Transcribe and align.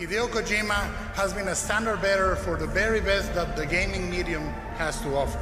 Hideo 0.00 0.28
Kojima 0.28 0.90
has 1.12 1.34
been 1.34 1.48
a 1.48 1.54
standard 1.54 2.00
bearer 2.00 2.34
for 2.34 2.56
the 2.56 2.66
very 2.66 3.02
best 3.02 3.34
that 3.34 3.54
the 3.54 3.66
gaming 3.66 4.08
medium 4.08 4.44
has 4.78 4.98
to 5.02 5.14
offer 5.14 5.38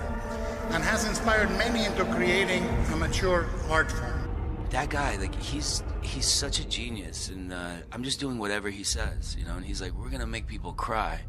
and 0.71 0.83
has 0.83 1.07
inspired 1.07 1.49
many 1.51 1.85
into 1.85 2.05
creating 2.07 2.65
a 2.93 2.97
mature 2.97 3.47
art 3.71 3.93
form. 3.93 4.29
That 4.71 4.91
guy, 4.91 5.15
like 5.15 5.33
he's 5.37 5.85
he's 6.03 6.27
such 6.27 6.59
a 6.59 6.67
genius, 6.67 7.29
and 7.29 7.53
uh, 7.53 7.77
I'm 7.93 8.03
just 8.03 8.19
doing 8.19 8.37
whatever 8.37 8.69
he 8.69 8.83
says, 8.83 9.37
you 9.39 9.45
know. 9.47 9.55
And 9.55 9.65
he's 9.65 9.81
like, 9.81 9.93
"We're 9.93 10.11
gonna 10.11 10.27
make 10.27 10.49
people 10.49 10.73
cry." 10.73 11.21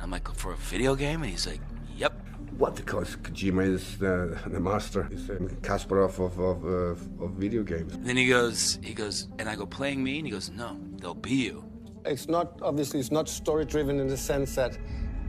I'm 0.00 0.10
like, 0.10 0.28
"For 0.34 0.52
a 0.52 0.56
video 0.56 0.96
game?" 0.96 1.22
And 1.22 1.30
he's 1.30 1.46
like, 1.46 1.60
"Yep." 1.96 2.12
What? 2.58 2.74
Because 2.74 3.14
Kojima 3.14 3.64
is 3.64 3.96
the, 3.98 4.36
the 4.48 4.58
master. 4.58 5.04
He's 5.04 5.28
the 5.28 5.34
Kasparov 5.62 6.18
of 6.18 6.36
of, 6.40 6.64
uh, 6.64 7.24
of 7.24 7.30
video 7.34 7.62
games. 7.62 7.94
And 7.94 8.04
then 8.04 8.16
he 8.16 8.26
goes, 8.26 8.80
he 8.82 8.92
goes, 8.92 9.28
and 9.38 9.48
I 9.48 9.54
go, 9.54 9.66
"Playing 9.66 10.02
me?" 10.02 10.18
And 10.18 10.26
he 10.26 10.32
goes, 10.32 10.50
"No, 10.50 10.76
they'll 10.96 11.14
be 11.14 11.36
you." 11.46 11.71
It's 12.04 12.28
not 12.28 12.58
obviously 12.62 13.00
it's 13.00 13.12
not 13.12 13.28
story 13.28 13.64
driven 13.64 14.00
in 14.00 14.08
the 14.08 14.16
sense 14.16 14.54
that 14.56 14.76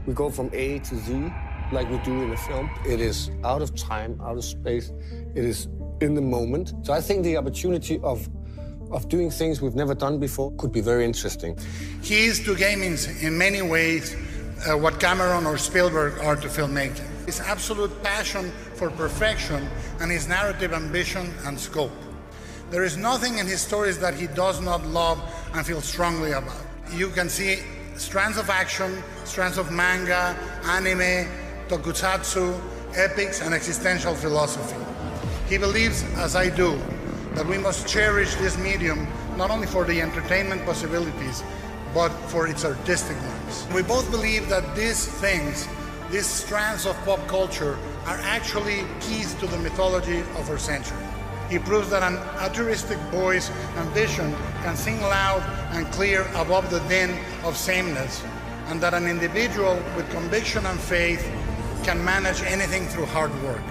we 0.06 0.14
go 0.14 0.30
from 0.30 0.50
A 0.52 0.80
to 0.80 0.96
Z 0.96 1.32
like 1.72 1.90
we 1.90 1.98
do 1.98 2.22
in 2.22 2.30
a 2.32 2.36
film. 2.36 2.70
It 2.86 3.00
is 3.00 3.30
out 3.44 3.62
of 3.62 3.74
time, 3.74 4.20
out 4.22 4.36
of 4.36 4.44
space. 4.44 4.92
It 5.34 5.44
is 5.44 5.68
in 6.00 6.14
the 6.14 6.20
moment. 6.20 6.74
So 6.82 6.92
I 6.92 7.00
think 7.00 7.24
the 7.24 7.36
opportunity 7.36 8.00
of 8.02 8.28
of 8.90 9.08
doing 9.08 9.30
things 9.30 9.60
we've 9.60 9.74
never 9.74 9.94
done 9.94 10.18
before 10.18 10.52
could 10.56 10.72
be 10.72 10.80
very 10.80 11.04
interesting. 11.04 11.56
He 12.02 12.26
is 12.26 12.44
to 12.44 12.54
gaming 12.54 12.96
in 13.22 13.36
many 13.36 13.62
ways 13.62 14.14
uh, 14.68 14.76
what 14.76 15.00
Cameron 15.00 15.46
or 15.46 15.58
Spielberg 15.58 16.18
are 16.20 16.36
to 16.36 16.48
filmmaking. 16.48 17.08
His 17.26 17.40
absolute 17.40 18.02
passion 18.02 18.50
for 18.74 18.90
perfection 18.90 19.66
and 20.00 20.10
his 20.10 20.28
narrative 20.28 20.72
ambition 20.72 21.32
and 21.44 21.58
scope. 21.58 21.92
There 22.70 22.84
is 22.84 22.96
nothing 22.96 23.38
in 23.38 23.46
his 23.46 23.60
stories 23.60 23.98
that 24.00 24.14
he 24.14 24.26
does 24.26 24.60
not 24.60 24.84
love 24.86 25.22
and 25.54 25.66
feel 25.66 25.80
strongly 25.80 26.32
about. 26.32 26.63
You 26.92 27.08
can 27.10 27.28
see 27.28 27.58
strands 27.96 28.38
of 28.38 28.50
action, 28.50 29.02
strands 29.24 29.58
of 29.58 29.72
manga, 29.72 30.36
anime, 30.64 31.28
tokusatsu, 31.68 32.60
epics, 32.94 33.40
and 33.40 33.54
existential 33.54 34.14
philosophy. 34.14 34.76
He 35.48 35.58
believes, 35.58 36.04
as 36.16 36.36
I 36.36 36.48
do, 36.48 36.78
that 37.34 37.46
we 37.46 37.58
must 37.58 37.88
cherish 37.88 38.34
this 38.36 38.56
medium 38.58 39.08
not 39.36 39.50
only 39.50 39.66
for 39.66 39.84
the 39.84 40.00
entertainment 40.00 40.64
possibilities, 40.64 41.42
but 41.92 42.10
for 42.28 42.46
its 42.46 42.64
artistic 42.64 43.16
ones. 43.16 43.66
We 43.74 43.82
both 43.82 44.10
believe 44.10 44.48
that 44.48 44.76
these 44.76 45.06
things, 45.06 45.68
these 46.10 46.26
strands 46.26 46.86
of 46.86 46.96
pop 47.04 47.26
culture, 47.26 47.76
are 48.06 48.18
actually 48.22 48.84
keys 49.00 49.34
to 49.34 49.46
the 49.46 49.58
mythology 49.58 50.20
of 50.36 50.48
our 50.50 50.58
century. 50.58 51.03
He 51.50 51.58
proves 51.58 51.90
that 51.90 52.02
an 52.02 52.16
altruistic 52.40 52.98
voice 53.10 53.50
and 53.76 53.88
vision 53.90 54.34
can 54.62 54.76
sing 54.76 55.00
loud 55.00 55.42
and 55.72 55.86
clear 55.92 56.22
above 56.34 56.70
the 56.70 56.80
din 56.88 57.18
of 57.44 57.56
sameness, 57.56 58.22
and 58.68 58.80
that 58.80 58.94
an 58.94 59.06
individual 59.06 59.74
with 59.96 60.10
conviction 60.10 60.64
and 60.66 60.80
faith 60.80 61.22
can 61.84 62.02
manage 62.02 62.42
anything 62.42 62.86
through 62.88 63.06
hard 63.06 63.30
work. 63.42 63.62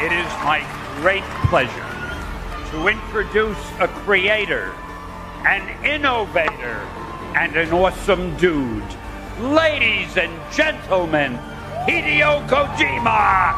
It 0.00 0.10
is 0.10 0.26
my 0.42 0.64
great 0.96 1.24
pleasure 1.50 1.92
to 2.70 2.88
introduce 2.88 3.58
a 3.78 3.88
creator, 3.88 4.72
an 5.46 5.84
innovator, 5.84 6.80
and 7.36 7.54
an 7.56 7.72
awesome 7.72 8.34
dude. 8.38 8.82
Ladies 9.38 10.16
and 10.16 10.32
gentlemen, 10.52 11.36
Hideo 11.86 12.48
Kojima! 12.48 13.52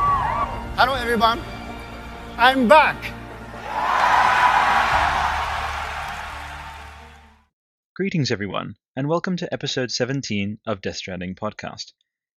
Hello 0.77 0.95
everyone. 0.95 1.41
I'm 2.37 2.67
back. 2.67 2.97
Greetings, 7.97 8.33
everyone, 8.33 8.75
and 8.97 9.09
welcome 9.09 9.37
to 9.37 9.53
episode 9.55 9.93
17 9.93 10.59
of 10.67 10.81
Death 10.81 10.97
Stranding 10.97 11.37
Podcast. 11.37 11.93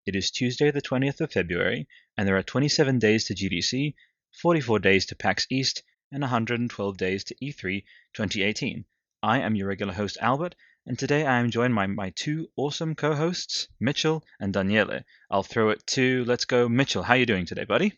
It 0.06 0.16
is 0.16 0.30
Tuesday, 0.30 0.70
the 0.70 0.84
20th 0.84 1.20
of 1.20 1.32
February, 1.32 1.88
and 2.16 2.28
there 2.28 2.38
are 2.38 2.44
27 2.44 3.00
days 3.00 3.26
to 3.26 3.34
GDC, 3.34 3.96
44 4.40 4.78
days 4.78 5.08
to 5.08 5.16
PAX 5.16 5.48
East, 5.50 5.82
and 6.12 6.22
112 6.22 6.98
days 6.98 7.24
to 7.24 7.36
E3 7.44 7.84
2018. 8.14 8.86
I 9.24 9.40
am 9.40 9.56
your 9.56 9.68
regular 9.68 9.94
host, 9.94 10.20
Albert, 10.22 10.54
and 10.86 10.98
today 10.98 11.26
I 11.26 11.40
am 11.40 11.50
joined 11.50 11.74
by 11.74 11.88
my 11.88 12.12
two 12.12 12.50
awesome 12.56 12.94
co 12.94 13.16
hosts, 13.16 13.68
Mitchell 13.80 14.24
and 14.40 14.54
Daniele. 14.54 15.02
I'll 15.32 15.42
throw 15.42 15.72
it 15.72 15.86
to, 15.88 16.24
let's 16.26 16.46
go, 16.46 16.70
Mitchell. 16.70 17.02
How 17.02 17.16
are 17.16 17.18
you 17.18 17.26
doing 17.26 17.48
today, 17.48 17.66
buddy? 17.66 17.94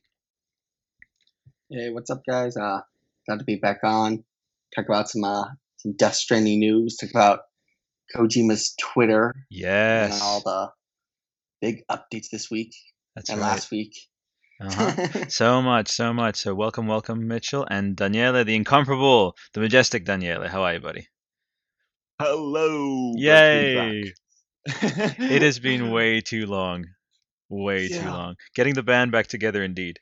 Hey, 1.70 1.92
what's 1.92 2.10
up, 2.10 2.24
guys? 2.26 2.58
Uh, 2.58 2.82
glad 3.30 3.40
to 3.40 3.46
be 3.46 3.58
back 3.58 3.80
on. 3.84 4.24
Talk 4.76 4.86
about 4.90 5.08
some 5.10 5.24
uh, 5.24 5.46
some 5.78 5.94
Death 5.96 6.16
Stranding 6.16 6.60
news. 6.60 6.98
Talk 6.98 7.12
about 7.12 7.40
Kojima's 8.16 8.74
Twitter 8.80 9.36
Yes. 9.52 10.14
and 10.14 10.22
all 10.22 10.42
the 10.42 10.72
big 11.62 11.84
updates 11.92 12.30
this 12.32 12.50
week 12.50 12.74
That's 13.16 13.30
and 13.30 13.40
right. 13.40 13.48
last 13.48 13.70
week. 13.72 13.94
Uh-huh. 14.62 15.26
so 15.30 15.62
much, 15.62 15.90
so 15.90 16.12
much. 16.12 16.38
So 16.38 16.56
welcome, 16.56 16.88
welcome, 16.88 17.28
Mitchell 17.28 17.68
and 17.70 17.96
Daniele, 17.96 18.44
the 18.44 18.56
incomparable, 18.56 19.36
the 19.54 19.60
majestic 19.62 20.06
Daniele. 20.06 20.48
How 20.48 20.64
are 20.64 20.74
you, 20.74 20.80
buddy? 20.80 21.08
Hello. 22.20 23.14
Yay! 23.16 24.02
It 24.02 24.14
It 25.20 25.42
has 25.42 25.60
been 25.60 25.92
way 25.92 26.20
too 26.22 26.48
long. 26.48 26.86
Way 27.48 27.88
too 27.90 28.02
long. 28.06 28.36
Getting 28.56 28.74
the 28.74 28.84
band 28.84 29.12
back 29.12 29.28
together, 29.28 29.64
indeed. 29.64 30.00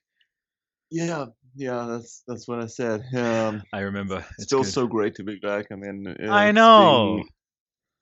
Yeah, 0.90 1.26
yeah. 1.58 1.86
That's 1.90 2.24
that's 2.28 2.48
what 2.48 2.62
I 2.62 2.68
said. 2.68 3.04
Um, 3.16 3.64
I 3.74 3.80
remember. 3.80 4.26
it's 4.38 4.44
still 4.44 4.64
good. 4.64 4.72
so 4.72 4.88
great 4.88 5.16
to 5.16 5.24
be 5.24 5.38
back. 5.40 5.68
I 5.72 5.76
mean, 5.76 6.08
uh, 6.08 6.32
I 6.32 6.52
know. 6.52 7.24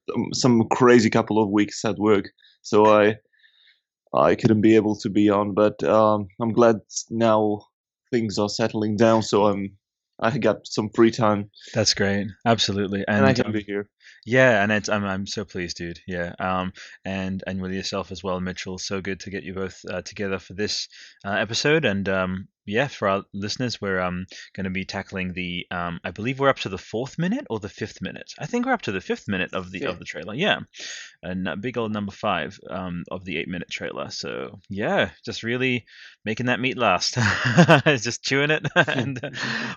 Some, 0.09 0.27
some 0.33 0.67
crazy 0.69 1.09
couple 1.09 1.41
of 1.41 1.49
weeks 1.49 1.83
at 1.83 1.97
work, 1.97 2.25
so 2.61 2.85
I 2.85 3.15
I 4.13 4.35
couldn't 4.35 4.61
be 4.61 4.75
able 4.75 4.95
to 4.97 5.09
be 5.09 5.29
on. 5.29 5.53
But 5.53 5.83
um, 5.83 6.27
I'm 6.39 6.53
glad 6.53 6.77
now 7.09 7.61
things 8.11 8.37
are 8.37 8.49
settling 8.49 8.97
down. 8.97 9.23
So 9.23 9.47
I'm 9.47 9.77
I 10.19 10.37
got 10.37 10.65
some 10.65 10.89
free 10.89 11.11
time 11.11 11.49
That's 11.73 11.93
great. 11.93 12.27
Absolutely. 12.45 13.03
and, 13.07 13.17
And, 13.17 13.25
I 13.25 13.33
can 13.33 13.47
um, 13.47 13.51
be 13.51 13.63
here. 13.63 13.89
yeah, 14.25 14.63
and 14.63 14.71
it's, 14.71 14.87
I'm 14.87 15.03
I'm 15.03 15.27
so 15.27 15.43
pleased, 15.43 15.77
dude. 15.77 15.99
Yeah. 16.07 16.33
Um, 16.39 16.71
and 17.03 17.43
and 17.47 17.61
with 17.61 17.73
yourself 17.73 18.11
as 18.11 18.23
well, 18.23 18.39
Mitchell. 18.39 18.77
So 18.77 19.01
good 19.01 19.19
to 19.21 19.29
get 19.29 19.43
you 19.43 19.53
both 19.53 19.83
uh, 19.89 20.01
together 20.01 20.39
for 20.39 20.53
this 20.53 20.87
uh, 21.25 21.31
episode. 21.31 21.83
And 21.83 22.07
um, 22.07 22.47
yeah, 22.65 22.87
for 22.87 23.07
our 23.07 23.23
listeners, 23.33 23.81
we're 23.81 23.99
um 23.99 24.25
going 24.53 24.65
to 24.65 24.69
be 24.69 24.85
tackling 24.85 25.33
the 25.33 25.67
um 25.71 25.99
I 26.03 26.11
believe 26.11 26.39
we're 26.39 26.49
up 26.49 26.59
to 26.59 26.69
the 26.69 26.77
fourth 26.77 27.17
minute 27.17 27.47
or 27.49 27.59
the 27.59 27.69
fifth 27.69 28.01
minute. 28.01 28.33
I 28.39 28.45
think 28.45 28.65
we're 28.65 28.73
up 28.73 28.83
to 28.83 28.91
the 28.91 29.01
fifth 29.01 29.27
minute 29.27 29.53
of 29.53 29.71
the 29.71 29.85
of 29.85 29.99
the 29.99 30.05
trailer. 30.05 30.33
Yeah, 30.33 30.59
and 31.21 31.47
uh, 31.47 31.55
big 31.55 31.77
old 31.77 31.91
number 31.91 32.11
five 32.11 32.59
um 32.69 33.03
of 33.11 33.25
the 33.25 33.37
eight 33.37 33.47
minute 33.47 33.69
trailer. 33.69 34.09
So 34.09 34.59
yeah, 34.69 35.11
just 35.23 35.43
really 35.43 35.85
making 36.23 36.47
that 36.47 36.59
meat 36.59 36.77
last. 36.77 37.15
just 37.85 38.23
chewing 38.23 38.51
it. 38.51 38.65
and 38.87 39.23
uh, 39.23 39.29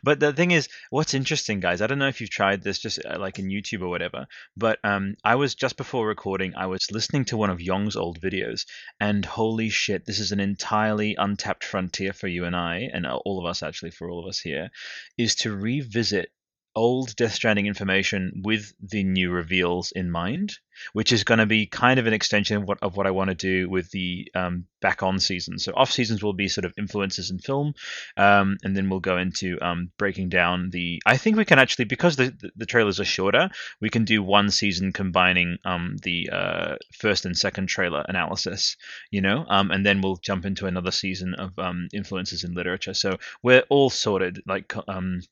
but 0.02 0.20
the 0.20 0.32
thing 0.32 0.50
is, 0.50 0.68
what's 0.90 1.14
interesting, 1.14 1.60
guys. 1.60 1.80
I 1.80 1.86
don't 1.86 1.98
know 1.98 2.08
if 2.08 2.20
you've 2.20 2.30
tried 2.30 2.62
this, 2.62 2.78
just 2.78 3.04
uh, 3.04 3.18
like 3.18 3.38
in 3.38 3.48
YouTube 3.48 3.82
or 3.82 3.88
whatever. 3.88 4.26
But 4.56 4.78
um, 4.84 5.14
I 5.24 5.36
was 5.36 5.54
just 5.54 5.76
before 5.76 6.06
recording, 6.06 6.54
I 6.56 6.66
was 6.66 6.90
listening 6.90 7.26
to 7.26 7.36
one 7.36 7.50
of 7.50 7.60
Yong's 7.60 7.96
old 7.96 8.20
videos, 8.20 8.66
and 9.00 9.24
holy 9.24 9.68
shit, 9.68 10.04
this 10.06 10.18
is 10.18 10.32
an 10.32 10.40
entirely 10.40 11.14
untapped 11.16 11.64
frontier 11.64 12.12
for 12.12 12.28
you 12.28 12.44
and 12.44 12.56
I, 12.56 12.77
and 12.86 13.06
uh, 13.06 13.16
all 13.24 13.38
of 13.38 13.46
us 13.46 13.62
actually, 13.62 13.90
for 13.90 14.10
all 14.10 14.20
of 14.20 14.26
us 14.28 14.38
here, 14.38 14.70
is 15.16 15.34
to 15.36 15.56
revisit 15.56 16.30
old 16.78 17.16
Death 17.16 17.34
Stranding 17.34 17.66
information 17.66 18.40
with 18.44 18.72
the 18.80 19.02
new 19.02 19.32
reveals 19.32 19.90
in 19.90 20.12
mind, 20.12 20.56
which 20.92 21.12
is 21.12 21.24
going 21.24 21.38
to 21.40 21.46
be 21.46 21.66
kind 21.66 21.98
of 21.98 22.06
an 22.06 22.12
extension 22.12 22.56
of 22.56 22.62
what, 22.68 22.78
of 22.82 22.96
what 22.96 23.08
I 23.08 23.10
want 23.10 23.30
to 23.30 23.34
do 23.34 23.68
with 23.68 23.90
the 23.90 24.30
um, 24.36 24.66
back 24.80 25.02
on 25.02 25.18
season. 25.18 25.58
So 25.58 25.72
off 25.74 25.90
seasons 25.90 26.22
will 26.22 26.34
be 26.34 26.46
sort 26.46 26.64
of 26.64 26.72
influences 26.78 27.32
in 27.32 27.40
film, 27.40 27.74
um, 28.16 28.58
and 28.62 28.76
then 28.76 28.88
we'll 28.88 29.00
go 29.00 29.18
into 29.18 29.58
um, 29.60 29.90
breaking 29.98 30.28
down 30.28 30.70
the. 30.70 31.02
I 31.04 31.16
think 31.16 31.36
we 31.36 31.44
can 31.44 31.58
actually 31.58 31.86
because 31.86 32.14
the 32.14 32.30
the, 32.30 32.52
the 32.54 32.66
trailers 32.66 33.00
are 33.00 33.04
shorter, 33.04 33.50
we 33.80 33.90
can 33.90 34.04
do 34.04 34.22
one 34.22 34.48
season 34.48 34.92
combining 34.92 35.58
um, 35.64 35.96
the 36.04 36.30
uh, 36.32 36.76
first 36.96 37.26
and 37.26 37.36
second 37.36 37.66
trailer 37.66 38.04
analysis, 38.08 38.76
you 39.10 39.20
know, 39.20 39.44
um, 39.48 39.72
and 39.72 39.84
then 39.84 40.00
we'll 40.00 40.16
jump 40.18 40.46
into 40.46 40.66
another 40.66 40.92
season 40.92 41.34
of 41.34 41.58
um, 41.58 41.88
influences 41.92 42.44
in 42.44 42.54
literature. 42.54 42.94
So 42.94 43.18
we're 43.42 43.64
all 43.68 43.90
sorted, 43.90 44.40
like. 44.46 44.72
Um, 44.86 45.22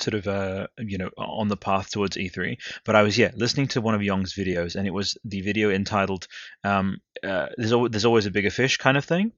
sort 0.00 0.14
of 0.14 0.26
uh 0.26 0.66
you 0.78 0.98
know 0.98 1.10
on 1.16 1.48
the 1.48 1.56
path 1.56 1.90
towards 1.90 2.16
E3 2.16 2.58
but 2.84 2.94
I 2.96 3.02
was 3.02 3.16
yeah 3.16 3.30
listening 3.34 3.68
to 3.68 3.80
one 3.80 3.94
of 3.94 4.02
Yong's 4.02 4.34
videos 4.34 4.76
and 4.76 4.86
it 4.86 4.92
was 4.92 5.16
the 5.24 5.40
video 5.40 5.70
entitled 5.70 6.28
um 6.64 6.98
uh, 7.24 7.46
there's 7.56 7.72
always, 7.72 7.90
there's 7.92 8.04
always 8.04 8.26
a 8.26 8.30
bigger 8.30 8.50
fish 8.50 8.76
kind 8.76 8.96
of 8.96 9.04
thing 9.04 9.32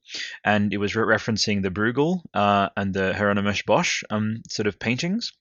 and 0.44 0.72
it 0.72 0.78
was 0.78 0.96
re- 0.96 1.16
referencing 1.16 1.62
the 1.62 1.70
Bruegel 1.70 2.22
uh 2.34 2.68
and 2.76 2.92
the 2.92 3.14
Hieronymus 3.14 3.62
Bosch 3.62 4.02
um 4.10 4.42
sort 4.48 4.66
of 4.66 4.78
paintings 4.78 5.32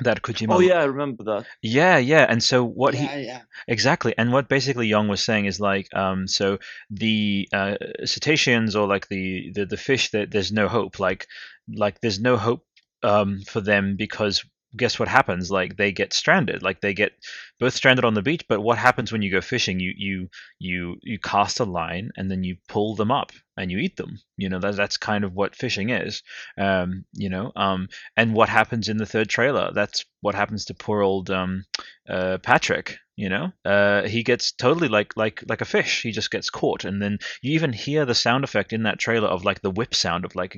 that 0.00 0.22
Kojima 0.22 0.56
Oh 0.56 0.60
yeah, 0.60 0.80
I 0.80 0.84
remember 0.84 1.22
that. 1.24 1.46
yeah 1.62 1.98
yeah 1.98 2.26
and 2.28 2.42
so 2.42 2.64
what 2.64 2.94
he 2.94 3.04
yeah, 3.04 3.16
yeah. 3.16 3.40
Exactly, 3.68 4.12
and 4.18 4.32
what 4.32 4.48
basically 4.48 4.88
Yong 4.88 5.06
was 5.08 5.22
saying 5.24 5.46
is 5.46 5.60
like, 5.60 5.86
um, 5.94 6.26
so 6.26 6.58
the 6.90 7.48
uh, 7.52 7.76
cetaceans 8.04 8.74
or 8.74 8.88
like 8.88 9.06
the, 9.08 9.52
the 9.54 9.64
the 9.66 9.76
fish 9.76 10.10
that 10.10 10.32
there's 10.32 10.50
no 10.50 10.66
hope, 10.68 10.98
like 10.98 11.28
like 11.68 12.00
there's 12.00 12.18
no 12.20 12.36
hope 12.36 12.66
um, 13.04 13.42
for 13.42 13.60
them 13.60 13.96
because 13.96 14.44
guess 14.76 14.98
what 14.98 15.08
happens? 15.08 15.50
Like 15.50 15.76
they 15.76 15.92
get 15.92 16.12
stranded. 16.12 16.62
Like 16.62 16.80
they 16.80 16.94
get 16.94 17.12
both 17.60 17.74
stranded 17.74 18.04
on 18.04 18.14
the 18.14 18.22
beach. 18.22 18.44
But 18.48 18.60
what 18.60 18.78
happens 18.78 19.12
when 19.12 19.22
you 19.22 19.30
go 19.30 19.40
fishing? 19.40 19.80
You 19.80 19.92
you 19.96 20.28
you 20.58 20.96
you 21.02 21.18
cast 21.18 21.60
a 21.60 21.64
line 21.64 22.10
and 22.16 22.30
then 22.30 22.42
you 22.44 22.56
pull 22.68 22.94
them 22.94 23.10
up 23.10 23.32
and 23.56 23.70
you 23.70 23.78
eat 23.78 23.96
them. 23.96 24.18
You 24.36 24.48
know 24.48 24.58
that 24.58 24.76
that's 24.76 24.96
kind 24.96 25.24
of 25.24 25.34
what 25.34 25.54
fishing 25.54 25.90
is. 25.90 26.22
Um, 26.58 27.04
you 27.12 27.28
know, 27.28 27.52
um, 27.56 27.88
and 28.16 28.34
what 28.34 28.48
happens 28.48 28.88
in 28.88 28.96
the 28.96 29.06
third 29.06 29.28
trailer? 29.28 29.70
That's 29.72 30.04
what 30.20 30.34
happens 30.34 30.64
to 30.66 30.74
poor 30.74 31.02
old 31.02 31.30
um, 31.30 31.64
uh, 32.08 32.38
Patrick. 32.38 32.98
You 33.16 33.28
know, 33.28 33.52
uh, 33.64 34.08
he 34.08 34.24
gets 34.24 34.50
totally 34.50 34.88
like 34.88 35.16
like 35.16 35.44
like 35.48 35.60
a 35.60 35.64
fish. 35.64 36.02
He 36.02 36.10
just 36.10 36.32
gets 36.32 36.50
caught, 36.50 36.84
and 36.84 37.00
then 37.00 37.18
you 37.42 37.52
even 37.52 37.72
hear 37.72 38.04
the 38.04 38.14
sound 38.14 38.42
effect 38.42 38.72
in 38.72 38.82
that 38.82 38.98
trailer 38.98 39.28
of 39.28 39.44
like 39.44 39.60
the 39.62 39.70
whip 39.70 39.94
sound 39.94 40.24
of 40.24 40.34
like 40.34 40.56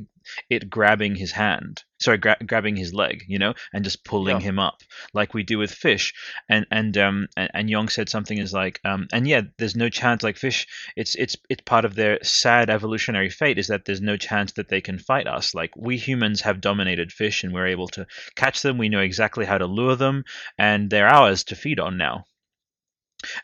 it 0.49 0.70
grabbing 0.70 1.17
his 1.17 1.32
hand, 1.32 1.85
sorry, 2.00 2.17
gra- 2.17 2.38
grabbing 2.47 2.75
his 2.76 2.94
leg, 2.94 3.25
you 3.29 3.38
know, 3.38 3.53
and 3.75 3.85
just 3.85 4.05
pulling 4.05 4.41
Yeah. 4.41 4.47
him 4.47 4.58
up, 4.58 4.81
like 5.12 5.35
we 5.35 5.43
do 5.43 5.58
with 5.58 5.70
fish. 5.70 6.14
And 6.49 6.67
and 6.70 6.97
um 6.97 7.29
and, 7.37 7.50
and 7.53 7.69
Yong 7.70 7.88
said 7.91 8.08
something 8.08 8.38
is 8.38 8.55
like 8.55 8.81
um 8.87 9.06
and 9.12 9.29
yeah, 9.29 9.43
there's 9.59 9.76
no 9.76 9.91
chance 9.91 10.23
like 10.23 10.38
fish. 10.38 10.67
It's 10.97 11.14
it's 11.14 11.37
it's 11.50 11.62
part 11.62 11.85
of 11.85 11.94
their 11.94 12.19
sad 12.25 12.70
evolutionary 12.70 13.29
fate 13.29 13.59
is 13.59 13.67
that 13.69 13.85
there's 13.85 14.00
no 14.00 14.17
chance 14.17 14.52
that 14.52 14.69
they 14.69 14.81
can 14.81 14.99
fight 14.99 15.26
us. 15.26 15.55
Like 15.55 15.73
we 15.76 15.99
humans 15.99 16.41
have 16.41 16.62
dominated 16.62 17.12
fish, 17.12 17.44
and 17.44 17.52
we're 17.52 17.67
able 17.67 17.88
to 17.88 18.06
catch 18.35 18.62
them. 18.62 18.79
We 18.79 18.88
know 18.88 19.00
exactly 19.00 19.44
how 19.44 19.59
to 19.59 19.67
lure 19.67 19.97
them, 19.97 20.25
and 20.56 20.88
they're 20.88 21.06
ours 21.09 21.44
to 21.44 21.55
feed 21.55 21.79
on 21.81 21.99
now 21.99 22.25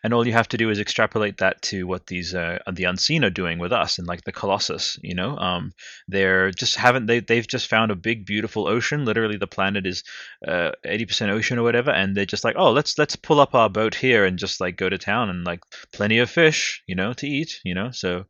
and 0.02 0.12
all 0.12 0.26
you 0.26 0.32
have 0.32 0.48
to 0.48 0.56
do 0.56 0.70
is 0.70 0.78
extrapolate 0.78 1.38
that 1.38 1.60
to 1.62 1.86
what 1.86 2.06
these 2.06 2.34
uh, 2.34 2.58
the 2.72 2.84
unseen 2.84 3.24
are 3.24 3.30
doing 3.30 3.58
with 3.58 3.72
us 3.72 3.98
and 3.98 4.06
like 4.06 4.24
the 4.24 4.32
colossus 4.32 4.98
you 5.02 5.14
know? 5.14 5.36
Um 5.38 5.72
they're 6.08 6.50
just 6.50 6.76
haven't 6.76 7.06
they 7.06 7.20
they've 7.20 7.46
just 7.46 7.68
found 7.68 7.90
a 7.90 7.96
big 7.96 8.26
beautiful 8.26 8.68
ocean. 8.68 9.04
Literally 9.04 9.36
the 9.36 9.46
planet 9.46 9.86
is 9.86 10.02
uh, 10.46 10.72
80% 10.84 11.30
ocean 11.30 11.58
or 11.58 11.62
whatever 11.62 11.90
and 11.90 12.16
they're 12.16 12.26
just 12.26 12.44
like 12.44 12.56
oh 12.58 12.72
let's 12.72 12.98
let's 12.98 13.16
pull 13.16 13.40
up 13.40 13.54
our 13.54 13.70
boat 13.70 13.94
here 13.94 14.24
and 14.24 14.38
just 14.38 14.60
like 14.60 14.76
go 14.76 14.88
to 14.88 14.98
town 14.98 15.30
and 15.30 15.44
like 15.44 15.60
plenty 15.92 16.18
of 16.18 16.30
fish 16.30 16.82
you 16.86 16.94
know 16.94 17.12
to 17.14 17.26
eat 17.26 17.60
you 17.64 17.74
know? 17.74 17.90
So 17.90 18.24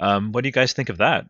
um 0.00 0.32
what 0.32 0.42
do 0.42 0.48
you 0.48 0.52
guys 0.52 0.72
think 0.72 0.88
of 0.88 0.98
that? 0.98 1.26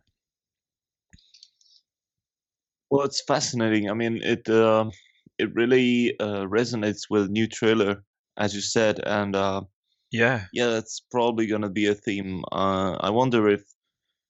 Well, 2.89 3.05
it's 3.05 3.21
fascinating. 3.21 3.89
I 3.89 3.93
mean, 3.93 4.21
it 4.23 4.47
uh, 4.49 4.89
it 5.37 5.53
really 5.55 6.17
uh, 6.19 6.45
resonates 6.45 7.09
with 7.09 7.29
new 7.29 7.47
trailer, 7.47 8.03
as 8.37 8.53
you 8.55 8.61
said, 8.61 8.99
and 9.05 9.35
uh, 9.35 9.61
yeah 10.11 10.45
yeah, 10.53 10.67
that's 10.67 11.01
probably 11.11 11.47
gonna 11.47 11.69
be 11.69 11.87
a 11.87 11.95
theme. 11.95 12.43
Uh, 12.51 12.93
I 13.01 13.09
wonder 13.09 13.47
if 13.49 13.63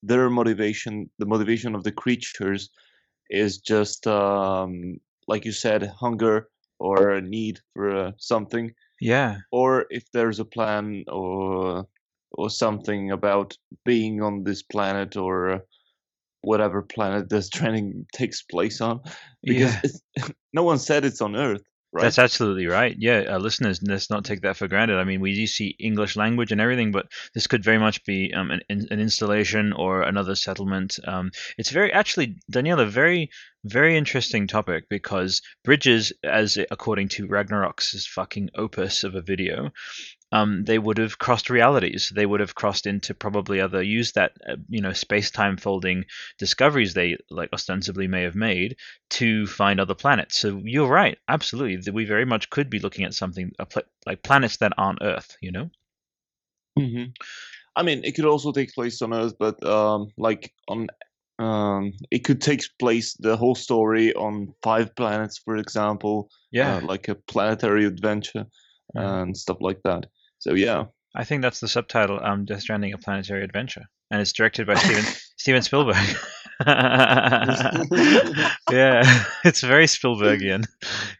their 0.04 0.30
motivation, 0.30 1.10
the 1.20 1.26
motivation 1.26 1.76
of 1.76 1.84
the 1.84 1.92
creatures, 1.92 2.70
is 3.30 3.58
just 3.58 4.08
um, 4.08 4.98
like 5.28 5.46
you 5.46 5.52
said, 5.52 5.84
hunger 6.00 6.50
or 6.80 7.12
a 7.12 7.22
need 7.22 7.60
for 7.74 7.96
uh, 7.96 8.12
something, 8.18 8.74
yeah 9.00 9.38
or 9.52 9.86
if 9.90 10.12
there's 10.12 10.40
a 10.40 10.46
plan 10.46 11.04
or 11.08 11.88
or 12.32 12.50
something 12.50 13.12
about 13.12 13.58
being 13.86 14.22
on 14.22 14.44
this 14.44 14.62
planet 14.62 15.16
or 15.16 15.50
uh, 15.52 15.60
whatever 16.42 16.82
planet 16.82 17.30
this 17.30 17.50
training 17.58 18.06
takes 18.14 18.42
place 18.44 18.82
on 18.82 19.00
because 19.46 19.76
Yeah. 19.76 19.82
it's, 19.84 20.02
no 20.54 20.64
one 20.64 20.80
said 20.80 21.06
it's 21.06 21.22
on 21.22 21.36
earth 21.36 21.64
right 21.98 22.04
That's 22.04 22.20
absolutely 22.20 22.68
right. 22.68 22.96
Yeah, 22.98 23.24
uh, 23.28 23.38
listeners, 23.40 23.82
let's 23.82 24.10
not 24.10 24.24
take 24.24 24.42
that 24.42 24.56
for 24.56 24.68
granted. 24.68 24.98
I 24.98 25.04
mean, 25.04 25.20
we 25.20 25.34
do 25.34 25.48
see 25.48 25.76
English 25.80 26.16
language 26.16 26.52
and 26.52 26.62
everything, 26.62 26.92
but 26.92 27.08
this 27.34 27.48
could 27.48 27.64
very 27.64 27.80
much 27.80 28.04
be 28.04 28.34
um, 28.34 28.52
an, 28.52 28.62
an 28.70 29.00
installation 29.00 29.74
or 29.74 30.04
another 30.04 30.36
settlement. 30.36 31.00
Um, 31.06 31.32
it's 31.58 31.72
very, 31.72 31.92
actually, 31.92 32.38
Daniela, 32.52 32.88
very, 32.88 33.32
very 33.66 33.98
interesting 33.98 34.48
topic 34.48 34.86
because 34.90 35.42
bridges, 35.64 36.14
as 36.24 36.58
according 36.70 37.10
to 37.10 37.28
Ragnarok's 37.28 38.06
fucking 38.08 38.52
opus 38.56 39.04
of 39.04 39.16
a 39.16 39.22
video, 39.22 39.72
um, 40.32 40.64
they 40.66 40.78
would 40.78 40.98
have 40.98 41.18
crossed 41.20 41.50
realities. 41.50 42.12
They 42.14 42.26
would 42.26 42.40
have 42.40 42.56
crossed 42.56 42.86
into 42.86 43.14
probably 43.14 43.62
other 43.62 43.82
used 43.82 44.16
that 44.16 44.34
uh, 44.48 44.58
you 44.70 44.82
know 44.82 44.94
space 44.94 45.32
time 45.32 45.58
folding 45.58 46.06
discoveries 46.38 46.94
they 46.94 47.18
like 47.30 47.50
ostensibly 47.54 48.08
may 48.08 48.24
have 48.24 48.36
made 48.36 48.78
to 49.12 49.48
find 49.48 49.80
other 49.80 49.96
planets. 49.96 50.40
So 50.40 50.62
you're 50.64 50.90
right, 50.90 51.18
absolutely. 51.28 51.78
that 51.78 51.94
We 51.94 52.06
very 52.06 52.26
much 52.26 52.50
could 52.50 52.70
be 52.70 52.80
looking 52.80 53.06
at 53.06 53.14
something 53.14 53.52
like 54.06 54.24
planets 54.24 54.58
that 54.58 54.74
aren't 54.78 55.02
Earth. 55.02 55.38
You 55.42 55.52
know? 55.52 55.70
hmm 56.78 57.06
I 57.76 57.84
mean, 57.84 58.04
it 58.04 58.16
could 58.16 58.26
also 58.26 58.52
take 58.52 58.74
place 58.74 59.02
on 59.04 59.14
Earth, 59.14 59.36
but 59.40 59.64
um, 59.66 60.10
like 60.18 60.52
on, 60.68 60.88
um, 61.40 61.94
it 62.10 62.24
could 62.26 62.42
take 62.42 62.64
place 62.80 63.14
the 63.14 63.38
whole 63.38 63.56
story 63.56 64.14
on 64.16 64.54
five 64.64 64.96
planets, 64.96 65.38
for 65.38 65.58
example. 65.58 66.30
Yeah. 66.52 66.78
uh, 66.78 66.82
like 66.82 67.08
a 67.08 67.16
planetary 67.16 67.86
adventure 67.86 68.46
and 68.96 69.38
stuff 69.38 69.58
like 69.62 69.82
that. 69.84 70.08
So 70.40 70.54
yeah, 70.54 70.86
I 71.16 71.24
think 71.24 71.42
that's 71.42 71.60
the 71.60 71.68
subtitle. 71.68 72.20
Um, 72.24 72.46
Death 72.46 72.62
Stranding: 72.62 72.94
A 72.94 72.98
Planetary 72.98 73.44
Adventure, 73.44 73.86
and 74.12 74.22
it's 74.22 74.34
directed 74.34 74.68
by 74.68 74.76
Steven 74.76 75.04
Steven 75.38 75.62
Spielberg. 75.62 75.96
yeah, 76.66 77.04
it's 79.46 79.62
very 79.62 79.86
Spielbergian. 79.86 80.66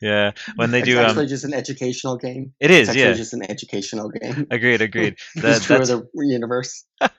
Yeah, 0.02 0.32
when 0.56 0.72
they 0.72 0.80
it's 0.80 0.88
do 0.88 1.00
actually 1.00 1.24
um, 1.24 1.30
just 1.30 1.44
an 1.44 1.54
educational 1.54 2.18
game. 2.18 2.54
it 2.60 2.72
It's 2.72 2.90
actually 2.90 3.04
yeah. 3.04 3.14
just 3.14 3.34
an 3.34 3.50
educational 3.50 4.10
game. 4.10 4.48
Agreed, 4.50 4.82
agreed. 4.82 5.18
Just 5.18 5.36
That, 5.36 5.62
tour 5.62 5.78
that's 5.78 5.90
the 5.90 6.08
universe. 6.16 6.86
that's 7.00 7.12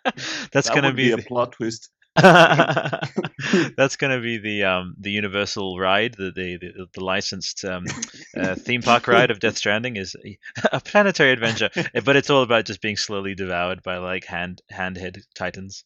that 0.53 0.75
gonna 0.75 0.89
would 0.89 0.97
be, 0.97 1.13
a 1.13 1.19
plot 1.19 1.53
twist. 1.53 1.91
that's 3.77 3.97
gonna 3.97 4.21
be 4.21 4.39
the 4.39 4.65
um 4.65 4.95
the 4.99 5.11
Universal 5.11 5.79
ride, 5.79 6.15
the 6.15 6.33
the 6.33 6.57
the, 6.57 6.87
the 6.93 7.05
licensed 7.05 7.65
um, 7.65 7.85
uh, 8.37 8.55
theme 8.57 8.83
park 8.83 9.07
ride 9.07 9.31
of 9.31 9.41
Death 9.41 9.57
Stranding 9.63 9.97
is 9.97 10.17
a, 10.73 10.81
planetary 10.81 11.33
adventure, 11.33 11.71
but 12.05 12.17
it's 12.17 12.31
all 12.31 12.43
about 12.43 12.65
just 12.65 12.83
being 12.83 12.97
slowly 12.97 13.35
devoured 13.35 13.83
by 13.83 13.99
like 13.99 14.25
hand 14.25 14.63
handhead 14.73 15.23
titans. 15.35 15.85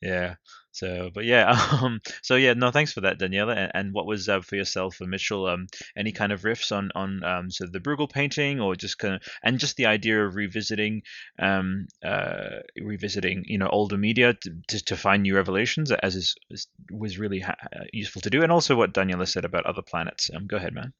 Yeah. 0.00 0.36
So, 0.76 1.10
but 1.14 1.24
yeah, 1.24 1.50
um, 1.82 2.00
so 2.22 2.36
yeah, 2.36 2.52
no, 2.52 2.70
thanks 2.70 2.92
for 2.92 3.00
that, 3.02 3.18
Daniela. 3.18 3.56
And, 3.56 3.70
and 3.74 3.94
what 3.94 4.06
was 4.06 4.28
uh, 4.28 4.42
for 4.42 4.56
yourself, 4.56 5.00
uh, 5.00 5.06
Mitchell? 5.06 5.46
Um, 5.46 5.68
any 5.96 6.12
kind 6.12 6.32
of 6.32 6.42
riffs 6.42 6.70
on 6.70 6.90
on 6.94 7.24
um, 7.24 7.50
so 7.50 7.66
the 7.66 7.80
Bruegel 7.80 8.10
painting, 8.10 8.60
or 8.60 8.76
just 8.76 8.98
kind 8.98 9.14
of, 9.14 9.22
and 9.42 9.58
just 9.58 9.76
the 9.76 9.86
idea 9.86 10.22
of 10.22 10.36
revisiting, 10.36 11.02
um, 11.38 11.86
uh, 12.04 12.60
revisiting, 12.78 13.44
you 13.46 13.58
know, 13.58 13.68
older 13.68 13.96
media 13.96 14.34
to, 14.34 14.50
to, 14.68 14.84
to 14.84 14.96
find 14.96 15.22
new 15.22 15.34
revelations, 15.34 15.90
as 15.92 16.14
is, 16.14 16.34
is 16.50 16.68
was 16.90 17.18
really 17.18 17.40
ha- 17.40 17.56
uh, 17.74 17.84
useful 17.92 18.20
to 18.22 18.30
do. 18.30 18.42
And 18.42 18.52
also 18.52 18.76
what 18.76 18.92
Daniela 18.92 19.26
said 19.26 19.46
about 19.46 19.64
other 19.64 19.82
planets. 19.82 20.30
Um, 20.34 20.46
go 20.46 20.58
ahead, 20.58 20.74
man. 20.74 20.92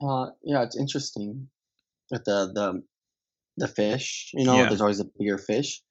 Uh, 0.00 0.30
yeah, 0.42 0.62
it's 0.62 0.76
interesting 0.78 1.48
the 2.10 2.18
the 2.18 2.82
the 3.58 3.68
fish. 3.68 4.30
You 4.34 4.44
know, 4.46 4.56
Yeah. 4.56 4.68
there's 4.68 4.80
always 4.80 5.00
a 5.00 5.04
bigger 5.18 5.38
fish. 5.38 5.82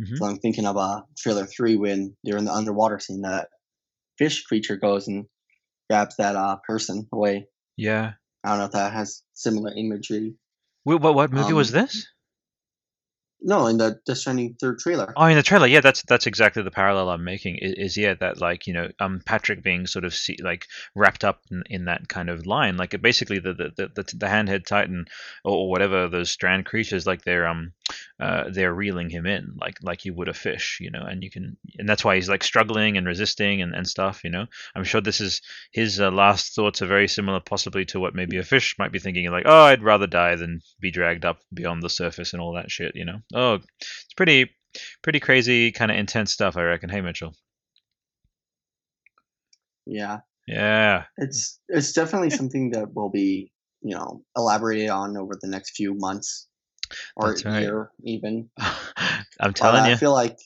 Mhm. 0.00 0.16
So 0.16 0.24
I'm 0.24 0.38
thinking 0.38 0.66
of 0.66 0.76
uh, 0.76 1.02
trailer 1.18 1.46
three 1.46 1.76
when 1.76 2.16
they're 2.24 2.38
in 2.38 2.46
the 2.46 2.52
underwater 2.52 2.98
scene. 2.98 3.22
That 3.22 3.48
fish 4.18 4.44
creature 4.44 4.76
goes 4.76 5.08
and 5.08 5.26
grabs 5.88 6.16
that 6.16 6.36
uh 6.36 6.56
person 6.66 7.08
away. 7.12 7.48
Yeah. 7.76 8.12
I 8.44 8.50
don't 8.50 8.58
know 8.58 8.64
if 8.66 8.72
that 8.72 8.92
has 8.92 9.22
similar 9.34 9.72
imagery. 9.76 10.34
Wait, 10.84 11.00
what 11.00 11.14
what 11.14 11.32
movie 11.32 11.52
was 11.52 11.74
Um, 11.74 11.82
this? 11.82 12.06
No, 13.42 13.66
in 13.68 13.78
the 13.78 13.98
Death 14.04 14.18
Stranding 14.18 14.56
third 14.60 14.78
trailer. 14.80 15.14
Oh, 15.16 15.24
in 15.24 15.36
the 15.36 15.42
trailer, 15.42 15.66
yeah, 15.66 15.80
that's 15.80 16.02
that's 16.02 16.26
exactly 16.26 16.62
the 16.62 16.70
parallel 16.70 17.08
I'm 17.08 17.24
making. 17.24 17.56
Is, 17.56 17.72
is 17.76 17.96
yeah, 17.96 18.12
that 18.20 18.38
like 18.38 18.66
you 18.66 18.74
know, 18.74 18.88
um, 19.00 19.22
Patrick 19.24 19.62
being 19.62 19.86
sort 19.86 20.04
of 20.04 20.14
see, 20.14 20.36
like 20.42 20.66
wrapped 20.94 21.24
up 21.24 21.40
in, 21.50 21.62
in 21.70 21.84
that 21.86 22.06
kind 22.08 22.28
of 22.28 22.44
line, 22.46 22.76
like 22.76 22.92
it 22.92 23.00
basically 23.00 23.38
the 23.38 23.54
the 23.54 23.70
the, 23.76 23.88
the, 23.94 24.02
the 24.16 24.26
handhead 24.26 24.66
titan 24.66 25.06
or, 25.42 25.56
or 25.56 25.70
whatever 25.70 26.06
those 26.08 26.30
strand 26.30 26.66
creatures, 26.66 27.06
like 27.06 27.22
they're 27.24 27.46
um, 27.46 27.72
uh, 28.18 28.44
they're 28.50 28.74
reeling 28.74 29.10
him 29.10 29.26
in, 29.26 29.56
like 29.60 29.78
like 29.82 30.04
you 30.04 30.14
would 30.14 30.28
a 30.28 30.34
fish, 30.34 30.78
you 30.80 30.90
know, 30.90 31.02
and 31.02 31.22
you 31.22 31.30
can, 31.30 31.56
and 31.78 31.88
that's 31.88 32.04
why 32.04 32.16
he's 32.16 32.28
like 32.28 32.44
struggling 32.44 32.96
and 32.96 33.06
resisting 33.06 33.62
and, 33.62 33.74
and 33.74 33.86
stuff, 33.86 34.22
you 34.24 34.30
know. 34.30 34.46
I'm 34.74 34.84
sure 34.84 35.00
this 35.00 35.20
is 35.20 35.42
his 35.72 36.00
uh, 36.00 36.10
last 36.10 36.54
thoughts 36.54 36.82
are 36.82 36.86
very 36.86 37.08
similar, 37.08 37.40
possibly 37.40 37.84
to 37.86 38.00
what 38.00 38.14
maybe 38.14 38.38
a 38.38 38.42
fish 38.42 38.76
might 38.78 38.92
be 38.92 38.98
thinking, 38.98 39.30
like, 39.30 39.44
oh, 39.46 39.62
I'd 39.64 39.82
rather 39.82 40.06
die 40.06 40.36
than 40.36 40.60
be 40.80 40.90
dragged 40.90 41.24
up 41.24 41.40
beyond 41.52 41.82
the 41.82 41.90
surface 41.90 42.32
and 42.32 42.42
all 42.42 42.54
that 42.54 42.70
shit, 42.70 42.96
you 42.96 43.04
know. 43.04 43.20
Oh, 43.34 43.54
it's 43.54 44.14
pretty 44.16 44.50
pretty 45.02 45.18
crazy 45.18 45.72
kind 45.72 45.90
of 45.90 45.96
intense 45.96 46.32
stuff 46.32 46.56
i 46.56 46.62
reckon. 46.62 46.88
Hey 46.88 47.00
mitchell. 47.00 47.34
Yeah, 49.86 50.18
yeah. 50.46 51.04
It's 51.16 51.58
it's 51.68 51.92
definitely 51.92 52.30
something 52.30 52.70
that 52.70 52.94
will 52.94 53.10
be 53.10 53.52
you 53.82 53.96
know 53.96 54.22
elaborated 54.36 54.90
on 54.90 55.16
over 55.16 55.36
the 55.40 55.48
next 55.48 55.76
few 55.76 55.94
months 55.94 56.46
or 57.16 57.34
right. 57.44 57.62
year 57.62 57.90
even. 58.04 58.50
i'm 59.40 59.54
But 59.54 59.54
telling 59.54 59.84
I 59.84 59.96
feel 59.96 60.12
like, 60.12 60.38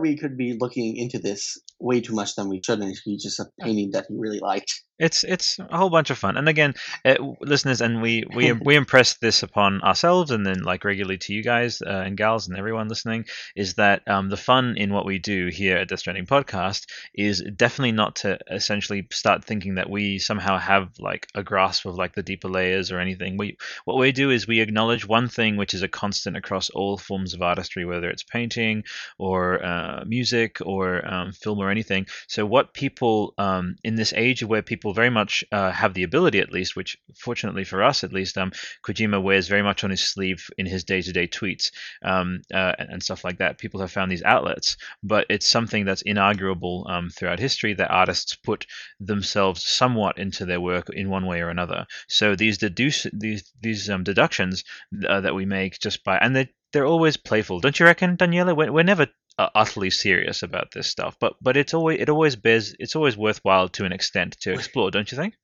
we 0.00 0.16
could 0.16 0.36
be 0.36 0.54
looking 0.54 0.96
into 0.96 1.18
this 1.18 1.58
way 1.80 2.00
too 2.00 2.14
much 2.14 2.34
than 2.34 2.48
we 2.48 2.60
should, 2.64 2.80
and 2.80 2.96
he's 3.04 3.22
just 3.22 3.40
a 3.40 3.46
painting 3.60 3.92
that 3.92 4.06
he 4.08 4.16
really 4.16 4.40
liked. 4.40 4.82
It's 4.98 5.22
it's 5.22 5.60
a 5.60 5.76
whole 5.76 5.90
bunch 5.90 6.10
of 6.10 6.18
fun, 6.18 6.36
and 6.36 6.48
again, 6.48 6.74
uh, 7.04 7.14
listeners, 7.40 7.80
and 7.80 8.02
we 8.02 8.24
we 8.34 8.50
we 8.52 8.74
impress 8.82 9.16
this 9.18 9.44
upon 9.44 9.80
ourselves, 9.82 10.32
and 10.32 10.44
then 10.44 10.64
like 10.64 10.84
regularly 10.84 11.18
to 11.18 11.32
you 11.32 11.42
guys 11.44 11.80
uh, 11.80 12.02
and 12.04 12.16
gals 12.16 12.48
and 12.48 12.58
everyone 12.58 12.88
listening, 12.88 13.24
is 13.54 13.74
that 13.74 14.02
um, 14.08 14.28
the 14.28 14.36
fun 14.36 14.76
in 14.76 14.92
what 14.92 15.06
we 15.06 15.20
do 15.20 15.48
here 15.52 15.76
at 15.76 15.88
the 15.88 15.96
Stranding 15.96 16.26
Podcast 16.26 16.86
is 17.14 17.40
definitely 17.54 17.92
not 17.92 18.16
to 18.16 18.38
essentially 18.50 19.06
start 19.12 19.44
thinking 19.44 19.76
that 19.76 19.88
we 19.88 20.18
somehow 20.18 20.58
have 20.58 20.90
like 20.98 21.28
a 21.36 21.44
grasp 21.44 21.86
of 21.86 21.94
like 21.94 22.16
the 22.16 22.22
deeper 22.24 22.48
layers 22.48 22.90
or 22.90 22.98
anything. 22.98 23.36
We 23.36 23.56
what 23.84 23.98
we 23.98 24.10
do 24.10 24.30
is 24.30 24.48
we 24.48 24.58
acknowledge 24.58 25.06
one 25.06 25.28
thing 25.28 25.56
which 25.56 25.74
is 25.74 25.82
a 25.82 25.88
constant 25.88 26.36
across 26.36 26.70
all 26.70 26.98
forms 26.98 27.34
of 27.34 27.42
artistry, 27.42 27.84
whether 27.84 28.10
it's 28.10 28.24
painting 28.24 28.82
or 29.16 29.64
uh, 29.64 30.02
music 30.04 30.58
or 30.62 31.06
um, 31.08 31.30
film 31.30 31.60
or 31.60 31.67
anything. 31.70 32.06
So 32.26 32.46
what 32.46 32.74
people 32.74 33.34
um, 33.38 33.76
in 33.84 33.96
this 33.96 34.12
age 34.16 34.42
where 34.42 34.62
people 34.62 34.92
very 34.94 35.10
much 35.10 35.44
uh, 35.52 35.70
have 35.70 35.94
the 35.94 36.02
ability, 36.02 36.40
at 36.40 36.52
least, 36.52 36.76
which 36.76 36.96
fortunately 37.16 37.64
for 37.64 37.82
us, 37.82 38.04
at 38.04 38.12
least, 38.12 38.38
um, 38.38 38.52
Kojima 38.84 39.22
wears 39.22 39.48
very 39.48 39.62
much 39.62 39.84
on 39.84 39.90
his 39.90 40.00
sleeve 40.00 40.48
in 40.58 40.66
his 40.66 40.84
day-to-day 40.84 41.28
tweets 41.28 41.70
um, 42.02 42.40
uh, 42.52 42.72
and, 42.78 42.90
and, 42.90 43.02
stuff 43.02 43.24
like 43.24 43.38
that. 43.38 43.58
People 43.58 43.80
have 43.80 43.92
found 43.92 44.10
these 44.10 44.22
outlets, 44.22 44.76
but 45.02 45.26
it's 45.28 45.48
something 45.48 45.84
that's 45.84 46.02
inarguable 46.02 46.88
um, 46.90 47.10
throughout 47.10 47.38
history 47.38 47.74
that 47.74 47.90
artists 47.90 48.34
put 48.34 48.66
themselves 49.00 49.66
somewhat 49.66 50.18
into 50.18 50.44
their 50.44 50.60
work 50.60 50.88
in 50.90 51.10
one 51.10 51.26
way 51.26 51.40
or 51.40 51.48
another. 51.48 51.86
So 52.08 52.34
these 52.34 52.58
deduce 52.58 53.06
these 53.12 53.52
these 53.60 53.88
um, 53.90 54.04
deductions 54.04 54.64
uh, 55.08 55.20
that 55.20 55.34
we 55.34 55.44
make 55.44 55.78
just 55.78 56.04
by 56.04 56.18
and 56.18 56.34
they 56.34 56.50
they're 56.72 56.86
always 56.86 57.16
playful, 57.16 57.60
don't 57.60 57.78
you 57.80 57.86
reckon, 57.86 58.16
Daniela? 58.16 58.54
We're, 58.54 58.70
we're 58.70 58.82
never 58.82 59.06
uh, 59.38 59.48
utterly 59.54 59.90
serious 59.90 60.42
about 60.42 60.72
this 60.72 60.88
stuff, 60.88 61.16
but 61.20 61.34
but 61.40 61.56
it's 61.56 61.72
always 61.72 62.00
it 62.00 62.08
always 62.08 62.36
bears 62.36 62.74
it's 62.78 62.96
always 62.96 63.16
worthwhile 63.16 63.68
to 63.68 63.84
an 63.84 63.92
extent 63.92 64.36
to 64.40 64.52
explore, 64.52 64.90
don't 64.90 65.10
you 65.10 65.16
think? 65.16 65.34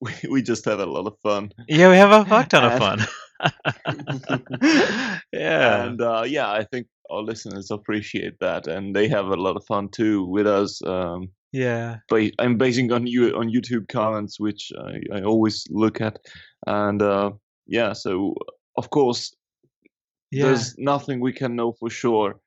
We 0.00 0.12
we 0.30 0.42
just 0.42 0.64
have 0.64 0.80
a 0.80 0.86
lot 0.86 1.06
of 1.06 1.16
fun. 1.22 1.52
Yeah, 1.68 1.90
we 1.90 1.96
have 1.96 2.10
a 2.10 2.24
fuck 2.24 2.48
ton 2.48 2.72
of 2.72 2.78
fun. 2.78 3.00
yeah, 5.32 5.84
and 5.84 6.00
uh, 6.00 6.24
yeah, 6.26 6.50
I 6.50 6.64
think 6.64 6.88
our 7.10 7.22
listeners 7.22 7.70
appreciate 7.70 8.38
that, 8.40 8.66
and 8.66 8.94
they 8.94 9.08
have 9.08 9.26
a 9.26 9.36
lot 9.36 9.56
of 9.56 9.64
fun 9.64 9.88
too 9.88 10.24
with 10.24 10.46
us. 10.46 10.82
Um, 10.84 11.28
yeah, 11.52 11.98
but 12.08 12.32
I'm 12.38 12.58
basing 12.58 12.92
on 12.92 13.06
you 13.06 13.36
on 13.36 13.50
YouTube 13.50 13.88
comments, 13.88 14.40
which 14.40 14.72
I, 14.78 15.00
I 15.16 15.22
always 15.22 15.66
look 15.70 16.00
at, 16.00 16.18
and 16.66 17.00
uh, 17.00 17.30
yeah, 17.66 17.92
so 17.92 18.34
of 18.76 18.90
course, 18.90 19.34
yeah. 20.30 20.46
there's 20.46 20.76
nothing 20.78 21.20
we 21.20 21.32
can 21.32 21.56
know 21.56 21.72
for 21.72 21.88
sure 21.88 22.40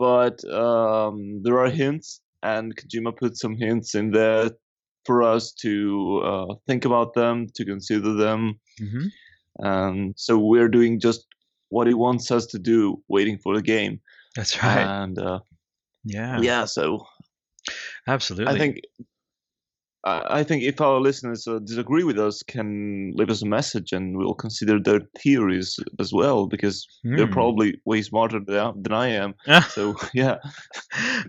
but 0.00 0.42
um, 0.50 1.42
there 1.42 1.58
are 1.60 1.68
hints, 1.68 2.22
and 2.42 2.74
Kojima 2.74 3.14
put 3.14 3.36
some 3.36 3.54
hints 3.54 3.94
in 3.94 4.10
there 4.12 4.50
for 5.04 5.22
us 5.22 5.52
to 5.60 6.22
uh, 6.24 6.54
think 6.66 6.86
about 6.86 7.12
them, 7.12 7.48
to 7.54 7.64
consider 7.66 8.14
them. 8.14 8.58
Mm-hmm. 8.80 9.06
And 9.58 10.14
so 10.16 10.38
we're 10.38 10.68
doing 10.68 11.00
just 11.00 11.26
what 11.68 11.86
he 11.86 11.92
wants 11.92 12.30
us 12.30 12.46
to 12.46 12.58
do, 12.58 13.02
waiting 13.08 13.38
for 13.38 13.54
the 13.54 13.62
game. 13.62 14.00
That's 14.36 14.62
right. 14.62 14.86
And 15.02 15.18
uh, 15.18 15.40
yeah, 16.04 16.40
yeah. 16.40 16.64
So 16.64 17.06
absolutely, 18.06 18.54
I 18.54 18.58
think 18.58 18.80
I 20.02 20.44
think 20.44 20.62
if 20.62 20.80
our 20.80 20.98
listeners 20.98 21.46
uh, 21.46 21.58
disagree 21.58 22.04
with 22.04 22.18
us, 22.18 22.42
can 22.42 23.12
leave 23.16 23.28
us 23.28 23.42
a 23.42 23.46
message, 23.46 23.92
and 23.92 24.16
we'll 24.16 24.32
consider 24.32 24.80
their 24.80 25.00
theories 25.18 25.78
as 25.98 26.10
well, 26.10 26.46
because 26.46 26.88
mm. 27.04 27.16
they're 27.18 27.26
hmm. 27.26 27.32
probably 27.32 27.80
way 27.84 28.00
smarter 28.00 28.40
than, 28.40 28.82
than 28.82 28.92
I 28.92 29.08
am. 29.08 29.34
so 29.68 29.96
yeah, 30.14 30.36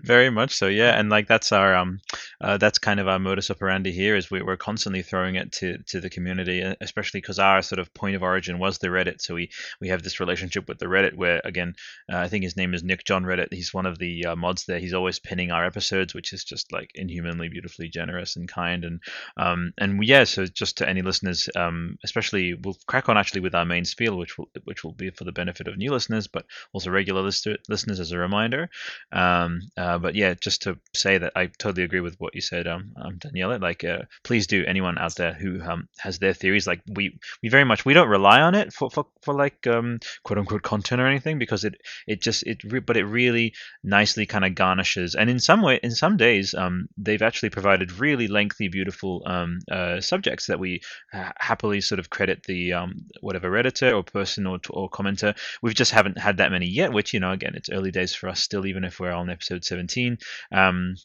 very 0.02 0.30
much 0.30 0.54
so. 0.54 0.68
Yeah, 0.68 0.98
and 0.98 1.10
like 1.10 1.28
that's 1.28 1.52
our 1.52 1.74
um, 1.74 2.00
uh, 2.40 2.56
that's 2.56 2.78
kind 2.78 2.98
of 2.98 3.08
our 3.08 3.18
modus 3.18 3.50
operandi 3.50 3.92
here 3.92 4.16
is 4.16 4.30
we, 4.30 4.40
we're 4.40 4.56
constantly 4.56 5.02
throwing 5.02 5.34
it 5.34 5.52
to 5.52 5.76
to 5.88 6.00
the 6.00 6.08
community, 6.08 6.62
especially 6.80 7.20
because 7.20 7.38
our 7.38 7.60
sort 7.60 7.78
of 7.78 7.92
point 7.92 8.16
of 8.16 8.22
origin 8.22 8.58
was 8.58 8.78
the 8.78 8.88
Reddit. 8.88 9.20
So 9.20 9.34
we 9.34 9.50
we 9.82 9.88
have 9.88 10.02
this 10.02 10.18
relationship 10.18 10.66
with 10.66 10.78
the 10.78 10.86
Reddit 10.86 11.14
where 11.14 11.42
again, 11.44 11.74
uh, 12.10 12.16
I 12.16 12.28
think 12.28 12.42
his 12.42 12.56
name 12.56 12.72
is 12.72 12.82
Nick 12.82 13.04
John 13.04 13.24
Reddit. 13.24 13.52
He's 13.52 13.74
one 13.74 13.84
of 13.84 13.98
the 13.98 14.24
uh, 14.24 14.36
mods 14.36 14.64
there. 14.64 14.78
He's 14.78 14.94
always 14.94 15.18
pinning 15.18 15.50
our 15.50 15.66
episodes, 15.66 16.14
which 16.14 16.32
is 16.32 16.42
just 16.42 16.72
like 16.72 16.90
inhumanly 16.94 17.50
beautifully 17.50 17.90
generous 17.90 18.36
and 18.36 18.48
kind 18.48 18.61
And 18.70 19.00
um, 19.36 19.72
and 19.78 20.04
yeah, 20.04 20.24
so 20.24 20.46
just 20.46 20.78
to 20.78 20.88
any 20.88 21.02
listeners, 21.02 21.48
um, 21.56 21.98
especially 22.04 22.54
we'll 22.54 22.76
crack 22.86 23.08
on 23.08 23.18
actually 23.18 23.40
with 23.40 23.54
our 23.54 23.64
main 23.64 23.84
spiel, 23.84 24.16
which 24.16 24.38
will 24.38 24.48
which 24.64 24.84
will 24.84 24.92
be 24.92 25.10
for 25.10 25.24
the 25.24 25.32
benefit 25.32 25.68
of 25.68 25.76
new 25.76 25.90
listeners, 25.90 26.26
but 26.26 26.46
also 26.72 26.90
regular 26.90 27.22
listeners 27.22 28.00
as 28.00 28.12
a 28.12 28.18
reminder. 28.18 28.70
Um, 29.12 29.60
uh, 29.76 29.98
but 29.98 30.14
yeah, 30.14 30.34
just 30.34 30.62
to 30.62 30.78
say 30.94 31.18
that 31.18 31.32
I 31.36 31.46
totally 31.46 31.84
agree 31.84 32.00
with 32.00 32.16
what 32.18 32.34
you 32.34 32.40
said, 32.40 32.66
um, 32.66 32.92
um 32.96 33.18
Daniela. 33.18 33.60
Like, 33.60 33.84
uh, 33.84 34.02
please 34.24 34.46
do 34.46 34.64
anyone 34.66 34.98
out 34.98 35.16
there 35.16 35.32
who 35.32 35.60
um, 35.62 35.88
has 35.98 36.18
their 36.18 36.34
theories. 36.34 36.66
Like 36.66 36.82
we 36.88 37.18
we 37.42 37.48
very 37.48 37.64
much 37.64 37.84
we 37.84 37.94
don't 37.94 38.08
rely 38.08 38.40
on 38.40 38.54
it 38.54 38.72
for 38.72 38.90
for, 38.90 39.06
for 39.22 39.34
like 39.34 39.66
um, 39.66 39.98
quote 40.22 40.38
unquote 40.38 40.62
content 40.62 41.00
or 41.00 41.06
anything 41.06 41.38
because 41.38 41.64
it 41.64 41.74
it 42.06 42.20
just 42.20 42.42
it 42.44 42.62
re- 42.64 42.80
but 42.80 42.96
it 42.96 43.04
really 43.04 43.54
nicely 43.82 44.26
kind 44.26 44.44
of 44.44 44.54
garnishes 44.54 45.14
and 45.14 45.30
in 45.30 45.40
some 45.40 45.62
way 45.62 45.78
in 45.82 45.90
some 45.90 46.16
days 46.16 46.54
um, 46.54 46.88
they've 46.96 47.22
actually 47.22 47.50
provided 47.50 47.98
really 47.98 48.28
lengthy 48.28 48.51
lengthy, 48.52 48.68
beautiful 48.68 49.22
um, 49.26 49.60
uh, 49.70 50.00
subjects 50.00 50.46
that 50.46 50.58
we 50.58 50.80
ha- 51.12 51.32
happily 51.38 51.80
sort 51.80 51.98
of 51.98 52.10
credit 52.10 52.44
the 52.46 52.72
um, 52.74 53.06
whatever 53.20 53.56
editor 53.56 53.94
or 53.94 54.02
person 54.02 54.46
or, 54.46 54.58
or 54.70 54.90
commenter. 54.90 55.36
We 55.62 55.72
just 55.74 55.92
haven't 55.92 56.18
had 56.18 56.38
that 56.38 56.52
many 56.52 56.66
yet, 56.66 56.92
which 56.92 57.14
you 57.14 57.20
know, 57.20 57.32
again, 57.32 57.54
it's 57.54 57.70
early 57.70 57.90
days 57.90 58.14
for 58.14 58.28
us 58.28 58.40
still, 58.40 58.66
even 58.66 58.84
if 58.84 59.00
we're 59.00 59.12
on 59.12 59.30
episode 59.30 59.64
17. 59.64 60.18
Um, 60.52 60.96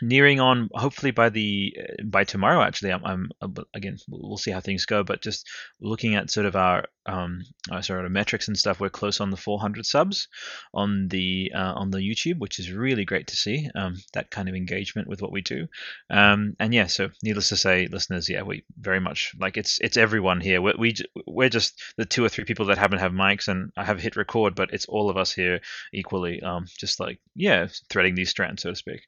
nearing 0.00 0.40
on 0.40 0.68
hopefully 0.72 1.10
by 1.10 1.28
the 1.28 1.76
by 2.04 2.24
tomorrow 2.24 2.62
actually. 2.62 2.92
I'm, 2.92 3.04
I'm 3.04 3.30
uh, 3.40 3.62
again 3.74 3.98
we'll 4.08 4.36
see 4.36 4.50
how 4.50 4.60
things 4.60 4.86
go 4.86 5.02
but 5.02 5.22
just 5.22 5.48
looking 5.80 6.14
at 6.14 6.30
sort 6.30 6.46
of 6.46 6.56
our 6.56 6.86
um 7.06 7.42
our 7.70 7.78
uh, 7.78 7.82
sort 7.82 8.04
of 8.04 8.12
metrics 8.12 8.48
and 8.48 8.56
stuff 8.56 8.80
we're 8.80 8.88
close 8.88 9.20
on 9.20 9.30
the 9.30 9.36
400 9.36 9.84
subs 9.84 10.28
on 10.72 11.08
the 11.08 11.50
uh, 11.54 11.72
on 11.74 11.90
the 11.90 11.98
youtube 11.98 12.38
which 12.38 12.60
is 12.60 12.70
really 12.70 13.04
great 13.04 13.26
to 13.26 13.36
see 13.36 13.68
um 13.74 13.96
that 14.12 14.30
kind 14.30 14.48
of 14.48 14.54
engagement 14.54 15.08
with 15.08 15.20
what 15.20 15.32
we 15.32 15.40
do. 15.40 15.66
Um 16.10 16.56
and 16.58 16.72
yeah 16.72 16.86
so 16.86 17.10
needless 17.22 17.48
to 17.50 17.56
say 17.56 17.88
listeners 17.88 18.28
yeah 18.28 18.42
we 18.42 18.64
very 18.78 19.00
much 19.00 19.34
like 19.38 19.56
it's 19.56 19.78
it's 19.80 19.96
everyone 19.96 20.40
here. 20.40 20.60
We, 20.62 20.74
we 20.78 20.94
we're 21.26 21.48
just 21.48 21.80
the 21.96 22.04
two 22.04 22.24
or 22.24 22.28
three 22.28 22.44
people 22.44 22.66
that 22.66 22.78
haven't 22.78 23.00
have 23.00 23.12
mics 23.12 23.48
and 23.48 23.72
i 23.76 23.84
have 23.84 24.00
hit 24.00 24.16
record 24.16 24.54
but 24.54 24.72
it's 24.72 24.86
all 24.86 25.10
of 25.10 25.16
us 25.16 25.32
here 25.32 25.60
equally 25.92 26.40
um 26.42 26.66
just 26.78 27.00
like 27.00 27.18
yeah 27.34 27.66
threading 27.88 28.14
these 28.14 28.30
strands 28.30 28.62
so 28.62 28.70
to 28.70 28.76
speak 28.76 29.02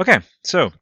Okay, 0.00 0.20
so 0.44 0.72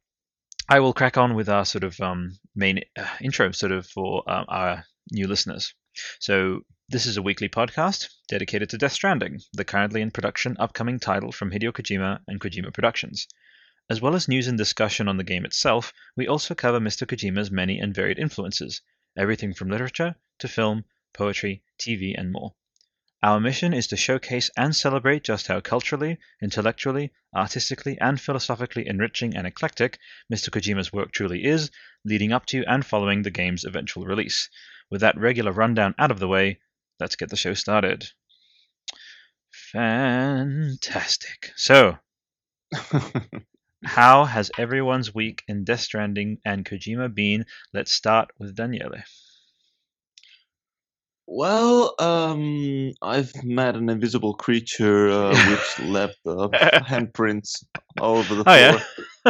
I 0.69 0.79
will 0.79 0.93
crack 0.93 1.17
on 1.17 1.33
with 1.33 1.49
our 1.49 1.65
sort 1.65 1.83
of 1.83 1.99
um, 1.99 2.37
main 2.53 2.81
uh, 2.95 3.07
intro, 3.19 3.51
sort 3.51 3.71
of 3.71 3.87
for 3.87 4.23
um, 4.29 4.45
our 4.47 4.85
new 5.11 5.27
listeners. 5.27 5.73
So 6.19 6.61
this 6.87 7.07
is 7.07 7.17
a 7.17 7.23
weekly 7.23 7.49
podcast 7.49 8.09
dedicated 8.27 8.69
to 8.69 8.77
Death 8.77 8.91
Stranding, 8.91 9.41
the 9.53 9.65
currently 9.65 10.01
in 10.01 10.11
production 10.11 10.55
upcoming 10.59 10.99
title 10.99 11.31
from 11.31 11.49
Hideo 11.49 11.71
Kojima 11.71 12.19
and 12.27 12.39
Kojima 12.39 12.71
Productions. 12.71 13.27
As 13.89 14.01
well 14.01 14.13
as 14.13 14.27
news 14.27 14.47
and 14.47 14.55
discussion 14.55 15.07
on 15.07 15.17
the 15.17 15.23
game 15.23 15.45
itself, 15.45 15.93
we 16.15 16.27
also 16.27 16.53
cover 16.53 16.79
Mr. 16.79 17.07
Kojima's 17.07 17.49
many 17.49 17.79
and 17.79 17.95
varied 17.95 18.19
influences, 18.19 18.81
everything 19.17 19.51
from 19.51 19.69
literature 19.69 20.15
to 20.37 20.47
film, 20.47 20.85
poetry, 21.13 21.63
TV, 21.79 22.13
and 22.15 22.31
more. 22.31 22.53
Our 23.23 23.39
mission 23.39 23.73
is 23.73 23.87
to 23.87 23.97
showcase 23.97 24.51
and 24.55 24.75
celebrate 24.75 25.23
just 25.23 25.47
how 25.47 25.59
culturally, 25.59 26.19
intellectually, 26.39 27.11
artistically, 27.35 27.97
and 27.99 28.21
philosophically 28.21 28.87
enriching 28.87 29.35
and 29.35 29.47
eclectic 29.47 29.97
Mr. 30.31 30.49
Kojima's 30.49 30.93
work 30.93 31.11
truly 31.11 31.43
is, 31.43 31.71
leading 32.05 32.31
up 32.31 32.45
to 32.47 32.63
and 32.65 32.85
following 32.85 33.23
the 33.23 33.31
game's 33.31 33.65
eventual 33.65 34.05
release. 34.05 34.49
With 34.91 35.01
that 35.01 35.17
regular 35.17 35.51
rundown 35.51 35.95
out 35.97 36.11
of 36.11 36.19
the 36.19 36.27
way, 36.27 36.59
let's 36.99 37.15
get 37.15 37.29
the 37.29 37.35
show 37.35 37.55
started. 37.55 38.11
Fantastic. 39.49 41.53
So, 41.55 41.97
how 43.83 44.25
has 44.25 44.51
everyone's 44.59 45.15
week 45.15 45.43
in 45.47 45.63
Death 45.63 45.81
Stranding 45.81 46.39
and 46.45 46.63
Kojima 46.63 47.13
been? 47.13 47.47
Let's 47.73 47.91
start 47.91 48.29
with 48.37 48.55
Daniele. 48.55 49.01
Well, 51.29 51.93
um, 51.99 52.93
I've 53.01 53.43
met 53.43 53.75
an 53.75 53.89
invisible 53.89 54.33
creature 54.33 55.09
uh, 55.09 55.35
which 55.49 55.79
left 55.87 56.19
uh, 56.25 56.47
handprints 56.87 57.65
all 57.99 58.17
over 58.17 58.35
the 58.35 58.43
floor. 58.45 58.55
Oh, 58.55 58.59
yeah? 58.59 58.81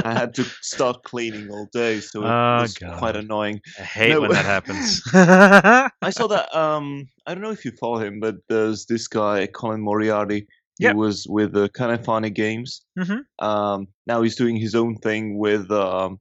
I 0.05 0.13
had 0.13 0.35
to 0.35 0.43
start 0.61 1.01
cleaning 1.03 1.49
all 1.49 1.67
day, 1.73 1.99
so 1.99 2.21
it 2.21 2.27
oh, 2.27 2.61
was 2.61 2.75
God. 2.75 2.99
quite 2.99 3.15
annoying. 3.15 3.61
I 3.79 3.81
hate 3.81 4.09
no, 4.11 4.21
when 4.21 4.31
that 4.31 4.45
happens. 4.45 5.01
I 5.11 6.09
saw 6.11 6.27
that. 6.27 6.55
Um, 6.55 7.07
I 7.25 7.33
don't 7.33 7.41
know 7.41 7.51
if 7.51 7.65
you 7.65 7.71
follow 7.71 7.97
him, 7.97 8.19
but 8.19 8.35
there's 8.47 8.85
this 8.85 9.07
guy, 9.07 9.47
Colin 9.47 9.81
Moriarty. 9.81 10.45
He 10.77 10.85
yep. 10.85 10.95
was 10.95 11.25
with 11.27 11.53
the 11.53 11.63
uh, 11.63 11.67
Kind 11.69 11.91
of 11.91 12.05
Funny 12.05 12.29
Games. 12.29 12.85
Mm-hmm. 12.99 13.43
Um, 13.43 13.87
now 14.05 14.21
he's 14.21 14.35
doing 14.35 14.55
his 14.55 14.75
own 14.75 14.97
thing 14.97 15.39
with. 15.39 15.71
Um, 15.71 16.19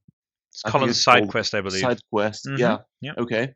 it's 0.52 0.62
Colin's 0.62 1.02
Side 1.02 1.28
Quest, 1.28 1.54
I 1.54 1.61
believe. 1.61 1.83
Side 1.83 2.00
Quest, 2.11 2.47
mm-hmm. 2.47 2.59
yeah. 2.59 2.78
Yep. 3.02 3.18
Okay. 3.18 3.54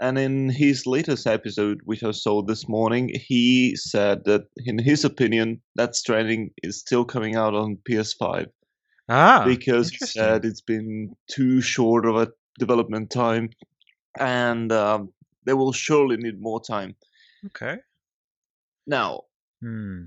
And 0.00 0.18
in 0.18 0.48
his 0.48 0.86
latest 0.86 1.26
episode, 1.26 1.80
which 1.84 2.02
I 2.02 2.12
saw 2.12 2.40
this 2.42 2.66
morning, 2.68 3.10
he 3.14 3.76
said 3.76 4.24
that, 4.24 4.44
in 4.56 4.78
his 4.78 5.04
opinion, 5.04 5.60
Death 5.76 5.94
Stranding 5.94 6.50
is 6.62 6.78
still 6.80 7.04
coming 7.04 7.36
out 7.36 7.54
on 7.54 7.76
PS5. 7.88 8.46
Ah, 9.10 9.44
because 9.44 9.90
he 9.90 9.98
said 10.06 10.44
it's 10.44 10.60
been 10.62 11.14
too 11.30 11.60
short 11.60 12.06
of 12.06 12.16
a 12.16 12.28
development 12.58 13.10
time, 13.10 13.50
and 14.18 14.72
um, 14.72 15.12
they 15.44 15.52
will 15.52 15.72
surely 15.72 16.16
need 16.16 16.40
more 16.40 16.62
time. 16.62 16.94
Okay. 17.46 17.76
Now, 18.86 19.22
Hmm. 19.60 20.04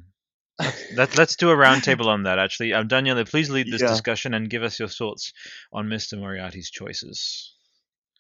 Let, 0.96 1.18
let's 1.18 1.36
do 1.36 1.50
a 1.50 1.56
roundtable 1.56 2.06
on 2.08 2.24
that, 2.24 2.40
actually. 2.40 2.74
Um, 2.74 2.88
Daniela, 2.88 3.30
please 3.30 3.50
lead 3.50 3.68
this 3.72 3.82
Yeah. 3.82 3.90
discussion 3.90 4.34
and 4.34 4.50
give 4.50 4.64
us 4.64 4.80
your 4.80 4.88
thoughts 4.88 5.34
on 5.72 5.88
Mr. 5.88 6.18
Moriarty's 6.18 6.70
choices. 6.72 7.54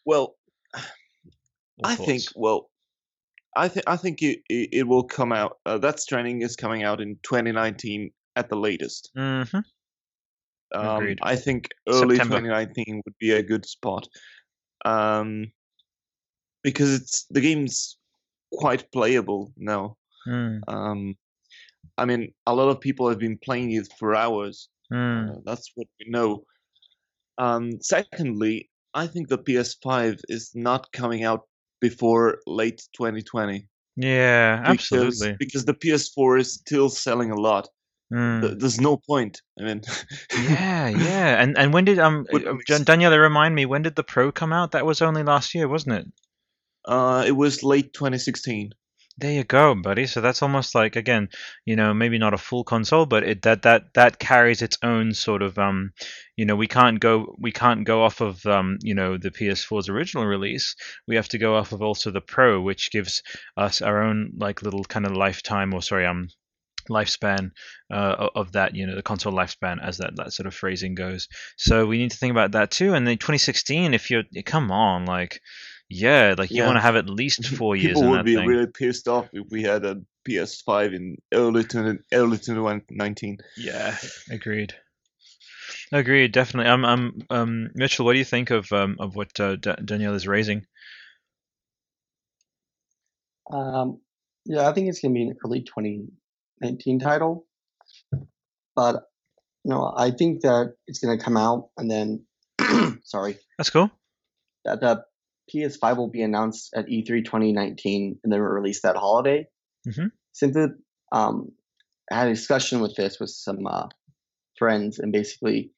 well, 0.05 0.35
I 1.83 1.95
think 1.95 2.23
well, 2.35 2.69
I 3.55 3.67
think 3.67 3.83
I 3.87 3.97
think 3.97 4.21
it, 4.21 4.39
it, 4.49 4.69
it 4.71 4.87
will 4.87 5.03
come 5.03 5.31
out. 5.31 5.57
Uh, 5.65 5.77
Death 5.77 5.99
Stranding 5.99 6.41
is 6.41 6.55
coming 6.55 6.83
out 6.83 7.01
in 7.01 7.17
2019 7.23 8.11
at 8.35 8.49
the 8.49 8.55
latest. 8.55 9.11
Mhm. 9.17 9.63
Um, 10.75 11.15
I 11.21 11.35
think 11.35 11.67
early 11.87 12.15
September. 12.15 12.37
2019 12.37 13.01
would 13.05 13.17
be 13.19 13.31
a 13.31 13.43
good 13.43 13.65
spot, 13.65 14.07
um, 14.85 15.51
because 16.63 16.93
it's 16.93 17.25
the 17.29 17.41
game's 17.41 17.97
quite 18.51 18.91
playable 18.91 19.53
now. 19.55 19.97
Mm, 20.27 20.61
Um, 20.67 21.15
I 21.97 22.05
mean, 22.05 22.33
a 22.47 22.55
lot 22.55 22.69
of 22.69 22.79
people 22.81 23.07
have 23.09 23.19
been 23.19 23.37
playing 23.37 23.71
it 23.71 23.87
for 23.99 24.15
hours. 24.15 24.69
mm. 24.91 25.29
Uh, 25.29 25.39
that's 25.45 25.71
what 25.75 25.87
we 25.99 26.09
know. 26.09 26.43
Um, 27.37 27.79
secondly, 27.81 28.69
I 28.93 29.05
think 29.07 29.27
the 29.27 29.37
PS5 29.37 30.19
is 30.27 30.51
not 30.55 30.91
coming 30.91 31.23
out 31.23 31.47
before 31.83 32.39
late 32.47 32.81
2020. 32.95 33.67
Yeah, 33.95 34.57
Because, 34.57 34.73
absolutely. 34.73 35.35
Because 35.37 35.65
the 35.65 35.75
PS4 35.75 36.39
is 36.39 36.53
still 36.53 36.89
selling 36.89 37.29
a 37.29 37.35
lot. 37.39 37.67
Mm. 38.11 38.59
There's 38.59 38.79
no 38.79 38.97
point. 38.97 39.41
I 39.59 39.63
mean, 39.63 39.81
Yeah, 40.49 40.87
yeah. 41.09 41.41
And 41.41 41.57
and 41.57 41.73
when 41.73 41.85
did 41.85 41.99
um 41.99 42.25
uh, 42.33 42.37
make 42.37 42.65
Dan- 42.65 42.85
sense. 42.85 42.89
Daniela 42.89 43.19
remind 43.19 43.53
me 43.55 43.65
when 43.65 43.81
did 43.83 43.95
the 43.95 44.03
Pro 44.03 44.31
come 44.31 44.53
out? 44.53 44.71
That 44.71 44.85
was 44.85 45.01
only 45.01 45.23
last 45.23 45.53
year, 45.55 45.67
wasn't 45.67 45.95
it? 45.99 46.07
uh, 46.85 47.23
it 47.25 47.31
was 47.31 47.63
late 47.63 47.93
2016. 47.93 48.73
There 49.17 49.31
you 49.31 49.43
go, 49.43 49.73
buddy. 49.73 50.05
So 50.05 50.21
that's 50.21 50.43
almost 50.43 50.75
like 50.75 50.95
again, 50.95 51.29
you 51.65 51.75
know, 51.75 51.95
maybe 51.95 52.19
not 52.19 52.35
a 52.35 52.37
full 52.37 52.63
console, 52.63 53.07
but 53.07 53.23
it 53.23 53.41
that 53.41 53.63
that 53.63 53.91
that 53.95 54.19
carries 54.19 54.61
its 54.61 54.77
own 54.83 55.13
sort 55.15 55.41
of 55.41 55.57
um, 55.57 55.93
you 56.37 56.45
know, 56.45 56.55
we 56.55 56.67
can't 56.67 56.99
go 56.99 57.35
we 57.39 57.51
can't 57.51 57.85
go 57.85 58.03
off 58.03 58.21
of 58.21 58.45
um, 58.45 58.77
you 58.83 58.93
know, 58.93 59.17
the 59.17 59.31
PS4's 59.31 59.89
original 59.89 60.25
release. 60.27 60.75
We 61.07 61.15
have 61.15 61.29
to 61.29 61.39
go 61.39 61.55
off 61.55 61.71
of 61.71 61.81
also 61.81 62.11
the 62.11 62.21
Pro, 62.21 62.61
which 62.61 62.91
gives 62.91 63.23
us 63.57 63.81
our 63.81 64.03
own 64.03 64.33
like 64.37 64.61
little 64.61 64.83
kind 64.83 65.07
of 65.07 65.13
lifetime 65.13 65.73
or 65.73 65.81
sorry, 65.81 66.05
um 66.05 66.27
lifespan 66.89 67.51
uh, 67.91 68.27
of 68.35 68.51
that 68.51 68.75
you 68.75 68.85
know 68.85 68.95
the 68.95 69.01
console 69.01 69.31
lifespan 69.31 69.81
as 69.81 69.97
that, 69.99 70.15
that 70.17 70.33
sort 70.33 70.47
of 70.47 70.53
phrasing 70.53 70.95
goes 70.95 71.29
so 71.55 71.85
we 71.85 71.97
need 71.97 72.11
to 72.11 72.17
think 72.17 72.31
about 72.31 72.51
that 72.51 72.71
too 72.71 72.93
and 72.93 73.07
then 73.07 73.17
2016 73.17 73.93
if 73.93 74.11
you're 74.11 74.23
come 74.45 74.69
on 74.69 75.05
like 75.05 75.39
yeah 75.89 76.33
like 76.37 76.49
you 76.49 76.57
Yeah. 76.57 76.65
want 76.67 76.77
to 76.77 76.81
have 76.81 76.95
at 76.95 77.09
least 77.09 77.45
four 77.57 77.75
years 77.75 77.93
People 77.95 78.03
in 78.03 78.09
would 78.11 78.19
that 78.19 78.25
be 78.25 78.35
thing 78.35 78.47
really 78.47 78.67
pissed 78.67 79.07
off 79.07 79.29
if 79.33 79.45
we 79.49 79.63
had 79.63 79.85
a 79.85 80.01
PS5 80.27 80.93
in 80.95 81.17
early 81.33 81.63
20, 81.65 81.99
early 82.13 82.37
2019. 82.37 83.37
Yeah, 83.57 83.97
agreed. 84.31 84.73
Agreed, 85.91 86.31
definitely. 86.31 86.71
I'm, 86.71 86.85
I'm, 86.85 87.21
um, 87.29 87.69
Mitchell. 87.75 88.05
What 88.05 88.13
do 88.13 88.19
you 88.19 88.25
think 88.25 88.49
of 88.49 88.71
um, 88.71 88.95
of 88.99 89.15
what 89.15 89.37
uh, 89.39 89.57
Da- 89.57 89.75
Danielle 89.75 90.15
is 90.15 90.25
raising? 90.27 90.65
Um, 93.51 93.99
yeah, 94.45 94.67
I 94.67 94.73
think 94.73 94.87
it's 94.89 94.99
gonna 95.01 95.13
be 95.13 95.23
an 95.23 95.35
early 95.45 95.61
2019 95.61 96.99
title, 96.99 97.45
but 98.75 99.03
you 99.63 99.71
know, 99.71 99.93
I 99.95 100.11
think 100.11 100.41
that 100.41 100.73
it's 100.87 100.99
gonna 100.99 101.19
come 101.19 101.37
out 101.37 101.69
and 101.77 101.89
then, 101.91 102.25
sorry, 103.03 103.37
That's 103.57 103.69
cool. 103.69 103.91
that 104.65 104.79
the 104.81 105.03
PS5 105.53 105.97
will 105.97 106.09
be 106.09 106.21
announced 106.21 106.71
at 106.75 106.89
E 106.89 107.03
E3 107.03 107.23
2019 107.25 108.19
and 108.23 108.31
then 108.31 108.39
released 108.39 108.83
that 108.83 108.95
holiday. 108.95 109.47
Mhm. 109.87 110.11
Simply, 110.31 110.67
um, 111.11 111.51
I 112.11 112.15
had 112.19 112.27
a 112.27 112.33
discussion 112.33 112.79
with 112.79 112.95
this 112.95 113.19
with 113.19 113.29
some 113.29 113.65
uh, 113.67 113.87
friends, 114.57 114.99
and 114.99 115.11
basically, 115.11 115.71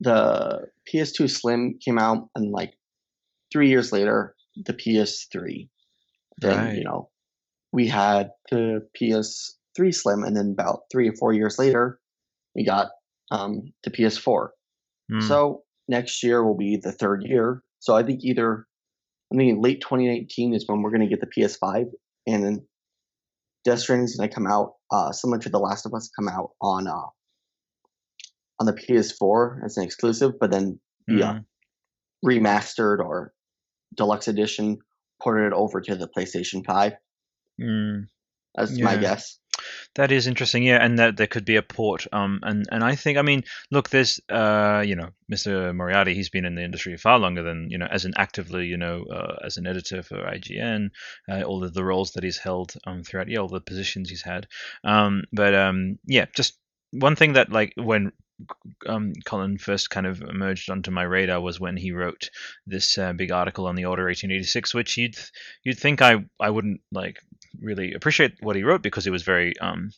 the 0.00 0.66
PS2 0.92 1.28
Slim 1.28 1.78
came 1.84 1.98
out, 1.98 2.28
and 2.34 2.50
like 2.52 2.74
three 3.52 3.68
years 3.68 3.92
later, 3.92 4.34
the 4.56 4.72
PS3. 4.72 5.68
Then 6.38 6.56
Right. 6.56 6.78
you 6.78 6.84
know, 6.84 7.10
we 7.72 7.86
had 7.88 8.30
the 8.50 8.86
PS3 8.98 9.92
Slim, 9.94 10.24
and 10.24 10.36
then 10.36 10.52
about 10.52 10.84
three 10.90 11.08
or 11.08 11.14
four 11.14 11.32
years 11.32 11.58
later, 11.58 12.00
we 12.54 12.64
got 12.64 12.90
um, 13.30 13.72
the 13.84 13.90
PS4. 13.90 14.50
Mm, 15.12 15.22
So 15.28 15.64
next 15.86 16.22
year 16.22 16.44
will 16.44 16.56
be 16.56 16.76
the 16.76 16.92
third 16.92 17.22
year. 17.24 17.62
So 17.78 17.94
I 17.96 18.02
think 18.02 18.24
either 18.24 18.66
I 19.32 19.36
mean 19.36 19.60
late 19.60 19.80
2019 19.80 20.54
is 20.54 20.64
when 20.66 20.82
we're 20.82 20.90
going 20.90 21.08
to 21.08 21.14
get 21.14 21.20
the 21.20 21.26
PS5, 21.26 21.86
and 22.26 22.44
then 22.44 22.66
Death 23.64 23.80
Stranding 23.80 24.04
is 24.04 24.16
going 24.16 24.28
to 24.28 24.34
come 24.34 24.46
out 24.46 24.74
uh, 24.90 25.12
similar 25.12 25.38
to 25.40 25.48
The 25.48 25.58
Last 25.58 25.86
of 25.86 25.94
Us, 25.94 26.10
come 26.16 26.28
out 26.28 26.50
on 26.60 26.86
uh, 26.86 27.08
on 28.58 28.66
the 28.66 28.72
PS4 28.72 29.64
as 29.64 29.76
an 29.76 29.84
exclusive, 29.84 30.32
but 30.38 30.50
then 30.50 30.78
be 31.06 31.22
uh, 31.22 31.34
mm. 31.34 31.44
remastered 32.24 32.98
or 32.98 33.32
deluxe 33.96 34.28
edition 34.28 34.78
ported 35.22 35.52
over 35.52 35.80
to 35.80 35.94
the 35.94 36.08
PlayStation 36.08 36.64
5. 36.64 36.92
Mm. 37.60 38.04
That's 38.54 38.78
my 38.78 38.96
guess. 38.96 39.38
That 39.96 40.12
is 40.12 40.26
interesting, 40.28 40.62
yeah, 40.62 40.84
and 40.84 40.98
that 41.00 41.16
there 41.16 41.26
could 41.26 41.44
be 41.44 41.56
a 41.56 41.62
port. 41.62 42.06
Um, 42.12 42.38
and 42.44 42.64
and 42.70 42.84
I 42.84 42.94
think, 42.94 43.18
I 43.18 43.22
mean, 43.22 43.42
look, 43.72 43.90
there's, 43.90 44.20
uh, 44.28 44.84
you 44.86 44.94
know, 44.94 45.10
Mr. 45.28 45.72
Moriarty. 45.72 46.14
He's 46.14 46.28
been 46.28 46.44
in 46.44 46.54
the 46.54 46.62
industry 46.62 46.96
far 46.96 47.18
longer 47.18 47.42
than 47.42 47.68
you 47.70 47.78
know, 47.78 47.86
as 47.90 48.04
an 48.04 48.14
actively, 48.16 48.66
you 48.66 48.76
know, 48.76 49.04
uh, 49.12 49.36
as 49.44 49.56
an 49.56 49.66
editor 49.66 50.02
for 50.04 50.24
IGN, 50.24 50.90
uh, 51.28 51.42
all 51.42 51.64
of 51.64 51.74
the 51.74 51.84
roles 51.84 52.12
that 52.12 52.22
he's 52.22 52.38
held 52.38 52.74
um 52.86 53.02
throughout, 53.02 53.28
yeah, 53.28 53.38
all 53.38 53.48
the 53.48 53.60
positions 53.60 54.08
he's 54.08 54.22
had. 54.22 54.46
Um, 54.84 55.24
but 55.32 55.54
um, 55.54 55.98
yeah, 56.06 56.26
just 56.36 56.56
one 56.92 57.16
thing 57.16 57.32
that 57.32 57.50
like 57.50 57.72
when 57.76 58.12
um, 58.86 59.12
Colin 59.26 59.58
first 59.58 59.90
kind 59.90 60.06
of 60.06 60.22
emerged 60.22 60.70
onto 60.70 60.90
my 60.90 61.02
radar 61.02 61.40
was 61.40 61.60
when 61.60 61.76
he 61.76 61.92
wrote 61.92 62.30
this 62.66 62.96
uh, 62.98 63.12
big 63.12 63.30
article 63.30 63.66
on 63.66 63.74
the 63.74 63.84
Order 63.84 64.04
1886, 64.04 64.74
which 64.74 64.96
you'd 64.96 65.16
you'd 65.64 65.78
think 65.78 66.02
I 66.02 66.24
I 66.38 66.50
wouldn't 66.50 66.80
like 66.92 67.18
really 67.60 67.94
appreciate 67.94 68.34
what 68.40 68.56
he 68.56 68.62
wrote 68.62 68.82
because 68.82 69.06
it 69.06 69.10
was 69.10 69.22
very 69.22 69.58
um, 69.58 69.90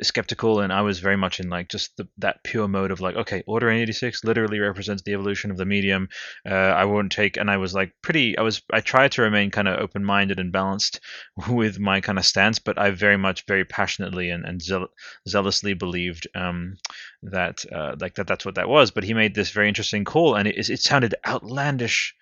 skeptical 0.00 0.60
and 0.60 0.72
I 0.72 0.80
was 0.80 1.00
very 1.00 1.16
much 1.16 1.38
in 1.38 1.50
like 1.50 1.68
just 1.68 1.96
the, 1.96 2.08
that 2.18 2.42
pure 2.44 2.66
mode 2.66 2.90
of 2.90 3.00
like 3.00 3.14
okay 3.14 3.42
Order 3.46 3.70
86 3.70 4.24
literally 4.24 4.58
represents 4.58 5.02
the 5.02 5.12
evolution 5.12 5.50
of 5.50 5.58
the 5.58 5.66
medium. 5.66 6.08
Uh, 6.48 6.54
I 6.54 6.86
won't 6.86 7.12
take 7.12 7.36
and 7.36 7.50
I 7.50 7.58
was 7.58 7.74
like 7.74 7.92
pretty 8.00 8.38
I 8.38 8.42
was 8.42 8.62
I 8.72 8.80
tried 8.80 9.12
to 9.12 9.22
remain 9.22 9.50
kind 9.50 9.68
of 9.68 9.78
open 9.78 10.04
minded 10.04 10.40
and 10.40 10.50
balanced 10.50 11.00
with 11.48 11.78
my 11.78 12.00
kind 12.00 12.18
of 12.18 12.24
stance 12.24 12.58
but 12.58 12.78
I 12.78 12.90
very 12.90 13.18
much 13.18 13.44
very 13.46 13.64
passionately 13.64 14.30
and, 14.30 14.44
and 14.44 14.62
zeal- 14.62 14.88
zealously 15.28 15.74
believed 15.74 16.26
um, 16.34 16.78
that 17.22 17.64
uh, 17.70 17.96
like 18.00 18.14
that 18.14 18.26
that's 18.26 18.46
what 18.46 18.54
that 18.54 18.68
was. 18.68 18.90
But 18.90 19.04
he 19.04 19.14
made 19.14 19.34
this 19.34 19.50
very 19.50 19.68
interesting 19.68 20.04
call 20.04 20.36
and 20.36 20.48
it, 20.48 20.70
it 20.70 20.80
sounded 20.80 21.14
outlandish 21.26 22.14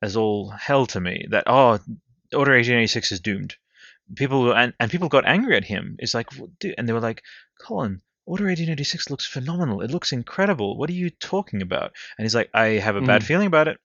as 0.00 0.16
all 0.16 0.50
hell 0.50 0.86
to 0.86 1.00
me 1.00 1.26
that 1.30 1.44
oh 1.46 1.78
Order 2.34 2.52
1886 2.52 3.12
is 3.12 3.20
doomed 3.20 3.56
people 4.14 4.52
and, 4.52 4.72
and 4.80 4.90
people 4.90 5.08
got 5.08 5.26
angry 5.26 5.56
at 5.56 5.64
him. 5.64 5.96
It's 5.98 6.14
like, 6.14 6.32
"What 6.34 6.58
dude, 6.58 6.74
and 6.78 6.88
they 6.88 6.92
were 6.92 7.00
like, 7.00 7.22
Colin, 7.60 8.02
Order 8.24 8.44
1886 8.44 9.10
looks 9.10 9.26
phenomenal. 9.26 9.80
It 9.80 9.90
looks 9.90 10.12
incredible. 10.12 10.76
What 10.76 10.88
are 10.90 10.94
you 10.94 11.10
talking 11.10 11.60
about? 11.60 11.92
And 12.16 12.24
he's 12.24 12.34
like, 12.36 12.50
I 12.54 12.66
have 12.78 12.94
a 12.96 13.00
bad 13.02 13.22
Mm. 13.22 13.26
feeling 13.26 13.46
about 13.46 13.66
it. 13.68 13.78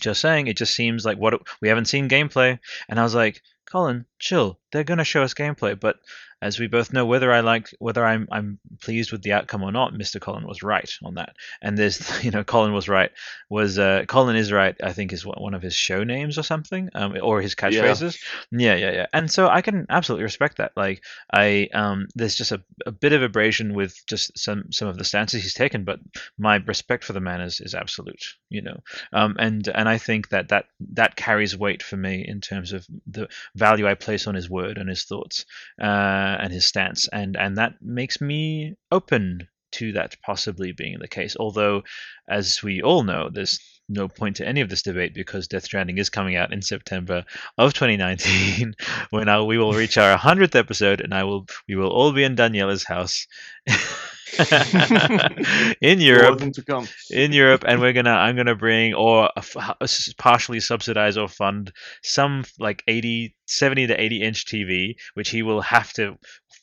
Just 0.00 0.20
saying, 0.20 0.46
it 0.46 0.56
just 0.58 0.74
seems 0.74 1.04
like 1.04 1.16
what 1.18 1.40
we 1.60 1.68
haven't 1.68 1.86
seen 1.86 2.08
gameplay. 2.08 2.58
And 2.88 3.00
I 3.00 3.02
was 3.02 3.14
like, 3.14 3.40
Colin, 3.64 4.04
chill. 4.18 4.58
They're 4.72 4.84
gonna 4.84 5.04
show 5.04 5.22
us 5.22 5.32
gameplay, 5.32 5.78
but 5.78 5.96
as 6.42 6.58
we 6.58 6.66
both 6.66 6.92
know, 6.92 7.06
whether 7.06 7.32
I 7.32 7.40
like 7.40 7.72
whether 7.78 8.04
I'm 8.04 8.26
I'm 8.30 8.58
pleased 8.80 9.12
with 9.12 9.22
the 9.22 9.32
outcome 9.32 9.62
or 9.62 9.70
not, 9.70 9.94
Mr. 9.94 10.20
Colin 10.20 10.44
was 10.44 10.64
right 10.64 10.90
on 11.04 11.14
that. 11.14 11.36
And 11.62 11.78
there's 11.78 12.02
you 12.24 12.32
know, 12.32 12.42
Colin 12.42 12.72
was 12.72 12.88
right. 12.88 13.12
Was 13.48 13.78
uh, 13.78 14.04
Colin 14.08 14.34
is 14.34 14.50
right? 14.50 14.74
I 14.82 14.92
think 14.92 15.12
is 15.12 15.24
one 15.24 15.40
one 15.40 15.54
of 15.54 15.62
his 15.62 15.74
show 15.74 16.02
names 16.02 16.38
or 16.38 16.42
something, 16.42 16.90
um, 16.94 17.16
or 17.22 17.40
his 17.40 17.54
catchphrases. 17.54 18.18
Yeah, 18.50 18.74
yeah, 18.74 18.90
yeah. 18.90 19.06
And 19.12 19.30
so 19.30 19.48
I 19.48 19.62
can 19.62 19.86
absolutely 19.88 20.24
respect 20.24 20.58
that. 20.58 20.72
Like 20.76 21.04
I 21.32 21.68
um 21.72 22.08
there's 22.16 22.34
just 22.34 22.50
a, 22.50 22.60
a 22.86 22.92
bit 22.92 23.12
of 23.12 23.22
abrasion 23.22 23.72
with 23.74 24.04
just 24.06 24.36
some 24.36 24.72
some 24.72 24.88
of 24.88 24.98
the 24.98 25.04
stances 25.04 25.42
he's 25.44 25.54
taken, 25.54 25.84
but 25.84 26.00
my 26.38 26.56
respect 26.56 27.04
for 27.04 27.12
the 27.12 27.20
man 27.20 27.40
is, 27.40 27.60
is 27.60 27.74
absolute, 27.74 28.34
you 28.48 28.62
know. 28.62 28.80
Um 29.12 29.36
and 29.38 29.68
and 29.68 29.88
I 29.88 29.98
think 29.98 30.30
that 30.30 30.48
that 30.48 30.66
that 30.94 31.14
carries 31.14 31.56
weight 31.56 31.84
for 31.84 31.96
me 31.96 32.24
in 32.26 32.40
terms 32.40 32.72
of 32.72 32.84
the 33.06 33.28
value 33.54 33.86
I 33.86 33.94
place 33.94 34.26
on 34.26 34.34
his 34.34 34.50
word 34.50 34.76
and 34.78 34.88
his 34.88 35.04
thoughts 35.04 35.46
uh 35.80 36.31
and 36.40 36.52
his 36.52 36.66
stance 36.66 37.08
and 37.08 37.36
and 37.36 37.56
that 37.56 37.74
makes 37.80 38.20
me 38.20 38.74
open 38.90 39.48
to 39.72 39.92
that 39.92 40.16
possibly 40.24 40.72
being 40.72 40.98
the 40.98 41.08
case. 41.08 41.36
Although 41.38 41.82
as 42.28 42.62
we 42.62 42.82
all 42.82 43.02
know, 43.02 43.28
there's 43.32 43.58
no 43.88 44.08
point 44.08 44.36
to 44.36 44.46
any 44.46 44.60
of 44.60 44.68
this 44.68 44.82
debate 44.82 45.14
because 45.14 45.48
Death 45.48 45.64
Stranding 45.64 45.98
is 45.98 46.08
coming 46.08 46.36
out 46.36 46.52
in 46.52 46.62
September 46.62 47.24
of 47.58 47.74
2019 47.74 48.74
when 49.10 49.28
I, 49.28 49.40
we 49.42 49.58
will 49.58 49.72
reach 49.72 49.98
our 49.98 50.16
100th 50.16 50.54
episode 50.54 51.00
and 51.00 51.12
I 51.12 51.24
will 51.24 51.46
we 51.68 51.74
will 51.74 51.90
all 51.90 52.12
be 52.12 52.24
in 52.24 52.36
Daniela's 52.36 52.84
house 52.84 53.26
in 55.80 56.00
Europe. 56.00 56.38
to 56.38 56.86
in 57.10 57.32
Europe, 57.32 57.64
and 57.66 57.80
we're 57.80 57.92
gonna 57.92 58.10
I'm 58.10 58.36
gonna 58.36 58.54
bring 58.54 58.94
or 58.94 59.30
a 59.36 59.44
a 59.80 59.88
partially 60.16 60.60
subsidize 60.60 61.16
or 61.16 61.28
fund 61.28 61.72
some 62.02 62.44
like 62.58 62.82
80, 62.88 63.34
70 63.46 63.88
to 63.88 64.00
80 64.00 64.22
inch 64.22 64.46
TV, 64.46 64.94
which 65.14 65.30
he 65.30 65.42
will 65.42 65.60
have 65.60 65.92
to 65.94 66.16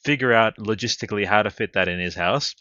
figure 0.04 0.34
out 0.34 0.58
logistically 0.58 1.26
how 1.26 1.44
to 1.44 1.50
fit 1.50 1.74
that 1.74 1.88
in 1.88 2.00
his 2.00 2.16
house. 2.16 2.56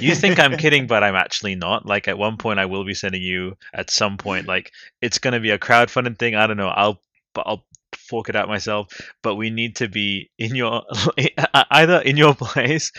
You 0.00 0.14
think 0.14 0.38
I'm 0.38 0.56
kidding, 0.56 0.86
but 0.86 1.02
I'm 1.02 1.16
actually 1.16 1.56
not. 1.56 1.84
Like 1.84 2.08
at 2.08 2.18
one 2.18 2.36
point, 2.36 2.58
I 2.58 2.66
will 2.66 2.84
be 2.84 2.94
sending 2.94 3.22
you 3.22 3.56
at 3.74 3.90
some 3.90 4.16
point. 4.16 4.46
Like 4.46 4.72
it's 5.02 5.18
gonna 5.18 5.40
be 5.40 5.50
a 5.50 5.58
crowdfunding 5.58 6.18
thing. 6.18 6.34
I 6.34 6.46
don't 6.46 6.56
know. 6.56 6.68
I'll 6.68 7.02
I'll 7.36 7.66
fork 8.08 8.28
it 8.28 8.36
out 8.36 8.48
myself. 8.48 8.88
But 9.22 9.36
we 9.36 9.50
need 9.50 9.76
to 9.76 9.88
be 9.88 10.30
in 10.38 10.54
your 10.54 10.82
either 11.70 12.00
in 12.00 12.16
your 12.16 12.34
place 12.46 12.92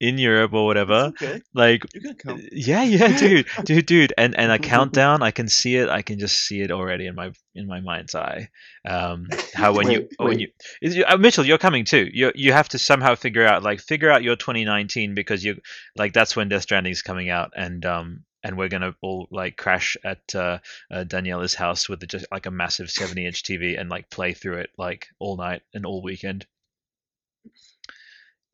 in 0.00 0.18
Europe 0.18 0.52
or 0.52 0.66
whatever. 0.66 1.12
Okay. 1.14 1.40
Like 1.54 1.84
You 1.94 2.00
can 2.00 2.14
come. 2.16 2.40
yeah, 2.52 2.82
yeah, 2.82 3.16
dude, 3.16 3.46
dude, 3.64 3.86
dude, 3.86 4.12
and 4.18 4.36
and 4.36 4.50
a 4.50 4.58
countdown. 4.58 5.22
I 5.22 5.30
can 5.30 5.48
see 5.48 5.76
it. 5.76 5.88
I 5.88 6.02
can 6.02 6.18
just 6.18 6.36
see 6.46 6.60
it 6.60 6.70
already 6.70 7.06
in 7.06 7.14
my 7.14 7.32
in 7.54 7.66
my 7.66 7.80
mind's 7.80 8.14
eye. 8.14 8.48
Um, 8.84 9.26
how 9.54 9.72
when 9.74 9.90
you 9.90 10.08
Wait, 10.18 10.18
when 10.18 10.38
you 10.40 10.48
is 10.80 10.96
you- 10.96 11.04
uh, 11.04 11.16
Mitchell, 11.16 11.44
you're 11.46 11.58
coming 11.58 11.84
too. 11.84 12.08
You 12.12 12.32
you 12.34 12.52
have 12.52 12.68
to 12.70 12.78
somehow 12.78 13.14
figure 13.14 13.46
out 13.46 13.62
like 13.62 13.80
figure 13.80 14.10
out 14.10 14.22
your 14.22 14.36
2019 14.36 15.14
because 15.14 15.44
you 15.44 15.60
like 15.96 16.12
that's 16.12 16.34
when 16.36 16.48
Death 16.48 16.62
Stranding 16.62 16.92
is 16.92 17.02
coming 17.02 17.30
out, 17.30 17.52
and 17.56 17.84
um 17.86 18.24
and 18.44 18.56
we're 18.56 18.68
gonna 18.68 18.94
all 19.02 19.28
like 19.30 19.56
crash 19.56 19.96
at 20.04 20.34
uh, 20.34 20.58
uh, 20.90 21.04
Daniela's 21.04 21.54
house 21.54 21.88
with 21.88 22.06
just 22.08 22.26
like 22.32 22.46
a 22.46 22.50
massive 22.50 22.90
70 22.90 23.26
inch 23.26 23.42
TV 23.42 23.78
and 23.80 23.88
like 23.90 24.10
play 24.10 24.32
through 24.34 24.58
it 24.58 24.70
like 24.78 25.06
all 25.18 25.36
night 25.36 25.62
and 25.74 25.86
all 25.86 26.02
weekend. 26.02 26.46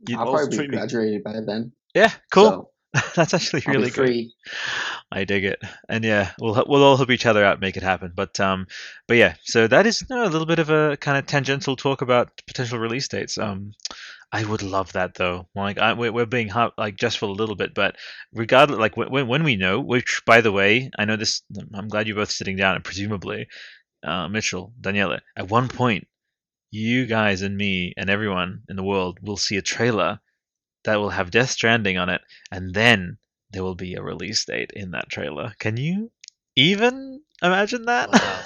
You- 0.07 0.18
I'll 0.18 0.27
Well, 0.27 0.46
probably 0.46 0.66
be 0.68 0.77
graduated 0.77 1.24
by 1.24 1.40
then. 1.44 1.72
yeah, 1.94 2.12
cool. 2.33 2.44
so 2.44 2.70
that's 3.14 3.35
actually 3.35 3.62
I'll 3.66 3.74
really 3.74 3.90
be 3.90 3.90
good. 3.90 4.31
I 5.12 5.24
dig 5.24 5.44
it, 5.44 5.61
and 5.88 6.05
yeah, 6.05 6.33
we'll 6.40 6.55
we'll 6.66 6.83
all 6.85 6.96
help 6.96 7.11
each 7.11 7.27
other 7.27 7.44
out, 7.44 7.61
make 7.61 7.77
it 7.77 7.83
happen. 7.83 8.12
But 8.14 8.38
um, 8.40 8.66
but 9.07 9.16
yeah, 9.16 9.35
so 9.42 9.66
that 9.66 9.87
is 9.87 10.05
you 10.09 10.16
know, 10.16 10.24
a 10.24 10.29
little 10.29 10.46
bit 10.46 10.59
of 10.59 10.70
a 10.70 10.96
kind 10.96 11.18
of 11.18 11.27
tangential 11.27 11.77
talk 11.77 12.01
about 12.03 12.31
potential 12.46 12.79
release 12.79 13.09
dates. 13.09 13.37
Um, 13.38 13.72
I 14.33 14.45
would 14.45 14.62
love 14.62 14.93
that 14.93 15.14
though. 15.14 15.49
Like 15.55 15.79
I, 15.79 15.95
we're 15.95 16.12
we're 16.12 16.27
being 16.27 16.49
hot, 16.49 16.75
like 16.77 16.97
just 16.97 17.19
for 17.19 17.27
a 17.27 17.33
little 17.33 17.57
bit, 17.57 17.75
but 17.75 17.97
regardless, 18.33 18.79
like 18.79 18.97
when 18.97 19.27
when 19.27 19.43
we 19.43 19.57
know, 19.57 19.81
which 19.81 20.23
by 20.27 20.41
the 20.43 20.53
way, 20.53 20.91
I 20.99 21.05
know 21.07 21.17
this. 21.17 21.43
I'm 21.75 21.88
glad 21.88 22.07
you're 22.07 22.17
both 22.17 22.31
sitting 22.31 22.57
down, 22.57 22.75
and 22.77 22.85
presumably, 22.85 23.47
uh, 24.03 24.29
Mitchell, 24.29 24.73
Daniela, 24.81 25.21
at 25.37 25.49
one 25.49 25.69
point, 25.69 26.07
you 26.71 27.07
guys 27.07 27.41
and 27.43 27.57
me 27.57 27.95
and 27.97 28.11
everyone 28.11 28.62
in 28.69 28.77
the 28.77 28.83
world 28.85 29.19
will 29.23 29.37
see 29.38 29.57
a 29.57 29.62
trailer 29.62 30.21
that 30.85 30.97
will 30.97 31.11
have 31.11 31.31
Death 31.31 31.51
Stranding 31.51 31.97
on 31.99 32.09
it, 32.11 32.21
and 32.53 32.75
then 32.75 33.19
there 33.51 33.64
will 33.64 33.75
be 33.77 33.95
a 33.95 34.03
release 34.03 34.45
date 34.45 34.73
in 34.75 34.91
that 34.93 35.09
trailer. 35.09 35.55
Can 35.59 35.77
you 35.79 36.11
even 36.57 37.23
imagine 37.43 37.87
that? 37.87 38.11
Wow. 38.12 38.43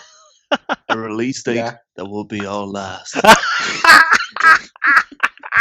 A 0.91 0.99
release 0.99 1.43
date 1.45 1.57
Yeah. 1.57 1.77
that 1.97 2.07
will 2.07 2.25
be 2.25 2.47
our 2.47 2.67
last. 2.67 3.17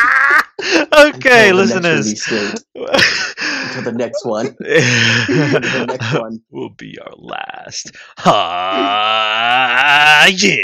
okay, 0.94 1.50
Until 1.50 1.58
the 1.58 1.64
listeners. 1.64 2.28
Until 2.76 3.84
the 3.84 3.94
next 3.94 4.26
one. 4.26 4.46
the 4.60 5.86
next 5.88 6.14
one. 6.20 6.42
will 6.52 6.70
be 6.70 6.98
our 7.00 7.14
last. 7.18 7.92
Ah, 8.26 9.48
yeah. 10.28 10.58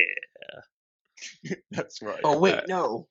That's 1.71 2.01
right. 2.01 2.19
Oh 2.23 2.37
wait, 2.39 2.67
no. 2.67 3.07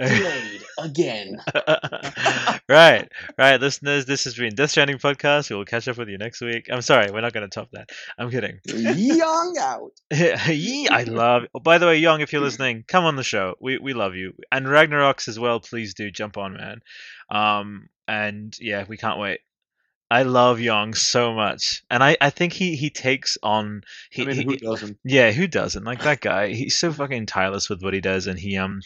Delayed 0.00 0.62
again. 0.80 1.40
right, 2.68 3.08
right, 3.38 3.60
listeners. 3.60 4.06
This 4.06 4.24
has 4.24 4.34
been 4.34 4.54
Death 4.54 4.70
Stranding 4.70 4.98
podcast. 4.98 5.50
We 5.50 5.56
will 5.56 5.64
catch 5.64 5.86
up 5.86 5.96
with 5.96 6.08
you 6.08 6.18
next 6.18 6.40
week. 6.40 6.66
I'm 6.70 6.82
sorry, 6.82 7.10
we're 7.12 7.20
not 7.20 7.32
going 7.32 7.48
to 7.48 7.54
top 7.54 7.70
that. 7.72 7.90
I'm 8.18 8.30
kidding. 8.30 8.58
Yong 8.66 9.56
out. 9.58 9.92
Yee, 10.48 10.88
I 10.88 11.04
love. 11.04 11.44
Oh, 11.54 11.60
by 11.60 11.78
the 11.78 11.86
way, 11.86 11.98
Yong, 11.98 12.20
if 12.22 12.32
you're 12.32 12.42
listening, 12.42 12.84
come 12.88 13.04
on 13.04 13.14
the 13.16 13.22
show. 13.22 13.54
We 13.60 13.78
we 13.78 13.92
love 13.94 14.14
you, 14.16 14.34
and 14.50 14.66
Ragnaroks 14.66 15.28
as 15.28 15.38
well. 15.38 15.60
Please 15.60 15.94
do 15.94 16.10
jump 16.10 16.36
on, 16.38 16.54
man. 16.54 16.80
Um, 17.30 17.88
and 18.08 18.56
yeah, 18.60 18.84
we 18.88 18.96
can't 18.96 19.20
wait. 19.20 19.40
I 20.10 20.24
love 20.24 20.60
Yong 20.60 20.94
so 20.94 21.32
much, 21.34 21.82
and 21.90 22.02
I 22.02 22.16
I 22.20 22.30
think 22.30 22.52
he 22.52 22.74
he 22.76 22.90
takes 22.90 23.38
on. 23.42 23.82
He, 24.10 24.22
I 24.22 24.26
mean, 24.26 24.36
he- 24.36 24.42
who 24.44 24.56
doesn't? 24.56 24.98
yeah, 25.04 25.30
who 25.30 25.46
doesn't? 25.46 25.84
Like 25.84 26.02
that 26.02 26.20
guy, 26.20 26.48
he's 26.48 26.76
so 26.76 26.92
fucking 26.92 27.26
tireless 27.26 27.70
with 27.70 27.80
what 27.82 27.94
he 27.94 28.00
does, 28.00 28.26
and 28.26 28.38
he 28.38 28.58
um, 28.58 28.80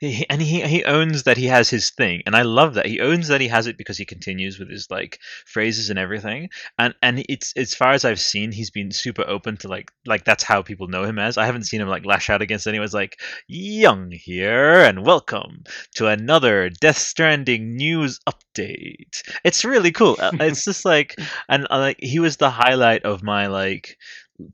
he, 0.00 0.26
and 0.28 0.42
he 0.42 0.60
he 0.62 0.84
owns 0.84 1.22
that 1.22 1.36
he 1.36 1.46
has 1.46 1.70
his 1.70 1.90
thing, 1.90 2.22
and 2.26 2.34
I 2.34 2.42
love 2.42 2.74
that 2.74 2.86
he 2.86 3.00
owns 3.00 3.28
that 3.28 3.40
he 3.40 3.48
has 3.48 3.66
it 3.66 3.78
because 3.78 3.96
he 3.96 4.04
continues 4.04 4.58
with 4.58 4.68
his 4.68 4.90
like 4.90 5.20
phrases 5.46 5.88
and 5.88 5.98
everything, 5.98 6.50
and 6.78 6.94
and 7.02 7.24
it's 7.28 7.52
as 7.56 7.74
far 7.74 7.92
as 7.92 8.04
I've 8.04 8.20
seen, 8.20 8.50
he's 8.50 8.70
been 8.70 8.90
super 8.90 9.24
open 9.26 9.56
to 9.58 9.68
like 9.68 9.92
like 10.04 10.24
that's 10.24 10.42
how 10.42 10.62
people 10.62 10.88
know 10.88 11.04
him 11.04 11.18
as. 11.18 11.38
I 11.38 11.46
haven't 11.46 11.64
seen 11.64 11.80
him 11.80 11.88
like 11.88 12.04
lash 12.04 12.28
out 12.28 12.42
against 12.42 12.66
anyone. 12.66 12.84
It's 12.84 12.94
like 12.94 13.20
Yong 13.46 14.10
here, 14.10 14.80
and 14.80 15.06
welcome 15.06 15.62
to 15.94 16.08
another 16.08 16.68
Death 16.68 16.98
Stranding 16.98 17.76
news 17.76 18.18
update. 18.28 19.22
It's 19.44 19.64
really 19.64 19.92
cool. 19.92 20.16
Uh, 20.18 20.32
it's 20.40 20.64
just 20.64 20.84
like 20.84 21.16
and 21.48 21.66
uh, 21.70 21.78
like 21.78 21.98
he 22.00 22.18
was 22.18 22.36
the 22.36 22.50
highlight 22.50 23.04
of 23.04 23.22
my 23.22 23.46
like 23.46 23.96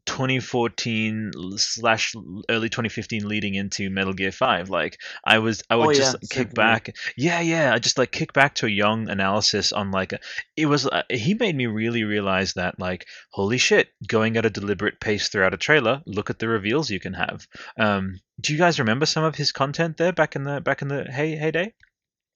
2014 0.07 1.33
slash 1.57 2.15
early 2.49 2.69
2015 2.69 3.27
leading 3.29 3.55
into 3.55 3.91
Metal 3.91 4.13
Gear 4.13 4.33
5 4.33 4.71
like 4.71 4.99
I 5.25 5.39
was 5.39 5.63
I 5.71 5.77
would 5.77 5.89
Oh, 5.89 5.93
just 5.93 6.17
yeah, 6.23 6.29
kick 6.31 6.55
back. 6.55 6.95
Yeah 7.17 7.41
yeah 7.41 7.73
I 7.75 7.79
just 7.79 7.99
like 7.99 8.13
kick 8.13 8.33
back 8.33 8.55
to 8.57 8.67
a 8.67 8.71
Yong 8.71 9.09
analysis 9.09 9.73
on 9.73 9.91
like 9.91 10.13
a, 10.13 10.19
it 10.57 10.67
was 10.67 10.87
uh, 10.87 11.03
he 11.11 11.35
made 11.35 11.57
me 11.57 11.67
really 11.67 12.05
realize 12.05 12.55
that 12.55 12.79
like 12.79 13.07
holy 13.31 13.59
shit 13.59 13.89
going 14.07 14.37
at 14.37 14.47
a 14.47 14.51
deliberate 14.51 15.01
pace 15.01 15.29
throughout 15.29 15.55
a 15.55 15.59
trailer 15.59 16.03
look 16.07 16.31
at 16.31 16.39
the 16.39 16.49
reveals 16.49 16.91
you 16.91 17.01
can 17.01 17.15
have. 17.15 17.47
Um 17.79 18.19
do 18.41 18.53
you 18.53 18.59
guys 18.59 18.79
remember 18.79 19.07
some 19.07 19.25
of 19.25 19.35
his 19.35 19.53
content 19.53 19.97
there 19.97 20.13
back 20.13 20.37
in 20.37 20.45
the 20.45 20.61
back 20.61 20.83
in 20.83 20.89
the 20.89 21.05
hey 21.05 21.37
heyday? 21.37 21.73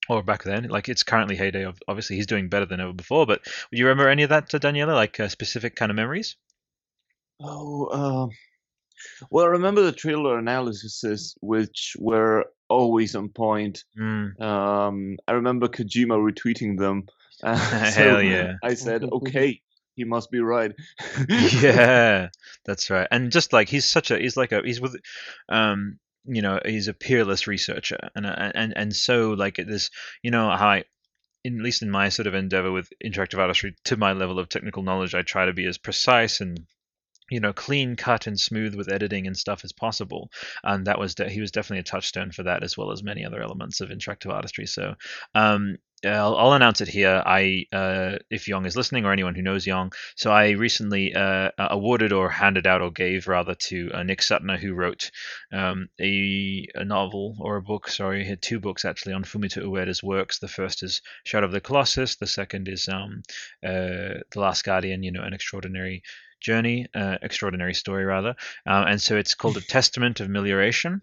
Or 0.08 0.20
back 0.22 0.42
then? 0.42 0.64
Like 0.68 0.88
it's 0.88 1.04
currently 1.04 1.36
heyday 1.36 1.64
obviously 1.86 2.16
he's 2.16 2.26
doing 2.26 2.48
better 2.48 2.66
than 2.66 2.80
ever 2.80 2.92
before 2.92 3.26
but 3.26 3.44
do 3.44 3.50
you 3.78 3.86
remember 3.86 4.08
any 4.08 4.24
of 4.24 4.30
that 4.30 4.52
uh, 4.54 4.58
Daniela? 4.58 4.94
Like 4.94 5.20
uh, 5.20 5.28
specific 5.28 5.76
kind 5.76 5.90
of 5.90 5.96
memories 5.96 6.36
Oh, 7.40 7.88
um, 7.90 8.30
well, 9.30 9.44
I 9.44 9.48
remember 9.48 9.82
the 9.82 9.92
trailer 9.92 10.38
analyses, 10.38 11.36
which 11.40 11.96
were 11.98 12.46
always 12.68 13.14
on 13.14 13.28
point. 13.28 13.84
mm. 13.98 14.40
Um, 14.40 15.16
I 15.26 15.32
remember 15.32 15.68
Kojima 15.68 16.18
retweeting 16.18 16.78
them. 16.78 17.06
Uh, 17.42 17.56
Hell 17.56 18.22
yeah. 18.22 18.54
I 18.62 18.74
said, 18.74 19.02
okay, 19.02 19.60
he 19.96 20.04
must 20.04 20.30
be 20.30 20.40
right. 20.40 20.72
yeah 21.28 22.28
that's 22.64 22.90
right 22.90 23.08
and 23.10 23.32
just 23.32 23.52
like 23.52 23.68
he's 23.68 23.84
such 23.84 24.10
a 24.10 24.18
he's 24.18 24.36
like 24.36 24.52
a 24.52 24.62
he's 24.62 24.80
with 24.80 24.96
um 25.48 25.98
you 26.24 26.42
know 26.42 26.60
he's 26.64 26.88
a 26.88 26.94
peerless 26.94 27.46
researcher 27.46 27.98
and 28.14 28.26
uh, 28.26 28.52
and 28.54 28.72
and 28.76 28.94
so 28.94 29.30
like 29.30 29.56
this 29.56 29.90
you 30.22 30.30
know 30.30 30.50
how 30.50 30.68
I 30.68 30.84
in, 31.44 31.58
at 31.58 31.64
least 31.64 31.82
in 31.82 31.90
my 31.90 32.08
sort 32.08 32.26
of 32.26 32.34
endeavor 32.34 32.70
with 32.70 32.92
interactive 33.04 33.38
artistry 33.38 33.74
to 33.84 33.96
my 33.96 34.12
level 34.12 34.38
of 34.38 34.48
technical 34.48 34.82
knowledge 34.82 35.14
I 35.14 35.22
try 35.22 35.46
to 35.46 35.52
be 35.52 35.66
as 35.66 35.78
precise 35.78 36.40
and 36.40 36.64
you 37.32 37.40
know 37.40 37.52
clean 37.52 37.96
cut 37.96 38.26
and 38.26 38.38
smooth 38.38 38.74
with 38.74 38.92
editing 38.92 39.26
and 39.26 39.36
stuff 39.36 39.64
as 39.64 39.72
possible 39.72 40.30
and 40.64 40.86
that 40.86 40.98
was 40.98 41.14
de- 41.14 41.30
he 41.30 41.40
was 41.40 41.50
definitely 41.50 41.80
a 41.80 41.82
touchstone 41.82 42.30
for 42.30 42.42
that 42.42 42.62
as 42.62 42.76
well 42.76 42.90
as 42.90 43.02
many 43.02 43.24
other 43.24 43.42
elements 43.42 43.80
of 43.80 43.88
interactive 43.88 44.30
artistry 44.30 44.66
so 44.66 44.94
um 45.34 45.76
I'll, 46.04 46.36
I'll 46.36 46.52
announce 46.52 46.80
it 46.80 46.88
here. 46.88 47.22
I, 47.24 47.66
uh, 47.72 48.18
if 48.28 48.48
Yong 48.48 48.66
is 48.66 48.76
listening 48.76 49.04
or 49.04 49.12
anyone 49.12 49.34
who 49.34 49.42
knows 49.42 49.66
Yong, 49.66 49.92
so 50.16 50.32
I 50.32 50.50
recently 50.50 51.14
uh, 51.14 51.50
awarded 51.58 52.12
or 52.12 52.28
handed 52.28 52.66
out 52.66 52.82
or 52.82 52.90
gave 52.90 53.28
rather 53.28 53.54
to 53.54 53.90
uh, 53.92 54.02
Nick 54.02 54.20
Suttner, 54.20 54.58
who 54.58 54.74
wrote 54.74 55.10
um, 55.52 55.88
a, 56.00 56.66
a 56.74 56.84
novel 56.84 57.36
or 57.40 57.56
a 57.56 57.62
book. 57.62 57.88
Sorry, 57.88 58.24
he 58.24 58.30
had 58.30 58.42
two 58.42 58.58
books 58.58 58.84
actually 58.84 59.12
on 59.12 59.24
Fumito 59.24 59.62
Ueda's 59.62 60.02
works. 60.02 60.38
The 60.38 60.48
first 60.48 60.82
is 60.82 61.02
Shadow 61.24 61.46
of 61.46 61.52
the 61.52 61.60
Colossus. 61.60 62.16
The 62.16 62.26
second 62.26 62.68
is 62.68 62.88
um, 62.88 63.22
uh, 63.64 64.18
The 64.32 64.40
Last 64.40 64.64
Guardian. 64.64 65.02
You 65.02 65.12
know, 65.12 65.22
an 65.22 65.34
extraordinary 65.34 66.02
journey, 66.42 66.86
uh, 66.94 67.18
extraordinary 67.22 67.74
story 67.74 68.04
rather. 68.04 68.34
Uh, 68.66 68.84
and 68.88 69.00
so 69.00 69.16
it's 69.16 69.34
called 69.34 69.56
A 69.56 69.60
Testament 69.60 70.20
of 70.20 70.28
Melioration. 70.28 71.00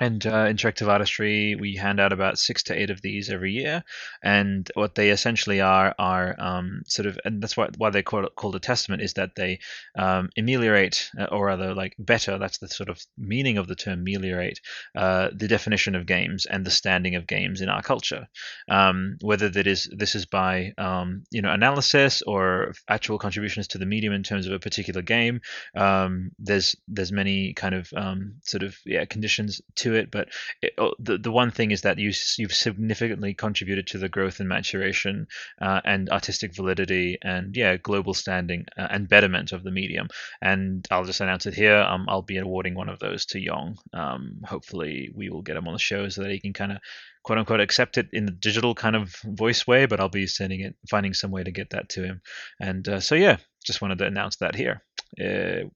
And 0.00 0.26
uh, 0.26 0.46
interactive 0.46 0.88
artistry, 0.88 1.54
we 1.54 1.76
hand 1.76 2.00
out 2.00 2.14
about 2.14 2.38
six 2.38 2.62
to 2.64 2.74
eight 2.74 2.88
of 2.88 3.02
these 3.02 3.28
every 3.28 3.52
year, 3.52 3.84
and 4.24 4.68
what 4.72 4.94
they 4.94 5.10
essentially 5.10 5.60
are 5.60 5.94
are 5.98 6.34
um, 6.40 6.82
sort 6.86 7.04
of, 7.04 7.18
and 7.26 7.42
that's 7.42 7.58
why 7.58 7.68
why 7.76 7.90
they 7.90 8.02
call 8.02 8.24
it 8.24 8.34
called 8.34 8.56
a 8.56 8.58
testament 8.58 9.02
is 9.02 9.12
that 9.14 9.34
they 9.36 9.58
um, 9.98 10.30
ameliorate, 10.38 11.10
uh, 11.18 11.26
or 11.26 11.46
rather, 11.46 11.74
like 11.74 11.94
better. 11.98 12.38
That's 12.38 12.56
the 12.56 12.68
sort 12.68 12.88
of 12.88 13.04
meaning 13.18 13.58
of 13.58 13.68
the 13.68 13.74
term 13.74 14.00
ameliorate, 14.00 14.60
uh, 14.96 15.28
the 15.34 15.46
definition 15.46 15.94
of 15.94 16.06
games 16.06 16.46
and 16.46 16.64
the 16.64 16.70
standing 16.70 17.14
of 17.14 17.26
games 17.26 17.60
in 17.60 17.68
our 17.68 17.82
culture. 17.82 18.28
Um, 18.70 19.18
whether 19.20 19.50
that 19.50 19.66
is 19.66 19.90
this 19.94 20.14
is 20.14 20.24
by 20.24 20.72
um, 20.78 21.24
you 21.30 21.42
know 21.42 21.52
analysis 21.52 22.22
or 22.22 22.72
actual 22.88 23.18
contributions 23.18 23.68
to 23.68 23.78
the 23.78 23.86
medium 23.86 24.14
in 24.14 24.22
terms 24.22 24.46
of 24.46 24.54
a 24.54 24.58
particular 24.58 25.02
game. 25.02 25.42
Um, 25.76 26.30
there's 26.38 26.74
there's 26.88 27.12
many 27.12 27.52
kind 27.52 27.74
of 27.74 27.92
um, 27.94 28.36
sort 28.42 28.62
of 28.62 28.74
yeah 28.86 29.04
conditions 29.04 29.60
to 29.82 29.94
it, 29.94 30.10
but 30.10 30.28
it, 30.60 30.72
oh, 30.78 30.94
the 30.98 31.18
the 31.18 31.30
one 31.30 31.50
thing 31.50 31.70
is 31.70 31.82
that 31.82 31.98
you 31.98 32.12
you've 32.38 32.54
significantly 32.54 33.34
contributed 33.34 33.86
to 33.88 33.98
the 33.98 34.08
growth 34.08 34.40
and 34.40 34.48
maturation 34.48 35.26
uh, 35.60 35.80
and 35.84 36.10
artistic 36.10 36.54
validity 36.54 37.18
and 37.22 37.56
yeah 37.56 37.76
global 37.76 38.14
standing 38.14 38.66
uh, 38.76 38.88
and 38.90 39.08
betterment 39.08 39.52
of 39.52 39.62
the 39.62 39.70
medium. 39.70 40.08
And 40.40 40.86
I'll 40.90 41.04
just 41.04 41.20
announce 41.20 41.46
it 41.46 41.54
here. 41.54 41.76
Um, 41.76 42.06
I'll 42.08 42.22
be 42.22 42.38
awarding 42.38 42.74
one 42.74 42.88
of 42.88 42.98
those 42.98 43.26
to 43.26 43.40
Yong. 43.40 43.78
Um, 43.92 44.40
hopefully 44.44 45.10
we 45.14 45.30
will 45.30 45.42
get 45.42 45.56
him 45.56 45.68
on 45.68 45.74
the 45.74 45.78
show 45.78 46.08
so 46.08 46.22
that 46.22 46.30
he 46.30 46.40
can 46.40 46.52
kind 46.52 46.72
of 46.72 46.78
quote 47.22 47.38
unquote 47.38 47.60
accept 47.60 47.98
it 47.98 48.08
in 48.12 48.26
the 48.26 48.32
digital 48.32 48.74
kind 48.74 48.96
of 48.96 49.14
voice 49.24 49.66
way, 49.66 49.86
but 49.86 50.00
I'll 50.00 50.08
be 50.08 50.26
sending 50.26 50.60
it, 50.60 50.74
finding 50.90 51.14
some 51.14 51.30
way 51.30 51.44
to 51.44 51.50
get 51.50 51.70
that 51.70 51.88
to 51.90 52.04
him. 52.04 52.20
And 52.60 52.88
uh, 52.88 53.00
so 53.00 53.14
yeah, 53.14 53.36
just 53.64 53.80
wanted 53.80 53.98
to 53.98 54.06
announce 54.06 54.36
that 54.36 54.54
here. 54.54 54.82
Uh, 55.20 55.68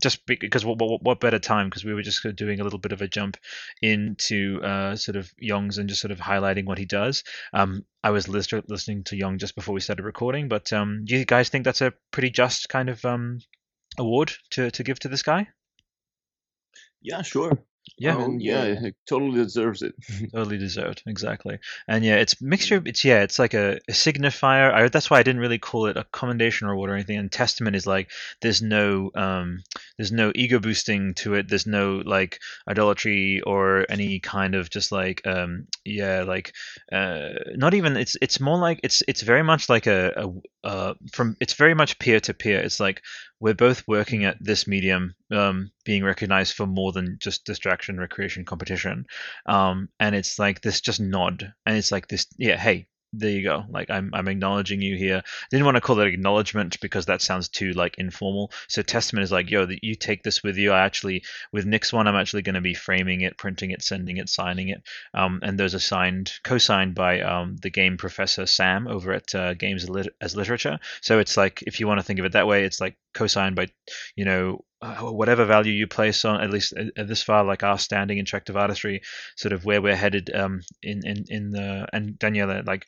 just 0.00 0.26
because 0.26 0.64
what, 0.64 0.78
what, 0.78 1.02
what 1.02 1.20
better 1.20 1.38
time 1.38 1.68
because 1.68 1.84
we 1.84 1.94
were 1.94 2.02
just 2.02 2.26
doing 2.36 2.60
a 2.60 2.64
little 2.64 2.78
bit 2.78 2.92
of 2.92 3.02
a 3.02 3.08
jump 3.08 3.36
into 3.82 4.60
uh, 4.62 4.96
sort 4.96 5.16
of 5.16 5.30
Yong's 5.38 5.78
and 5.78 5.88
just 5.88 6.00
sort 6.00 6.12
of 6.12 6.18
highlighting 6.18 6.64
what 6.66 6.78
he 6.78 6.86
does. 6.86 7.24
Um, 7.52 7.84
I 8.02 8.10
was 8.10 8.28
list- 8.28 8.52
listening 8.68 9.04
to 9.04 9.16
Yong 9.16 9.38
just 9.38 9.54
before 9.54 9.74
we 9.74 9.80
started 9.80 10.04
recording, 10.04 10.48
but 10.48 10.72
um, 10.72 11.04
do 11.04 11.16
you 11.16 11.24
guys 11.24 11.48
think 11.48 11.64
that's 11.64 11.82
a 11.82 11.92
pretty 12.10 12.30
just 12.30 12.68
kind 12.68 12.88
of 12.88 13.04
um, 13.04 13.40
award 13.98 14.32
to, 14.50 14.70
to 14.70 14.82
give 14.82 14.98
to 15.00 15.08
this 15.08 15.22
guy? 15.22 15.48
Yeah, 17.02 17.22
sure. 17.22 17.62
Yeah. 17.98 18.16
I 18.16 18.26
mean, 18.26 18.40
yeah, 18.40 18.64
it 18.64 18.94
totally 19.06 19.42
deserves 19.42 19.82
it. 19.82 19.94
totally 20.32 20.56
deserved. 20.58 21.02
Exactly. 21.06 21.58
And 21.86 22.04
yeah 22.04 22.16
it's 22.16 22.40
mixture 22.40 22.80
it's 22.86 23.04
yeah 23.04 23.22
it's 23.22 23.38
like 23.38 23.52
a, 23.52 23.76
a 23.88 23.92
signifier. 23.92 24.72
I, 24.72 24.88
that's 24.88 25.10
why 25.10 25.18
i 25.18 25.22
didn't 25.22 25.40
really 25.40 25.58
call 25.58 25.86
it 25.86 25.96
a 25.98 26.04
commendation 26.04 26.66
or 26.66 26.72
award 26.72 26.90
or 26.90 26.94
anything. 26.94 27.18
And 27.18 27.30
testament 27.30 27.76
is 27.76 27.86
like 27.86 28.10
there's 28.40 28.62
no 28.62 29.10
um 29.14 29.62
there's 29.98 30.12
no 30.12 30.32
ego 30.34 30.58
boosting 30.60 31.14
to 31.14 31.34
it. 31.34 31.48
There's 31.48 31.66
no 31.66 32.02
like 32.04 32.40
idolatry 32.68 33.42
or 33.46 33.84
any 33.90 34.18
kind 34.20 34.54
of 34.54 34.70
just 34.70 34.92
like 34.92 35.26
um 35.26 35.66
yeah 35.84 36.22
like 36.22 36.54
uh 36.92 37.30
not 37.54 37.74
even 37.74 37.96
it's 37.96 38.16
it's 38.22 38.40
more 38.40 38.58
like 38.58 38.80
it's 38.82 39.02
it's 39.08 39.22
very 39.22 39.42
much 39.42 39.68
like 39.68 39.86
a, 39.86 40.12
a 40.16 40.66
uh 40.66 40.94
from 41.12 41.36
it's 41.40 41.54
very 41.54 41.74
much 41.74 41.98
peer 41.98 42.20
to 42.20 42.32
peer. 42.34 42.60
It's 42.60 42.80
like 42.80 43.02
we're 43.40 43.54
both 43.54 43.82
working 43.88 44.24
at 44.24 44.36
this 44.40 44.66
medium 44.66 45.14
um, 45.30 45.70
being 45.84 46.04
recognized 46.04 46.54
for 46.54 46.66
more 46.66 46.92
than 46.92 47.16
just 47.20 47.44
distraction 47.44 47.98
recreation 47.98 48.44
competition. 48.44 49.06
Um, 49.46 49.88
and 49.98 50.14
it's 50.14 50.38
like 50.38 50.60
this 50.60 50.80
just 50.80 51.00
nod 51.00 51.52
and 51.66 51.76
it's 51.76 51.90
like 51.90 52.08
this 52.08 52.26
yeah 52.38 52.56
hey 52.56 52.86
there 53.12 53.30
you 53.30 53.42
go. 53.42 53.64
Like 53.68 53.90
i'm 53.90 54.10
i'm 54.14 54.28
acknowledging 54.28 54.80
you 54.80 54.96
here. 54.96 55.22
I 55.24 55.46
didn't 55.50 55.64
want 55.64 55.76
to 55.76 55.80
call 55.80 55.98
it 56.00 56.06
acknowledgement 56.06 56.80
because 56.80 57.06
that 57.06 57.20
sounds 57.20 57.48
too 57.48 57.72
like 57.72 57.96
informal. 57.98 58.52
So 58.68 58.82
testament 58.82 59.24
is 59.24 59.32
like 59.32 59.50
yo 59.50 59.66
that 59.66 59.82
you 59.82 59.94
take 59.94 60.22
this 60.22 60.42
with 60.42 60.56
you. 60.56 60.72
I 60.72 60.84
actually 60.84 61.24
with 61.52 61.66
nick's 61.66 61.92
one 61.92 62.06
i'm 62.06 62.14
actually 62.14 62.42
going 62.42 62.54
to 62.54 62.60
be 62.60 62.74
framing 62.74 63.22
it 63.22 63.36
printing 63.36 63.72
it 63.72 63.82
sending 63.82 64.18
it 64.18 64.28
signing 64.28 64.68
it. 64.68 64.82
Um, 65.14 65.40
and 65.42 65.58
those 65.58 65.74
are 65.74 65.80
signed 65.80 66.32
co-signed 66.44 66.94
by 66.94 67.20
um, 67.20 67.56
the 67.56 67.70
game 67.70 67.96
professor 67.96 68.46
sam 68.46 68.86
over 68.86 69.12
at 69.12 69.34
uh, 69.34 69.54
games 69.54 69.88
as 70.20 70.36
literature. 70.36 70.78
So 71.00 71.18
it's 71.18 71.36
like 71.36 71.62
if 71.66 71.80
you 71.80 71.88
want 71.88 71.98
to 71.98 72.04
think 72.04 72.20
of 72.20 72.24
it 72.26 72.32
that 72.32 72.46
way 72.46 72.64
it's 72.64 72.80
like 72.80 72.96
co-signed 73.14 73.56
by 73.56 73.68
you 74.14 74.24
know 74.24 74.64
uh, 74.82 74.96
whatever 75.10 75.44
value 75.44 75.72
you 75.72 75.86
place 75.86 76.24
on 76.24 76.40
at 76.40 76.50
least 76.50 76.72
at 76.96 77.06
this 77.06 77.22
far 77.22 77.44
like 77.44 77.62
our 77.62 77.78
standing 77.78 78.18
in 78.18 78.24
Tractive 78.24 78.56
artistry 78.56 79.02
sort 79.36 79.52
of 79.52 79.64
where 79.64 79.82
we're 79.82 79.96
headed 79.96 80.34
um 80.34 80.60
in 80.82 81.06
in 81.06 81.24
in 81.28 81.50
the 81.50 81.86
and 81.92 82.18
daniela 82.18 82.66
like 82.66 82.86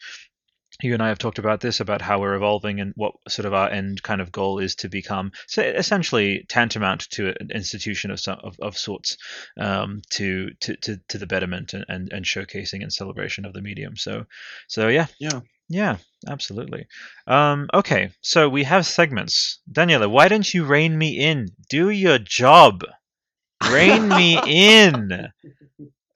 you 0.81 0.95
and 0.95 1.03
I 1.03 1.09
have 1.09 1.19
talked 1.19 1.39
about 1.39 1.61
this 1.61 1.81
about 1.81 2.01
how 2.01 2.21
we're 2.21 2.35
evolving 2.35 2.81
and 2.81 2.93
what 2.97 3.15
sort 3.29 3.47
of 3.47 3.53
our 3.53 3.69
end 3.69 4.03
kind 4.03 4.21
of 4.21 4.33
goal 4.33 4.59
is 4.59 4.75
to 4.77 4.89
become 4.89 5.33
so 5.47 5.63
essentially 5.63 6.47
tantamount 6.49 7.09
to 7.11 7.29
an 7.41 7.51
institution 7.53 8.11
of 8.11 8.19
some 8.21 8.39
of, 8.43 8.57
of 8.61 8.79
sorts 8.79 9.19
um, 9.59 10.01
to, 10.11 10.51
to 10.61 10.77
to 10.77 11.01
to 11.09 11.19
the 11.19 11.27
betterment 11.27 11.75
and, 11.75 11.85
and 11.89 12.13
and 12.13 12.25
showcasing 12.25 12.83
and 12.83 12.93
celebration 12.93 13.45
of 13.45 13.53
the 13.53 13.63
medium. 13.63 13.97
So 13.97 14.25
so 14.67 14.89
yeah. 14.89 15.07
Yeah 15.21 15.41
yeah, 15.68 15.96
absolutely. 16.29 16.87
Um, 17.27 17.68
okay, 17.72 18.11
so 18.20 18.48
we 18.48 18.64
have 18.64 18.87
segments. 18.87 19.61
Daniela, 19.70 20.11
why 20.11 20.29
don't 20.29 20.53
you 20.53 20.64
rein 20.64 20.96
me 20.96 21.18
in? 21.18 21.48
Do 21.70 21.90
your 21.90 22.18
job. 22.18 22.85
Rein 23.70 24.09
me 24.09 24.38
in. 24.46 25.29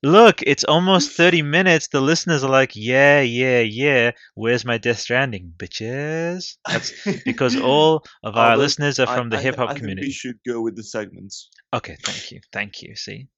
Look, 0.03 0.43
it's 0.43 0.63
almost 0.65 1.13
30 1.17 1.43
minutes. 1.43 1.89
The 1.89 2.01
listeners 2.01 2.45
are 2.45 2.51
like, 2.51 2.73
yeah, 2.75 3.23
yeah, 3.23 3.61
yeah. 3.61 4.13
Where's 4.35 4.65
my 4.65 4.79
Death 4.79 5.01
Stranding, 5.01 5.53
bitches? 5.57 6.57
That's 6.69 6.93
because 7.25 7.57
all 7.57 8.05
of 8.23 8.37
our 8.37 8.57
listeners 8.57 8.99
are 8.99 9.07
from 9.07 9.27
I, 9.33 9.37
the 9.37 9.43
hip 9.43 9.57
hop 9.57 9.71
I, 9.71 9.73
I 9.73 9.79
community. 9.79 10.09
we 10.09 10.13
should 10.13 10.39
go 10.47 10.61
with 10.61 10.77
the 10.77 10.85
segments. 10.85 11.51
Okay, 11.75 11.97
thank 12.05 12.31
you. 12.31 12.41
Thank 12.53 12.83
you. 12.83 12.95
See, 12.95 13.29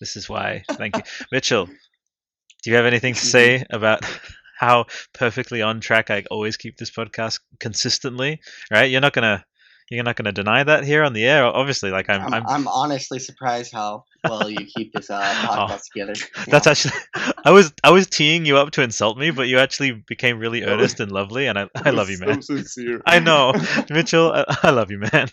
this 0.00 0.16
is 0.16 0.28
why. 0.28 0.64
Thank 0.72 0.96
you. 0.96 1.02
Mitchell, 1.30 1.66
do 1.66 2.70
you 2.70 2.76
have 2.76 2.86
anything 2.86 3.14
to 3.14 3.26
say 3.36 3.64
about 3.70 4.00
how 4.56 4.86
perfectly 5.12 5.62
on 5.62 5.80
track 5.80 6.10
I 6.10 6.24
always 6.30 6.56
keep 6.56 6.76
this 6.76 6.90
podcast 6.90 7.40
consistently, 7.60 8.40
right? 8.70 8.90
You're 8.90 9.00
not 9.00 9.12
gonna 9.12 9.44
you're 9.90 10.04
not 10.04 10.16
gonna 10.16 10.32
deny 10.32 10.64
that 10.64 10.84
here 10.84 11.04
on 11.04 11.12
the 11.12 11.24
air. 11.24 11.44
Obviously, 11.44 11.90
like 11.90 12.10
I'm 12.10 12.22
I'm, 12.22 12.34
I'm, 12.34 12.46
I'm 12.46 12.68
honestly 12.68 13.18
surprised 13.18 13.72
how 13.72 14.04
well 14.28 14.50
you 14.50 14.66
keep 14.66 14.92
this 14.92 15.10
uh, 15.10 15.20
podcast 15.22 15.84
together. 15.92 16.14
That's 16.46 16.66
actually 16.66 16.94
I 17.44 17.50
was 17.50 17.72
I 17.84 17.90
was 17.90 18.06
teeing 18.06 18.44
you 18.44 18.56
up 18.56 18.70
to 18.72 18.82
insult 18.82 19.18
me, 19.18 19.30
but 19.30 19.48
you 19.48 19.58
actually 19.58 19.92
became 19.92 20.38
really 20.38 20.64
earnest 20.64 21.00
and 21.00 21.12
lovely, 21.12 21.46
and 21.46 21.58
I, 21.58 21.68
I 21.76 21.90
love 21.90 22.10
you, 22.10 22.18
man. 22.18 22.42
So 22.42 22.56
sincere. 22.56 23.02
I 23.06 23.18
know, 23.18 23.54
Mitchell. 23.90 24.32
I, 24.32 24.44
I 24.62 24.70
love 24.70 24.90
you, 24.90 24.98
man. 24.98 25.28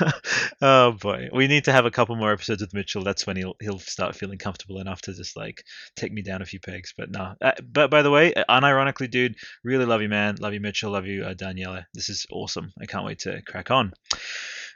oh 0.62 0.92
boy, 0.92 1.28
we 1.32 1.46
need 1.46 1.64
to 1.64 1.72
have 1.72 1.86
a 1.86 1.90
couple 1.90 2.16
more 2.16 2.32
episodes 2.32 2.60
with 2.60 2.74
Mitchell. 2.74 3.02
That's 3.02 3.26
when 3.26 3.36
he'll 3.36 3.56
he'll 3.60 3.78
start 3.78 4.16
feeling 4.16 4.38
comfortable 4.38 4.80
enough 4.80 5.00
to 5.02 5.14
just 5.14 5.36
like 5.36 5.64
take 5.96 6.12
me 6.12 6.22
down 6.22 6.42
a 6.42 6.46
few 6.46 6.60
pegs. 6.60 6.92
But 6.96 7.10
no, 7.10 7.34
uh, 7.40 7.52
but 7.62 7.90
by 7.90 8.02
the 8.02 8.10
way, 8.10 8.32
unironically, 8.48 9.10
dude, 9.10 9.36
really 9.64 9.84
love 9.84 10.02
you, 10.02 10.08
man. 10.08 10.36
Love 10.40 10.54
you, 10.54 10.60
Mitchell. 10.60 10.92
Love 10.92 11.06
you, 11.06 11.24
uh, 11.24 11.34
Daniela. 11.34 11.86
This 11.94 12.08
is 12.08 12.26
awesome. 12.30 12.72
I 12.80 12.86
can't 12.86 13.04
wait 13.04 13.20
to 13.20 13.42
crack 13.42 13.70
on. 13.70 13.92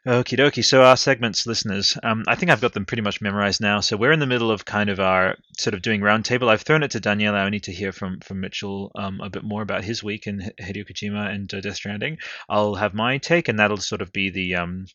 Okie 0.06 0.38
dokie. 0.38 0.64
So 0.64 0.82
our 0.82 0.96
segments, 0.96 1.46
listeners, 1.46 1.96
um, 2.02 2.24
I 2.26 2.34
think 2.34 2.50
I've 2.50 2.62
got 2.62 2.72
them 2.72 2.86
pretty 2.86 3.02
much 3.02 3.20
memorized 3.20 3.60
now. 3.60 3.80
So 3.80 3.98
we're 3.98 4.12
in 4.12 4.18
the 4.18 4.26
middle 4.26 4.50
of 4.50 4.64
kind 4.64 4.88
of 4.88 4.98
our 4.98 5.36
sort 5.58 5.74
of 5.74 5.82
doing 5.82 6.00
roundtable. 6.00 6.48
I've 6.48 6.62
thrown 6.62 6.82
it 6.82 6.92
to 6.92 7.00
Daniela. 7.00 7.34
I 7.34 7.50
need 7.50 7.64
to 7.64 7.72
hear 7.72 7.92
from 7.92 8.20
from 8.20 8.40
Mitchell 8.40 8.92
um, 8.94 9.20
a 9.20 9.28
bit 9.28 9.44
more 9.44 9.60
about 9.60 9.84
his 9.84 10.02
week 10.02 10.26
in 10.26 10.52
Hideo 10.58 10.88
Kojima 10.88 11.34
and 11.34 11.52
uh, 11.52 11.60
Death 11.60 11.76
Stranding. 11.76 12.16
I'll 12.48 12.76
have 12.76 12.94
my 12.94 13.18
take, 13.18 13.48
and 13.48 13.58
that'll 13.58 13.76
sort 13.76 14.00
of 14.00 14.10
be 14.10 14.30
the 14.30 14.54
um, 14.54 14.86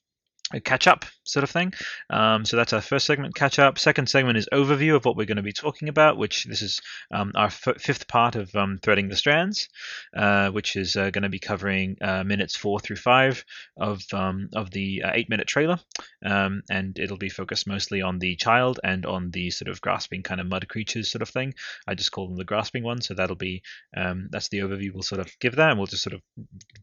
catch 0.64 0.88
up 0.88 1.06
sort 1.24 1.44
of 1.44 1.50
thing. 1.50 1.74
Um, 2.10 2.46
so 2.46 2.56
that's 2.56 2.74
our 2.74 2.82
first 2.82 3.06
segment, 3.06 3.36
catch 3.36 3.58
up. 3.58 3.80
Second 3.80 4.08
segment 4.08 4.38
is 4.38 4.48
overview 4.54 4.96
of 4.96 5.04
what 5.04 5.18
we're 5.18 5.26
going 5.26 5.38
to 5.38 5.44
be 5.44 5.54
talking 5.54 5.90
about, 5.90 6.18
which 6.18 6.46
this 6.46 6.62
is 6.62 6.82
um, 7.12 7.32
our 7.36 7.48
f- 7.48 7.80
fifth 7.80 8.08
part 8.08 8.36
of 8.36 8.54
um, 8.56 8.78
threading 8.82 9.10
the 9.10 9.16
strands, 9.16 9.70
uh, 10.16 10.50
which 10.50 10.76
is 10.76 10.96
uh, 10.96 11.10
going 11.10 11.24
to 11.24 11.30
be 11.30 11.40
covering 11.40 11.98
uh, 12.02 12.24
minutes 12.24 12.56
four 12.56 12.80
through 12.80 12.96
five 12.98 13.44
of 13.78 14.04
um, 14.14 14.50
of 14.54 14.70
the 14.72 15.04
uh, 15.04 15.12
eight 15.14 15.30
minute 15.30 15.48
trailer, 15.48 15.80
um, 16.24 16.62
and 16.70 17.00
it'll 17.00 17.18
be 17.18 17.30
focused 17.30 17.68
mostly 17.68 18.02
on 18.02 18.20
the 18.20 18.36
child 18.36 18.80
and 18.84 19.06
on 19.06 19.32
the 19.32 19.50
sort 19.50 19.70
of 19.70 19.82
grasping 19.82 20.22
kind 20.22 20.40
of 20.40 20.48
mud 20.48 20.68
creatures 20.68 21.10
sort 21.10 21.24
of 21.24 21.30
thing. 21.30 21.54
I 21.88 21.96
just 21.96 22.12
call 22.12 22.28
them 22.28 22.38
the 22.38 22.46
grasping 22.46 22.84
ones, 22.84 23.08
so 23.08 23.16
that'll 23.16 23.36
be 23.36 23.64
um, 23.98 24.28
that's 24.30 24.50
the 24.50 24.60
overview 24.60 24.94
we'll 24.94 25.04
sort 25.04 25.22
of 25.22 25.32
give 25.40 25.56
that, 25.56 25.72
and 25.72 25.80
we'll 25.80 25.88
just 25.88 26.04
sort 26.04 26.14
of 26.14 26.22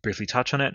briefly 0.03 0.27
touch 0.27 0.53
on 0.53 0.61
it. 0.61 0.75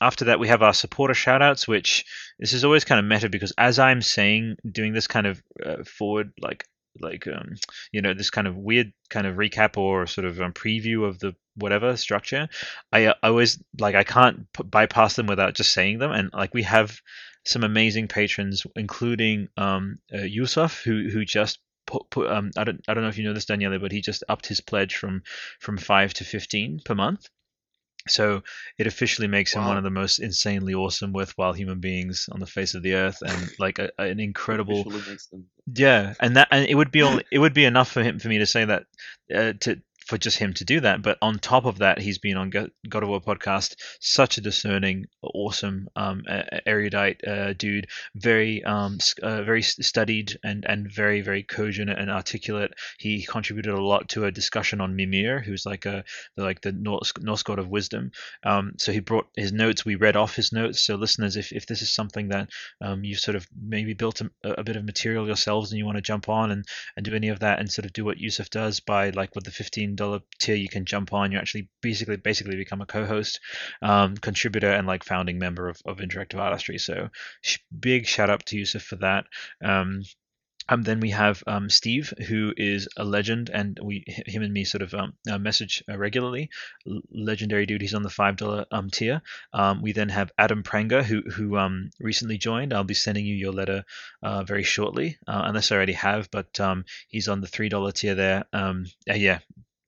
after 0.00 0.24
that, 0.26 0.40
we 0.40 0.48
have 0.48 0.62
our 0.62 0.74
supporter 0.74 1.14
shoutouts, 1.14 1.68
which 1.68 1.81
which 1.82 2.04
this 2.38 2.52
is 2.52 2.64
always 2.64 2.84
kind 2.84 3.00
of 3.00 3.04
meta 3.04 3.28
because 3.28 3.52
as 3.58 3.80
I'm 3.80 4.02
saying, 4.02 4.56
doing 4.70 4.92
this 4.92 5.08
kind 5.08 5.26
of 5.26 5.42
uh, 5.66 5.82
forward, 5.82 6.30
like 6.40 6.64
like 7.00 7.26
um, 7.26 7.56
you 7.90 8.02
know 8.02 8.14
this 8.14 8.30
kind 8.30 8.46
of 8.46 8.56
weird 8.56 8.92
kind 9.10 9.26
of 9.26 9.34
recap 9.34 9.76
or 9.76 10.06
sort 10.06 10.26
of 10.26 10.40
um, 10.40 10.52
preview 10.52 11.04
of 11.08 11.18
the 11.18 11.34
whatever 11.56 11.96
structure 11.96 12.48
I, 12.92 13.08
I 13.08 13.14
always 13.24 13.58
like 13.78 13.94
i 13.94 14.04
can't 14.04 14.50
p- 14.52 14.62
bypass 14.62 15.16
them 15.16 15.26
without 15.26 15.54
just 15.54 15.72
saying 15.72 15.98
them. 15.98 16.12
And 16.12 16.30
like 16.32 16.54
we 16.54 16.62
have 16.62 17.00
some 17.44 17.64
amazing 17.64 18.08
patrons 18.08 18.64
including 18.76 19.48
um 19.56 19.98
uh, 20.14 20.18
yusuf 20.18 20.82
who 20.84 21.08
who 21.10 21.24
just 21.24 21.58
put, 21.86 22.08
put 22.10 22.30
um 22.30 22.50
i 22.56 22.64
don't 22.64 22.80
i 22.88 22.94
don't 22.94 23.02
know 23.02 23.10
if 23.10 23.18
you 23.18 23.24
know 23.24 23.34
this 23.34 23.46
daniela 23.46 23.80
but 23.80 23.92
he 23.92 24.00
just 24.00 24.22
upped 24.28 24.46
his 24.46 24.60
pledge 24.60 24.96
from 24.96 25.22
from 25.60 25.76
5 25.76 26.14
to 26.14 26.24
15 26.24 26.80
per 26.84 26.94
month 26.94 27.26
so 28.08 28.42
it 28.78 28.86
officially 28.86 29.28
makes 29.28 29.54
him 29.54 29.64
one 29.64 29.76
of 29.76 29.84
the 29.84 29.90
most 29.90 30.18
insanely 30.18 30.74
awesome, 30.74 31.12
worthwhile 31.12 31.52
human 31.52 31.80
beings 31.80 32.28
on 32.32 32.40
the 32.40 32.46
face 32.46 32.74
of 32.74 32.82
the 32.82 32.94
earth, 32.94 33.22
and 33.22 33.50
like 33.58 33.78
a, 33.78 33.90
an 33.98 34.20
incredible. 34.20 34.84
Yeah, 35.72 36.14
and 36.20 36.36
that 36.36 36.48
and 36.50 36.66
it 36.66 36.74
would 36.74 36.90
be 36.90 37.02
only, 37.02 37.24
it 37.30 37.38
would 37.38 37.54
be 37.54 37.64
enough 37.64 37.90
for 37.90 38.02
him 38.02 38.18
for 38.18 38.28
me 38.28 38.38
to 38.38 38.46
say 38.46 38.64
that 38.64 38.84
uh, 39.34 39.52
to 39.60 39.80
for 40.12 40.18
just 40.18 40.36
him 40.36 40.52
to 40.52 40.64
do 40.66 40.80
that. 40.80 41.00
But 41.00 41.16
on 41.22 41.38
top 41.38 41.64
of 41.64 41.78
that, 41.78 41.98
he's 41.98 42.18
been 42.18 42.36
on 42.36 42.50
God 42.50 43.02
of 43.02 43.08
War 43.08 43.22
podcast. 43.22 43.76
Such 43.98 44.36
a 44.36 44.42
discerning, 44.42 45.06
awesome, 45.22 45.88
um, 45.96 46.24
erudite 46.66 47.26
uh, 47.26 47.54
dude. 47.54 47.86
Very, 48.14 48.62
um, 48.62 48.98
uh, 49.22 49.42
very 49.42 49.62
studied 49.62 50.38
and 50.44 50.66
and 50.68 50.92
very 50.92 51.22
very 51.22 51.42
cogent 51.42 51.88
and 51.88 52.10
articulate. 52.10 52.74
He 52.98 53.24
contributed 53.24 53.72
a 53.72 53.82
lot 53.82 54.10
to 54.10 54.26
a 54.26 54.30
discussion 54.30 54.82
on 54.82 54.96
Mimir, 54.96 55.40
who's 55.40 55.64
like 55.64 55.86
a 55.86 56.04
like 56.36 56.60
the 56.60 56.72
Norse, 56.72 57.14
Norse 57.18 57.42
god 57.42 57.58
of 57.58 57.68
wisdom. 57.68 58.10
Um, 58.44 58.72
so 58.76 58.92
he 58.92 59.00
brought 59.00 59.28
his 59.34 59.50
notes. 59.50 59.86
We 59.86 59.94
read 59.94 60.16
off 60.16 60.36
his 60.36 60.52
notes. 60.52 60.82
So 60.82 60.96
listeners, 60.96 61.36
if, 61.36 61.52
if 61.52 61.64
this 61.64 61.80
is 61.80 61.90
something 61.90 62.28
that 62.28 62.50
um, 62.82 63.02
you 63.02 63.14
sort 63.14 63.36
of 63.36 63.48
maybe 63.58 63.94
built 63.94 64.20
a, 64.20 64.30
a 64.44 64.62
bit 64.62 64.76
of 64.76 64.84
material 64.84 65.26
yourselves 65.26 65.72
and 65.72 65.78
you 65.78 65.86
want 65.86 65.96
to 65.96 66.02
jump 66.02 66.28
on 66.28 66.50
and, 66.50 66.66
and 66.98 67.06
do 67.06 67.14
any 67.14 67.28
of 67.28 67.40
that 67.40 67.60
and 67.60 67.72
sort 67.72 67.86
of 67.86 67.94
do 67.94 68.04
what 68.04 68.18
Yusuf 68.18 68.50
does 68.50 68.80
by 68.80 69.08
like 69.08 69.34
with 69.34 69.44
the 69.44 69.50
fifteen 69.50 69.96
tier, 70.38 70.54
you 70.54 70.68
can 70.68 70.84
jump 70.84 71.12
on. 71.12 71.32
You 71.32 71.38
actually 71.38 71.68
basically 71.80 72.16
basically 72.16 72.56
become 72.56 72.80
a 72.80 72.86
co-host, 72.86 73.40
um, 73.80 74.16
contributor, 74.16 74.70
and 74.70 74.86
like 74.86 75.04
founding 75.04 75.38
member 75.38 75.68
of, 75.68 75.80
of 75.84 75.98
Interactive 75.98 76.38
Artistry. 76.38 76.78
So 76.78 77.08
sh- 77.42 77.58
big 77.78 78.06
shout 78.06 78.30
out 78.30 78.46
to 78.46 78.56
Yusuf 78.56 78.82
for 78.82 78.96
that. 78.96 79.24
Um, 79.62 80.02
um, 80.68 80.82
then 80.82 81.00
we 81.00 81.10
have 81.10 81.42
um, 81.46 81.68
Steve, 81.68 82.14
who 82.28 82.54
is 82.56 82.88
a 82.96 83.04
legend, 83.04 83.50
and 83.52 83.78
we 83.82 84.04
him 84.06 84.42
and 84.42 84.52
me 84.52 84.64
sort 84.64 84.82
of 84.82 84.94
um, 84.94 85.14
uh, 85.30 85.38
message 85.38 85.82
uh, 85.88 85.98
regularly. 85.98 86.50
L- 86.86 87.00
legendary 87.10 87.66
dude. 87.66 87.80
He's 87.80 87.94
on 87.94 88.02
the 88.02 88.10
five 88.10 88.36
dollar 88.36 88.64
um, 88.70 88.90
tier. 88.90 89.22
Um, 89.52 89.82
we 89.82 89.92
then 89.92 90.08
have 90.10 90.30
Adam 90.38 90.62
Pranger, 90.62 91.02
who 91.02 91.22
who 91.22 91.56
um, 91.56 91.90
recently 92.00 92.38
joined. 92.38 92.72
I'll 92.72 92.84
be 92.84 92.94
sending 92.94 93.26
you 93.26 93.34
your 93.34 93.52
letter 93.52 93.84
uh, 94.22 94.44
very 94.44 94.62
shortly, 94.62 95.18
uh, 95.26 95.42
unless 95.46 95.72
I 95.72 95.76
already 95.76 95.94
have. 95.94 96.30
But 96.30 96.58
um, 96.60 96.84
he's 97.08 97.28
on 97.28 97.40
the 97.40 97.48
three 97.48 97.68
dollar 97.68 97.92
tier 97.92 98.14
there. 98.14 98.44
Um, 98.52 98.86
uh, 99.10 99.14
yeah, 99.14 99.40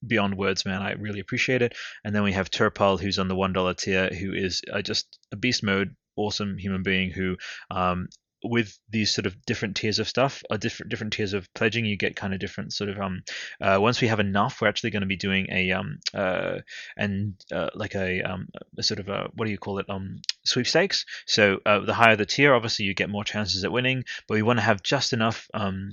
beyond 0.07 0.37
words, 0.37 0.65
man. 0.65 0.83
I 0.83 0.93
really 0.93 1.21
appreciate 1.21 1.63
it. 1.63 1.75
And 2.05 2.15
then 2.15 2.23
we 2.23 2.33
have 2.33 2.51
Turpal, 2.51 3.01
who's 3.01 3.19
on 3.19 3.29
the 3.29 3.37
one 3.37 3.53
dollar 3.53 3.75
tier, 3.75 4.09
who 4.09 4.33
is 4.33 4.63
uh, 4.73 4.83
just 4.83 5.19
a 5.33 5.37
beast 5.37 5.63
mode 5.63 5.95
awesome 6.17 6.57
human 6.59 6.83
being 6.83 7.11
who 7.11 7.37
um, 7.71 8.09
with 8.45 8.79
these 8.91 9.11
sort 9.11 9.25
of 9.25 9.35
different 9.47 9.75
tiers 9.75 9.99
of 9.99 10.07
stuff, 10.07 10.43
or 10.51 10.59
different 10.59 10.91
different 10.91 11.15
tiers 11.15 11.33
of 11.33 11.53
pledging, 11.55 11.87
you 11.87 11.97
get 11.97 12.15
kind 12.15 12.35
of 12.35 12.41
different 12.41 12.73
sort 12.73 12.91
of 12.91 13.01
um. 13.01 13.23
Uh, 13.61 13.79
once 13.81 14.01
we 14.01 14.09
have 14.09 14.21
enough, 14.21 14.61
we're 14.61 14.69
actually 14.69 14.91
going 14.91 15.01
to 15.01 15.07
be 15.07 15.17
doing 15.17 15.47
a 15.51 15.73
um 15.73 15.99
uh 16.13 16.59
and 16.97 17.35
uh, 17.53 17.71
like 17.75 17.95
a 17.95 18.23
um 18.23 18.49
a 18.79 18.83
sort 18.83 19.01
of 19.01 19.09
a 19.09 19.29
what 19.35 19.47
do 19.47 19.51
you 19.51 19.59
call 19.59 19.79
it 19.79 19.87
um 19.89 20.21
sweepstakes. 20.45 21.07
So 21.27 21.59
uh, 21.65 21.81
the 21.81 21.95
higher 21.95 22.17
the 22.17 22.27
tier, 22.27 22.55
obviously 22.55 22.85
you 22.85 22.95
get 22.95 23.09
more 23.09 23.25
chances 23.25 23.65
at 23.65 23.73
winning, 23.73 24.05
but 24.29 24.35
we 24.35 24.43
want 24.43 24.59
to 24.59 24.65
have 24.65 24.83
just 24.83 25.15
enough 25.15 25.49
um 25.55 25.91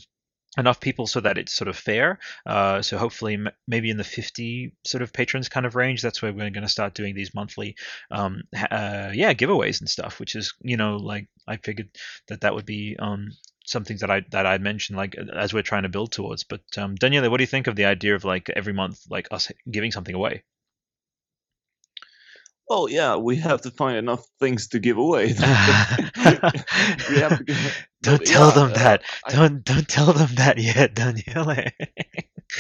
enough 0.58 0.80
people 0.80 1.08
so 1.08 1.20
that 1.22 1.38
it's 1.38 1.54
sort 1.54 1.68
of 1.68 1.78
fair. 1.78 2.20
Uh, 2.46 2.82
so 2.82 2.98
hopefully, 2.98 3.36
m- 3.36 3.50
maybe 3.68 3.90
in 3.90 3.98
the 3.98 4.04
50 4.04 4.74
sort 4.86 5.02
of 5.02 5.14
patrons 5.14 5.50
kind 5.50 5.66
of 5.66 5.76
range, 5.76 6.02
that's 6.02 6.22
where 6.22 6.34
we're 6.34 6.50
going 6.50 6.64
to 6.64 6.70
start 6.70 6.94
doing 6.94 7.16
these 7.16 7.34
monthly, 7.34 7.76
um, 8.12 8.44
uh, 8.72 9.12
yeah, 9.14 9.34
giveaways 9.34 9.80
and 9.80 9.90
stuff. 9.90 10.20
Which 10.20 10.36
is, 10.36 10.54
you 10.62 10.78
know, 10.78 10.98
like 10.98 11.28
I 11.48 11.58
figured 11.58 11.90
that 12.28 12.42
that 12.42 12.54
would 12.54 12.66
be 12.66 12.96
um, 13.00 13.32
something 13.66 13.98
that 13.98 14.12
I 14.12 14.22
that 14.32 14.46
I'd 14.46 14.62
mentioned, 14.62 14.98
like 14.98 15.16
as 15.16 15.54
we're 15.54 15.64
trying 15.64 15.84
to 15.84 15.90
build 15.90 16.12
towards. 16.12 16.44
But 16.44 16.62
um, 16.78 16.96
Daniele, 16.96 17.30
what 17.30 17.38
do 17.38 17.44
you 17.44 17.48
think 17.48 17.68
of 17.68 17.76
the 17.76 17.86
idea 17.86 18.16
of 18.16 18.26
like 18.26 18.50
every 18.50 18.74
month, 18.74 19.02
like 19.10 19.28
us 19.32 19.52
giving 19.70 19.92
something 19.92 20.16
away? 20.16 20.44
Well, 22.71 22.88
yeah, 22.88 23.17
we 23.17 23.36
have 23.36 23.60
to 23.63 23.71
find 23.71 23.97
enough 23.97 24.25
things 24.39 24.69
to 24.69 24.79
give 24.79 24.97
away. 24.97 25.25
we 25.27 25.34
have 25.36 27.38
to 27.38 27.43
give, 27.45 27.88
don't 28.01 28.25
tell 28.25 28.47
yeah, 28.47 28.55
them 28.55 28.71
uh, 28.71 28.75
that. 28.75 29.03
I, 29.25 29.31
don't 29.34 29.65
don't 29.65 29.89
tell 29.89 30.13
them 30.13 30.29
that 30.36 30.57
yet, 30.57 30.95
Daniele. 30.95 31.65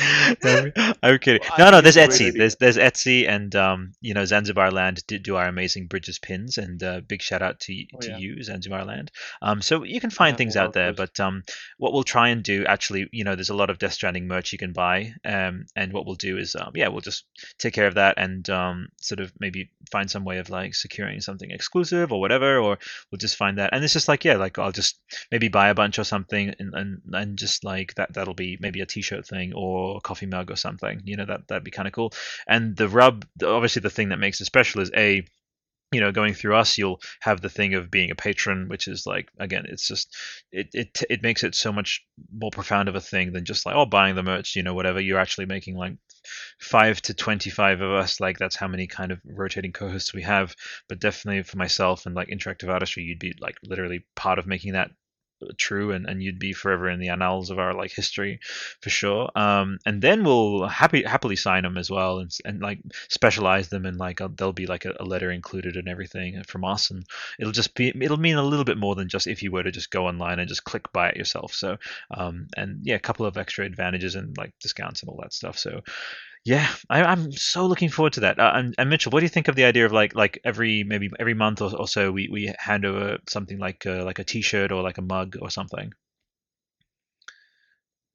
I'm 1.03 1.19
kidding. 1.19 1.41
Well, 1.57 1.71
no, 1.71 1.77
no. 1.77 1.81
There's 1.81 1.95
Etsy. 1.95 2.33
There's 2.33 2.55
there's 2.55 2.77
Etsy, 2.77 3.27
and 3.27 3.55
um, 3.55 3.93
you 4.01 4.13
know, 4.13 4.25
Zanzibar 4.25 4.71
Land 4.71 5.05
did 5.07 5.23
do 5.23 5.35
our 5.35 5.47
amazing 5.47 5.87
bridges 5.87 6.19
pins, 6.19 6.57
and 6.57 6.81
uh, 6.81 7.01
big 7.01 7.21
shout 7.21 7.41
out 7.41 7.59
to 7.61 7.85
oh, 7.95 7.99
to 7.99 8.09
yeah. 8.09 8.17
you, 8.17 8.43
Zanzibar 8.43 8.85
Land. 8.85 9.11
Um, 9.41 9.61
so 9.61 9.83
you 9.83 9.99
can 9.99 10.09
find 10.09 10.33
yeah, 10.33 10.37
things 10.37 10.55
out 10.55 10.73
there, 10.73 10.93
but 10.93 11.19
um, 11.19 11.43
what 11.77 11.93
we'll 11.93 12.03
try 12.03 12.29
and 12.29 12.43
do, 12.43 12.65
actually, 12.65 13.09
you 13.11 13.23
know, 13.23 13.35
there's 13.35 13.49
a 13.49 13.55
lot 13.55 13.69
of 13.69 13.77
Death 13.77 13.93
Stranding 13.93 14.27
merch 14.27 14.51
you 14.51 14.57
can 14.57 14.73
buy, 14.73 15.13
um, 15.25 15.65
and 15.75 15.93
what 15.93 16.05
we'll 16.05 16.15
do 16.15 16.37
is, 16.37 16.55
um, 16.55 16.71
yeah, 16.75 16.87
we'll 16.87 17.01
just 17.01 17.25
take 17.57 17.73
care 17.73 17.87
of 17.87 17.95
that, 17.95 18.15
and 18.17 18.49
um, 18.49 18.87
sort 18.99 19.19
of 19.19 19.31
maybe 19.39 19.71
find 19.91 20.09
some 20.09 20.23
way 20.23 20.37
of 20.37 20.49
like 20.49 20.75
securing 20.75 21.21
something 21.21 21.51
exclusive 21.51 22.11
or 22.11 22.19
whatever, 22.19 22.57
or 22.57 22.77
we'll 23.11 23.19
just 23.19 23.35
find 23.35 23.57
that, 23.57 23.73
and 23.73 23.83
it's 23.83 23.93
just 23.93 24.07
like, 24.07 24.25
yeah, 24.25 24.37
like 24.37 24.57
I'll 24.57 24.71
just 24.71 24.99
maybe 25.31 25.47
buy 25.47 25.69
a 25.69 25.75
bunch 25.75 25.99
or 25.99 26.03
something, 26.03 26.53
and 26.59 26.73
and, 26.73 27.01
and 27.11 27.37
just 27.37 27.63
like 27.63 27.93
that, 27.95 28.13
that'll 28.13 28.33
be 28.33 28.57
maybe 28.59 28.81
a 28.81 28.85
T-shirt 28.85 29.27
thing 29.27 29.53
or 29.53 29.90
or 29.91 29.97
a 29.97 30.01
coffee 30.01 30.25
mug 30.25 30.51
or 30.51 30.55
something. 30.55 31.01
You 31.03 31.17
know 31.17 31.25
that 31.25 31.47
that'd 31.47 31.63
be 31.63 31.71
kind 31.71 31.87
of 31.87 31.93
cool. 31.93 32.13
And 32.47 32.75
the 32.75 32.89
rub, 32.89 33.25
obviously, 33.43 33.81
the 33.81 33.89
thing 33.89 34.09
that 34.09 34.19
makes 34.19 34.41
it 34.41 34.45
special 34.45 34.81
is 34.81 34.91
a 34.95 35.25
you 35.91 35.99
know 35.99 36.11
going 36.11 36.33
through 36.33 36.55
us 36.55 36.77
you'll 36.77 37.01
have 37.19 37.41
the 37.41 37.49
thing 37.49 37.73
of 37.73 37.91
being 37.91 38.11
a 38.11 38.15
patron 38.15 38.67
which 38.69 38.87
is 38.87 39.05
like 39.05 39.29
again 39.39 39.65
it's 39.67 39.87
just 39.87 40.15
it 40.51 40.69
it 40.73 41.03
it 41.09 41.21
makes 41.21 41.43
it 41.43 41.53
so 41.53 41.71
much 41.71 42.05
more 42.33 42.51
profound 42.51 42.87
of 42.87 42.95
a 42.95 43.01
thing 43.01 43.33
than 43.33 43.45
just 43.45 43.65
like 43.65 43.75
oh 43.75 43.85
buying 43.85 44.15
the 44.15 44.23
merch 44.23 44.55
you 44.55 44.63
know 44.63 44.73
whatever 44.73 45.01
you're 45.01 45.19
actually 45.19 45.45
making 45.45 45.75
like 45.75 45.93
5 46.59 47.01
to 47.03 47.13
25 47.13 47.81
of 47.81 47.91
us 47.91 48.19
like 48.19 48.37
that's 48.37 48.55
how 48.55 48.67
many 48.67 48.87
kind 48.87 49.11
of 49.11 49.19
rotating 49.25 49.73
co-hosts 49.73 50.13
we 50.13 50.21
have 50.23 50.55
but 50.87 50.99
definitely 50.99 51.43
for 51.43 51.57
myself 51.57 52.05
and 52.05 52.15
like 52.15 52.29
interactive 52.29 52.69
artistry 52.69 53.03
you'd 53.03 53.19
be 53.19 53.33
like 53.39 53.57
literally 53.63 54.05
part 54.15 54.39
of 54.39 54.47
making 54.47 54.73
that 54.73 54.91
true 55.57 55.91
and, 55.91 56.05
and 56.07 56.21
you'd 56.21 56.39
be 56.39 56.53
forever 56.53 56.89
in 56.89 56.99
the 56.99 57.09
annals 57.09 57.49
of 57.49 57.59
our 57.59 57.73
like 57.73 57.91
history 57.91 58.39
for 58.81 58.89
sure. 58.89 59.29
Um 59.35 59.79
and 59.85 60.01
then 60.01 60.23
we'll 60.23 60.67
happy 60.67 61.03
happily 61.03 61.35
sign 61.35 61.63
them 61.63 61.77
as 61.77 61.89
well 61.89 62.19
and, 62.19 62.31
and 62.45 62.61
like 62.61 62.79
specialize 63.09 63.69
them 63.69 63.85
and 63.85 63.97
like 63.97 64.19
a, 64.19 64.29
there'll 64.29 64.53
be 64.53 64.67
like 64.67 64.85
a, 64.85 64.93
a, 64.99 65.05
letter 65.05 65.31
included 65.31 65.75
and 65.75 65.87
everything 65.87 66.41
from 66.43 66.63
us 66.63 66.91
and 66.91 67.05
it'll 67.39 67.51
just 67.51 67.75
be 67.75 67.89
it'll 67.89 68.17
mean 68.17 68.37
a 68.37 68.43
little 68.43 68.65
bit 68.65 68.77
more 68.77 68.95
than 68.95 69.09
just 69.09 69.27
if 69.27 69.43
you 69.43 69.51
were 69.51 69.63
to 69.63 69.71
just 69.71 69.91
go 69.91 70.07
online 70.07 70.39
and 70.39 70.49
just 70.49 70.63
click 70.63 70.91
buy 70.93 71.09
it 71.09 71.17
yourself. 71.17 71.53
So 71.53 71.77
um 72.11 72.47
and 72.55 72.79
yeah 72.83 72.95
a 72.95 72.99
couple 72.99 73.25
of 73.25 73.37
extra 73.37 73.65
advantages 73.65 74.15
and 74.15 74.37
like 74.37 74.53
discounts 74.59 75.01
and 75.01 75.09
all 75.09 75.19
that 75.21 75.33
stuff. 75.33 75.57
So 75.57 75.81
yeah, 76.43 76.67
I, 76.89 77.11
am 77.11 77.31
so 77.31 77.67
looking 77.67 77.89
forward 77.89 78.13
to 78.13 78.21
that. 78.21 78.39
Uh, 78.39 78.51
and, 78.55 78.75
and, 78.77 78.89
Mitchell, 78.89 79.11
what 79.11 79.19
do 79.19 79.25
you 79.25 79.29
think 79.29 79.47
of 79.47 79.55
the 79.55 79.65
idea 79.65 79.85
of 79.85 79.91
like 79.91 80.15
like 80.15 80.39
every 80.43 80.83
maybe 80.83 81.11
every 81.19 81.35
month 81.35 81.61
or, 81.61 81.75
or 81.75 81.87
so 81.87 82.11
we, 82.11 82.29
we 82.31 82.53
hand 82.57 82.83
over 82.83 83.19
something 83.29 83.59
like 83.59 83.85
uh, 83.85 84.03
like 84.03 84.17
a 84.17 84.23
T-shirt 84.23 84.71
or 84.71 84.81
like 84.81 84.97
a 84.97 85.03
mug 85.03 85.37
or 85.39 85.51
something? 85.51 85.93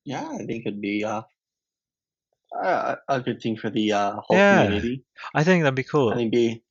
Yeah, 0.04 0.28
I 0.28 0.44
think 0.44 0.66
it'd 0.66 0.80
be 0.80 1.04
uh, 1.04 1.22
a, 2.52 2.96
a 3.08 3.20
good 3.20 3.40
thing 3.40 3.56
for 3.56 3.70
the 3.70 3.92
uh, 3.92 4.12
whole 4.14 4.36
yeah, 4.36 4.64
community. 4.64 5.04
I 5.32 5.44
think 5.44 5.62
that'd 5.62 5.76
be 5.76 5.84
cool. 5.84 6.10
I 6.10 6.16
think 6.16 6.32
be 6.32 6.64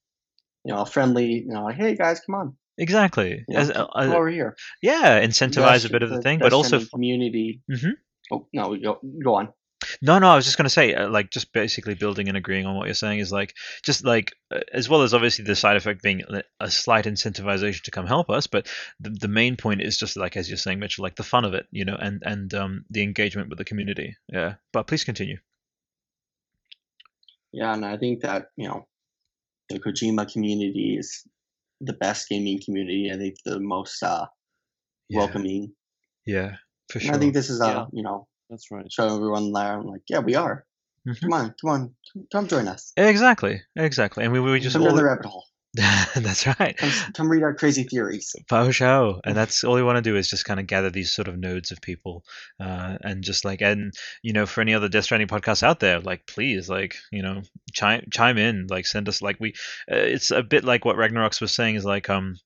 you 0.66 0.74
know 0.74 0.84
friendly. 0.84 1.44
You 1.46 1.48
know, 1.48 1.64
like 1.64 1.78
hey 1.78 1.96
guys, 1.96 2.20
come 2.20 2.36
on. 2.36 2.58
Exactly. 2.78 3.46
As, 3.54 3.72
uh, 3.72 3.88
come 3.88 4.12
over 4.12 4.28
here. 4.28 4.58
Yeah, 4.82 5.26
incentivize 5.26 5.86
a 5.86 5.90
bit 5.90 6.04
of 6.04 6.10
the, 6.10 6.18
the 6.18 6.22
thing, 6.22 6.40
but 6.40 6.52
also 6.52 6.84
community. 6.84 7.62
Mm-hmm. 7.72 7.92
Oh 8.34 8.48
no, 8.52 8.76
go 8.76 9.00
go 9.24 9.36
on. 9.36 9.54
No, 10.02 10.20
no, 10.20 10.30
I 10.30 10.36
was 10.36 10.46
just 10.46 10.58
going 10.58 10.66
to 10.66 10.70
say, 10.70 10.94
uh, 10.94 11.10
like, 11.10 11.30
just 11.30 11.54
basically 11.54 11.96
building 11.96 12.28
and 12.28 12.38
agreeing 12.38 12.66
on 12.66 12.76
what 12.76 12.86
you're 12.86 12.94
saying 12.94 13.20
is 13.20 13.32
like, 13.32 13.54
just 13.84 14.04
like, 14.04 14.34
uh, 14.52 14.60
as 14.74 14.90
well 14.90 15.02
as 15.02 15.14
obviously 15.14 15.46
the 15.46 15.56
side 15.56 15.78
effect 15.78 16.02
being 16.02 16.24
a 16.60 16.72
slight 16.72 17.06
incentivization 17.06 17.82
to 17.84 17.92
come 17.92 18.08
help 18.08 18.30
us, 18.30 18.48
but 18.48 18.68
the, 19.00 19.10
the 19.10 19.28
main 19.28 19.56
point 19.58 19.82
is 19.82 19.98
just 19.98 20.18
like, 20.18 20.38
as 20.38 20.50
you're 20.50 20.58
saying, 20.58 20.80
Mitchell, 20.80 21.04
like 21.04 21.16
the 21.16 21.24
fun 21.24 21.46
of 21.46 21.54
it, 21.54 21.68
you 21.72 21.86
know, 21.86 21.96
and 21.96 22.22
and 22.26 22.54
um, 22.54 22.86
the 22.90 23.04
engagement 23.04 23.50
with 23.50 23.58
the 23.58 23.66
community. 23.66 24.16
Yeah, 24.28 24.56
but 24.72 24.88
please 24.88 25.04
continue. 25.04 25.38
Yeah, 27.52 27.74
and 27.74 27.86
I 27.86 27.98
think 27.98 28.22
that 28.22 28.48
you 28.58 28.68
know, 28.68 28.88
the 29.70 29.80
Kojima 29.80 30.32
community 30.32 30.98
is 31.00 31.24
the 31.82 31.94
best 31.94 32.30
gaming 32.30 32.60
community. 32.64 33.10
I 33.14 33.18
think 33.18 33.36
the 33.46 33.60
most 33.60 34.04
uh, 34.04 34.26
yeah. 35.10 35.20
welcoming. 35.20 35.74
Yeah, 36.26 36.56
for 36.90 37.00
sure. 37.00 37.10
And 37.10 37.18
I 37.18 37.20
think 37.20 37.34
this 37.34 37.50
is 37.50 37.62
a 37.62 37.66
yeah. 37.66 37.86
you 37.94 38.04
know 38.04 38.28
that's 38.50 38.72
right. 38.72 38.92
Show 38.92 39.16
everyone 39.16 39.52
there. 39.52 39.80
I'm 39.80 39.86
like, 39.86 40.04
yeah, 40.10 40.20
we 40.20 40.36
are. 40.36 40.66
Mm-hmm. 41.08 41.26
Come 41.26 41.34
on, 41.34 41.56
come 41.62 41.70
on, 41.70 41.96
come 42.32 42.48
join 42.48 42.68
us. 42.68 42.92
Exactly, 42.98 43.62
exactly. 43.76 44.24
And 44.24 44.34
we, 44.34 44.40
we 44.40 44.60
just 44.60 44.74
come 44.74 44.82
all... 44.82 44.90
down 44.90 44.98
the 44.98 45.04
rabbit 45.04 45.26
hole. 45.26 45.46
that's 46.16 46.48
right. 46.60 46.78
Come, 46.78 46.92
come, 47.14 47.30
read 47.30 47.44
our 47.44 47.54
crazy 47.54 47.84
theories. 47.84 48.34
For 48.48 48.72
show. 48.72 49.20
And 49.26 49.36
that's 49.36 49.64
all 49.66 49.76
we 49.76 49.84
want 49.84 49.98
to 49.98 50.02
do 50.02 50.16
is 50.16 50.30
just 50.30 50.46
kind 50.46 50.60
of 50.60 50.68
gather 50.68 50.90
these 50.90 51.12
sort 51.12 51.28
of 51.28 51.38
nodes 51.38 51.72
of 51.72 51.82
people, 51.82 52.24
uh, 52.62 52.98
and 53.02 53.24
just 53.24 53.44
like, 53.44 53.62
and 53.62 53.94
you 54.24 54.32
know, 54.32 54.46
for 54.46 54.62
any 54.62 54.74
other 54.74 54.88
Death 54.88 55.04
Stranding 55.04 55.28
podcasts 55.28 55.64
out 55.64 55.82
there, 55.82 56.00
like, 56.00 56.28
please, 56.28 56.70
like, 56.70 56.96
you 57.12 57.22
know, 57.22 57.42
chime 57.74 58.06
chime 58.10 58.38
in, 58.38 58.68
like, 58.70 58.86
send 58.86 59.10
us, 59.10 59.22
like, 59.22 59.38
we. 59.40 59.50
Uh, 59.92 59.98
it's 59.98 60.32
a 60.32 60.44
bit 60.44 60.64
like 60.64 60.86
what 60.86 60.96
Ragnarox 60.96 61.42
was 61.42 61.52
saying 61.52 61.76
is 61.76 61.84
like, 61.84 62.10
um, 62.10 62.38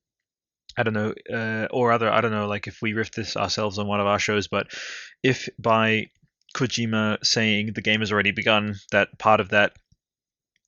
I 0.77 0.83
don't 0.83 0.93
know, 0.93 1.13
uh, 1.33 1.67
or 1.71 1.91
other, 1.91 2.09
I 2.09 2.21
don't 2.21 2.31
know, 2.31 2.47
like 2.47 2.67
if 2.67 2.81
we 2.81 2.93
riff 2.93 3.11
this 3.11 3.35
ourselves 3.35 3.79
on 3.79 3.87
one 3.87 3.99
of 3.99 4.07
our 4.07 4.19
shows, 4.19 4.47
but 4.47 4.67
if 5.23 5.49
by 5.57 6.07
Kojima 6.55 7.23
saying 7.23 7.73
the 7.73 7.81
game 7.81 7.99
has 7.99 8.11
already 8.11 8.31
begun, 8.31 8.75
that 8.91 9.17
part 9.17 9.39
of 9.39 9.49
that 9.49 9.73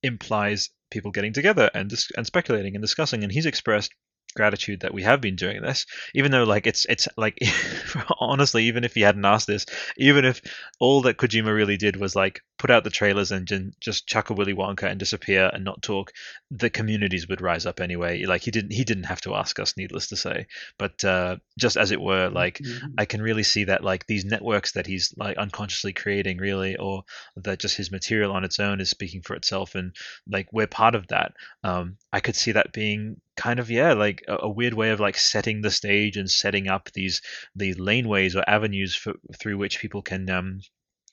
implies 0.04 0.70
people 0.90 1.12
getting 1.12 1.34
together 1.34 1.70
and 1.74 1.90
dis- 1.90 2.12
and 2.18 2.26
speculating 2.26 2.76
and 2.76 2.84
discussing, 2.84 3.24
and 3.24 3.32
he's 3.32 3.46
expressed 3.46 3.92
gratitude 4.32 4.82
that 4.82 4.94
we 4.94 5.04
have 5.04 5.22
been 5.22 5.36
doing 5.36 5.62
this 5.62 5.86
even 6.16 6.32
though 6.32 6.44
like 6.44 6.68
it's 6.68 6.86
it's 6.86 7.08
like 7.18 7.38
honestly 8.20 8.66
even 8.66 8.84
if 8.84 8.94
he 8.94 9.02
hadn't 9.02 9.26
asked 9.26 9.48
this 9.48 9.66
even 9.98 10.26
if 10.26 10.42
all 10.80 11.02
that 11.02 11.18
kojima 11.18 11.54
really 11.54 11.78
did 11.78 11.96
was 11.96 12.16
like 12.16 12.42
put 12.58 12.70
out 12.72 12.84
the 12.84 12.90
trailers 12.90 13.32
and 13.32 13.48
just 13.80 14.08
chuck 14.08 14.30
a 14.30 14.34
willy 14.34 14.54
wonka 14.54 14.84
and 14.84 15.00
disappear 15.00 15.50
and 15.54 15.64
not 15.64 15.82
talk 15.82 16.12
the 16.52 16.70
communities 16.70 17.28
would 17.28 17.42
rise 17.42 17.66
up 17.66 17.80
anyway. 17.80 18.24
Like 18.26 18.42
he 18.44 18.52
didn't 18.52 18.72
he 18.72 18.84
didn't 18.84 19.06
have 19.06 19.22
to 19.22 19.36
ask 19.36 19.58
us 19.60 19.78
needless 19.78 20.08
to 20.10 20.16
say. 20.18 20.48
But 20.78 21.04
uh 21.04 21.38
just 21.58 21.78
as 21.78 21.92
it 21.92 22.02
were 22.02 22.30
like 22.30 22.60
Mhm. 22.60 22.94
i 22.98 23.06
can 23.06 23.22
really 23.22 23.44
see 23.44 23.64
that 23.66 23.84
like 23.84 24.06
these 24.06 24.26
networks 24.26 24.74
that 24.74 24.86
he's 24.88 25.14
like 25.18 25.38
unconsciously 25.38 25.94
creating 25.94 26.38
really 26.38 26.76
or 26.76 27.04
that 27.38 27.60
just 27.60 27.78
his 27.78 27.92
material 27.92 28.32
on 28.32 28.44
its 28.44 28.60
own 28.60 28.80
is 28.82 28.90
speaking 28.90 29.22
for 29.22 29.36
itself 29.36 29.76
and 29.76 29.96
like 30.28 30.48
we're 30.52 30.68
part 30.68 30.96
of 30.96 31.08
that. 31.08 31.34
Um 31.64 31.98
i 32.14 32.20
could 32.20 32.36
see 32.36 32.52
that 32.54 32.74
being 32.74 33.20
kind 33.38 33.60
of 33.60 33.72
yeah 33.72 33.94
like 33.94 34.24
a, 34.28 34.38
a 34.42 34.50
weird 34.50 34.74
way 34.74 34.92
of 34.92 35.00
like 35.00 35.18
setting 35.18 35.62
the 35.62 35.72
stage 35.72 36.18
and 36.18 36.30
setting 36.30 36.68
up 36.68 36.92
these 36.94 37.22
these 37.56 37.78
laneways 37.78 38.36
or 38.36 38.44
avenues 38.48 38.96
for, 38.96 39.14
through 39.40 39.58
which 39.58 39.80
people 39.80 40.02
can 40.02 40.30
um 40.30 40.60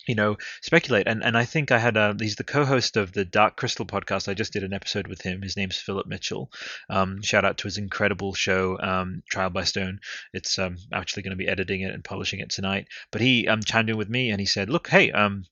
you 0.07 0.15
know 0.15 0.37
speculate. 0.63 1.07
And 1.07 1.23
and 1.23 1.37
i 1.37 1.45
think 1.45 1.71
i 1.71 1.79
had 1.79 1.97
uh 1.97 2.15
he's 2.19 2.37
the 2.37 2.45
co-host 2.45 2.97
of 2.97 3.13
the 3.13 3.25
dark 3.25 3.57
crystal 3.57 3.87
podcast. 3.87 4.29
I 4.29 4.35
just 4.35 4.53
did 4.53 4.65
an 4.65 4.73
episode 4.73 5.07
with 5.07 5.21
him. 5.23 5.43
His 5.43 5.57
name's 5.57 5.79
philip 5.79 6.07
mitchell. 6.07 6.51
Um 6.89 7.23
shout 7.23 7.45
out 7.45 7.59
to 7.59 7.65
his 7.65 7.79
incredible 7.79 8.35
show 8.35 8.79
um 8.81 9.23
trial 9.31 9.51
by 9.51 9.65
stone. 9.65 10.01
It's 10.33 10.59
um 10.59 10.77
actually 10.93 11.23
going 11.23 11.37
to 11.37 11.45
be 11.45 11.49
editing 11.49 11.83
it 11.83 11.93
and 11.95 12.03
publishing 12.03 12.41
it 12.41 12.51
tonight. 12.51 12.89
But 13.13 13.21
he 13.21 13.47
um 13.47 13.61
chimed 13.63 13.91
in 13.91 13.97
with 13.99 14.09
me 14.09 14.31
and 14.31 14.41
he 14.41 14.47
said 14.47 14.71
look 14.71 14.89
hey 14.89 15.13
um 15.13 15.45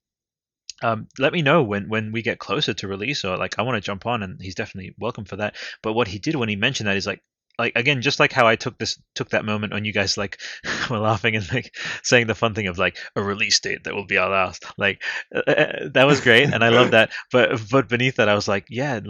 um, 0.83 1.09
let 1.18 1.33
me 1.33 1.43
know 1.43 1.62
when 1.62 1.89
when 1.89 2.12
we 2.12 2.22
get 2.22 2.39
closer 2.39 2.74
to 2.74 2.89
release 2.89 3.24
or 3.24 3.37
like 3.37 3.59
I 3.59 3.62
want 3.62 3.77
to 3.77 3.81
jump 3.81 4.07
on 4.07 4.22
and 4.22 4.41
he's 4.41 4.55
definitely 4.55 4.95
welcome 4.99 5.24
for 5.24 5.37
that. 5.37 5.57
But 5.83 5.95
what 5.95 6.09
he 6.09 6.18
did 6.18 6.37
when 6.37 6.49
he 6.49 6.57
mentioned 6.57 6.89
that 6.89 6.97
is 6.97 7.07
like 7.07 7.22
like 7.59 7.72
again 7.76 8.02
just 8.02 8.20
like 8.20 8.32
how 8.32 8.46
I 8.46 8.57
took 8.57 8.78
this 8.78 9.00
took 9.14 9.30
that 9.30 9.44
moment 9.44 9.72
when 9.72 9.84
you 9.84 9.92
guys 9.92 10.16
like 10.16 10.40
were 10.90 10.98
laughing 10.98 11.36
and 11.36 11.52
like 11.52 11.74
saying 12.02 12.26
the 12.26 12.34
fun 12.34 12.54
thing 12.54 12.66
of 12.66 12.78
like 12.78 12.98
a 13.14 13.22
release 13.22 13.59
date 13.61 13.84
that 13.84 13.94
will 13.94 14.07
be 14.07 14.18
our 14.18 14.28
last. 14.30 14.64
Like 14.76 15.02
uh, 15.34 15.50
uh, 15.50 15.88
that 15.94 16.07
was 16.07 16.20
great 16.20 16.52
and 16.52 16.62
I 16.62 16.68
love 16.68 16.90
that. 16.92 17.11
But 17.32 17.61
but 17.70 17.88
beneath 17.88 18.16
that 18.16 18.28
I 18.28 18.34
was 18.34 18.46
like 18.46 18.66
yeah 18.70 19.00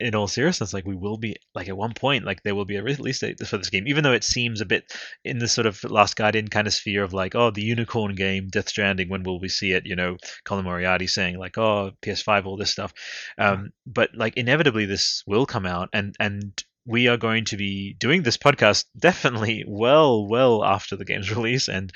in 0.00 0.14
all 0.14 0.28
seriousness 0.28 0.72
like 0.72 0.86
we 0.86 0.94
will 0.94 1.16
be 1.16 1.36
like 1.54 1.68
at 1.68 1.76
one 1.76 1.92
point 1.92 2.24
like 2.24 2.42
there 2.42 2.54
will 2.54 2.64
be 2.64 2.76
a 2.76 2.82
release 2.82 3.18
date 3.18 3.44
for 3.46 3.58
this 3.58 3.70
game 3.70 3.88
even 3.88 4.04
though 4.04 4.12
it 4.12 4.24
seems 4.24 4.60
a 4.60 4.66
bit 4.66 4.92
in 5.24 5.38
the 5.38 5.48
sort 5.48 5.66
of 5.66 5.82
Last 5.84 6.16
Guardian 6.16 6.48
kind 6.48 6.66
of 6.66 6.74
sphere 6.74 7.02
of 7.02 7.12
like 7.12 7.34
oh 7.34 7.50
the 7.50 7.62
unicorn 7.62 8.14
game 8.14 8.48
Death 8.48 8.68
Stranding 8.68 9.08
when 9.08 9.22
will 9.22 9.40
we 9.40 9.48
see 9.48 9.72
it? 9.72 9.86
You 9.86 9.96
know 9.96 10.16
Colin 10.44 10.64
Moriarty 10.64 11.06
saying 11.06 11.38
like 11.38 11.58
oh 11.58 11.92
PS5 12.02 12.46
all 12.46 12.56
this 12.56 12.70
stuff. 12.70 12.92
Um, 13.38 13.72
but 13.86 14.10
like 14.14 14.36
inevitably 14.36 14.84
this 14.84 15.22
will 15.26 15.46
come 15.46 15.66
out 15.66 15.88
and 15.92 16.14
and 16.20 16.62
we 16.86 17.08
are 17.08 17.16
going 17.16 17.44
to 17.44 17.56
be 17.56 17.94
doing 17.94 18.22
this 18.22 18.36
podcast 18.36 18.84
definitely 18.98 19.64
well 19.66 20.26
well 20.26 20.64
after 20.64 20.96
the 20.96 21.04
game's 21.04 21.30
release. 21.36 21.68
And 21.68 21.92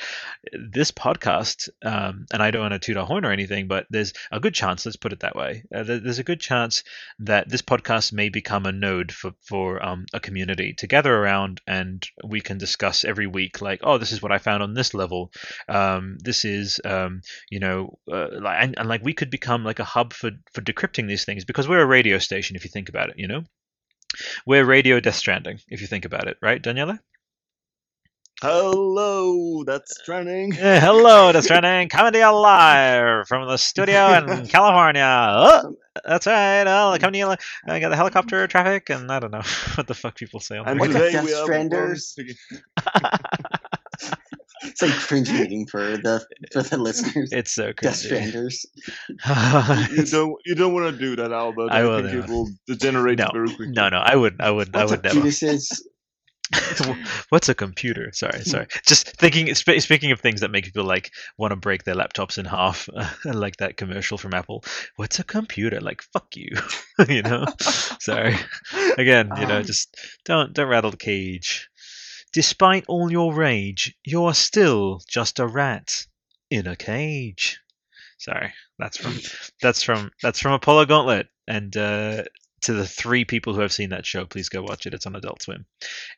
this 0.53 0.91
podcast 0.91 1.69
um, 1.85 2.27
and 2.33 2.43
i 2.43 2.51
don't 2.51 2.63
want 2.63 2.73
to 2.73 2.79
toot 2.79 2.97
our 2.97 3.07
horn 3.07 3.25
or 3.25 3.33
anything 3.33 3.69
but 3.69 3.87
there's 3.91 4.13
a 4.31 4.41
good 4.41 4.55
chance 4.55 4.85
let's 4.85 4.97
put 4.97 5.13
it 5.13 5.21
that 5.21 5.37
way 5.37 5.63
uh, 5.75 5.83
there's 5.83 6.19
a 6.19 6.25
good 6.25 6.41
chance 6.41 6.83
that 7.19 7.49
this 7.49 7.63
podcast 7.63 8.13
may 8.13 8.29
become 8.29 8.67
a 8.67 8.73
node 8.73 9.13
for 9.13 9.33
for 9.43 9.85
um, 9.85 10.07
a 10.13 10.21
community 10.21 10.73
to 10.75 10.87
gather 10.87 11.15
around 11.15 11.61
and 11.67 12.07
we 12.25 12.41
can 12.41 12.59
discuss 12.59 13.05
every 13.05 13.27
week 13.27 13.61
like 13.61 13.81
oh 13.83 13.99
this 13.99 14.13
is 14.13 14.23
what 14.23 14.33
i 14.33 14.39
found 14.39 14.63
on 14.63 14.75
this 14.75 14.95
level. 14.95 15.33
Um, 15.69 16.19
this 16.23 16.45
is 16.45 16.81
um, 16.85 17.23
you 17.51 17.61
know 17.61 17.99
uh, 18.11 18.29
like 18.41 18.63
and, 18.63 18.79
and 18.79 18.89
like 18.89 19.05
we 19.05 19.13
could 19.13 19.31
become 19.31 19.65
like 19.65 19.79
a 19.79 19.85
hub 19.85 20.13
for 20.13 20.31
for 20.53 20.61
decrypting 20.61 21.09
these 21.09 21.25
things 21.25 21.45
because 21.45 21.69
we're 21.69 21.83
a 21.83 21.87
radio 21.87 22.19
station 22.19 22.57
if 22.57 22.65
you 22.65 22.71
think 22.71 22.89
about 22.89 23.11
it 23.11 23.19
you 23.19 23.29
know 23.29 23.45
we're 24.47 24.65
radio 24.65 25.01
death 25.01 25.15
stranding 25.17 25.61
if 25.69 25.81
you 25.81 25.87
think 25.87 26.05
about 26.05 26.29
it 26.29 26.37
right 26.43 26.63
daniela? 26.63 26.99
Hello, 28.41 29.65
that's 29.65 29.99
uh, 29.99 30.05
trending. 30.05 30.53
Yeah, 30.53 30.79
hello 30.79 31.33
that's 31.33 31.47
stranding. 31.47 31.89
Coming 31.91 32.13
to 32.13 32.19
you 32.21 32.31
live 32.31 33.27
from 33.27 33.49
the 33.49 33.57
studio 33.57 34.13
in 34.17 34.47
california. 34.49 35.03
Oh, 35.05 35.75
that's 36.07 36.27
right. 36.27 36.63
Oh, 36.67 36.97
coming 37.01 37.15
to 37.15 37.19
you 37.19 37.29
li- 37.29 37.37
i 37.67 37.81
got 37.81 37.89
the 37.89 37.97
helicopter 37.97 38.47
traffic 38.47 38.89
and 38.91 39.11
i 39.11 39.19
don't 39.19 39.33
know 39.33 39.43
what 39.75 39.89
the 39.89 39.95
fuck 39.95 40.15
people 40.15 40.39
say 40.41 40.57
on 40.57 40.67
And 40.67 40.79
the 40.79 40.81
What 40.81 40.93
the 40.93 41.01
today 41.01 41.13
Death 41.13 41.25
we 41.25 41.35
are 41.35 41.49
Stranders? 41.49 42.15
It's 44.63 44.83
like 44.83 44.93
cringe 44.93 45.31
meeting 45.33 45.67
for 45.67 45.97
the 45.99 46.27
for 46.53 46.63
the 46.63 46.79
listeners. 46.79 47.31
it's 47.33 47.53
so 47.53 47.73
Death 47.81 48.07
crazy 48.09 48.09
Stranders. 48.09 48.67
you 49.97 50.05
don't 50.05 50.37
you 50.47 50.55
don't 50.55 50.73
want 50.75 50.93
to 50.93 50.99
do 50.99 51.17
that, 51.17 51.33
Albert. 51.33 51.71
I 51.73 51.81
I, 51.81 51.85
will 51.85 52.01
think 52.03 52.11
do 52.11 52.19
it 52.21 52.25
it. 52.25 52.29
will 52.29 52.49
degenerate 52.67 53.19
no 53.19 53.29
very 53.33 53.49
quickly. 53.49 53.69
no 53.71 53.89
no 53.89 53.99
i 53.99 54.17
wouldn't 54.17 54.41
i 54.43 54.51
would 54.51 54.75
i 54.75 54.85
would 54.85 54.99
up, 54.99 55.05
never 55.05 55.15
Judases? 55.21 55.87
What's 57.29 57.51
a 57.51 57.55
computer? 57.55 58.11
Sorry, 58.15 58.41
sorry. 58.43 58.67
Just 58.87 59.09
thinking. 59.19 59.53
sp- 59.53 59.81
Speaking 59.81 60.13
of 60.13 60.21
things 60.21 60.41
that 60.41 60.51
make 60.51 60.65
people 60.65 60.85
like 60.85 61.11
want 61.37 61.51
to 61.53 61.57
break 61.57 61.85
their 61.85 61.95
laptops 61.95 62.39
in 62.39 62.47
half, 62.47 62.89
like 63.27 63.59
that 63.59 63.77
commercial 63.77 64.17
from 64.17 64.33
Apple. 64.33 64.65
What's 64.97 65.19
a 65.19 65.25
computer? 65.25 65.79
Like 65.81 66.01
fuck 66.01 66.35
you, 66.37 66.49
you 67.09 67.21
know. 67.21 67.45
sorry. 68.01 68.35
Again, 68.97 69.31
you 69.39 69.47
know, 69.47 69.59
Um, 69.59 69.65
just 69.65 69.95
don't 70.25 70.55
don't 70.55 70.69
rattle 70.69 70.91
the 70.91 70.97
cage. 70.97 71.68
Despite 72.33 72.85
all 72.89 73.11
your 73.11 73.35
rage, 73.35 73.95
you 74.05 74.25
are 74.25 74.35
still 74.35 75.01
just 75.09 75.39
a 75.39 75.47
rat 75.47 76.07
in 76.51 76.67
a 76.67 76.77
cage. 76.77 77.61
Sorry, 78.19 78.53
that's 78.79 78.97
from 78.97 79.19
that's 79.63 79.83
from 79.83 80.11
that's 80.23 80.41
from 80.41 80.53
Apollo 80.53 80.87
Gauntlet, 80.87 81.29
and 81.47 81.77
uh, 81.77 82.25
to 82.63 82.73
the 82.73 82.87
three 82.87 83.25
people 83.25 83.55
who 83.55 83.61
have 83.61 83.73
seen 83.73 83.91
that 83.91 84.05
show, 84.05 84.25
please 84.25 84.49
go 84.49 84.63
watch 84.63 84.87
it. 84.87 84.95
It's 84.95 85.07
on 85.07 85.15
Adult 85.15 85.43
Swim. 85.43 85.67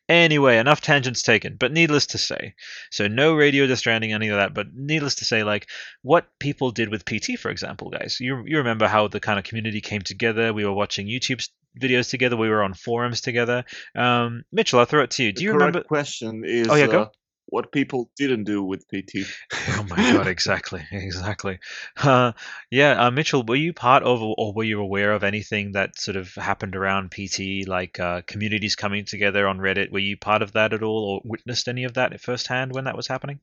Anyway, 0.08 0.56
enough 0.56 0.80
tangents 0.80 1.22
taken. 1.22 1.56
But 1.56 1.72
needless 1.72 2.06
to 2.06 2.18
say, 2.18 2.54
so 2.90 3.06
no 3.06 3.34
radio 3.34 3.66
Death 3.66 3.78
Stranding, 3.78 4.12
any 4.12 4.28
of 4.28 4.36
that. 4.36 4.54
But 4.54 4.74
needless 4.74 5.16
to 5.16 5.24
say, 5.24 5.42
like 5.44 5.68
what 6.02 6.26
people 6.38 6.70
did 6.70 6.88
with 6.88 7.04
PT, 7.04 7.38
for 7.38 7.50
example, 7.50 7.90
guys. 7.90 8.18
You 8.20 8.42
you 8.46 8.58
remember 8.58 8.88
how 8.88 9.08
the 9.08 9.20
kind 9.20 9.38
of 9.38 9.44
community 9.44 9.80
came 9.80 10.02
together? 10.02 10.52
We 10.52 10.64
were 10.64 10.72
watching 10.72 11.06
YouTube 11.06 11.46
videos 11.78 12.10
together. 12.10 12.36
We 12.36 12.48
were 12.48 12.62
on 12.62 12.74
forums 12.74 13.20
together. 13.20 13.64
Um, 13.94 14.44
Mitchell, 14.52 14.78
I'll 14.80 14.86
throw 14.86 15.02
it 15.02 15.10
to 15.12 15.24
you. 15.24 15.32
Do 15.32 15.40
The 15.40 15.44
you 15.44 15.52
remember? 15.52 15.82
question 15.82 16.42
is 16.44 16.68
Oh, 16.68 16.74
yeah, 16.74 16.86
go. 16.86 17.02
uh, 17.02 17.08
what 17.46 17.72
people 17.72 18.10
didn't 18.16 18.44
do 18.44 18.62
with 18.62 18.86
PT. 18.88 19.26
Oh 19.78 19.84
my 19.88 19.96
god, 19.96 20.26
exactly, 20.26 20.82
exactly. 20.92 21.58
Uh, 22.00 22.32
yeah, 22.70 23.06
uh, 23.06 23.10
Mitchell, 23.10 23.42
were 23.44 23.56
you 23.56 23.72
part 23.72 24.02
of 24.02 24.20
or 24.22 24.52
were 24.52 24.64
you 24.64 24.80
aware 24.80 25.12
of 25.12 25.24
anything 25.24 25.72
that 25.72 25.98
sort 25.98 26.16
of 26.16 26.32
happened 26.34 26.76
around 26.76 27.10
PT, 27.10 27.66
like 27.66 27.98
uh, 27.98 28.22
communities 28.26 28.76
coming 28.76 29.04
together 29.04 29.48
on 29.48 29.58
Reddit? 29.58 29.90
Were 29.90 29.98
you 29.98 30.16
part 30.16 30.42
of 30.42 30.52
that 30.52 30.72
at 30.72 30.82
all 30.82 31.04
or 31.04 31.20
witnessed 31.24 31.68
any 31.68 31.84
of 31.84 31.94
that 31.94 32.20
firsthand 32.20 32.72
when 32.72 32.84
that 32.84 32.96
was 32.96 33.06
happening? 33.08 33.40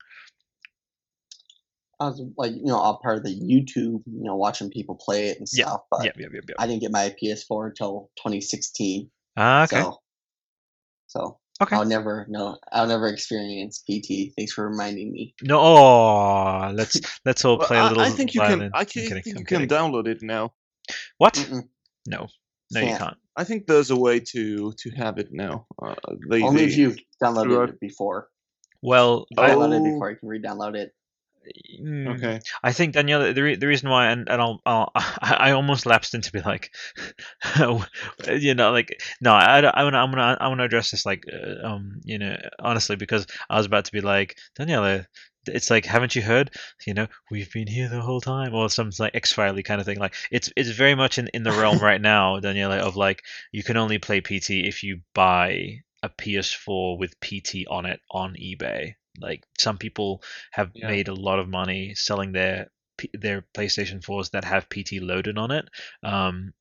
I 1.99 2.05
was 2.05 2.21
like, 2.37 2.51
you 2.51 2.65
know, 2.65 2.75
all 2.77 2.99
part 3.01 3.17
of 3.17 3.23
the 3.23 3.29
YouTube, 3.35 4.03
you 4.05 4.23
know, 4.23 4.35
watching 4.35 4.69
people 4.69 4.95
play 4.95 5.29
it 5.29 5.39
and 5.39 5.47
Yeah, 5.51 5.65
stuff. 5.65 5.81
But 5.89 6.05
Yep, 6.05 6.15
yep, 6.19 6.31
yep, 6.33 6.43
yep. 6.49 6.55
I 6.59 6.67
didn't 6.67 6.81
get 6.81 6.91
my 6.91 7.13
PS4 7.21 7.67
until 7.69 8.11
2016. 8.17 9.09
Ah, 9.35 9.63
okay, 9.63 9.81
So, 9.81 9.99
so 11.07 11.39
okay. 11.61 11.75
I'll 11.75 11.85
never 11.85 12.25
know. 12.29 12.57
I'll 12.71 12.87
never 12.87 13.07
experience 13.07 13.79
PT. 13.89 14.33
Thanks 14.37 14.53
for 14.53 14.69
reminding 14.69 15.11
me. 15.11 15.33
No, 15.41 15.59
oh, 15.59 16.71
let's 16.73 16.99
let's 17.25 17.43
all 17.45 17.57
Well, 17.57 17.67
play 17.67 17.77
a 17.77 17.81
I, 17.81 17.87
little 17.89 18.03
I 18.03 18.09
think 18.11 18.33
you 18.35 18.41
violin. 18.41 18.59
can. 18.59 18.71
I 18.73 18.83
can, 18.85 19.01
kidding, 19.03 19.23
think 19.23 19.39
you 19.39 19.45
can 19.45 19.67
download 19.67 20.07
it 20.07 20.21
now. 20.21 20.53
What? 21.17 21.33
Mm-mm. 21.33 21.67
No, 22.07 22.27
no, 22.71 22.79
you 22.79 22.87
Can't. 22.87 22.99
can't. 22.99 23.17
I 23.35 23.43
think 23.43 23.67
there's 23.67 23.89
a 23.91 23.95
way 23.97 24.19
to 24.19 24.71
to 24.73 24.89
have 24.91 25.17
it 25.17 25.29
now. 25.31 25.65
Uh, 25.81 25.95
they, 26.29 26.41
Only 26.43 26.65
they, 26.65 26.71
if 26.71 26.77
you've 26.77 26.97
downloaded 27.21 27.69
it 27.69 27.79
before. 27.79 28.29
Well, 28.81 29.25
If 29.31 29.39
I, 29.39 29.49
download 29.51 29.73
it 29.73 29.81
Oh. 29.81 29.83
before 29.93 30.09
you 30.11 30.17
can 30.17 30.29
re-download 30.29 30.75
it. 30.75 30.91
Mm, 31.81 32.15
Okay. 32.15 32.39
I 32.63 32.71
think 32.71 32.93
Danielle, 32.93 33.33
the, 33.33 33.43
re- 33.43 33.55
the 33.55 33.67
reason 33.67 33.89
why, 33.89 34.07
and, 34.11 34.27
and 34.29 34.41
I'll, 34.41 34.61
I'll, 34.65 34.91
I 34.95 35.51
almost 35.51 35.85
lapsed 35.85 36.13
into 36.13 36.31
be 36.31 36.41
like, 36.41 36.71
you 38.27 38.53
know, 38.55 38.71
like, 38.71 39.01
no, 39.21 39.33
I, 39.33 39.59
I 39.59 39.83
want 39.83 39.93
to, 39.93 39.99
I'm 39.99 40.11
gonna, 40.11 40.37
I 40.39 40.47
want 40.47 40.59
to 40.59 40.65
address 40.65 40.91
this 40.91 41.05
like, 41.05 41.23
uh, 41.31 41.65
um, 41.65 42.01
you 42.03 42.17
know, 42.19 42.37
honestly, 42.59 42.95
because 42.95 43.27
I 43.49 43.57
was 43.57 43.65
about 43.65 43.85
to 43.85 43.91
be 43.91 44.01
like, 44.01 44.37
Daniela, 44.59 45.05
it's 45.47 45.69
like, 45.69 45.85
haven't 45.85 46.15
you 46.15 46.21
heard? 46.21 46.51
You 46.85 46.93
know, 46.93 47.07
we've 47.31 47.51
been 47.51 47.67
here 47.67 47.89
the 47.89 48.01
whole 48.01 48.21
time, 48.21 48.53
or 48.53 48.69
some 48.69 48.91
like 48.99 49.15
X 49.15 49.31
Filey 49.31 49.63
kind 49.63 49.79
of 49.79 49.85
thing. 49.85 49.99
Like, 49.99 50.15
it's, 50.31 50.51
it's 50.55 50.69
very 50.69 50.95
much 50.95 51.17
in, 51.17 51.29
in 51.33 51.43
the 51.43 51.51
realm 51.51 51.79
right 51.79 52.01
now, 52.01 52.39
Daniela, 52.41 52.79
of 52.79 52.95
like, 52.95 53.23
you 53.51 53.63
can 53.63 53.77
only 53.77 53.97
play 53.97 54.21
PT 54.21 54.51
if 54.51 54.83
you 54.83 55.01
buy 55.13 55.83
a 56.03 56.09
PS4 56.09 56.97
with 56.97 57.19
PT 57.19 57.67
on 57.69 57.85
it 57.85 58.01
on 58.11 58.33
eBay. 58.35 58.95
Like, 59.19 59.43
some 59.57 59.77
people 59.77 60.21
have 60.51 60.71
Yeah. 60.73 60.87
made 60.87 61.07
a 61.07 61.13
lot 61.15 61.39
of 61.39 61.47
money 61.49 61.95
selling 61.95 62.31
their 62.31 62.69
their 63.13 63.43
PlayStation 63.53 64.03
4s 64.03 64.31
that 64.31 64.43
have 64.45 64.69
PT 64.69 64.99
loaded 64.99 65.37
on 65.37 65.51
it. 65.51 65.69
Um, 66.03 66.53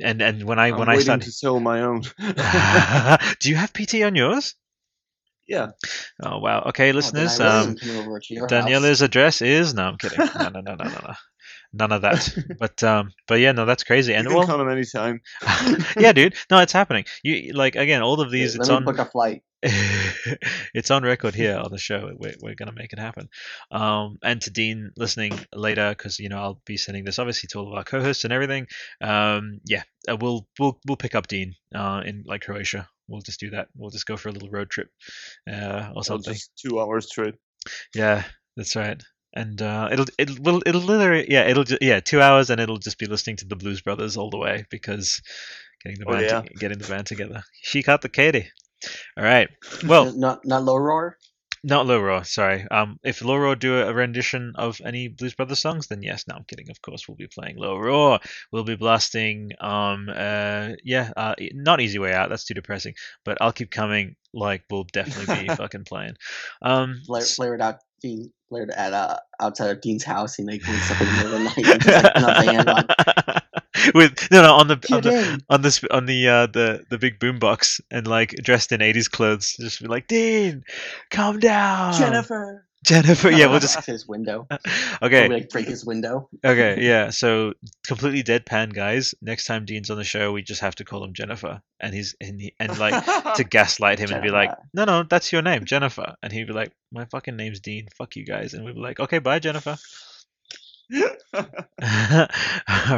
and 0.00 0.22
and 0.22 0.42
when 0.44 0.58
I 0.58 0.70
I'm 0.70 0.78
when 0.78 0.88
I 0.88 0.98
started, 0.98 1.24
to 1.26 1.32
sell 1.32 1.60
my 1.60 1.80
own. 1.82 2.02
do 3.40 3.50
you 3.50 3.56
have 3.56 3.72
PT 3.72 4.02
on 4.04 4.14
yours? 4.14 4.54
yeah. 5.46 5.68
Oh 6.22 6.38
wow. 6.38 6.62
Okay, 6.68 6.92
Oh, 6.92 6.96
listeners. 6.96 7.40
Um, 7.40 7.76
come 7.76 7.90
your 8.28 8.48
house. 8.48 8.50
Daniela's 8.50 9.02
address 9.02 9.42
is 9.42 9.74
no. 9.74 9.84
I'm 9.84 9.98
kidding. 9.98 10.24
No, 10.34 10.48
no, 10.48 10.60
no, 10.60 10.74
no, 10.74 10.88
no, 10.88 10.98
no. 11.00 11.14
none 11.72 11.92
of 11.92 12.02
that. 12.02 12.36
but 12.58 12.82
um, 12.82 13.12
but 13.26 13.40
yeah, 13.40 13.52
no, 13.52 13.66
that's 13.66 13.84
crazy. 13.84 14.14
And 14.14 14.28
you 14.28 14.36
can 14.36 14.36
well, 14.36 14.58
them 14.58 14.68
anytime. 14.70 15.20
yeah, 15.98 16.12
dude, 16.12 16.34
no, 16.50 16.58
it's 16.58 16.72
happening. 16.72 17.04
You 17.22 17.52
like 17.52 17.76
again, 17.76 18.02
all 18.02 18.20
of 18.20 18.30
these, 18.30 18.54
Let 18.54 18.60
it's 18.60 18.68
me 18.68 18.74
on. 18.76 18.84
book 18.84 18.98
a 18.98 19.04
flight. 19.04 19.42
it's 20.74 20.90
on 20.90 21.02
record 21.02 21.34
here 21.34 21.56
on 21.56 21.70
the 21.70 21.78
show. 21.78 22.10
We're, 22.18 22.34
we're 22.40 22.54
gonna 22.54 22.72
make 22.72 22.92
it 22.92 22.98
happen. 22.98 23.28
Um, 23.70 24.18
and 24.22 24.40
to 24.42 24.50
Dean 24.50 24.90
listening 24.96 25.32
later, 25.54 25.90
because 25.90 26.18
you 26.18 26.28
know 26.28 26.38
I'll 26.38 26.60
be 26.66 26.76
sending 26.76 27.04
this 27.04 27.18
obviously 27.18 27.48
to 27.48 27.58
all 27.58 27.68
of 27.68 27.74
our 27.74 27.84
co-hosts 27.84 28.24
and 28.24 28.32
everything. 28.32 28.66
Um, 29.00 29.60
yeah, 29.64 29.82
uh, 30.08 30.16
we'll 30.20 30.46
we'll 30.58 30.78
we'll 30.86 30.96
pick 30.96 31.14
up 31.14 31.26
Dean 31.26 31.54
uh, 31.74 32.02
in 32.04 32.24
like 32.26 32.42
Croatia. 32.42 32.88
We'll 33.08 33.20
just 33.22 33.40
do 33.40 33.50
that. 33.50 33.68
We'll 33.76 33.90
just 33.90 34.06
go 34.06 34.16
for 34.16 34.28
a 34.28 34.32
little 34.32 34.50
road 34.50 34.70
trip 34.70 34.88
uh, 35.50 35.90
or 35.94 36.04
something. 36.04 36.34
just 36.34 36.50
two 36.56 36.80
hours 36.80 37.08
trip. 37.10 37.36
Yeah, 37.94 38.24
that's 38.56 38.76
right. 38.76 39.02
And 39.36 39.60
uh, 39.60 39.88
it'll 39.90 40.06
it'll 40.18 40.62
it'll 40.64 40.80
literally 40.80 41.26
yeah 41.28 41.42
it'll 41.48 41.64
ju- 41.64 41.78
yeah 41.80 42.00
two 42.00 42.20
hours 42.20 42.50
and 42.50 42.60
it'll 42.60 42.78
just 42.78 42.98
be 42.98 43.06
listening 43.06 43.36
to 43.36 43.46
the 43.46 43.56
Blues 43.56 43.80
Brothers 43.80 44.16
all 44.16 44.30
the 44.30 44.38
way 44.38 44.64
because 44.70 45.20
getting 45.82 45.98
the 45.98 46.06
Oh, 46.08 46.12
band 46.12 46.24
yeah. 46.24 46.40
to, 46.42 46.48
getting 46.54 46.78
the 46.78 46.86
band 46.88 47.06
together. 47.06 47.42
She 47.62 47.82
got 47.82 48.00
the 48.02 48.08
Katie. 48.08 48.48
All 49.16 49.24
right. 49.24 49.48
Well, 49.86 50.12
not 50.16 50.44
not 50.44 50.62
low 50.64 50.76
roar. 50.76 51.16
not 51.66 51.86
low 51.86 51.98
roar. 51.98 52.24
sorry. 52.24 52.66
Um, 52.70 52.98
if 53.02 53.22
low 53.24 53.36
roar 53.36 53.56
do 53.56 53.78
a 53.80 53.92
rendition 53.94 54.52
of 54.56 54.80
any 54.84 55.08
Blues 55.08 55.34
Brothers 55.34 55.60
songs, 55.60 55.86
then 55.86 56.02
yes. 56.02 56.24
No, 56.28 56.34
I'm 56.36 56.44
kidding. 56.44 56.68
Of 56.70 56.82
course, 56.82 57.08
we'll 57.08 57.16
be 57.16 57.26
playing 57.26 57.56
low 57.56 57.78
roar. 57.78 58.20
We'll 58.52 58.64
be 58.64 58.76
blasting. 58.76 59.50
Um, 59.60 60.08
uh, 60.14 60.70
yeah. 60.84 61.10
Uh, 61.16 61.34
not 61.54 61.80
Easy 61.80 61.98
Way 61.98 62.12
Out. 62.12 62.28
That's 62.28 62.44
too 62.44 62.54
depressing. 62.54 62.94
But 63.24 63.38
I'll 63.40 63.52
keep 63.52 63.70
coming. 63.70 64.16
Like, 64.34 64.64
we'll 64.70 64.84
definitely 64.92 65.48
be 65.48 65.54
fucking 65.62 65.84
playing. 65.84 66.14
Um, 66.60 67.00
Flare, 67.06 67.22
s- 67.22 67.34
flared 67.36 67.60
out 67.62 67.76
Dean 68.02 68.30
flared 68.50 68.70
at 68.70 68.92
uh 68.92 69.16
outside 69.40 69.70
of 69.70 69.80
Dean's 69.80 70.04
house. 70.04 70.34
He 70.34 70.42
like 70.44 70.60
wakes 70.68 70.90
up 70.90 71.00
in 71.00 71.06
the 71.06 71.12
middle 71.14 71.34
of 71.34 71.38
the 71.38 71.44
night 71.44 71.58
and 71.72 71.82
just 71.82 72.04
like 72.04 72.14
put 72.14 72.22
a 72.22 72.44
band 72.44 72.68
on. 72.68 73.33
with 73.94 74.28
no 74.30 74.42
no 74.42 74.54
on 74.54 74.68
the 74.68 74.74
on 74.92 75.02
the 75.02 75.42
on 75.48 75.62
this 75.62 75.82
on 75.90 76.06
the 76.06 76.28
uh 76.28 76.46
the 76.46 76.84
the 76.90 76.98
big 76.98 77.18
boombox 77.18 77.80
and 77.90 78.06
like 78.06 78.30
dressed 78.42 78.72
in 78.72 78.80
80s 78.80 79.10
clothes 79.10 79.56
just 79.58 79.80
be 79.80 79.88
like 79.88 80.06
dean 80.06 80.64
calm 81.10 81.38
down. 81.38 81.92
Jennifer. 81.94 82.66
jennifer 82.84 83.30
yeah 83.30 83.46
we'll 83.46 83.60
just 83.60 83.82
to 83.82 83.90
his 83.90 84.06
window. 84.06 84.46
okay. 85.02 85.28
We, 85.28 85.34
like 85.34 85.50
break 85.50 85.66
his 85.66 85.84
window. 85.84 86.28
okay 86.44 86.76
yeah 86.80 87.10
so 87.10 87.54
completely 87.86 88.22
deadpan 88.22 88.72
guys. 88.72 89.14
Next 89.22 89.46
time 89.46 89.64
dean's 89.64 89.90
on 89.90 89.96
the 89.96 90.04
show 90.04 90.32
we 90.32 90.42
just 90.42 90.60
have 90.60 90.74
to 90.76 90.84
call 90.84 91.02
him 91.02 91.14
jennifer. 91.14 91.60
And 91.80 91.94
he's 91.94 92.14
and, 92.20 92.40
he, 92.40 92.54
and 92.60 92.78
like 92.78 93.04
to 93.36 93.44
gaslight 93.48 93.98
him 93.98 94.12
and 94.12 94.22
be 94.22 94.30
like 94.30 94.50
no 94.72 94.84
no 94.84 95.02
that's 95.02 95.32
your 95.32 95.42
name 95.42 95.64
jennifer. 95.64 96.14
And 96.22 96.32
he'd 96.32 96.46
be 96.46 96.52
like 96.52 96.72
my 96.92 97.06
fucking 97.06 97.36
name's 97.36 97.60
dean. 97.60 97.88
Fuck 97.96 98.16
you 98.16 98.24
guys. 98.24 98.54
And 98.54 98.64
we'd 98.64 98.74
be 98.74 98.80
like 98.80 99.00
okay 99.00 99.18
bye 99.18 99.38
jennifer 99.38 99.76
all 101.82 102.28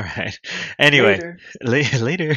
right 0.03 0.39
anyway 0.79 1.17
Later. 1.17 1.39
La- 1.63 1.99
later. 2.01 2.37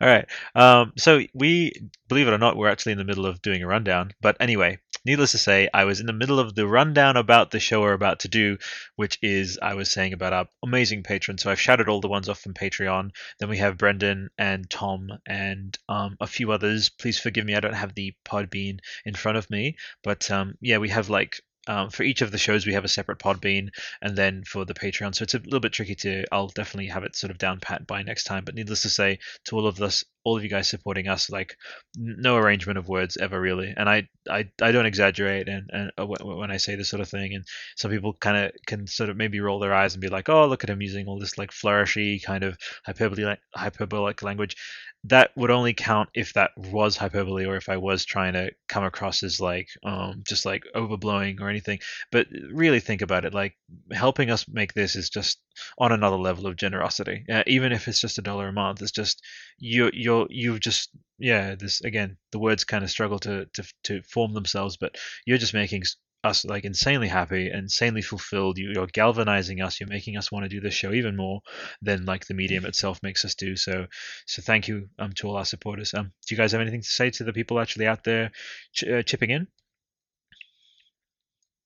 All 0.00 0.08
right. 0.08 0.26
Um, 0.54 0.92
so 0.96 1.20
we, 1.34 1.72
believe 2.08 2.28
it 2.28 2.32
or 2.32 2.38
not, 2.38 2.56
we're 2.56 2.68
actually 2.68 2.92
in 2.92 2.98
the 2.98 3.04
middle 3.04 3.26
of 3.26 3.42
doing 3.42 3.62
a 3.62 3.66
rundown. 3.66 4.12
But 4.20 4.36
anyway, 4.40 4.78
needless 5.04 5.32
to 5.32 5.38
say, 5.38 5.68
I 5.72 5.84
was 5.84 6.00
in 6.00 6.06
the 6.06 6.12
middle 6.12 6.38
of 6.38 6.54
the 6.54 6.66
rundown 6.66 7.16
about 7.16 7.50
the 7.50 7.60
show 7.60 7.80
we're 7.80 7.92
about 7.92 8.20
to 8.20 8.28
do, 8.28 8.58
which 8.96 9.18
is 9.22 9.58
I 9.60 9.74
was 9.74 9.90
saying 9.90 10.12
about 10.12 10.32
our 10.32 10.46
amazing 10.62 11.02
patrons. 11.02 11.42
So 11.42 11.50
I've 11.50 11.60
shouted 11.60 11.88
all 11.88 12.00
the 12.00 12.08
ones 12.08 12.28
off 12.28 12.40
from 12.40 12.54
Patreon. 12.54 13.10
Then 13.38 13.48
we 13.48 13.58
have 13.58 13.78
Brendan 13.78 14.30
and 14.38 14.68
Tom 14.68 15.10
and 15.26 15.76
um, 15.88 16.16
a 16.20 16.26
few 16.26 16.52
others. 16.52 16.90
Please 16.90 17.18
forgive 17.18 17.44
me, 17.44 17.54
I 17.54 17.60
don't 17.60 17.74
have 17.74 17.94
the 17.94 18.14
Podbean 18.24 18.78
in 19.04 19.14
front 19.14 19.38
of 19.38 19.50
me, 19.50 19.76
but 20.02 20.30
um, 20.30 20.54
yeah, 20.60 20.78
we 20.78 20.88
have 20.90 21.08
like. 21.10 21.40
Um, 21.66 21.90
for 21.90 22.02
each 22.02 22.22
of 22.22 22.30
the 22.30 22.38
shows, 22.38 22.66
we 22.66 22.72
have 22.72 22.84
a 22.84 22.88
separate 22.88 23.18
Podbean, 23.18 23.68
and 24.00 24.16
then 24.16 24.44
for 24.44 24.64
the 24.64 24.74
Patreon, 24.74 25.14
so 25.14 25.22
it's 25.22 25.34
a 25.34 25.38
little 25.38 25.60
bit 25.60 25.72
tricky 25.72 25.94
to. 25.96 26.24
I'll 26.32 26.48
definitely 26.48 26.86
have 26.86 27.04
it 27.04 27.14
sort 27.16 27.30
of 27.30 27.38
down 27.38 27.60
pat 27.60 27.86
by 27.86 28.02
next 28.02 28.24
time. 28.24 28.44
But 28.44 28.54
needless 28.54 28.82
to 28.82 28.88
say, 28.88 29.18
to 29.44 29.56
all 29.56 29.66
of 29.66 29.80
us, 29.82 30.02
all 30.24 30.36
of 30.36 30.42
you 30.42 30.48
guys 30.48 30.68
supporting 30.68 31.08
us, 31.08 31.28
like 31.30 31.56
no 31.96 32.36
arrangement 32.36 32.78
of 32.78 32.88
words 32.88 33.16
ever 33.18 33.40
really, 33.40 33.74
and 33.76 33.88
I 33.88 34.08
I, 34.28 34.48
I 34.62 34.72
don't 34.72 34.86
exaggerate 34.86 35.48
and, 35.48 35.68
and 35.72 35.90
uh, 35.98 36.06
when 36.06 36.50
I 36.50 36.56
say 36.56 36.74
this 36.76 36.88
sort 36.88 37.00
of 37.02 37.08
thing, 37.08 37.34
and 37.34 37.44
some 37.76 37.90
people 37.90 38.14
kind 38.14 38.36
of 38.36 38.52
can 38.66 38.86
sort 38.86 39.10
of 39.10 39.16
maybe 39.16 39.40
roll 39.40 39.58
their 39.58 39.74
eyes 39.74 39.94
and 39.94 40.00
be 40.00 40.08
like, 40.08 40.28
oh 40.28 40.46
look 40.46 40.64
at 40.64 40.70
him 40.70 40.80
using 40.82 41.06
all 41.06 41.18
this 41.18 41.38
like 41.38 41.50
flourishy 41.50 42.22
kind 42.22 42.44
of 42.44 42.56
hyperbole 42.84 43.36
hyperbolic 43.54 44.22
language. 44.22 44.56
That 45.04 45.30
would 45.34 45.50
only 45.50 45.72
count 45.72 46.10
if 46.14 46.34
that 46.34 46.50
was 46.56 46.96
hyperbole 46.96 47.46
or 47.46 47.56
if 47.56 47.68
I 47.70 47.78
was 47.78 48.04
trying 48.04 48.34
to 48.34 48.50
come 48.68 48.84
across 48.84 49.22
as 49.22 49.40
like 49.40 49.68
um 49.82 50.22
just 50.26 50.44
like 50.44 50.64
overblowing 50.74 51.40
or 51.40 51.48
anything. 51.48 51.78
But 52.12 52.28
really 52.52 52.80
think 52.80 53.00
about 53.00 53.24
it, 53.24 53.32
like 53.32 53.56
helping 53.92 54.30
us 54.30 54.46
make 54.46 54.74
this 54.74 54.96
is 54.96 55.08
just 55.08 55.40
on 55.78 55.92
another 55.92 56.16
level 56.18 56.46
of 56.46 56.56
generosity. 56.56 57.24
Uh, 57.30 57.42
even 57.46 57.72
if 57.72 57.88
it's 57.88 58.00
just 58.00 58.18
a 58.18 58.22
dollar 58.22 58.48
a 58.48 58.52
month, 58.52 58.82
it's 58.82 58.90
just 58.92 59.22
you 59.58 59.90
you're 59.94 60.26
you've 60.30 60.60
just 60.60 60.90
yeah 61.18 61.54
this 61.54 61.80
again 61.80 62.16
the 62.32 62.38
words 62.38 62.64
kind 62.64 62.84
of 62.84 62.90
struggle 62.90 63.18
to 63.20 63.46
to 63.54 63.64
to 63.84 64.02
form 64.02 64.34
themselves, 64.34 64.76
but 64.76 64.96
you're 65.24 65.38
just 65.38 65.54
making 65.54 65.82
us 66.22 66.44
like 66.44 66.64
insanely 66.64 67.08
happy, 67.08 67.50
insanely 67.50 68.02
fulfilled. 68.02 68.58
You, 68.58 68.72
you're 68.74 68.86
galvanizing 68.86 69.60
us. 69.62 69.80
You're 69.80 69.88
making 69.88 70.16
us 70.18 70.30
want 70.30 70.44
to 70.44 70.48
do 70.48 70.60
this 70.60 70.74
show 70.74 70.92
even 70.92 71.16
more 71.16 71.40
than 71.80 72.04
like 72.04 72.26
the 72.26 72.34
medium 72.34 72.66
itself 72.66 73.02
makes 73.02 73.24
us 73.24 73.34
do. 73.34 73.56
So 73.56 73.86
so 74.26 74.42
thank 74.42 74.68
you 74.68 74.88
um 74.98 75.12
to 75.14 75.28
all 75.28 75.36
our 75.36 75.44
supporters. 75.44 75.94
Um, 75.94 76.12
do 76.26 76.34
you 76.34 76.36
guys 76.36 76.52
have 76.52 76.60
anything 76.60 76.82
to 76.82 76.88
say 76.88 77.10
to 77.10 77.24
the 77.24 77.32
people 77.32 77.58
actually 77.58 77.86
out 77.86 78.04
there 78.04 78.32
ch- 78.74 78.84
uh, 78.84 79.02
chipping 79.02 79.30
in? 79.30 79.46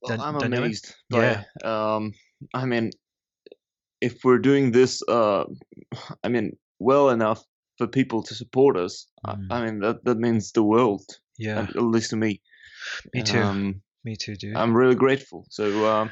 Well, 0.02 0.16
Dan- 0.16 0.20
I'm 0.20 0.38
Daniele? 0.38 0.64
amazed. 0.64 0.94
By, 1.11 1.44
um, 1.64 2.12
I 2.52 2.66
mean, 2.66 2.90
if 4.00 4.22
we're 4.22 4.38
doing 4.38 4.70
this, 4.70 5.02
uh, 5.09 5.44
I 6.22 6.28
mean, 6.28 6.57
well 6.78 7.11
enough 7.11 7.42
for 7.78 7.86
people 7.86 8.22
to 8.24 8.34
support 8.34 8.76
us, 8.76 9.07
I- 9.24 9.34
Mm. 9.34 9.46
I 9.50 9.64
mean 9.64 9.80
that 9.80 10.05
that 10.05 10.18
means 10.18 10.52
the 10.52 10.62
world, 10.62 11.02
Yeah, 11.38 11.62
at 11.62 11.70
at 11.70 11.82
least 11.82 12.11
to 12.11 12.16
me. 12.16 12.40
me 13.12 13.22
too. 13.22 13.40
Um, 13.40 13.82
me 14.05 14.16
too, 14.16 14.36
dude. 14.36 14.57
I'm 14.57 14.76
really 14.76 14.94
grateful. 14.94 15.46
So 15.50 15.86
um, 15.86 16.11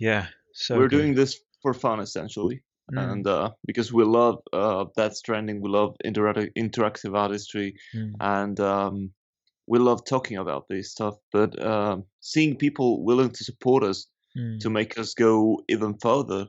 yeah, 0.00 0.26
so 0.52 0.76
we're 0.76 0.88
good. 0.88 0.98
doing 0.98 1.14
this 1.14 1.40
for 1.62 1.74
fun, 1.74 2.00
essentially, 2.00 2.62
Mm, 2.92 3.12
and 3.12 3.26
uh, 3.26 3.50
because 3.66 3.92
we 3.92 4.04
love 4.04 4.38
uh, 4.52 4.86
Death 4.96 5.16
Stranding, 5.16 5.60
we 5.60 5.68
love 5.68 5.96
interactive 6.04 6.50
interactive 6.56 7.16
artistry, 7.16 7.76
mm, 7.94 8.12
and 8.20 8.58
um, 8.60 9.10
we 9.66 9.78
love 9.78 10.04
talking 10.04 10.38
about 10.38 10.68
this 10.68 10.92
stuff. 10.92 11.14
But 11.32 11.60
um, 11.64 12.04
seeing 12.20 12.56
people 12.56 13.04
willing 13.04 13.30
to 13.30 13.44
support 13.44 13.82
us 13.84 14.06
mm. 14.36 14.58
to 14.60 14.70
make 14.70 14.98
us 14.98 15.12
go 15.12 15.62
even 15.68 15.98
further, 15.98 16.48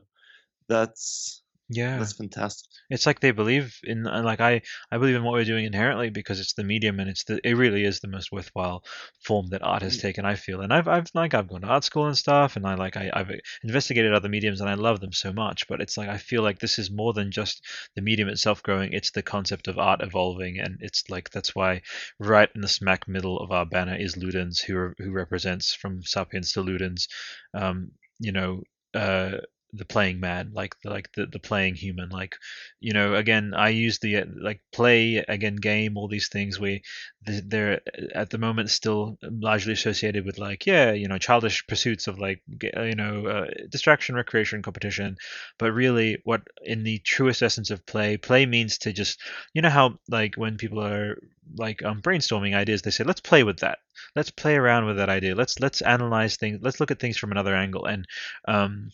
that's 0.68 1.39
yeah. 1.70 1.98
that's 1.98 2.14
fantastic. 2.14 2.68
it's 2.90 3.06
like 3.06 3.20
they 3.20 3.30
believe 3.30 3.78
in 3.84 4.04
and 4.06 4.24
like 4.26 4.40
i 4.40 4.60
i 4.90 4.98
believe 4.98 5.14
in 5.14 5.22
what 5.22 5.32
we're 5.32 5.44
doing 5.44 5.64
inherently 5.64 6.10
because 6.10 6.40
it's 6.40 6.54
the 6.54 6.64
medium 6.64 6.98
and 6.98 7.08
it's 7.08 7.22
the 7.24 7.40
it 7.44 7.54
really 7.54 7.84
is 7.84 8.00
the 8.00 8.08
most 8.08 8.32
worthwhile 8.32 8.82
form 9.24 9.46
that 9.50 9.62
art 9.62 9.82
has 9.82 9.98
taken 9.98 10.24
i 10.24 10.34
feel 10.34 10.60
and 10.60 10.72
i've 10.72 10.88
i've 10.88 11.06
like 11.14 11.32
i've 11.32 11.48
gone 11.48 11.60
to 11.60 11.68
art 11.68 11.84
school 11.84 12.06
and 12.06 12.18
stuff 12.18 12.56
and 12.56 12.66
i 12.66 12.74
like 12.74 12.96
I, 12.96 13.10
i've 13.14 13.30
investigated 13.62 14.12
other 14.12 14.28
mediums 14.28 14.60
and 14.60 14.68
i 14.68 14.74
love 14.74 14.98
them 14.98 15.12
so 15.12 15.32
much 15.32 15.68
but 15.68 15.80
it's 15.80 15.96
like 15.96 16.08
i 16.08 16.18
feel 16.18 16.42
like 16.42 16.58
this 16.58 16.78
is 16.78 16.90
more 16.90 17.12
than 17.12 17.30
just 17.30 17.64
the 17.94 18.02
medium 18.02 18.28
itself 18.28 18.62
growing 18.64 18.92
it's 18.92 19.12
the 19.12 19.22
concept 19.22 19.68
of 19.68 19.78
art 19.78 20.02
evolving 20.02 20.58
and 20.58 20.78
it's 20.80 21.08
like 21.08 21.30
that's 21.30 21.54
why 21.54 21.82
right 22.18 22.50
in 22.56 22.62
the 22.62 22.68
smack 22.68 23.06
middle 23.06 23.38
of 23.38 23.52
our 23.52 23.64
banner 23.64 23.94
is 23.94 24.16
ludens 24.16 24.60
who 24.60 24.92
who 24.98 25.12
represents 25.12 25.72
from 25.72 26.02
sapiens 26.02 26.52
to 26.52 26.64
ludens 26.64 27.06
um 27.54 27.92
you 28.18 28.32
know 28.32 28.62
uh 28.94 29.36
the 29.72 29.84
playing 29.84 30.20
man 30.20 30.50
like 30.52 30.74
like 30.84 31.10
the, 31.12 31.26
the 31.26 31.38
playing 31.38 31.74
human 31.74 32.08
like 32.08 32.36
you 32.80 32.92
know 32.92 33.14
again 33.14 33.52
i 33.54 33.68
use 33.68 33.98
the 33.98 34.16
uh, 34.18 34.24
like 34.40 34.60
play 34.72 35.16
again 35.28 35.56
game 35.56 35.96
all 35.96 36.08
these 36.08 36.28
things 36.28 36.58
where 36.58 36.78
they're 37.22 37.80
uh, 37.96 38.06
at 38.14 38.30
the 38.30 38.38
moment 38.38 38.70
still 38.70 39.18
largely 39.22 39.72
associated 39.72 40.24
with 40.24 40.38
like 40.38 40.66
yeah 40.66 40.92
you 40.92 41.06
know 41.06 41.18
childish 41.18 41.66
pursuits 41.66 42.06
of 42.06 42.18
like 42.18 42.42
uh, 42.76 42.82
you 42.82 42.94
know 42.94 43.26
uh, 43.26 43.46
distraction 43.68 44.14
recreation 44.14 44.62
competition. 44.62 45.16
But 45.58 45.72
really 45.72 46.18
what 46.24 46.42
in 46.62 46.82
the 46.82 46.98
truest 46.98 47.42
essence 47.42 47.70
of 47.70 47.84
play 47.86 48.16
play 48.16 48.46
means 48.46 48.78
to 48.78 48.92
just 48.92 49.20
you 49.54 49.62
know 49.62 49.70
how 49.70 49.98
like 50.08 50.36
when 50.36 50.56
people 50.56 50.82
are 50.82 51.18
like 51.56 51.82
um, 51.84 52.00
brainstorming 52.00 52.54
ideas 52.54 52.82
they 52.82 52.90
say 52.90 53.04
let's 53.04 53.20
play 53.20 53.42
with 53.42 53.58
that. 53.58 53.78
Let's 54.16 54.30
play 54.30 54.56
around 54.56 54.86
with 54.86 54.96
that 54.96 55.08
idea. 55.08 55.34
Let's 55.34 55.60
let's 55.60 55.82
analyze 55.82 56.36
things 56.36 56.60
let's 56.62 56.80
look 56.80 56.90
at 56.90 56.98
things 56.98 57.18
from 57.18 57.32
another 57.32 57.54
angle. 57.54 57.86
And 57.86 58.06
um 58.48 58.90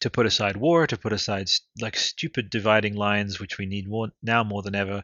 to 0.00 0.10
put 0.10 0.26
aside 0.26 0.56
war, 0.56 0.86
to 0.86 0.96
put 0.96 1.12
aside 1.12 1.48
like 1.80 1.96
stupid 1.96 2.50
dividing 2.50 2.94
lines, 2.94 3.40
which 3.40 3.58
we 3.58 3.66
need 3.66 3.88
more 3.88 4.08
now 4.22 4.44
more 4.44 4.62
than 4.62 4.74
ever, 4.74 5.02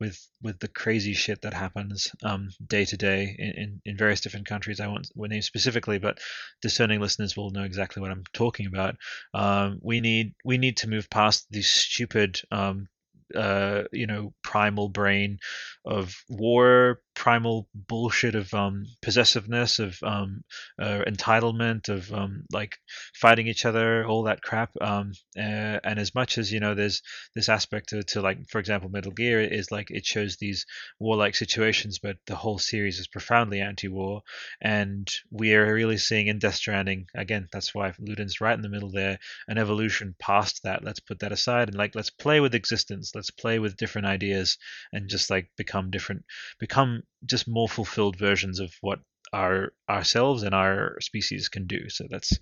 with 0.00 0.18
with 0.42 0.58
the 0.58 0.68
crazy 0.68 1.14
shit 1.14 1.42
that 1.42 1.54
happens 1.54 2.10
um, 2.22 2.48
day 2.66 2.84
to 2.84 2.96
day 2.96 3.34
in, 3.38 3.50
in, 3.50 3.82
in 3.84 3.96
various 3.96 4.20
different 4.20 4.46
countries. 4.46 4.80
I 4.80 4.86
won't 4.86 5.08
name 5.16 5.42
specifically, 5.42 5.98
but 5.98 6.18
discerning 6.60 7.00
listeners 7.00 7.36
will 7.36 7.50
know 7.50 7.64
exactly 7.64 8.00
what 8.00 8.10
I'm 8.10 8.24
talking 8.32 8.66
about. 8.66 8.96
Um, 9.34 9.78
we 9.82 10.00
need 10.00 10.34
we 10.44 10.58
need 10.58 10.78
to 10.78 10.88
move 10.88 11.08
past 11.10 11.46
these 11.50 11.70
stupid. 11.70 12.40
Um, 12.50 12.88
uh, 13.34 13.84
you 13.92 14.06
know, 14.06 14.34
primal 14.42 14.90
brain 14.90 15.38
of 15.86 16.14
war, 16.28 17.00
primal 17.14 17.68
bullshit 17.74 18.34
of 18.34 18.52
um, 18.54 18.84
possessiveness, 19.00 19.78
of 19.78 19.96
um, 20.02 20.42
uh, 20.80 21.02
entitlement, 21.06 21.88
of 21.88 22.12
um, 22.12 22.44
like 22.52 22.76
fighting 23.14 23.46
each 23.46 23.64
other, 23.64 24.04
all 24.06 24.24
that 24.24 24.42
crap. 24.42 24.70
Um, 24.80 25.12
uh, 25.36 25.78
and 25.84 25.98
as 25.98 26.14
much 26.14 26.38
as 26.38 26.52
you 26.52 26.60
know, 26.60 26.74
there's 26.74 27.02
this 27.34 27.48
aspect 27.48 27.90
to, 27.90 28.02
to 28.02 28.20
like, 28.20 28.38
for 28.50 28.58
example, 28.58 28.90
Metal 28.90 29.12
Gear 29.12 29.40
is 29.40 29.70
like 29.70 29.90
it 29.90 30.04
shows 30.06 30.36
these 30.36 30.66
warlike 30.98 31.34
situations, 31.34 31.98
but 31.98 32.16
the 32.26 32.36
whole 32.36 32.58
series 32.58 32.98
is 32.98 33.08
profoundly 33.08 33.60
anti-war, 33.60 34.22
and 34.60 35.08
we 35.30 35.54
are 35.54 35.72
really 35.72 35.98
seeing 35.98 36.26
in 36.26 36.38
Death 36.38 36.54
Stranding 36.56 37.06
again. 37.14 37.48
That's 37.52 37.74
why 37.74 37.92
Ludens 38.00 38.40
right 38.40 38.54
in 38.54 38.62
the 38.62 38.68
middle 38.68 38.90
there, 38.90 39.18
an 39.48 39.58
evolution 39.58 40.14
past 40.18 40.62
that. 40.64 40.84
Let's 40.84 41.00
put 41.00 41.20
that 41.20 41.32
aside 41.32 41.68
and 41.68 41.76
like 41.76 41.94
let's 41.94 42.10
play 42.10 42.40
with 42.40 42.54
existence. 42.54 43.12
Let's 43.14 43.30
play 43.30 43.58
with 43.58 43.76
different 43.76 44.06
ideas 44.06 44.58
and 44.92 45.08
just 45.08 45.30
like 45.30 45.50
become 45.56 45.90
different, 45.90 46.24
become 46.58 47.01
just 47.24 47.48
more 47.48 47.68
fulfilled 47.68 48.16
versions 48.16 48.60
of 48.60 48.72
what 48.80 49.00
our 49.32 49.72
ourselves 49.88 50.42
and 50.42 50.54
our 50.54 51.00
species 51.00 51.48
can 51.48 51.66
do. 51.66 51.88
So 51.88 52.06
that's 52.08 52.38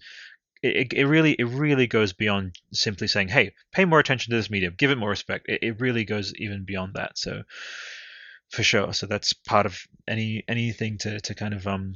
it, 0.63 0.93
it 0.93 1.07
really 1.07 1.33
it 1.33 1.45
really 1.45 1.87
goes 1.87 2.13
beyond 2.13 2.57
simply 2.73 3.07
saying, 3.07 3.29
hey, 3.29 3.55
pay 3.73 3.85
more 3.85 4.01
attention 4.01 4.31
to 4.31 4.37
this 4.37 4.51
medium, 4.51 4.75
give 4.77 4.91
it 4.91 4.99
more 4.99 5.11
respect. 5.11 5.47
It, 5.49 5.63
it 5.63 5.81
really 5.81 6.05
goes 6.05 6.35
even 6.37 6.65
beyond 6.65 6.95
that. 6.95 7.17
So 7.17 7.43
for 8.51 8.63
sure. 8.63 8.93
So 8.93 9.07
that's 9.07 9.33
part 9.33 9.67
of 9.67 9.81
any 10.09 10.45
anything 10.49 10.99
to 10.99 11.21
to 11.21 11.35
kind 11.35 11.55
of 11.55 11.67
um 11.67 11.95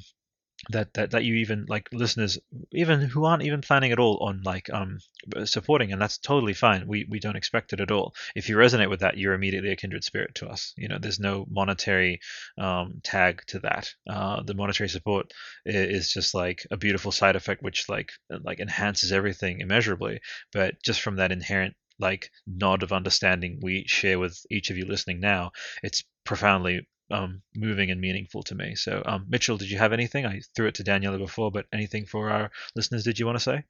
that 0.70 0.94
that 0.94 1.10
that 1.12 1.24
you 1.24 1.34
even 1.36 1.66
like 1.68 1.88
listeners 1.92 2.38
even 2.72 3.00
who 3.00 3.24
aren't 3.24 3.42
even 3.42 3.60
planning 3.60 3.92
at 3.92 3.98
all 3.98 4.18
on 4.22 4.42
like 4.42 4.70
um 4.70 4.98
supporting 5.44 5.92
and 5.92 6.00
that's 6.00 6.18
totally 6.18 6.54
fine. 6.54 6.86
We 6.86 7.06
we 7.08 7.20
don't 7.20 7.36
expect 7.36 7.72
it 7.72 7.80
at 7.80 7.90
all. 7.90 8.14
If 8.34 8.48
you 8.48 8.56
resonate 8.56 8.90
with 8.90 9.00
that 9.00 9.16
you're 9.18 9.34
immediately 9.34 9.70
a 9.70 9.76
kindred 9.76 10.04
spirit 10.04 10.34
to 10.36 10.48
us. 10.48 10.72
You 10.76 10.88
know 10.88 10.98
there's 10.98 11.20
no 11.20 11.46
monetary 11.50 12.20
um 12.58 13.00
tag 13.02 13.42
to 13.48 13.58
that. 13.60 13.90
Uh 14.08 14.42
the 14.42 14.54
monetary 14.54 14.88
support 14.88 15.32
is 15.64 16.12
just 16.12 16.34
like 16.34 16.66
a 16.70 16.76
beautiful 16.76 17.12
side 17.12 17.36
effect 17.36 17.62
which 17.62 17.88
like 17.88 18.12
like 18.42 18.60
enhances 18.60 19.12
everything 19.12 19.60
immeasurably. 19.60 20.20
But 20.52 20.82
just 20.82 21.00
from 21.00 21.16
that 21.16 21.32
inherent 21.32 21.74
like 21.98 22.30
nod 22.46 22.82
of 22.82 22.92
understanding 22.92 23.60
we 23.62 23.84
share 23.86 24.18
with 24.18 24.44
each 24.50 24.70
of 24.70 24.76
you 24.76 24.84
listening 24.84 25.20
now 25.20 25.52
it's 25.82 26.02
profoundly 26.24 26.86
um, 27.10 27.42
moving 27.54 27.90
and 27.90 28.00
meaningful 28.00 28.42
to 28.44 28.54
me. 28.54 28.74
So, 28.74 29.02
um, 29.04 29.26
Mitchell, 29.28 29.56
did 29.56 29.70
you 29.70 29.78
have 29.78 29.92
anything? 29.92 30.26
I 30.26 30.40
threw 30.56 30.66
it 30.66 30.76
to 30.76 30.84
Daniela 30.84 31.18
before, 31.18 31.50
but 31.50 31.66
anything 31.72 32.06
for 32.06 32.30
our 32.30 32.50
listeners? 32.74 33.04
Did 33.04 33.18
you 33.18 33.26
want 33.26 33.36
to 33.36 33.44
say? 33.44 33.64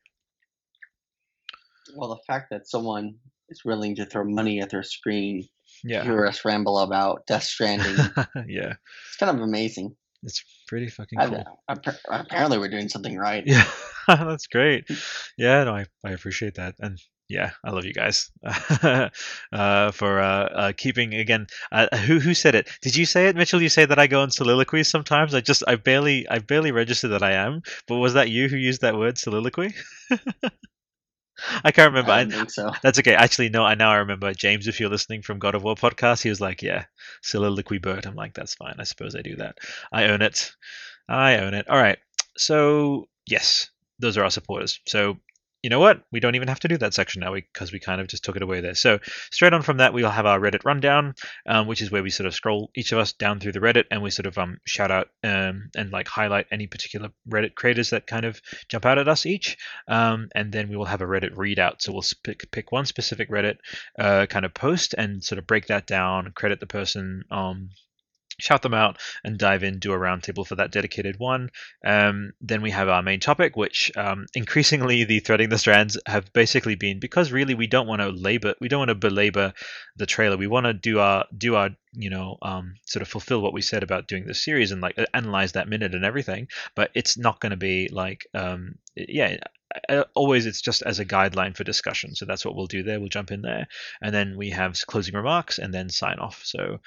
Well, 1.96 2.10
the 2.10 2.22
fact 2.26 2.50
that 2.50 2.68
someone 2.68 3.16
is 3.48 3.64
willing 3.64 3.96
to 3.96 4.06
throw 4.06 4.24
money 4.24 4.60
at 4.60 4.70
their 4.70 4.82
screen 4.82 5.48
yeah. 5.82 6.02
to 6.02 6.04
hear 6.04 6.26
us 6.26 6.44
ramble 6.44 6.78
about 6.78 7.26
Death 7.26 7.42
Stranding, 7.42 7.96
yeah, 8.48 8.74
it's 9.08 9.16
kind 9.18 9.36
of 9.36 9.42
amazing. 9.42 9.96
It's 10.22 10.42
pretty 10.66 10.88
fucking 10.88 11.18
I- 11.18 11.28
cool. 11.28 11.60
I- 11.68 12.20
apparently, 12.20 12.58
we're 12.58 12.70
doing 12.70 12.88
something 12.88 13.16
right. 13.16 13.44
Yeah, 13.46 13.68
that's 14.08 14.46
great. 14.46 14.86
Yeah, 15.38 15.64
no, 15.64 15.74
I, 15.74 15.86
I 16.04 16.10
appreciate 16.10 16.54
that, 16.54 16.74
and 16.78 16.98
yeah, 17.28 17.52
I 17.64 17.70
love 17.70 17.84
you 17.84 17.92
guys 17.94 18.30
uh, 18.44 19.10
for 19.92 20.20
uh, 20.20 20.44
uh, 20.44 20.72
keeping 20.76 21.14
again. 21.14 21.46
Uh, 21.72 21.94
who 21.96 22.20
who 22.20 22.34
said 22.34 22.54
it? 22.54 22.68
Did 22.82 22.96
you 22.96 23.06
say 23.06 23.28
it, 23.28 23.36
Mitchell? 23.36 23.62
You 23.62 23.68
say 23.68 23.86
that 23.86 23.98
I 23.98 24.06
go 24.06 24.20
on 24.20 24.30
soliloquies 24.30 24.88
sometimes. 24.88 25.34
I 25.34 25.40
just 25.40 25.62
I 25.66 25.76
barely 25.76 26.28
I 26.28 26.38
barely 26.38 26.72
register 26.72 27.08
that 27.08 27.22
I 27.22 27.32
am. 27.32 27.62
But 27.88 27.96
was 27.96 28.14
that 28.14 28.30
you 28.30 28.48
who 28.48 28.56
used 28.56 28.82
that 28.82 28.96
word 28.96 29.18
soliloquy? 29.18 29.74
I 31.64 31.72
can't 31.72 31.88
remember. 31.90 32.12
I 32.12 32.24
don't 32.24 32.32
think 32.32 32.50
so. 32.50 32.70
That's 32.82 32.98
okay. 33.00 33.14
Actually, 33.14 33.48
no. 33.48 33.64
I 33.64 33.74
now 33.74 33.90
I 33.90 33.96
remember 33.96 34.32
James. 34.34 34.68
If 34.68 34.78
you're 34.78 34.90
listening 34.90 35.22
from 35.22 35.38
God 35.38 35.54
of 35.54 35.64
War 35.64 35.74
podcast, 35.74 36.22
he 36.22 36.28
was 36.28 36.40
like, 36.40 36.62
"Yeah, 36.62 36.84
soliloquy 37.22 37.78
bird." 37.78 38.06
I'm 38.06 38.14
like, 38.14 38.34
"That's 38.34 38.54
fine. 38.54 38.76
I 38.78 38.84
suppose 38.84 39.16
I 39.16 39.22
do 39.22 39.36
that. 39.36 39.58
I 39.92 40.04
own 40.06 40.22
it. 40.22 40.52
I 41.08 41.38
own 41.38 41.54
it." 41.54 41.68
All 41.68 41.76
right. 41.76 41.98
So 42.36 43.08
yes, 43.26 43.70
those 43.98 44.16
are 44.16 44.24
our 44.24 44.30
supporters. 44.30 44.80
So 44.86 45.18
you 45.64 45.70
know 45.70 45.80
what? 45.80 46.02
We 46.12 46.20
don't 46.20 46.34
even 46.34 46.48
have 46.48 46.60
to 46.60 46.68
do 46.68 46.76
that 46.76 46.92
section 46.92 47.20
now 47.20 47.32
because 47.32 47.72
we 47.72 47.80
kind 47.80 47.98
of 47.98 48.06
just 48.06 48.22
took 48.22 48.36
it 48.36 48.42
away 48.42 48.60
there. 48.60 48.74
So 48.74 48.98
straight 49.30 49.54
on 49.54 49.62
from 49.62 49.78
that, 49.78 49.94
we'll 49.94 50.10
have 50.10 50.26
our 50.26 50.38
Reddit 50.38 50.66
rundown, 50.66 51.14
um, 51.46 51.66
which 51.66 51.80
is 51.80 51.90
where 51.90 52.02
we 52.02 52.10
sort 52.10 52.26
of 52.26 52.34
scroll 52.34 52.70
each 52.76 52.92
of 52.92 52.98
us 52.98 53.14
down 53.14 53.40
through 53.40 53.52
the 53.52 53.60
Reddit 53.60 53.84
and 53.90 54.02
we 54.02 54.10
sort 54.10 54.26
of 54.26 54.36
um, 54.36 54.58
shout 54.66 54.90
out 54.90 55.08
um, 55.22 55.70
and 55.74 55.90
like 55.90 56.06
highlight 56.06 56.48
any 56.50 56.66
particular 56.66 57.08
Reddit 57.26 57.54
creators 57.54 57.88
that 57.90 58.06
kind 58.06 58.26
of 58.26 58.42
jump 58.68 58.84
out 58.84 58.98
at 58.98 59.08
us 59.08 59.24
each. 59.24 59.56
Um, 59.88 60.28
and 60.34 60.52
then 60.52 60.68
we 60.68 60.76
will 60.76 60.84
have 60.84 61.00
a 61.00 61.06
Reddit 61.06 61.34
readout. 61.34 61.80
So 61.80 61.94
we'll 61.94 62.04
pick, 62.22 62.50
pick 62.50 62.70
one 62.70 62.84
specific 62.84 63.30
Reddit 63.30 63.56
uh, 63.98 64.26
kind 64.26 64.44
of 64.44 64.52
post 64.52 64.94
and 64.98 65.24
sort 65.24 65.38
of 65.38 65.46
break 65.46 65.68
that 65.68 65.86
down, 65.86 66.30
credit 66.32 66.60
the 66.60 66.66
person 66.66 67.24
um, 67.30 67.70
shout 68.38 68.62
them 68.62 68.74
out 68.74 68.98
and 69.22 69.38
dive 69.38 69.62
in, 69.62 69.78
do 69.78 69.92
a 69.92 69.98
roundtable 69.98 70.46
for 70.46 70.56
that 70.56 70.72
dedicated 70.72 71.18
one. 71.18 71.50
Um, 71.84 72.32
then 72.40 72.62
we 72.62 72.70
have 72.70 72.88
our 72.88 73.02
main 73.02 73.20
topic, 73.20 73.56
which 73.56 73.92
um, 73.96 74.26
increasingly 74.34 75.04
the 75.04 75.20
threading 75.20 75.48
the 75.48 75.58
strands 75.58 75.98
have 76.06 76.32
basically 76.32 76.74
been 76.74 77.00
because 77.00 77.32
really 77.32 77.54
we 77.54 77.66
don't 77.66 77.86
want 77.86 78.02
to 78.02 78.08
labor, 78.10 78.54
we 78.60 78.68
don't 78.68 78.80
want 78.80 78.90
to 78.90 78.94
belabor 78.94 79.52
the 79.96 80.06
trailer. 80.06 80.36
We 80.36 80.46
want 80.46 80.66
to 80.66 80.72
do 80.72 80.98
our 80.98 81.26
do 81.36 81.56
our 81.56 81.70
you 81.92 82.10
know 82.10 82.38
um, 82.42 82.74
sort 82.86 83.02
of 83.02 83.08
fulfill 83.08 83.40
what 83.40 83.52
we 83.52 83.62
said 83.62 83.82
about 83.82 84.08
doing 84.08 84.26
this 84.26 84.44
series 84.44 84.72
and 84.72 84.80
like 84.80 84.96
analyze 85.12 85.52
that 85.52 85.68
minute 85.68 85.94
and 85.94 86.04
everything. 86.04 86.48
But 86.74 86.90
it's 86.94 87.16
not 87.16 87.40
going 87.40 87.50
to 87.50 87.56
be 87.56 87.88
like 87.92 88.26
um, 88.34 88.76
yeah 88.96 89.36
always 90.14 90.46
it's 90.46 90.60
just 90.60 90.82
as 90.82 90.98
a 90.98 91.04
guideline 91.04 91.56
for 91.56 91.64
discussion 91.64 92.14
so 92.14 92.24
that's 92.24 92.44
what 92.44 92.54
we'll 92.54 92.66
do 92.66 92.82
there 92.82 93.00
we'll 93.00 93.08
jump 93.08 93.32
in 93.32 93.42
there 93.42 93.66
and 94.00 94.14
then 94.14 94.36
we 94.36 94.50
have 94.50 94.78
closing 94.86 95.14
remarks 95.14 95.58
and 95.58 95.74
then 95.74 95.88
sign 95.88 96.18
off 96.18 96.42
so 96.44 96.78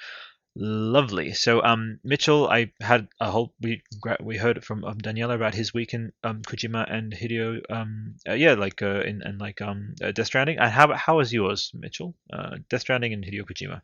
Lovely. 0.60 1.34
So, 1.34 1.62
um, 1.62 2.00
Mitchell, 2.02 2.48
I 2.48 2.72
had 2.80 3.06
a 3.20 3.30
whole 3.30 3.54
we 3.60 3.80
we 4.20 4.36
heard 4.36 4.64
from 4.64 4.82
um, 4.82 4.98
Daniela 4.98 5.36
about 5.36 5.54
his 5.54 5.72
week 5.72 5.94
in 5.94 6.10
um, 6.24 6.42
Kojima 6.42 6.84
and 6.92 7.12
Hideo. 7.12 7.60
Um, 7.70 8.16
uh, 8.28 8.32
yeah, 8.32 8.54
like 8.54 8.82
uh, 8.82 9.02
in 9.02 9.22
and 9.22 9.40
like 9.40 9.62
um, 9.62 9.94
uh, 10.02 10.10
Death 10.10 10.26
Stranding. 10.26 10.58
And 10.58 10.72
how 10.72 10.92
how 10.94 11.18
was 11.18 11.32
yours, 11.32 11.70
Mitchell? 11.74 12.16
Uh, 12.32 12.56
Death 12.68 12.80
Stranding 12.80 13.12
and 13.12 13.24
Hideo 13.24 13.44
Kojima. 13.44 13.82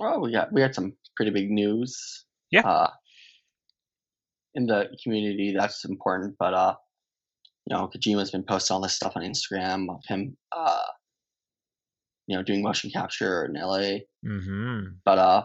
Well, 0.00 0.20
we 0.20 0.32
got 0.32 0.52
we 0.52 0.62
had 0.62 0.74
some 0.74 0.94
pretty 1.14 1.30
big 1.30 1.52
news. 1.52 2.24
Yeah. 2.50 2.62
Uh, 2.62 2.90
in 4.56 4.66
the 4.66 4.86
community, 5.04 5.54
that's 5.56 5.84
important. 5.84 6.34
But 6.40 6.54
uh, 6.54 6.74
you 7.66 7.76
know, 7.76 7.88
Kojima's 7.88 8.32
been 8.32 8.42
posting 8.42 8.74
all 8.74 8.80
this 8.80 8.96
stuff 8.96 9.12
on 9.14 9.22
Instagram 9.22 9.90
of 9.90 10.00
him 10.08 10.36
uh, 10.50 10.82
you 12.32 12.38
know, 12.38 12.42
doing 12.42 12.62
motion 12.62 12.90
capture 12.90 13.44
in 13.44 13.52
LA. 13.60 13.98
Mm-hmm. 14.26 14.86
But 15.04 15.18
uh, 15.18 15.42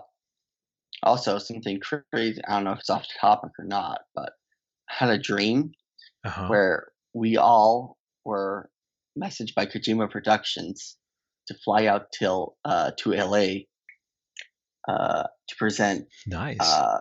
also 1.03 1.37
something 1.37 1.81
crazy. 1.81 2.39
I 2.47 2.53
don't 2.55 2.63
know 2.63 2.71
if 2.71 2.79
it's 2.79 2.89
off 2.89 3.05
topic 3.19 3.51
or 3.59 3.65
not, 3.65 3.99
but 4.15 4.31
I 4.89 4.93
had 5.05 5.09
a 5.09 5.17
dream 5.19 5.71
Uh-huh. 6.25 6.47
where 6.47 6.87
we 7.13 7.35
all 7.37 7.97
were 8.23 8.69
messaged 9.19 9.53
by 9.53 9.65
Kojima 9.65 10.09
Productions 10.09 10.95
to 11.47 11.55
fly 11.65 11.87
out 11.87 12.07
till 12.17 12.55
uh, 12.63 12.91
to 12.99 13.11
LA 13.13 13.47
uh, 14.87 15.23
to 15.49 15.55
present 15.57 16.07
Nice. 16.25 16.57
uh, 16.61 16.99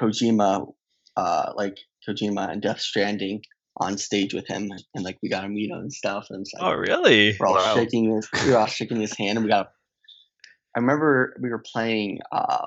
Kojima, 0.00 0.70
uh, 1.16 1.52
like 1.56 1.78
Kojima 2.06 2.50
and 2.50 2.60
Death 2.60 2.80
Stranding 2.80 3.42
on 3.78 3.98
stage 3.98 4.34
with 4.34 4.46
him, 4.46 4.70
and 4.94 5.04
like 5.04 5.18
we 5.22 5.28
got 5.28 5.42
to 5.42 5.48
meet 5.48 5.70
him 5.70 5.78
and 5.78 5.92
stuff. 5.92 6.26
And 6.30 6.46
like, 6.54 6.62
oh, 6.62 6.74
really? 6.74 7.36
we're 7.38 7.46
all 7.46 7.54
Wow. 7.54 7.74
shaking 7.74 8.14
his, 8.14 8.28
we 8.44 8.52
were 8.52 8.58
all 8.58 8.66
shaking 8.66 9.00
his 9.00 9.16
hand, 9.16 9.38
and 9.38 9.44
we 9.44 9.50
got. 9.50 9.70
I 10.76 10.80
remember 10.80 11.36
we 11.40 11.50
were 11.50 11.62
playing 11.72 12.18
uh, 12.32 12.66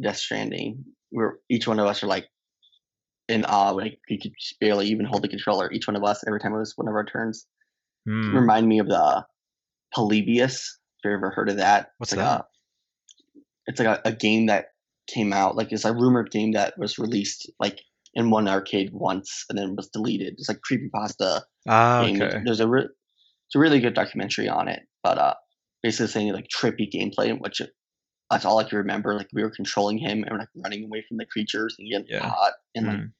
Death 0.00 0.16
Stranding. 0.16 0.84
We 1.12 1.18
were 1.22 1.40
each 1.48 1.66
one 1.66 1.78
of 1.78 1.86
us 1.86 2.02
were 2.02 2.08
like 2.08 2.26
in 3.28 3.44
awe, 3.44 3.70
like 3.70 3.98
we 4.08 4.18
could 4.18 4.32
just 4.38 4.58
barely 4.60 4.86
even 4.88 5.04
hold 5.06 5.22
the 5.22 5.28
controller. 5.28 5.70
Each 5.72 5.86
one 5.86 5.96
of 5.96 6.04
us, 6.04 6.24
every 6.26 6.40
time 6.40 6.52
it 6.54 6.58
was 6.58 6.72
one 6.76 6.88
of 6.88 6.94
our 6.94 7.04
turns, 7.04 7.46
Hmm. 8.06 8.34
remind 8.34 8.66
me 8.66 8.78
of 8.78 8.88
the 8.88 9.24
Polybius. 9.94 10.78
Have 11.04 11.10
you 11.10 11.16
ever 11.16 11.30
heard 11.30 11.48
of 11.48 11.56
that? 11.56 11.92
What's 11.98 12.12
it's 12.12 12.18
like 12.18 12.26
that? 12.26 12.40
A, 12.40 12.46
it's 13.66 13.80
like 13.80 13.88
a, 14.04 14.08
a 14.08 14.12
game 14.12 14.46
that 14.46 14.72
came 15.06 15.32
out, 15.32 15.56
like 15.56 15.72
it's 15.72 15.84
a 15.84 15.92
rumored 15.92 16.30
game 16.30 16.52
that 16.52 16.78
was 16.78 16.98
released 16.98 17.50
like 17.60 17.80
in 18.14 18.30
one 18.30 18.48
arcade 18.48 18.90
once 18.92 19.44
and 19.48 19.58
then 19.58 19.76
was 19.76 19.88
deleted. 19.88 20.34
It's 20.38 20.48
like 20.48 20.60
creepypasta 20.70 21.42
Ah, 21.68 22.02
game. 22.02 22.20
okay. 22.22 22.40
There's 22.44 22.60
a 22.60 22.68
re- 22.68 22.82
it's 23.46 23.54
a 23.54 23.58
really 23.58 23.80
good 23.80 23.94
documentary 23.94 24.48
on 24.48 24.68
it, 24.68 24.80
but 25.02 25.18
uh, 25.18 25.34
basically 25.82 26.08
saying 26.08 26.32
like 26.32 26.48
trippy 26.48 26.90
gameplay, 26.92 27.28
in 27.28 27.36
which 27.38 27.60
it, 27.60 27.70
that's 28.30 28.44
all 28.44 28.58
I 28.58 28.64
can 28.64 28.78
remember. 28.78 29.14
Like 29.14 29.28
we 29.32 29.42
were 29.42 29.50
controlling 29.50 29.98
him 29.98 30.24
and 30.24 30.38
like 30.38 30.48
running 30.54 30.84
away 30.84 31.04
from 31.08 31.16
the 31.16 31.26
creatures 31.26 31.76
and 31.78 31.88
getting 31.90 32.06
Yeah. 32.08 32.28
caught 32.28 32.52
and 32.74 32.86
like 32.86 32.98
Mm. 32.98 33.12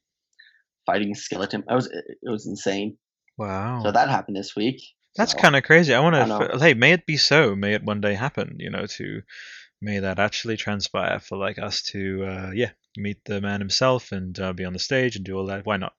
fighting 0.86 1.12
a 1.12 1.14
skeleton. 1.14 1.64
It 1.68 1.74
was 1.74 1.86
it, 1.86 2.05
was 2.22 2.47
insane. 2.47 2.99
Wow. 3.36 3.82
So 3.82 3.93
that 3.93 4.09
happened 4.09 4.36
this 4.36 4.55
week. 4.57 4.82
That's 5.16 5.32
So, 5.32 5.39
kind 5.39 5.57
of 5.57 5.62
crazy. 5.62 5.95
I 5.95 6.01
want 6.01 6.16
I 6.16 6.26
to. 6.26 6.59
Hey, 6.59 6.74
may 6.74 6.93
it 6.93 7.07
be 7.07 7.16
so. 7.16 7.57
May 7.57 7.74
it 7.74 7.84
one 7.84 8.01
day 8.01 8.14
happen. 8.14 8.57
You 8.59 8.70
know, 8.70 8.86
to 8.86 9.22
may 9.81 9.99
that 10.01 10.18
actually 10.18 10.57
transpire 10.57 11.20
for 11.20 11.37
like 11.39 11.59
us 11.59 11.83
to, 11.83 12.24
uh, 12.24 12.51
yeah, 12.55 12.70
meet 12.97 13.24
the 13.24 13.41
man 13.41 13.61
himself 13.61 14.12
and 14.12 14.39
uh, 14.41 14.53
be 14.53 14.64
on 14.64 14.72
the 14.72 14.79
stage 14.79 15.16
and 15.16 15.24
do 15.24 15.37
all 15.37 15.47
that. 15.47 15.66
Why 15.66 15.76
not? 15.76 15.95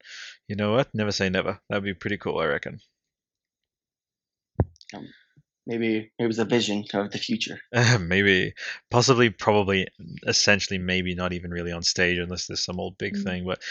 You 0.48 0.56
know 0.56 0.74
what? 0.74 0.94
Never 0.94 1.12
say 1.12 1.30
never. 1.30 1.60
That'd 1.70 1.84
be 1.84 1.94
pretty 1.94 2.18
cool. 2.18 2.40
I 2.40 2.46
reckon. 2.46 2.80
um, 4.94 5.08
maybe 5.68 6.12
it 6.20 6.28
was 6.28 6.40
a 6.40 6.46
vision 6.46 6.84
of 6.94 7.12
the 7.12 7.18
future. 7.20 7.60
maybe, 8.00 8.54
possibly, 8.90 9.30
probably, 9.30 9.88
essentially, 10.28 10.78
maybe 10.80 11.16
not 11.16 11.34
even 11.34 11.52
really 11.52 11.72
on 11.72 11.84
stage 11.84 12.18
unless 12.18 12.48
there's 12.48 12.64
some 12.64 12.80
old 12.80 12.98
big 12.98 13.16
Mm. 13.16 13.24
thing. 13.24 13.46
But 13.46 13.62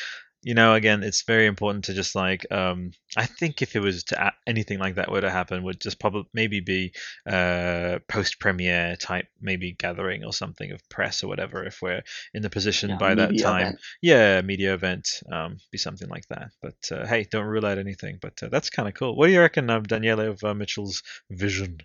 you 0.42 0.54
know, 0.54 0.74
again, 0.74 1.02
it's 1.02 1.22
very 1.22 1.46
important 1.46 1.84
to 1.86 1.94
just 1.94 2.14
like. 2.14 2.46
Um, 2.52 2.92
I 3.16 3.26
think 3.26 3.60
if 3.62 3.74
it 3.74 3.80
was 3.80 4.04
to 4.04 4.26
a- 4.28 4.34
anything 4.46 4.78
like 4.78 4.94
that 4.94 5.10
were 5.10 5.20
to 5.20 5.30
happen, 5.30 5.64
would 5.64 5.80
just 5.80 5.98
probably 5.98 6.28
maybe 6.32 6.60
be 6.60 6.92
uh, 7.26 7.98
post 8.08 8.38
premiere 8.38 8.96
type, 8.96 9.26
maybe 9.40 9.72
gathering 9.72 10.24
or 10.24 10.32
something 10.32 10.70
of 10.70 10.88
press 10.88 11.24
or 11.24 11.28
whatever. 11.28 11.64
If 11.64 11.82
we're 11.82 12.02
in 12.34 12.42
the 12.42 12.50
position 12.50 12.90
Yeah, 12.90 12.96
by 12.96 13.14
that 13.16 13.36
time, 13.38 13.62
event. 13.62 13.80
yeah, 14.00 14.40
media 14.42 14.74
event, 14.74 15.22
um, 15.30 15.58
be 15.72 15.78
something 15.78 16.08
like 16.08 16.26
that. 16.28 16.50
But 16.62 16.76
uh, 16.92 17.06
hey, 17.06 17.24
don't 17.30 17.46
rule 17.46 17.66
out 17.66 17.78
anything. 17.78 18.18
But 18.20 18.42
uh, 18.42 18.48
that's 18.48 18.70
kind 18.70 18.88
of 18.88 18.94
cool. 18.94 19.16
What 19.16 19.26
do 19.26 19.32
you 19.32 19.40
reckon, 19.40 19.68
um, 19.70 19.82
Daniele, 19.82 20.20
of 20.20 20.44
uh, 20.44 20.54
Mitchell's 20.54 21.02
vision? 21.30 21.78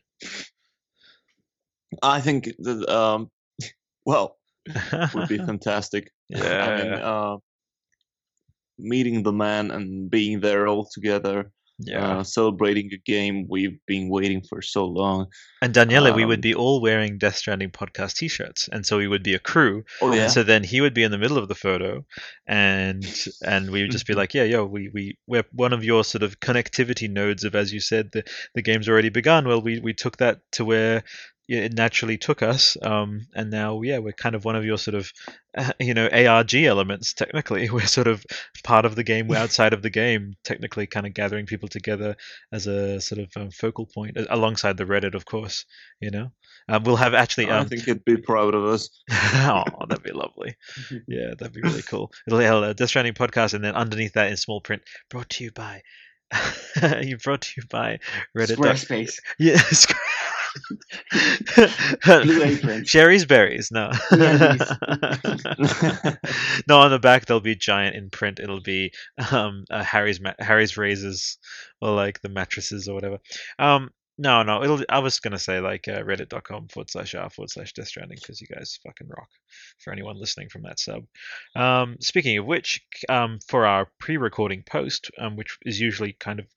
I 2.01 2.21
think 2.21 2.49
that 2.59 2.89
um, 2.89 3.29
well, 4.05 4.37
would 5.13 5.27
be 5.27 5.37
fantastic. 5.45 6.11
I 6.33 6.71
mean, 6.71 6.93
yeah, 6.93 6.99
uh, 7.01 7.37
meeting 8.77 9.23
the 9.23 9.33
man 9.33 9.71
and 9.71 10.09
being 10.09 10.39
there 10.41 10.67
all 10.67 10.87
together, 10.93 11.51
yeah. 11.79 12.19
uh, 12.19 12.23
celebrating 12.23 12.89
a 12.93 12.97
game 13.05 13.47
we've 13.49 13.77
been 13.87 14.09
waiting 14.09 14.41
for 14.47 14.61
so 14.61 14.85
long. 14.85 15.27
And 15.61 15.73
Daniela, 15.73 16.13
we 16.13 16.25
would 16.25 16.37
Um, 16.37 16.41
be 16.41 16.53
all 16.53 16.81
wearing 16.81 17.17
Death 17.17 17.37
Stranding 17.37 17.71
podcast 17.71 18.15
T-shirts, 18.17 18.69
and 18.71 18.85
so 18.85 18.97
we 18.97 19.07
would 19.07 19.23
be 19.23 19.33
a 19.33 19.39
crew. 19.39 19.83
Oh 20.01 20.13
yeah, 20.13 20.23
And 20.23 20.31
so 20.31 20.43
then 20.43 20.63
he 20.63 20.81
would 20.81 20.93
be 20.93 21.03
in 21.03 21.11
the 21.11 21.17
middle 21.17 21.37
of 21.37 21.47
the 21.47 21.55
photo, 21.55 22.05
and 22.47 23.03
and 23.45 23.71
we 23.71 23.81
would 23.81 23.91
just 23.91 24.07
be 24.07 24.13
like, 24.21 24.33
yeah, 24.33 24.43
yo, 24.43 24.65
we 24.65 24.89
we 24.93 25.17
we're 25.27 25.45
one 25.51 25.73
of 25.73 25.83
your 25.83 26.03
sort 26.03 26.23
of 26.23 26.39
connectivity 26.39 27.09
nodes 27.09 27.43
of, 27.43 27.55
as 27.55 27.73
you 27.73 27.79
said, 27.79 28.11
the 28.11 28.23
the 28.55 28.61
game's 28.61 28.89
already 28.89 29.09
begun. 29.09 29.47
Well, 29.47 29.61
we 29.61 29.79
we 29.79 29.93
took 29.93 30.17
that 30.17 30.39
to 30.53 30.65
where 30.65 31.03
it 31.47 31.73
naturally 31.73 32.17
took 32.17 32.41
us, 32.41 32.77
um, 32.81 33.27
and 33.35 33.49
now 33.51 33.81
yeah, 33.81 33.97
we're 33.99 34.13
kind 34.13 34.33
of 34.35 34.45
one 34.45 34.55
of 34.55 34.63
your 34.65 34.77
sort 34.77 34.95
of 34.95 35.11
uh, 35.57 35.71
you 35.79 35.93
know 35.93 36.07
ARG 36.07 36.53
elements. 36.55 37.13
Technically, 37.13 37.69
we're 37.71 37.85
sort 37.85 38.07
of 38.07 38.25
part 38.63 38.85
of 38.85 38.95
the 38.95 39.03
game. 39.03 39.27
We're 39.27 39.37
outside 39.43 39.73
of 39.73 39.81
the 39.81 39.89
game, 39.89 40.35
technically, 40.43 40.87
kind 40.87 41.05
of 41.05 41.13
gathering 41.13 41.45
people 41.45 41.67
together 41.69 42.15
as 42.51 42.67
a 42.67 43.01
sort 43.01 43.19
of 43.21 43.29
um, 43.35 43.51
focal 43.51 43.85
point, 43.85 44.17
alongside 44.29 44.77
the 44.77 44.85
Reddit, 44.85 45.15
of 45.15 45.25
course. 45.25 45.65
You 45.99 46.11
know, 46.11 46.31
um, 46.69 46.83
we'll 46.83 46.95
have 46.95 47.13
actually. 47.13 47.49
I 47.49 47.59
Um, 47.59 47.67
think 47.67 47.83
he'd 47.83 48.05
be 48.05 48.17
proud 48.17 48.55
of 48.55 48.63
us. 48.65 48.89
oh, 49.11 49.63
that'd 49.89 50.03
be 50.03 50.11
lovely. 50.11 50.55
Yeah, 51.07 51.33
that'd 51.37 51.53
be 51.53 51.61
really 51.61 51.81
cool. 51.83 52.11
It'll 52.27 52.39
have 52.39 52.63
a 52.63 52.73
Death 52.73 52.89
Stranding 52.89 53.13
podcast, 53.13 53.53
and 53.53 53.63
then 53.63 53.75
underneath 53.75 54.13
that 54.13 54.29
in 54.31 54.37
small 54.37 54.61
print, 54.61 54.81
brought 55.09 55.29
to 55.31 55.43
you 55.43 55.51
by. 55.51 55.81
you 57.03 57.17
brought 57.17 57.41
to 57.41 57.51
you 57.57 57.63
by 57.69 57.99
Reddit. 58.35 58.55
Squarespace. 58.57 59.19
Yeah. 59.37 59.61
Blue 62.05 62.43
Apron. 62.43 62.85
Shari's 62.85 63.25
Berries. 63.25 63.69
No. 63.71 63.91
No, 66.67 66.79
on 66.79 66.91
the 66.91 66.99
back 66.99 67.25
there'll 67.25 67.41
be 67.41 67.55
giant 67.55 67.95
in 67.95 68.09
print. 68.09 68.39
It'll 68.39 68.61
be 68.61 68.91
um 69.31 69.65
uh, 69.69 69.83
Harry's 69.83 70.19
ma- 70.21 70.33
Harry's 70.39 70.77
razors 70.77 71.37
or 71.81 71.93
like 71.95 72.21
the 72.21 72.29
mattresses 72.29 72.87
or 72.87 72.95
whatever. 72.95 73.19
Um. 73.59 73.89
No, 74.17 74.43
no. 74.43 74.63
It'll. 74.63 74.83
I 74.89 74.99
was 74.99 75.19
gonna 75.19 75.39
say 75.39 75.59
like 75.59 75.87
uh, 75.87 76.03
reddit.com 76.03 76.67
forward 76.67 76.89
slash 76.89 77.15
r 77.15 77.29
forward 77.31 77.49
slash 77.49 77.73
Death 77.73 77.87
Stranding 77.87 78.17
because 78.21 78.39
you 78.41 78.47
guys 78.47 78.79
fucking 78.85 79.07
rock. 79.07 79.29
For 79.79 79.91
anyone 79.91 80.19
listening 80.19 80.49
from 80.49 80.63
that 80.63 80.79
sub. 80.79 81.05
Um. 81.55 81.97
Speaking 81.99 82.37
of 82.37 82.45
which, 82.45 82.81
um, 83.09 83.39
for 83.47 83.65
our 83.65 83.87
pre-recording 83.99 84.63
post, 84.63 85.09
um, 85.17 85.35
which 85.35 85.57
is 85.63 85.79
usually 85.79 86.13
kind 86.13 86.39
of 86.39 86.47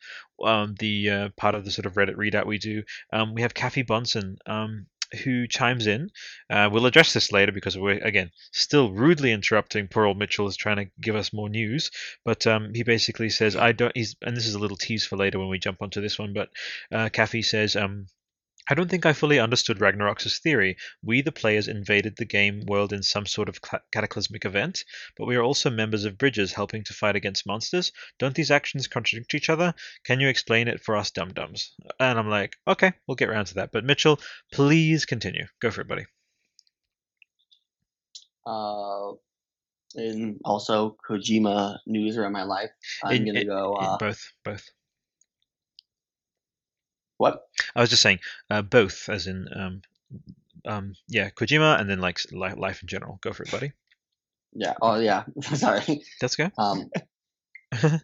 um 0.47 0.75
the 0.79 1.11
uh, 1.11 1.29
part 1.39 1.55
of 1.55 1.65
the 1.65 1.71
sort 1.71 1.87
of 1.87 1.95
Reddit 1.95 2.17
readout 2.17 2.47
we 2.47 2.59
do, 2.59 2.83
um, 3.13 3.35
we 3.35 3.41
have 3.43 3.55
Kathy 3.55 3.83
Bonson, 3.85 4.37
um, 4.47 4.87
who 5.25 5.47
chimes 5.47 5.87
in. 5.87 6.11
Uh, 6.51 6.69
we'll 6.73 6.87
address 6.87 7.13
this 7.13 7.33
later 7.33 7.53
because 7.53 7.77
we're 7.77 7.99
again 7.99 8.31
still 8.53 8.93
rudely 8.93 9.33
interrupting. 9.33 9.89
Poor 9.89 10.07
old 10.07 10.19
Mitchell 10.19 10.49
is 10.49 10.57
trying 10.57 10.77
to 10.77 10.91
give 11.01 11.17
us 11.17 11.33
more 11.33 11.49
news, 11.49 11.91
but 12.25 12.47
um, 12.47 12.73
he 12.75 12.83
basically 12.83 13.31
says, 13.31 13.57
"I 13.57 13.73
don't." 13.73 13.97
He's 13.97 14.17
and 14.23 14.37
this 14.37 14.47
is 14.47 14.55
a 14.55 14.59
little 14.59 14.77
tease 14.77 15.07
for 15.07 15.17
later 15.17 15.39
when 15.39 15.49
we 15.49 15.59
jump 15.59 15.83
onto 15.83 16.01
this 16.01 16.19
one. 16.19 16.33
But 16.33 16.51
uh, 16.93 17.09
Kathy 17.11 17.43
says, 17.43 17.77
um, 17.77 18.07
I 18.69 18.75
don't 18.75 18.91
think 18.91 19.07
I 19.07 19.13
fully 19.13 19.39
understood 19.39 19.79
Ragnarok's 19.79 20.39
theory. 20.41 20.77
We, 21.03 21.23
the 21.23 21.33
players, 21.33 21.69
invaded 21.69 22.17
the 22.17 22.25
game 22.25 22.63
world 22.67 22.93
in 22.93 23.03
some 23.03 23.27
sort 23.27 23.49
of 23.49 23.61
cataclysmic 23.93 24.45
event, 24.45 24.85
but 25.17 25.27
we 25.27 25.37
are 25.37 25.43
also 25.43 25.71
members 25.71 26.05
of 26.05 26.19
Bridges 26.19 26.53
helping 26.53 26.83
to 26.85 26.93
fight 26.95 27.17
against 27.17 27.47
monsters. 27.47 27.93
Don't 28.19 28.35
these 28.35 28.51
actions 28.51 28.89
contradict 28.89 29.35
each 29.35 29.49
other? 29.51 29.75
Can 30.05 30.21
you 30.21 30.29
explain 30.29 30.69
it 30.69 30.83
for 30.83 30.97
us 30.97 31.11
dum 31.11 31.33
dums? 31.33 31.73
And 32.01 32.19
I'm 32.19 32.29
like, 32.29 32.57
okay, 32.67 32.93
we'll 33.07 33.15
get 33.15 33.29
around 33.29 33.47
to 33.47 33.55
that. 33.55 33.71
But 33.73 33.85
Mitchell, 33.85 34.19
please 34.53 35.05
continue. 35.07 35.47
Go 35.61 35.71
for 35.71 35.83
it, 35.83 35.89
buddy. 35.89 36.07
Uh, 38.47 39.13
and 39.95 40.41
also 40.45 40.97
Kojima 41.09 41.79
news 41.87 42.17
around 42.17 42.33
my 42.33 42.43
life. 42.45 42.71
I'm 43.05 43.17
In- 43.17 43.27
gonna 43.27 43.41
in- 43.41 43.47
go. 43.47 43.75
Uh, 43.75 43.99
both, 43.99 44.33
both. 44.45 44.65
What? 47.19 47.43
I 47.75 47.81
was 47.81 47.91
just 47.91 48.03
saying, 48.03 48.21
uh, 48.51 48.63
both, 48.63 49.09
as 49.09 49.27
in, 49.27 49.49
um, 49.55 49.83
um, 50.65 50.95
yeah, 51.09 51.31
Kojima, 51.31 51.81
and 51.81 51.89
then 51.89 52.01
like 52.01 52.19
li- 52.33 52.55
life 52.55 52.83
in 52.83 52.89
general. 52.89 53.19
Go 53.23 53.33
for 53.33 53.45
it, 53.45 53.51
buddy. 53.51 53.73
Yeah. 54.53 54.75
Oh 54.81 54.99
yeah. 54.99 55.25
Sorry. 55.41 56.03
Let's 56.21 56.37
go. 56.37 56.51
Um, 56.59 56.91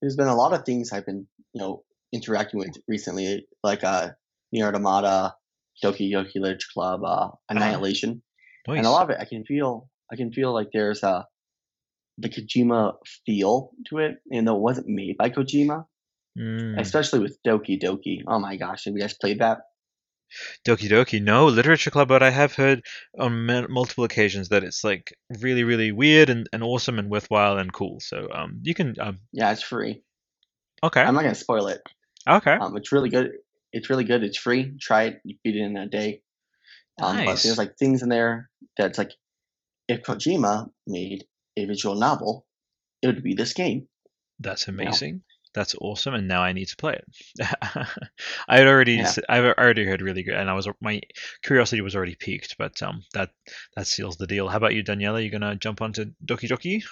there's 0.00 0.16
been 0.16 0.28
a 0.28 0.34
lot 0.36 0.52
of 0.52 0.64
things 0.64 0.92
I've 0.92 1.06
been, 1.06 1.26
you 1.52 1.60
know, 1.60 1.84
interacting 2.12 2.60
with 2.60 2.76
recently, 2.86 3.46
like 3.62 3.82
uh, 3.84 4.10
Nier 4.52 4.68
Automata, 4.68 5.34
Doki 5.82 6.10
Doki 6.10 6.36
Literature 6.36 6.68
Club, 6.72 7.04
uh, 7.04 7.30
Annihilation, 7.48 8.22
Nice. 8.68 8.78
and 8.78 8.86
a 8.86 8.90
lot 8.90 9.04
of 9.04 9.10
it 9.10 9.18
I 9.20 9.24
can 9.24 9.44
feel. 9.44 9.88
I 10.12 10.16
can 10.16 10.32
feel 10.32 10.52
like 10.52 10.68
there's 10.72 11.02
a 11.02 11.26
the 12.18 12.28
Kojima 12.28 12.94
feel 13.26 13.72
to 13.88 13.98
it, 13.98 14.18
even 14.30 14.44
though 14.44 14.56
it 14.56 14.60
wasn't 14.60 14.86
made 14.86 15.16
by 15.16 15.30
Kojima. 15.30 15.86
Mm. 16.38 16.78
Especially 16.80 17.20
with 17.20 17.38
Doki 17.46 17.80
Doki. 17.80 18.22
Oh 18.26 18.38
my 18.38 18.56
gosh, 18.56 18.84
have 18.84 18.94
you 18.94 19.00
guys 19.00 19.14
played 19.14 19.40
that? 19.40 19.60
Doki 20.66 20.88
Doki, 20.88 21.22
no 21.22 21.46
literature 21.46 21.90
club, 21.90 22.08
but 22.08 22.22
I 22.22 22.30
have 22.30 22.54
heard 22.54 22.84
on 23.18 23.46
multiple 23.70 24.02
occasions 24.04 24.48
that 24.48 24.64
it's 24.64 24.82
like 24.82 25.14
really, 25.40 25.62
really 25.62 25.92
weird 25.92 26.28
and, 26.28 26.48
and 26.52 26.62
awesome 26.64 26.98
and 26.98 27.08
worthwhile 27.08 27.58
and 27.58 27.72
cool. 27.72 28.00
So 28.00 28.28
um, 28.32 28.58
you 28.62 28.74
can 28.74 28.96
um, 28.98 29.20
Yeah, 29.32 29.52
it's 29.52 29.62
free. 29.62 30.02
okay, 30.82 31.02
I'm 31.02 31.14
not 31.14 31.22
gonna 31.22 31.34
spoil 31.36 31.68
it. 31.68 31.82
okay, 32.28 32.54
Um, 32.54 32.76
it's 32.76 32.90
really 32.90 33.10
good. 33.10 33.32
It's 33.72 33.90
really 33.90 34.04
good. 34.04 34.24
It's 34.24 34.38
free. 34.38 34.72
Try 34.80 35.04
it. 35.04 35.20
You 35.24 35.36
beat 35.44 35.56
it 35.56 35.60
in 35.62 35.76
a 35.76 35.86
day. 35.88 36.22
Um, 37.00 37.16
But 37.18 37.24
Nice. 37.26 37.42
there's 37.44 37.58
like 37.58 37.76
things 37.76 38.02
in 38.02 38.08
there 38.08 38.50
that's 38.76 38.98
like, 38.98 39.12
if 39.88 40.02
Kojima 40.02 40.70
made 40.86 41.26
a 41.56 41.64
visual 41.66 41.94
novel, 41.94 42.46
it 43.02 43.06
would 43.08 43.22
be 43.22 43.34
this 43.34 43.52
game. 43.52 43.86
that's 44.40 44.66
amazing. 44.68 45.22
That's 45.54 45.74
awesome, 45.80 46.14
and 46.14 46.26
now 46.28 46.42
I 46.42 46.52
need 46.52 46.66
to 46.66 46.76
play 46.76 46.94
it. 46.94 47.46
I 48.48 48.58
had 48.58 48.66
already, 48.66 48.96
Yeah. 48.96 49.02
s- 49.02 49.20
I've 49.28 49.44
already 49.44 49.84
heard 49.84 50.02
really 50.02 50.22
good, 50.24 50.34
and 50.34 50.50
I 50.50 50.54
was 50.54 50.68
my 50.80 51.00
curiosity 51.42 51.80
was 51.80 51.94
already 51.94 52.16
piqued, 52.16 52.56
but 52.58 52.82
um, 52.82 53.04
that 53.14 53.30
that 53.76 53.86
seals 53.86 54.16
the 54.16 54.26
deal. 54.26 54.48
How 54.48 54.56
about 54.56 54.74
you, 54.74 54.82
Daniela? 54.82 55.22
You 55.22 55.30
gonna 55.30 55.54
jump 55.56 55.80
onto 55.80 56.06
Doki 56.24 56.48
Doki? 56.48 56.82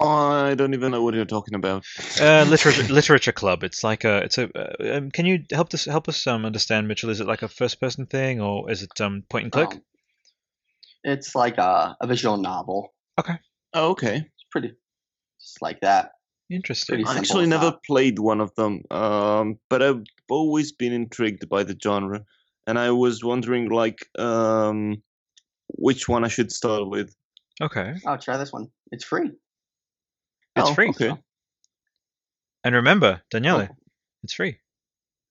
I 0.00 0.54
don't 0.54 0.74
even 0.74 0.92
know 0.92 1.02
what 1.02 1.14
you're 1.14 1.24
talking 1.24 1.54
about. 1.54 1.84
Uh, 2.20 2.44
literature 2.48 2.92
literature 2.92 3.32
club. 3.32 3.64
It's 3.64 3.82
like 3.82 4.04
a. 4.04 4.18
It's 4.18 4.38
a. 4.38 4.48
Uh, 4.56 4.96
um, 4.96 5.10
can 5.10 5.26
you 5.26 5.44
help 5.50 5.74
us 5.74 5.84
help 5.84 6.08
us 6.08 6.26
um 6.26 6.44
understand, 6.44 6.86
Mitchell? 6.88 7.10
Is 7.10 7.20
it 7.20 7.26
like 7.26 7.42
a 7.42 7.48
first 7.48 7.80
person 7.80 8.06
thing 8.06 8.40
or 8.40 8.70
is 8.70 8.82
it 8.82 9.00
um 9.00 9.22
point 9.28 9.44
and 9.44 9.52
click? 9.52 9.72
Um, 9.72 9.82
it's 11.04 11.34
like 11.34 11.58
a, 11.58 11.96
a 12.00 12.06
visual 12.06 12.36
novel. 12.36 12.94
Oh, 13.74 13.90
okay. 13.90 14.16
It's 14.16 14.44
pretty, 14.50 14.72
just 15.40 15.60
like 15.62 15.80
that. 15.80 16.12
Interesting. 16.50 17.06
I 17.06 17.18
actually 17.18 17.46
never 17.46 17.66
that. 17.72 17.84
played 17.84 18.18
one 18.18 18.40
of 18.40 18.54
them, 18.54 18.82
um, 18.90 19.58
but 19.68 19.82
I've 19.82 20.02
always 20.30 20.72
been 20.72 20.92
intrigued 20.92 21.48
by 21.48 21.62
the 21.62 21.76
genre, 21.82 22.24
and 22.66 22.78
I 22.78 22.90
was 22.90 23.22
wondering, 23.22 23.68
like, 23.68 23.98
um, 24.18 25.02
which 25.68 26.08
one 26.08 26.24
I 26.24 26.28
should 26.28 26.50
start 26.50 26.88
with. 26.88 27.14
Okay. 27.60 27.94
I'll 28.06 28.18
try 28.18 28.36
this 28.38 28.52
one. 28.52 28.68
It's 28.92 29.04
free. 29.04 29.30
It's 30.56 30.70
Oh, 30.70 30.74
free. 30.74 30.88
Okay. 30.90 31.12
And 32.64 32.74
remember, 32.74 33.20
Daniele, 33.30 33.68
Oh. 33.70 33.76
it's 34.22 34.32
free. 34.32 34.58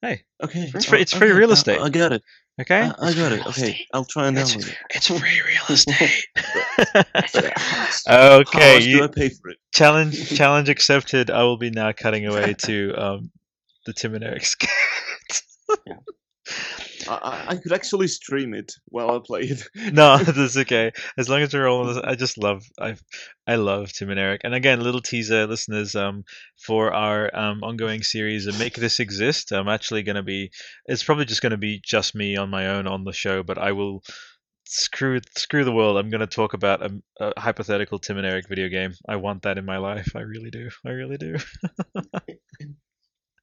Hey, 0.02 0.24
Okay. 0.44 0.72
It's 0.74 0.86
free- 0.86 1.00
uh, 1.00 1.02
it's 1.02 1.14
free 1.14 1.30
okay, 1.32 1.38
real 1.40 1.52
estate. 1.52 1.80
I, 1.82 1.90
got 1.90 2.14
it. 2.14 2.22
okay? 2.62 2.82
I, 2.82 2.94
I 3.08 3.14
got 3.14 3.32
it. 3.32 3.46
Okay, 3.48 3.86
I'll 3.94 4.06
try 4.06 4.28
and 4.28 4.38
It's, 4.38 4.56
it. 4.56 4.78
it's 4.92 5.08
free 5.08 5.20
real 5.20 5.64
estate. 5.70 6.28
Okay, 8.10 8.74
much 8.76 8.84
do 8.84 9.04
I 9.04 9.08
pay 9.08 9.30
for 9.30 9.50
it? 9.50 9.58
challenge 9.74 10.30
challenge 10.38 10.70
accepted. 10.70 11.30
I 11.30 11.44
will 11.44 11.58
be 11.58 11.70
now 11.70 11.92
cutting 11.92 12.26
away 12.26 12.54
to 12.66 12.94
um 12.96 13.32
the 13.86 13.94
Tim 13.94 14.16
and 14.16 14.24
Eric 14.24 14.46
skit. 14.46 14.70
I, 17.10 17.46
I 17.50 17.56
could 17.56 17.72
actually 17.72 18.08
stream 18.08 18.54
it 18.54 18.74
while 18.88 19.12
I 19.12 19.20
play 19.24 19.42
it. 19.42 19.64
no, 19.94 20.18
that's 20.18 20.58
okay. 20.58 20.92
As 21.18 21.30
long 21.30 21.42
as 21.42 21.54
we're 21.54 21.68
all, 21.68 22.06
I 22.06 22.16
just 22.16 22.38
love, 22.38 22.64
I, 22.80 22.96
I 23.48 23.56
love 23.56 23.94
Tim 23.94 24.10
and 24.10 24.20
Eric. 24.20 24.42
And 24.44 24.54
again, 24.54 24.82
little 24.82 25.02
teaser, 25.02 25.48
listeners, 25.48 25.96
um, 25.96 26.24
for 26.66 26.94
our 26.94 27.34
um 27.36 27.64
ongoing 27.64 28.04
series 28.04 28.48
and 28.48 28.60
make 28.60 28.76
this 28.76 29.00
exist. 29.00 29.52
I'm 29.52 29.68
actually 29.70 30.04
going 30.04 30.16
to 30.16 30.24
be. 30.24 30.52
It's 30.86 31.04
probably 31.04 31.26
just 31.26 31.42
going 31.42 31.52
to 31.52 31.58
be 31.58 31.82
just 31.84 32.16
me 32.16 32.36
on 32.36 32.50
my 32.50 32.68
own 32.68 32.88
on 32.88 33.04
the 33.04 33.14
show, 33.14 33.44
but 33.44 33.58
I 33.58 33.72
will 33.72 34.04
screw 34.68 35.20
screw 35.36 35.64
the 35.64 35.72
world. 35.72 35.98
I'm 35.98 36.10
going 36.10 36.22
to 36.22 36.28
talk 36.28 36.54
about 36.54 36.82
a, 36.82 37.02
a 37.20 37.40
hypothetical 37.40 38.00
Tim 38.00 38.18
and 38.18 38.26
Eric 38.26 38.48
video 38.48 38.70
game. 38.70 38.94
I 39.08 39.18
want 39.18 39.44
that 39.44 39.58
in 39.58 39.66
my 39.66 39.78
life. 39.78 40.16
I 40.16 40.22
really 40.22 40.50
do. 40.50 40.70
I 40.86 40.90
really 40.90 41.18
do. 41.18 41.38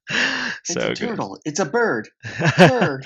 It's 0.07 0.73
so 0.73 0.81
a 0.81 0.87
good. 0.89 0.97
turtle. 0.97 1.39
It's 1.45 1.59
a 1.59 1.65
bird. 1.65 2.09
Bird. 2.57 3.05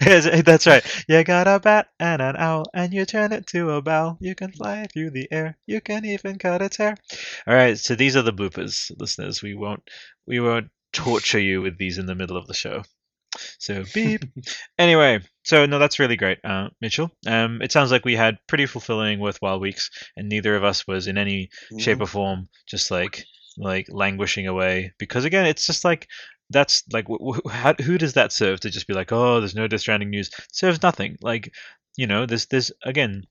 That's 0.00 0.66
right. 0.66 1.04
You 1.08 1.24
got 1.24 1.46
a 1.48 1.58
bat 1.58 1.88
and 1.98 2.20
an 2.20 2.36
owl, 2.36 2.66
and 2.74 2.92
you 2.92 3.04
turn 3.04 3.32
it 3.32 3.46
to 3.48 3.70
a 3.70 3.82
bell. 3.82 4.18
You 4.20 4.34
can 4.34 4.52
fly 4.52 4.86
through 4.92 5.10
the 5.10 5.28
air. 5.30 5.56
You 5.66 5.80
can 5.80 6.04
even 6.04 6.38
cut 6.38 6.62
its 6.62 6.76
hair. 6.76 6.96
All 7.46 7.54
right. 7.54 7.78
So 7.78 7.94
these 7.94 8.16
are 8.16 8.22
the 8.22 8.32
bloopers, 8.32 8.90
listeners. 8.98 9.42
We 9.42 9.54
won't 9.54 9.88
we 10.26 10.40
won't 10.40 10.68
torture 10.92 11.40
you 11.40 11.62
with 11.62 11.78
these 11.78 11.98
in 11.98 12.06
the 12.06 12.14
middle 12.14 12.36
of 12.36 12.46
the 12.46 12.54
show. 12.54 12.82
So 13.58 13.84
beep. 13.94 14.24
anyway, 14.78 15.20
so 15.42 15.66
no, 15.66 15.78
that's 15.78 15.98
really 15.98 16.16
great, 16.16 16.38
uh, 16.44 16.68
Mitchell. 16.80 17.10
Um, 17.26 17.60
it 17.62 17.72
sounds 17.72 17.90
like 17.90 18.04
we 18.04 18.16
had 18.16 18.38
pretty 18.46 18.66
fulfilling, 18.66 19.20
worthwhile 19.20 19.60
weeks, 19.60 19.90
and 20.16 20.28
neither 20.28 20.56
of 20.56 20.64
us 20.64 20.86
was 20.86 21.06
in 21.06 21.18
any 21.18 21.50
shape 21.78 22.00
or 22.00 22.06
form 22.06 22.48
just 22.68 22.90
like 22.90 23.24
like 23.58 23.86
languishing 23.90 24.46
away. 24.46 24.92
Because 24.98 25.24
again, 25.24 25.46
it's 25.46 25.66
just 25.66 25.84
like 25.84 26.08
that's 26.50 26.82
like 26.92 27.06
wh- 27.08 27.36
wh- 27.46 27.50
how, 27.50 27.74
who 27.82 27.98
does 27.98 28.14
that 28.14 28.32
serve 28.32 28.60
to 28.60 28.70
just 28.70 28.86
be 28.86 28.94
like, 28.94 29.12
oh, 29.12 29.40
there's 29.40 29.54
no 29.54 29.66
Death 29.66 29.80
Stranding 29.80 30.10
news? 30.10 30.30
serves 30.52 30.82
nothing. 30.82 31.16
Like 31.22 31.52
you 31.96 32.06
know, 32.06 32.26
there's 32.26 32.46
there's 32.46 32.72
again 32.84 33.24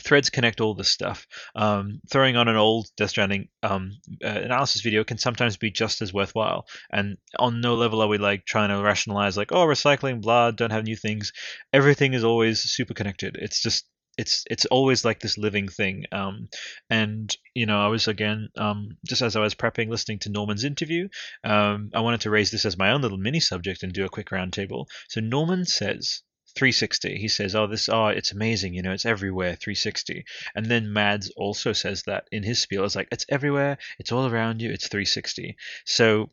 threads 0.00 0.30
connect 0.30 0.60
all 0.60 0.74
this 0.74 0.90
stuff. 0.90 1.26
Um, 1.54 2.00
throwing 2.10 2.36
on 2.36 2.48
an 2.48 2.56
old 2.56 2.88
Death 2.96 3.10
Stranding 3.10 3.48
um, 3.62 3.92
uh, 4.24 4.28
analysis 4.28 4.82
video 4.82 5.04
can 5.04 5.18
sometimes 5.18 5.56
be 5.56 5.70
just 5.70 6.02
as 6.02 6.12
worthwhile. 6.12 6.66
And 6.90 7.16
on 7.38 7.60
no 7.60 7.74
level 7.74 8.00
are 8.00 8.08
we 8.08 8.18
like 8.18 8.44
trying 8.44 8.70
to 8.70 8.82
rationalize 8.82 9.36
like, 9.36 9.52
oh, 9.52 9.66
recycling, 9.66 10.20
blah, 10.20 10.50
don't 10.50 10.72
have 10.72 10.84
new 10.84 10.96
things. 10.96 11.32
Everything 11.72 12.14
is 12.14 12.24
always 12.24 12.60
super 12.60 12.94
connected. 12.94 13.36
It's 13.40 13.62
just 13.62 13.84
it's 14.18 14.42
it's 14.50 14.66
always 14.66 15.04
like 15.04 15.20
this 15.20 15.38
living 15.38 15.68
thing. 15.68 16.04
Um, 16.10 16.48
and 16.90 17.34
you 17.54 17.66
know, 17.66 17.80
I 17.80 17.86
was 17.86 18.08
again 18.08 18.48
um, 18.56 18.98
just 19.06 19.22
as 19.22 19.36
I 19.36 19.40
was 19.40 19.54
prepping, 19.54 19.88
listening 19.88 20.18
to 20.20 20.30
Norman's 20.30 20.64
interview. 20.64 21.08
Um, 21.44 21.90
I 21.94 22.00
wanted 22.00 22.22
to 22.22 22.30
raise 22.30 22.50
this 22.50 22.66
as 22.66 22.76
my 22.76 22.90
own 22.90 23.00
little 23.00 23.16
mini 23.16 23.40
subject 23.40 23.84
and 23.84 23.92
do 23.92 24.04
a 24.04 24.10
quick 24.10 24.30
roundtable. 24.30 24.86
So 25.08 25.20
Norman 25.20 25.64
says 25.64 26.22
360. 26.56 27.18
He 27.18 27.28
says, 27.28 27.54
"Oh, 27.54 27.66
this, 27.66 27.88
oh, 27.88 28.08
it's 28.08 28.32
amazing. 28.32 28.74
You 28.74 28.82
know, 28.82 28.92
it's 28.92 29.06
everywhere. 29.06 29.56
360." 29.56 30.24
And 30.54 30.66
then 30.66 30.92
Mads 30.92 31.30
also 31.30 31.72
says 31.72 32.02
that 32.04 32.26
in 32.32 32.42
his 32.42 32.60
spiel. 32.60 32.84
It's 32.84 32.96
like 32.96 33.08
it's 33.12 33.26
everywhere. 33.28 33.78
It's 33.98 34.12
all 34.12 34.26
around 34.26 34.60
you. 34.62 34.70
It's 34.70 34.88
360. 34.88 35.56
So 35.84 36.30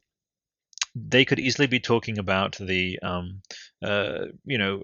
they 0.95 1.25
could 1.25 1.39
easily 1.39 1.67
be 1.67 1.79
talking 1.79 2.17
about 2.17 2.55
the, 2.57 2.99
um, 3.03 3.41
uh, 3.85 4.25
you 4.45 4.57
know, 4.57 4.81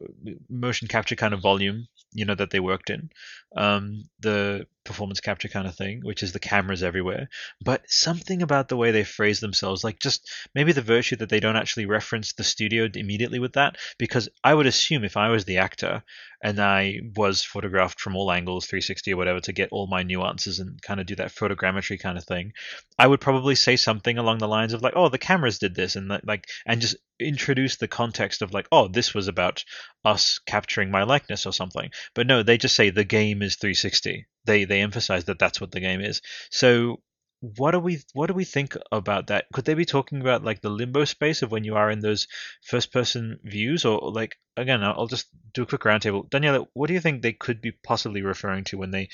motion 0.48 0.88
capture 0.88 1.16
kind 1.16 1.34
of 1.34 1.42
volume, 1.42 1.88
you 2.14 2.26
know, 2.26 2.36
that 2.36 2.52
they 2.52 2.60
worked 2.60 2.90
in, 2.90 3.10
um, 3.56 4.04
the 4.20 4.68
performance 4.84 5.20
capture 5.20 5.48
kind 5.48 5.68
of 5.68 5.76
thing, 5.76 6.02
which 6.04 6.22
is 6.22 6.34
the 6.34 6.40
cameras 6.40 6.84
everywhere. 6.84 7.30
But 7.64 7.90
something 7.90 8.42
about 8.42 8.68
the 8.68 8.78
way 8.78 8.92
they 8.92 9.04
phrase 9.04 9.40
themselves, 9.40 9.84
like 9.84 10.00
just 10.00 10.30
maybe 10.54 10.72
the 10.72 10.82
virtue 10.82 11.16
that 11.18 11.30
they 11.30 11.40
don't 11.40 11.56
actually 11.56 11.86
reference 11.86 12.34
the 12.34 12.44
studio 12.44 12.88
immediately 12.94 13.40
with 13.40 13.54
that, 13.54 13.78
because 13.98 14.30
I 14.44 14.54
would 14.54 14.68
assume 14.68 15.04
if 15.04 15.18
I 15.18 15.30
was 15.30 15.46
the 15.46 15.58
actor 15.58 16.04
and 16.44 16.60
I 16.60 17.02
was 17.16 17.44
photographed 17.44 18.00
from 18.00 18.16
all 18.16 18.32
angles, 18.32 18.66
360 18.66 19.14
or 19.14 19.18
whatever, 19.18 19.40
to 19.42 19.54
get 19.54 19.70
all 19.72 19.88
my 19.88 20.04
nuances 20.04 20.60
and 20.60 20.82
kind 20.82 21.00
of 21.00 21.06
do 21.06 21.16
that 21.16 21.34
photogrammetry 21.34 22.00
kind 22.00 22.18
of 22.18 22.26
thing, 22.26 22.54
I 23.00 23.08
would 23.08 23.22
probably 23.22 23.56
say 23.56 23.78
something 23.78 24.18
along 24.18 24.40
the 24.40 24.48
lines 24.48 24.74
of 24.74 24.82
like, 24.82 24.94
"Oh, 24.96 25.10
the 25.10 25.18
cameras 25.18 25.60
did 25.60 25.76
this," 25.76 25.96
and 25.96 26.12
like, 26.24 26.48
and 26.66 26.82
just 26.82 26.98
introduce 27.22 27.78
the 27.78 27.88
context 27.88 28.42
of 28.42 28.54
like, 28.54 28.68
"Oh, 28.72 28.88
this 28.88 29.14
was 29.14 29.28
about 29.28 29.64
us 30.06 30.40
capturing 30.46 30.92
my 30.92 31.04
likeness 31.04 31.46
or 31.46 31.54
something." 31.54 31.92
But 32.14 32.28
no, 32.28 32.44
they 32.44 32.58
just 32.58 32.76
say 32.76 32.90
the 32.90 33.04
game 33.04 33.42
is 33.42 33.56
360. 33.56 34.28
They 34.46 34.66
they 34.66 34.82
emphasize 34.82 35.26
that 35.26 35.40
that's 35.40 35.62
what 35.62 35.72
the 35.72 35.80
game 35.80 36.02
is. 36.02 36.22
So 36.50 37.02
what 37.42 37.72
do 37.72 37.80
we 37.80 38.00
what 38.14 38.28
do 38.28 38.34
we 38.36 38.46
think 38.46 38.78
about 38.92 39.28
that? 39.28 39.46
Could 39.52 39.66
they 39.66 39.74
be 39.74 39.86
talking 39.86 40.22
about 40.22 40.44
like 40.44 40.62
the 40.62 40.70
limbo 40.70 41.06
space 41.06 41.42
of 41.42 41.52
when 41.52 41.64
you 41.64 41.76
are 41.76 41.90
in 41.90 42.00
those 42.00 42.28
first 42.64 42.94
person 42.94 43.40
views, 43.44 43.84
or 43.84 44.12
like 44.12 44.38
again? 44.56 44.84
I'll 44.84 45.08
just 45.08 45.28
do 45.54 45.64
a 45.64 45.66
quick 45.66 45.82
roundtable. 45.82 46.30
Daniela, 46.30 46.68
what 46.74 46.88
do 46.88 46.94
you 46.94 47.02
think 47.02 47.22
they 47.22 47.34
could 47.34 47.60
be 47.60 47.72
possibly 47.72 48.22
referring 48.22 48.64
to 48.66 48.78
when 48.78 48.92
they 48.92 49.10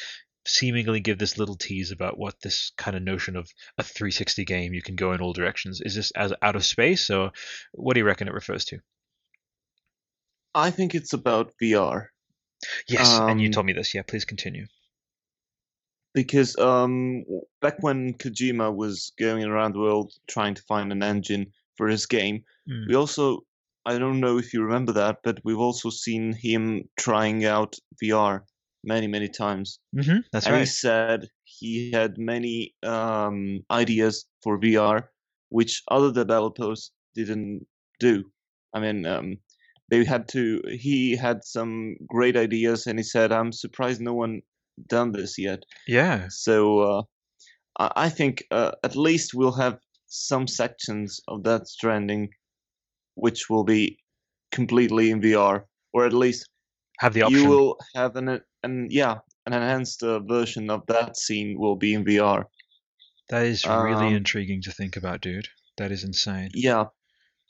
seemingly 0.47 0.99
give 0.99 1.17
this 1.19 1.37
little 1.37 1.55
tease 1.55 1.91
about 1.91 2.17
what 2.17 2.39
this 2.41 2.71
kind 2.77 2.95
of 2.97 3.03
notion 3.03 3.35
of 3.35 3.49
a 3.77 3.83
360 3.83 4.45
game 4.45 4.73
you 4.73 4.81
can 4.81 4.95
go 4.95 5.11
in 5.13 5.21
all 5.21 5.33
directions 5.33 5.81
is 5.81 5.93
this 5.95 6.11
as 6.11 6.33
out 6.41 6.55
of 6.55 6.65
space 6.65 7.09
or 7.09 7.31
what 7.73 7.93
do 7.93 7.99
you 7.99 8.05
reckon 8.05 8.27
it 8.27 8.33
refers 8.33 8.65
to? 8.65 8.79
I 10.55 10.71
think 10.71 10.95
it's 10.95 11.13
about 11.13 11.53
VR 11.61 12.07
yes 12.87 13.19
and 13.19 13.39
you 13.41 13.47
Um, 13.47 13.51
told 13.51 13.65
me 13.65 13.73
this. 13.73 13.93
Yeah 13.93 14.01
please 14.03 14.25
continue. 14.25 14.65
Because 16.13 16.57
um, 16.57 17.25
back 17.61 17.83
when 17.83 18.13
Kojima 18.15 18.73
was 18.75 19.11
going 19.19 19.43
around 19.43 19.73
the 19.73 19.79
world 19.79 20.13
trying 20.27 20.55
to 20.55 20.61
find 20.63 20.91
an 20.91 21.03
engine 21.03 21.53
for 21.75 21.87
his 21.87 22.05
game, 22.07 22.43
Mm. 22.69 22.87
we 22.87 22.95
also 22.95 23.41
I 23.85 23.97
don't 23.99 24.19
know 24.19 24.37
if 24.37 24.53
you 24.53 24.63
remember 24.63 24.91
that, 24.93 25.19
but 25.23 25.39
we've 25.45 25.59
also 25.59 25.89
seen 25.89 26.33
him 26.33 26.89
trying 26.97 27.45
out 27.45 27.75
VR 28.03 28.41
many 28.87 29.07
many 29.07 29.27
times. 29.27 29.79
hmm 29.93 30.19
that's 30.31 30.47
and 30.47 30.57
he 30.57 30.65
said 30.65 31.27
he 31.43 31.91
had 31.91 32.17
many 32.17 32.73
um, 32.83 33.59
ideas 33.69 34.25
for 34.43 34.59
VR, 34.59 35.03
which 35.49 35.83
other 35.89 36.11
developers 36.11 36.91
didn't 37.15 37.67
do. 37.99 38.23
I 38.73 38.79
mean, 38.79 39.05
um, 39.05 39.37
they 39.89 40.03
had 40.03 40.27
to. 40.29 40.61
He 40.69 41.15
had 41.15 41.43
some 41.43 41.95
great 42.07 42.37
ideas, 42.37 42.87
and 42.87 42.99
he 42.99 43.03
said, 43.03 43.31
"I'm 43.31 43.51
surprised 43.51 44.01
no 44.01 44.13
one 44.13 44.41
done 44.87 45.11
this 45.11 45.37
yet." 45.37 45.63
yeah 45.87 46.27
So 46.29 46.79
uh, 46.79 47.01
I, 47.79 48.07
I 48.07 48.09
think 48.09 48.43
uh, 48.51 48.71
at 48.83 48.95
least 48.95 49.33
we'll 49.33 49.59
have 49.63 49.79
some 50.07 50.47
sections 50.47 51.19
of 51.27 51.43
Death 51.43 51.67
Stranding, 51.67 52.29
which 53.15 53.49
will 53.49 53.63
be 53.63 53.97
completely 54.51 55.11
in 55.11 55.21
VR, 55.21 55.63
or 55.93 56.05
at 56.05 56.13
least 56.13 56.49
have 56.99 57.13
the 57.13 57.23
option 57.23 57.43
you 57.43 57.49
will 57.49 57.77
have 57.95 58.15
an 58.15 58.41
an 58.63 58.87
yeah 58.91 59.19
an 59.45 59.53
enhanced 59.53 60.03
uh, 60.03 60.19
version 60.19 60.69
of 60.69 60.85
that 60.87 61.17
scene 61.17 61.57
will 61.59 61.75
be 61.75 61.93
in 61.93 62.03
VR. 62.05 62.47
that 63.29 63.45
is 63.45 63.69
really 63.69 64.11
um, 64.11 64.13
intriguing 64.13 64.61
to 64.61 64.71
think 64.71 64.97
about 64.97 65.21
dude 65.21 65.47
that 65.77 65.91
is 65.93 66.03
insane 66.03 66.49
Yeah, 66.53 66.85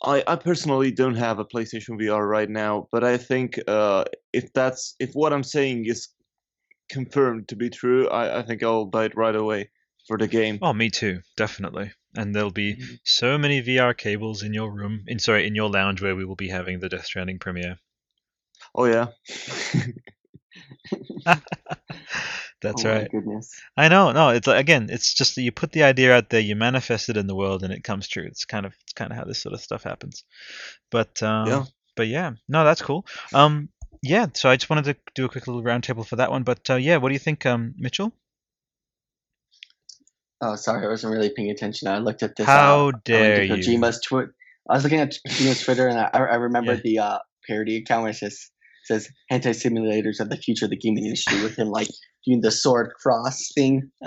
I 0.03 0.24
I 0.28 0.36
personally 0.38 0.91
don't 0.91 1.16
have 1.16 1.39
a 1.39 1.45
PlayStation 1.45 1.99
VR 1.99 2.28
right 2.28 2.49
now, 2.49 2.88
but 2.91 3.03
I 3.03 3.18
think 3.18 3.60
uh, 3.68 4.05
if 4.34 4.53
that's 4.53 4.95
if 4.99 5.14
what 5.14 5.34
I'm 5.34 5.43
saying 5.43 5.86
is 5.88 6.10
confirmed 6.89 7.49
to 7.49 7.55
be 7.58 7.70
true, 7.70 8.10
I, 8.10 8.39
I 8.39 8.43
think 8.43 8.64
I'll 8.64 8.86
buy 8.88 9.05
it 9.05 9.18
right 9.18 9.36
away 9.36 9.72
for 10.08 10.18
the 10.18 10.28
game. 10.28 10.62
Oh, 10.62 10.72
me 10.72 10.91
too, 10.91 11.24
definitely. 11.36 11.93
And 12.14 12.36
there'll 12.36 12.51
be 12.51 12.76
Mm-hmm. 12.76 12.95
so 13.03 13.39
many 13.39 13.60
VR 13.60 13.95
cables 13.95 14.43
in 14.43 14.53
your 14.53 14.72
room, 14.72 15.03
in 15.08 15.18
sorry, 15.18 15.47
in 15.47 15.55
your 15.55 15.68
lounge 15.72 15.99
where 15.99 16.16
we 16.16 16.26
will 16.26 16.36
be 16.36 16.49
having 16.49 16.80
the 16.80 16.89
Death 16.89 17.05
Stranding 17.05 17.39
premiere. 17.39 17.80
Oh 18.76 18.86
yeah. 18.86 19.08
That's 22.61 22.85
oh 22.85 22.89
right. 22.89 23.11
goodness. 23.11 23.51
I 23.75 23.88
know. 23.88 24.11
No, 24.11 24.29
it's 24.29 24.47
like, 24.47 24.59
again, 24.59 24.88
it's 24.89 25.13
just 25.13 25.35
that 25.35 25.43
you 25.43 25.51
put 25.51 25.71
the 25.71 25.83
idea 25.83 26.15
out 26.15 26.29
there, 26.29 26.39
you 26.39 26.55
manifest 26.55 27.09
it 27.09 27.17
in 27.17 27.27
the 27.27 27.35
world, 27.35 27.63
and 27.63 27.71
it 27.71 27.83
comes 27.83 28.07
true. 28.07 28.23
It's 28.25 28.45
kind 28.45 28.65
of 28.65 28.73
it's 28.83 28.93
kind 28.93 29.11
of 29.11 29.17
how 29.17 29.25
this 29.25 29.41
sort 29.41 29.53
of 29.53 29.61
stuff 29.61 29.83
happens. 29.83 30.23
But 30.89 31.21
um, 31.21 31.47
Yeah. 31.47 31.63
but 31.95 32.07
yeah, 32.07 32.31
no, 32.49 32.63
that's 32.63 32.81
cool. 32.81 33.05
Um, 33.33 33.69
yeah. 34.01 34.27
So 34.33 34.49
I 34.49 34.55
just 34.55 34.69
wanted 34.69 34.85
to 34.85 34.95
do 35.15 35.25
a 35.25 35.29
quick 35.29 35.47
little 35.47 35.63
roundtable 35.63 36.05
for 36.05 36.15
that 36.17 36.31
one. 36.31 36.43
But 36.43 36.67
uh, 36.69 36.75
yeah, 36.75 36.97
what 36.97 37.09
do 37.09 37.13
you 37.13 37.19
think, 37.19 37.45
um, 37.45 37.75
Mitchell? 37.77 38.11
Oh, 40.39 40.55
sorry, 40.55 40.85
I 40.85 40.89
wasn't 40.89 41.13
really 41.13 41.31
paying 41.35 41.49
attention. 41.49 41.88
I 41.88 41.97
looked 41.97 42.21
at 42.23 42.35
this. 42.35 42.45
How 42.45 42.88
uh, 42.88 42.91
I 42.93 42.99
dare 43.03 43.43
you. 43.43 43.53
Kojima's 43.53 44.01
Twitter. 44.01 44.35
I 44.69 44.73
was 44.75 44.83
looking 44.83 44.99
at 44.99 45.15
Kojima's 45.27 45.63
Twitter, 45.63 45.88
and 45.88 45.99
I, 45.99 46.09
I 46.13 46.35
remember 46.35 46.73
Yeah. 46.73 46.79
the 46.83 46.99
uh, 46.99 47.19
parody 47.47 47.77
account 47.77 48.03
where 48.03 48.11
it 48.11 48.15
says 48.88 49.09
anti 49.29 49.51
simulators 49.51 50.19
of 50.19 50.29
the 50.29 50.38
future 50.38 50.65
of 50.65 50.71
the 50.71 50.77
gaming 50.77 51.05
industry 51.05 51.41
with 51.43 51.57
him 51.57 51.69
like 51.69 51.89
doing 52.25 52.41
the 52.41 52.51
sword 52.51 52.91
cross 53.01 53.51
thing. 53.53 53.91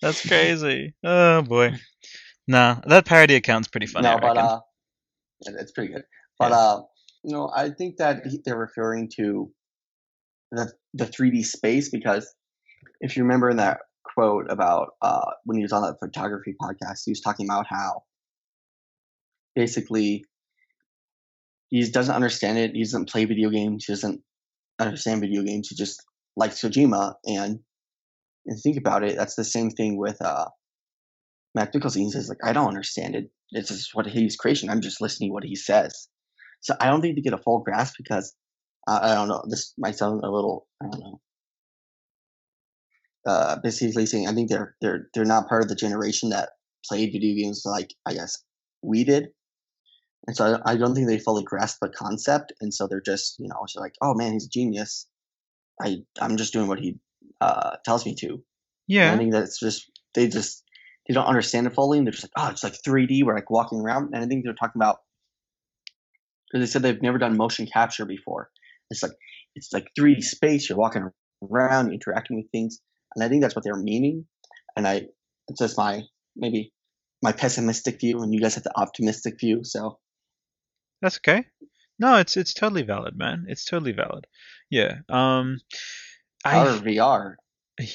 That's 0.00 0.26
crazy. 0.26 0.94
Oh 1.04 1.42
boy. 1.42 1.74
Nah, 2.48 2.80
that 2.86 3.04
parody 3.06 3.34
account's 3.34 3.68
pretty 3.68 3.86
funny. 3.86 4.08
no, 4.08 4.18
but 4.20 4.36
uh, 4.38 4.60
it's 5.46 5.72
pretty 5.72 5.92
good. 5.92 6.04
But 6.38 6.50
Yeah. 6.50 6.56
uh, 6.58 6.82
you 7.24 7.32
know, 7.34 7.50
I 7.54 7.70
think 7.70 7.96
that 7.96 8.22
they're 8.44 8.56
referring 8.56 9.10
to 9.16 9.50
the 10.52 10.72
the 10.94 11.06
3D 11.06 11.44
space 11.44 11.90
because 11.90 12.32
if 13.00 13.16
you 13.16 13.24
remember 13.24 13.50
in 13.50 13.56
that 13.56 13.78
quote 14.04 14.46
about 14.48 14.90
uh 15.02 15.30
when 15.44 15.56
he 15.56 15.62
was 15.64 15.72
on 15.72 15.82
that 15.82 15.96
photography 15.98 16.54
podcast, 16.60 17.02
he 17.04 17.10
was 17.10 17.20
talking 17.20 17.46
about 17.46 17.66
how 17.68 18.02
basically 19.54 20.24
he 21.68 21.88
doesn't 21.90 22.14
understand 22.14 22.58
it. 22.58 22.72
He 22.74 22.82
doesn't 22.82 23.08
play 23.08 23.24
video 23.24 23.50
games. 23.50 23.84
He 23.84 23.92
doesn't 23.92 24.20
understand 24.78 25.20
video 25.20 25.42
games. 25.42 25.68
He 25.68 25.76
just 25.76 26.02
likes 26.36 26.60
Kojima. 26.60 27.14
And, 27.26 27.60
and 28.46 28.60
think 28.62 28.76
about 28.76 29.02
it, 29.02 29.16
that's 29.16 29.34
the 29.34 29.44
same 29.44 29.70
thing 29.70 29.98
with 29.98 30.20
uh, 30.22 30.46
Mads 31.54 31.76
Mikkelsen. 31.76 32.04
He 32.04 32.10
says, 32.10 32.28
like, 32.28 32.44
I 32.44 32.52
don't 32.52 32.68
understand 32.68 33.16
it. 33.16 33.30
It's 33.50 33.68
just 33.68 33.94
what 33.94 34.06
he's 34.06 34.36
creation. 34.36 34.70
I'm 34.70 34.80
just 34.80 35.00
listening 35.00 35.30
to 35.30 35.34
what 35.34 35.44
he 35.44 35.56
says. 35.56 36.08
So 36.60 36.74
I 36.80 36.86
don't 36.86 37.00
think 37.00 37.16
they 37.16 37.22
get 37.22 37.32
a 37.32 37.38
full 37.38 37.60
grasp 37.60 37.94
because 37.98 38.34
uh, 38.88 39.00
I 39.02 39.14
don't 39.14 39.28
know. 39.28 39.42
This 39.48 39.72
might 39.78 39.96
sound 39.96 40.22
a 40.22 40.30
little, 40.30 40.66
I 40.82 40.88
don't 40.88 41.00
know. 41.00 41.20
Uh, 43.26 43.56
basically 43.60 44.06
saying 44.06 44.28
I 44.28 44.32
think 44.32 44.48
they're 44.48 44.76
they're 44.80 45.08
they're 45.12 45.24
not 45.24 45.48
part 45.48 45.62
of 45.62 45.68
the 45.68 45.74
generation 45.74 46.28
that 46.30 46.50
played 46.88 47.10
video 47.12 47.34
games 47.34 47.62
like 47.64 47.92
I 48.06 48.14
guess 48.14 48.40
we 48.82 49.02
did, 49.02 49.30
and 50.26 50.36
so 50.36 50.60
I, 50.64 50.72
I 50.72 50.76
don't 50.76 50.94
think 50.94 51.06
they 51.06 51.18
fully 51.18 51.44
grasp 51.44 51.78
the 51.80 51.88
concept, 51.88 52.52
and 52.60 52.72
so 52.72 52.86
they're 52.86 53.00
just 53.00 53.38
you 53.38 53.48
know 53.48 53.64
like 53.76 53.94
oh 54.00 54.14
man 54.14 54.32
he's 54.32 54.46
a 54.46 54.50
genius, 54.50 55.06
I 55.80 55.98
I'm 56.20 56.36
just 56.36 56.52
doing 56.52 56.68
what 56.68 56.80
he 56.80 56.98
uh, 57.40 57.76
tells 57.84 58.06
me 58.06 58.14
to. 58.16 58.28
And 58.28 58.40
Yeah. 58.88 59.12
I 59.12 59.16
think 59.16 59.32
that's 59.32 59.58
just 59.58 59.90
they 60.14 60.28
just 60.28 60.62
they 61.06 61.14
don't 61.14 61.26
understand 61.26 61.66
it 61.66 61.74
fully, 61.74 61.98
and 61.98 62.06
they're 62.06 62.12
just 62.12 62.24
like 62.24 62.32
oh 62.36 62.50
it's 62.50 62.64
like 62.64 62.76
3D 62.86 63.24
we're 63.24 63.34
like 63.34 63.50
walking 63.50 63.80
around, 63.80 64.14
and 64.14 64.24
I 64.24 64.26
think 64.26 64.44
they're 64.44 64.54
talking 64.54 64.80
about 64.80 64.98
because 66.50 66.66
they 66.66 66.70
said 66.70 66.82
they've 66.82 67.02
never 67.02 67.18
done 67.18 67.36
motion 67.36 67.66
capture 67.66 68.04
before. 68.04 68.50
It's 68.90 69.02
like 69.02 69.12
it's 69.54 69.72
like 69.72 69.88
3D 69.98 70.22
space. 70.22 70.68
You're 70.68 70.78
walking 70.78 71.10
around, 71.42 71.92
interacting 71.92 72.36
with 72.36 72.50
things, 72.50 72.80
and 73.14 73.24
I 73.24 73.28
think 73.28 73.42
that's 73.42 73.56
what 73.56 73.64
they're 73.64 73.76
meaning. 73.76 74.26
And 74.76 74.86
I, 74.86 75.06
it's 75.48 75.58
just 75.58 75.78
my 75.78 76.02
maybe 76.36 76.72
my 77.22 77.32
pessimistic 77.32 78.00
view, 78.00 78.22
and 78.22 78.32
you 78.32 78.40
guys 78.40 78.54
have 78.54 78.64
the 78.64 78.78
optimistic 78.78 79.40
view. 79.40 79.64
So 79.64 79.98
That's 81.02 81.18
okay. 81.18 81.44
No, 81.98 82.16
it's 82.16 82.36
it's 82.36 82.54
totally 82.54 82.82
valid, 82.82 83.16
man. 83.16 83.46
It's 83.48 83.64
totally 83.64 83.92
valid. 83.92 84.26
Yeah. 84.70 84.98
Um 85.08 85.58
or 86.50 86.76
I 86.76 86.78
VR, 86.78 87.36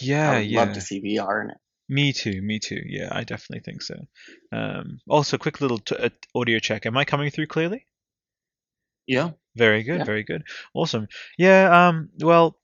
yeah, 0.01 0.31
I 0.31 0.39
would 0.39 0.49
yeah. 0.49 0.65
love 0.65 0.73
to 0.75 0.81
see 0.81 0.99
VR 0.99 1.41
in 1.43 1.49
it. 1.51 1.57
Me 1.89 2.11
too, 2.13 2.41
me 2.41 2.59
too. 2.59 2.81
Yeah, 2.85 3.09
I 3.11 3.23
definitely 3.23 3.61
think 3.61 3.83
so. 3.83 3.95
Um 4.51 4.99
also 5.07 5.37
quick 5.37 5.61
little 5.61 5.79
t- 5.79 5.95
uh, 5.95 6.09
audio 6.35 6.59
check. 6.59 6.85
Am 6.85 6.97
I 6.97 7.05
coming 7.05 7.29
through 7.29 7.47
clearly? 7.47 7.85
Yeah. 9.07 9.31
Very 9.55 9.83
good, 9.83 9.99
Yeah. 9.99 10.05
very 10.05 10.23
good. 10.23 10.43
Awesome. 10.73 11.07
Yeah, 11.37 11.87
um 11.87 12.09
well 12.19 12.57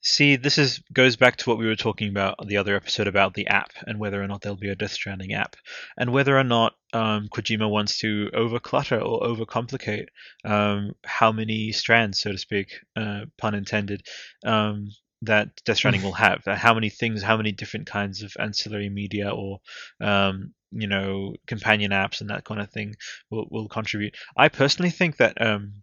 see 0.00 0.36
this 0.36 0.58
is 0.58 0.80
goes 0.92 1.16
back 1.16 1.36
to 1.36 1.50
what 1.50 1.58
we 1.58 1.66
were 1.66 1.76
talking 1.76 2.08
about 2.08 2.36
the 2.46 2.56
other 2.58 2.76
episode 2.76 3.06
about 3.08 3.34
the 3.34 3.46
app 3.48 3.72
and 3.86 3.98
whether 3.98 4.22
or 4.22 4.26
not 4.26 4.40
there'll 4.40 4.56
be 4.56 4.68
a 4.68 4.76
Death 4.76 4.92
Stranding 4.92 5.32
app 5.32 5.56
and 5.96 6.12
whether 6.12 6.36
or 6.36 6.44
not 6.44 6.74
um, 6.92 7.28
Kojima 7.28 7.68
wants 7.68 7.98
to 7.98 8.30
overclutter 8.34 9.00
or 9.00 9.22
overcomplicate 9.22 10.06
um, 10.44 10.94
how 11.04 11.32
many 11.32 11.72
strands, 11.72 12.20
so 12.20 12.32
to 12.32 12.38
speak, 12.38 12.80
uh, 12.96 13.26
pun 13.36 13.54
intended, 13.54 14.02
um, 14.44 14.90
that 15.22 15.60
Death 15.64 15.78
Stranding 15.78 16.02
will 16.02 16.12
have. 16.12 16.42
Uh, 16.46 16.54
How 16.54 16.74
many 16.74 16.90
things, 16.90 17.22
how 17.22 17.36
many 17.36 17.52
different 17.52 17.86
kinds 17.86 18.22
of 18.22 18.36
ancillary 18.38 18.90
media 18.90 19.30
or 19.30 19.60
um, 20.00 20.52
you 20.72 20.86
know 20.86 21.34
companion 21.46 21.90
apps 21.90 22.20
and 22.20 22.30
that 22.30 22.44
kind 22.44 22.60
of 22.60 22.70
thing 22.70 22.94
will 23.30 23.46
will 23.50 23.68
contribute. 23.68 24.14
I 24.36 24.48
personally 24.48 24.90
think 24.90 25.16
that 25.18 25.40
um, 25.40 25.82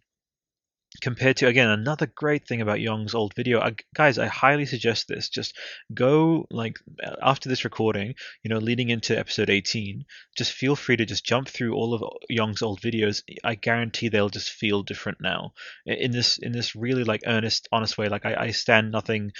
compared 1.01 1.37
to 1.37 1.47
again 1.47 1.69
another 1.69 2.05
great 2.05 2.47
thing 2.47 2.61
about 2.61 2.79
Yong's 2.79 3.15
old 3.15 3.33
video, 3.33 3.59
I, 3.59 3.75
guys, 3.95 4.17
I 4.17 4.27
highly 4.27 4.65
suggest 4.65 5.07
this. 5.07 5.29
Just 5.29 5.57
go 5.93 6.45
like 6.51 6.77
after 7.21 7.49
this 7.49 7.63
recording, 7.63 8.15
you 8.43 8.49
know, 8.49 8.59
leading 8.59 8.89
into 8.89 9.17
episode 9.17 9.49
18. 9.49 10.05
Just 10.37 10.51
feel 10.51 10.75
free 10.75 10.97
to 10.97 11.05
just 11.05 11.25
jump 11.25 11.47
through 11.47 11.73
all 11.73 11.93
of 11.93 12.03
Yong's 12.29 12.61
old 12.61 12.81
videos. 12.81 13.23
I 13.43 13.55
guarantee 13.55 14.09
they'll 14.09 14.29
just 14.29 14.51
feel 14.51 14.83
different 14.83 15.19
now 15.21 15.53
in 15.85 16.11
this 16.11 16.37
in 16.37 16.51
this 16.51 16.75
really 16.75 17.03
like 17.03 17.21
earnest, 17.25 17.67
honest 17.71 17.97
way. 17.97 18.09
Like 18.09 18.25
I, 18.25 18.35
I 18.35 18.51
stand 18.51 18.91
nothing 18.91 19.31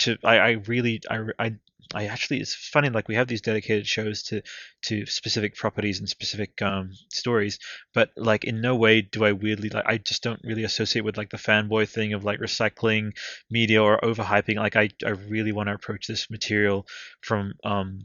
to. 0.00 0.16
I, 0.24 0.38
I 0.38 0.50
really 0.66 1.00
I, 1.10 1.18
I 1.38 1.54
I 1.94 2.06
actually 2.06 2.40
it's 2.40 2.54
funny 2.54 2.88
like 2.88 3.08
we 3.08 3.14
have 3.16 3.28
these 3.28 3.40
dedicated 3.40 3.86
shows 3.86 4.22
to 4.24 4.42
to 4.82 5.06
specific 5.06 5.54
properties 5.56 5.98
and 5.98 6.08
specific 6.08 6.60
um 6.62 6.92
stories 7.10 7.58
but 7.94 8.10
like 8.16 8.44
in 8.44 8.60
no 8.60 8.76
way 8.76 9.02
do 9.02 9.24
I 9.24 9.32
weirdly 9.32 9.68
like 9.68 9.86
I 9.86 9.98
just 9.98 10.22
don't 10.22 10.40
really 10.44 10.64
associate 10.64 11.04
with 11.04 11.16
like 11.16 11.30
the 11.30 11.36
fanboy 11.36 11.88
thing 11.88 12.12
of 12.12 12.24
like 12.24 12.40
recycling 12.40 13.12
media 13.50 13.82
or 13.82 14.00
overhyping 14.00 14.56
like 14.56 14.76
I 14.76 14.90
I 15.04 15.10
really 15.10 15.52
want 15.52 15.68
to 15.68 15.74
approach 15.74 16.06
this 16.06 16.30
material 16.30 16.86
from 17.20 17.54
um 17.64 18.02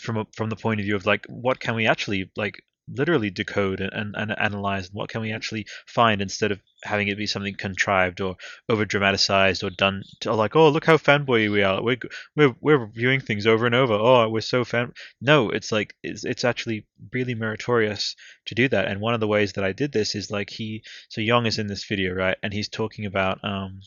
from 0.00 0.18
a, 0.18 0.26
from 0.36 0.50
the 0.50 0.56
point 0.56 0.80
of 0.80 0.84
view 0.86 0.96
of 0.96 1.06
like 1.06 1.26
what 1.28 1.60
can 1.60 1.74
we 1.74 1.86
actually 1.86 2.30
like 2.36 2.62
literally 2.88 3.30
decode 3.30 3.80
and, 3.80 3.92
and, 3.92 4.14
and 4.16 4.38
analyze 4.38 4.86
and 4.88 4.94
what 4.94 5.08
can 5.08 5.20
we 5.20 5.32
actually 5.32 5.66
find 5.86 6.20
instead 6.20 6.52
of 6.52 6.60
having 6.82 7.08
it 7.08 7.18
be 7.18 7.26
something 7.26 7.54
contrived 7.54 8.20
or 8.20 8.36
over 8.68 8.84
dramatized 8.84 9.62
or 9.64 9.70
done 9.70 10.02
to, 10.20 10.32
like 10.34 10.56
oh 10.56 10.68
look 10.68 10.84
how 10.84 10.96
fanboy 10.96 11.50
we 11.50 11.62
are. 11.62 11.82
We're, 11.82 11.98
we're 12.36 12.54
we're 12.60 12.86
viewing 12.86 13.20
things 13.20 13.46
over 13.46 13.66
and 13.66 13.74
over. 13.74 13.94
Oh 13.94 14.28
we're 14.28 14.40
so 14.40 14.64
fan 14.64 14.92
no 15.20 15.50
it's 15.50 15.72
like 15.72 15.94
it's, 16.02 16.24
it's 16.24 16.44
actually 16.44 16.86
really 17.12 17.34
meritorious 17.34 18.16
to 18.46 18.54
do 18.54 18.68
that. 18.68 18.86
And 18.86 19.00
one 19.00 19.14
of 19.14 19.20
the 19.20 19.28
ways 19.28 19.52
that 19.54 19.64
i 19.64 19.72
did 19.72 19.92
this 19.92 20.14
is 20.14 20.30
like 20.30 20.50
he 20.50 20.82
so 21.08 21.20
Yong 21.20 21.46
is 21.46 21.58
in 21.58 21.66
this 21.66 21.84
video 21.84 22.14
right? 22.14 22.36
And 22.42 22.52
he's 22.52 22.68
talking 22.68 23.06
about 23.06 23.38
um 23.44 23.80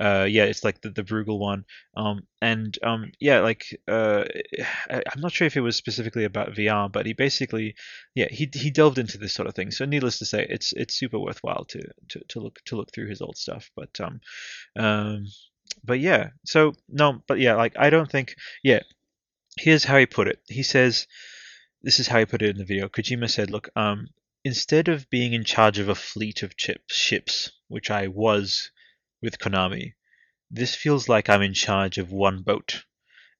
uh 0.00 0.26
yeah 0.28 0.44
it's 0.44 0.64
like 0.64 0.80
the, 0.80 0.90
the 0.90 1.04
bruegel 1.04 1.38
one. 1.38 1.64
Um 1.96 2.26
and 2.40 2.76
um 2.82 3.12
yeah 3.20 3.40
like 3.40 3.64
uh 3.88 4.24
I, 4.90 5.02
i'm 5.12 5.20
not 5.20 5.32
sure 5.32 5.46
if 5.46 5.56
it 5.56 5.60
was 5.60 5.76
specifically 5.76 6.24
about 6.24 6.52
vr 6.52 6.92
but 6.92 7.06
he 7.06 7.12
basically 7.12 7.74
yeah 8.14 8.28
he 8.30 8.48
he 8.52 8.70
delved 8.70 8.98
into 8.98 9.18
this 9.18 9.32
sort 9.32 9.48
of 9.48 9.54
thing. 9.54 9.70
So 9.70 9.84
needless 9.84 10.18
to 10.18 10.24
say 10.24 10.46
it's 10.48 10.72
it's 10.72 10.94
super 10.94 11.18
worthwhile 11.18 11.64
to 11.66 11.80
to, 12.10 12.20
to 12.28 12.40
look 12.40 12.58
to 12.64 12.76
look 12.76 12.92
through 12.92 13.08
his 13.08 13.20
old 13.20 13.36
stuff 13.36 13.70
but 13.76 14.00
um 14.00 14.20
um 14.76 15.26
but 15.82 15.98
yeah 15.98 16.30
so 16.44 16.72
no 16.88 17.22
but 17.26 17.38
yeah 17.38 17.54
like 17.54 17.74
i 17.78 17.90
don't 17.90 18.10
think 18.10 18.34
yeah 18.62 18.80
here's 19.56 19.84
how 19.84 19.98
he 19.98 20.06
put 20.06 20.28
it. 20.28 20.40
He 20.48 20.62
says 20.62 21.06
this 21.82 22.00
is 22.00 22.08
how 22.08 22.18
he 22.18 22.26
put 22.26 22.42
it 22.42 22.50
in 22.50 22.58
the 22.58 22.64
video. 22.64 22.88
Kojima 22.88 23.30
said 23.30 23.50
look 23.50 23.68
um 23.76 24.08
instead 24.44 24.88
of 24.88 25.08
being 25.10 25.32
in 25.32 25.44
charge 25.44 25.78
of 25.78 25.88
a 25.88 25.94
fleet 25.94 26.42
of 26.42 26.56
chips 26.56 26.94
ships 26.94 27.50
which 27.68 27.90
i 27.90 28.08
was 28.08 28.70
with 29.22 29.38
konami 29.38 29.94
this 30.50 30.74
feels 30.74 31.08
like 31.08 31.30
i'm 31.30 31.40
in 31.40 31.54
charge 31.54 31.96
of 31.96 32.12
one 32.12 32.42
boat 32.42 32.84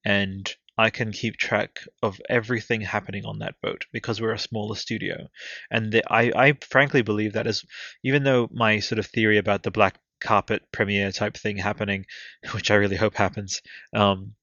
and 0.02 0.54
I 0.76 0.90
can 0.90 1.12
keep 1.12 1.36
track 1.36 1.86
of 2.02 2.20
everything 2.28 2.80
happening 2.80 3.24
on 3.24 3.38
that 3.38 3.60
boat 3.62 3.86
because 3.92 4.20
we're 4.20 4.32
a 4.32 4.38
smaller 4.38 4.74
studio. 4.74 5.28
And 5.70 5.92
the, 5.92 6.02
I, 6.12 6.32
I 6.34 6.58
frankly 6.68 7.02
believe 7.02 7.34
that 7.34 7.46
is, 7.46 7.64
even 8.02 8.24
though 8.24 8.48
my 8.52 8.80
sort 8.80 8.98
of 8.98 9.06
theory 9.06 9.38
about 9.38 9.62
the 9.62 9.70
black 9.70 9.98
carpet 10.20 10.62
premiere 10.72 11.12
type 11.12 11.36
thing 11.36 11.58
happening, 11.58 12.06
which 12.52 12.70
I 12.70 12.74
really 12.74 12.96
hope 12.96 13.14
happens, 13.14 13.62
um, 13.94 14.34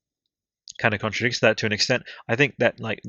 kind 0.79 0.93
of 0.93 1.01
contradicts 1.01 1.39
that 1.39 1.57
to 1.57 1.65
an 1.65 1.73
extent. 1.73 2.03
I 2.27 2.35
think 2.35 2.55
that 2.57 2.79
like 2.79 3.01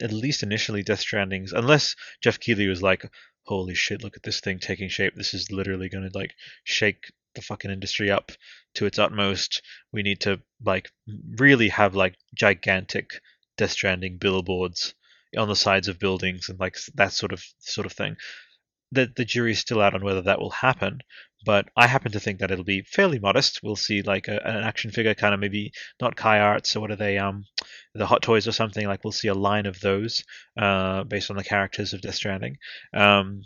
at 0.00 0.12
least 0.12 0.42
initially 0.42 0.82
Death 0.82 1.00
Stranding's 1.00 1.52
unless 1.52 1.96
Geoff 2.22 2.38
Keighley 2.38 2.68
was 2.68 2.82
like, 2.82 3.10
holy 3.44 3.74
shit, 3.74 4.04
look 4.04 4.16
at 4.16 4.22
this 4.22 4.40
thing 4.40 4.58
taking 4.58 4.88
shape. 4.88 5.14
This 5.16 5.34
is 5.34 5.50
literally 5.50 5.88
gonna 5.88 6.10
like 6.12 6.34
shake 6.64 7.10
the 7.38 7.44
fucking 7.44 7.70
industry 7.70 8.10
up 8.10 8.32
to 8.74 8.86
its 8.86 8.98
utmost. 8.98 9.62
We 9.92 10.02
need 10.02 10.20
to 10.20 10.40
like 10.64 10.90
really 11.38 11.68
have 11.68 11.94
like 11.94 12.16
gigantic 12.34 13.20
Death 13.56 13.70
Stranding 13.70 14.18
billboards 14.18 14.94
on 15.36 15.48
the 15.48 15.56
sides 15.56 15.88
of 15.88 15.98
buildings 15.98 16.48
and 16.48 16.58
like 16.58 16.76
that 16.94 17.12
sort 17.12 17.32
of 17.32 17.42
sort 17.58 17.86
of 17.86 17.92
thing. 17.92 18.16
The 18.92 19.10
the 19.14 19.24
jury's 19.24 19.58
still 19.58 19.80
out 19.80 19.94
on 19.94 20.04
whether 20.04 20.22
that 20.22 20.40
will 20.40 20.50
happen, 20.50 21.00
but 21.44 21.68
I 21.76 21.86
happen 21.86 22.12
to 22.12 22.20
think 22.20 22.38
that 22.38 22.50
it'll 22.50 22.64
be 22.64 22.82
fairly 22.82 23.18
modest. 23.18 23.62
We'll 23.62 23.76
see 23.76 24.02
like 24.02 24.28
a, 24.28 24.40
an 24.46 24.64
action 24.64 24.90
figure, 24.90 25.14
kind 25.14 25.34
of 25.34 25.40
maybe 25.40 25.72
not 26.00 26.16
Kai 26.16 26.40
Arts 26.40 26.74
or 26.74 26.80
what 26.80 26.90
are 26.90 26.96
they, 26.96 27.18
um, 27.18 27.44
the 27.94 28.06
Hot 28.06 28.22
Toys 28.22 28.48
or 28.48 28.52
something. 28.52 28.86
Like 28.86 29.04
we'll 29.04 29.12
see 29.12 29.28
a 29.28 29.34
line 29.34 29.66
of 29.66 29.80
those, 29.80 30.24
uh, 30.56 31.04
based 31.04 31.30
on 31.30 31.36
the 31.36 31.44
characters 31.44 31.92
of 31.92 32.00
Death 32.00 32.14
Stranding. 32.16 32.56
Um, 32.94 33.42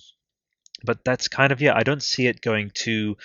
but 0.84 1.05
that's 1.05 1.28
kind 1.28 1.53
of 1.53 1.61
yeah. 1.61 1.76
I 1.76 1.82
don't 1.82 2.03
see 2.03 2.26
it 2.26 2.40
going 2.40 2.70
too 2.74 3.16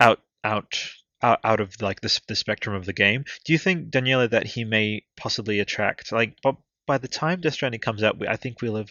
out 0.00 0.20
out 0.42 0.78
out, 1.22 1.40
out 1.44 1.60
of 1.60 1.80
like 1.80 2.00
the, 2.00 2.20
the 2.28 2.34
spectrum 2.34 2.74
of 2.74 2.86
the 2.86 2.92
game. 2.92 3.24
Do 3.44 3.52
you 3.52 3.58
think 3.58 3.90
Daniela 3.90 4.30
that 4.30 4.46
he 4.46 4.64
may 4.64 5.04
possibly 5.16 5.60
attract 5.60 6.12
like 6.12 6.36
but 6.42 6.56
by 6.86 6.98
the 6.98 7.08
time 7.08 7.40
Death 7.40 7.54
Stranding 7.54 7.80
comes 7.80 8.02
out, 8.02 8.16
I 8.26 8.36
think 8.36 8.60
we'll 8.60 8.76
have 8.76 8.90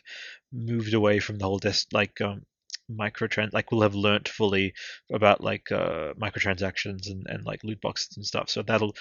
moved 0.54 0.94
away 0.94 1.20
from 1.20 1.38
the 1.38 1.46
whole 1.46 1.60
like 1.92 2.22
um 2.22 2.44
microtrans 2.90 3.54
like 3.54 3.72
we'll 3.72 3.82
have 3.82 3.94
learnt 3.94 4.28
fully 4.28 4.74
about 5.12 5.44
like 5.44 5.72
uh 5.72 6.14
microtransactions 6.14 7.08
and, 7.08 7.28
and 7.28 7.46
like 7.46 7.64
loot 7.64 7.82
boxes 7.82 8.18
and 8.18 8.26
stuff. 8.26 8.50
So 8.50 8.62
that'll 8.62 8.96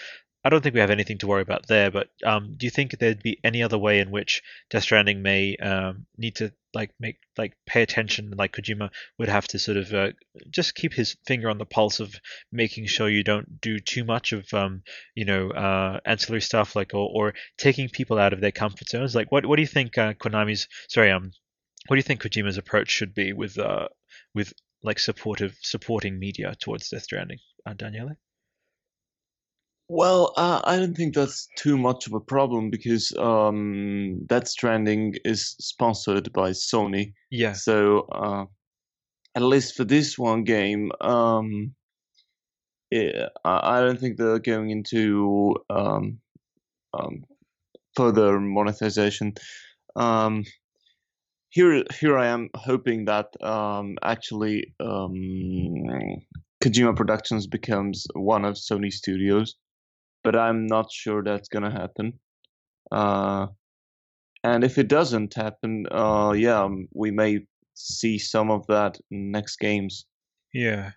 I 0.44 0.50
don't 0.50 0.62
think 0.62 0.74
we 0.74 0.80
have 0.80 0.90
anything 0.90 1.18
to 1.18 1.26
worry 1.26 1.42
about 1.42 1.66
there, 1.66 1.90
but 1.90 2.08
um, 2.24 2.54
do 2.56 2.66
you 2.66 2.70
think 2.70 2.92
there'd 2.92 3.22
be 3.22 3.40
any 3.42 3.62
other 3.62 3.76
way 3.76 3.98
in 3.98 4.10
which 4.10 4.42
Death 4.70 4.84
Stranding 4.84 5.20
may 5.20 5.56
um, 5.56 6.06
need 6.16 6.36
to 6.36 6.52
like 6.72 6.92
make 7.00 7.18
like 7.36 7.54
pay 7.66 7.82
attention? 7.82 8.26
And 8.26 8.38
like 8.38 8.52
Kojima 8.52 8.90
would 9.18 9.28
have 9.28 9.48
to 9.48 9.58
sort 9.58 9.76
of 9.76 9.92
uh, 9.92 10.12
just 10.48 10.76
keep 10.76 10.94
his 10.94 11.16
finger 11.26 11.50
on 11.50 11.58
the 11.58 11.66
pulse 11.66 11.98
of 11.98 12.14
making 12.52 12.86
sure 12.86 13.08
you 13.08 13.24
don't 13.24 13.60
do 13.60 13.80
too 13.80 14.04
much 14.04 14.32
of 14.32 14.46
um, 14.54 14.82
you 15.14 15.24
know 15.24 15.50
uh, 15.50 15.98
ancillary 16.04 16.40
stuff, 16.40 16.76
like 16.76 16.94
or, 16.94 17.10
or 17.12 17.34
taking 17.56 17.88
people 17.88 18.18
out 18.18 18.32
of 18.32 18.40
their 18.40 18.52
comfort 18.52 18.88
zones. 18.88 19.16
Like 19.16 19.32
what 19.32 19.44
what 19.44 19.56
do 19.56 19.62
you 19.62 19.68
think 19.68 19.98
uh, 19.98 20.14
Konami's 20.14 20.68
sorry 20.88 21.10
um 21.10 21.32
what 21.88 21.96
do 21.96 21.98
you 21.98 22.02
think 22.02 22.22
Kojima's 22.22 22.58
approach 22.58 22.90
should 22.90 23.14
be 23.14 23.32
with 23.32 23.58
uh, 23.58 23.88
with 24.34 24.52
like 24.82 24.98
supportive 24.98 25.56
supporting 25.62 26.18
media 26.18 26.54
towards 26.60 26.88
Death 26.90 27.02
Stranding, 27.02 27.38
uh, 27.66 27.72
Daniele? 27.72 28.16
Well, 29.90 30.34
uh, 30.36 30.60
I 30.64 30.76
don't 30.76 30.94
think 30.94 31.14
that's 31.14 31.48
too 31.56 31.78
much 31.78 32.06
of 32.06 32.12
a 32.12 32.20
problem 32.20 32.68
because 32.68 33.10
um, 33.16 34.20
Death 34.26 34.48
Stranding 34.48 35.14
is 35.24 35.56
sponsored 35.60 36.30
by 36.32 36.50
Sony. 36.50 37.14
Yeah. 37.30 37.54
So 37.54 38.00
uh, 38.12 38.44
at 39.34 39.42
least 39.42 39.76
for 39.76 39.84
this 39.84 40.18
one 40.18 40.44
game, 40.44 40.92
um, 41.00 41.74
yeah, 42.90 43.28
I 43.44 43.78
I 43.78 43.80
don't 43.80 43.98
think 43.98 44.18
they're 44.18 44.38
going 44.38 44.70
into 44.70 45.56
um, 45.70 46.18
um, 46.92 47.24
further 47.96 48.38
monetization. 48.40 49.34
Um, 49.96 50.44
here, 51.50 51.82
here 51.98 52.18
I 52.18 52.26
am 52.26 52.50
hoping 52.54 53.06
that 53.06 53.28
um, 53.42 53.96
actually 54.02 54.74
um, 54.80 55.14
Kojima 56.62 56.94
Productions 56.94 57.46
becomes 57.46 58.06
one 58.14 58.44
of 58.44 58.54
Sony 58.56 58.92
Studios, 58.92 59.56
but 60.28 60.36
I'm 60.36 60.66
not 60.66 60.92
sure 60.92 61.22
that's 61.22 61.48
gonna 61.48 61.70
happen. 61.70 62.12
Uh, 62.92 63.46
and 64.44 64.62
if 64.62 64.76
it 64.76 64.86
doesn't 64.86 65.32
happen, 65.32 65.86
uh, 65.90 66.34
yeah, 66.36 66.64
um, 66.64 66.86
we 66.92 67.10
may 67.10 67.46
see 67.72 68.18
some 68.18 68.50
of 68.50 68.66
that 68.66 68.98
in 69.10 69.30
next 69.30 69.56
games. 69.56 70.04
Yeah. 70.52 70.90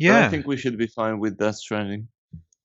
But 0.00 0.04
Yeah. 0.04 0.26
I 0.26 0.28
think 0.30 0.48
we 0.48 0.56
should 0.56 0.76
be 0.76 0.88
fine 0.88 1.20
with 1.20 1.38
Death 1.38 1.58
Stranding. 1.58 2.08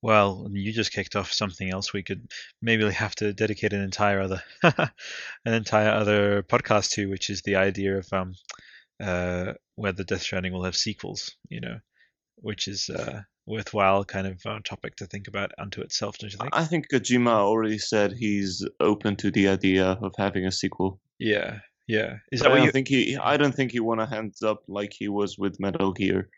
Well, 0.01 0.47
you 0.51 0.73
just 0.73 0.91
kicked 0.91 1.15
off 1.15 1.31
something 1.31 1.69
else 1.69 1.93
we 1.93 2.01
could 2.01 2.31
maybe 2.63 2.89
have 2.89 3.13
to 3.17 3.31
dedicate 3.31 3.73
an 3.73 3.81
entire 3.81 4.21
other 4.21 4.41
an 5.45 5.53
entire 5.53 5.91
other 5.91 6.41
podcast 6.41 6.93
to, 6.93 7.11
which 7.11 7.29
is 7.29 7.43
the 7.43 7.57
idea 7.57 7.99
of 7.99 8.11
um 8.11 8.33
uh 8.99 9.53
whether 9.75 10.03
Death 10.03 10.23
Stranding 10.23 10.51
will 10.51 10.63
have 10.65 10.75
sequels, 10.75 11.35
you 11.47 11.61
know, 11.61 11.77
which 12.37 12.67
is 12.67 12.89
uh 12.89 13.21
worthwhile 13.47 14.03
kind 14.05 14.27
of 14.27 14.45
uh, 14.45 14.59
topic 14.63 14.95
to 14.97 15.05
think 15.05 15.27
about 15.27 15.51
unto 15.57 15.81
itself, 15.81 16.17
don't 16.17 16.31
you 16.31 16.37
think? 16.37 16.55
I 16.55 16.65
think 16.65 16.87
Kojima 16.89 17.29
already 17.29 17.77
said 17.77 18.13
he's 18.13 18.65
open 18.79 19.15
to 19.17 19.31
the 19.31 19.47
idea 19.47 19.97
of 20.01 20.13
having 20.17 20.45
a 20.45 20.51
sequel. 20.51 20.99
Yeah, 21.19 21.59
yeah. 21.87 22.17
Is 22.31 22.41
But 22.41 22.45
that 22.45 22.49
I 22.49 22.49
what 22.49 22.55
don't 22.57 22.65
you? 22.65 22.71
think 22.71 22.87
he. 22.87 23.17
I 23.17 23.37
don't 23.37 23.53
think 23.55 23.71
he 23.71 23.79
want 23.79 23.99
to 24.01 24.05
hands 24.05 24.41
up 24.41 24.63
like 24.67 24.93
he 24.93 25.07
was 25.07 25.37
with 25.37 25.59
Metal 25.59 25.91
Gear. 25.93 26.29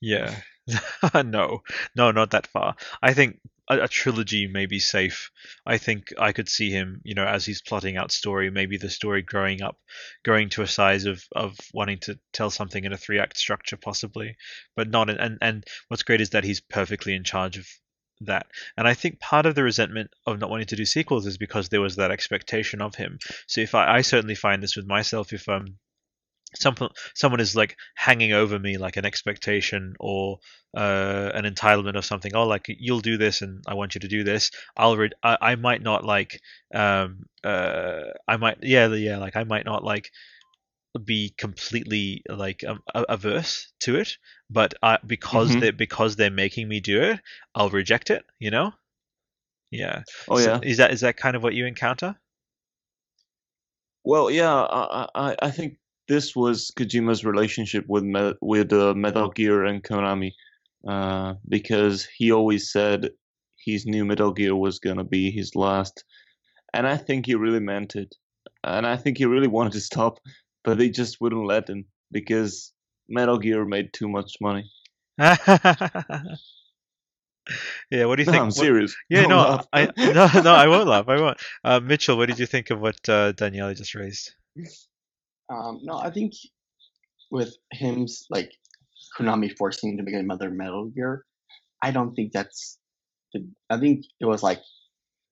Yeah. 0.00 0.34
no, 1.24 1.62
no, 1.94 2.10
not 2.10 2.30
that 2.30 2.46
far. 2.46 2.76
I 3.02 3.12
think 3.12 3.38
a, 3.68 3.84
a 3.84 3.88
trilogy 3.88 4.46
may 4.46 4.66
be 4.66 4.78
safe. 4.78 5.30
I 5.66 5.78
think 5.78 6.12
I 6.18 6.32
could 6.32 6.48
see 6.48 6.70
him, 6.70 7.00
you 7.04 7.14
know, 7.14 7.24
as 7.24 7.44
he's 7.44 7.62
plotting 7.62 7.96
out 7.96 8.12
story, 8.12 8.50
maybe 8.50 8.76
the 8.76 8.90
story 8.90 9.22
growing 9.22 9.62
up, 9.62 9.78
growing 10.24 10.48
to 10.50 10.62
a 10.62 10.66
size 10.66 11.04
of 11.04 11.24
of 11.34 11.56
wanting 11.72 11.98
to 12.00 12.18
tell 12.32 12.50
something 12.50 12.84
in 12.84 12.92
a 12.92 12.98
three 12.98 13.18
act 13.18 13.38
structure, 13.38 13.76
possibly, 13.76 14.36
but 14.76 14.88
not. 14.90 15.10
In, 15.10 15.18
and 15.18 15.38
and 15.40 15.64
what's 15.88 16.02
great 16.02 16.20
is 16.20 16.30
that 16.30 16.44
he's 16.44 16.60
perfectly 16.60 17.14
in 17.14 17.24
charge 17.24 17.56
of 17.56 17.66
that. 18.20 18.46
And 18.76 18.86
I 18.86 18.94
think 18.94 19.20
part 19.20 19.46
of 19.46 19.54
the 19.54 19.62
resentment 19.62 20.10
of 20.26 20.38
not 20.38 20.50
wanting 20.50 20.66
to 20.66 20.76
do 20.76 20.84
sequels 20.84 21.26
is 21.26 21.38
because 21.38 21.68
there 21.68 21.80
was 21.80 21.96
that 21.96 22.10
expectation 22.10 22.80
of 22.80 22.94
him. 22.94 23.18
So 23.46 23.60
if 23.60 23.74
I, 23.74 23.96
I 23.96 24.00
certainly 24.02 24.34
find 24.34 24.62
this 24.62 24.76
with 24.76 24.86
myself, 24.86 25.32
if 25.32 25.48
um 25.48 25.78
some 26.54 26.76
someone 27.14 27.40
is 27.40 27.56
like 27.56 27.76
hanging 27.94 28.32
over 28.32 28.58
me 28.58 28.76
like 28.78 28.96
an 28.96 29.04
expectation 29.04 29.94
or 30.00 30.38
uh, 30.76 31.30
an 31.34 31.44
entitlement 31.44 31.96
of 31.96 32.04
something. 32.04 32.34
Oh, 32.34 32.46
like 32.46 32.66
you'll 32.68 33.00
do 33.00 33.16
this, 33.16 33.42
and 33.42 33.62
I 33.66 33.74
want 33.74 33.94
you 33.94 34.00
to 34.00 34.08
do 34.08 34.24
this. 34.24 34.50
I'll 34.76 34.96
read. 34.96 35.14
I, 35.22 35.38
I 35.40 35.54
might 35.56 35.82
not 35.82 36.04
like. 36.04 36.40
Um. 36.74 37.26
Uh. 37.42 38.02
I 38.28 38.36
might. 38.36 38.58
Yeah. 38.62 38.88
Yeah. 38.88 39.18
Like 39.18 39.36
I 39.36 39.44
might 39.44 39.64
not 39.64 39.84
like 39.84 40.10
be 41.04 41.34
completely 41.36 42.22
like 42.28 42.62
um, 42.64 42.80
averse 42.94 43.72
to 43.80 43.96
it, 43.96 44.16
but 44.50 44.74
I 44.82 44.98
because 45.06 45.50
Mhm. 45.50 45.60
they 45.60 45.70
because 45.72 46.16
they're 46.16 46.30
making 46.30 46.68
me 46.68 46.80
do 46.80 47.02
it, 47.02 47.20
I'll 47.54 47.70
reject 47.70 48.10
it. 48.10 48.24
You 48.38 48.50
know. 48.50 48.72
Yeah. 49.70 50.04
Oh 50.28 50.38
So 50.38 50.50
yeah. 50.50 50.60
Is 50.62 50.78
that 50.78 50.92
is 50.92 51.00
that 51.02 51.16
kind 51.16 51.36
of 51.36 51.42
what 51.42 51.54
you 51.54 51.66
encounter? 51.66 52.16
Well, 54.04 54.30
yeah. 54.30 54.52
I 54.52 55.08
I, 55.14 55.36
I 55.42 55.50
think 55.50 55.78
this 56.08 56.34
was 56.36 56.70
Kojima's 56.76 57.24
relationship 57.24 57.84
with 57.88 58.04
Me- 58.04 58.34
with 58.40 58.72
uh, 58.72 58.94
Metal 58.94 59.30
Gear 59.30 59.64
and 59.64 59.82
Konami, 59.82 60.32
uh, 60.86 61.34
because 61.48 62.06
he 62.16 62.30
always 62.32 62.70
said 62.70 63.10
his 63.64 63.86
new 63.86 64.04
Metal 64.04 64.32
Gear 64.32 64.54
was 64.54 64.78
gonna 64.78 65.04
be 65.04 65.30
his 65.30 65.54
last, 65.56 66.04
and 66.72 66.86
I 66.86 66.96
think 66.96 67.26
he 67.26 67.34
really 67.34 67.60
meant 67.60 67.96
it, 67.96 68.14
and 68.62 68.86
I 68.86 68.96
think 68.96 69.18
he 69.18 69.24
really 69.26 69.48
wanted 69.56 69.72
to 69.74 69.80
stop, 69.80 70.18
but 70.62 70.78
they 70.78 70.90
just 70.90 71.20
wouldn't 71.20 71.46
let 71.46 71.68
him 71.68 71.86
because 72.12 72.72
Metal 73.08 73.38
Gear 73.38 73.64
made 73.64 73.92
too 73.92 74.08
much 74.08 74.34
money. 74.40 74.70
yeah. 75.18 75.36
What 78.06 78.16
do 78.16 78.22
you 78.22 78.26
No, 78.26 78.32
think? 78.32 78.40
I'm 78.42 78.46
what- 78.46 78.54
serious. 78.54 78.96
Yeah, 79.08 79.26
no. 79.26 79.60
I 79.72 79.90
no, 79.96 80.28
no, 80.42 80.54
I 80.54 80.66
won't 80.68 80.88
laugh. 80.88 81.08
I 81.08 81.20
won't. 81.20 81.38
Uh, 81.62 81.80
Mitchell, 81.80 82.16
what 82.16 82.26
did 82.28 82.38
you 82.38 82.46
think 82.46 82.70
of 82.70 82.80
what 82.80 82.96
uh, 83.08 83.32
Daniele 83.32 83.74
just 83.74 83.94
raised? 83.94 84.34
Um, 85.54 85.80
no, 85.82 85.98
I 85.98 86.10
think 86.10 86.32
with 87.30 87.56
him 87.72 88.06
like 88.30 88.52
Konami 89.18 89.56
forcing 89.56 89.90
him 89.90 89.96
to 89.98 90.02
make 90.02 90.14
another 90.14 90.50
Metal 90.50 90.86
Gear, 90.86 91.24
I 91.82 91.90
don't 91.90 92.14
think 92.14 92.32
that's. 92.32 92.78
The, 93.32 93.46
I 93.70 93.78
think 93.78 94.04
it 94.20 94.26
was 94.26 94.42
like 94.42 94.60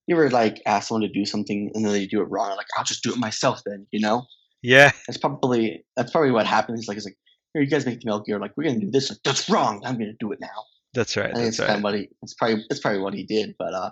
you 0.06 0.16
ever 0.16 0.30
like 0.30 0.60
ask 0.66 0.88
someone 0.88 1.02
to 1.02 1.12
do 1.12 1.24
something 1.24 1.70
and 1.74 1.84
then 1.84 1.92
they 1.92 2.06
do 2.06 2.20
it 2.20 2.30
wrong. 2.30 2.56
Like 2.56 2.66
I'll 2.76 2.84
just 2.84 3.02
do 3.02 3.12
it 3.12 3.18
myself 3.18 3.62
then, 3.64 3.86
you 3.90 4.00
know. 4.00 4.26
Yeah, 4.62 4.92
That's 5.06 5.18
probably 5.18 5.84
that's 5.96 6.12
probably 6.12 6.30
what 6.30 6.46
happens. 6.46 6.86
Like 6.86 6.96
it's 6.96 7.06
like 7.06 7.16
here 7.52 7.62
you 7.62 7.68
guys 7.68 7.84
make 7.84 8.00
the 8.00 8.06
Metal 8.06 8.20
Gear. 8.20 8.38
Like 8.38 8.52
we're 8.56 8.64
gonna 8.64 8.80
do 8.80 8.90
this. 8.90 9.10
Like, 9.10 9.18
that's 9.24 9.48
wrong. 9.48 9.82
I'm 9.84 9.98
gonna 9.98 10.12
do 10.20 10.32
it 10.32 10.38
now. 10.40 10.64
that's 10.94 11.16
right. 11.16 11.34
That's 11.34 11.48
it's 11.48 11.56
kind 11.58 11.68
right. 11.68 11.76
of 11.78 11.82
what 11.82 11.94
he. 11.94 12.08
It's 12.22 12.34
probably 12.34 12.64
it's 12.70 12.80
probably 12.80 13.00
what 13.00 13.14
he 13.14 13.24
did. 13.24 13.56
But 13.58 13.74
uh, 13.74 13.90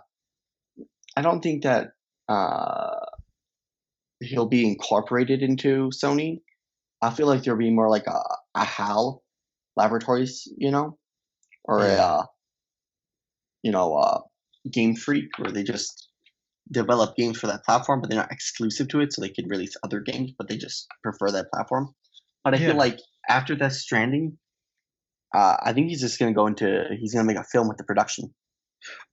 I 1.17 1.23
don't 1.23 1.41
think 1.41 1.65
that 1.65 1.93
uh 2.29 3.05
he'll 4.21 4.47
be 4.49 4.67
incorporated 4.67 5.43
into 5.43 5.91
Sony. 5.91 6.41
I 7.03 7.11
feel 7.11 7.27
like 7.27 7.43
there'll 7.43 7.59
be 7.59 7.71
more 7.71 7.89
like 7.91 8.07
a, 8.07 8.21
a 8.55 8.65
HAL 8.65 9.23
Laboratories, 9.77 10.47
you 10.57 10.71
know, 10.71 10.99
or 11.65 11.87
a 11.87 11.95
uh, 11.95 12.23
you 13.63 13.73
know 13.73 13.97
uh, 13.97 14.21
Game 14.71 14.95
Freak, 14.95 15.39
where 15.39 15.51
they 15.53 15.63
just 15.63 16.09
develop 16.71 17.17
games 17.17 17.39
for 17.39 17.47
that 17.47 17.65
platform, 17.65 18.01
but 18.01 18.11
they're 18.11 18.19
not 18.19 18.33
exclusive 18.33 18.89
to 18.89 19.01
it, 19.01 19.13
so 19.13 19.21
they 19.23 19.31
can 19.31 19.49
release 19.49 19.77
other 19.83 20.01
games, 20.01 20.33
but 20.37 20.49
they 20.49 20.57
just 20.57 20.87
prefer 21.03 21.31
that 21.31 21.51
platform. 21.51 21.95
But 22.45 22.55
I 22.55 22.59
Yeah. 22.59 22.69
feel 22.69 22.77
like 22.77 22.99
after 23.29 23.55
Death 23.57 23.73
Stranding, 23.73 24.39
uh, 25.35 25.57
I 25.63 25.73
think 25.73 25.89
he's 25.89 26.01
just 26.01 26.19
gonna 26.19 26.35
go 26.35 26.47
into 26.47 26.85
he's 26.99 27.15
gonna 27.15 27.27
make 27.27 27.39
a 27.39 27.45
film 27.45 27.69
with 27.69 27.79
the 27.79 27.85
production. 27.85 28.35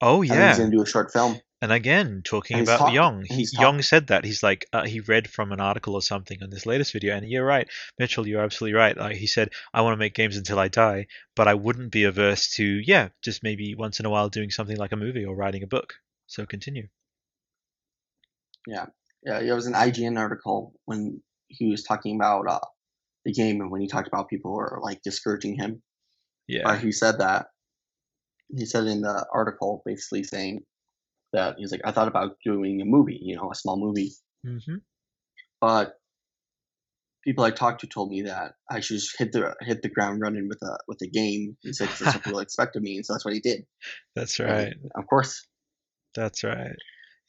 Oh 0.02 0.22
yeah, 0.22 0.50
he's 0.50 0.58
gonna 0.58 0.72
do 0.72 0.82
a 0.82 0.86
short 0.86 1.14
film. 1.14 1.40
And 1.62 1.72
again, 1.72 2.22
talking 2.24 2.58
And 2.58 2.68
about 2.68 2.80
talk- 2.80 2.94
Yong, 2.94 3.26
he's 3.26 3.52
Yong 3.54 3.82
said 3.82 4.08
that 4.08 4.26
he's 4.26 4.44
like 4.44 4.68
uh, 4.74 4.86
he 4.86 5.00
read 5.00 5.28
from 5.28 5.52
an 5.52 5.60
article 5.60 5.96
or 5.96 6.02
something 6.04 6.42
on 6.44 6.52
this 6.52 6.66
latest 6.68 6.94
video, 6.94 7.16
and 7.16 7.28
you're 7.28 7.46
right, 7.46 7.68
Mitchell, 7.98 8.28
you're 8.28 8.44
absolutely 8.44 8.76
right. 8.78 8.96
Like 8.96 9.16
he 9.18 9.26
said, 9.26 9.50
I 9.74 9.82
want 9.82 9.94
to 9.94 9.98
make 9.98 10.14
games 10.14 10.38
until 10.38 10.60
I 10.60 10.68
die, 10.68 11.08
but 11.36 11.48
I 11.48 11.56
wouldn't 11.56 11.92
be 11.92 12.04
averse 12.04 12.52
to 12.56 12.64
yeah, 12.64 13.10
just 13.24 13.42
maybe 13.42 13.74
once 13.74 14.00
in 14.00 14.06
a 14.06 14.10
while 14.12 14.30
doing 14.30 14.52
something 14.52 14.78
like 14.78 14.92
a 14.92 14.98
movie 14.98 15.26
or 15.26 15.36
writing 15.36 15.64
a 15.64 15.68
book. 15.68 15.96
So 16.28 16.46
continue. 16.46 16.90
Yeah, 18.68 18.88
yeah, 19.24 19.40
it 19.40 19.52
was 19.54 19.66
an 19.66 19.74
IGN 19.74 20.18
article 20.20 20.74
when 20.86 21.22
he 21.48 21.70
was 21.72 21.84
talking 21.84 22.16
about 22.16 22.48
uh, 22.48 22.60
the 23.26 23.32
game 23.32 23.62
and 23.62 23.72
when 23.72 23.82
he 23.82 23.88
talked 23.88 24.08
about 24.08 24.30
people 24.30 24.54
were 24.54 24.80
like 24.82 25.02
discouraging 25.02 25.56
him. 25.56 25.82
Yeah, 26.48 26.68
Uh, 26.70 26.76
he 26.78 26.92
said 26.92 27.18
that 27.20 27.48
he 28.56 28.66
said 28.66 28.86
in 28.86 29.02
the 29.02 29.26
article 29.34 29.82
basically 29.86 30.24
saying 30.24 30.64
that 31.34 31.56
he's 31.58 31.72
like 31.72 31.82
I 31.86 31.92
thought 31.92 32.08
about 32.08 32.38
doing 32.44 32.82
a 32.82 32.86
movie, 32.86 33.20
you 33.22 33.36
know, 33.36 33.52
a 33.52 33.56
small 33.56 33.78
movie, 33.78 34.12
hmm 34.44 34.76
but 35.62 35.96
people 37.24 37.44
I 37.44 37.52
talked 37.52 37.82
to 37.82 37.88
told 37.88 38.10
me 38.10 38.22
that 38.24 38.54
I 38.70 38.80
should 38.80 38.96
just 38.98 39.18
hit 39.18 39.32
the 39.34 39.54
hit 39.62 39.82
the 39.82 39.90
ground 39.90 40.22
running 40.22 40.48
with 40.48 40.62
a 40.62 40.78
with 40.88 41.02
a 41.02 41.08
game. 41.08 41.58
He 41.62 41.74
said 41.74 41.90
that's 41.90 42.16
what 42.16 42.24
people 42.24 42.40
expect 42.48 42.76
of 42.76 42.84
me, 42.84 42.96
and 42.96 43.06
so 43.06 43.14
that's 43.14 43.26
what 43.26 43.34
he 43.34 43.40
did. 43.40 43.66
that's 44.16 44.40
And, 44.40 44.50
right. 44.50 44.74
of 44.96 45.08
course. 45.08 45.46
That's 46.16 46.44
right. 46.44 46.76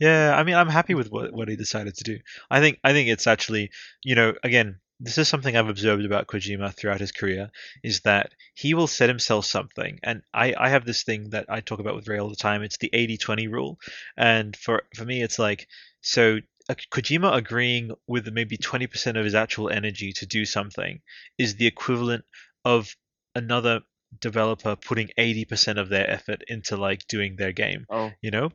Yeah, 0.01 0.34
I 0.36 0.44
mean, 0.44 0.55
I'm 0.55 0.68
happy 0.68 0.94
with 0.94 1.09
what 1.11 1.32
what 1.32 1.49
he 1.49 1.57
decided 1.57 1.94
to 1.96 2.05
do. 2.05 2.18
I 2.51 2.61
think 2.61 2.78
I 2.84 2.92
think 2.92 3.09
it's 3.09 3.26
actually, 3.26 3.70
you 4.05 4.14
know, 4.14 4.34
again, 4.44 4.78
this 5.01 5.18
is 5.18 5.28
something 5.28 5.57
I've 5.57 5.68
observed 5.68 6.05
about 6.05 6.26
Kojima 6.26 6.74
throughout 6.74 7.01
his 7.01 7.12
career 7.12 7.51
is 7.82 8.01
that 8.01 8.32
he 8.55 8.74
will 8.74 8.86
set 8.88 9.09
himself 9.09 9.44
something, 9.46 9.99
and 10.03 10.22
I 10.34 10.55
I 10.59 10.68
have 10.70 10.84
this 10.84 11.03
thing 11.05 11.30
that 11.30 11.46
I 11.49 11.61
talk 11.61 11.78
about 11.80 11.94
with 11.94 12.09
Ray 12.09 12.18
all 12.18 12.30
the 12.30 12.36
time. 12.36 12.62
It's 12.62 12.78
the 12.78 12.90
80-20 12.92 13.51
rule, 13.51 13.78
and 14.16 14.57
for 14.57 14.82
for 14.96 15.05
me, 15.05 15.22
it's 15.22 15.38
like 15.38 15.68
so. 16.01 16.38
uh, 16.68 16.74
Kojima 16.92 17.34
agreeing 17.34 17.92
with 18.07 18.28
maybe 18.32 18.59
20% 18.59 19.16
of 19.18 19.24
his 19.24 19.34
actual 19.34 19.70
energy 19.70 20.12
to 20.14 20.26
do 20.26 20.44
something 20.44 21.01
is 21.38 21.57
the 21.57 21.66
equivalent 21.66 22.24
of 22.64 22.94
another 23.34 23.80
developer 24.20 24.76
putting 24.76 25.09
80% 25.18 25.78
of 25.80 25.88
their 25.88 26.09
effort 26.11 26.42
into 26.49 26.76
like 26.76 27.07
doing 27.09 27.36
their 27.36 27.53
game 27.53 27.86
Oh, 27.90 28.12
you 28.22 28.30
know 28.30 28.51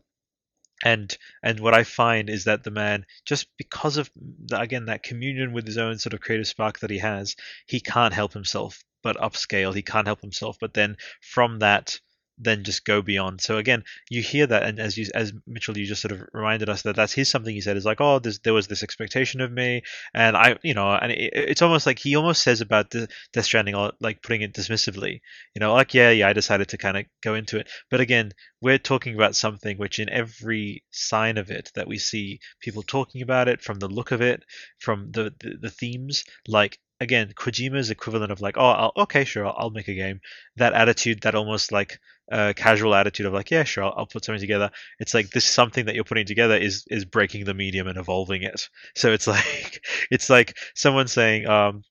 and 0.84 1.18
and 1.42 1.60
what 1.60 1.74
I 1.74 1.84
find 1.84 2.30
is 2.30 2.44
that 2.44 2.64
the 2.64 2.72
man 2.72 3.06
just 3.26 3.48
because 3.58 3.98
of 3.98 4.12
the, 4.16 4.60
again 4.60 4.86
that 4.86 5.04
communion 5.04 5.54
with 5.54 5.66
his 5.66 5.78
own 5.78 5.98
sort 5.98 6.14
of 6.14 6.20
creative 6.20 6.48
spark 6.48 6.80
that 6.80 6.90
he 6.90 7.00
has, 7.00 7.36
he 7.66 7.80
can't 7.80 8.14
help 8.14 8.34
himself 8.34 8.84
but 9.02 9.18
upscale. 9.18 9.74
He 9.74 9.82
can't 9.82 10.08
help 10.08 10.22
himself, 10.22 10.58
but 10.60 10.74
then 10.74 10.98
from 11.22 11.60
that 11.60 12.00
then 12.38 12.64
just 12.64 12.86
go 12.86 13.02
beyond. 13.02 13.42
So 13.42 13.58
again, 13.58 13.84
you 14.10 14.22
hear 14.22 14.48
that, 14.48 14.64
and 14.64 14.80
as 14.80 14.98
you, 14.98 15.08
as 15.14 15.34
Mitchell, 15.48 15.78
you 15.78 15.86
just 15.86 16.02
sort 16.02 16.12
of 16.12 16.24
reminded 16.34 16.70
us 16.70 16.82
that 16.84 16.96
that's 16.96 17.14
his 17.14 17.30
something 17.30 17.54
he 17.54 17.62
said 17.62 17.78
is 17.78 17.86
like, 17.86 18.02
oh, 18.02 18.20
there 18.20 18.54
was 18.54 18.68
this 18.68 18.84
expectation 18.84 19.42
of 19.42 19.52
me, 19.52 19.82
and 20.14 20.36
I, 20.36 20.58
you 20.64 20.74
know, 20.74 20.92
and 20.92 21.12
it, 21.12 21.32
it's 21.34 21.62
almost 21.62 21.86
like 21.86 22.00
he 22.00 22.16
almost 22.16 22.44
says 22.44 22.62
about 22.62 22.90
the 22.90 23.08
Death 23.34 23.46
Stranding, 23.46 23.76
or 23.76 23.94
like 24.00 24.22
putting 24.22 24.42
it 24.42 24.54
dismissively, 24.54 25.22
you 25.56 25.60
know, 25.60 25.74
like 25.74 25.94
yeah, 25.94 26.10
yeah, 26.12 26.28
I 26.28 26.34
decided 26.34 26.70
to 26.70 26.78
kind 26.78 26.98
of 26.98 27.06
go 27.22 27.36
into 27.36 27.60
it, 27.60 27.70
but 27.90 28.02
again, 28.02 28.32
we're 28.62 28.78
talking 28.78 29.16
about 29.16 29.36
something 29.36 29.78
which 29.78 30.00
in 30.00 30.10
every 30.10 30.84
sign 30.92 31.38
of 31.38 31.52
it 31.52 31.72
that 31.76 31.88
we 31.88 31.98
see 31.98 32.40
people 32.62 32.84
talking 32.84 33.22
about 33.22 33.48
it, 33.48 33.62
from 33.62 33.80
the 33.80 33.88
look 33.88 34.12
of 34.12 34.22
it, 34.22 34.44
from 34.80 35.12
the 35.12 35.34
the, 35.40 35.58
the 35.62 35.70
themes, 35.70 36.24
like 36.48 36.80
again, 37.00 37.34
Kojima's 37.36 37.90
equivalent 37.90 38.32
of 38.32 38.42
like, 38.42 38.58
oh, 38.58 38.66
I'll, 38.66 38.92
okay, 39.04 39.26
sure, 39.26 39.46
I'll, 39.46 39.56
I'll, 39.58 39.70
make 39.70 39.88
a 39.88 39.94
game. 39.94 40.22
That 40.58 40.74
attitude, 40.74 41.22
that 41.22 41.36
almost 41.36 41.72
like 41.72 42.00
uh, 42.32 42.54
casual 42.56 42.96
attitude 42.96 43.26
of 43.26 43.34
like, 43.34 43.52
yeah, 43.52 43.64
sure, 43.64 43.84
I'll, 43.84 43.94
I'll, 43.98 44.06
put 44.06 44.26
something 44.26 44.40
together. 44.40 44.72
It's 45.00 45.14
like 45.14 45.30
this 45.30 45.46
something 45.46 45.86
that 45.86 45.96
you're 45.96 46.04
putting 46.04 46.26
together 46.26 46.56
is 46.56 46.86
is 46.90 47.06
breaking 47.06 47.46
the 47.46 47.54
medium 47.54 47.88
and 47.88 47.98
evolving 47.98 48.44
it. 48.44 48.70
So 48.96 49.12
it's 49.12 49.28
like 49.36 49.84
it's 50.12 50.30
like 50.30 50.58
someone 50.76 51.08
saying, 51.08 51.48
um, 51.48 51.84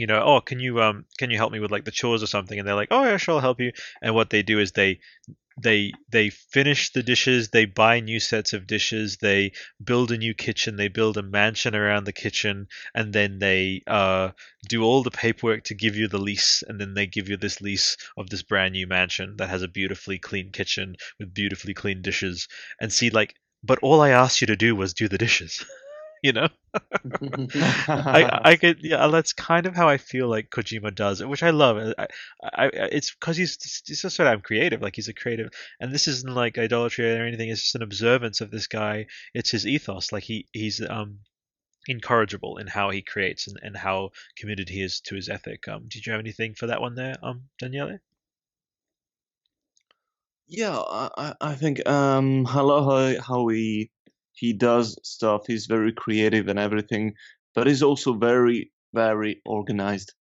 you 0.00 0.06
know, 0.06 0.22
oh, 0.22 0.40
can 0.40 0.60
you 0.60 0.82
um 0.82 1.04
can 1.18 1.30
you 1.30 1.36
help 1.36 1.52
me 1.52 1.60
with 1.60 1.70
like 1.70 1.84
the 1.84 1.90
chores 1.90 2.22
or 2.22 2.26
something? 2.26 2.58
And 2.58 2.66
they're 2.66 2.74
like, 2.74 2.88
oh 2.90 3.04
yeah, 3.04 3.16
sure, 3.16 3.34
I'll 3.34 3.40
help 3.40 3.60
you. 3.60 3.72
And 4.02 4.14
what 4.14 4.30
they 4.30 4.42
do 4.42 4.58
is 4.58 4.72
they 4.72 5.00
they 5.62 5.92
they 6.08 6.30
finish 6.30 6.90
the 6.90 7.02
dishes 7.02 7.50
they 7.50 7.64
buy 7.66 8.00
new 8.00 8.20
sets 8.20 8.52
of 8.52 8.66
dishes 8.66 9.18
they 9.18 9.52
build 9.82 10.10
a 10.10 10.16
new 10.16 10.32
kitchen 10.32 10.76
they 10.76 10.88
build 10.88 11.18
a 11.18 11.22
mansion 11.22 11.74
around 11.74 12.04
the 12.04 12.12
kitchen 12.12 12.66
and 12.94 13.12
then 13.12 13.38
they 13.38 13.82
uh, 13.86 14.30
do 14.68 14.82
all 14.82 15.02
the 15.02 15.10
paperwork 15.10 15.64
to 15.64 15.74
give 15.74 15.96
you 15.96 16.08
the 16.08 16.18
lease 16.18 16.62
and 16.66 16.80
then 16.80 16.94
they 16.94 17.06
give 17.06 17.28
you 17.28 17.36
this 17.36 17.60
lease 17.60 17.96
of 18.16 18.30
this 18.30 18.42
brand 18.42 18.72
new 18.72 18.86
mansion 18.86 19.34
that 19.36 19.50
has 19.50 19.62
a 19.62 19.68
beautifully 19.68 20.18
clean 20.18 20.50
kitchen 20.50 20.96
with 21.18 21.34
beautifully 21.34 21.74
clean 21.74 22.00
dishes 22.00 22.48
and 22.80 22.92
see 22.92 23.10
like 23.10 23.34
but 23.62 23.78
all 23.82 24.00
i 24.00 24.10
asked 24.10 24.40
you 24.40 24.46
to 24.46 24.56
do 24.56 24.74
was 24.74 24.94
do 24.94 25.08
the 25.08 25.18
dishes 25.18 25.64
you 26.22 26.32
know? 26.32 26.48
I, 27.88 28.40
I 28.44 28.56
could 28.56 28.78
yeah 28.82 29.08
that's 29.08 29.32
kind 29.32 29.66
of 29.66 29.74
how 29.74 29.88
i 29.88 29.96
feel 29.96 30.28
like 30.28 30.50
kojima 30.50 30.94
does 30.94 31.20
it 31.20 31.28
which 31.28 31.42
i 31.42 31.50
love. 31.50 31.94
I, 31.98 32.06
I 32.42 32.66
it's 32.72 33.10
because 33.12 33.36
he's 33.36 33.58
he's 33.86 34.02
just 34.02 34.16
sort 34.16 34.32
of 34.32 34.42
creative 34.42 34.80
like 34.82 34.94
he's 34.96 35.08
a 35.08 35.14
creative 35.14 35.50
and 35.80 35.92
this 35.92 36.06
isn't 36.06 36.32
like 36.32 36.58
idolatry 36.58 37.10
or 37.12 37.24
anything 37.24 37.48
it's 37.48 37.62
just 37.62 37.74
an 37.74 37.82
observance 37.82 38.40
of 38.40 38.50
this 38.50 38.66
guy. 38.68 39.06
It's 39.34 39.50
his 39.50 39.66
ethos 39.66 40.12
like 40.12 40.22
he 40.24 40.46
he's 40.52 40.80
um 40.88 41.20
incorrigible 41.88 42.58
in 42.58 42.66
how 42.66 42.90
he 42.90 43.02
creates 43.02 43.48
and, 43.48 43.58
and 43.62 43.76
how 43.76 44.10
committed 44.36 44.68
he 44.68 44.82
is 44.82 45.00
to 45.02 45.14
his 45.16 45.28
ethic. 45.28 45.66
Um 45.68 45.86
did 45.88 46.06
you 46.06 46.12
have 46.12 46.20
anything 46.20 46.54
for 46.54 46.66
that 46.68 46.80
one 46.80 46.94
there 46.94 47.16
um 47.22 47.44
daniele? 47.58 47.98
Yeah 50.48 50.78
i 50.78 51.34
i 51.40 51.54
think 51.54 51.86
um 51.88 52.44
hello 52.44 52.84
how, 52.84 53.22
how 53.22 53.48
he 53.48 53.90
he 54.40 54.54
does 54.54 54.98
stuff. 55.02 55.42
He's 55.46 55.66
very 55.66 55.92
creative 55.92 56.48
and 56.48 56.58
everything, 56.58 57.12
but 57.54 57.66
he's 57.66 57.82
also 57.82 58.14
very, 58.14 58.72
very 58.94 59.42
organized. 59.44 60.14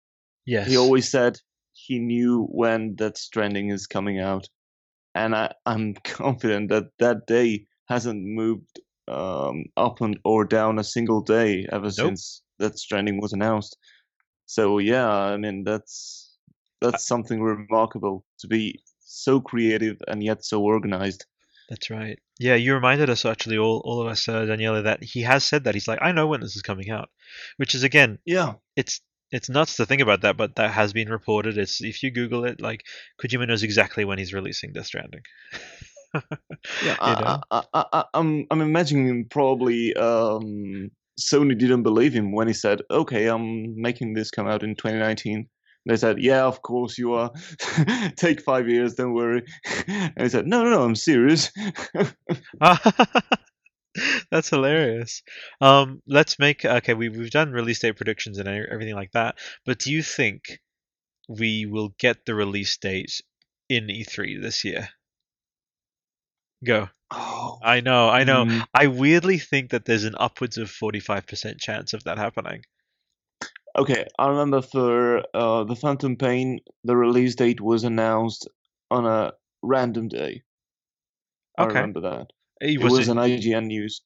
Yes. 0.45 0.67
He 0.67 0.75
always 0.75 1.09
said 1.09 1.37
he 1.71 1.99
knew 1.99 2.45
when 2.51 2.95
Death 2.95 3.17
Stranding 3.17 3.69
is 3.69 3.87
coming 3.87 4.19
out, 4.19 4.45
and 5.15 5.33
I, 5.33 5.53
I'm 5.65 5.93
confident 6.03 6.69
that 6.69 6.87
that 6.99 7.27
day 7.27 7.65
hasn't 7.87 8.21
moved 8.21 8.81
um, 9.07 9.63
up 9.77 10.01
and 10.01 10.19
or 10.25 10.43
down 10.43 10.79
a 10.79 10.83
single 10.83 11.21
day 11.21 11.65
ever 11.71 11.85
nope. 11.85 11.93
since 11.93 12.41
Death 12.59 12.77
Stranding 12.77 13.21
was 13.21 13.31
announced. 13.31 13.77
So 14.47 14.79
yeah, 14.79 15.09
I 15.09 15.37
mean 15.37 15.63
that's 15.63 16.35
that's 16.81 17.07
something 17.07 17.41
remarkable 17.41 18.25
to 18.39 18.47
be 18.47 18.81
so 18.99 19.39
creative 19.39 19.97
and 20.09 20.21
yet 20.21 20.43
so 20.43 20.61
organized. 20.61 21.25
That's 21.69 21.89
right. 21.89 22.19
Yeah, 22.39 22.55
you 22.55 22.73
reminded 22.73 23.09
us 23.09 23.25
actually, 23.25 23.57
all, 23.57 23.81
all 23.83 24.01
of 24.01 24.07
us, 24.07 24.27
uh, 24.29 24.45
Daniele, 24.45 24.83
that 24.83 25.03
he 25.03 25.21
has 25.23 25.43
said 25.43 25.65
that 25.65 25.73
he's 25.73 25.89
like, 25.89 25.99
I 26.01 26.13
know 26.13 26.27
when 26.27 26.39
this 26.39 26.55
is 26.55 26.61
coming 26.61 26.89
out, 26.89 27.09
which 27.57 27.75
is 27.75 27.83
again, 27.83 28.17
yeah, 28.25 28.53
it's 28.77 29.01
it's 29.31 29.49
nuts 29.49 29.75
to 29.75 29.85
think 29.85 30.01
about 30.01 30.21
that, 30.21 30.37
but 30.37 30.55
that 30.55 30.71
has 30.71 30.93
been 30.93 31.09
reported. 31.09 31.57
It's 31.57 31.83
if 31.83 32.01
you 32.01 32.11
Google 32.11 32.45
it, 32.45 32.61
like 32.61 32.85
Kojima 33.21 33.47
knows 33.47 33.63
exactly 33.63 34.05
when 34.05 34.17
he's 34.17 34.33
releasing 34.33 34.73
Death 34.73 34.87
Stranding. 34.87 35.21
yeah, 36.83 36.95
I, 36.99 37.41
I, 37.51 37.63
I, 37.73 38.05
I'm 38.13 38.47
I'm 38.49 38.61
imagining 38.61 39.27
probably 39.29 39.93
um, 39.95 40.89
Sony 41.19 41.57
didn't 41.57 41.83
believe 41.83 42.13
him 42.13 42.31
when 42.31 42.47
he 42.47 42.53
said, 42.53 42.81
"Okay, 42.89 43.27
I'm 43.27 43.79
making 43.79 44.13
this 44.13 44.31
come 44.31 44.47
out 44.47 44.63
in 44.63 44.75
2019." 44.75 45.47
They 45.89 45.97
said, 45.97 46.21
"Yeah, 46.21 46.45
of 46.45 46.61
course 46.61 46.99
you 46.99 47.13
are. 47.13 47.31
Take 48.15 48.41
five 48.41 48.69
years, 48.69 48.93
don't 48.93 49.15
worry." 49.15 49.43
And 49.87 50.21
he 50.21 50.29
said, 50.29 50.45
"No, 50.45 50.63
no, 50.63 50.69
no, 50.69 50.83
I'm 50.83 50.95
serious." 50.95 51.51
That's 54.29 54.49
hilarious. 54.51 55.23
Um, 55.61 56.03
let's 56.05 56.37
make 56.37 56.63
okay. 56.63 56.93
We 56.93 57.09
we've 57.09 57.31
done 57.31 57.51
release 57.51 57.79
date 57.79 57.97
predictions 57.97 58.37
and 58.37 58.47
everything 58.47 58.93
like 58.93 59.13
that. 59.13 59.39
But 59.65 59.79
do 59.79 59.91
you 59.91 60.03
think 60.03 60.59
we 61.27 61.65
will 61.65 61.95
get 61.97 62.23
the 62.23 62.35
release 62.35 62.77
date 62.77 63.21
in 63.67 63.87
E3 63.87 64.39
this 64.39 64.63
year? 64.63 64.89
Go. 66.63 66.89
Oh, 67.09 67.57
I 67.63 67.81
know, 67.81 68.09
I 68.09 68.25
know. 68.25 68.45
Mm. 68.45 68.63
I 68.75 68.87
weirdly 68.87 69.39
think 69.39 69.71
that 69.71 69.85
there's 69.85 70.03
an 70.03 70.15
upwards 70.19 70.59
of 70.59 70.69
45% 70.69 71.59
chance 71.59 71.93
of 71.93 72.03
that 72.03 72.19
happening. 72.19 72.61
Okay, 73.79 74.05
I 74.19 74.27
remember 74.27 74.61
for 74.61 75.23
uh, 75.33 75.63
the 75.63 75.75
Phantom 75.75 76.17
Pain, 76.17 76.59
the 76.83 76.97
release 76.97 77.35
date 77.35 77.61
was 77.61 77.85
announced 77.85 78.45
on 78.91 79.05
a 79.05 79.31
random 79.61 80.09
day. 80.09 80.43
I 81.57 81.63
okay. 81.63 81.75
remember 81.75 82.01
that. 82.01 82.27
It, 82.59 82.83
was, 82.83 82.91
was 82.91 83.07
an 83.07 83.15
IGN 83.15 83.67
news. 83.67 84.01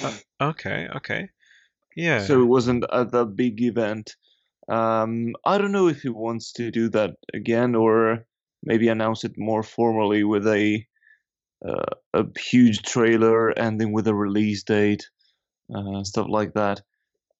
Uh, 0.00 0.14
okay, 0.40 0.86
okay. 0.94 1.30
Yeah. 1.96 2.20
So 2.20 2.40
it 2.40 2.44
wasn't 2.44 2.84
at 2.92 3.10
the 3.10 3.26
big 3.26 3.60
event. 3.60 4.14
Um, 4.68 5.34
I 5.44 5.58
don't 5.58 5.72
know 5.72 5.88
if 5.88 6.02
he 6.02 6.10
wants 6.10 6.52
to 6.52 6.70
do 6.70 6.88
that 6.90 7.16
again 7.34 7.74
or 7.74 8.24
maybe 8.62 8.86
announce 8.86 9.24
it 9.24 9.32
more 9.36 9.64
formally 9.64 10.22
with 10.22 10.46
a 10.46 10.86
uh, 11.66 11.94
a 12.14 12.24
huge 12.38 12.82
trailer 12.82 13.50
ending 13.58 13.92
with 13.92 14.06
a 14.06 14.14
release 14.14 14.62
date, 14.62 15.08
uh, 15.74 16.04
stuff 16.04 16.28
like 16.28 16.54
that. 16.54 16.82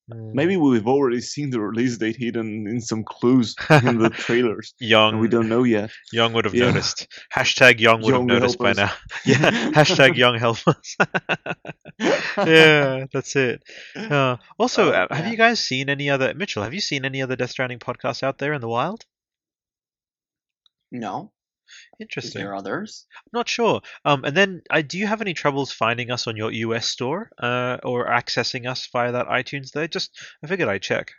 Maybe 0.08 0.56
mm. 0.56 0.70
we've 0.70 0.86
already 0.86 1.20
seen 1.20 1.50
the 1.50 1.60
release 1.60 1.98
date 1.98 2.16
hidden 2.16 2.66
in 2.66 2.80
some 2.80 3.04
clues 3.04 3.54
in 3.70 3.98
the 3.98 4.10
trailers. 4.14 4.74
Yong, 4.78 5.18
we 5.18 5.28
don't 5.28 5.48
know 5.48 5.64
yet. 5.64 5.90
Yong 6.12 6.32
would 6.32 6.46
have 6.46 6.54
yeah. 6.54 6.66
noticed. 6.66 7.06
Hashtag 7.34 7.78
Yong 7.78 8.00
would 8.02 8.10
Yong 8.10 8.28
have 8.28 8.40
noticed 8.40 8.58
by 8.58 8.72
now. 8.72 8.92
Yeah. 9.24 9.36
Hashtag 9.72 10.16
Yong 10.16 10.38
help 10.38 10.58
us. 10.66 10.96
yeah, 12.38 13.04
that's 13.12 13.36
it. 13.36 13.62
Uh, 13.94 14.36
also, 14.58 14.92
oh, 14.92 15.06
have 15.10 15.28
you 15.28 15.36
guys 15.36 15.60
seen 15.60 15.90
any 15.90 16.08
other 16.08 16.32
Mitchell? 16.34 16.62
Have 16.62 16.74
you 16.74 16.80
seen 16.80 17.04
any 17.04 17.20
other 17.20 17.36
Death 17.36 17.50
Stranding 17.50 17.78
podcasts 17.78 18.22
out 18.22 18.38
there 18.38 18.52
in 18.54 18.60
the 18.60 18.68
wild? 18.68 19.04
No. 20.90 21.32
Interesting. 22.00 22.40
Is 22.40 22.44
there 22.44 22.54
others? 22.54 23.06
I'm 23.16 23.38
not 23.38 23.48
sure. 23.48 23.80
Um, 24.04 24.24
and 24.24 24.36
then, 24.36 24.62
uh, 24.70 24.82
do 24.82 24.98
you 24.98 25.06
have 25.06 25.20
any 25.20 25.34
troubles 25.34 25.72
finding 25.72 26.10
us 26.10 26.26
on 26.26 26.36
your 26.36 26.52
US 26.52 26.86
store 26.86 27.30
uh, 27.38 27.78
or 27.82 28.06
accessing 28.06 28.70
us 28.70 28.88
via 28.92 29.12
that 29.12 29.26
iTunes 29.26 29.72
there? 29.72 29.88
Just, 29.88 30.16
I 30.42 30.46
figured 30.46 30.68
I'd 30.68 30.82
check. 30.82 31.12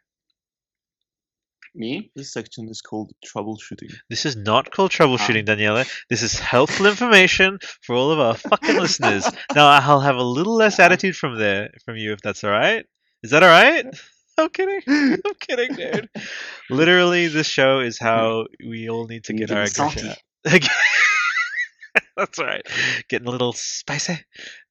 Me? 1.76 2.12
This 2.16 2.34
section 2.34 2.68
is 2.70 2.82
called 2.82 3.12
troubleshooting. 3.24 3.94
This 4.10 4.26
is 4.26 4.36
not 4.36 4.72
called 4.72 4.92
troubleshooting, 4.92 5.48
ah. 5.48 5.54
Daniela. 5.54 6.04
This 6.10 6.24
is 6.24 6.40
helpful 6.40 6.88
information 6.88 7.60
for 7.82 7.96
all 7.96 8.12
of 8.12 8.20
our 8.20 8.36
fucking 8.36 8.78
listeners. 8.78 9.30
Now, 9.56 9.68
I'll 9.68 10.00
have 10.00 10.16
a 10.16 10.24
little 10.24 10.56
less 10.56 10.80
attitude 10.80 11.16
from 11.16 11.38
there 11.38 11.70
from 11.86 11.98
you, 11.98 12.14
if 12.14 12.22
that's 12.22 12.44
all 12.44 12.52
right. 12.52 12.86
Is 13.22 13.32
that 13.32 13.44
all 13.44 13.50
right? 13.50 13.86
I'm 14.38 14.50
kidding. 14.50 14.82
I'm 14.88 15.34
kidding, 15.42 15.76
dude. 15.76 16.10
Literally, 16.70 17.28
this 17.28 17.48
show 17.48 17.82
is 17.82 18.00
how 18.00 18.46
we 18.66 18.90
all 18.90 19.06
need 19.06 19.26
to 19.26 19.34
get 19.34 19.52
our 19.52 19.64
aggression 19.64 20.14
that's 22.18 22.40
right. 22.40 22.62
Getting 23.10 23.28
a 23.28 23.32
little 23.32 23.54
spicy. 23.54 24.20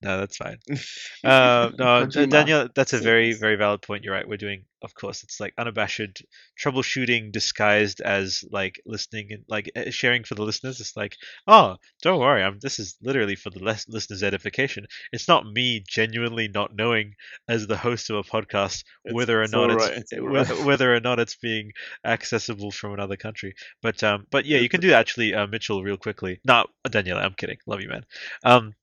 No, 0.01 0.19
that's 0.19 0.37
fine. 0.37 0.59
Uh, 1.25 1.71
no, 1.77 2.07
Daniel, 2.07 2.69
that's 2.75 2.93
a 2.93 2.99
very, 2.99 3.33
very 3.33 3.57
valid 3.57 3.83
point. 3.83 4.05
You're 4.05 4.15
right. 4.15 4.27
We're 4.27 4.37
doing, 4.37 4.65
of 4.83 4.95
course, 4.95 5.25
it's 5.25 5.41
like 5.41 5.53
unabashed 5.59 6.23
troubleshooting 6.59 7.33
disguised 7.33 8.01
as 8.01 8.45
like 8.53 8.81
listening 8.87 9.33
and 9.33 9.45
like 9.49 9.71
sharing 9.91 10.23
for 10.23 10.37
the 10.37 10.45
listeners. 10.45 10.81
It's 10.81 10.97
like, 10.97 11.17
oh, 11.49 11.77
don't 12.03 12.21
worry, 12.21 12.45
I'm. 12.45 12.61
This 12.61 12.79
is 12.79 12.97
literally 13.03 13.35
for 13.35 13.51
the 13.51 13.59
listeners' 13.89 14.23
edification. 14.23 14.87
It's 15.13 15.27
not 15.27 15.45
me 15.45 15.83
genuinely 15.87 16.47
not 16.47 16.75
knowing 16.75 17.15
as 17.49 17.67
the 17.67 17.77
host 17.77 18.09
of 18.11 18.17
a 18.17 18.23
podcast 18.23 18.85
it's, 19.05 19.13
whether 19.15 19.43
or 19.43 19.49
not 19.49 19.71
it's, 19.71 19.89
right. 19.89 19.99
it's 19.99 20.13
whether, 20.13 20.55
whether, 20.65 20.95
or 20.95 21.01
not 21.01 21.19
it's 21.19 21.37
being 21.37 21.73
accessible 22.05 22.71
from 22.71 22.95
another 22.95 23.17
country. 23.17 23.55
But 23.83 24.03
um, 24.05 24.27
but 24.31 24.47
yeah, 24.47 24.59
you 24.59 24.69
can 24.69 24.81
do 24.81 24.93
actually, 24.93 25.35
uh, 25.35 25.49
Mitchell, 25.49 25.83
real 25.83 25.97
quickly. 25.97 26.41
No, 26.47 26.67
Daniela, 26.87 27.25
I'm 27.25 27.35
kidding. 27.35 27.59
Love 27.67 27.81
you, 27.81 27.89
man. 27.89 28.05
Um, 28.45 28.75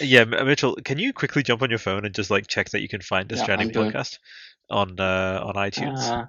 Yeah, 0.00 0.24
Mitchell, 0.24 0.76
can 0.84 0.98
you 0.98 1.12
quickly 1.12 1.42
jump 1.42 1.62
on 1.62 1.70
your 1.70 1.78
phone 1.78 2.04
and 2.04 2.14
just 2.14 2.30
like 2.30 2.46
check 2.46 2.70
that 2.70 2.80
you 2.80 2.88
can 2.88 3.00
find 3.00 3.28
the 3.28 3.36
Yeah, 3.36 3.42
Stranding 3.42 3.70
podcast 3.70 4.18
on 4.70 4.98
uh, 4.98 5.40
on 5.44 5.54
iTunes? 5.54 5.98
Uh, 5.98 6.26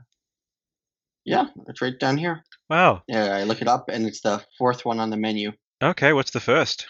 yeah, 1.26 1.48
it's 1.68 1.82
right 1.82 1.98
down 2.00 2.18
here. 2.18 2.44
wow. 2.70 3.04
Yeah, 3.08 3.36
I 3.36 3.44
look 3.44 3.62
it 3.62 3.68
up, 3.68 3.90
and 3.90 4.06
it's 4.06 4.22
the 4.22 4.44
fourth 4.58 4.86
one 4.86 5.00
on 5.00 5.10
the 5.10 5.18
menu. 5.18 5.52
Okay, 5.82 6.14
what's 6.14 6.32
the 6.32 6.40
first? 6.40 6.88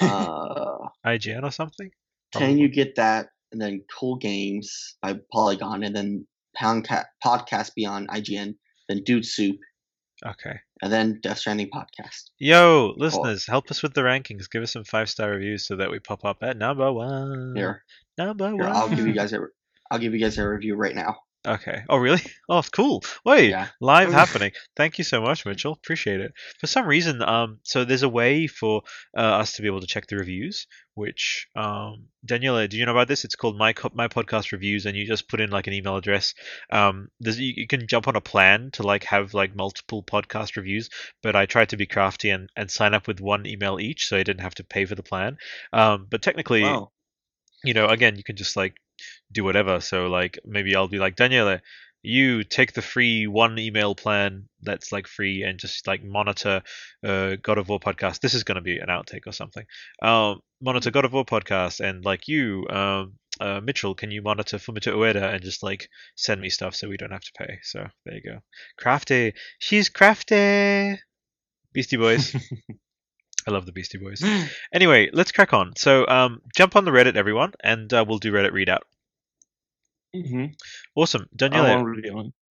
Uh, 0.00 0.78
IGN 1.06 1.42
or 1.42 1.50
something? 1.50 1.90
Can 2.32 2.58
you 2.58 2.68
get 2.68 2.94
that? 2.96 3.28
And 3.52 3.60
then 3.60 3.84
Cool 3.92 4.16
Games 4.16 4.96
by 5.02 5.18
Polygon, 5.32 5.84
and 5.84 5.94
then 5.94 6.26
Pound 6.56 6.86
Cat 6.86 7.06
Podcast 7.24 7.74
Beyond 7.74 8.08
IGN, 8.08 8.56
then 8.88 9.02
Dude 9.04 9.24
Soup, 9.26 9.56
Okay. 10.24 10.58
And 10.84 10.92
then 10.92 11.18
Death 11.22 11.38
Stranding 11.38 11.70
Podcast. 11.70 12.30
Yo, 12.38 12.92
listeners, 12.98 13.46
help 13.46 13.70
us 13.70 13.82
with 13.82 13.94
the 13.94 14.02
rankings. 14.02 14.50
Give 14.50 14.62
us 14.62 14.72
some 14.72 14.84
five 14.84 15.08
star 15.08 15.30
reviews 15.30 15.66
so 15.66 15.76
that 15.76 15.90
we 15.90 15.98
pop 15.98 16.26
up 16.26 16.42
at 16.42 16.58
number 16.58 16.92
one. 16.92 17.54
Here, 17.56 17.82
Number 18.18 18.50
here, 18.50 18.58
one. 18.58 18.72
I'll 18.72 18.90
give 18.90 19.06
you 19.06 19.14
guys 19.14 19.32
a, 19.32 19.40
I'll 19.90 19.98
give 19.98 20.12
you 20.12 20.20
guys 20.20 20.36
a 20.36 20.46
review 20.46 20.76
right 20.76 20.94
now. 20.94 21.16
Okay. 21.46 21.82
Oh, 21.88 21.96
really? 21.98 22.22
Oh, 22.48 22.62
cool. 22.72 23.02
Wait, 23.24 23.50
Yeah. 23.50 23.68
live 23.80 24.12
happening. 24.12 24.52
Thank 24.76 24.98
you 24.98 25.04
so 25.04 25.20
much, 25.22 25.46
Mitchell. 25.46 25.72
Appreciate 25.72 26.20
it. 26.20 26.32
For 26.60 26.66
some 26.66 26.86
reason, 26.86 27.22
um, 27.22 27.58
so 27.62 27.84
there's 27.84 28.02
a 28.02 28.08
way 28.08 28.46
for 28.46 28.82
uh, 29.16 29.20
us 29.20 29.52
to 29.52 29.62
be 29.62 29.68
able 29.68 29.80
to 29.80 29.86
check 29.86 30.06
the 30.06 30.16
reviews. 30.16 30.66
Which, 30.94 31.48
um, 31.56 32.08
Daniela, 32.26 32.68
do 32.68 32.76
you 32.76 32.84
know 32.86 32.92
about 32.92 33.08
this? 33.08 33.24
It's 33.24 33.34
called 33.34 33.56
my 33.58 33.74
my 33.94 34.08
podcast 34.08 34.52
reviews, 34.52 34.86
and 34.86 34.96
you 34.96 35.06
just 35.06 35.28
put 35.28 35.40
in 35.40 35.50
like 35.50 35.66
an 35.66 35.72
email 35.72 35.96
address. 35.96 36.34
Um, 36.70 37.08
there's 37.18 37.40
you, 37.40 37.52
you 37.56 37.66
can 37.66 37.86
jump 37.88 38.06
on 38.08 38.16
a 38.16 38.20
plan 38.20 38.70
to 38.74 38.82
like 38.82 39.04
have 39.04 39.34
like 39.34 39.56
multiple 39.56 40.02
podcast 40.02 40.56
reviews, 40.56 40.90
but 41.22 41.34
I 41.34 41.46
tried 41.46 41.70
to 41.70 41.76
be 41.76 41.86
crafty 41.86 42.30
and 42.30 42.48
and 42.56 42.70
sign 42.70 42.94
up 42.94 43.08
with 43.08 43.20
one 43.20 43.46
email 43.46 43.80
each, 43.80 44.06
so 44.06 44.16
I 44.16 44.22
didn't 44.22 44.42
have 44.42 44.54
to 44.56 44.64
pay 44.64 44.84
for 44.84 44.94
the 44.94 45.02
plan. 45.02 45.36
Um, 45.72 46.06
but 46.08 46.22
technically, 46.22 46.62
Wow. 46.62 46.92
you 47.64 47.74
know, 47.74 47.86
again, 47.88 48.16
you 48.16 48.22
can 48.24 48.36
just 48.36 48.56
like 48.56 48.74
do 49.32 49.44
whatever. 49.44 49.80
So 49.80 50.06
like 50.06 50.38
maybe 50.44 50.74
I'll 50.74 50.88
be 50.88 50.98
like 50.98 51.16
Daniela, 51.16 51.60
you 52.04 52.44
take 52.44 52.74
the 52.74 52.82
free 52.82 53.26
one 53.26 53.58
email 53.58 53.94
plan 53.94 54.46
that's 54.62 54.92
like 54.92 55.06
free 55.06 55.42
and 55.42 55.58
just 55.58 55.86
like 55.86 56.04
monitor 56.04 56.62
uh, 57.02 57.36
God 57.42 57.58
of 57.58 57.68
War 57.68 57.80
podcast. 57.80 58.20
This 58.20 58.34
is 58.34 58.44
going 58.44 58.56
to 58.56 58.60
be 58.60 58.78
an 58.78 58.88
outtake 58.88 59.26
or 59.26 59.32
something. 59.32 59.64
Um, 60.02 60.40
monitor 60.60 60.90
God 60.90 61.06
of 61.06 61.14
War 61.14 61.24
podcast 61.24 61.80
and 61.80 62.04
like 62.04 62.28
you, 62.28 62.66
um, 62.68 63.14
uh, 63.40 63.60
Mitchell, 63.62 63.94
can 63.94 64.10
you 64.10 64.20
monitor 64.20 64.58
Fumito 64.58 64.94
Ueda 64.94 65.34
and 65.34 65.42
just 65.42 65.62
like 65.62 65.88
send 66.14 66.40
me 66.40 66.50
stuff 66.50 66.74
so 66.74 66.88
we 66.88 66.98
don't 66.98 67.10
have 67.10 67.24
to 67.24 67.32
pay? 67.38 67.58
So 67.62 67.86
there 68.04 68.14
you 68.14 68.22
go. 68.22 68.38
Crafty, 68.78 69.32
she's 69.58 69.88
crafty. 69.88 71.00
Beastie 71.72 71.96
Boys. 71.96 72.36
I 73.46 73.50
love 73.50 73.66
the 73.66 73.72
Beastie 73.72 73.98
Boys. 73.98 74.22
Anyway, 74.72 75.10
let's 75.12 75.32
crack 75.32 75.52
on. 75.52 75.72
So, 75.76 76.06
um, 76.06 76.40
jump 76.56 76.76
on 76.76 76.84
the 76.84 76.90
Reddit, 76.92 77.16
everyone, 77.16 77.52
and 77.62 77.92
uh, 77.92 78.04
we'll 78.06 78.18
do 78.18 78.32
Reddit 78.32 78.52
readout. 78.52 78.80
Hmm 80.14 80.46
Awesome, 80.94 81.26
Daniela. 81.36 81.66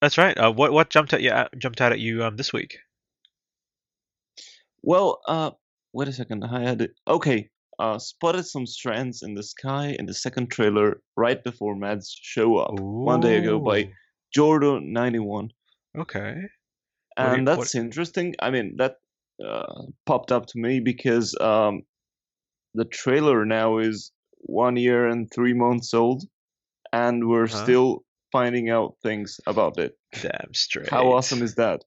That's 0.01 0.17
right. 0.17 0.37
Uh, 0.37 0.51
what 0.51 0.71
what 0.73 0.89
jumped 0.89 1.13
at 1.13 1.21
you 1.21 1.29
uh, 1.31 1.47
jumped 1.57 1.79
out 1.81 1.91
at 1.93 1.99
you 1.99 2.23
um 2.23 2.35
this 2.35 2.51
week? 2.51 2.77
Well, 4.81 5.21
uh, 5.27 5.51
wait 5.93 6.07
a 6.07 6.13
second. 6.13 6.43
I 6.43 6.61
had 6.61 6.81
it. 6.81 6.91
Okay. 7.07 7.49
Uh, 7.79 7.97
spotted 7.97 8.43
some 8.45 8.65
strands 8.67 9.23
in 9.23 9.33
the 9.33 9.43
sky 9.43 9.95
in 9.97 10.05
the 10.05 10.13
second 10.13 10.51
trailer 10.51 11.01
right 11.17 11.43
before 11.43 11.75
Mads 11.75 12.15
show 12.21 12.57
up 12.57 12.79
one 12.79 13.19
day 13.19 13.37
ago 13.37 13.59
by 13.59 13.91
Jordan91. 14.37 15.49
Okay. 15.97 16.27
What 16.27 16.35
do 16.35 16.41
you- 16.41 16.41
and 17.17 17.47
what- 17.47 17.55
that's 17.57 17.75
interesting. 17.75 18.35
I 18.39 18.51
mean, 18.51 18.75
that 18.77 18.97
uh, 19.43 19.83
popped 20.05 20.31
up 20.31 20.45
to 20.47 20.59
me 20.59 20.79
because 20.79 21.35
um, 21.41 21.81
the 22.75 22.85
trailer 22.85 23.45
now 23.45 23.79
is 23.79 24.11
one 24.41 24.75
year 24.77 25.07
and 25.07 25.31
three 25.33 25.53
months 25.53 25.93
old, 25.93 26.23
and 26.93 27.27
we're 27.27 27.49
Huh? 27.49 27.65
still 27.65 28.05
finding 28.31 28.69
out 28.71 28.95
things 29.03 29.41
about 29.47 29.79
it. 29.79 29.97
Damn 30.21 30.53
straight. 30.53 30.89
How 30.89 31.11
awesome 31.13 31.43
is 31.43 31.55
that? 31.55 31.83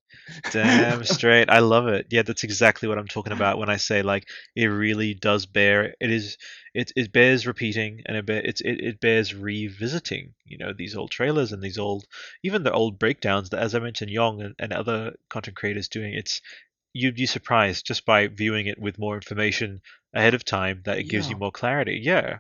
Damn 0.50 1.04
straight. 1.06 1.50
I 1.50 1.60
love 1.60 1.88
it. 1.88 2.06
Yeah, 2.10 2.22
that's 2.22 2.44
exactly 2.44 2.88
what 2.88 2.98
I'm 2.98 3.08
talking 3.08 3.32
about 3.32 3.58
when 3.58 3.70
I 3.70 3.76
say 3.78 4.02
like 4.02 4.28
it 4.56 4.66
really 4.66 5.14
does 5.14 5.46
bear. 5.46 5.94
It 6.00 6.10
is. 6.10 6.38
It 6.74 6.92
it 6.96 7.12
bears 7.12 7.46
repeating 7.46 8.02
and 8.06 8.16
it 8.16 8.26
bear, 8.26 8.42
it's 8.44 8.60
it, 8.60 8.80
it 8.80 9.00
bears 9.00 9.34
revisiting. 9.34 10.34
You 10.44 10.58
know 10.58 10.72
these 10.76 10.96
old 10.96 11.10
trailers 11.10 11.52
and 11.52 11.62
these 11.62 11.78
old 11.78 12.04
even 12.44 12.64
the 12.64 12.72
old 12.72 12.98
breakdowns 12.98 13.50
that 13.50 13.60
as 13.62 13.74
I 13.74 13.78
mentioned 13.80 14.10
Yong 14.10 14.42
and, 14.42 14.54
and 14.58 14.72
other 14.72 15.14
content 15.30 15.56
creators 15.56 15.88
doing. 15.88 16.14
It's 16.14 16.40
you'd 16.92 17.16
be 17.16 17.26
surprised 17.26 17.86
just 17.86 18.06
by 18.06 18.28
viewing 18.28 18.66
it 18.66 18.78
with 18.80 18.98
more 18.98 19.14
information 19.16 19.80
ahead 20.14 20.34
of 20.34 20.44
time 20.44 20.82
that 20.86 20.98
it 20.98 21.04
gives 21.10 21.30
you 21.30 21.36
more 21.36 21.52
clarity. 21.52 22.00
Yeah. 22.02 22.38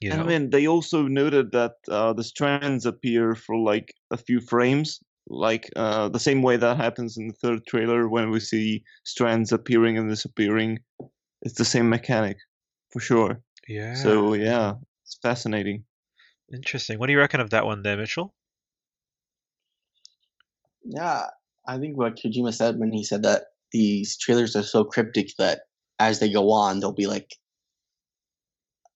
You 0.00 0.10
know. 0.10 0.20
I 0.20 0.26
mean, 0.26 0.50
they 0.50 0.66
also 0.66 1.02
noted 1.02 1.52
that 1.52 1.74
uh, 1.88 2.14
the 2.14 2.24
strands 2.24 2.86
appear 2.86 3.34
for 3.34 3.56
like 3.58 3.94
a 4.10 4.16
few 4.16 4.40
frames, 4.40 4.98
like 5.28 5.68
uh, 5.76 6.08
the 6.08 6.18
same 6.18 6.42
way 6.42 6.56
that 6.56 6.78
happens 6.78 7.18
in 7.18 7.28
the 7.28 7.34
third 7.34 7.66
trailer 7.66 8.08
when 8.08 8.30
we 8.30 8.40
see 8.40 8.82
strands 9.04 9.52
appearing 9.52 9.98
and 9.98 10.08
disappearing. 10.08 10.78
It's 11.42 11.56
the 11.58 11.66
same 11.66 11.88
mechanic, 11.90 12.38
for 12.90 13.00
sure. 13.00 13.42
yeah. 13.68 13.94
So 13.94 14.32
yeah, 14.34 14.74
it's 15.04 15.18
fascinating. 15.20 15.84
Interesting. 16.52 16.98
What 16.98 17.06
do 17.06 17.12
you 17.12 17.18
reckon 17.18 17.40
of 17.40 17.50
that 17.50 17.66
one 17.66 17.82
there, 17.82 17.96
Mitchell? 17.96 18.34
Yeah, 20.82 21.26
I 21.66 21.78
think 21.78 21.96
what 21.96 22.16
Kojima 22.16 22.54
said 22.54 22.78
when 22.78 22.90
he 22.90 23.04
said 23.04 23.22
that 23.22 23.44
these 23.70 24.16
trailers 24.16 24.56
are 24.56 24.62
so 24.62 24.84
cryptic 24.84 25.32
that 25.38 25.60
as 25.98 26.20
they 26.20 26.32
go 26.32 26.50
on, 26.50 26.80
they'll 26.80 26.92
be 26.92 27.06
like 27.06 27.36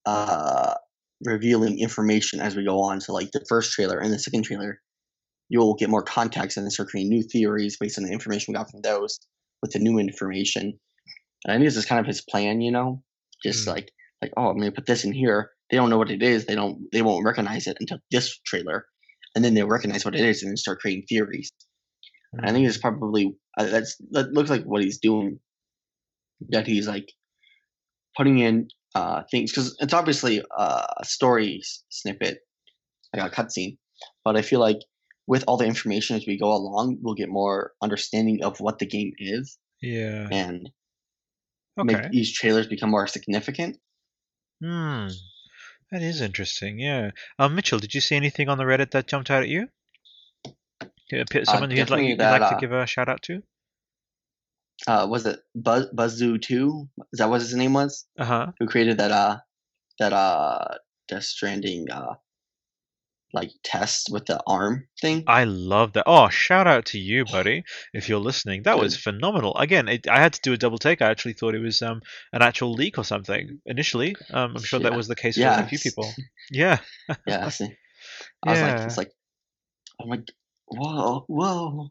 uh 0.06 0.74
revealing 1.24 1.78
information 1.78 2.40
as 2.40 2.56
we 2.56 2.64
go 2.64 2.82
on. 2.82 3.00
So 3.00 3.12
like 3.12 3.30
the 3.32 3.44
first 3.48 3.72
trailer 3.72 3.98
and 3.98 4.12
the 4.12 4.18
second 4.18 4.44
trailer, 4.44 4.80
you'll 5.48 5.74
get 5.74 5.90
more 5.90 6.02
context 6.02 6.56
and 6.56 6.64
then 6.64 6.70
start 6.70 6.88
creating 6.88 7.10
new 7.10 7.22
theories 7.22 7.76
based 7.78 7.98
on 7.98 8.04
the 8.04 8.12
information 8.12 8.52
we 8.52 8.58
got 8.58 8.70
from 8.70 8.82
those 8.82 9.20
with 9.62 9.72
the 9.72 9.78
new 9.78 9.98
information. 9.98 10.78
And 11.44 11.52
I 11.52 11.56
think 11.56 11.66
this 11.66 11.76
is 11.76 11.86
kind 11.86 12.00
of 12.00 12.06
his 12.06 12.22
plan, 12.22 12.60
you 12.60 12.72
know, 12.72 13.02
just 13.42 13.64
Hmm. 13.64 13.70
like 13.70 13.90
like 14.22 14.32
oh, 14.36 14.48
I'm 14.48 14.58
gonna 14.58 14.72
put 14.72 14.86
this 14.86 15.04
in 15.04 15.12
here. 15.12 15.50
They 15.70 15.76
don't 15.76 15.90
know 15.90 15.98
what 15.98 16.10
it 16.10 16.22
is. 16.22 16.46
They 16.46 16.54
don't. 16.54 16.86
They 16.92 17.02
won't 17.02 17.24
recognize 17.24 17.66
it 17.66 17.76
until 17.80 17.98
this 18.10 18.38
trailer, 18.46 18.86
and 19.34 19.44
then 19.44 19.54
they'll 19.54 19.66
recognize 19.66 20.04
what 20.04 20.14
it 20.14 20.20
is 20.24 20.42
and 20.42 20.50
then 20.50 20.56
start 20.56 20.80
creating 20.80 21.04
theories. 21.08 21.50
And 22.32 22.46
I 22.46 22.52
think 22.52 22.66
it's 22.66 22.78
probably 22.78 23.34
uh, 23.58 23.64
that's 23.64 23.96
that 24.10 24.32
looks 24.32 24.50
like 24.50 24.64
what 24.64 24.82
he's 24.82 24.98
doing. 24.98 25.40
That 26.50 26.66
he's 26.66 26.88
like 26.88 27.12
putting 28.16 28.38
in 28.38 28.68
uh, 28.94 29.22
things 29.30 29.50
because 29.50 29.76
it's 29.80 29.94
obviously 29.94 30.42
uh, 30.56 30.86
a 30.98 31.04
story 31.04 31.62
snippet, 31.88 32.38
like 33.14 33.32
a 33.32 33.34
cutscene. 33.34 33.76
But 34.24 34.36
I 34.36 34.42
feel 34.42 34.60
like 34.60 34.78
with 35.26 35.44
all 35.46 35.56
the 35.56 35.66
information 35.66 36.16
as 36.16 36.26
we 36.26 36.38
go 36.38 36.52
along, 36.52 36.98
we'll 37.00 37.14
get 37.14 37.28
more 37.28 37.72
understanding 37.82 38.44
of 38.44 38.60
what 38.60 38.78
the 38.78 38.86
game 38.86 39.12
is 39.18 39.58
Yeah. 39.80 40.28
and 40.30 40.70
Okay. 41.76 41.92
make 41.94 42.12
each 42.12 42.34
trailers 42.34 42.68
become 42.68 42.90
more 42.90 43.06
significant. 43.08 43.78
Hmm. 44.62 45.08
That 45.90 46.02
is 46.02 46.20
interesting. 46.20 46.78
Yeah. 46.78 47.10
Um, 47.38 47.54
Mitchell, 47.54 47.78
did 47.78 47.94
you 47.94 48.00
see 48.00 48.16
anything 48.16 48.48
on 48.48 48.58
the 48.58 48.64
Reddit 48.64 48.92
that 48.92 49.06
jumped 49.06 49.30
out 49.30 49.42
at 49.42 49.48
you? 49.48 49.68
Someone 51.44 51.70
who'd 51.70 51.78
like, 51.78 51.86
definitely 51.86 52.08
you'd 52.08 52.20
that, 52.20 52.40
like 52.40 52.50
to 52.50 52.56
uh, 52.56 52.58
give 52.60 52.72
a 52.72 52.86
shout 52.86 53.08
out 53.08 53.22
to? 53.22 53.42
Uh, 54.86 55.06
was 55.08 55.26
it 55.26 55.40
Buzz 55.54 55.86
Buzzu 55.94 56.40
Two? 56.40 56.88
Is 57.12 57.18
that 57.18 57.30
what 57.30 57.40
his 57.40 57.54
name 57.54 57.72
was? 57.74 58.06
Uh 58.18 58.24
huh. 58.24 58.46
Who 58.58 58.66
created 58.66 58.98
that 58.98 59.10
uh 59.10 59.38
that 59.98 60.12
uh 60.12 60.78
Death 61.08 61.24
Stranding 61.24 61.90
uh 61.90 62.14
like 63.32 63.50
test 63.64 64.08
with 64.12 64.26
the 64.26 64.40
arm 64.46 64.86
thing? 65.00 65.24
I 65.26 65.44
love 65.44 65.94
that. 65.94 66.04
Oh, 66.06 66.28
shout 66.28 66.66
out 66.66 66.86
to 66.86 66.98
you, 66.98 67.24
buddy, 67.24 67.64
if 67.92 68.08
you're 68.08 68.20
listening. 68.20 68.62
That 68.62 68.78
was 68.78 68.96
phenomenal. 68.96 69.56
Again, 69.56 69.88
it, 69.88 70.06
I 70.08 70.20
had 70.20 70.34
to 70.34 70.40
do 70.42 70.52
a 70.52 70.56
double 70.56 70.78
take. 70.78 71.02
I 71.02 71.10
actually 71.10 71.32
thought 71.34 71.54
it 71.54 71.60
was 71.60 71.82
um 71.82 72.00
an 72.32 72.42
actual 72.42 72.72
leak 72.72 72.96
or 72.98 73.04
something 73.04 73.60
initially. 73.66 74.14
Um, 74.32 74.52
I'm 74.56 74.62
sure 74.62 74.80
that 74.80 74.94
was 74.94 75.08
the 75.08 75.16
case 75.16 75.36
for 75.36 75.48
a 75.48 75.68
few 75.68 75.78
people. 75.78 76.10
Yeah. 76.50 76.78
Yeah, 77.26 77.44
I 77.44 77.48
see. 77.48 77.68
I 78.46 78.50
was 78.50 78.60
Yeah. 78.60 78.74
like, 78.76 78.86
it's 78.86 78.96
like, 78.98 79.10
I'm 80.00 80.08
like, 80.08 80.28
whoa, 80.66 81.24
whoa. 81.28 81.90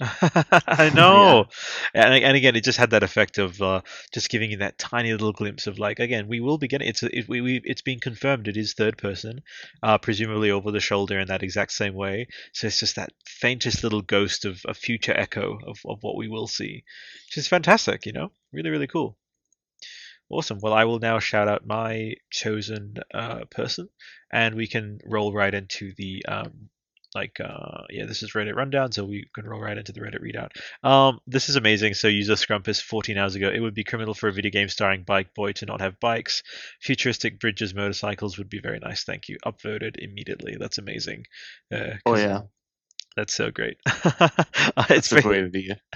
I 0.00 0.90
know, 0.94 1.46
and 1.94 2.14
and 2.14 2.36
again, 2.36 2.56
it 2.56 2.64
just 2.64 2.78
had 2.78 2.90
that 2.90 3.02
effect 3.04 3.38
of 3.38 3.60
uh, 3.62 3.82
just 4.12 4.28
giving 4.28 4.50
you 4.50 4.56
that 4.58 4.78
tiny 4.78 5.12
little 5.12 5.32
glimpse 5.32 5.66
of 5.66 5.78
like 5.78 6.00
again, 6.00 6.26
we 6.28 6.40
will 6.40 6.58
be 6.58 6.66
getting 6.68 6.88
it's 6.88 7.02
it, 7.02 7.28
we, 7.28 7.40
we 7.40 7.60
it's 7.64 7.82
been 7.82 8.00
confirmed 8.00 8.48
it 8.48 8.56
is 8.56 8.74
third 8.74 8.98
person, 8.98 9.40
uh, 9.82 9.98
presumably 9.98 10.50
over 10.50 10.70
the 10.72 10.80
shoulder 10.80 11.18
in 11.20 11.28
that 11.28 11.42
exact 11.44 11.72
same 11.72 11.94
way. 11.94 12.26
So 12.52 12.66
it's 12.66 12.80
just 12.80 12.96
that 12.96 13.12
faintest 13.24 13.84
little 13.84 14.02
ghost 14.02 14.44
of 14.44 14.60
a 14.66 14.74
future 14.74 15.16
echo 15.16 15.58
of 15.66 15.78
of 15.84 15.98
what 16.02 16.16
we 16.16 16.28
will 16.28 16.48
see, 16.48 16.84
which 17.28 17.38
is 17.38 17.48
fantastic. 17.48 18.04
You 18.06 18.12
know, 18.12 18.32
really 18.52 18.70
really 18.70 18.88
cool. 18.88 19.16
Awesome. 20.28 20.58
Well, 20.60 20.72
I 20.74 20.84
will 20.84 20.98
now 20.98 21.18
shout 21.18 21.48
out 21.48 21.66
my 21.66 22.14
chosen 22.30 22.96
uh, 23.12 23.44
person, 23.50 23.88
and 24.32 24.54
we 24.54 24.66
can 24.66 24.98
roll 25.04 25.32
right 25.32 25.54
into 25.54 25.92
the 25.96 26.24
um, 26.26 26.68
like 27.14 27.38
uh, 27.40 27.82
yeah, 27.90 28.06
this 28.06 28.22
is 28.22 28.32
Reddit 28.32 28.54
rundown, 28.56 28.92
so 28.92 29.04
we 29.04 29.26
can 29.34 29.44
roll 29.46 29.60
right 29.60 29.78
into 29.78 29.92
the 29.92 30.00
Reddit 30.00 30.20
readout. 30.22 30.50
Um, 30.88 31.20
this 31.26 31.48
is 31.48 31.56
amazing. 31.56 31.94
So 31.94 32.08
user 32.08 32.34
Scrumpus 32.34 32.80
14 32.82 33.16
hours 33.18 33.34
ago, 33.34 33.50
it 33.54 33.60
would 33.60 33.74
be 33.74 33.84
criminal 33.84 34.14
for 34.14 34.28
a 34.28 34.32
video 34.32 34.50
game 34.50 34.68
starring 34.68 35.04
Bike 35.04 35.32
Boy 35.34 35.52
to 35.52 35.66
not 35.66 35.80
have 35.80 36.00
bikes. 36.00 36.42
Futuristic 36.80 37.38
bridges, 37.40 37.74
motorcycles 37.74 38.38
would 38.38 38.48
be 38.48 38.60
very 38.60 38.78
nice. 38.80 39.04
Thank 39.04 39.28
you. 39.28 39.36
Upvoted 39.46 39.96
immediately. 39.98 40.56
That's 40.58 40.78
amazing. 40.78 41.24
Uh, 41.72 41.94
Oh 42.06 42.16
yeah, 42.16 42.40
that's 43.16 43.34
so 43.34 43.50
great. 43.50 43.76
it's 43.86 45.08
very- 45.08 45.22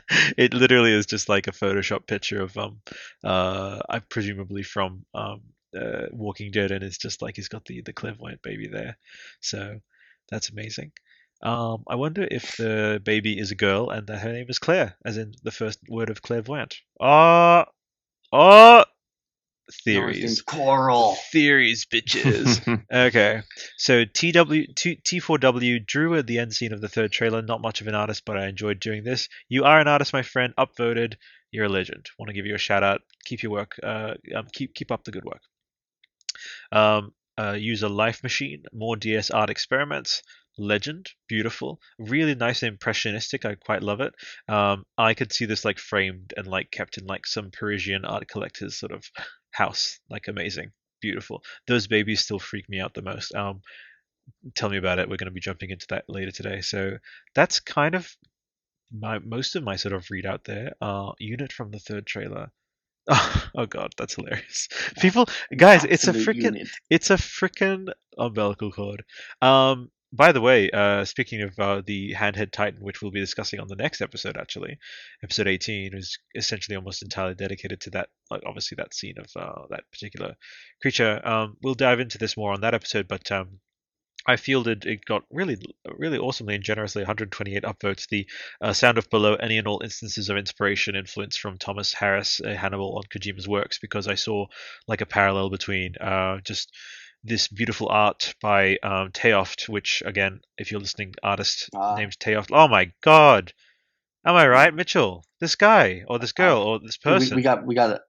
it 0.39 0.55
literally 0.55 0.93
is 0.93 1.07
just 1.07 1.28
like 1.28 1.47
a 1.49 1.53
Photoshop 1.53 2.07
picture 2.07 2.43
of 2.43 2.57
um 2.57 2.81
uh 3.24 3.81
I 3.89 3.99
presumably 4.01 4.62
from 4.62 5.05
um 5.15 5.40
uh, 5.77 6.07
Walking 6.12 6.51
Dead, 6.51 6.70
and 6.70 6.82
it's 6.82 6.97
just 6.97 7.20
like 7.20 7.36
he's 7.36 7.49
got 7.49 7.65
the 7.66 7.82
the 7.82 7.93
clairvoyant 7.93 8.40
baby 8.43 8.69
there. 8.69 8.97
So 9.40 9.81
that's 10.31 10.49
amazing. 10.51 10.93
Um, 11.43 11.85
I 11.86 11.94
wonder 11.94 12.27
if 12.28 12.56
the 12.56 13.01
baby 13.05 13.39
is 13.39 13.51
a 13.52 13.55
girl 13.56 13.90
and 13.90 14.06
that 14.09 14.19
her 14.19 14.32
name 14.32 14.47
is 14.48 14.59
Claire, 14.59 14.97
as 15.05 15.16
in 15.16 15.35
the 15.43 15.52
first 15.52 15.78
word 15.89 16.10
of 16.10 16.20
clairvoyant. 16.23 16.77
Ah, 17.01 17.66
ah, 18.32 18.85
No, 19.86 20.09
his 20.09 20.43
theories 20.43 20.43
Coral. 20.43 21.15
theories, 21.31 21.86
bitches. 21.86 22.82
okay, 22.93 23.43
so 23.77 24.05
TW 24.05 24.66
T- 24.74 25.01
T4W 25.05 25.86
drew 25.86 26.16
at 26.16 26.27
the 26.27 26.39
end 26.39 26.55
scene 26.55 26.73
of 26.73 26.81
the 26.81 26.89
third 26.89 27.12
trailer. 27.12 27.43
Not 27.43 27.60
much 27.60 27.81
of 27.81 27.86
an 27.86 27.94
artist, 27.94 28.24
but 28.24 28.36
I 28.36 28.48
enjoyed 28.48 28.81
doing 28.81 29.05
this. 29.05 29.28
You 29.48 29.65
are 29.65 29.78
an 29.78 29.89
artist, 29.89 30.12
my 30.12 30.23
friend. 30.23 30.55
Upvoted. 30.59 31.15
You're 31.51 31.66
a 31.66 31.69
legend. 31.70 32.06
Want 32.19 32.28
to 32.28 32.35
give 32.35 32.47
you 32.47 32.55
a 32.55 32.59
shout 32.59 32.82
out. 32.82 33.02
Keep 33.24 33.43
your 33.43 33.52
work. 33.52 33.77
Uh, 33.82 34.15
um, 34.35 34.47
keep 34.52 34.74
keep 34.74 34.90
up 34.90 35.05
the 35.05 35.12
good 35.12 35.24
work. 35.24 35.43
Um, 36.73 37.12
uh, 37.39 37.52
user 37.52 37.89
Life 37.89 38.23
Machine. 38.23 38.65
More 38.73 38.97
DS 38.97 39.31
art 39.31 39.51
experiments. 39.51 40.23
Legend, 40.59 41.09
beautiful, 41.28 41.80
really 41.98 42.35
nice 42.35 42.62
and 42.62 42.72
impressionistic. 42.72 43.44
I 43.44 43.55
quite 43.55 43.82
love 43.82 44.01
it. 44.01 44.14
Um, 44.48 44.85
I 44.97 45.14
could 45.14 45.32
see 45.32 45.44
this 45.44 45.64
like 45.64 45.78
framed 45.78 46.35
and 46.36 46.47
like 46.47 46.70
kept 46.70 46.98
in 46.98 47.06
like 47.06 47.26
some 47.26 47.51
Parisian 47.51 48.05
art 48.05 48.28
collector's 48.28 48.76
sort 48.78 48.93
of 48.93 49.05
house. 49.52 50.01
Like 50.10 50.28
amazing, 50.28 50.72
beautiful. 51.01 51.43
Those 51.66 51.86
babies 51.86 52.20
still 52.20 52.39
freak 52.39 52.68
me 52.68 52.80
out 52.80 52.94
the 52.94 53.02
most. 53.02 53.35
Um, 53.35 53.60
tell 54.55 54.68
me 54.68 54.78
about 54.78 54.98
it. 54.98 55.09
We're 55.09 55.16
going 55.16 55.26
to 55.26 55.32
be 55.32 55.40
jumping 55.40 55.70
into 55.70 55.86
that 55.90 56.05
later 56.09 56.30
today. 56.30 56.60
So 56.60 56.98
that's 57.35 57.60
kind 57.60 57.94
of 57.94 58.10
my 58.93 59.18
most 59.18 59.56
of 59.56 59.62
my 59.62 59.76
sort 59.76 59.94
of 59.94 60.06
readout 60.06 60.44
there. 60.44 60.72
Uh, 60.80 61.12
unit 61.18 61.52
from 61.52 61.70
the 61.70 61.78
third 61.78 62.06
trailer. 62.06 62.51
Oh, 63.55 63.64
god, 63.66 63.93
that's 63.97 64.14
hilarious. 64.14 64.68
People, 65.01 65.26
guys, 65.56 65.82
it's 65.85 66.06
a 66.06 66.12
freaking 66.12 66.68
it's 66.90 67.10
a 67.10 67.14
freaking 67.14 67.89
umbilical 68.18 68.70
cord. 68.70 69.02
Um, 69.40 69.90
by 70.12 70.32
the 70.32 70.40
way, 70.40 70.70
uh, 70.70 71.05
speaking 71.05 71.43
of 71.43 71.59
uh, 71.59 71.82
the 71.85 72.14
handhead 72.14 72.51
titan, 72.51 72.82
which 72.82 73.02
we'll 73.02 73.10
be 73.10 73.20
discussing 73.20 73.60
on 73.60 73.68
the 73.68 73.76
next 73.76 74.01
episode, 74.01 74.36
actually, 74.36 74.78
episode 75.22 75.47
18 75.47 75.94
is 75.94 76.18
essentially 76.35 76.76
almost 76.76 77.02
entirely 77.02 77.35
dedicated 77.35 77.80
to 77.82 77.90
that. 77.90 78.09
Like, 78.30 78.43
obviously, 78.47 78.76
that 78.76 78.94
scene 78.94 79.16
of 79.18 79.30
uh, 79.36 79.66
that 79.70 79.85
particular 79.93 80.36
creature. 80.80 81.20
Um, 81.26 81.56
we'll 81.62 81.74
dive 81.74 82.01
into 82.01 82.18
this 82.18 82.36
more 82.36 82.52
on 82.52 82.62
that 82.62 82.74
episode, 82.74 83.06
but 83.06 83.30
um, 83.30 83.60
I 84.26 84.36
fielded 84.36 84.85
it 84.85 85.05
got 85.05 85.24
really, 85.30 85.56
really 85.86 86.18
awesomely 86.18 86.55
and 86.55 86.64
generously 86.64 87.02
128 87.02 87.62
upvotes. 87.62 88.09
The 88.09 88.26
uh, 88.60 88.72
sound 88.72 88.98
of 88.98 89.09
below 89.10 89.35
any 89.36 89.59
and 89.59 89.66
all 89.66 89.82
instances 89.82 90.28
of 90.28 90.36
inspiration 90.36 90.97
influence 90.97 91.36
from 91.36 91.56
Thomas 91.59 91.93
Harris 91.93 92.40
uh, 92.40 92.55
Hannibal 92.55 92.97
on 92.97 93.05
Kojima's 93.05 93.48
works 93.48 93.78
because 93.78 94.09
I 94.09 94.16
saw 94.16 94.47
like 94.86 95.01
a 95.01 95.06
parallel 95.06 95.51
between 95.51 95.97
uh, 95.97 96.40
just 96.44 96.70
this 97.24 97.49
beautiful 97.49 97.89
art 97.89 98.35
by 98.40 98.77
um, 98.82 99.11
Teoft, 99.12 99.69
which 99.69 100.03
again, 100.07 100.40
if 100.57 100.70
you're 100.70 100.81
listening, 100.81 101.15
artist 101.23 101.69
Ah. 101.74 101.97
named 101.97 102.16
Teoft. 102.19 102.49
Oh 102.53 102.69
my 102.69 102.93
God, 103.03 103.53
am 104.24 104.35
I 104.36 104.47
right, 104.49 104.73
Mitchell? 104.74 105.24
This 105.40 105.57
guy 105.57 106.05
or 106.09 106.19
this 106.19 106.32
girl 106.32 106.59
or 106.59 106.78
this 106.78 106.97
person? 106.97 107.36
we 107.36 107.43
got 107.43 107.66
we 107.66 107.74
got 107.74 108.01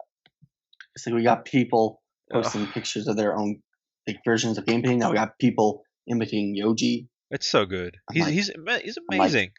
it's 0.95 1.05
like 1.05 1.15
we 1.15 1.23
got 1.23 1.45
people 1.45 2.01
posting 2.31 2.67
pictures 2.67 3.07
of 3.07 3.15
their 3.17 3.35
own 3.37 3.61
like 4.07 4.19
versions 4.25 4.57
of 4.57 4.65
gameplay. 4.65 4.97
Now 4.97 5.09
we 5.09 5.15
got 5.17 5.37
people 5.39 5.83
imitating 6.07 6.55
Yoji. 6.55 7.07
It's 7.31 7.47
so 7.47 7.65
good. 7.65 7.97
I'm 8.09 8.15
He's 8.15 8.23
like- 8.25 8.33
he's 8.33 8.47
he's 8.83 8.97
I'm 8.97 9.03
like, 9.09 9.19
amazing. 9.19 9.51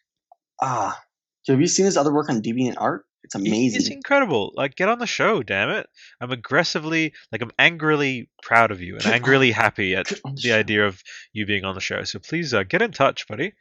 Ah, 0.63 1.01
so 1.43 1.53
have 1.53 1.61
you 1.61 1.67
seen 1.67 1.87
his 1.87 1.97
other 1.97 2.13
work 2.13 2.29
on 2.29 2.43
Deviant 2.43 2.75
Art? 2.79 3.05
It's 3.23 3.35
amazing. 3.35 3.81
It's 3.81 3.91
incredible. 3.91 4.53
Like, 4.55 4.77
get 4.77 4.89
on 4.89 4.99
the 4.99 5.07
show, 5.07 5.43
damn 5.43 5.71
it. 5.71 5.87
I'm 6.21 6.31
aggressively, 6.31 7.13
like, 7.31 7.43
I'm 7.43 7.53
angrily 7.59 8.29
proud 8.43 8.71
of 8.71 8.81
you 8.81 8.97
and 8.97 9.07
angrily 9.07 9.53
happy 9.53 9.95
at 9.95 10.13
the 10.43 10.53
idea 10.53 10.87
of 10.87 11.03
you 11.33 11.47
being 11.47 11.65
on 11.65 11.75
the 11.75 11.81
show. 11.81 12.03
So 12.05 12.19
please 12.19 12.55
uh, 12.55 12.63
get 12.63 12.83
in 12.83 12.93
touch, 12.93 13.27
buddy. 13.29 13.53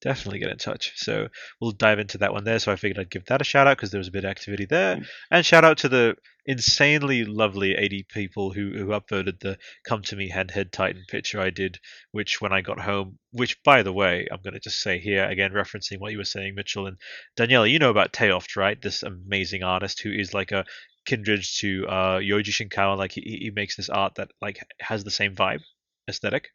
Definitely 0.00 0.38
get 0.38 0.50
in 0.50 0.58
touch. 0.58 0.92
So 0.96 1.28
we'll 1.60 1.72
dive 1.72 1.98
into 1.98 2.18
that 2.18 2.32
one 2.32 2.44
there. 2.44 2.58
So 2.58 2.70
I 2.70 2.76
figured 2.76 2.98
I'd 2.98 3.10
give 3.10 3.24
that 3.26 3.40
a 3.40 3.44
shout 3.44 3.66
out 3.66 3.76
because 3.76 3.90
there 3.90 3.98
was 3.98 4.08
a 4.08 4.12
bit 4.12 4.24
of 4.24 4.30
activity 4.30 4.64
there. 4.64 4.96
Mm. 4.96 5.06
And 5.30 5.46
shout 5.46 5.64
out 5.64 5.78
to 5.78 5.88
the 5.88 6.16
insanely 6.46 7.24
lovely 7.24 7.74
80 7.74 8.04
people 8.04 8.52
who, 8.52 8.70
who 8.70 8.86
upvoted 8.86 9.40
the 9.40 9.58
Come 9.84 10.02
to 10.02 10.16
Me 10.16 10.30
Handhead 10.30 10.70
Titan 10.70 11.04
picture 11.08 11.40
I 11.40 11.50
did, 11.50 11.78
which 12.12 12.40
when 12.40 12.52
I 12.52 12.60
got 12.60 12.78
home, 12.78 13.18
which 13.32 13.62
by 13.64 13.82
the 13.82 13.92
way, 13.92 14.28
I'm 14.30 14.40
going 14.42 14.54
to 14.54 14.60
just 14.60 14.80
say 14.80 14.98
here 14.98 15.24
again, 15.24 15.52
referencing 15.52 15.98
what 15.98 16.12
you 16.12 16.18
were 16.18 16.24
saying, 16.24 16.54
Mitchell 16.54 16.86
and 16.86 16.96
Daniela, 17.36 17.70
you 17.70 17.78
know 17.78 17.90
about 17.90 18.12
Teoft, 18.12 18.56
right? 18.56 18.80
This 18.80 19.02
amazing 19.02 19.64
artist 19.64 20.00
who 20.02 20.12
is 20.12 20.32
like 20.32 20.52
a 20.52 20.64
kindred 21.06 21.42
to 21.56 21.86
uh, 21.88 22.18
Yoji 22.18 22.50
Shinkawa. 22.50 22.96
Like 22.96 23.12
he, 23.12 23.20
he 23.42 23.50
makes 23.50 23.76
this 23.76 23.88
art 23.88 24.14
that 24.16 24.30
like 24.40 24.64
has 24.80 25.02
the 25.02 25.10
same 25.10 25.34
vibe, 25.34 25.62
aesthetic. 26.08 26.50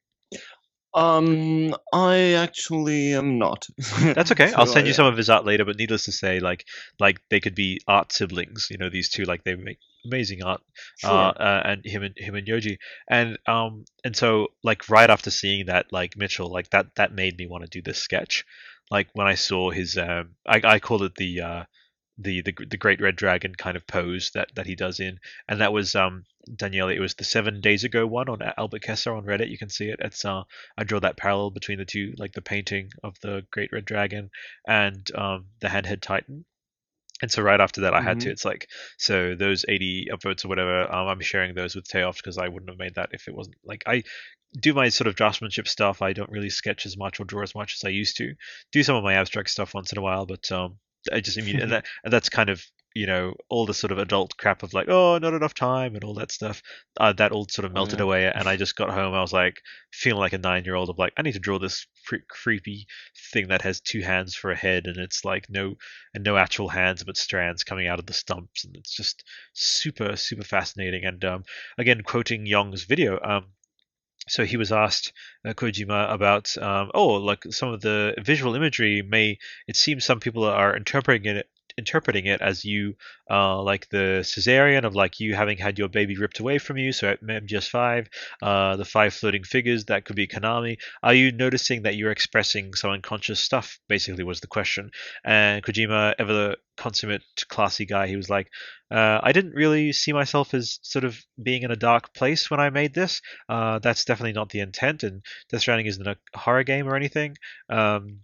Um, 0.95 1.75
I 1.93 2.33
actually 2.33 3.13
am 3.13 3.37
not. 3.39 3.65
That's 4.13 4.31
okay. 4.31 4.51
I'll 4.53 4.65
So 4.65 4.71
send 4.73 4.87
you 4.87 4.93
some 4.93 5.05
of 5.07 5.17
his 5.17 5.29
art 5.29 5.45
later. 5.45 5.65
But 5.65 5.77
needless 5.77 6.05
to 6.05 6.11
say, 6.11 6.39
like 6.39 6.65
like 6.99 7.21
they 7.29 7.39
could 7.39 7.55
be 7.55 7.79
art 7.87 8.11
siblings. 8.11 8.67
You 8.69 8.77
know, 8.77 8.89
these 8.89 9.09
two 9.09 9.23
like 9.25 9.43
they 9.43 9.55
make 9.55 9.79
amazing 10.05 10.43
art. 10.43 10.61
Sure. 10.97 11.11
Uh, 11.11 11.33
uh, 11.37 11.61
and 11.65 11.85
him 11.85 12.03
and 12.03 12.15
him 12.17 12.35
and 12.35 12.47
Yoji, 12.47 12.77
and 13.09 13.37
um 13.47 13.85
and 14.03 14.15
so 14.15 14.49
like 14.63 14.89
right 14.89 15.09
after 15.09 15.31
seeing 15.31 15.65
that, 15.67 15.91
like 15.91 16.15
Mitchell, 16.17 16.51
like 16.51 16.69
that 16.71 16.87
that 16.95 17.13
made 17.13 17.37
me 17.37 17.47
want 17.47 17.63
to 17.63 17.69
do 17.69 17.81
this 17.81 17.99
sketch. 17.99 18.45
Like 18.91 19.09
when 19.13 19.27
I 19.27 19.35
saw 19.35 19.71
his, 19.71 19.97
um, 19.97 20.35
I 20.47 20.61
I 20.63 20.79
called 20.79 21.03
it 21.03 21.15
the 21.15 21.41
uh 21.41 21.63
the 22.18 22.41
the 22.41 22.53
the 22.69 22.77
Great 22.77 23.02
Red 23.02 23.15
Dragon 23.15 23.56
kind 23.56 23.76
of 23.77 23.88
pose 23.88 24.31
that 24.34 24.49
that 24.56 24.65
he 24.68 24.76
does 24.76 24.99
in, 24.99 25.19
and 25.48 25.61
that 25.61 25.73
was 25.73 25.95
um 25.95 26.23
Danielle. 26.56 26.90
It 26.90 26.99
was 26.99 27.15
the 27.15 27.23
seven 27.23 27.61
days 27.61 27.84
ago 27.84 28.06
one 28.06 28.30
on 28.30 28.41
Albert 28.57 28.84
Chessa 28.84 29.15
on 29.15 29.26
Reddit. 29.26 29.49
You 29.49 29.57
can 29.57 29.69
see 29.69 29.88
it. 29.90 29.99
It's 29.99 30.23
uh 30.26 30.44
I 30.77 30.84
draw 30.84 30.99
that 30.99 31.18
parallel 31.18 31.52
between 31.52 31.80
the 31.80 31.85
two, 31.85 32.14
like 32.18 32.34
the 32.34 32.41
painting 32.41 32.91
of 33.03 33.19
the 33.22 33.45
Great 33.52 33.72
Red 33.72 33.85
Dragon 33.85 34.30
and 34.68 35.10
um 35.15 35.48
the 35.60 35.68
Handhead 35.69 36.02
Titan. 36.02 36.45
And 37.22 37.31
so 37.31 37.41
right 37.41 37.61
after 37.61 37.81
that, 37.81 37.94
I 37.94 38.02
had 38.02 38.19
to. 38.22 38.30
Mhm. 38.30 38.31
It's 38.31 38.45
like 38.45 38.69
so 38.98 39.35
those 39.35 39.65
80 39.69 40.07
upvotes 40.11 40.44
or 40.45 40.49
whatever. 40.49 40.91
Um, 40.91 41.07
I'm 41.07 41.22
sharing 41.22 41.56
those 41.56 41.76
with 41.76 41.88
Teoft 41.88 42.18
because 42.18 42.38
I 42.38 42.48
wouldn't 42.49 42.69
have 42.69 42.80
made 42.80 42.95
that 42.95 43.10
if 43.14 43.27
it 43.27 43.35
wasn't 43.35 43.56
like 43.64 43.84
I 43.88 44.03
do 44.60 44.73
my 44.73 44.90
sort 44.90 45.07
of 45.07 45.15
draftsmanship 45.15 45.68
stuff. 45.68 46.02
I 46.02 46.14
don't 46.14 46.31
really 46.31 46.49
sketch 46.49 46.85
as 46.85 46.98
much 46.98 47.19
or 47.19 47.26
draw 47.26 47.44
as 47.44 47.56
much 47.56 47.76
as 47.76 47.84
I 47.85 47.90
used 47.90 48.18
to. 48.18 48.35
Do 48.72 48.84
some 48.84 48.95
of 48.95 49.03
my 49.03 49.15
abstract 49.15 49.49
stuff 49.52 49.73
once 49.73 49.91
in 49.91 49.98
a 49.99 50.02
while, 50.02 50.26
but 50.26 50.52
um, 50.52 50.80
I 51.11 51.19
just 51.19 51.38
immediately 51.38 51.63
and, 51.63 51.71
that, 51.73 51.85
and 52.03 52.13
that's 52.13 52.30
kind 52.30 52.49
of 52.49 52.63
you 52.95 53.07
know 53.07 53.34
all 53.49 53.65
the 53.65 53.73
sort 53.73 53.91
of 53.91 53.97
adult 53.97 54.38
crap 54.38 54.61
of 54.61 54.73
like 54.73 54.88
oh 54.88 55.17
not 55.17 55.34
enough 55.34 55.53
time 55.55 55.95
and 55.95 56.03
all 56.03 56.13
that 56.15 56.31
stuff. 56.31 56.61
Uh, 56.99 57.13
that 57.13 57.31
all 57.31 57.47
sort 57.49 57.65
of 57.65 57.71
Oh, 57.75 57.88
melted 57.88 57.99
yeah. 57.99 58.01
away, 58.01 58.31
and 58.31 58.47
I 58.47 58.55
just 58.57 58.75
got 58.75 58.89
home. 58.91 59.13
I 59.13 59.21
was 59.21 59.34
like 59.34 59.61
feeling 59.91 60.19
like 60.19 60.34
a 60.34 60.38
nine 60.38 60.63
year 60.65 60.75
old 60.75 60.89
of 60.89 60.97
like 60.99 61.13
I 61.17 61.21
need 61.23 61.34
to 61.34 61.39
draw 61.39 61.59
this 61.59 61.88
cre- 62.07 62.17
creepy 62.30 62.88
thing 63.31 63.47
that 63.47 63.61
has 63.63 63.81
two 63.81 64.01
hands 64.01 64.35
for 64.35 64.51
a 64.51 64.55
head, 64.55 64.85
and 64.88 64.97
it's 64.97 65.25
like 65.25 65.49
no 65.49 65.75
and 66.13 66.23
no 66.23 66.38
actual 66.38 66.69
hands 66.69 67.03
but 67.03 67.17
strands 67.17 67.63
coming 67.63 67.88
out 67.88 67.99
of 67.99 68.05
the 68.05 68.13
stumps, 68.13 68.63
and 68.65 68.75
it's 68.75 68.95
just 68.95 69.23
super 69.53 70.15
super 70.15 70.43
fascinating. 70.43 71.05
And 71.05 71.23
um, 71.25 71.43
again, 71.77 72.01
quoting 72.03 72.45
Yong's 72.45 72.84
video. 72.84 73.19
Um, 73.23 73.47
so 74.27 74.45
he 74.45 74.57
was 74.57 74.71
asked 74.71 75.13
uh, 75.45 75.53
Kojima 75.53 76.11
about 76.13 76.55
um, 76.57 76.91
oh 76.93 77.13
like 77.13 77.43
some 77.51 77.69
of 77.69 77.81
the 77.81 78.15
visual 78.19 78.55
imagery 78.55 79.01
may 79.01 79.37
it 79.67 79.75
seems 79.75 80.05
some 80.05 80.19
people 80.19 80.43
are 80.43 80.75
interpreting 80.75 81.37
it 81.37 81.47
interpreting 81.77 82.25
it 82.25 82.41
as 82.41 82.65
you 82.65 82.95
uh, 83.29 83.61
like 83.61 83.89
the 83.89 84.21
cesarean 84.23 84.85
of 84.85 84.95
like 84.95 85.19
you 85.19 85.35
having 85.35 85.57
had 85.57 85.79
your 85.79 85.89
baby 85.89 86.17
ripped 86.17 86.39
away 86.39 86.57
from 86.57 86.77
you 86.77 86.91
so 86.91 87.09
at 87.09 87.21
MGS5 87.21 88.07
uh, 88.41 88.75
the 88.75 88.85
five 88.85 89.13
floating 89.13 89.43
figures 89.43 89.85
that 89.85 90.05
could 90.05 90.15
be 90.15 90.27
Konami. 90.27 90.77
Are 91.01 91.13
you 91.13 91.31
noticing 91.31 91.83
that 91.83 91.95
you're 91.95 92.11
expressing 92.11 92.73
some 92.73 92.91
unconscious 92.91 93.39
stuff? 93.39 93.79
Basically 93.87 94.23
was 94.23 94.41
the 94.41 94.47
question. 94.47 94.91
And 95.23 95.63
Kojima 95.63 96.15
ever 96.19 96.33
the 96.33 96.57
consummate 96.75 97.21
classy 97.49 97.85
guy 97.85 98.07
he 98.07 98.15
was 98.15 98.29
like 98.29 98.49
uh, 98.93 99.19
I 99.23 99.31
didn't 99.31 99.55
really 99.55 99.91
see 99.91 100.13
myself 100.13 100.53
as 100.53 100.79
sort 100.83 101.03
of 101.03 101.19
being 101.41 101.63
in 101.63 101.71
a 101.71 101.75
dark 101.75 102.13
place 102.13 102.51
when 102.51 102.59
I 102.59 102.69
made 102.69 102.93
this. 102.93 103.21
Uh, 103.49 103.79
that's 103.79 104.05
definitely 104.05 104.33
not 104.33 104.49
the 104.49 104.59
intent, 104.59 105.01
and 105.01 105.23
Death 105.49 105.61
Stranding 105.61 105.87
isn't 105.87 106.07
a 106.07 106.17
horror 106.35 106.63
game 106.63 106.87
or 106.87 106.95
anything. 106.95 107.35
Um, 107.69 108.19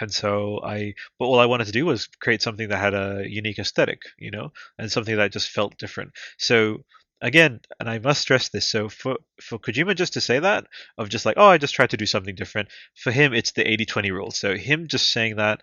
and 0.00 0.12
so 0.12 0.60
I, 0.62 0.94
but 1.18 1.26
all 1.26 1.38
I 1.38 1.46
wanted 1.46 1.66
to 1.66 1.72
do 1.72 1.86
was 1.86 2.06
create 2.20 2.42
something 2.42 2.68
that 2.68 2.78
had 2.78 2.94
a 2.94 3.24
unique 3.26 3.58
aesthetic, 3.58 4.02
you 4.18 4.30
know, 4.30 4.52
and 4.78 4.90
something 4.90 5.16
that 5.16 5.32
just 5.32 5.50
felt 5.50 5.78
different. 5.78 6.12
So 6.38 6.84
again, 7.20 7.60
and 7.80 7.88
I 7.88 7.98
must 7.98 8.20
stress 8.20 8.48
this. 8.50 8.68
So 8.68 8.88
for 8.88 9.16
for 9.40 9.58
Kojima 9.58 9.96
just 9.96 10.12
to 10.14 10.20
say 10.20 10.38
that 10.38 10.66
of 10.98 11.08
just 11.08 11.26
like, 11.26 11.36
oh, 11.38 11.46
I 11.46 11.58
just 11.58 11.74
tried 11.74 11.90
to 11.90 11.96
do 11.96 12.06
something 12.06 12.34
different. 12.34 12.68
For 12.96 13.10
him, 13.10 13.32
it's 13.32 13.52
the 13.52 13.64
80-20 13.64 14.10
rule. 14.10 14.30
So 14.30 14.56
him 14.56 14.88
just 14.88 15.10
saying 15.10 15.36
that, 15.36 15.60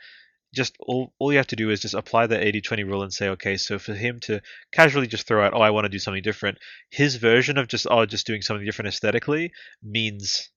just 0.53 0.75
all 0.79 1.13
all 1.19 1.31
you 1.31 1.37
have 1.37 1.47
to 1.47 1.55
do 1.55 1.69
is 1.69 1.81
just 1.81 1.93
apply 1.93 2.27
the 2.27 2.37
80-20 2.37 2.85
rule 2.85 3.03
and 3.03 3.13
say, 3.13 3.29
okay. 3.29 3.57
So 3.57 3.79
for 3.79 3.93
him 3.93 4.19
to 4.21 4.41
casually 4.71 5.07
just 5.07 5.27
throw 5.27 5.45
out, 5.45 5.53
oh, 5.53 5.61
I 5.61 5.69
want 5.69 5.85
to 5.85 5.89
do 5.89 5.99
something 5.99 6.23
different. 6.23 6.57
His 6.89 7.15
version 7.15 7.57
of 7.57 7.67
just 7.67 7.87
oh, 7.89 8.05
just 8.05 8.27
doing 8.27 8.41
something 8.41 8.65
different 8.65 8.89
aesthetically 8.89 9.51
means 9.83 10.49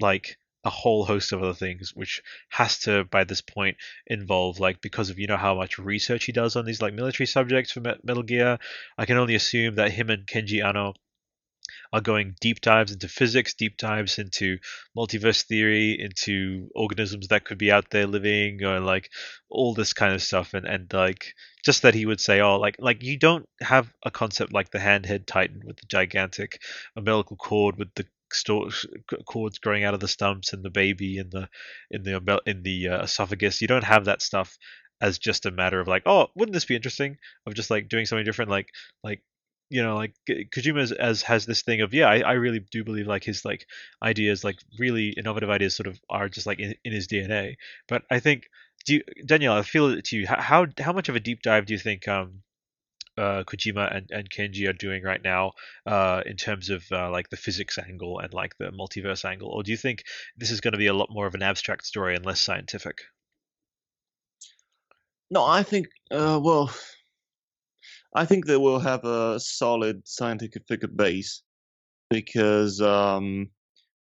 like 0.00 0.38
a 0.64 0.70
whole 0.70 1.04
host 1.04 1.32
of 1.32 1.42
other 1.42 1.54
things, 1.54 1.94
which 1.94 2.22
has 2.50 2.78
to, 2.80 3.04
by 3.04 3.24
this 3.24 3.40
point, 3.40 3.76
involve 4.06 4.60
like 4.60 4.80
because 4.80 5.10
of 5.10 5.18
you 5.18 5.26
know 5.26 5.36
how 5.36 5.54
much 5.54 5.78
research 5.78 6.24
he 6.24 6.32
does 6.32 6.56
on 6.56 6.64
these 6.64 6.82
like 6.82 6.94
military 6.94 7.26
subjects 7.26 7.72
for 7.72 7.80
Metal 7.80 8.22
Gear. 8.22 8.58
I 8.98 9.06
can 9.06 9.16
only 9.16 9.34
assume 9.34 9.76
that 9.76 9.92
him 9.92 10.10
and 10.10 10.26
Kenji 10.26 10.62
Yano 10.62 10.94
are 11.92 12.00
going 12.00 12.36
deep 12.40 12.60
dives 12.60 12.92
into 12.92 13.08
physics, 13.08 13.54
deep 13.54 13.76
dives 13.76 14.18
into 14.18 14.58
multiverse 14.96 15.42
theory, 15.42 15.98
into 15.98 16.68
organisms 16.74 17.28
that 17.28 17.44
could 17.44 17.58
be 17.58 17.72
out 17.72 17.90
there 17.90 18.06
living, 18.06 18.62
or 18.62 18.80
like 18.80 19.10
all 19.48 19.74
this 19.74 19.92
kind 19.92 20.14
of 20.14 20.22
stuff. 20.22 20.54
And 20.54 20.66
and 20.66 20.92
like 20.92 21.34
just 21.64 21.82
that 21.82 21.94
he 21.94 22.06
would 22.06 22.20
say, 22.20 22.40
oh, 22.40 22.58
like 22.58 22.76
like 22.78 23.02
you 23.02 23.18
don't 23.18 23.48
have 23.60 23.92
a 24.04 24.10
concept 24.10 24.52
like 24.52 24.70
the 24.70 24.78
handhead 24.78 25.26
titan 25.26 25.62
with 25.64 25.76
the 25.78 25.86
gigantic 25.86 26.60
umbilical 26.96 27.36
cord 27.36 27.76
with 27.76 27.92
the 27.94 28.06
cords 29.26 29.58
growing 29.58 29.84
out 29.84 29.94
of 29.94 30.00
the 30.00 30.08
stumps 30.08 30.52
and 30.52 30.62
the 30.62 30.70
baby 30.70 31.18
in 31.18 31.30
the 31.30 31.48
in 31.90 32.02
the 32.02 32.40
in 32.46 32.62
the 32.62 32.88
uh, 32.88 33.02
esophagus. 33.04 33.60
You 33.60 33.68
don't 33.68 33.84
have 33.84 34.06
that 34.06 34.22
stuff 34.22 34.56
as 35.00 35.18
just 35.18 35.46
a 35.46 35.50
matter 35.50 35.80
of 35.80 35.88
like, 35.88 36.02
oh, 36.06 36.28
wouldn't 36.34 36.52
this 36.52 36.64
be 36.64 36.76
interesting? 36.76 37.16
Of 37.46 37.54
just 37.54 37.70
like 37.70 37.88
doing 37.88 38.06
something 38.06 38.24
different, 38.24 38.50
like 38.50 38.68
like 39.02 39.22
you 39.70 39.82
know, 39.82 39.96
like 39.96 40.14
Kojima 40.28 40.80
as, 40.80 40.92
as 40.92 41.22
has 41.22 41.46
this 41.46 41.62
thing 41.62 41.80
of 41.80 41.94
yeah, 41.94 42.08
I, 42.08 42.20
I 42.20 42.32
really 42.32 42.58
do 42.58 42.84
believe 42.84 43.06
like 43.06 43.24
his 43.24 43.44
like 43.44 43.66
ideas, 44.02 44.44
like 44.44 44.58
really 44.78 45.10
innovative 45.10 45.48
ideas, 45.50 45.76
sort 45.76 45.86
of 45.86 45.98
are 46.10 46.28
just 46.28 46.46
like 46.46 46.58
in, 46.58 46.74
in 46.84 46.92
his 46.92 47.06
DNA. 47.06 47.54
But 47.88 48.02
I 48.10 48.18
think, 48.20 48.48
do 48.84 48.94
you, 48.94 49.02
Danielle, 49.24 49.54
I 49.54 49.62
feel 49.62 49.86
it 49.88 50.04
to 50.06 50.16
you. 50.16 50.26
How 50.26 50.66
how 50.78 50.92
much 50.92 51.08
of 51.08 51.16
a 51.16 51.20
deep 51.20 51.42
dive 51.42 51.66
do 51.66 51.74
you 51.74 51.78
think 51.78 52.08
um 52.08 52.42
uh, 53.18 53.44
Kojima 53.44 53.94
and, 53.94 54.10
and 54.10 54.30
Kenji 54.30 54.68
are 54.68 54.72
doing 54.72 55.02
right 55.02 55.22
now 55.22 55.52
uh, 55.86 56.22
in 56.26 56.36
terms 56.36 56.70
of 56.70 56.84
uh, 56.92 57.10
like 57.10 57.30
the 57.30 57.36
physics 57.36 57.78
angle 57.78 58.18
and 58.18 58.32
like 58.32 58.56
the 58.58 58.70
multiverse 58.70 59.24
angle, 59.24 59.48
or 59.48 59.62
do 59.62 59.70
you 59.70 59.76
think 59.76 60.04
this 60.36 60.50
is 60.50 60.60
going 60.60 60.72
to 60.72 60.78
be 60.78 60.86
a 60.86 60.94
lot 60.94 61.08
more 61.10 61.26
of 61.26 61.34
an 61.34 61.42
abstract 61.42 61.86
story 61.86 62.14
and 62.14 62.24
less 62.24 62.40
scientific? 62.40 62.98
No, 65.30 65.44
I 65.44 65.62
think 65.62 65.86
uh, 66.10 66.40
well, 66.42 66.72
I 68.14 68.24
think 68.24 68.46
they 68.46 68.56
will 68.56 68.80
have 68.80 69.04
a 69.04 69.38
solid 69.38 70.06
scientific 70.06 70.64
figure 70.66 70.88
base 70.88 71.42
because, 72.08 72.80
um, 72.80 73.50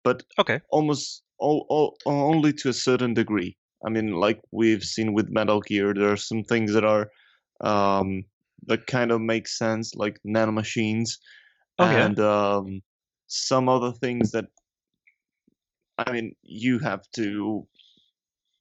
but 0.03 0.25
okay, 0.39 0.61
almost 0.71 1.23
all, 1.39 1.67
all, 1.69 1.97
only 2.07 2.53
to 2.55 2.69
a 2.69 2.73
certain 2.73 3.15
degree. 3.15 3.57
I 3.85 3.91
mean, 3.91 4.13
like 4.13 4.41
we've 4.53 4.83
seen 4.83 5.13
with 5.13 5.31
Metal 5.31 5.61
Gear, 5.61 5.93
there 5.95 6.13
are 6.13 6.17
some 6.17 6.45
things 6.45 6.73
that 6.73 6.85
are 6.85 7.11
um, 7.61 8.25
that 8.67 8.87
kind 8.87 9.11
of 9.11 9.21
makes 9.21 9.59
sense, 9.59 9.95
like 9.95 10.19
nanomachines, 10.27 11.19
oh, 11.79 11.85
and 11.85 12.19
um, 12.21 12.83
some 13.27 13.69
other 13.69 13.93
things 13.93 14.31
that 14.33 14.47
I 15.99 16.11
mean 16.13 16.35
you 16.43 16.79
have 16.81 17.03
to 17.17 17.67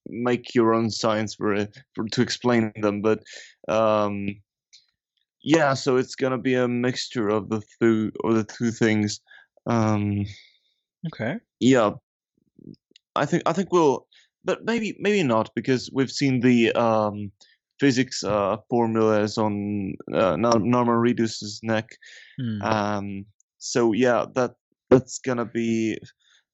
make 0.08 0.56
your 0.56 0.74
own 0.74 0.90
science 0.90 1.36
for 1.36 1.54
it 1.54 1.78
for, 1.94 2.06
to 2.10 2.22
explain 2.22 2.72
them, 2.82 3.02
but 3.02 3.24
um, 3.68 4.28
yeah, 5.44 5.74
so 5.74 5.98
it's 5.98 6.16
gonna 6.16 6.38
be 6.38 6.56
a 6.56 6.68
mixture 6.68 7.30
of 7.30 7.50
the 7.50 7.62
two 7.80 8.12
or 8.24 8.34
the 8.34 8.44
two 8.44 8.72
things. 8.72 9.20
Um, 9.66 10.26
okay. 11.08 11.36
Yeah, 11.60 11.92
I 13.16 13.26
think 13.26 13.44
I 13.46 13.54
think 13.54 13.72
we'll, 13.72 14.08
but 14.44 14.66
maybe 14.66 14.96
maybe 15.00 15.24
not 15.24 15.50
because 15.56 15.90
we've 15.94 16.12
seen 16.12 16.40
the 16.40 16.72
um, 16.74 17.32
physics 17.82 18.24
uh, 18.24 18.58
formulas 18.70 19.38
on 19.38 19.96
uh, 20.14 20.38
Norman 20.38 20.96
Reedus's 20.96 21.60
neck. 21.64 21.90
Hmm. 22.40 22.62
Um, 22.62 23.26
so 23.58 23.92
yeah, 23.92 24.26
that 24.36 24.52
that's 24.92 25.18
gonna 25.18 25.46
be 25.46 25.98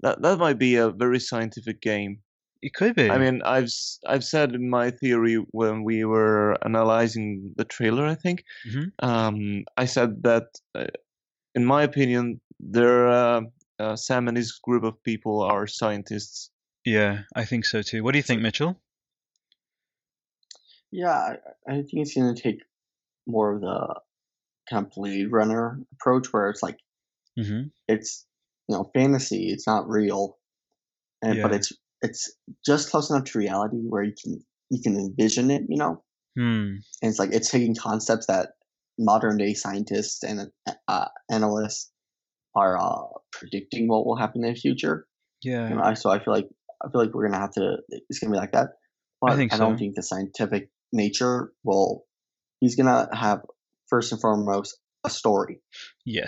that 0.04 0.22
that 0.22 0.40
might 0.40 0.58
be 0.58 0.76
a 0.76 0.90
very 0.90 1.20
scientific 1.20 1.82
game. 1.82 2.20
It 2.62 2.74
could 2.74 2.96
be. 2.96 3.12
I 3.12 3.18
mean, 3.20 3.42
I've 3.44 3.70
I've 4.08 4.24
said 4.24 4.56
in 4.56 4.70
my 4.70 4.90
theory 4.90 5.36
when 5.52 5.84
we 5.84 6.06
were 6.06 6.58
analyzing 6.66 7.54
the 7.58 7.66
trailer, 7.66 8.06
I 8.08 8.16
think, 8.16 8.44
mm-hmm. 8.68 8.88
um, 9.08 9.64
I 9.76 9.86
said 9.86 10.24
that, 10.24 10.48
uh, 10.74 10.88
in 11.54 11.66
my 11.66 11.84
opinion, 11.84 12.42
there 12.60 13.08
uh, 13.10 13.42
uh, 13.80 13.96
Sam 13.96 14.28
and 14.28 14.38
his 14.38 14.54
group 14.64 14.84
of 14.84 15.02
people 15.04 15.44
are 15.44 15.68
scientists. 15.68 16.50
Yeah, 16.84 17.24
I 17.36 17.46
think 17.46 17.66
so 17.66 17.82
too. 17.82 18.02
What 18.04 18.14
do 18.14 18.18
you 18.18 18.24
think, 18.24 18.42
Mitchell? 18.42 18.80
Yeah, 20.92 21.12
I, 21.12 21.36
I 21.68 21.74
think 21.76 21.94
it's 21.94 22.14
going 22.14 22.34
to 22.34 22.42
take 22.42 22.62
more 23.28 23.56
of 23.56 23.62
the 23.62 23.96
kind 24.70 24.86
of 24.86 24.92
Blade 24.92 25.32
Runner 25.32 25.80
approach, 25.94 26.32
where 26.32 26.50
it's 26.50 26.64
like 26.64 26.78
mm-hmm. 27.38 27.68
it's 27.88 28.26
you 28.68 28.76
know 28.76 28.90
fantasy, 28.94 29.50
it's 29.50 29.68
not 29.68 29.90
real, 29.90 30.38
and 31.22 31.38
Yeah. 31.38 31.44
but 31.44 31.54
it's 31.54 31.72
it's 32.02 32.34
just 32.66 32.90
close 32.92 33.10
enough 33.10 33.26
to 33.26 33.38
reality 33.38 33.78
where 33.78 34.04
you 34.04 34.14
can 34.22 34.40
you 34.70 34.82
can 34.82 34.96
envision 34.96 35.52
it, 35.52 35.64
you 35.68 35.78
know, 35.78 36.04
Hmm. 36.38 36.76
and 37.02 37.10
it's 37.10 37.20
like 37.20 37.34
it's 37.34 37.50
taking 37.50 37.76
concepts 37.76 38.28
that 38.28 38.50
modern 39.00 39.38
day 39.38 39.54
scientists 39.54 40.24
and 40.24 40.52
uh, 40.88 41.08
analysts 41.32 41.92
are 42.56 42.78
uh, 42.78 43.08
predicting 43.32 43.88
what 43.88 44.06
will 44.06 44.16
happen 44.16 44.44
in 44.44 44.54
the 44.54 44.60
future. 44.60 45.08
Yeah. 45.44 45.70
You 45.70 45.76
know, 45.76 45.94
so 45.96 46.10
I 46.10 46.20
feel 46.24 46.34
like 46.34 46.48
I 46.84 46.90
feel 46.92 47.02
like 47.02 47.14
we're 47.14 47.28
gonna 47.28 47.42
have 47.42 47.54
to. 47.54 47.78
It's 47.90 48.20
gonna 48.20 48.32
be 48.32 48.38
like 48.38 48.52
that. 48.54 48.70
But 49.22 49.32
I 49.32 49.36
think 49.36 49.54
I 49.54 49.58
don't 49.58 49.76
so. 49.76 49.80
think 49.80 49.96
the 49.96 50.04
scientific 50.04 50.70
nature 50.92 51.54
will. 51.64 52.06
He's 52.60 52.76
gonna 52.76 53.10
have 53.16 53.42
first 53.90 54.12
and 54.12 54.22
foremost 54.22 54.78
a 55.04 55.10
story, 55.10 55.62
Yes. 56.06 56.28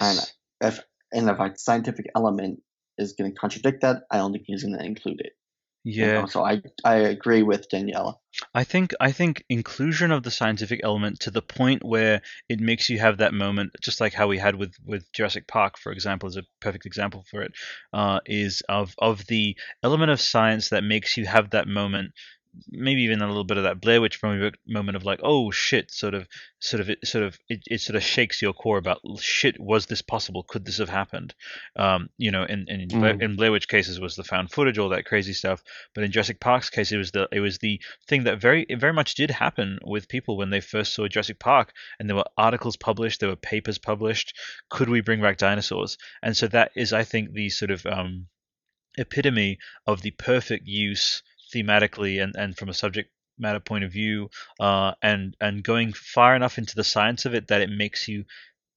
and 0.61 0.71
if 0.73 0.83
and 1.11 1.29
if 1.29 1.39
a 1.39 1.57
scientific 1.57 2.07
element 2.15 2.61
is 2.97 3.13
gonna 3.13 3.31
contradict 3.31 3.81
that, 3.81 4.03
I 4.11 4.17
don't 4.17 4.31
think 4.31 4.45
he's 4.47 4.63
gonna 4.63 4.83
include 4.83 5.21
it. 5.21 5.33
you 5.83 6.05
Yeah. 6.05 6.21
know? 6.21 6.25
So 6.27 6.43
I 6.43 6.61
I 6.83 6.95
agree 6.95 7.41
with 7.43 7.69
Daniela. 7.69 8.15
I 8.53 8.63
think 8.63 8.93
I 8.99 9.11
think 9.11 9.43
inclusion 9.49 10.11
of 10.11 10.23
the 10.23 10.31
scientific 10.31 10.81
element 10.83 11.21
to 11.21 11.31
the 11.31 11.41
point 11.41 11.83
where 11.83 12.21
it 12.47 12.59
makes 12.59 12.89
you 12.89 12.99
have 12.99 13.17
that 13.17 13.33
moment, 13.33 13.71
just 13.81 13.99
like 13.99 14.13
how 14.13 14.27
we 14.27 14.37
had 14.37 14.55
with 14.55 14.75
with 14.85 15.11
Jurassic 15.13 15.47
Park, 15.47 15.77
for 15.77 15.91
example, 15.91 16.29
is 16.29 16.37
a 16.37 16.43
perfect 16.59 16.85
example 16.85 17.25
for 17.31 17.41
it. 17.41 17.53
Uh, 17.93 18.19
is 18.25 18.61
of 18.69 18.93
of 18.99 19.25
the 19.27 19.57
element 19.83 20.11
of 20.11 20.21
science 20.21 20.69
that 20.69 20.83
makes 20.83 21.17
you 21.17 21.25
have 21.25 21.49
that 21.51 21.67
moment. 21.67 22.11
Maybe 22.69 23.03
even 23.03 23.21
a 23.21 23.27
little 23.27 23.43
bit 23.43 23.57
of 23.57 23.63
that 23.63 23.79
Blair 23.79 24.01
Witch 24.01 24.21
moment 24.23 24.95
of 24.97 25.05
like, 25.05 25.19
oh 25.23 25.51
shit, 25.51 25.91
sort 25.91 26.15
of, 26.15 26.27
sort 26.59 26.81
of, 26.81 26.89
it 26.89 27.05
sort 27.05 27.23
of, 27.23 27.37
it, 27.47 27.61
it 27.67 27.79
sort 27.79 27.95
of 27.95 28.03
shakes 28.03 28.41
your 28.41 28.53
core 28.53 28.77
about 28.79 28.99
shit. 29.19 29.59
Was 29.59 29.85
this 29.85 30.01
possible? 30.01 30.43
Could 30.43 30.65
this 30.65 30.79
have 30.79 30.89
happened? 30.89 31.35
Um, 31.75 32.09
you 32.17 32.31
know, 32.31 32.43
in 32.43 32.65
in, 32.67 32.87
Blair, 32.87 33.13
Mm. 33.13 33.21
in 33.21 33.35
Blair 33.35 33.51
Witch 33.51 33.67
cases 33.67 33.99
was 33.99 34.15
the 34.15 34.23
found 34.23 34.51
footage, 34.51 34.77
all 34.79 34.89
that 34.89 35.05
crazy 35.05 35.33
stuff. 35.33 35.61
But 35.93 36.03
in 36.03 36.11
Jurassic 36.11 36.39
Park's 36.39 36.69
case, 36.71 36.91
it 36.91 36.97
was 36.97 37.11
the 37.11 37.27
it 37.31 37.39
was 37.39 37.59
the 37.59 37.79
thing 38.07 38.23
that 38.23 38.41
very 38.41 38.63
it 38.67 38.79
very 38.79 38.93
much 38.93 39.13
did 39.13 39.29
happen 39.29 39.77
with 39.83 40.09
people 40.09 40.35
when 40.35 40.49
they 40.49 40.61
first 40.61 40.93
saw 40.95 41.07
Jurassic 41.07 41.39
Park, 41.39 41.71
and 41.99 42.09
there 42.09 42.15
were 42.17 42.25
articles 42.37 42.77
published, 42.77 43.19
there 43.19 43.29
were 43.29 43.35
papers 43.35 43.77
published. 43.77 44.35
Could 44.69 44.89
we 44.89 45.01
bring 45.01 45.21
back 45.21 45.37
dinosaurs? 45.37 45.97
And 46.23 46.35
so 46.35 46.47
that 46.47 46.71
is, 46.75 46.93
I 46.93 47.03
think, 47.03 47.33
the 47.33 47.49
sort 47.49 47.71
of 47.71 47.85
um, 47.85 48.27
epitome 48.97 49.59
of 49.85 50.01
the 50.01 50.11
perfect 50.11 50.67
use 50.67 51.21
thematically 51.53 52.21
and, 52.21 52.35
and 52.35 52.57
from 52.57 52.69
a 52.69 52.73
subject 52.73 53.11
matter 53.37 53.59
point 53.59 53.83
of 53.83 53.91
view, 53.91 54.29
uh, 54.59 54.93
and 55.01 55.35
and 55.39 55.63
going 55.63 55.93
far 55.93 56.35
enough 56.35 56.57
into 56.57 56.75
the 56.75 56.83
science 56.83 57.25
of 57.25 57.33
it 57.33 57.47
that 57.47 57.61
it 57.61 57.69
makes 57.69 58.07
you 58.07 58.25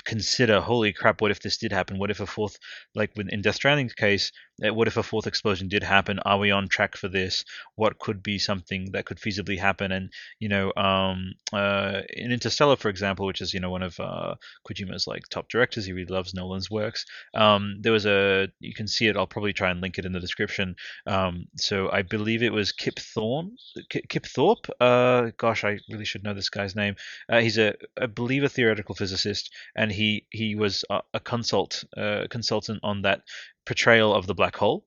consider, 0.05 0.61
holy 0.61 0.93
crap, 0.93 1.21
what 1.21 1.31
if 1.31 1.41
this 1.41 1.59
did 1.59 1.73
happen? 1.73 1.99
What 1.99 2.11
if 2.11 2.21
a 2.21 2.27
fourth, 2.27 2.59
like 2.95 3.13
in 3.17 3.43
Death 3.43 3.57
Stranding's 3.57 3.95
case, 3.95 4.33
what 4.59 4.89
if 4.89 4.97
a 4.97 5.03
fourth 5.03 5.27
explosion 5.27 5.69
did 5.69 5.83
happen? 5.83 6.19
Are 6.21 6.39
we 6.39 6.51
on 6.51 6.69
track 6.69 6.97
for 6.97 7.09
this? 7.09 7.45
What 7.75 7.99
could 7.99 8.23
be 8.23 8.39
something 8.39 8.93
that 8.93 9.07
could 9.07 9.19
feasibly 9.19 9.59
happen? 9.59 9.93
And 9.93 10.13
you 10.39 10.49
know, 10.49 10.73
um, 10.77 11.33
uh, 11.53 12.03
in 12.11 12.33
Interstellar, 12.33 12.77
for 12.77 12.89
example, 12.89 13.27
which 13.27 13.41
is 13.41 13.55
you 13.55 13.61
know 13.61 13.71
one 13.71 13.83
of 13.83 13.99
uh, 13.99 14.35
Kojima's 14.69 15.07
like 15.07 15.23
top 15.31 15.49
directors, 15.49 15.87
he 15.87 15.93
really 15.93 16.13
loves 16.13 16.35
Nolan's 16.35 16.71
works. 16.71 17.05
Um, 17.35 17.77
there 17.81 17.93
was 17.93 18.07
a 18.07 18.49
you 18.61 18.75
can 18.75 18.87
see 18.87 19.07
it. 19.07 19.17
I'll 19.17 19.27
probably 19.27 19.53
try 19.53 19.71
and 19.71 19.81
link 19.81 19.99
it 19.99 20.05
in 20.05 20.13
the 20.13 20.21
description. 20.21 20.77
Um, 21.07 21.47
so 21.57 21.91
I 21.91 22.03
believe 22.03 22.43
it 22.43 22.53
was 22.53 22.73
Kip 22.73 22.99
Thorne, 22.99 23.57
Kip, 23.89 24.09
Kip 24.09 24.27
Thorpe. 24.27 24.69
Uh, 24.81 25.31
gosh, 25.37 25.65
I 25.65 25.79
really 25.91 26.05
should 26.05 26.25
know 26.25 26.35
this 26.35 26.51
guy's 26.51 26.77
name. 26.77 26.97
Uh, 27.29 27.41
he's 27.41 27.59
a, 27.59 27.75
I 28.01 28.07
believe, 28.07 28.45
a 28.45 28.49
theoretical 28.49 28.95
physicist, 28.95 29.51
and 29.75 29.91
he 29.91 30.27
he 30.31 30.55
was 30.55 30.85
a, 30.91 31.01
a 31.15 31.21
consult 31.21 31.85
uh, 31.97 32.27
consultant 32.31 32.81
on 32.83 33.03
that 33.03 33.23
portrayal 33.67 34.15
of 34.15 34.27
the 34.27 34.35
black 34.35 34.57
hole 34.57 34.85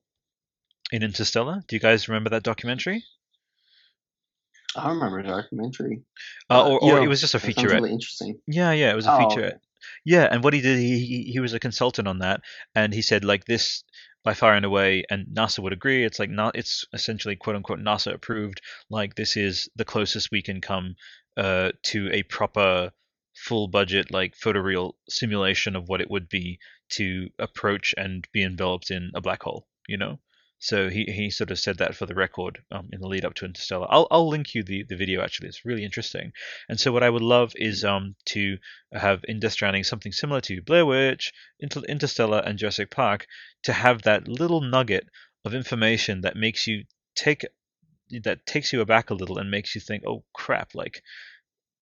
in 0.92 1.02
Interstellar. 1.02 1.62
Do 1.66 1.76
you 1.76 1.80
guys 1.80 2.08
remember 2.08 2.30
that 2.30 2.42
documentary? 2.42 3.04
I 4.76 4.90
remember 4.90 5.22
the 5.22 5.28
documentary. 5.28 6.02
Uh, 6.50 6.68
or, 6.68 6.80
or 6.80 6.98
yeah, 6.98 7.04
it 7.04 7.08
was 7.08 7.20
just 7.20 7.34
a 7.34 7.38
featurette. 7.38 7.72
really 7.72 7.92
interesting. 7.92 8.38
Yeah, 8.46 8.72
yeah, 8.72 8.92
it 8.92 8.96
was 8.96 9.06
a 9.06 9.12
Oh, 9.12 9.18
featurette. 9.18 9.46
okay. 9.46 9.56
Yeah, 10.04 10.28
and 10.30 10.44
what 10.44 10.52
he 10.52 10.60
did, 10.60 10.78
he, 10.78 10.98
he 10.98 11.22
he 11.32 11.40
was 11.40 11.54
a 11.54 11.60
consultant 11.60 12.08
on 12.08 12.18
that, 12.18 12.40
and 12.74 12.92
he 12.92 13.02
said 13.02 13.24
like 13.24 13.44
this 13.44 13.84
by 14.24 14.34
far 14.34 14.54
and 14.54 14.64
away, 14.66 15.04
and 15.10 15.26
NASA 15.28 15.60
would 15.60 15.72
agree. 15.72 16.04
It's 16.04 16.18
like 16.18 16.30
not, 16.30 16.56
it's 16.56 16.84
essentially 16.92 17.36
quote 17.36 17.56
unquote 17.56 17.78
NASA 17.78 18.12
approved. 18.12 18.60
Like 18.90 19.14
this 19.14 19.36
is 19.36 19.68
the 19.76 19.84
closest 19.84 20.30
we 20.30 20.42
can 20.42 20.60
come 20.60 20.96
uh, 21.36 21.72
to 21.84 22.10
a 22.12 22.22
proper 22.24 22.90
full 23.36 23.68
budget 23.68 24.10
like 24.10 24.34
photoreal 24.34 24.94
simulation 25.08 25.76
of 25.76 25.88
what 25.88 26.00
it 26.00 26.10
would 26.10 26.28
be 26.28 26.58
to 26.88 27.28
approach 27.38 27.94
and 27.96 28.26
be 28.32 28.42
enveloped 28.42 28.90
in 28.90 29.10
a 29.14 29.20
black 29.20 29.42
hole. 29.42 29.66
You 29.86 29.98
know. 29.98 30.18
So 30.58 30.88
he, 30.88 31.04
he 31.04 31.30
sort 31.30 31.50
of 31.50 31.58
said 31.58 31.78
that 31.78 31.94
for 31.94 32.06
the 32.06 32.14
record 32.14 32.62
um, 32.70 32.88
in 32.90 33.00
the 33.00 33.08
lead 33.08 33.26
up 33.26 33.34
to 33.34 33.44
Interstellar. 33.44 33.86
I'll, 33.90 34.08
I'll 34.10 34.26
link 34.26 34.54
you 34.54 34.62
the, 34.62 34.84
the 34.84 34.96
video 34.96 35.20
actually. 35.20 35.48
It's 35.48 35.66
really 35.66 35.84
interesting. 35.84 36.32
And 36.70 36.80
so 36.80 36.92
what 36.92 37.02
I 37.02 37.10
would 37.10 37.22
love 37.22 37.52
is 37.56 37.84
um 37.84 38.16
to 38.26 38.56
have 38.90 39.22
in 39.28 39.38
Death 39.38 39.52
Stranding 39.52 39.84
something 39.84 40.12
similar 40.12 40.40
to 40.40 40.62
Blair 40.62 40.86
Witch, 40.86 41.34
Inter- 41.60 41.82
Interstellar, 41.86 42.38
and 42.38 42.58
Jurassic 42.58 42.90
Park 42.90 43.26
to 43.64 43.74
have 43.74 44.02
that 44.02 44.28
little 44.28 44.62
nugget 44.62 45.06
of 45.44 45.54
information 45.54 46.22
that 46.22 46.36
makes 46.36 46.66
you 46.66 46.84
take 47.14 47.44
that 48.22 48.46
takes 48.46 48.72
you 48.72 48.80
aback 48.80 49.10
a 49.10 49.14
little 49.14 49.38
and 49.38 49.50
makes 49.50 49.74
you 49.74 49.80
think, 49.80 50.04
oh 50.06 50.24
crap, 50.32 50.74
like 50.74 51.02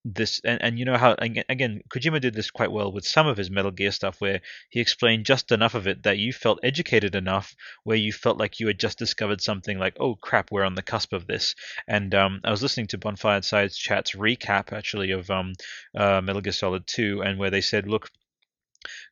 this 0.04 0.40
and, 0.44 0.60
and 0.62 0.78
you 0.78 0.84
know 0.84 0.98
how 0.98 1.14
again, 1.18 1.80
Kojima 1.88 2.20
did 2.20 2.34
this 2.34 2.50
quite 2.50 2.70
well 2.70 2.92
with 2.92 3.06
some 3.06 3.26
of 3.26 3.38
his 3.38 3.50
Metal 3.50 3.70
Gear 3.70 3.90
stuff 3.90 4.20
where 4.20 4.42
he 4.68 4.80
explained 4.80 5.24
just 5.24 5.50
enough 5.50 5.74
of 5.74 5.86
it 5.86 6.02
that 6.02 6.18
you 6.18 6.32
felt 6.32 6.60
educated 6.62 7.14
enough 7.14 7.56
where 7.84 7.96
you 7.96 8.12
felt 8.12 8.36
like 8.36 8.60
you 8.60 8.66
had 8.66 8.78
just 8.78 8.98
discovered 8.98 9.40
something 9.40 9.78
like 9.78 9.96
oh 9.98 10.14
crap 10.14 10.50
we're 10.50 10.64
on 10.64 10.74
the 10.74 10.82
cusp 10.82 11.12
of 11.12 11.26
this. 11.26 11.54
And 11.88 12.14
um, 12.14 12.40
I 12.44 12.50
was 12.50 12.62
listening 12.62 12.88
to 12.88 12.98
Bonfire 12.98 13.42
Sides 13.42 13.78
Chat's 13.78 14.12
recap 14.12 14.72
actually 14.72 15.12
of 15.12 15.30
um, 15.30 15.54
uh, 15.96 16.20
Metal 16.20 16.42
Gear 16.42 16.52
Solid 16.52 16.86
2 16.86 17.22
and 17.22 17.38
where 17.38 17.50
they 17.50 17.62
said 17.62 17.86
look 17.86 18.10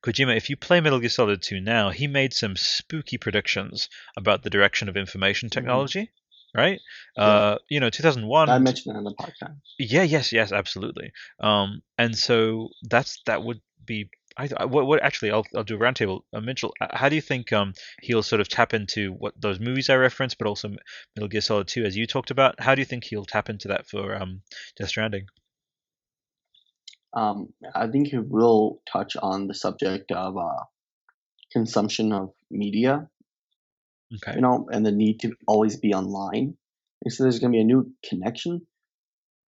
Kojima, 0.04 0.36
if 0.36 0.50
you 0.50 0.56
play 0.56 0.82
Metal 0.82 1.00
Gear 1.00 1.08
Solid 1.08 1.40
2 1.40 1.60
now, 1.60 1.88
he 1.88 2.06
made 2.06 2.34
some 2.34 2.56
spooky 2.56 3.16
predictions 3.16 3.88
about 4.14 4.42
the 4.42 4.50
direction 4.50 4.90
of 4.90 4.98
information 4.98 5.48
technology 5.48 6.10
right? 6.54 6.80
Yeah. 7.16 7.22
Uh, 7.22 7.58
you 7.68 7.80
know, 7.80 7.90
2001. 7.90 8.48
I 8.48 8.58
mentioned 8.58 8.94
that 8.94 8.98
on 8.98 9.04
the 9.04 9.14
podcast. 9.14 9.56
Yeah, 9.78 10.02
yes, 10.02 10.32
yes, 10.32 10.52
absolutely. 10.52 11.12
Um, 11.40 11.82
and 11.98 12.16
so 12.16 12.68
that's 12.82 13.20
that 13.26 13.42
would 13.42 13.60
be. 13.84 14.10
I, 14.36 14.48
I 14.56 14.64
what, 14.64 14.86
what 14.86 15.02
actually 15.02 15.30
I'll 15.30 15.44
I'll 15.54 15.64
do 15.64 15.76
a 15.76 15.78
roundtable. 15.78 16.20
Uh, 16.32 16.40
Mitchell, 16.40 16.72
how 16.80 17.08
do 17.10 17.14
you 17.14 17.20
think 17.20 17.52
um 17.52 17.74
he'll 18.00 18.22
sort 18.22 18.40
of 18.40 18.48
tap 18.48 18.72
into 18.72 19.12
what 19.12 19.34
those 19.38 19.60
movies 19.60 19.90
I 19.90 19.96
referenced, 19.96 20.38
but 20.38 20.46
also 20.46 20.70
Metal 21.14 21.28
Gear 21.28 21.42
Solid 21.42 21.68
2 21.68 21.84
as 21.84 21.96
you 21.96 22.06
talked 22.06 22.30
about? 22.30 22.58
How 22.58 22.74
do 22.74 22.80
you 22.80 22.86
think 22.86 23.04
he'll 23.04 23.26
tap 23.26 23.50
into 23.50 23.68
that 23.68 23.86
for 23.86 24.14
um 24.14 24.42
Death 24.78 24.88
Stranding? 24.88 25.26
Um, 27.14 27.52
I 27.74 27.88
think 27.88 28.08
he 28.08 28.18
will 28.18 28.80
touch 28.90 29.16
on 29.16 29.46
the 29.46 29.54
subject 29.54 30.12
of 30.12 30.38
uh, 30.38 30.64
consumption 31.52 32.12
of 32.12 32.32
media 32.50 33.08
Okay. 34.14 34.36
you 34.36 34.40
know, 34.42 34.68
and 34.70 34.84
the 34.84 34.92
need 34.92 35.20
to 35.20 35.32
always 35.46 35.76
be 35.78 35.94
online. 35.94 36.56
And 37.04 37.12
so 37.12 37.22
there's 37.24 37.38
going 37.38 37.52
to 37.52 37.56
be 37.56 37.60
a 37.60 37.64
new 37.64 37.90
connection. 38.08 38.66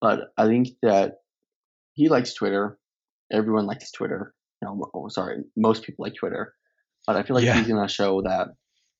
But 0.00 0.32
I 0.36 0.46
think 0.46 0.68
that 0.82 1.16
he 1.94 2.08
likes 2.08 2.34
Twitter. 2.34 2.78
Everyone 3.32 3.66
likes 3.66 3.90
Twitter. 3.92 4.34
You 4.62 4.68
know, 4.68 4.90
oh, 4.94 5.08
sorry, 5.08 5.42
most 5.56 5.82
people 5.84 6.04
like 6.04 6.14
Twitter. 6.14 6.54
But 7.06 7.16
I 7.16 7.22
feel 7.22 7.36
like 7.36 7.44
Yeah. 7.44 7.54
he's 7.58 7.68
going 7.68 7.86
to 7.86 7.92
show 7.92 8.22
that 8.22 8.48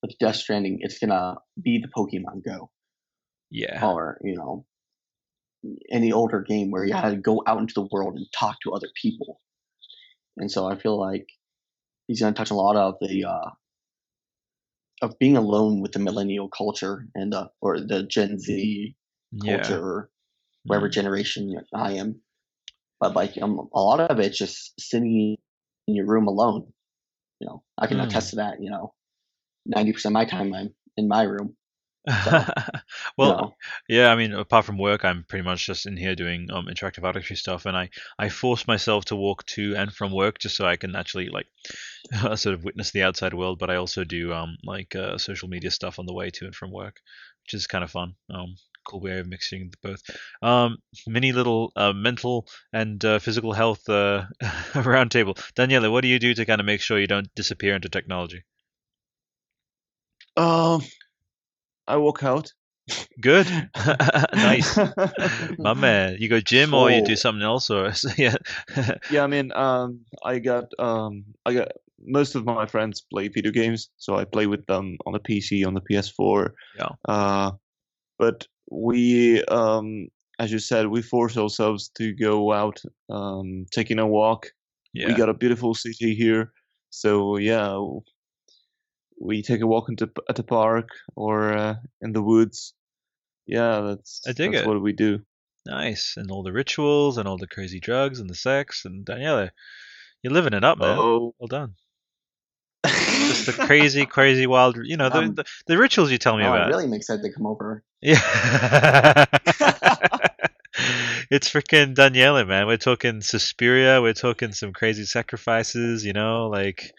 with 0.03 0.13
Death 0.21 0.37
Stranding, 0.37 0.79
it's 0.81 0.99
going 0.99 1.11
to 1.11 1.37
be 1.61 1.79
the 1.83 1.89
Pokemon 1.89 2.45
Go 2.45 2.71
Yeah. 3.51 3.85
or, 3.87 4.19
you 4.23 4.37
know, 4.37 4.67
any 5.91 6.13
older 6.13 6.43
game 6.43 6.71
where 6.71 6.85
you 6.85 6.93
had 6.93 7.11
to 7.11 7.17
go 7.17 7.43
out 7.47 7.59
into 7.59 7.73
the 7.75 7.89
world 7.91 8.15
and 8.17 8.27
talk 8.39 8.57
to 8.65 8.73
other 8.73 8.89
people. 9.01 9.41
And 10.37 10.51
so 10.51 10.67
I 10.67 10.77
feel 10.77 11.01
like 11.01 11.27
he's 12.07 12.21
going 12.21 12.35
to 12.35 12.39
touch 12.39 12.51
a 12.51 12.55
lot 12.55 12.77
of 12.77 12.97
the 13.01 13.25
uh, 13.25 13.51
of 15.03 15.19
being 15.19 15.37
alone 15.37 15.81
with 15.81 15.93
the 15.93 15.99
millennial 15.99 16.49
culture 16.49 17.07
and 17.15 17.33
the 17.33 17.51
or 17.61 17.81
the 17.81 18.03
Gen 18.05 18.39
Z 18.39 18.95
Yeah. 19.33 19.57
culture 19.57 19.81
or 19.81 20.11
whatever 20.67 20.89
Mm. 20.89 20.93
generation 20.93 21.61
I 21.75 21.93
am. 21.95 22.21
But 23.01 23.15
like 23.17 23.37
um, 23.41 23.69
a 23.75 23.81
lot 23.81 24.01
of 24.01 24.19
it's 24.21 24.39
just 24.39 24.79
sitting 24.81 25.37
in 25.89 25.95
your 25.95 26.07
room 26.07 26.27
alone. 26.29 26.73
You 27.41 27.49
know, 27.49 27.63
I 27.79 27.87
can 27.87 27.99
Mm. 27.99 28.07
attest 28.09 28.31
to 28.31 28.37
that. 28.37 28.63
You 28.63 28.71
know, 28.71 28.95
ninety 29.67 29.93
percent 29.93 30.13
of 30.13 30.15
my 30.15 30.25
time 30.25 30.55
I'm 30.55 30.75
in 30.97 31.09
my 31.09 31.23
room. 31.25 31.57
well, 33.17 33.31
you 33.31 33.37
know. 33.37 33.57
yeah, 33.89 34.11
I 34.11 34.17
mean, 34.17 34.33
apart 34.33 34.67
from 34.67 34.77
work, 34.79 35.05
I'm 35.05 35.25
pretty 35.27 35.45
much 35.45 35.67
just 35.67 35.87
in 35.87 35.97
here 35.97 36.15
doing 36.15 36.51
um, 36.51 36.67
interactive 36.67 37.05
artistry 37.05 37.37
stuff, 37.37 37.65
and 37.67 37.77
I 37.77 37.91
I 38.19 38.29
force 38.29 38.67
myself 38.67 39.07
to 39.07 39.17
walk 39.17 39.45
to 39.47 39.75
and 39.77 39.93
from 39.93 40.13
work 40.13 40.39
just 40.39 40.57
so 40.57 40.67
I 40.67 40.77
can 40.77 40.97
actually 40.97 41.29
like 41.31 41.47
sort 42.37 42.55
of 42.55 42.65
witness 42.65 42.91
the 42.91 43.05
outside 43.05 43.33
world. 43.35 43.59
But 43.59 43.71
I 43.71 43.77
also 43.77 44.05
do 44.05 44.33
um 44.35 44.57
like 44.65 44.95
uh, 44.95 45.17
social 45.19 45.49
media 45.49 45.71
stuff 45.71 45.99
on 45.99 46.07
the 46.07 46.13
way 46.15 46.31
to 46.31 46.45
and 46.47 46.55
from 46.55 46.73
work, 46.73 47.01
which 47.45 47.55
is 47.55 47.67
kind 47.67 47.85
of 47.85 47.91
fun. 47.91 48.15
Um, 48.31 48.57
cool 48.87 49.01
way 49.01 49.19
of 49.19 49.27
mixing 49.27 49.73
both. 49.83 50.03
Um, 50.43 50.79
mini 51.07 51.33
little 51.33 51.73
uh, 51.77 51.95
mental 51.95 52.47
and 52.73 53.03
uh, 53.05 53.19
physical 53.19 53.55
health 53.55 53.89
uh, 53.89 54.27
roundtable. 54.75 55.37
Daniela, 55.55 55.91
what 55.91 56.03
do 56.03 56.09
you 56.09 56.19
do 56.19 56.35
to 56.35 56.45
kind 56.45 56.61
of 56.61 56.67
make 56.67 56.83
sure 56.83 56.99
you 57.01 57.07
don't 57.07 57.35
disappear 57.35 57.75
into 57.75 57.89
technology? 57.89 58.45
Um, 60.37 60.83
I 61.87 61.97
walk 61.97 62.23
out. 62.23 62.53
Good, 63.21 63.47
nice. 64.35 64.77
My 65.59 65.75
man, 65.75 66.17
you 66.19 66.29
go 66.29 66.41
gym 66.41 66.75
or 66.75 66.91
you 66.91 67.05
do 67.05 67.17
something 67.17 67.43
else, 67.43 67.71
or 67.71 67.93
yeah, 68.19 68.37
yeah, 69.11 69.25
I 69.25 69.27
mean, 69.27 69.53
um, 69.53 70.01
I 70.23 70.39
got 70.39 70.65
um, 70.79 71.25
I 71.47 71.55
got 71.55 71.69
most 72.07 72.35
of 72.35 72.45
my 72.45 72.67
friends 72.67 73.01
play 73.01 73.29
video 73.29 73.53
games, 73.53 73.89
so 73.97 74.17
I 74.17 74.25
play 74.25 74.47
with 74.47 74.67
them 74.67 74.99
on 75.07 75.15
the 75.15 75.21
PC, 75.21 75.67
on 75.67 75.75
the 75.75 75.81
PS4. 75.81 76.51
Yeah. 76.79 76.89
Uh, 77.07 77.53
but 78.19 78.47
we, 78.71 79.43
um, 79.45 80.09
as 80.39 80.53
you 80.53 80.59
said, 80.59 80.89
we 80.89 81.01
force 81.01 81.37
ourselves 81.37 81.89
to 81.97 82.13
go 82.13 82.53
out, 82.53 82.83
um, 83.11 83.67
taking 83.73 83.99
a 83.99 84.07
walk. 84.07 84.49
yeah, 84.93 85.09
We 85.09 85.15
got 85.15 85.31
a 85.31 85.35
beautiful 85.35 85.75
city 85.75 86.15
here, 86.15 86.53
so 86.91 87.39
yeah, 87.39 87.79
we 89.21 89.43
take 89.43 89.61
a 89.61 89.67
walk 89.67 89.89
into 89.89 90.11
at 90.29 90.37
the 90.37 90.43
park 90.43 90.89
or 91.17 91.53
uh, 91.53 91.75
in 92.01 92.13
the 92.13 92.23
woods. 92.23 92.75
Yeah, 93.47 93.81
that's 93.81 94.23
I 94.27 94.33
dig 94.33 94.53
that's 94.53 94.65
it. 94.65 94.69
what 94.69 94.81
we 94.83 94.93
do. 94.93 95.21
nice, 95.67 96.15
and 96.17 96.31
all 96.31 96.43
the 96.43 96.53
rituals 96.53 97.19
and 97.19 97.29
all 97.29 97.39
the 97.39 97.47
crazy 97.47 97.81
drugs 97.81 98.21
and 98.21 98.29
the 98.29 98.35
sex 98.35 98.85
and 98.85 99.05
Daniela, 99.07 99.51
you're 100.23 100.33
living 100.33 100.55
it 100.55 100.65
up, 100.65 100.79
man. 100.79 100.97
Oh, 100.99 101.35
Well 101.39 101.49
done. 101.49 101.75
Just 102.87 103.47
the 103.47 103.53
crazy, 103.53 104.05
crazy, 104.07 104.47
wild, 104.47 104.77
you 104.83 104.97
know, 104.99 105.09
the 105.09 105.19
Um, 105.19 105.35
the, 105.35 105.45
the 105.67 105.79
rituals 105.79 106.11
you 106.11 106.19
tell 106.19 106.37
me 106.37 106.45
Oh, 106.45 106.53
I 106.53 106.57
about. 106.57 106.69
really 106.69 106.85
am 106.85 106.93
excited 106.93 107.23
to 107.23 107.33
come 107.33 107.47
over. 107.47 107.83
Yeah. 108.03 109.25
it's 111.31 111.49
freaking 111.51 111.95
Daniela, 111.95 112.47
man. 112.47 112.67
We're 112.67 112.77
talking 112.77 113.21
Suspiria. 113.23 114.03
We're 114.03 114.13
talking 114.13 114.53
some 114.53 114.73
crazy 114.73 115.05
sacrifices, 115.05 116.05
you 116.05 116.13
know, 116.13 116.49
like 116.49 116.93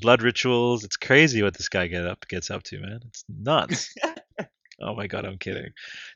blood 0.00 0.22
rituals. 0.22 0.84
It's 0.84 0.96
crazy 0.96 1.42
what 1.42 1.54
this 1.54 1.68
guy 1.68 1.86
get 1.86 2.06
up 2.06 2.26
gets 2.28 2.50
up 2.50 2.62
to, 2.64 2.80
man. 2.80 3.00
It's 3.06 3.24
nuts. 3.28 3.94
oh 4.80 4.94
my 4.94 5.06
god, 5.06 5.24
I'm 5.24 5.38
kidding. 5.38 5.70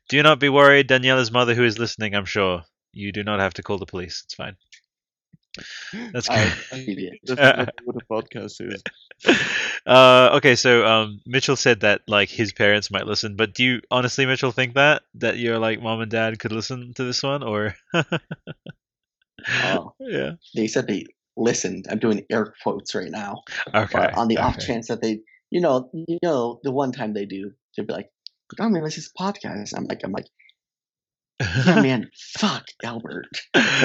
Do 0.08 0.22
not 0.22 0.40
be 0.40 0.48
worried, 0.48 0.88
Daniela's 0.88 1.30
mother, 1.30 1.54
who 1.54 1.64
is 1.64 1.78
listening. 1.78 2.14
I'm 2.14 2.24
sure 2.24 2.62
you 2.92 3.12
do 3.12 3.24
not 3.24 3.40
have 3.40 3.54
to 3.54 3.62
call 3.62 3.78
the 3.78 3.86
police. 3.86 4.22
It's 4.24 4.34
fine. 4.34 4.56
That's 6.12 6.28
good. 6.28 6.52
I 6.72 7.18
that's 7.24 7.40
what, 7.56 7.74
what 7.84 8.02
a 8.02 8.06
podcast 8.06 8.60
is. 8.60 8.82
uh, 9.86 10.30
okay, 10.34 10.56
so 10.56 10.84
um, 10.84 11.20
Mitchell 11.26 11.56
said 11.56 11.80
that 11.80 12.02
like 12.08 12.28
his 12.28 12.52
parents 12.52 12.90
might 12.90 13.06
listen, 13.06 13.36
but 13.36 13.54
do 13.54 13.64
you 13.64 13.80
honestly, 13.90 14.26
Mitchell, 14.26 14.50
think 14.52 14.74
that 14.74 15.02
that 15.14 15.38
your 15.38 15.58
like 15.58 15.80
mom 15.80 16.00
and 16.00 16.10
dad 16.10 16.38
could 16.40 16.52
listen 16.52 16.92
to 16.94 17.04
this 17.04 17.22
one, 17.22 17.42
or 17.42 17.76
Oh, 19.48 19.94
yeah? 20.00 20.32
they 20.54 20.66
said 20.66 20.86
they 20.86 21.06
listened. 21.36 21.86
I'm 21.90 21.98
doing 21.98 22.24
air 22.30 22.54
quotes 22.62 22.94
right 22.94 23.10
now. 23.10 23.42
Okay. 23.74 23.88
But 23.92 24.14
on 24.14 24.28
the 24.28 24.38
off 24.38 24.58
chance 24.58 24.88
that 24.88 25.02
they, 25.02 25.20
you 25.50 25.60
know, 25.60 25.90
you 25.92 26.18
know, 26.22 26.60
the 26.62 26.72
one 26.72 26.92
time 26.92 27.14
they 27.14 27.26
do, 27.26 27.52
they'll 27.76 27.86
be 27.86 27.92
like, 27.92 28.10
"Oh 28.60 28.68
man, 28.68 28.84
this 28.84 28.98
is 28.98 29.10
podcast." 29.18 29.72
I'm 29.76 29.84
like, 29.84 30.00
I'm 30.04 30.12
like, 30.12 30.26
yeah, 31.40 31.80
man, 31.82 32.10
fuck 32.38 32.64
Albert. 32.82 33.26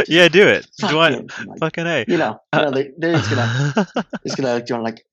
yeah, 0.07 0.27
do 0.27 0.47
it. 0.47 0.67
Fuck 0.79 0.91
do 0.91 0.99
I? 0.99 1.11
him. 1.11 1.27
Like, 1.45 1.59
Fucking 1.59 1.87
a. 1.87 2.05
you 2.07 2.17
know, 2.17 2.39
uh, 2.53 2.57
you 2.57 2.65
know, 2.65 2.71
they, 2.71 2.91
they're 2.97 3.13
just 3.17 3.29
gonna, 3.29 3.87
just 4.25 4.37
gonna, 4.37 4.63
you 4.67 4.75
know, 4.75 4.83
like, 4.83 5.03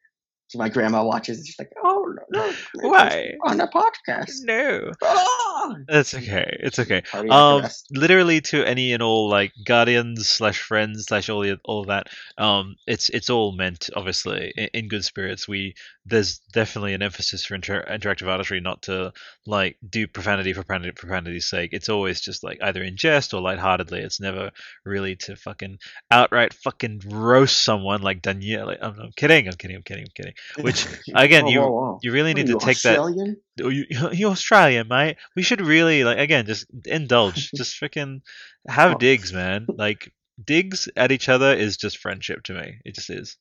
so 0.48 0.58
my 0.58 0.68
grandma 0.68 1.04
watches, 1.04 1.44
just 1.44 1.58
like, 1.58 1.70
oh, 1.82 2.14
no, 2.30 2.52
Why? 2.74 3.32
on 3.44 3.60
a 3.60 3.66
podcast. 3.68 4.44
No. 4.44 4.92
Oh, 5.02 5.45
That's 5.88 6.14
okay. 6.14 6.56
It's 6.60 6.78
okay. 6.78 7.02
Party 7.02 7.28
at 7.28 7.32
the 7.32 7.34
Um, 7.34 7.64
literally 7.90 8.40
to 8.42 8.64
any 8.64 8.92
and 8.92 9.02
all 9.02 9.28
like 9.28 9.52
guardians 9.64 10.28
slash 10.28 10.60
friends 10.60 11.06
slash 11.06 11.28
all 11.28 11.40
the, 11.40 11.58
all 11.64 11.80
of 11.80 11.86
that. 11.88 12.08
Um, 12.38 12.76
it's 12.86 13.08
it's 13.10 13.30
all 13.30 13.52
meant 13.52 13.90
obviously 13.94 14.52
in, 14.56 14.68
in 14.74 14.88
good 14.88 15.04
spirits. 15.04 15.48
We 15.48 15.74
there's 16.04 16.38
definitely 16.52 16.94
an 16.94 17.02
emphasis 17.02 17.44
for 17.44 17.54
inter- 17.54 17.84
interactive 17.84 18.28
artistry 18.28 18.60
not 18.60 18.82
to 18.82 19.12
like 19.46 19.76
do 19.88 20.06
profanity 20.06 20.52
for 20.52 20.62
profanity, 20.62 20.92
profanity's 20.92 21.48
sake. 21.48 21.70
It's 21.72 21.88
always 21.88 22.20
just 22.20 22.44
like 22.44 22.58
either 22.62 22.82
in 22.82 22.96
jest 22.96 23.34
or 23.34 23.40
lightheartedly. 23.40 24.00
It's 24.00 24.20
never 24.20 24.50
really 24.84 25.16
to 25.16 25.36
fucking 25.36 25.78
outright 26.10 26.52
fucking 26.52 27.02
roast 27.06 27.62
someone 27.62 28.02
like 28.02 28.22
Danielle. 28.22 28.70
I'm, 28.70 29.00
I'm 29.00 29.12
kidding. 29.16 29.48
I'm 29.48 29.54
kidding. 29.54 29.76
I'm 29.76 29.82
kidding. 29.82 30.04
I'm 30.04 30.12
kidding. 30.14 30.34
Which 30.64 30.86
again, 31.14 31.46
you 31.46 31.60
whoa, 31.60 31.70
whoa. 31.70 31.98
you 32.02 32.12
really 32.12 32.34
need 32.34 32.46
to 32.46 32.58
take 32.58 32.80
that 32.82 32.98
Australian? 32.98 33.36
Oh, 33.38 33.45
Oh, 33.62 33.68
you, 33.68 33.86
you're 34.12 34.30
Australian, 34.32 34.88
mate. 34.88 35.16
We 35.34 35.42
should 35.42 35.60
really 35.60 36.04
like 36.04 36.18
again 36.18 36.46
just 36.46 36.66
indulge, 36.84 37.52
just 37.56 37.80
freaking 37.80 38.22
have 38.68 38.94
Oh. 38.94 38.98
digs, 38.98 39.32
man. 39.32 39.72
Like 39.76 40.12
digs 40.42 40.88
at 40.96 41.12
each 41.12 41.28
other 41.28 41.52
is 41.52 41.76
just 41.76 41.98
friendship 41.98 42.42
to 42.44 42.54
me. 42.54 42.78
It 42.84 42.94
just 42.94 43.10
is. 43.10 43.36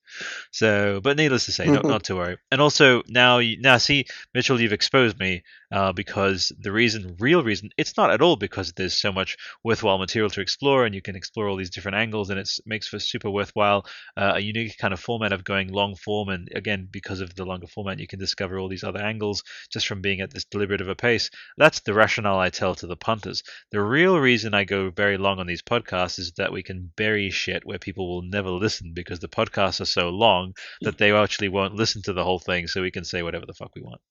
So, 0.52 1.02
but 1.02 1.18
needless 1.18 1.46
to 1.46 1.52
say, 1.52 1.68
not 1.68 1.86
not 1.86 2.04
to 2.06 2.16
worry. 2.16 2.38
And 2.52 2.62
also 2.62 3.04
now, 3.08 3.40
you, 3.40 3.60
now 3.60 3.78
see, 3.78 4.06
Mitchell, 4.34 4.60
you've 4.60 4.74
exposed 4.74 5.20
me 5.20 5.44
uh, 5.72 5.92
because 5.92 6.52
the 6.60 6.72
reason, 6.72 7.16
real 7.20 7.44
reason, 7.44 7.70
it's 7.78 7.98
not 7.98 8.12
at 8.12 8.22
all 8.22 8.36
because 8.36 8.74
there's 8.74 8.94
so 8.94 9.12
much 9.12 9.38
worthwhile 9.64 9.98
material 9.98 10.30
to 10.30 10.42
explore, 10.42 10.86
and 10.86 10.96
you 10.96 11.02
can 11.02 11.16
explore 11.16 11.48
all 11.48 11.58
these 11.58 11.70
different 11.70 11.98
angles, 11.98 12.30
and 12.30 12.40
it 12.40 12.50
makes 12.66 12.88
for 12.88 13.00
super 13.00 13.30
worthwhile, 13.30 13.86
uh, 14.16 14.34
a 14.36 14.40
unique 14.40 14.78
kind 14.78 14.94
of 14.94 15.00
format 15.00 15.34
of 15.34 15.44
going 15.44 15.72
long 15.72 15.96
form. 15.96 16.30
And 16.30 16.50
again, 16.56 16.88
because 16.90 17.20
of 17.20 17.36
the 17.36 17.46
longer 17.46 17.68
format, 17.68 18.00
you 18.00 18.08
can 18.08 18.20
discover 18.20 18.58
all 18.58 18.70
these 18.70 18.84
other 18.84 19.02
angles 19.02 19.44
just 19.72 19.88
from 19.88 20.02
being 20.02 20.22
at 20.22 20.32
this 20.32 20.46
deliberate 20.46 20.82
of 20.82 20.90
a 20.90 20.96
pace. 20.96 21.30
That's 21.58 21.82
the 21.82 21.94
rationale 21.94 22.40
I 22.40 22.50
tell 22.50 22.76
to 22.76 22.88
the 22.88 22.96
punters. 22.96 23.44
The 23.72 23.82
real 23.82 24.18
reason 24.18 24.54
I 24.54 24.64
go 24.64 24.92
very 24.92 25.18
long 25.18 25.40
on 25.40 25.48
these 25.48 25.62
podcasts 25.62 26.20
is 26.20 26.34
that 26.38 26.54
we 26.54 26.64
can 26.64 26.85
bury 26.96 27.30
shit 27.30 27.66
where 27.66 27.80
people 27.80 28.08
will 28.08 28.22
never 28.22 28.50
listen 28.50 28.94
because 28.94 29.20
the 29.20 29.28
podcasts 29.28 29.82
are 29.82 29.86
so 29.86 30.10
long 30.10 30.54
that 30.82 30.98
they 30.98 31.12
actually 31.14 31.50
won't 31.50 31.76
listen 31.76 32.02
to 32.04 32.14
the 32.14 32.24
whole 32.24 32.40
thing, 32.40 32.68
so 32.68 32.82
we 32.82 32.92
can 32.92 33.04
say 33.06 33.22
whatever 33.24 33.46
the 33.46 33.54
fuck 33.54 33.72
we 33.76 33.82
want. 33.82 34.02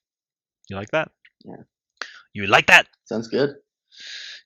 You 0.69 0.77
like 0.77 0.91
that? 0.93 1.11
Yeah. 1.45 1.63
You 2.33 2.47
like 2.47 2.67
that? 2.67 2.87
Sounds 3.05 3.29
good. 3.29 3.51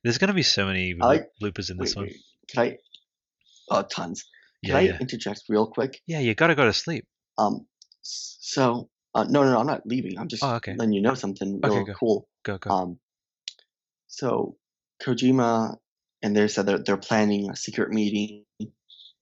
There's 0.04 0.18
gonna 0.18 0.34
be 0.34 0.42
so 0.42 0.66
many 0.66 0.94
like- 0.94 1.30
bloopers 1.42 1.70
in 1.70 1.78
this 1.78 1.94
Wait, 1.94 2.02
one. 2.02 2.06
wait. 2.06 2.16
Can 2.48 2.62
I? 2.64 2.76
Oh, 3.70 3.82
tons. 3.82 4.24
Can 4.64 4.70
Yeah, 4.72 4.78
I 4.78 4.80
yeah. 4.82 4.98
interject 5.00 5.42
real 5.48 5.66
quick? 5.66 6.00
Yeah, 6.06 6.20
you 6.20 6.34
gotta 6.34 6.54
go 6.54 6.64
to 6.64 6.72
sleep. 6.72 7.06
Um, 7.38 7.66
so 8.02 8.88
uh, 9.14 9.24
no, 9.24 9.42
no, 9.44 9.52
no, 9.52 9.60
I'm 9.60 9.66
not 9.66 9.86
leaving. 9.86 10.18
I'm 10.18 10.28
just 10.28 10.42
Oh, 10.44 10.54
okay. 10.56 10.74
letting 10.76 10.92
you 10.92 11.00
know 11.02 11.14
something 11.14 11.60
Okay, 11.64 11.76
real 11.76 11.84
go. 11.84 11.94
cool. 11.94 12.28
Go, 12.44 12.58
go. 12.58 12.70
Um, 12.70 12.98
so 14.06 14.56
Kojima 15.02 15.76
and 16.22 16.36
they 16.36 16.48
said 16.48 16.66
that 16.66 16.84
they're 16.86 16.96
planning 16.96 17.50
a 17.50 17.56
secret 17.56 17.90
meeting. 17.90 18.44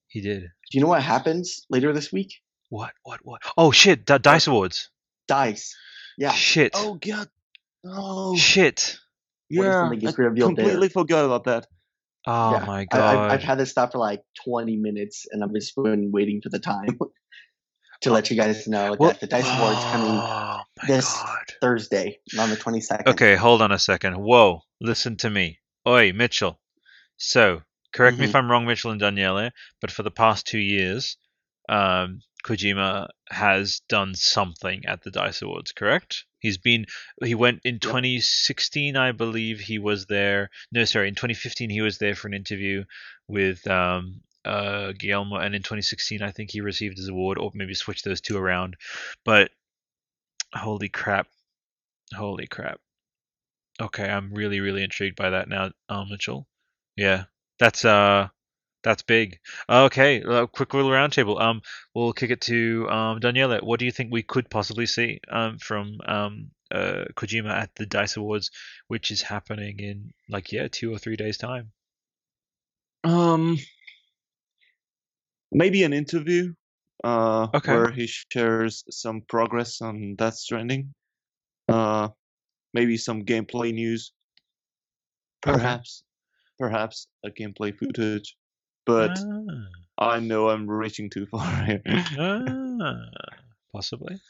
He 0.09 0.20
did. 0.20 0.40
Do 0.43 0.48
you 0.78 0.81
know 0.81 0.89
what 0.89 1.02
happens 1.02 1.66
later 1.70 1.93
this 1.93 2.12
week? 2.12 2.35
What? 2.70 2.93
What? 3.02 3.20
What? 3.23 3.43
Oh 3.56 3.70
shit! 3.70 4.05
D- 4.06 4.18
Dice 4.18 4.47
Awards. 4.47 4.90
Dice. 5.28 5.77
Yeah. 6.18 6.32
Shit. 6.32 6.73
Oh 6.74 6.94
god. 6.94 7.28
Oh 7.85 8.36
Shit. 8.36 8.98
Yeah. 9.51 9.85
I 9.85 9.89
revealed 9.89 10.56
there? 10.56 10.64
completely 10.64 10.89
forgot 10.89 11.24
about 11.24 11.44
that. 11.44 11.66
Oh 12.27 12.52
Yeah, 12.52 12.64
my 12.64 12.85
god. 12.86 13.01
I've, 13.01 13.32
I've 13.32 13.43
had 13.43 13.59
this 13.59 13.70
stop 13.70 13.93
for 13.93 13.98
like 13.98 14.23
20 14.44 14.77
minutes, 14.77 15.27
and 15.31 15.44
I've 15.44 15.52
just 15.55 15.77
been 15.77 16.10
waiting 16.10 16.40
for 16.43 16.48
the 16.48 16.59
time 16.59 16.98
to 18.01 18.10
let 18.10 18.31
you 18.31 18.36
guys 18.36 18.66
know 18.66 18.97
Well- 18.98 19.10
that 19.10 19.20
the 19.20 19.27
Dice 19.28 19.47
Awards 19.47 19.85
coming 19.93 20.09
Oh 20.20 20.62
my 20.82 20.86
this 20.89 21.12
god. 21.12 21.44
Thursday 21.60 22.18
on 22.39 22.51
the 22.51 22.56
22nd. 22.56 23.06
Okay, 23.09 23.36
hold 23.36 23.62
on 23.62 23.70
a 23.70 23.78
second. 23.78 24.14
Whoa, 24.14 24.62
listen 24.81 25.16
to 25.18 25.31
me. 25.31 25.59
Oi, 25.86 26.12
Mitchell. 26.12 26.59
So, 27.18 27.62
correct 27.93 28.18
me 28.18 28.24
if 28.24 28.32
Mhm. 28.32 28.34
I'm 28.34 28.51
wrong, 28.51 28.66
Mitchell 28.66 28.90
and 28.90 29.01
Daniele, 29.01 29.51
but 29.80 29.90
for 29.90 30.02
the 30.02 30.10
past 30.10 30.47
two 30.47 30.59
years, 30.59 31.16
um, 31.68 32.22
Kojima 32.44 33.09
has 33.28 33.80
done 33.88 34.14
something 34.14 34.86
at 34.86 35.02
the 35.02 35.10
Dice 35.10 35.43
Awards, 35.43 35.72
correct? 35.72 36.24
He's 36.38 36.59
been, 36.59 36.86
he 37.24 37.34
went 37.34 37.62
in 37.64 37.80
2016, 37.80 38.97
I 38.97 39.12
believe 39.12 39.60
he 39.60 39.78
was 39.78 40.06
there. 40.06 40.51
No, 40.70 40.84
sorry, 40.84 41.09
in 41.09 41.14
2015 41.16 41.70
he 41.70 41.80
was 41.82 41.98
there 41.98 42.14
for 42.14 42.28
an 42.28 42.34
interview 42.34 42.84
with 43.28 43.66
um, 43.66 44.22
uh, 44.44 44.93
Guillermo, 44.93 45.36
and 45.36 45.55
in 45.55 45.62
2016 45.62 46.22
I 46.22 46.30
think 46.30 46.51
he 46.51 46.60
received 46.60 46.98
his 46.98 47.09
award, 47.09 47.38
or 47.38 47.51
maybe 47.55 47.74
switched 47.74 48.05
those 48.05 48.20
two 48.20 48.36
around. 48.38 48.76
But 49.24 49.51
holy 50.55 50.88
crap, 50.88 51.28
holy 52.14 52.47
crap. 52.47 52.80
Okay, 53.80 54.09
I'm 54.09 54.32
really, 54.34 54.60
really 54.60 54.82
intrigued 54.84 55.16
by 55.16 55.30
that 55.30 55.48
now, 55.48 55.72
uh, 55.88 56.05
Mitchell. 56.05 56.47
Yeah, 56.97 57.24
that's 57.59 57.85
uh, 57.85 58.28
that's 58.85 59.02
big. 59.02 59.39
Okay, 59.68 60.23
uh, 60.23 60.47
quick 60.47 60.74
little 60.74 60.90
roundtable. 60.90 61.40
Um, 61.40 61.62
we'll 61.94 62.12
kick 62.14 62.31
it 62.31 62.40
to 62.43 62.89
um 62.90 63.20
Daniela. 63.20 63.62
What 63.62 63.81
do 63.81 63.86
you 63.86 63.93
think 63.93 64.12
we 64.12 64.23
could 64.23 64.51
possibly 64.51 64.86
see 64.86 65.20
um 65.31 65.59
from 65.59 65.98
um 66.06 66.51
uh 66.73 67.06
Kojima 67.16 67.51
at 67.52 67.74
the 67.77 67.86
Dice 67.86 68.16
Awards, 68.16 68.51
which 68.89 69.10
is 69.10 69.23
happening 69.23 69.81
in 69.81 70.12
like 70.28 70.52
yeah 70.52 70.68
two 70.70 70.93
or 70.93 70.98
three 70.98 71.16
days 71.16 71.39
time? 71.39 71.73
Um, 73.05 73.56
maybe 75.52 75.82
an 75.85 75.93
interview. 75.93 76.55
Uh, 77.05 77.48
Okay. 77.55 77.73
where 77.73 77.93
he 77.93 78.06
shares 78.06 78.82
some 78.90 79.20
progress 79.28 79.81
on 79.82 80.16
Death 80.16 80.35
Stranding. 80.35 80.94
Uh, 81.68 82.09
maybe 82.74 82.97
some 82.97 83.24
gameplay 83.24 83.73
news. 83.74 84.12
Perhaps, 85.40 86.02
perhaps 86.59 87.09
a 87.24 87.31
gameplay 87.31 87.77
footage. 87.77 88.37
But 88.87 89.19
I 89.99 90.20
know 90.20 90.51
I'm 90.51 90.69
reaching 90.69 91.11
too 91.11 91.27
far 91.31 91.65
here. 91.65 91.83
Ah, 91.87 92.43
ah, 92.81 92.97
possibly, 93.73 94.20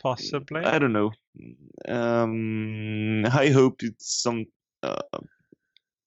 possibly. 0.00 0.62
I 0.62 0.78
don't 0.78 0.92
know. 0.92 1.12
Um, 1.88 3.24
I 3.26 3.48
hope 3.50 3.82
it's 3.82 4.22
some. 4.22 4.46
Uh, 4.82 5.00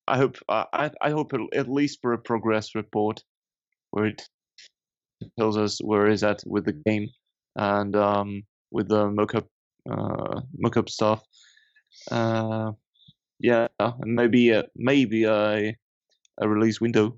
I 0.08 0.18
hope 0.18 0.38
I 0.50 0.66
I 0.74 0.92
I 1.02 1.10
hope 1.12 1.34
it'll, 1.34 1.50
at 1.54 1.68
least 1.70 2.00
for 2.02 2.14
a 2.14 2.18
progress 2.18 2.76
report, 2.76 3.24
where 3.92 4.06
it 4.06 4.22
tells 5.38 5.58
us 5.58 5.80
where 5.84 6.08
is 6.08 6.24
at 6.24 6.44
with 6.46 6.66
the 6.66 6.74
game 6.74 7.08
and 7.56 7.96
um 7.96 8.44
with 8.72 8.88
the 8.90 9.08
mockup 9.10 9.48
uh 9.90 10.42
mockup 10.64 10.90
stuff. 10.90 11.24
Uh, 12.12 12.72
yeah, 13.40 13.68
and 13.80 14.16
maybe 14.16 14.54
uh, 14.54 14.64
maybe 14.76 15.26
a 15.26 15.76
a 16.38 16.48
release 16.48 16.80
window. 16.82 17.18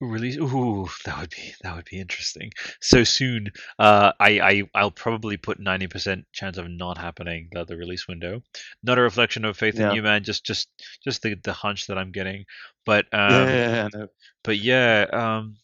Release? 0.00 0.36
Ooh, 0.36 0.88
that 1.04 1.18
would 1.18 1.30
be 1.30 1.54
that 1.62 1.76
would 1.76 1.84
be 1.86 1.98
interesting. 2.00 2.50
So 2.80 3.04
soon, 3.04 3.52
uh, 3.78 4.12
I 4.18 4.40
I 4.40 4.62
I'll 4.74 4.90
probably 4.90 5.36
put 5.36 5.60
ninety 5.60 5.86
percent 5.86 6.26
chance 6.32 6.58
of 6.58 6.68
not 6.68 6.98
happening 6.98 7.48
the, 7.52 7.64
the 7.64 7.76
release 7.76 8.06
window. 8.08 8.42
Not 8.82 8.98
a 8.98 9.02
reflection 9.02 9.44
of 9.44 9.56
faith 9.56 9.78
Yeah. 9.78 9.90
in 9.90 9.96
you, 9.96 10.02
man. 10.02 10.24
Just 10.24 10.44
just 10.44 10.68
just 11.04 11.22
the 11.22 11.36
the 11.42 11.52
hunch 11.52 11.86
that 11.86 11.96
I'm 11.96 12.10
getting. 12.12 12.44
But 12.84 13.06
um, 13.12 13.48
yeah, 13.48 13.88
I 13.94 14.04
but 14.42 14.58
yeah. 14.58 15.06
Um, 15.12 15.56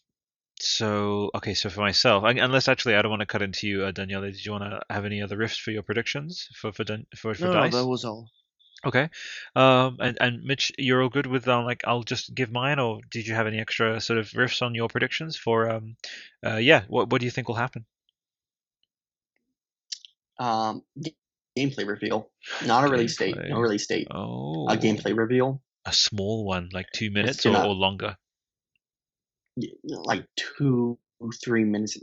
so 0.59 1.29
okay, 1.35 1.53
so 1.53 1.69
for 1.69 1.81
myself, 1.81 2.23
I, 2.23 2.31
unless 2.31 2.67
actually 2.67 2.95
I 2.95 3.01
don't 3.01 3.11
want 3.11 3.21
to 3.21 3.25
cut 3.25 3.41
into 3.41 3.67
you, 3.67 3.83
uh, 3.83 3.91
Daniela. 3.91 4.31
Did 4.31 4.45
you 4.45 4.53
want 4.53 4.63
to 4.63 4.79
have 4.89 5.05
any 5.05 5.21
other 5.21 5.37
riffs 5.37 5.59
for 5.59 5.71
your 5.71 5.83
predictions 5.83 6.47
for 6.55 6.71
for 6.71 6.85
for 7.15 7.33
for 7.35 7.47
No, 7.47 7.53
no, 7.53 7.59
dice? 7.61 7.73
that 7.73 7.85
was 7.85 8.05
all. 8.05 8.29
Okay. 8.85 9.09
Um, 9.55 9.97
and, 9.99 10.17
and 10.19 10.43
Mitch, 10.43 10.71
you're 10.77 11.03
all 11.03 11.09
good 11.09 11.27
with 11.27 11.47
um, 11.47 11.65
like 11.65 11.83
I'll 11.85 12.03
just 12.03 12.33
give 12.33 12.51
mine, 12.51 12.79
or 12.79 12.99
did 13.11 13.27
you 13.27 13.35
have 13.35 13.47
any 13.47 13.59
extra 13.59 14.01
sort 14.01 14.17
of 14.17 14.29
riffs 14.31 14.61
on 14.61 14.73
your 14.73 14.89
predictions 14.89 15.37
for 15.37 15.69
um, 15.69 15.95
uh, 16.45 16.55
yeah, 16.57 16.83
what 16.87 17.09
what 17.09 17.19
do 17.19 17.25
you 17.25 17.31
think 17.31 17.47
will 17.47 17.55
happen? 17.55 17.85
Um, 20.39 20.81
g- 20.99 21.15
gameplay 21.57 21.87
reveal, 21.87 22.31
not 22.65 22.83
a 22.83 22.87
release 22.87 23.17
date. 23.17 23.37
No 23.49 23.59
release 23.59 23.85
date. 23.85 24.07
Oh, 24.09 24.67
A 24.67 24.75
gameplay 24.75 25.15
reveal, 25.15 25.61
a 25.85 25.93
small 25.93 26.43
one, 26.45 26.69
like 26.73 26.87
two 26.91 27.11
minutes 27.11 27.45
or 27.45 27.51
longer. 27.51 28.17
like 29.85 30.25
two, 30.35 30.97
three 31.43 31.65
minutes. 31.65 31.97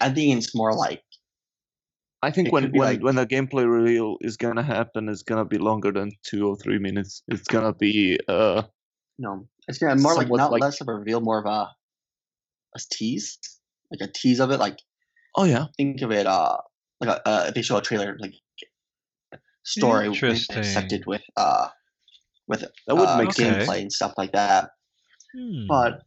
I 0.00 0.10
think 0.10 0.38
it's 0.38 0.54
more 0.54 0.74
like 0.74 1.03
I 2.24 2.30
think 2.30 2.48
It 2.48 2.52
when 2.54 2.64
when, 2.72 2.88
like- 2.88 3.02
when 3.02 3.16
the 3.16 3.26
gameplay 3.26 3.64
reveal 3.70 4.16
is 4.20 4.36
gonna 4.36 4.62
happen, 4.62 5.08
it's 5.08 5.22
gonna 5.22 5.44
be 5.44 5.58
longer 5.58 5.92
than 5.92 6.12
two 6.22 6.48
or 6.48 6.56
three 6.56 6.78
minutes. 6.78 7.22
It's 7.28 7.48
gonna 7.54 7.74
be 7.74 8.18
uh 8.28 8.62
no, 9.18 9.46
it's 9.68 9.78
gonna 9.78 10.00
more 10.00 10.14
like 10.16 10.28
not 10.30 10.50
like- 10.50 10.62
less 10.62 10.80
of 10.80 10.88
a 10.88 10.94
reveal, 10.94 11.20
more 11.20 11.38
of 11.38 11.46
a 11.46 11.60
a 12.76 12.80
tease, 12.90 13.38
like 13.92 14.00
a 14.08 14.10
tease 14.12 14.40
of 14.40 14.50
it. 14.50 14.58
Like 14.58 14.78
oh 15.36 15.44
yeah 15.44 15.66
think 15.76 16.00
of 16.02 16.10
it, 16.10 16.26
uh, 16.26 16.56
like 17.00 17.10
a, 17.10 17.28
uh, 17.28 17.44
if 17.48 17.54
they 17.54 17.62
show 17.62 17.76
a 17.76 17.82
trailer, 17.82 18.16
like 18.18 18.34
story 19.64 20.06
Interesting. 20.06 20.56
intersected 20.56 21.04
with 21.06 21.22
uh 21.36 21.68
with 22.48 22.60
That 22.86 22.96
would 22.96 23.08
uh, 23.08 23.18
make 23.18 23.32
sense. 23.32 23.64
gameplay 23.68 23.80
and 23.82 23.92
stuff 23.92 24.14
like 24.16 24.32
that. 24.32 24.70
Hmm. 25.36 25.66
But 25.68 26.02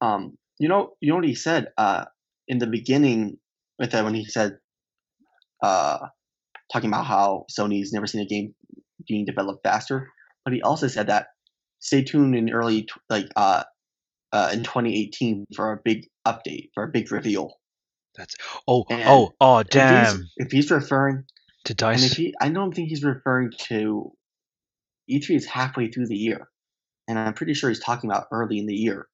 um, 0.00 0.38
you 0.58 0.68
know, 0.68 0.94
you 1.00 1.08
know 1.10 1.16
what 1.16 1.24
he 1.24 1.34
said 1.34 1.68
uh 1.76 2.04
in 2.46 2.58
the 2.58 2.66
beginning 2.66 3.38
with 3.78 3.90
that 3.92 4.04
when 4.04 4.14
he 4.14 4.24
said 4.24 4.58
uh 5.62 5.98
talking 6.72 6.90
about 6.90 7.06
how 7.06 7.46
Sony's 7.58 7.92
never 7.92 8.06
seen 8.06 8.20
a 8.20 8.26
game 8.26 8.54
being 9.06 9.24
developed 9.24 9.60
faster. 9.62 10.08
But 10.44 10.54
he 10.54 10.62
also 10.62 10.88
said 10.88 11.06
that 11.08 11.28
stay 11.80 12.02
tuned 12.04 12.34
in 12.34 12.50
early 12.50 12.86
like 13.08 13.26
uh, 13.36 13.64
uh 14.32 14.50
in 14.52 14.62
2018 14.64 15.46
for 15.54 15.72
a 15.72 15.78
big 15.84 16.06
update 16.26 16.70
for 16.74 16.84
a 16.84 16.88
big 16.88 17.10
reveal. 17.12 17.54
That's 18.16 18.36
oh 18.66 18.84
And 18.90 19.02
oh 19.06 19.32
oh 19.40 19.58
If 19.60 19.66
he's- 19.72 19.72
damn 19.72 20.28
If 20.36 20.50
he's, 20.50 20.70
referring, 20.70 21.24
to 21.64 21.74
dice. 21.74 22.12
he, 22.14 22.34
I 22.40 22.48
don't 22.48 22.74
think 22.74 22.88
he's 22.88 23.04
referring 23.04 23.52
to 23.68 24.12
E3 25.10 25.36
is 25.36 25.46
halfway 25.46 25.88
through 25.90 26.06
the 26.08 26.16
year, 26.16 26.48
and 27.06 27.18
I'm 27.18 27.32
pretty 27.34 27.54
sure 27.54 27.70
he's 27.70 27.80
talking 27.82 28.10
about 28.10 28.26
early 28.32 28.58
in 28.58 28.66
the 28.66 28.74
year. 28.74 29.08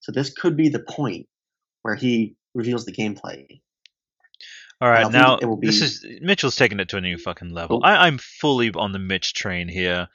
So 0.00 0.12
this 0.12 0.30
could 0.32 0.56
be 0.56 0.68
the 0.68 0.78
point 0.88 1.26
where 1.82 1.94
he 1.96 2.36
reveals 2.54 2.84
the 2.86 2.92
gameplay. 2.92 3.60
All 4.80 4.88
right, 4.88 5.10
now 5.10 5.38
will 5.42 5.56
this 5.56 5.82
is 5.82 6.06
Mitchell's 6.20 6.54
taking 6.54 6.78
it 6.78 6.88
to 6.90 6.98
a 6.98 7.00
new 7.00 7.18
fucking 7.18 7.50
level. 7.50 7.80
I, 7.82 8.06
I'm 8.06 8.18
fully 8.18 8.70
on 8.70 8.92
the 8.92 9.00
Mitch 9.00 9.34
train 9.34 9.68
here. 9.68 10.08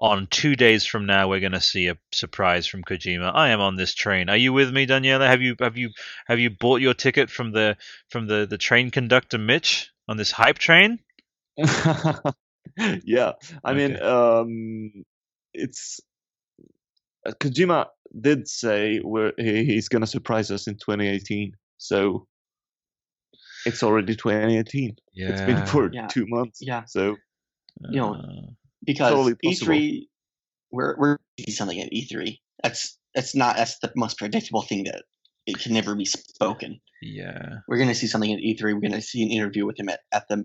On 0.00 0.26
two 0.28 0.56
days 0.56 0.86
from 0.86 1.04
now, 1.04 1.28
we're 1.28 1.40
gonna 1.40 1.60
see 1.60 1.88
a 1.88 1.98
surprise 2.10 2.66
from 2.66 2.82
Kojima. 2.82 3.32
I 3.34 3.50
am 3.50 3.60
on 3.60 3.76
this 3.76 3.94
train. 3.94 4.30
Are 4.30 4.36
you 4.36 4.52
with 4.52 4.72
me, 4.72 4.86
Daniela? 4.86 5.26
Have 5.28 5.42
you 5.42 5.54
have 5.60 5.76
you 5.76 5.90
have 6.26 6.38
you 6.38 6.50
bought 6.50 6.80
your 6.80 6.94
ticket 6.94 7.30
from 7.30 7.52
the 7.52 7.76
from 8.08 8.26
the 8.26 8.46
the 8.48 8.58
train 8.58 8.90
conductor, 8.90 9.38
Mitch, 9.38 9.90
on 10.08 10.16
this 10.16 10.32
hype 10.32 10.58
train? 10.58 10.98
yeah, 13.04 13.32
I 13.62 13.74
mean, 13.74 14.00
um, 14.02 15.04
it's 15.52 16.00
uh, 17.26 17.32
Kojima 17.32 17.88
did 18.18 18.48
say 18.48 18.98
where 18.98 19.34
he's 19.36 19.88
gonna 19.88 20.06
surprise 20.06 20.50
us 20.50 20.66
in 20.66 20.76
2018, 20.76 21.52
so 21.76 22.26
it's 23.66 23.82
already 23.82 24.14
2018. 24.16 24.96
Yeah. 25.14 25.28
It's 25.30 25.40
been 25.42 25.66
for 25.66 25.90
Yeah. 25.92 26.06
two 26.06 26.26
months. 26.28 26.58
Yeah. 26.62 26.84
So 26.86 27.16
you 27.88 28.00
know, 28.00 28.14
Uh, 28.14 28.50
because 28.84 29.10
Totally. 29.12 29.34
E3, 29.44 30.08
we're 30.70 30.96
we're 30.98 31.16
gonna 31.38 31.52
something 31.52 31.80
at 31.80 31.92
E3. 31.92 32.38
That's 32.62 32.98
that's 33.14 33.34
not 33.34 33.56
that's 33.56 33.78
the 33.80 33.92
most 33.96 34.18
predictable 34.18 34.62
thing 34.62 34.84
that 34.84 35.02
it 35.46 35.58
can 35.58 35.72
never 35.72 35.94
be 35.94 36.04
spoken. 36.04 36.80
yeah, 37.02 37.60
We're 37.66 37.78
gonna 37.78 37.94
see 37.94 38.06
something 38.06 38.32
at 38.32 38.40
E3. 38.40 38.74
We're 38.74 38.80
gonna 38.80 39.00
see 39.02 39.22
an 39.22 39.30
interview 39.30 39.64
with 39.66 39.78
him 39.80 39.88
at, 39.88 40.00
at 40.12 40.28
the. 40.28 40.44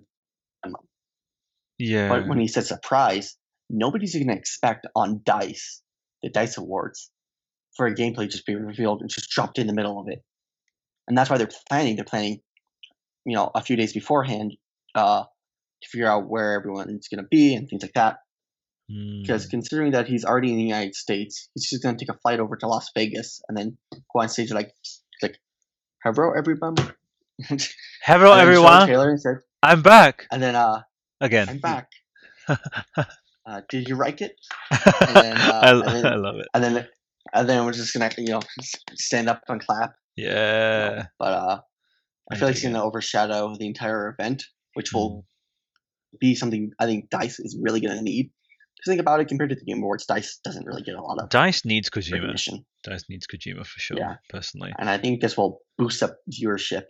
yeah. 1.77 2.09
But 2.09 2.27
when 2.27 2.39
he 2.39 2.47
said 2.47 2.65
surprise, 2.65 3.35
nobody's 3.69 4.15
gonna 4.15 4.33
expect 4.37 4.87
on 4.95 5.21
Dice, 5.23 5.81
the 6.23 6.29
Dice 6.29 6.57
Awards, 6.57 7.11
for 7.75 7.87
a 7.87 7.93
gameplay 7.95 8.29
just 8.29 8.45
be 8.45 8.55
revealed 8.55 9.01
and 9.01 9.09
just 9.09 9.29
dropped 9.29 9.59
in 9.59 9.67
the 9.67 9.73
middle 9.73 9.99
of 9.99 10.07
it. 10.07 10.23
And 11.07 11.17
that's 11.17 11.29
why 11.29 11.37
they're 11.37 11.49
planning. 11.69 11.95
They're 11.97 12.05
planning, 12.05 12.39
you 13.25 13.35
know, 13.35 13.49
a 13.53 13.61
few 13.61 13.75
days 13.75 13.93
beforehand, 13.93 14.53
uh, 14.95 15.23
to 15.81 15.89
figure 15.89 16.07
out 16.07 16.27
where 16.29 16.53
everyone's 16.53 17.07
gonna 17.07 17.27
be 17.29 17.55
and 17.55 17.67
things 17.69 17.83
like 17.83 17.93
that. 17.93 18.17
Hmm. 18.87 19.21
because 19.21 19.47
considering 19.47 19.93
that 19.93 20.07
he's 20.07 20.23
already 20.25 20.51
in 20.51 20.57
the 20.57 20.63
United 20.63 20.93
States, 20.93 21.49
he's 21.55 21.67
just 21.69 21.81
gonna 21.81 21.97
take 21.97 22.09
a 22.09 22.17
flight 22.21 22.39
over 22.39 22.55
to 22.55 22.67
Las 22.67 22.91
Vegas 22.95 23.41
and 23.49 23.57
then 23.57 23.77
go 23.91 24.21
on 24.21 24.29
stage 24.29 24.51
like 24.51 24.71
like 25.23 25.39
hello 26.03 26.31
everyone. 26.37 26.75
Hello, 26.77 26.85
then 27.47 27.59
show 28.07 28.23
a 28.23 28.41
everyone. 28.41 29.09
and, 29.09 29.19
said, 29.21 29.37
I'm 29.63 29.81
back 29.81 30.27
and 30.31 30.41
then 30.41 30.55
uh 30.55 30.83
again. 31.19 31.49
I'm 31.49 31.57
back. 31.57 31.89
uh, 32.47 33.61
did 33.69 33.87
you 33.89 33.95
like 33.95 34.21
it? 34.21 34.35
then, 34.71 35.35
uh, 35.37 35.59
I, 35.63 35.91
then- 35.91 36.05
I 36.05 36.15
love 36.15 36.35
it. 36.37 36.47
And 36.53 36.63
then 36.63 36.87
and 37.33 37.49
then 37.49 37.65
we're 37.65 37.73
just 37.73 37.91
gonna 37.91 38.11
you 38.19 38.27
know 38.29 38.41
stand 38.93 39.29
up 39.29 39.41
and 39.47 39.59
clap. 39.65 39.95
you 40.15 40.27
know. 40.27 40.31
Yeah. 40.31 41.05
But 41.17 41.33
uh, 41.33 41.61
I 42.31 42.35
feel 42.37 42.47
like 42.47 42.55
it's 42.55 42.63
gonna 42.63 42.83
overshadow 42.83 43.55
the 43.57 43.67
entire 43.67 44.09
event, 44.09 44.43
which 44.73 44.91
Mm. 44.91 44.95
will 44.95 45.25
be 46.19 46.35
something 46.35 46.71
I 46.79 46.85
think 46.85 47.09
Dice 47.09 47.39
is 47.39 47.57
really 47.61 47.81
gonna 47.81 48.01
need. 48.01 48.31
Because 48.77 48.91
think 48.91 48.99
about 49.01 49.19
it, 49.21 49.27
compared 49.27 49.49
to 49.51 49.55
the 49.55 49.63
Game 49.65 49.77
Awards, 49.81 50.05
Dice 50.05 50.39
doesn't 50.43 50.65
really 50.65 50.81
get 50.81 50.95
a 50.95 51.01
lot 51.01 51.19
of 51.21 51.29
Dice 51.29 51.63
needs 51.65 51.89
Kojima. 51.89 52.35
Dice 52.83 53.03
needs 53.09 53.25
Kojima 53.27 53.65
for 53.65 53.79
sure. 53.79 53.97
Yeah. 53.97 54.15
Personally. 54.29 54.73
and 54.77 54.89
I 54.89 54.97
think 54.97 55.21
this 55.21 55.37
will 55.37 55.61
boost 55.77 56.03
up 56.03 56.17
viewership. 56.29 56.83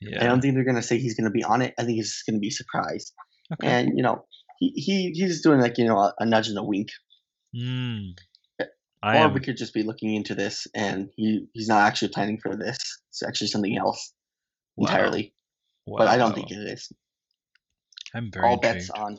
Yeah. 0.00 0.22
I 0.22 0.26
don't 0.26 0.40
think 0.40 0.54
they're 0.54 0.64
going 0.64 0.76
to 0.76 0.82
say 0.82 0.98
he's 0.98 1.14
going 1.16 1.24
to 1.24 1.30
be 1.30 1.44
on 1.44 1.62
it. 1.62 1.74
I 1.78 1.82
think 1.84 1.96
he's 1.96 2.12
just 2.12 2.26
going 2.26 2.34
to 2.36 2.40
be 2.40 2.50
surprised. 2.50 3.12
Okay. 3.52 3.66
And 3.68 3.92
you 3.96 4.02
know, 4.02 4.24
he, 4.58 4.70
he 4.76 5.10
he's 5.12 5.42
doing 5.42 5.60
like 5.60 5.76
you 5.78 5.84
know 5.86 5.98
a, 5.98 6.14
a 6.20 6.26
nudge 6.26 6.48
and 6.48 6.58
a 6.58 6.62
wink, 6.64 6.88
Mm. 7.54 8.12
I 9.02 9.16
or 9.18 9.26
am. 9.26 9.34
we 9.34 9.40
could 9.40 9.56
just 9.58 9.74
be 9.74 9.82
looking 9.82 10.14
into 10.14 10.34
this 10.34 10.66
and 10.74 11.10
he 11.16 11.46
he's 11.52 11.68
not 11.68 11.82
actually 11.86 12.08
planning 12.08 12.38
for 12.42 12.56
this. 12.56 12.78
It's 13.10 13.22
actually 13.22 13.48
something 13.48 13.76
else 13.76 14.13
Wow. 14.76 14.86
entirely. 14.88 15.34
But 15.86 16.08
I 16.08 16.16
don't 16.16 16.34
think 16.34 16.50
it 16.50 16.54
is. 16.56 16.90
I'm 18.14 18.30
very 18.32 18.46
All 18.46 18.54
intrigued. 18.54 18.76
bets 18.76 18.90
on 18.90 19.18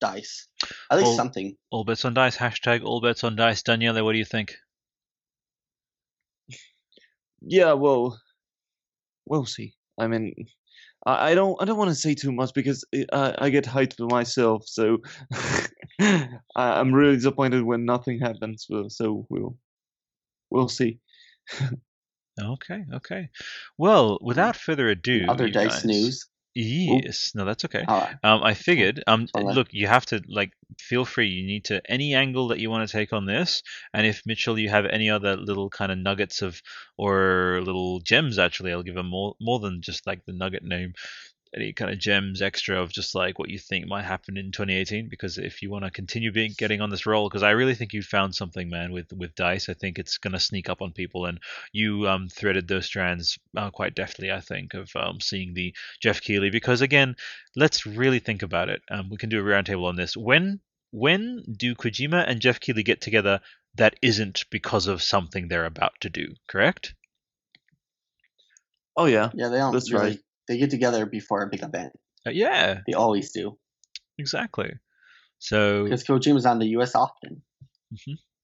dice. 0.00 0.48
At 0.90 0.98
least 0.98 1.10
All- 1.10 1.16
something. 1.16 1.56
All 1.70 1.84
bets 1.84 2.04
on 2.04 2.14
dice. 2.14 2.36
Hashtag 2.36 2.82
all 2.84 3.00
bets 3.00 3.22
on 3.24 3.36
dice. 3.36 3.62
Daniele, 3.62 4.04
what 4.04 4.12
do 4.12 4.18
you 4.18 4.24
think? 4.24 4.54
yeah, 7.40 7.72
well, 7.72 8.20
we'll 9.26 9.46
see. 9.46 9.74
I 9.98 10.06
mean, 10.06 10.34
I, 11.04 11.30
I 11.30 11.34
don't 11.34 11.60
I 11.60 11.64
don't 11.64 11.78
want 11.78 11.90
to 11.90 11.94
say 11.94 12.14
too 12.14 12.32
much 12.32 12.52
because 12.54 12.84
I 13.12 13.34
I 13.38 13.50
get 13.50 13.64
hyped 13.64 13.96
for 13.96 14.06
myself. 14.06 14.64
So 14.66 14.98
I, 16.00 16.28
I'm 16.56 16.92
really 16.94 17.16
disappointed 17.16 17.62
when 17.62 17.84
nothing 17.84 18.18
happens. 18.20 18.66
So, 18.68 18.88
so 18.88 19.26
we'll 19.28 19.56
we'll 20.50 20.68
see. 20.68 20.98
Okay, 22.40 22.84
okay. 22.94 23.30
Well, 23.78 24.18
without 24.20 24.56
further 24.56 24.88
ado, 24.88 25.26
Other 25.28 25.46
you 25.46 25.52
dice 25.52 25.82
guys- 25.82 25.84
news. 25.84 26.28
Yes, 26.58 27.32
no, 27.34 27.44
that's 27.44 27.66
okay. 27.66 27.84
All 27.86 28.00
right. 28.00 28.16
Um, 28.24 28.42
I 28.42 28.54
figured. 28.54 29.04
Um, 29.06 29.28
look, 29.54 29.68
you 29.74 29.86
have 29.88 30.06
to 30.06 30.22
like 30.26 30.52
feel 30.80 31.04
free. 31.04 31.28
You 31.28 31.46
need 31.46 31.66
to 31.66 31.82
any 31.90 32.14
angle 32.14 32.48
that 32.48 32.58
you 32.60 32.70
want 32.70 32.88
to 32.88 32.90
take 32.92 33.12
on 33.12 33.26
this, 33.26 33.62
and 33.92 34.06
if 34.06 34.22
Mitchell, 34.24 34.58
you 34.58 34.70
have 34.70 34.86
any 34.86 35.10
other 35.10 35.36
little 35.36 35.68
kind 35.68 35.92
of 35.92 35.98
nuggets 35.98 36.40
of 36.40 36.62
or 36.96 37.60
little 37.62 38.00
gems, 38.00 38.38
actually, 38.38 38.72
I'll 38.72 38.82
give 38.82 38.94
them 38.94 39.10
more 39.10 39.34
more 39.38 39.58
than 39.60 39.82
just 39.82 40.06
like 40.06 40.24
the 40.24 40.32
nugget 40.32 40.62
name. 40.64 40.94
Any 41.56 41.72
kind 41.72 41.90
of 41.90 41.98
gems 41.98 42.42
extra 42.42 42.80
of 42.80 42.92
just 42.92 43.14
like 43.14 43.38
what 43.38 43.48
you 43.48 43.58
think 43.58 43.86
might 43.86 44.04
happen 44.04 44.36
in 44.36 44.52
2018, 44.52 45.08
because 45.08 45.38
if 45.38 45.62
you 45.62 45.70
want 45.70 45.84
to 45.84 45.90
continue 45.90 46.30
being 46.30 46.52
getting 46.56 46.82
on 46.82 46.90
this 46.90 47.06
roll, 47.06 47.28
because 47.28 47.42
I 47.42 47.52
really 47.52 47.74
think 47.74 47.94
you 47.94 48.02
found 48.02 48.34
something, 48.34 48.68
man, 48.68 48.92
with 48.92 49.10
with 49.12 49.34
dice. 49.34 49.70
I 49.70 49.74
think 49.74 49.98
it's 49.98 50.18
gonna 50.18 50.38
sneak 50.38 50.68
up 50.68 50.82
on 50.82 50.92
people, 50.92 51.24
and 51.24 51.40
you 51.72 52.06
um 52.06 52.28
threaded 52.28 52.68
those 52.68 52.84
strands 52.84 53.38
uh, 53.56 53.70
quite 53.70 53.94
deftly. 53.94 54.30
I 54.30 54.40
think 54.40 54.74
of 54.74 54.94
um 54.94 55.20
seeing 55.20 55.54
the 55.54 55.74
Geoff 56.00 56.20
Keighley 56.20 56.50
because 56.50 56.82
again, 56.82 57.16
let's 57.56 57.86
really 57.86 58.18
think 58.18 58.42
about 58.42 58.68
it. 58.68 58.82
Um, 58.90 59.08
we 59.08 59.16
can 59.16 59.30
do 59.30 59.40
a 59.40 59.42
roundtable 59.42 59.86
on 59.86 59.96
this. 59.96 60.16
When 60.16 60.60
when 60.90 61.42
do 61.56 61.74
Kojima 61.74 62.24
and 62.28 62.40
Geoff 62.40 62.60
Keighley 62.60 62.82
get 62.82 63.00
together 63.00 63.40
that 63.76 63.96
isn't 64.02 64.44
because 64.50 64.86
of 64.86 65.02
something 65.02 65.48
they're 65.48 65.66
about 65.66 65.92
to 66.00 66.10
do? 66.10 66.34
Correct? 66.48 66.94
Oh 68.96 69.06
yeah, 69.06 69.30
Yeah, 69.34 69.48
they 69.48 69.60
aren't. 69.60 69.74
That's 69.74 69.92
really. 69.92 70.10
right. 70.10 70.20
They 70.48 70.58
get 70.58 70.70
together 70.70 71.06
before 71.06 71.42
a 71.42 71.48
big 71.48 71.62
event. 71.62 71.92
Uh, 72.26 72.30
yeah, 72.30 72.80
They 72.86 72.94
always 72.94 73.30
do. 73.32 73.58
exactly. 74.18 74.72
So 75.38 75.84
Because 75.84 76.04
Kojima's 76.04 76.46
on 76.46 76.58
the 76.58 76.66
U.S. 76.78 76.94
often. 76.94 77.42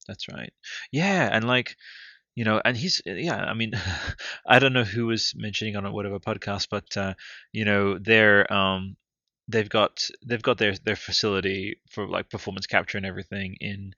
That's 0.07 0.27
right. 0.27 0.53
Yeah, 0.91 1.29
and 1.31 1.45
like, 1.45 1.75
you 2.35 2.45
know, 2.45 2.61
and 2.63 2.75
he's 2.75 3.01
yeah. 3.05 3.37
I 3.37 3.53
mean, 3.53 3.71
I 4.47 4.59
don't 4.59 4.73
know 4.73 4.83
who 4.83 5.07
was 5.07 5.33
mentioning 5.35 5.75
on 5.75 5.91
whatever 5.91 6.19
podcast, 6.19 6.67
but 6.69 6.95
uh, 6.97 7.13
you 7.51 7.65
know, 7.65 7.97
they're 7.99 8.51
um, 8.51 8.95
they've 9.47 9.69
got 9.69 10.07
they've 10.25 10.41
got 10.41 10.57
their 10.57 10.73
their 10.75 10.95
facility 10.95 11.77
for 11.89 12.07
like 12.07 12.29
performance 12.29 12.67
capture 12.67 12.97
and 12.97 13.05
everything 13.05 13.55
in 13.59 13.93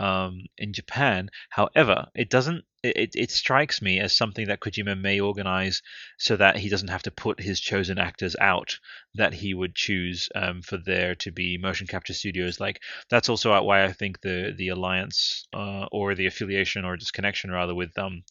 um 0.00 0.40
in 0.58 0.72
Japan. 0.72 1.30
However, 1.50 2.06
it 2.14 2.30
doesn't. 2.30 2.64
It, 2.82 3.14
it- 3.14 3.30
strikes 3.30 3.82
me 3.82 4.00
as 4.00 4.16
something 4.16 4.46
that 4.48 4.60
Kojima 4.60 4.98
may 4.98 5.20
organize 5.20 5.82
so 6.18 6.36
that 6.36 6.56
he 6.56 6.68
doesn't 6.70 6.88
have 6.88 7.02
to 7.04 7.10
put 7.10 7.38
his 7.40 7.60
chosen 7.60 7.98
actors 7.98 8.34
out 8.40 8.78
that 9.14 9.34
he 9.34 9.52
would 9.54 9.74
choose 9.74 10.28
um, 10.34 10.62
for 10.62 10.78
there 10.78 11.14
to 11.16 11.30
be 11.30 11.58
motion 11.58 11.86
capture 11.86 12.14
studios 12.14 12.58
like 12.58 12.80
that's 13.10 13.28
also 13.28 13.60
why 13.62 13.84
I 13.84 13.92
think 13.92 14.20
the 14.22 14.54
the 14.56 14.68
alliance 14.68 15.46
uh, 15.52 15.86
or 15.92 16.14
the 16.14 16.26
affiliation 16.26 16.84
or 16.86 16.96
just 16.96 17.12
connection 17.12 17.50
rather 17.50 17.74
with 17.74 17.96
um, 17.98 18.22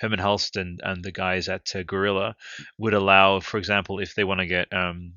Hermen 0.00 0.18
Hulst 0.20 0.56
and, 0.56 0.80
and 0.82 1.02
the 1.04 1.12
guys 1.12 1.48
at 1.48 1.74
uh, 1.74 1.82
Guerrilla 1.82 2.36
would 2.78 2.94
allow, 2.94 3.40
for 3.40 3.58
example, 3.58 3.98
if 4.00 4.14
they 4.14 4.24
want 4.24 4.40
to 4.40 4.46
get 4.46 4.72
um, 4.72 5.14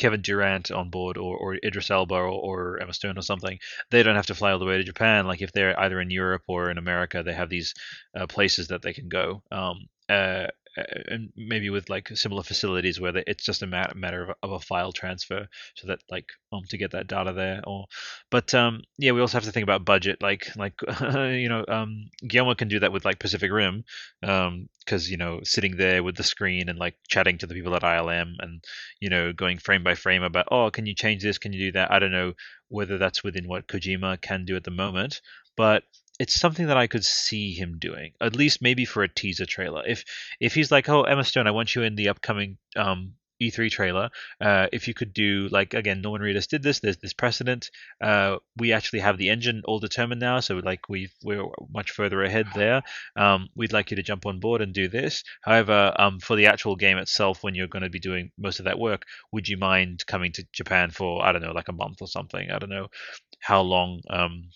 Kevin 0.00 0.22
Durant 0.22 0.70
on 0.70 0.88
board 0.88 1.18
or, 1.18 1.36
or 1.36 1.58
Idris 1.62 1.90
Elba 1.90 2.14
or, 2.14 2.26
or 2.26 2.82
Emma 2.82 2.94
Stone 2.94 3.18
or 3.18 3.22
something, 3.22 3.58
they 3.90 4.02
don't 4.02 4.16
have 4.16 4.26
to 4.26 4.34
fly 4.34 4.50
all 4.50 4.58
the 4.58 4.64
way 4.64 4.78
to 4.78 4.82
Japan. 4.82 5.26
Like 5.26 5.42
if 5.42 5.52
they're 5.52 5.78
either 5.78 6.00
in 6.00 6.10
Europe 6.10 6.42
or 6.48 6.70
in 6.70 6.78
America, 6.78 7.22
they 7.22 7.34
have 7.34 7.50
these 7.50 7.74
uh, 8.16 8.26
places 8.26 8.68
that 8.68 8.80
they 8.80 8.94
can 8.94 9.08
go. 9.08 9.42
Um, 9.52 9.88
uh, 10.08 10.46
and 10.76 11.32
maybe 11.36 11.70
with 11.70 11.90
like 11.90 12.08
similar 12.08 12.42
facilities 12.42 13.00
where 13.00 13.22
it's 13.26 13.44
just 13.44 13.62
a 13.62 13.66
matter, 13.66 14.34
of 14.42 14.52
a 14.52 14.60
file 14.60 14.92
transfer, 14.92 15.48
so 15.74 15.88
that 15.88 16.00
like 16.10 16.26
um 16.52 16.62
to 16.68 16.78
get 16.78 16.92
that 16.92 17.06
data 17.06 17.32
there. 17.32 17.60
Or, 17.66 17.86
but 18.30 18.54
um 18.54 18.82
yeah, 18.98 19.12
we 19.12 19.20
also 19.20 19.36
have 19.36 19.44
to 19.44 19.52
think 19.52 19.64
about 19.64 19.84
budget. 19.84 20.18
Like 20.22 20.54
like 20.56 20.74
you 21.02 21.48
know 21.48 21.64
um 21.68 22.08
Guillermo 22.26 22.54
can 22.54 22.68
do 22.68 22.80
that 22.80 22.92
with 22.92 23.04
like 23.04 23.18
Pacific 23.18 23.50
Rim, 23.50 23.84
um 24.22 24.68
because 24.84 25.10
you 25.10 25.16
know 25.16 25.40
sitting 25.44 25.76
there 25.76 26.02
with 26.02 26.16
the 26.16 26.22
screen 26.22 26.68
and 26.68 26.78
like 26.78 26.96
chatting 27.08 27.38
to 27.38 27.46
the 27.46 27.54
people 27.54 27.74
at 27.74 27.82
ILM 27.82 28.34
and 28.40 28.64
you 29.00 29.10
know 29.10 29.32
going 29.32 29.58
frame 29.58 29.84
by 29.84 29.94
frame 29.94 30.22
about 30.22 30.48
oh 30.50 30.70
can 30.70 30.86
you 30.86 30.94
change 30.94 31.22
this 31.22 31.38
can 31.38 31.52
you 31.52 31.66
do 31.66 31.72
that 31.72 31.90
I 31.90 31.98
don't 31.98 32.12
know 32.12 32.32
whether 32.68 32.98
that's 32.98 33.22
within 33.24 33.48
what 33.48 33.66
Kojima 33.66 34.20
can 34.20 34.44
do 34.44 34.56
at 34.56 34.64
the 34.64 34.70
moment, 34.70 35.20
but 35.56 35.82
it's 36.20 36.38
something 36.38 36.66
that 36.66 36.76
I 36.76 36.86
could 36.86 37.04
see 37.04 37.54
him 37.54 37.78
doing, 37.78 38.12
at 38.20 38.36
least 38.36 38.60
maybe 38.60 38.84
for 38.84 39.02
a 39.02 39.08
teaser 39.08 39.46
trailer. 39.46 39.82
If 39.86 40.04
if 40.38 40.54
he's 40.54 40.70
like, 40.70 40.86
oh 40.90 41.04
Emma 41.04 41.24
Stone, 41.24 41.46
I 41.46 41.50
want 41.52 41.74
you 41.74 41.82
in 41.82 41.94
the 41.94 42.10
upcoming 42.10 42.58
um, 42.76 43.14
E3 43.42 43.70
trailer. 43.70 44.10
Uh, 44.38 44.66
if 44.70 44.86
you 44.86 44.92
could 44.92 45.14
do 45.14 45.48
like 45.50 45.72
again, 45.72 46.02
Norman 46.02 46.20
Reedus 46.20 46.46
did 46.46 46.62
this. 46.62 46.80
There's 46.80 46.98
this 46.98 47.14
precedent. 47.14 47.70
Uh, 48.02 48.36
we 48.58 48.74
actually 48.74 48.98
have 48.98 49.16
the 49.16 49.30
engine 49.30 49.62
all 49.64 49.78
determined 49.78 50.20
now, 50.20 50.40
so 50.40 50.56
like 50.56 50.90
we 50.90 51.08
we're 51.24 51.46
much 51.72 51.92
further 51.92 52.22
ahead 52.22 52.48
there. 52.54 52.82
Um, 53.16 53.48
we'd 53.56 53.72
like 53.72 53.90
you 53.90 53.96
to 53.96 54.02
jump 54.02 54.26
on 54.26 54.40
board 54.40 54.60
and 54.60 54.74
do 54.74 54.88
this. 54.88 55.24
However, 55.40 55.94
um, 55.98 56.20
for 56.20 56.36
the 56.36 56.48
actual 56.48 56.76
game 56.76 56.98
itself, 56.98 57.42
when 57.42 57.54
you're 57.54 57.66
going 57.66 57.82
to 57.82 57.88
be 57.88 57.98
doing 57.98 58.30
most 58.36 58.58
of 58.58 58.66
that 58.66 58.78
work, 58.78 59.06
would 59.32 59.48
you 59.48 59.56
mind 59.56 60.04
coming 60.06 60.32
to 60.32 60.46
Japan 60.52 60.90
for 60.90 61.24
I 61.24 61.32
don't 61.32 61.40
know, 61.40 61.52
like 61.52 61.68
a 61.68 61.72
month 61.72 62.02
or 62.02 62.08
something? 62.08 62.50
I 62.50 62.58
don't 62.58 62.68
know 62.68 62.88
how 63.38 63.62
long 63.62 64.02
um, 64.10 64.50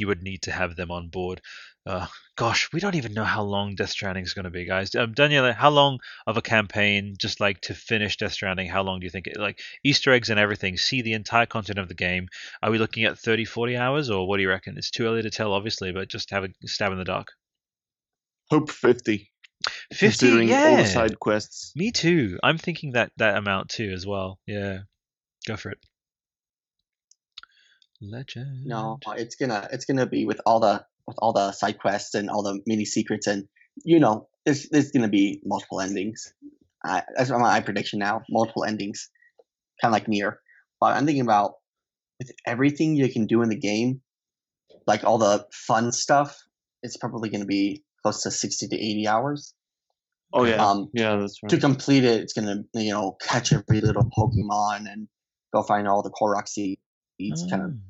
you 0.00 0.08
would 0.08 0.22
need 0.22 0.42
to 0.42 0.52
have 0.52 0.74
them 0.74 0.90
on 0.90 1.08
board. 1.08 1.40
Uh, 1.86 2.06
gosh, 2.36 2.70
we 2.72 2.80
don't 2.80 2.94
even 2.94 3.14
know 3.14 3.24
how 3.24 3.42
long 3.42 3.74
Death 3.74 3.90
Stranding 3.90 4.24
is 4.24 4.34
going 4.34 4.44
to 4.44 4.50
be, 4.50 4.64
guys. 4.64 4.94
Um, 4.94 5.14
Daniela, 5.14 5.54
how 5.54 5.70
long 5.70 5.98
of 6.26 6.36
a 6.36 6.42
campaign, 6.42 7.14
just 7.18 7.40
like 7.40 7.60
to 7.62 7.74
finish 7.74 8.16
Death 8.16 8.32
Stranding, 8.32 8.68
how 8.68 8.82
long 8.82 9.00
do 9.00 9.04
you 9.04 9.10
think 9.10 9.26
it, 9.26 9.38
like 9.38 9.60
Easter 9.84 10.12
eggs 10.12 10.30
and 10.30 10.40
everything, 10.40 10.76
see 10.76 11.02
the 11.02 11.14
entire 11.14 11.46
content 11.46 11.78
of 11.78 11.88
the 11.88 11.94
game? 11.94 12.28
Are 12.62 12.70
we 12.70 12.78
looking 12.78 13.04
at 13.04 13.18
30, 13.18 13.44
40 13.44 13.76
hours, 13.76 14.10
or 14.10 14.26
what 14.26 14.36
do 14.36 14.42
you 14.42 14.48
reckon? 14.48 14.76
It's 14.76 14.90
too 14.90 15.06
early 15.06 15.22
to 15.22 15.30
tell, 15.30 15.52
obviously, 15.52 15.92
but 15.92 16.08
just 16.08 16.30
have 16.30 16.44
a 16.44 16.48
stab 16.66 16.92
in 16.92 16.98
the 16.98 17.04
dark. 17.04 17.32
Hope 18.50 18.70
50. 18.70 19.30
50, 19.92 20.06
considering 20.06 20.48
yeah. 20.48 20.70
all 20.70 20.76
the 20.76 20.86
side 20.86 21.18
quests. 21.18 21.72
Me 21.76 21.92
too. 21.92 22.38
I'm 22.42 22.58
thinking 22.58 22.92
that 22.92 23.12
that 23.18 23.36
amount 23.36 23.68
too 23.68 23.92
as 23.94 24.06
well. 24.06 24.38
Yeah, 24.46 24.80
go 25.46 25.56
for 25.56 25.70
it. 25.70 25.78
Legend. 28.00 28.66
No, 28.66 28.98
it's 29.16 29.36
gonna 29.36 29.68
it's 29.72 29.84
gonna 29.84 30.06
be 30.06 30.24
with 30.24 30.40
all 30.46 30.60
the 30.60 30.84
with 31.06 31.16
all 31.18 31.32
the 31.32 31.52
side 31.52 31.78
quests 31.78 32.14
and 32.14 32.30
all 32.30 32.42
the 32.42 32.60
mini 32.66 32.84
secrets 32.84 33.26
and 33.26 33.48
you 33.84 33.98
know 33.98 34.28
there's 34.44 34.68
there's 34.70 34.90
gonna 34.90 35.08
be 35.08 35.40
multiple 35.44 35.80
endings. 35.80 36.32
I, 36.84 37.02
that's 37.16 37.30
my 37.30 37.60
prediction 37.60 37.98
now. 37.98 38.22
Multiple 38.30 38.64
endings, 38.64 39.10
kind 39.82 39.90
of 39.90 39.92
like 39.92 40.08
Nier. 40.08 40.40
But 40.80 40.96
I'm 40.96 41.04
thinking 41.04 41.22
about 41.22 41.54
with 42.18 42.32
everything 42.46 42.96
you 42.96 43.12
can 43.12 43.26
do 43.26 43.42
in 43.42 43.50
the 43.50 43.58
game, 43.58 44.00
like 44.86 45.04
all 45.04 45.18
the 45.18 45.46
fun 45.52 45.92
stuff. 45.92 46.38
It's 46.82 46.96
probably 46.96 47.28
gonna 47.28 47.44
be 47.44 47.84
close 48.02 48.22
to 48.22 48.30
sixty 48.30 48.66
to 48.68 48.76
eighty 48.76 49.06
hours. 49.06 49.54
Oh 50.32 50.44
yeah, 50.44 50.64
Um, 50.64 50.88
yeah, 50.94 51.16
that's 51.16 51.42
right. 51.42 51.50
To 51.50 51.58
complete 51.58 52.04
it, 52.04 52.22
it's 52.22 52.32
gonna 52.32 52.62
you 52.72 52.92
know 52.92 53.16
catch 53.20 53.52
every 53.52 53.80
little 53.80 54.08
Pokemon 54.16 54.90
and 54.90 55.08
go 55.52 55.62
find 55.62 55.86
all 55.86 56.02
the 56.02 56.10
Korok 56.10 56.48
seeds, 56.48 56.80
kind 57.50 57.62
of 57.62 57.70
Mm, 57.70 57.80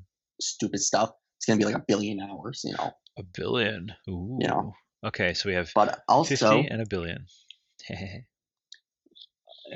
stupid 0.42 0.80
stuff. 0.80 1.10
It's 1.38 1.46
gonna 1.46 1.58
be 1.58 1.64
like 1.64 1.76
a 1.76 1.84
billion 1.86 2.20
hours, 2.20 2.62
you 2.64 2.74
know. 2.76 2.92
a 3.18 3.22
billion. 3.22 3.92
Ooh. 4.08 4.38
know. 4.40 4.74
Okay, 5.04 5.32
so 5.34 5.48
we 5.48 5.54
have 5.54 5.70
But 5.74 6.00
also 6.08 6.36
50 6.36 6.68
and 6.68 6.82
a 6.82 6.86
billion. 6.86 7.26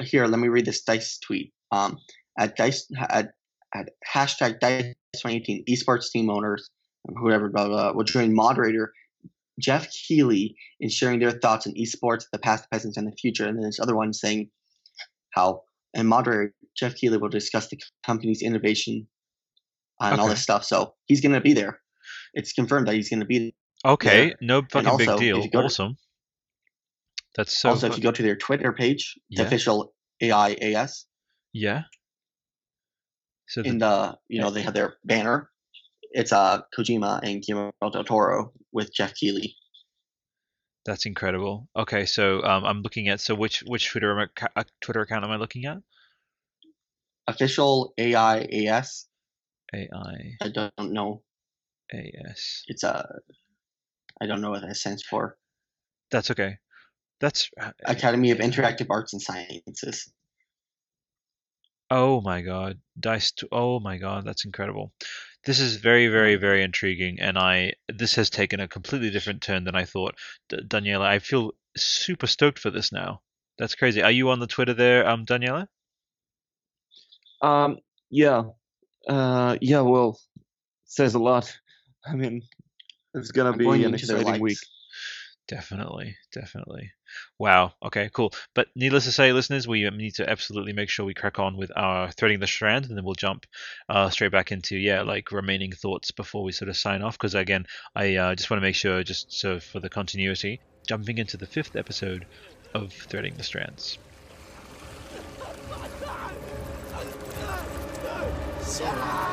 here, 0.03 0.27
let 0.27 0.39
me 0.39 0.49
read 0.49 0.66
this 0.66 0.82
Dice 0.82 1.19
tweet. 1.19 1.53
Um, 1.73 1.99
at 2.39 2.57
Dice 2.57 2.86
at, 2.99 3.32
at 3.74 3.91
hashtag 4.07 4.61
Dice 4.61 4.95
2018 5.15 5.65
esports 5.69 6.11
team 6.11 6.28
owners, 6.31 6.69
whoever 7.16 7.49
blah, 7.49 7.69
blah, 7.69 7.93
will 7.93 8.05
join 8.05 8.35
moderator 8.35 8.93
Geoff 9.61 9.89
Keighley 9.91 10.57
in 10.81 10.89
sharing 10.89 11.20
their 11.20 11.31
thoughts 11.31 11.66
on 11.66 11.74
esports, 11.74 12.24
the 12.32 12.39
past, 12.39 12.65
the 12.65 12.69
present, 12.69 12.97
and 12.97 13.07
the 13.07 13.16
future. 13.16 13.47
And 13.47 13.57
then 13.57 13.65
this 13.65 13.81
other 13.81 13.97
one 13.97 14.12
saying 14.12 14.51
how 15.31 15.62
and 15.95 16.09
moderator 16.09 16.53
Geoff 16.77 16.97
Keighley 16.97 17.19
will 17.19 17.28
discuss 17.28 17.69
the 17.69 17.81
company's 18.05 18.43
innovation 18.43 19.07
and 20.01 20.21
all 20.21 20.29
this 20.29 20.43
stuff. 20.43 20.65
So 20.65 20.95
he's 21.07 21.21
going 21.21 21.35
to 21.35 21.41
be 21.41 21.53
there. 21.53 21.81
It's 22.35 22.53
confirmed 22.53 22.89
that 22.89 22.95
he's 22.95 23.09
going 23.09 23.21
to 23.21 23.27
be 23.27 23.55
okay, 23.85 24.29
Yeah. 24.29 24.33
no 24.41 24.62
fucking 24.71 24.97
big 24.99 25.09
also, 25.09 25.15
if 25.15 25.21
deal. 25.21 25.39
go 25.49 25.61
to- 25.61 25.65
Awesome. 25.66 25.97
That's 27.37 27.59
so. 27.59 27.71
also, 27.71 27.89
if 27.89 27.97
you 27.97 28.03
go 28.03 28.12
to 28.12 28.23
their 28.23 28.37
Twitter 28.37 28.73
page, 28.73 29.15
the 29.31 29.43
Yeah. 29.43 29.47
official 29.47 29.93
AIAS, 30.23 31.05
yeah. 31.53 31.83
So 33.49 33.62
the, 33.62 33.69
in 33.69 33.79
the 33.79 34.16
you 34.29 34.41
know 34.41 34.51
they 34.51 34.62
have 34.62 34.75
their 34.75 34.97
banner. 35.05 35.51
It's 36.12 36.33
uh 36.33 36.62
Kojima 36.77 37.21
and 37.23 37.43
Guillermo 37.43 37.73
del 37.93 38.05
Toro 38.05 38.53
with 38.73 38.93
Geoff 38.95 39.15
Keighley. 39.15 39.57
that's 40.87 41.07
incredible. 41.07 41.69
Okay, 41.77 42.05
so 42.07 42.43
um, 42.45 42.65
I'm 42.65 42.83
looking 42.83 43.09
at 43.09 43.21
so 43.21 43.35
which 43.35 43.62
which 43.66 43.89
Twitter 43.91 44.31
uh, 44.57 44.65
Twitter 44.81 45.01
account 45.01 45.25
am 45.25 45.31
I 45.33 45.37
looking 45.37 45.65
at? 45.66 45.79
Official 47.27 47.95
AIAS. 47.99 49.07
AI 49.73 50.36
I 50.41 50.49
don't 50.49 50.93
know. 50.93 51.23
AS. 51.93 52.65
It's 52.66 52.82
a. 52.82 53.20
I 54.20 54.27
don't 54.27 54.41
know 54.41 54.51
what 54.51 54.62
that 54.62 54.77
stands 54.77 55.03
for. 55.03 55.36
That's 56.11 56.31
okay. 56.31 56.59
That's 57.20 57.51
uh, 57.61 57.73
Academy 57.85 58.31
of 58.31 58.39
Interactive 58.39 58.86
Arts 58.91 59.12
and 59.12 59.23
Sciences. 59.23 60.12
Oh 61.91 62.20
my 62.23 62.41
god, 62.41 62.81
dice! 62.99 63.32
T- 63.32 63.47
oh 63.53 63.78
my 63.81 63.99
god, 63.99 64.24
that's 64.24 64.45
incredible. 64.45 64.93
This 65.45 65.61
is 65.61 65.77
very, 65.77 66.09
very, 66.09 66.36
very 66.36 66.62
intriguing, 66.62 67.20
and 67.20 67.39
I 67.39 67.74
this 67.89 68.15
has 68.16 68.31
taken 68.31 68.61
a 68.61 68.69
completely 68.69 69.11
different 69.11 69.43
turn 69.43 69.65
than 69.65 69.74
I 69.77 69.85
thought. 69.85 70.16
D- 70.49 70.59
Daniela, 70.66 71.03
I 71.07 71.19
feel 71.19 71.53
super 71.77 72.27
stoked 72.27 72.59
for 72.59 72.70
this 72.70 72.93
now. 72.93 73.20
That's 73.59 73.74
crazy. 73.74 74.03
Are 74.03 74.11
you 74.11 74.31
on 74.31 74.41
the 74.41 74.47
Twitter 74.47 74.74
there, 74.74 75.07
um, 75.09 75.27
Daniela? 75.27 75.69
Um, 77.43 77.78
yeah, 78.11 78.45
uh, 79.09 79.56
yeah. 79.60 79.81
Well, 79.81 80.18
says 80.85 81.14
a 81.14 81.18
lot. 81.18 81.56
I 82.06 82.14
mean, 82.14 82.43
it's 83.14 83.31
gonna 83.31 83.52
I'm 83.52 83.59
be 83.59 83.64
going 83.64 83.85
an 83.85 83.94
exciting 83.94 84.40
week. 84.40 84.59
Definitely, 85.47 86.16
definitely. 86.32 86.93
Wow. 87.39 87.74
Okay, 87.82 88.09
cool. 88.12 88.32
But 88.55 88.68
needless 88.74 89.05
to 89.05 89.12
say, 89.12 89.32
listeners, 89.32 89.68
we 89.68 89.86
um, 89.86 89.98
need 89.98 90.14
to 90.14 90.28
absolutely 90.28 90.72
make 90.72 90.89
sure 90.89 91.05
we 91.05 91.12
crack 91.12 91.39
on 91.39 91.56
with 91.56 91.70
our 91.76 92.10
threading 92.10 92.40
the 92.40 92.47
strand, 92.47 92.86
and 92.86 92.97
then 92.97 93.05
we'll 93.05 93.14
jump 93.14 93.44
uh, 93.89 94.09
straight 94.09 94.32
back 94.32 94.52
into 94.52 94.76
yeah, 94.76 95.02
like 95.02 95.32
remaining 95.32 95.72
thoughts 95.72 96.12
before 96.12 96.43
we 96.43 96.52
sort 96.52 96.70
of 96.70 96.76
sign 96.76 97.02
off. 97.02 97.18
Because 97.18 97.35
again, 97.35 97.66
I 97.94 98.16
uh, 98.16 98.35
just 98.35 98.51
want 98.51 98.59
to 98.59 98.66
make 98.66 98.74
sure, 98.74 99.02
just 99.02 99.32
so 99.32 99.60
for 99.60 99.81
the 99.81 99.90
continuity, 99.90 100.60
jumping 100.89 101.18
into 101.18 101.36
the 101.36 101.47
fifth 101.47 101.76
episode 101.76 102.26
of 102.72 102.93
threading 102.93 103.35
the 103.36 103.43
strands. 103.43 103.98
Yes. 108.80 109.23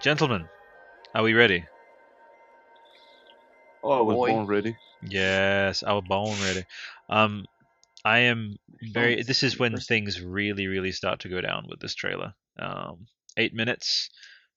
Gentlemen, 0.00 0.48
are 1.14 1.22
we 1.22 1.34
ready? 1.34 1.64
Oh, 3.82 4.04
we're 4.04 4.14
Boy. 4.14 4.30
born 4.30 4.46
ready. 4.46 4.76
Yes, 5.02 5.82
I 5.82 5.92
was 5.92 6.04
born 6.08 6.36
ready. 6.42 6.64
Um, 7.08 7.44
I 8.04 8.20
am 8.20 8.56
very. 8.92 9.22
This 9.22 9.42
is 9.42 9.58
when 9.58 9.76
things 9.76 10.20
really, 10.20 10.66
really 10.66 10.92
start 10.92 11.20
to 11.20 11.28
go 11.28 11.40
down 11.40 11.66
with 11.68 11.80
this 11.80 11.94
trailer. 11.94 12.34
Um, 12.58 13.06
eight 13.36 13.54
minutes 13.54 14.10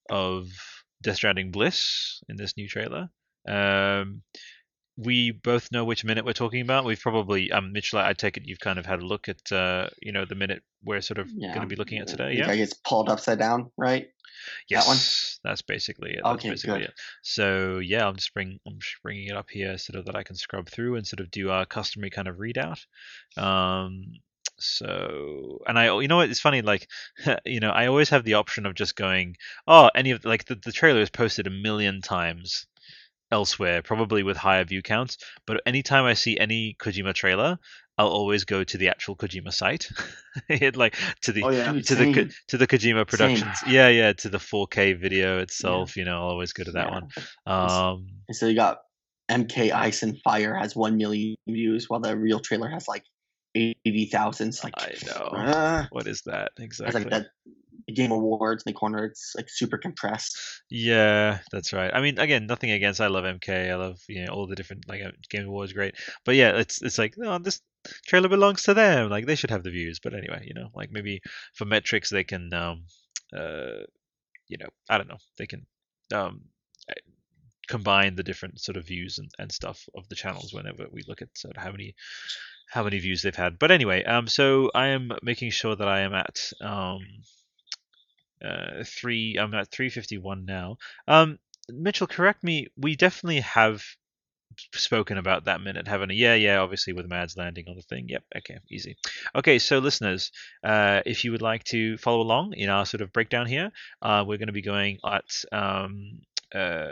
of 0.09 0.47
Death 1.03 1.17
Stranding 1.17 1.51
bliss 1.51 2.21
in 2.29 2.37
this 2.37 2.57
new 2.57 2.67
trailer. 2.67 3.09
Um, 3.47 4.23
we 4.97 5.31
both 5.31 5.71
know 5.71 5.85
which 5.85 6.03
minute 6.03 6.25
we're 6.25 6.33
talking 6.33 6.61
about. 6.61 6.85
We've 6.85 6.99
probably, 6.99 7.51
um, 7.51 7.71
Mitchell, 7.71 7.99
I 7.99 8.13
take 8.13 8.37
it 8.37 8.43
you've 8.45 8.59
kind 8.59 8.77
of 8.77 8.85
had 8.85 9.01
a 9.01 9.05
look 9.05 9.29
at, 9.29 9.51
uh, 9.51 9.87
you 10.01 10.11
know, 10.11 10.25
the 10.25 10.35
minute 10.35 10.61
we're 10.83 11.01
sort 11.01 11.17
of 11.17 11.29
Yeah. 11.35 11.49
going 11.49 11.61
to 11.61 11.67
be 11.67 11.75
looking 11.75 11.99
at 11.99 12.07
today. 12.07 12.33
Yeah. 12.33 12.47
guy 12.47 12.57
gets 12.57 12.73
pulled 12.73 13.09
upside 13.09 13.39
down, 13.39 13.71
right? 13.77 14.09
Yes, 14.69 14.85
That 14.85 14.87
one? 14.87 14.97
that's 15.43 15.61
basically 15.61 16.11
it. 16.13 16.27
That's 16.29 16.45
Okay, 16.45 16.49
basically 16.49 16.81
good. 16.81 16.83
it. 16.83 16.93
So 17.21 17.79
yeah, 17.79 18.07
I'm 18.07 18.15
just 18.15 18.33
bring 18.33 18.59
I'm 18.67 18.79
just 18.79 19.01
bringing 19.03 19.27
it 19.27 19.35
up 19.37 19.49
here 19.49 19.77
sort 19.77 19.97
of 19.99 20.05
that 20.05 20.15
I 20.15 20.23
can 20.23 20.35
scrub 20.35 20.69
through 20.69 20.95
and 20.95 21.05
sort 21.07 21.19
of 21.19 21.31
do 21.31 21.49
our 21.51 21.65
customary 21.65 22.09
kind 22.11 22.27
of 22.27 22.37
readout. 22.37 22.79
Um, 23.37 24.03
so 24.59 25.59
and 25.67 25.77
I 25.79 25.85
you 25.99 26.07
know 26.07 26.17
what 26.17 26.29
it's 26.29 26.39
funny 26.39 26.61
like 26.61 26.87
you 27.45 27.59
know 27.59 27.71
I 27.71 27.87
always 27.87 28.09
have 28.09 28.23
the 28.23 28.35
option 28.35 28.65
of 28.65 28.75
just 28.75 28.95
going 28.95 29.35
oh 29.67 29.89
any 29.95 30.11
of 30.11 30.23
like 30.23 30.45
the, 30.45 30.55
the 30.55 30.71
trailer 30.71 31.01
is 31.01 31.09
posted 31.09 31.47
a 31.47 31.51
million 31.51 32.01
times 32.01 32.67
elsewhere 33.31 33.81
probably 33.81 34.23
with 34.23 34.37
higher 34.37 34.63
view 34.65 34.81
counts 34.81 35.17
but 35.47 35.61
anytime 35.65 36.05
I 36.05 36.13
see 36.13 36.37
any 36.37 36.75
Kojima 36.79 37.13
trailer 37.13 37.57
I'll 37.97 38.07
always 38.07 38.45
go 38.45 38.63
to 38.63 38.77
the 38.77 38.89
actual 38.89 39.15
Kojima 39.15 39.53
site 39.53 39.89
it 40.49 40.75
like 40.75 40.95
to 41.21 41.31
the 41.31 41.43
Oh 41.43 41.49
yeah. 41.49 41.71
Dude, 41.73 41.85
to 41.87 41.95
the 41.95 42.13
Ko- 42.13 42.29
to 42.47 42.57
the 42.57 42.67
Kojima 42.67 42.97
Same. 42.97 43.05
Productions. 43.05 43.63
Yeah, 43.67 43.89
yeah, 43.89 44.13
to 44.13 44.29
the 44.29 44.37
4K 44.39 44.99
video 44.99 45.39
itself. 45.39 45.97
You 45.97 46.05
know, 46.05 46.15
I'll 46.23 46.29
always 46.29 46.53
go 46.53 46.63
to 46.63 46.71
that 46.71 46.87
Yeah. 46.87 46.93
one. 46.93 47.07
Um, 47.45 48.07
And 48.27 48.35
so 48.35 48.47
you 48.47 48.55
got 48.55 48.79
MK 49.29 49.71
Ice 49.71 50.03
and 50.03 50.19
Fire 50.23 50.55
has 50.55 50.75
one 50.75 50.97
million 50.97 51.35
views, 51.47 51.89
while 51.89 51.99
the 51.99 52.17
real 52.17 52.39
trailer 52.39 52.69
has 52.69 52.87
like 52.87 53.03
eighty 53.55 54.05
thousand. 54.11 54.49
It's 54.49 54.63
like 54.63 54.73
I 54.77 54.93
know. 55.05 55.25
uh, 55.37 55.85
What 55.91 56.07
is 56.07 56.21
that 56.23 56.51
exactly? 56.57 57.01
like 57.01 57.09
that 57.11 57.27
the 57.45 57.51
Game 57.93 58.11
Awards 58.11 58.63
in 58.65 58.71
the 58.71 58.77
corner. 58.77 59.05
It's 59.05 59.33
like 59.35 59.49
super 59.49 59.77
compressed. 59.77 60.37
Yeah, 60.69 61.39
that's 61.51 61.73
right. 61.73 61.91
I 61.93 62.01
mean, 62.01 62.19
again, 62.19 62.47
nothing 62.47 62.71
against. 62.71 63.01
I 63.01 63.07
love 63.07 63.25
MK. 63.25 63.71
I 63.71 63.75
love 63.75 63.99
you 64.07 64.25
know 64.25 64.33
all 64.33 64.47
the 64.47 64.55
different 64.55 64.87
like 64.87 65.01
uh, 65.01 65.11
Game 65.29 65.47
Awards, 65.47 65.73
great. 65.73 65.95
But 66.25 66.35
yeah, 66.35 66.57
it's 66.57 66.81
it's 66.81 66.97
like 66.97 67.15
no, 67.17 67.37
this 67.39 67.61
trailer 68.07 68.29
belongs 68.29 68.63
to 68.63 68.73
them. 68.73 69.09
Like 69.09 69.25
they 69.25 69.35
should 69.35 69.51
have 69.51 69.63
the 69.63 69.71
views. 69.71 69.99
But 69.99 70.13
anyway, 70.13 70.45
you 70.47 70.53
know, 70.53 70.69
like 70.73 70.91
maybe 70.91 71.21
for 71.53 71.65
metrics 71.65 72.09
they 72.09 72.23
can, 72.23 72.53
um, 72.53 72.85
uh, 73.35 73.83
you 74.47 74.57
know, 74.57 74.69
I 74.89 74.97
don't 74.97 75.09
know, 75.09 75.17
they 75.37 75.47
can, 75.47 75.65
um, 76.13 76.41
eh, 76.89 76.93
combine 77.67 78.15
the 78.15 78.23
different 78.23 78.59
sort 78.59 78.77
of 78.77 78.85
views 78.85 79.17
and, 79.17 79.29
and 79.39 79.51
stuff 79.51 79.87
of 79.95 80.07
the 80.09 80.15
channels 80.15 80.53
whenever 80.53 80.87
we 80.91 81.03
look 81.07 81.21
at 81.21 81.37
sort 81.37 81.55
of 81.55 81.63
how 81.63 81.71
many 81.71 81.95
how 82.71 82.83
many 82.83 82.99
views 82.99 83.21
they've 83.21 83.35
had. 83.35 83.59
But 83.59 83.71
anyway, 83.71 84.03
um, 84.05 84.27
so 84.27 84.71
I 84.73 84.87
am 84.87 85.11
making 85.21 85.51
sure 85.51 85.75
that 85.75 85.87
I 85.87 86.01
am 86.01 86.13
at 86.13 86.51
um, 86.61 87.01
uh, 88.43 88.83
three. 88.85 89.37
I'm 89.39 89.53
at 89.53 89.71
three 89.71 89.89
fifty 89.89 90.17
one 90.17 90.45
now. 90.45 90.77
Um, 91.07 91.39
Mitchell, 91.69 92.07
correct 92.07 92.43
me. 92.43 92.67
We 92.77 92.95
definitely 92.95 93.41
have 93.41 93.83
spoken 94.73 95.17
about 95.17 95.45
that 95.45 95.61
minute, 95.61 95.87
haven't 95.87 96.09
we? 96.09 96.15
Yeah, 96.15 96.35
yeah. 96.35 96.59
Obviously, 96.59 96.93
with 96.93 97.07
Mads 97.07 97.37
landing 97.37 97.65
on 97.69 97.75
the 97.75 97.81
thing. 97.81 98.09
Yep. 98.09 98.23
Okay. 98.37 98.59
Easy. 98.69 98.97
Okay. 99.35 99.59
So, 99.59 99.79
listeners, 99.79 100.31
uh, 100.63 101.01
if 101.05 101.23
you 101.23 101.31
would 101.31 101.41
like 101.41 101.63
to 101.65 101.97
follow 101.97 102.21
along 102.21 102.53
in 102.53 102.69
our 102.69 102.85
sort 102.85 103.01
of 103.01 103.13
breakdown 103.13 103.45
here, 103.45 103.71
uh, 104.01 104.23
we're 104.27 104.37
going 104.37 104.47
to 104.47 104.53
be 104.53 104.61
going 104.61 104.99
at 105.05 105.43
um, 105.51 106.19
uh, 106.53 106.87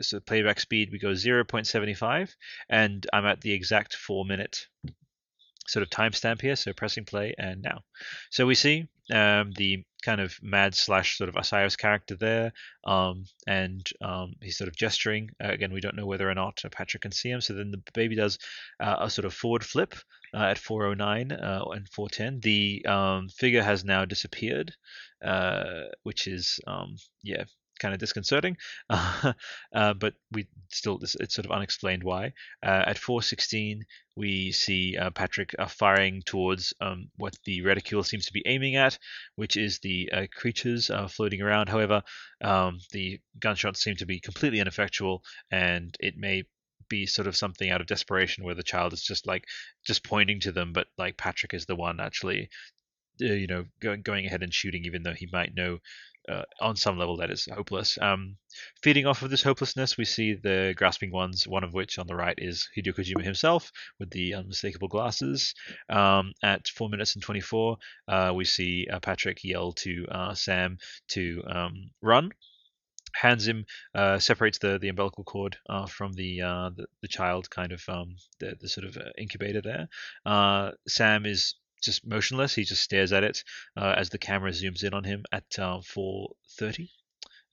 so 0.00 0.20
playback 0.20 0.60
speed. 0.60 0.90
We 0.90 0.98
go 0.98 1.14
zero 1.14 1.44
point 1.44 1.66
seventy 1.66 1.94
five, 1.94 2.34
and 2.68 3.06
I'm 3.12 3.26
at 3.26 3.40
the 3.40 3.52
exact 3.52 3.94
four 3.94 4.24
minute 4.24 4.66
sort 5.68 5.82
of 5.82 5.90
timestamp 5.90 6.40
here. 6.40 6.56
So 6.56 6.72
pressing 6.72 7.04
play 7.04 7.34
and 7.38 7.62
now. 7.62 7.82
So 8.30 8.46
we 8.46 8.54
see 8.54 8.88
um, 9.12 9.52
the 9.52 9.84
kind 10.02 10.20
of 10.20 10.36
mad 10.42 10.74
slash 10.74 11.18
sort 11.18 11.28
of 11.28 11.34
Asayos 11.34 11.76
character 11.76 12.16
there, 12.16 12.52
um, 12.84 13.24
and 13.46 13.86
um, 14.00 14.34
he's 14.40 14.56
sort 14.56 14.68
of 14.68 14.76
gesturing. 14.76 15.30
Uh, 15.42 15.48
again, 15.48 15.72
we 15.72 15.80
don't 15.80 15.96
know 15.96 16.06
whether 16.06 16.28
or 16.28 16.34
not 16.34 16.60
uh, 16.64 16.68
Patrick 16.68 17.02
can 17.02 17.12
see 17.12 17.30
him. 17.30 17.40
So 17.40 17.54
then 17.54 17.70
the 17.70 17.82
baby 17.94 18.16
does 18.16 18.38
uh, 18.80 18.96
a 19.00 19.10
sort 19.10 19.24
of 19.24 19.34
forward 19.34 19.64
flip 19.64 19.94
uh, 20.34 20.44
at 20.44 20.58
409 20.58 21.32
uh, 21.32 21.64
and 21.72 21.88
410. 21.88 22.40
The 22.40 22.86
um, 22.86 23.28
figure 23.28 23.62
has 23.62 23.84
now 23.84 24.04
disappeared, 24.04 24.74
uh, 25.24 25.84
which 26.02 26.26
is 26.26 26.60
um, 26.66 26.96
yeah. 27.22 27.44
Kind 27.78 27.94
of 27.94 28.00
disconcerting, 28.00 28.56
uh, 28.90 29.32
but 29.72 30.14
we 30.32 30.46
still 30.70 30.98
it's 31.02 31.34
sort 31.34 31.46
of 31.46 31.52
unexplained 31.52 32.02
why. 32.02 32.32
Uh, 32.62 32.84
at 32.86 32.98
416, 32.98 33.84
we 34.16 34.52
see 34.52 34.96
uh, 34.96 35.10
Patrick 35.10 35.54
uh, 35.58 35.66
firing 35.66 36.22
towards 36.26 36.74
um, 36.80 37.08
what 37.16 37.36
the 37.44 37.62
reticule 37.62 38.02
seems 38.02 38.26
to 38.26 38.32
be 38.32 38.42
aiming 38.46 38.76
at, 38.76 38.98
which 39.36 39.56
is 39.56 39.78
the 39.78 40.10
uh, 40.12 40.26
creatures 40.34 40.90
floating 41.08 41.40
around. 41.40 41.68
However, 41.68 42.02
um, 42.40 42.80
the 42.92 43.20
gunshots 43.38 43.82
seem 43.82 43.96
to 43.96 44.06
be 44.06 44.20
completely 44.20 44.60
ineffectual, 44.60 45.22
and 45.50 45.96
it 46.00 46.16
may 46.16 46.44
be 46.88 47.06
sort 47.06 47.28
of 47.28 47.36
something 47.36 47.70
out 47.70 47.80
of 47.80 47.86
desperation 47.86 48.44
where 48.44 48.54
the 48.54 48.62
child 48.62 48.92
is 48.92 49.02
just 49.02 49.26
like 49.26 49.44
just 49.84 50.02
pointing 50.02 50.40
to 50.40 50.52
them, 50.52 50.72
but 50.72 50.86
like 50.96 51.16
Patrick 51.16 51.54
is 51.54 51.66
the 51.66 51.76
one 51.76 52.00
actually, 52.00 52.48
you 53.18 53.46
know, 53.46 53.64
going 53.80 54.02
going 54.02 54.26
ahead 54.26 54.42
and 54.42 54.52
shooting, 54.52 54.84
even 54.84 55.02
though 55.02 55.14
he 55.14 55.28
might 55.32 55.54
know. 55.54 55.78
Uh, 56.28 56.42
on 56.60 56.76
some 56.76 56.98
level, 56.98 57.16
that 57.16 57.30
is 57.30 57.48
hopeless. 57.52 57.96
Um, 58.00 58.36
feeding 58.82 59.06
off 59.06 59.22
of 59.22 59.30
this 59.30 59.42
hopelessness, 59.42 59.96
we 59.96 60.04
see 60.04 60.34
the 60.34 60.74
grasping 60.76 61.10
ones, 61.10 61.46
one 61.46 61.64
of 61.64 61.72
which 61.72 61.98
on 61.98 62.06
the 62.06 62.14
right 62.14 62.38
is 62.38 62.68
Hideo 62.76 62.92
Kojima 62.94 63.22
himself 63.22 63.72
with 63.98 64.10
the 64.10 64.34
unmistakable 64.34 64.88
glasses. 64.88 65.54
Um, 65.88 66.32
at 66.42 66.68
4 66.68 66.90
minutes 66.90 67.14
and 67.14 67.22
24, 67.22 67.78
uh, 68.08 68.32
we 68.34 68.44
see 68.44 68.86
uh, 68.92 69.00
Patrick 69.00 69.42
yell 69.42 69.72
to 69.72 70.06
uh, 70.10 70.34
Sam 70.34 70.78
to 71.08 71.42
um, 71.46 71.90
run. 72.02 72.32
Hands 73.14 73.48
him, 73.48 73.64
uh, 73.94 74.18
separates 74.18 74.58
the, 74.58 74.78
the 74.78 74.88
umbilical 74.88 75.24
cord 75.24 75.56
uh, 75.68 75.86
from 75.86 76.12
the, 76.12 76.40
the 76.40 76.86
the 77.00 77.08
child, 77.08 77.48
kind 77.48 77.72
of 77.72 77.82
um, 77.88 78.16
the, 78.38 78.54
the 78.60 78.68
sort 78.68 78.86
of 78.86 78.98
incubator 79.16 79.62
there. 79.62 79.88
Sam 80.86 81.24
is 81.24 81.54
just 81.82 82.06
motionless. 82.06 82.54
He 82.54 82.64
just 82.64 82.82
stares 82.82 83.12
at 83.12 83.24
it 83.24 83.44
uh, 83.76 83.94
as 83.96 84.10
the 84.10 84.18
camera 84.18 84.50
zooms 84.50 84.84
in 84.84 84.94
on 84.94 85.04
him 85.04 85.24
at 85.32 85.44
uh, 85.58 85.80
4:30. 85.80 86.88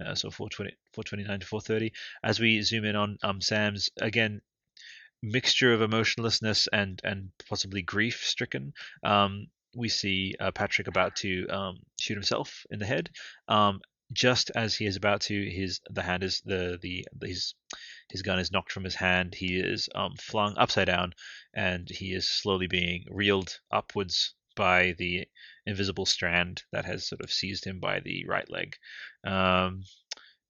Uh, 0.04 0.14
so 0.14 0.30
420, 0.30 0.76
429 0.94 1.40
to 1.40 1.46
430. 1.46 1.94
As 2.24 2.40
we 2.40 2.62
zoom 2.62 2.86
in 2.86 2.96
on 2.96 3.18
um, 3.24 3.42
Sam's 3.42 3.90
again 4.02 4.42
mixture 5.22 5.74
of 5.74 5.82
emotionlessness 5.82 6.68
and 6.72 7.02
and 7.04 7.32
possibly 7.50 7.82
grief 7.82 8.24
stricken. 8.24 8.74
Um, 9.04 9.48
we 9.76 9.90
see 9.90 10.36
uh, 10.40 10.52
Patrick 10.52 10.88
about 10.88 11.18
to 11.18 11.48
um, 11.48 11.80
shoot 12.00 12.14
himself 12.14 12.66
in 12.70 12.80
the 12.80 12.86
head. 12.86 13.10
Um, 13.48 13.82
just 14.14 14.52
as 14.56 14.76
he 14.76 14.86
is 14.86 14.96
about 14.96 15.22
to, 15.22 15.50
his 15.50 15.82
the 15.90 16.04
hand 16.04 16.24
is 16.24 16.42
the 16.46 16.78
the 16.82 17.06
his 17.22 17.56
his 18.10 18.22
gun 18.22 18.40
is 18.40 18.52
knocked 18.52 18.72
from 18.72 18.84
his 18.84 18.96
hand. 18.96 19.36
He 19.36 19.58
is 19.58 19.90
um, 19.96 20.16
flung 20.16 20.58
upside 20.58 20.88
down, 20.88 21.14
and 21.54 21.90
he 21.90 22.14
is 22.14 22.30
slowly 22.30 22.68
being 22.68 23.06
reeled 23.10 23.60
upwards 23.72 24.34
by 24.56 24.94
the 24.98 25.28
invisible 25.66 26.06
strand 26.06 26.64
that 26.72 26.86
has 26.86 27.08
sort 27.08 27.22
of 27.22 27.32
seized 27.32 27.66
him 27.66 27.80
by 27.80 28.00
the 28.00 28.26
right 28.26 28.50
leg. 28.50 28.78
Um, 29.26 29.84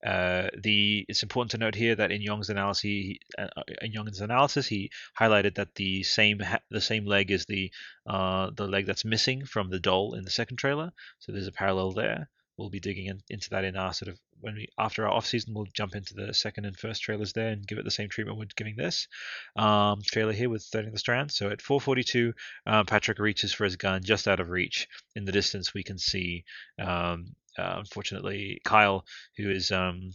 uh, 0.06 0.49
the 0.61 1.03
it's 1.10 1.23
important 1.23 1.52
to 1.52 1.57
note 1.57 1.73
here 1.73 1.95
that 1.95 2.11
in 2.11 2.22
Yong's 2.22 2.49
analysis, 2.52 2.82
he, 2.82 3.19
uh, 3.40 3.48
in 3.82 3.91
Yong's 3.91 4.22
analysis, 4.22 4.68
he 4.68 4.91
highlighted 5.19 5.56
that 5.56 5.73
the 5.76 6.03
same 6.03 6.40
ha- 6.40 6.60
the 6.69 6.82
same 6.82 7.06
leg 7.06 7.32
is 7.32 7.45
the 7.45 7.72
uh, 8.06 8.52
the 8.56 8.68
leg 8.68 8.86
that's 8.86 9.06
missing 9.06 9.45
from 9.45 9.69
the 9.69 9.80
doll 9.80 10.14
in 10.14 10.23
the 10.23 10.30
second 10.30 10.57
trailer. 10.57 10.91
So 11.19 11.32
there's 11.32 11.48
a 11.48 11.52
parallel 11.52 11.94
there. 11.94 12.30
We'll 12.57 12.69
be 12.69 12.80
digging 12.80 13.07
in, 13.07 13.22
into 13.30 13.49
that 13.49 13.65
in 13.65 13.76
our 13.76 13.94
sort 13.94 14.10
of 14.10 14.19
when 14.40 14.56
we 14.56 14.69
after 14.77 15.06
our 15.06 15.11
off 15.11 15.26
season. 15.26 15.53
We'll 15.53 15.68
jump 15.73 15.95
into 15.95 16.14
the 16.14 16.34
second 16.34 16.65
and 16.65 16.77
first 16.77 17.02
trailers 17.02 17.34
there 17.34 17.49
and 17.49 17.68
give 17.68 17.77
it 17.77 17.86
the 17.86 17.91
same 17.91 18.10
treatment 18.10 18.38
we're 18.38 18.45
giving 18.56 18.76
this 18.76 19.07
um, 19.56 20.02
trailer 20.06 20.32
here 20.32 20.49
with 20.49 20.64
threading 20.64 20.91
the 20.91 20.99
strand. 20.99 21.32
So 21.32 21.49
at 21.49 21.60
4:42, 21.60 22.34
uh, 22.65 22.84
Patrick 22.86 23.19
reaches 23.19 23.53
for 23.53 23.65
his 23.65 23.76
gun 23.76 24.03
just 24.03 24.27
out 24.27 24.40
of 24.40 24.49
reach. 24.49 24.88
In 25.15 25.26
the 25.26 25.32
distance, 25.32 25.73
we 25.73 25.84
can 25.84 25.98
see 25.98 26.45
um, 26.80 27.36
uh, 27.57 27.76
unfortunately 27.77 28.61
Kyle, 28.64 29.06
who 29.38 29.49
is 29.49 29.72
um, 29.72 30.11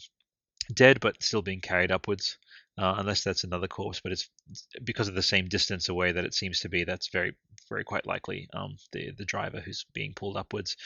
dead 0.73 1.01
but 1.01 1.23
still 1.23 1.43
being 1.43 1.61
carried 1.61 1.93
upwards. 1.93 2.39
Uh, 2.79 2.95
unless 2.97 3.23
that's 3.23 3.45
another 3.45 3.69
corpse, 3.69 4.01
but 4.01 4.11
it's 4.11 4.31
because 4.83 5.07
of 5.07 5.15
the 5.15 5.21
same 5.21 5.49
distance 5.49 5.91
away 5.91 6.12
that 6.12 6.25
it 6.25 6.33
seems 6.33 6.61
to 6.61 6.69
be. 6.71 6.85
That's 6.85 7.09
very, 7.09 7.37
very 7.69 7.85
quite 7.85 8.07
likely 8.07 8.49
um, 8.55 8.79
the 8.93 9.11
the 9.19 9.27
driver 9.27 9.61
who's 9.61 9.85
being 9.93 10.15
pulled 10.15 10.39
upwards. 10.39 10.77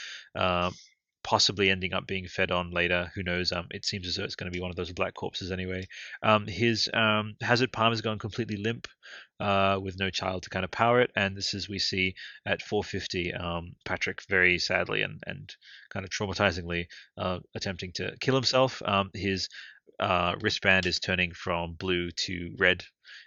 Possibly 1.24 1.70
ending 1.70 1.94
up 1.94 2.06
being 2.06 2.28
fed 2.28 2.52
on 2.52 2.70
later. 2.70 3.10
Who 3.14 3.22
knows? 3.22 3.50
Um, 3.50 3.66
it 3.70 3.84
seems 3.84 4.06
as 4.06 4.16
though 4.16 4.24
it's 4.24 4.36
going 4.36 4.52
to 4.52 4.56
be 4.56 4.60
one 4.60 4.70
of 4.70 4.76
those 4.76 4.92
black 4.92 5.14
corpses 5.14 5.50
anyway. 5.50 5.88
Um, 6.22 6.46
his 6.46 6.88
um, 6.92 7.34
hazard 7.40 7.72
palm 7.72 7.92
has 7.92 8.02
gone 8.02 8.18
completely 8.18 8.58
limp, 8.58 8.86
uh, 9.40 9.78
with 9.82 9.98
no 9.98 10.10
child 10.10 10.42
to 10.44 10.50
kind 10.50 10.64
of 10.64 10.70
power 10.70 11.00
it, 11.00 11.10
and 11.16 11.36
this 11.36 11.54
is 11.54 11.68
we 11.68 11.78
see 11.78 12.14
at 12.46 12.62
450, 12.62 13.34
um, 13.34 13.74
Patrick 13.84 14.22
very 14.28 14.58
sadly 14.58 15.02
and 15.02 15.22
and 15.26 15.54
kind 15.90 16.04
of 16.04 16.10
traumatizingly 16.10 16.86
uh, 17.18 17.40
attempting 17.54 17.92
to 17.92 18.14
kill 18.20 18.34
himself. 18.34 18.80
Um, 18.84 19.10
his 19.12 19.48
uh, 20.00 20.34
wristband 20.40 20.86
is 20.86 20.98
turning 20.98 21.32
from 21.32 21.74
blue 21.74 22.10
to 22.10 22.54
red, 22.58 22.84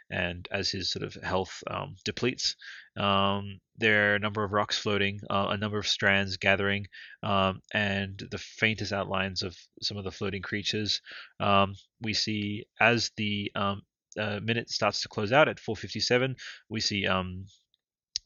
and 0.10 0.48
as 0.52 0.70
his 0.70 0.92
sort 0.92 1.04
of 1.04 1.14
health 1.24 1.64
um, 1.68 1.96
depletes, 2.04 2.56
um, 2.98 3.60
there 3.78 4.12
are 4.12 4.16
a 4.16 4.20
number 4.20 4.44
of 4.44 4.52
rocks 4.52 4.78
floating, 4.78 5.20
uh, 5.30 5.48
a 5.50 5.58
number 5.58 5.78
of 5.78 5.88
strands 5.88 6.38
gathering, 6.38 6.88
um, 7.24 7.62
and 7.74 8.28
the 8.32 8.38
faintest 8.38 8.92
outlines 8.92 9.44
of 9.44 9.56
some 9.82 9.98
of 9.98 10.04
the 10.04 10.12
floating 10.12 10.42
creatures. 10.42 11.02
Um, 11.40 11.76
we 12.02 12.14
see 12.14 12.66
as 12.80 13.12
the 13.18 13.52
um, 13.56 13.82
uh, 14.18 14.40
minute 14.42 14.70
starts 14.70 15.02
to 15.02 15.10
close 15.10 15.32
out 15.32 15.48
at 15.48 15.60
4:57, 15.60 16.36
we 16.70 16.82
see 16.82 17.08
um, 17.08 17.46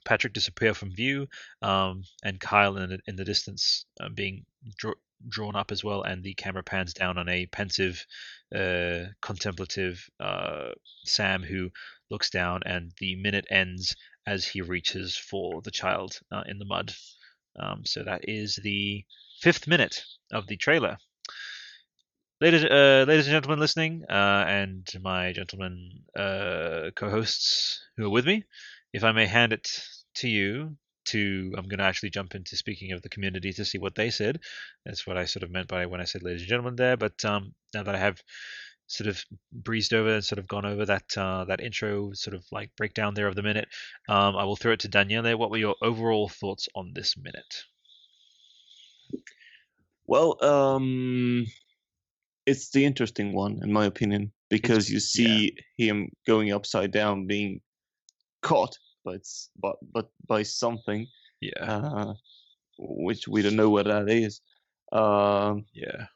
Patrick 0.03 0.33
disappear 0.33 0.73
from 0.73 0.95
view, 0.95 1.27
and 1.61 2.39
Kyle 2.39 2.77
in 2.77 2.89
the, 2.89 2.99
in 3.05 3.15
the 3.15 3.25
distance 3.25 3.85
uh, 3.99 4.09
being 4.09 4.45
drawn 5.27 5.56
up 5.56 5.72
as 5.72 5.84
well, 5.84 6.03
and 6.03 6.23
the 6.23 6.34
camera 6.34 6.64
pans 6.64 6.93
down 6.93 7.18
on 7.18 7.30
a 7.30 7.45
pensive, 7.48 8.06
uh, 8.56 9.06
contemplative 9.22 10.10
uh, 10.19 10.69
Sam 11.06 11.43
who 11.43 11.69
looks 12.10 12.30
down, 12.30 12.61
and 12.65 12.91
the 12.99 13.15
minute 13.15 13.45
ends 13.49 13.95
as 14.27 14.45
he 14.45 14.61
reaches 14.61 15.18
for 15.18 15.61
the 15.61 15.72
child 15.72 16.19
uh, 16.31 16.43
in 16.48 16.60
the 16.60 16.65
mud. 16.65 16.93
Um, 17.60 17.85
so 17.85 18.03
that 18.03 18.27
is 18.27 18.60
the 18.64 19.06
fifth 19.41 19.68
minute 19.68 20.03
of 20.31 20.48
the 20.48 20.57
trailer. 20.57 20.98
Ladies, 22.39 22.64
uh, 22.64 23.06
ladies 23.07 23.27
and 23.27 23.34
gentlemen 23.34 23.60
listening, 23.60 24.03
uh, 24.10 24.45
and 24.48 24.88
my 25.02 25.31
gentlemen 25.31 25.91
uh, 26.18 26.89
co-hosts 26.95 27.81
who 27.98 28.06
are 28.06 28.10
with 28.10 28.26
me, 28.26 28.45
if 28.93 29.03
I 29.03 29.11
may 29.11 29.27
hand 29.27 29.53
it 29.53 29.69
to 30.15 30.27
you 30.27 30.76
to 31.06 31.53
I'm 31.57 31.68
going 31.68 31.80
to 31.80 31.86
actually 31.86 32.10
jump 32.11 32.36
into 32.36 32.57
speaking 32.57 32.91
of 32.91 33.02
the 33.02 33.10
community 33.10 33.53
to 33.53 33.65
see 33.65 33.78
what 33.78 33.95
they 33.95 34.10
said. 34.10 34.40
That's 34.86 35.06
what 35.06 35.18
I 35.18 35.26
sort 35.26 35.44
of 35.44 35.52
meant 35.52 35.68
by 35.68 35.86
when 35.86 36.02
I 36.02 36.06
said 36.06 36.23
ladies 36.23 36.41
and 36.41 36.49
gentlemen 36.49 36.76
there. 36.76 36.98
But 36.98 37.23
um, 37.26 37.53
now 37.73 37.84
that 37.84 37.95
I 37.95 37.99
have 37.99 38.22
sort 38.88 39.07
of 39.07 39.23
breezed 39.53 39.94
over 39.94 40.15
and 40.15 40.26
sort 40.26 40.40
of 40.40 40.48
gone 40.48 40.65
over 40.65 40.86
that 40.86 41.18
uh, 41.18 41.45
that 41.45 41.61
intro 41.61 42.11
sort 42.14 42.36
of 42.36 42.44
like 42.52 42.72
breakdown 42.76 43.14
there 43.14 43.28
of 43.28 43.36
the 43.36 43.44
minute, 43.44 43.68
um, 44.10 44.36
I 44.36 44.44
will 44.44 44.56
throw 44.56 44.73
it 44.73 44.82
to 44.82 44.88
Daniele. 44.88 45.38
What 45.38 45.49
were 45.49 45.57
your 45.57 45.76
overall 45.82 46.30
thoughts 46.30 46.68
on 46.76 46.91
this 46.94 47.15
minute? 47.18 47.64
Well, 50.07 50.44
um, 50.44 51.45
it's 52.45 52.72
the 52.72 52.86
interesting 52.86 53.34
one 53.34 53.60
in 53.64 53.72
my 53.72 53.86
opinion 53.86 54.32
because 54.49 54.90
you 54.90 54.99
see 54.99 55.56
him 55.78 56.10
going 56.28 56.52
upside 56.52 56.91
down, 56.91 57.28
being 57.28 57.61
caught 58.41 58.78
s- 59.10 59.49
but 59.56 59.78
but 59.82 60.10
by 60.28 60.44
something, 60.44 61.07
Yeah, 61.41 61.52
uh, 61.60 62.14
which 62.78 63.28
we 63.28 63.41
don't 63.41 63.56
know 63.56 63.69
what 63.69 63.86
that 63.86 64.10
is. 64.10 64.41
Um, 64.91 65.65
yeah. 65.73 66.07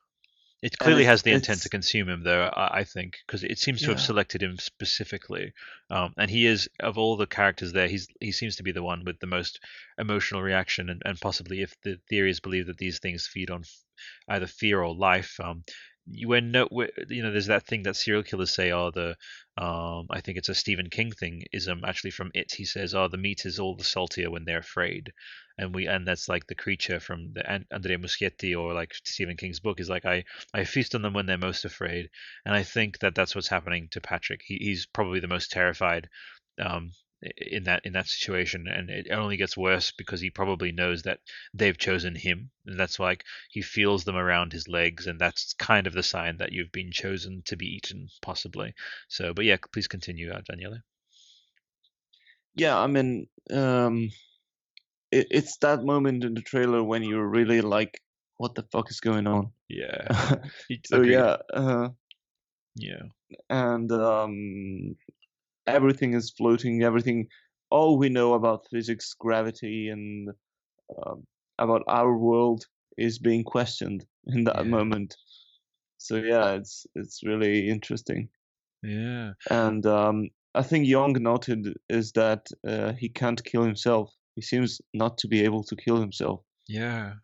It 0.61 0.77
clearly 0.79 1.03
it- 1.03 1.07
has 1.07 1.21
the 1.21 1.31
intent 1.31 1.61
to 1.61 1.69
consume 1.69 2.09
him, 2.09 2.23
though. 2.23 2.43
I, 2.45 2.79
I 2.79 2.83
think 2.83 3.17
because 3.25 3.43
it 3.43 3.59
seems 3.59 3.81
to 3.83 3.91
have 3.91 4.01
selected 4.01 4.41
him 4.41 4.57
specifically, 4.57 5.53
um, 5.89 6.13
and 6.17 6.29
he 6.29 6.45
is 6.47 6.67
of 6.79 6.97
all 6.97 7.17
the 7.17 7.27
characters 7.27 7.71
there, 7.71 7.87
he's 7.87 8.07
he 8.19 8.31
seems 8.31 8.55
to 8.55 8.63
be 8.63 8.71
the 8.71 8.81
one 8.81 9.03
with 9.05 9.19
the 9.19 9.27
most 9.27 9.59
emotional 9.97 10.41
reaction, 10.41 10.89
and, 10.89 11.01
and 11.05 11.19
possibly 11.19 11.61
if 11.61 11.75
the 11.83 11.99
theory 12.09 12.31
is 12.31 12.39
believed 12.39 12.67
that 12.69 12.77
these 12.77 12.99
things 12.99 13.27
feed 13.27 13.51
on 13.51 13.61
f- 13.61 13.83
either 14.29 14.47
fear 14.47 14.81
or 14.81 14.95
life. 14.95 15.39
Um, 15.39 15.63
you 16.07 16.27
when 16.27 16.51
no, 16.51 16.67
you 17.09 17.23
know, 17.23 17.31
there's 17.31 17.47
that 17.47 17.65
thing 17.65 17.83
that 17.83 17.95
serial 17.95 18.23
killers 18.23 18.53
say, 18.53 18.71
oh, 18.71 18.91
the, 18.91 19.15
um, 19.57 20.07
I 20.11 20.21
think 20.21 20.37
it's 20.37 20.49
a 20.49 20.55
Stephen 20.55 20.89
King 20.89 21.11
thing, 21.11 21.43
is 21.51 21.67
um 21.67 21.83
actually 21.85 22.11
from 22.11 22.31
it. 22.33 22.53
He 22.53 22.65
says, 22.65 22.93
oh, 22.93 23.07
the 23.07 23.17
meat 23.17 23.45
is 23.45 23.59
all 23.59 23.75
the 23.75 23.83
saltier 23.83 24.29
when 24.29 24.45
they're 24.45 24.59
afraid, 24.59 25.13
and 25.57 25.73
we, 25.73 25.87
and 25.87 26.07
that's 26.07 26.27
like 26.29 26.47
the 26.47 26.55
creature 26.55 26.99
from 26.99 27.33
the 27.33 27.49
An- 27.49 27.65
Andrea 27.71 27.97
Muschietti 27.97 28.55
or 28.59 28.73
like 28.73 28.93
Stephen 29.03 29.37
King's 29.37 29.59
book 29.59 29.79
is 29.79 29.89
like, 29.89 30.05
I, 30.05 30.25
I 30.53 30.63
feast 30.65 30.95
on 30.95 31.01
them 31.01 31.13
when 31.13 31.25
they're 31.25 31.37
most 31.37 31.65
afraid, 31.65 32.09
and 32.45 32.55
I 32.55 32.63
think 32.63 32.99
that 32.99 33.15
that's 33.15 33.35
what's 33.35 33.47
happening 33.47 33.87
to 33.91 34.01
Patrick. 34.01 34.41
He, 34.45 34.57
he's 34.57 34.85
probably 34.85 35.19
the 35.19 35.27
most 35.27 35.51
terrified, 35.51 36.09
um, 36.59 36.91
in 37.37 37.63
that 37.65 37.85
in 37.85 37.93
that 37.93 38.07
situation, 38.07 38.67
and 38.67 38.89
it 38.89 39.09
only 39.11 39.37
gets 39.37 39.57
worse 39.57 39.91
because 39.91 40.21
he 40.21 40.29
probably 40.29 40.71
knows 40.71 41.03
that 41.03 41.19
they've 41.53 41.77
chosen 41.77 42.15
him, 42.15 42.51
and 42.65 42.79
that's 42.79 42.99
like 42.99 43.23
he 43.49 43.61
feels 43.61 44.03
them 44.03 44.15
around 44.15 44.51
his 44.53 44.67
legs, 44.67 45.07
and 45.07 45.19
that's 45.19 45.53
kind 45.53 45.87
of 45.87 45.93
the 45.93 46.03
sign 46.03 46.37
that 46.37 46.51
you've 46.51 46.71
been 46.71 46.91
chosen 46.91 47.41
to 47.45 47.55
be 47.57 47.67
eaten, 47.75 48.09
possibly. 48.21 48.73
So, 49.07 49.33
but 49.33 49.45
yeah, 49.45 49.57
please 49.71 49.87
continue, 49.87 50.31
uh, 50.31 50.41
Daniele. 50.47 50.79
yeah, 52.55 52.77
I 52.77 52.87
mean, 52.87 53.27
um, 53.51 54.09
it, 55.11 55.27
it's 55.31 55.57
that 55.57 55.83
moment 55.83 56.23
in 56.23 56.33
the 56.33 56.41
trailer 56.41 56.83
when 56.83 57.03
you're 57.03 57.27
really 57.27 57.61
like, 57.61 58.01
"What 58.37 58.55
the 58.55 58.63
fuck 58.63 58.89
is 58.91 58.99
going 58.99 59.27
on?" 59.27 59.51
Yeah. 59.69 60.07
so 60.85 61.01
Agreed. 61.01 61.03
yeah, 61.03 61.37
uh, 61.53 61.89
Yeah. 62.75 63.03
and 63.49 63.91
um, 63.91 64.95
everything 65.67 66.13
is 66.13 66.31
floating. 66.31 66.83
Everything, 66.83 67.27
all 67.69 67.97
we 67.97 68.09
know 68.09 68.33
about 68.33 68.67
physics, 68.71 69.13
gravity, 69.17 69.89
and 69.89 70.29
um, 71.05 71.25
about 71.59 71.83
our 71.87 72.17
world 72.17 72.65
is 72.97 73.19
being 73.19 73.43
questioned 73.43 74.05
in 74.27 74.43
that 74.45 74.65
Yeah. 74.65 74.67
moment. 74.67 75.15
So 75.97 76.17
yeah, 76.17 76.53
it's 76.53 76.85
it's 76.95 77.23
really 77.23 77.69
interesting. 77.69 78.29
Yeah. 78.83 79.33
And 79.49 79.85
um, 79.85 80.29
I 80.53 80.63
think 80.63 80.87
Yong 80.87 81.13
noted 81.21 81.77
is 81.89 82.11
that 82.13 82.47
uh, 82.67 82.93
he 82.93 83.09
can't 83.09 83.43
kill 83.43 83.63
himself. 83.63 84.13
He 84.35 84.41
seems 84.41 84.81
not 84.93 85.17
to 85.19 85.27
be 85.27 85.41
able 85.43 85.63
to 85.63 85.75
kill 85.75 85.99
himself. 85.99 86.41
Yeah. 86.67 87.15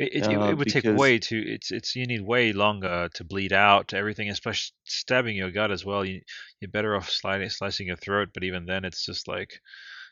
It, 0.00 0.14
it, 0.14 0.32
it, 0.32 0.36
Uh, 0.36 0.50
it 0.50 0.54
would 0.58 0.68
take 0.68 0.84
way 0.86 1.18
too. 1.18 1.42
It's 1.46 1.70
it's 1.70 1.94
you 1.96 2.06
need 2.06 2.22
way 2.22 2.52
longer 2.52 3.08
to 3.14 3.24
bleed 3.24 3.52
out 3.52 3.92
everything, 3.94 4.30
especially 4.30 4.72
stabbing 4.84 5.36
your 5.36 5.50
gut 5.50 5.70
as 5.70 5.84
well. 5.84 6.04
You 6.04 6.22
you're 6.60 6.70
better 6.70 6.96
off 6.96 7.10
sliding 7.10 7.50
slicing 7.50 7.88
your 7.88 7.96
throat, 7.96 8.30
but 8.34 8.44
even 8.44 8.66
then, 8.66 8.84
it's 8.84 9.04
just 9.04 9.28
like 9.28 9.60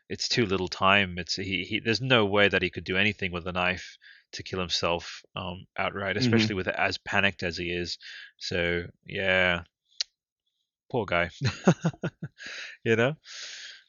it's 0.08 0.28
too 0.28 0.46
little 0.46 0.68
time. 0.68 1.18
It's 1.18 1.36
he, 1.36 1.64
he 1.64 1.80
there's 1.80 2.00
no 2.02 2.26
way 2.26 2.48
that 2.48 2.62
he 2.62 2.70
could 2.70 2.84
do 2.84 2.96
anything 2.98 3.32
with 3.32 3.46
a 3.46 3.52
knife 3.52 3.98
to 4.32 4.42
kill 4.42 4.60
himself 4.60 5.22
um 5.36 5.66
outright, 5.78 6.16
Mhm. 6.16 6.18
especially 6.18 6.54
with 6.56 6.68
as 6.68 6.98
panicked 6.98 7.42
as 7.42 7.56
he 7.56 7.70
is. 7.70 7.98
So 8.38 8.84
yeah, 9.06 9.62
poor 10.90 11.06
guy. 11.06 11.30
you 12.84 12.96
know, 12.96 13.16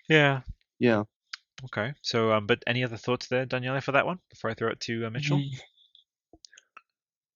yeah. 0.09 0.41
Yeah. 0.80 1.03
Okay. 1.65 1.93
So 2.01 2.31
um, 2.34 2.47
but 2.47 2.63
any 2.67 2.84
other 2.84 2.97
thoughts 2.97 3.27
there, 3.27 3.45
Daniela, 3.45 3.84
for 3.84 3.91
that 3.93 4.05
one 4.05 4.19
before 4.30 4.49
I 4.49 4.53
throw 4.53 4.69
it 4.71 4.80
to 4.81 5.05
uh, 5.05 5.09
Mitchell? 5.09 5.41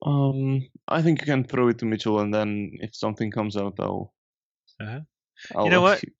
Um, 0.03 0.67
I 0.87 1.01
think 1.01 1.21
you 1.21 1.25
can 1.25 1.43
throw 1.45 1.69
it 1.69 1.79
to 1.79 1.85
Mitchell, 1.85 2.19
and 2.19 2.33
then 2.33 2.71
if 2.81 2.95
something 2.95 3.31
comes 3.31 3.55
up, 3.55 3.79
I'll. 3.79 4.13
Uh-huh. 4.81 4.99
I'll 5.55 5.65
You 5.65 5.71
know 5.71 5.81
what? 5.81 6.03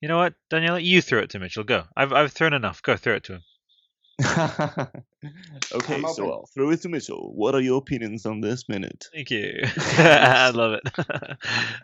You 0.00 0.08
know 0.08 0.18
what, 0.18 0.34
Daniela? 0.52 0.84
You 0.84 1.00
throw 1.00 1.20
it 1.20 1.30
to 1.30 1.38
Mitchell. 1.38 1.64
Go. 1.64 1.84
I've 1.96 2.12
I've 2.12 2.30
thrown 2.30 2.52
enough. 2.52 2.82
Go 2.82 2.94
throw 2.94 3.14
it 3.14 3.24
to 3.24 3.34
him. 3.34 3.42
okay, 5.72 5.94
I'm 5.94 6.06
so. 6.12 6.30
I'll 6.30 6.48
throw 6.54 6.68
it 6.70 6.82
to 6.82 6.90
Mitchell. 6.90 7.32
What 7.34 7.54
are 7.54 7.60
your 7.62 7.78
opinions 7.78 8.26
on 8.26 8.42
this 8.42 8.68
minute? 8.68 9.06
Thank 9.14 9.30
you. 9.30 9.62
I 9.96 10.50
love 10.50 10.74
it. 10.74 10.82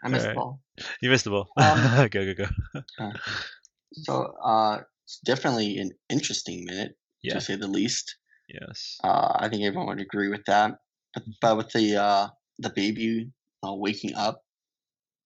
I 0.03 0.09
missed 0.09 0.27
Alright. 0.27 0.29
the 0.29 0.35
ball. 0.35 0.61
You 1.01 1.09
missed 1.09 1.25
the 1.25 1.31
ball. 1.31 1.49
Um, 1.57 2.09
go 2.09 2.35
go 2.35 2.35
go. 2.35 3.13
So 3.93 4.35
uh, 4.45 4.81
it's 5.07 5.21
definitely 5.25 5.79
an 5.79 5.93
interesting 6.11 6.67
minute, 6.67 6.97
Yeah. 7.23 7.35
to 7.35 7.41
say 7.41 7.57
the 7.57 7.69
least. 7.69 8.17
Yes. 8.49 8.99
Uh, 9.03 9.33
I 9.35 9.49
think 9.49 9.63
everyone 9.65 9.87
would 9.89 10.01
agree 10.01 10.29
with 10.29 10.45
that. 10.47 10.77
But, 11.41 11.57
with 11.57 11.70
the 11.73 11.97
uh, 11.97 12.28
the 12.59 12.70
baby 12.70 13.31
uh, 13.66 13.74
waking 13.74 14.15
up, 14.15 14.43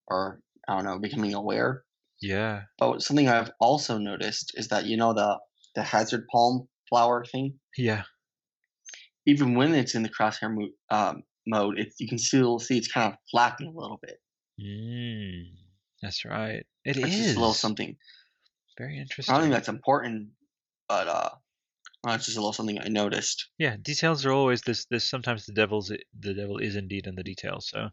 or 0.06 0.40
I 0.68 0.76
don't 0.76 0.84
know, 0.84 0.98
becoming 0.98 1.34
aware. 1.34 1.84
Yeah. 2.20 2.62
But 2.78 3.02
something 3.02 3.28
I've 3.28 3.50
also 3.60 3.98
noticed 3.98 4.52
is 4.54 4.68
that 4.68 4.86
you 4.86 4.96
know 4.96 5.12
the 5.12 5.38
the 5.74 5.82
hazard 5.82 6.26
palm 6.32 6.68
flower 6.88 7.24
thing. 7.24 7.58
Yeah. 7.76 8.02
Even 9.26 9.54
when 9.54 9.74
it's 9.74 9.94
in 9.94 10.02
the 10.02 10.10
crosshair 10.10 10.54
mo- 10.54 10.68
um, 10.90 11.22
mode, 11.46 11.78
it, 11.78 11.94
you 11.98 12.08
can 12.08 12.18
still 12.18 12.58
see 12.58 12.76
it's 12.76 12.90
kind 12.90 13.12
of 13.12 13.18
flapping 13.30 13.68
a 13.68 13.78
little 13.78 13.98
bit. 14.00 14.18
Mm, 14.60 15.44
that's 16.02 16.24
right. 16.24 16.64
It 16.84 16.98
is 16.98 17.34
a 17.34 17.38
little 17.38 17.54
something. 17.54 17.96
very 18.78 18.98
interesting. 18.98 19.34
I 19.34 19.38
don't 19.38 19.46
think 19.46 19.54
that's 19.54 19.68
important, 19.68 20.28
but 20.88 21.08
uh, 21.08 21.30
well, 22.04 22.14
it's 22.14 22.26
just 22.26 22.36
a 22.36 22.40
little 22.40 22.52
something 22.52 22.78
I 22.80 22.88
noticed. 22.88 23.48
yeah, 23.58 23.76
details 23.80 24.24
are 24.26 24.32
always 24.32 24.60
this. 24.62 24.84
This 24.90 25.08
sometimes 25.08 25.46
the 25.46 25.52
devil's 25.54 25.88
the 26.20 26.34
devil 26.34 26.58
is 26.58 26.76
indeed 26.76 27.06
in 27.06 27.14
the 27.14 27.22
details. 27.24 27.68
So 27.68 27.88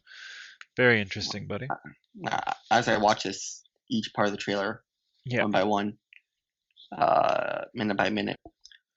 very 0.77 1.01
interesting, 1.01 1.47
buddy. 1.47 1.67
Uh, 1.69 2.53
as 2.69 2.88
I 2.88 2.97
watch 2.97 3.23
this, 3.23 3.63
each 3.89 4.11
part 4.15 4.27
of 4.27 4.31
the 4.33 4.38
trailer, 4.38 4.83
Yeah. 5.25 5.43
one 5.43 5.51
by 5.51 5.63
one, 5.63 5.93
uh, 6.97 7.61
minute 7.73 7.97
by 7.97 8.09
minute. 8.09 8.38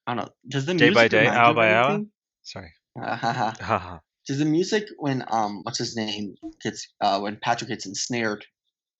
I 0.07 0.15
don't 0.15 0.25
know. 0.27 0.33
Does 0.49 0.67
the 0.67 0.75
Day 0.75 0.91
by 0.91 1.09
day, 1.09 1.27
hour 1.27 1.55
by 1.55 1.73
hour? 1.73 2.01
Sorry. 2.43 2.73
Haha. 2.99 3.99
Does 4.27 4.39
the 4.39 4.45
music 4.45 4.85
when 4.99 5.25
um 5.31 5.61
what's 5.65 5.79
his 5.79 5.97
name 5.97 6.35
gets 6.63 6.87
uh 7.01 7.21
when 7.21 7.39
Patrick 7.43 7.69
gets 7.71 7.87
ensnared 7.87 8.45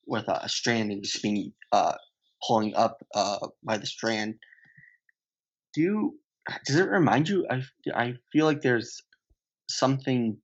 with 0.07 0.25
a 0.29 0.49
strand 0.49 0.93
and 0.93 1.03
just 1.03 1.23
being 1.23 1.53
uh 1.73 1.95
pulling 2.47 2.75
up 2.75 2.99
uh 3.15 3.39
by 3.63 3.77
the 3.79 3.87
strand? 3.87 4.35
do 5.75 6.15
does 6.67 6.77
it 6.77 6.89
remind 6.89 7.29
you? 7.29 7.47
I 7.51 7.63
I 7.95 8.15
feel 8.33 8.47
like 8.47 8.61
there's 8.61 9.03
something 9.69 10.39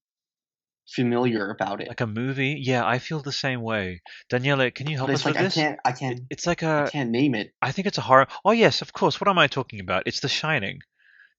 familiar 0.94 1.50
about 1.50 1.80
it. 1.80 1.88
Like 1.88 2.00
a 2.00 2.06
movie? 2.06 2.58
Yeah, 2.60 2.84
I 2.86 2.98
feel 2.98 3.20
the 3.20 3.32
same 3.32 3.62
way. 3.62 4.02
Daniela, 4.30 4.74
can 4.74 4.88
you 4.88 4.96
help 4.96 5.10
us 5.10 5.24
like, 5.24 5.34
with 5.34 5.40
I 5.40 5.44
this? 5.44 5.56
I 5.56 5.60
can't. 5.60 5.80
I 5.84 5.92
can't. 5.92 6.20
It's 6.30 6.46
like 6.46 6.62
a. 6.62 6.84
I 6.86 6.90
can't 6.90 7.10
name 7.10 7.34
it. 7.34 7.52
I 7.62 7.72
think 7.72 7.86
it's 7.86 7.98
a 7.98 8.02
horror. 8.02 8.26
Oh 8.44 8.52
yes, 8.52 8.82
of 8.82 8.92
course. 8.92 9.20
What 9.20 9.28
am 9.28 9.38
I 9.38 9.46
talking 9.46 9.80
about? 9.80 10.04
It's 10.06 10.20
The 10.20 10.28
Shining. 10.28 10.80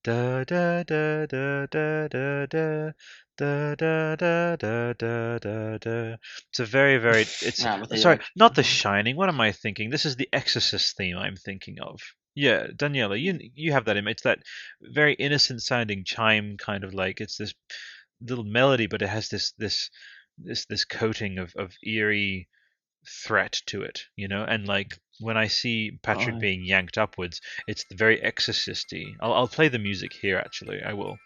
Da 0.04 0.44
da 0.44 0.84
da 0.84 1.26
da 1.26 1.66
da 1.68 2.08
da 2.08 2.46
da. 2.46 2.92
Da, 3.38 3.74
da, 3.74 4.16
da, 4.16 4.56
da, 4.56 4.94
da, 4.94 5.40
da, 5.40 5.78
da. 5.78 6.16
It's 6.50 6.60
a 6.60 6.66
very, 6.66 6.98
very. 7.00 7.22
It's 7.22 7.64
sorry, 8.02 8.20
not 8.36 8.54
The 8.54 8.62
Shining. 8.62 9.16
What 9.16 9.30
am 9.30 9.42
I 9.42 9.52
thinking? 9.52 9.90
This 9.90 10.06
is 10.06 10.16
the 10.16 10.30
Exorcist 10.32 10.96
theme 10.96 11.18
I'm 11.18 11.36
thinking 11.36 11.80
of. 11.80 12.00
Yeah, 12.36 12.68
Daniela, 12.68 13.20
you 13.20 13.40
you 13.56 13.74
have 13.74 13.86
that 13.86 13.98
image. 13.98 14.14
It's 14.14 14.24
that 14.24 14.40
very 14.82 15.14
innocent 15.14 15.62
sounding 15.62 16.04
chime 16.06 16.58
kind 16.58 16.84
of 16.84 16.94
like 16.94 17.20
it's 17.22 17.38
this 17.38 17.54
little 18.22 18.44
melody, 18.46 18.88
but 18.88 19.02
it 19.02 19.10
has 19.10 19.30
this 19.30 19.52
this 19.58 19.90
this 20.38 20.66
this 20.66 20.86
coating 20.86 21.40
of 21.40 21.54
of 21.56 21.74
eerie 21.86 22.48
threat 23.26 23.62
to 23.66 23.82
it, 23.82 24.04
you 24.16 24.28
know. 24.28 24.44
And 24.44 24.68
like 24.68 24.98
when 25.20 25.38
I 25.38 25.48
see 25.48 26.00
Patrick 26.04 26.36
Oh. 26.36 26.40
being 26.40 26.64
yanked 26.64 26.98
upwards, 26.98 27.42
it's 27.68 27.84
the 27.86 27.96
very 27.96 28.22
exorcisty. 28.22 29.16
I'll 29.20 29.34
I'll 29.34 29.48
play 29.48 29.68
the 29.68 29.80
music 29.80 30.14
here. 30.14 30.38
Actually, 30.38 30.82
I 30.84 30.94
will. 30.94 31.18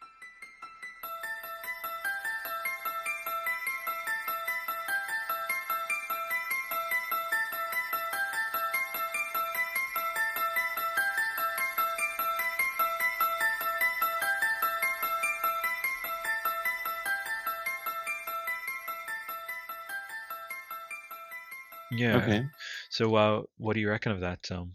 Yeah. 22.18 22.24
Okay. 22.24 22.46
So, 22.90 23.16
uh, 23.16 23.42
what 23.58 23.74
do 23.74 23.80
you 23.80 23.90
reckon 23.90 24.12
of 24.12 24.22
that, 24.22 24.50
um, 24.52 24.74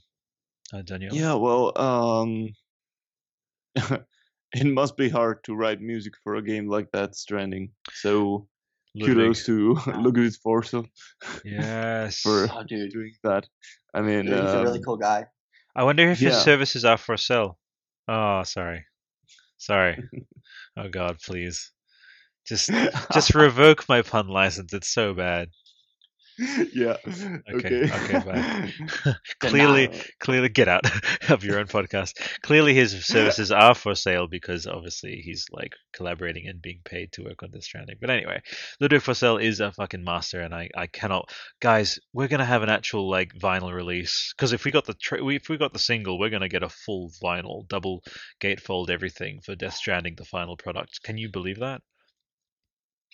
uh, 0.72 0.82
Daniel? 0.82 1.14
Yeah, 1.14 1.34
well, 1.34 1.72
um, 1.80 2.48
it 4.52 4.66
must 4.66 4.96
be 4.96 5.08
hard 5.08 5.42
to 5.44 5.54
write 5.54 5.80
music 5.80 6.14
for 6.22 6.36
a 6.36 6.42
game 6.42 6.68
like 6.68 6.90
that, 6.92 7.14
Stranding. 7.14 7.70
So 7.92 8.48
kudos 9.00 9.46
to 9.46 9.74
Ludwig 9.86 10.32
Forsell 10.44 10.88
Yes. 11.44 12.20
for 12.20 12.48
Oh 12.52 12.62
dude. 12.64 12.90
doing 12.90 13.12
that. 13.22 13.46
I 13.94 14.02
mean, 14.02 14.26
He's 14.26 14.34
a 14.34 14.62
really 14.62 14.78
um, 14.78 14.84
cool 14.84 14.96
guy. 14.96 15.26
I 15.74 15.84
wonder 15.84 16.10
if 16.10 16.18
his 16.18 16.36
services 16.36 16.84
are 16.84 16.96
for 16.98 17.16
sale. 17.16 17.58
Oh, 18.08 18.42
sorry. 18.42 18.84
Sorry. 19.56 20.02
oh 20.76 20.88
God, 20.88 21.18
please. 21.20 21.70
Just 22.46 22.70
just 23.12 23.34
revoke 23.34 23.88
my 23.88 24.02
pun 24.02 24.26
license. 24.28 24.72
It's 24.72 24.88
so 24.88 25.14
bad. 25.14 25.50
yeah. 26.74 26.96
Okay. 27.52 27.82
Okay. 27.82 27.84
Okay, 27.84 28.18
bye. 28.20 28.72
clearly, 29.40 29.90
clearly, 30.20 30.48
get 30.48 30.68
out 30.68 30.86
of 31.30 31.44
your 31.44 31.58
own 31.58 31.66
podcast. 31.66 32.14
Clearly, 32.40 32.72
his 32.72 33.04
services 33.04 33.52
are 33.52 33.74
for 33.74 33.94
sale 33.94 34.26
because 34.26 34.66
obviously 34.66 35.16
he's 35.16 35.44
like 35.52 35.74
collaborating 35.92 36.46
and 36.46 36.62
being 36.62 36.80
paid 36.84 37.12
to 37.12 37.24
work 37.24 37.42
on 37.42 37.50
this 37.52 37.66
stranding. 37.66 37.96
But 38.00 38.10
anyway, 38.10 38.40
Ludwig 38.80 39.02
Forsell 39.02 39.42
is 39.42 39.60
a 39.60 39.72
fucking 39.72 40.02
master, 40.02 40.40
and 40.40 40.54
I, 40.54 40.70
I 40.74 40.86
cannot, 40.86 41.30
guys. 41.60 41.98
We're 42.14 42.28
gonna 42.28 42.44
have 42.46 42.62
an 42.62 42.70
actual 42.70 43.10
like 43.10 43.34
vinyl 43.34 43.74
release 43.74 44.32
because 44.34 44.52
if 44.54 44.64
we 44.64 44.70
got 44.70 44.86
the 44.86 44.94
tra- 44.94 45.22
we, 45.22 45.36
if 45.36 45.48
we 45.50 45.58
got 45.58 45.74
the 45.74 45.78
single, 45.78 46.18
we're 46.18 46.30
gonna 46.30 46.48
get 46.48 46.62
a 46.62 46.70
full 46.70 47.10
vinyl, 47.22 47.68
double 47.68 48.02
gatefold 48.40 48.88
everything 48.88 49.40
for 49.42 49.54
Death 49.54 49.74
Stranding, 49.74 50.14
the 50.16 50.24
final 50.24 50.56
product. 50.56 51.02
Can 51.02 51.18
you 51.18 51.28
believe 51.28 51.58
that? 51.58 51.82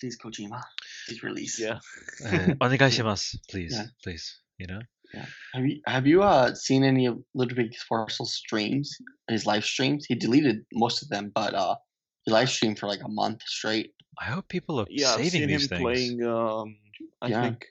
Please 0.01 0.19
Kojima. 0.19 0.61
Please 1.07 1.23
release. 1.23 1.59
Yeah. 1.61 1.79
Uh, 2.27 2.55
onegaishimasu, 2.65 3.37
please, 3.51 3.73
Yeah. 3.75 3.87
please. 4.03 4.41
You 4.59 4.67
know. 4.67 4.81
Yeah. 5.15 5.27
Have 5.55 5.65
you 5.67 5.81
have 5.87 6.07
you 6.07 6.23
uh 6.23 6.55
seen 6.55 6.83
any 6.85 7.07
of 7.07 7.19
Ludwig 7.35 7.75
Forsell's 7.89 8.35
streams? 8.35 8.91
His 9.29 9.47
live 9.47 9.65
streams? 9.65 10.05
He 10.07 10.15
deleted 10.15 10.65
most 10.73 11.03
of 11.03 11.09
them, 11.09 11.31
but 11.35 11.55
uh 11.55 11.77
he 12.25 12.33
live 12.33 12.51
streamed 12.51 12.79
for 12.79 12.87
like 12.89 13.03
a 13.05 13.09
month 13.09 13.41
straight. 13.47 13.93
I 14.21 14.25
hope 14.25 14.49
people 14.49 14.81
are 14.81 14.87
Yeah, 14.91 15.11
I've 15.13 15.17
saving 15.25 15.31
seen 15.43 15.49
him 15.51 15.61
things. 15.61 15.81
playing. 15.83 16.25
Um, 16.25 16.77
I 17.23 17.29
Yeah. 17.29 17.43
think 17.43 17.67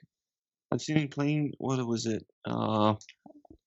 I've 0.72 0.80
seen 0.80 0.96
him 0.96 1.08
playing. 1.08 1.52
What 1.58 1.84
was 1.86 2.06
it? 2.06 2.24
Uh, 2.44 2.94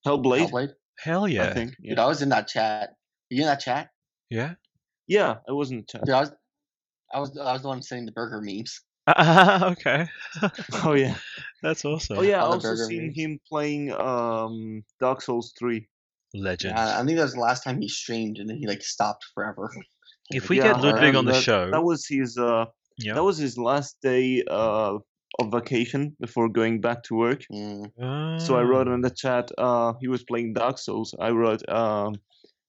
Hellblade. 0.08 0.50
Hellblade. 0.50 0.74
Hell 0.98 1.28
yeah. 1.28 1.48
I 1.50 1.54
think. 1.54 1.72
Dude, 1.78 1.98
Yeah. 1.98 2.04
I 2.04 2.08
was 2.08 2.22
in 2.22 2.30
that 2.30 2.48
chat. 2.48 2.90
Were 3.30 3.36
you 3.36 3.42
in 3.44 3.48
that 3.48 3.60
chat? 3.60 3.90
Yeah. 4.30 4.54
yeah, 5.08 5.36
I 5.48 5.52
wasn't. 5.52 5.88
Dude, 5.88 6.10
I 6.10 6.22
was 6.22 6.32
I 7.14 7.20
was 7.20 7.38
I 7.38 7.54
was 7.54 7.62
the 7.62 7.68
one 7.68 7.82
saying 7.82 8.06
the 8.06 8.12
burger 8.12 8.42
memes. 8.42 8.82
okay. 9.10 10.08
oh 10.86 10.94
yeah. 10.94 11.16
That's 11.64 11.84
awesome. 11.86 12.20
Oh 12.20 12.22
yeah. 12.22 12.38
I 12.44 12.46
also 12.46 12.76
seen 12.76 13.08
memes. 13.08 13.18
him 13.18 13.40
playing 13.50 13.92
um 13.94 14.84
Dark 15.00 15.22
Souls 15.22 15.54
three. 15.58 15.88
Legend. 16.36 16.76
Yeah, 16.78 17.00
I 17.00 17.04
think 17.04 17.18
that 17.18 17.24
was 17.24 17.34
the 17.34 17.40
last 17.40 17.64
time 17.64 17.82
he 17.82 17.88
streamed, 17.90 18.38
and 18.38 18.48
then 18.50 18.58
he 18.58 18.68
like 18.68 18.84
stopped 18.84 19.26
forever. 19.34 19.72
if 20.32 20.50
we 20.50 20.58
Yeah, 20.58 20.74
get 20.74 20.82
Ludwig 20.82 21.16
um, 21.16 21.20
on 21.20 21.26
the 21.26 21.32
that, 21.32 21.42
show, 21.44 21.72
That 21.72 21.84
was 21.84 22.06
his. 22.08 22.38
Uh, 22.38 22.66
yeah. 23.00 23.16
that 23.16 23.24
was 23.24 23.38
his 23.40 23.58
last 23.58 23.98
day 24.04 24.44
uh 24.48 24.98
of 25.40 25.52
vacation 25.52 26.16
before 26.20 26.50
going 26.50 26.82
back 26.82 27.02
to 27.04 27.16
work. 27.16 27.42
Mm. 27.52 28.40
So 28.42 28.56
I 28.58 28.64
wrote 28.64 28.88
Ah. 28.88 28.94
in 28.94 29.02
the 29.02 29.10
chat. 29.10 29.50
Uh, 29.58 29.94
he 30.02 30.08
was 30.08 30.24
playing 30.24 30.54
Dark 30.54 30.78
Souls. 30.78 31.16
I 31.20 31.30
wrote. 31.32 31.68
Um, 31.70 32.16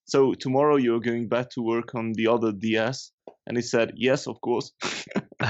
so 0.07 0.33
tomorrow 0.35 0.77
you're 0.77 1.01
going 1.01 1.29
back 1.29 1.51
to 1.51 1.63
work 1.63 1.95
on 1.95 2.13
the 2.15 2.27
other 2.29 2.53
DS, 2.53 3.13
and 3.51 3.57
he 3.59 3.63
said 3.63 3.95
yes, 3.97 4.29
of 4.29 4.41
course. 4.41 4.71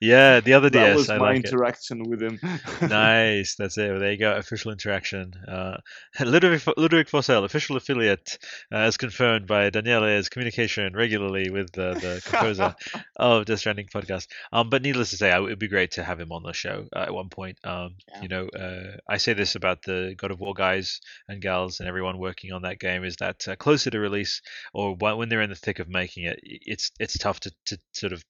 yeah, 0.00 0.40
the 0.40 0.52
other 0.54 0.68
day 0.70 0.80
that 0.80 0.96
was 0.96 1.08
I 1.08 1.18
my 1.18 1.32
like 1.32 1.44
it. 1.44 1.46
interaction 1.46 2.02
with 2.08 2.22
him. 2.22 2.38
nice. 2.82 3.54
That's 3.56 3.78
it. 3.78 3.98
There 3.98 4.12
you 4.12 4.18
go. 4.18 4.36
Official 4.36 4.72
interaction. 4.72 5.32
Uh, 5.48 5.78
Ludvig, 6.20 6.60
Ludvig 6.76 7.06
Forssell, 7.08 7.44
official 7.44 7.76
affiliate, 7.76 8.38
uh, 8.72 8.76
as 8.76 8.96
confirmed 8.96 9.46
by 9.46 9.70
Daniele, 9.70 10.04
is 10.04 10.28
communication 10.28 10.94
regularly 10.94 11.48
with 11.50 11.76
uh, 11.78 11.94
the 11.94 12.22
composer 12.24 12.74
of 13.16 13.46
the 13.46 13.56
Stranding 13.56 13.86
podcast. 13.86 14.26
Um, 14.52 14.68
but 14.68 14.82
needless 14.82 15.10
to 15.10 15.16
say, 15.16 15.34
it 15.34 15.40
would 15.40 15.58
be 15.58 15.68
great 15.68 15.92
to 15.92 16.04
have 16.04 16.20
him 16.20 16.32
on 16.32 16.42
the 16.42 16.52
show 16.52 16.86
uh, 16.94 17.00
at 17.00 17.14
one 17.14 17.28
point. 17.30 17.58
Um, 17.64 17.94
Yeah. 18.08 18.22
you 18.22 18.28
know, 18.28 18.48
uh, 18.48 18.96
I 19.08 19.16
say 19.18 19.32
this 19.32 19.54
about 19.54 19.82
the 19.82 20.14
God 20.16 20.30
of 20.30 20.40
War 20.40 20.54
guys 20.54 21.00
and 21.28 21.40
gals 21.40 21.80
and 21.80 21.88
everyone 21.88 22.18
working 22.18 22.52
on 22.52 22.62
that 22.62 22.78
game 22.78 23.04
is 23.04 23.16
that 23.16 23.48
uh, 23.48 23.56
closer 23.56 23.90
to 23.90 23.98
release 23.98 24.42
or 24.74 24.94
when 24.94 25.28
they're 25.28 25.40
in 25.42 25.50
the 25.50 25.56
thick 25.56 25.78
of 25.78 25.88
making 25.88 26.24
it, 26.24 26.33
it's 26.42 26.90
it's 26.98 27.18
tough 27.18 27.40
to, 27.40 27.52
to 27.66 27.78
sort 27.92 28.12
of 28.12 28.24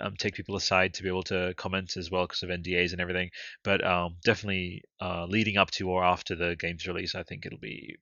um, 0.00 0.14
take 0.18 0.34
people 0.34 0.56
aside 0.56 0.94
to 0.94 1.02
be 1.02 1.08
able 1.08 1.22
to 1.24 1.54
comment 1.56 1.96
as 1.96 2.10
well 2.10 2.26
because 2.26 2.42
of 2.42 2.48
NDAs 2.50 2.92
and 2.92 3.00
everything. 3.00 3.30
But 3.62 3.84
um, 3.84 4.16
definitely 4.24 4.82
uh, 5.00 5.26
leading 5.26 5.56
up 5.56 5.70
to 5.72 5.88
or 5.88 6.04
after 6.04 6.34
the 6.34 6.56
game's 6.56 6.86
release, 6.86 7.14
I 7.14 7.22
think 7.22 7.44
it'll 7.46 7.58
be 7.58 7.96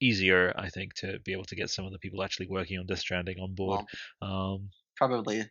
easier. 0.00 0.52
I 0.56 0.68
think 0.68 0.94
to 0.94 1.18
be 1.20 1.32
able 1.32 1.44
to 1.44 1.56
get 1.56 1.70
some 1.70 1.86
of 1.86 1.92
the 1.92 1.98
people 1.98 2.22
actually 2.22 2.48
working 2.48 2.78
on 2.78 2.86
Death 2.86 2.98
Stranding 3.00 3.38
on 3.40 3.54
board. 3.54 3.80
Um, 4.20 4.70
Probably, 4.96 5.44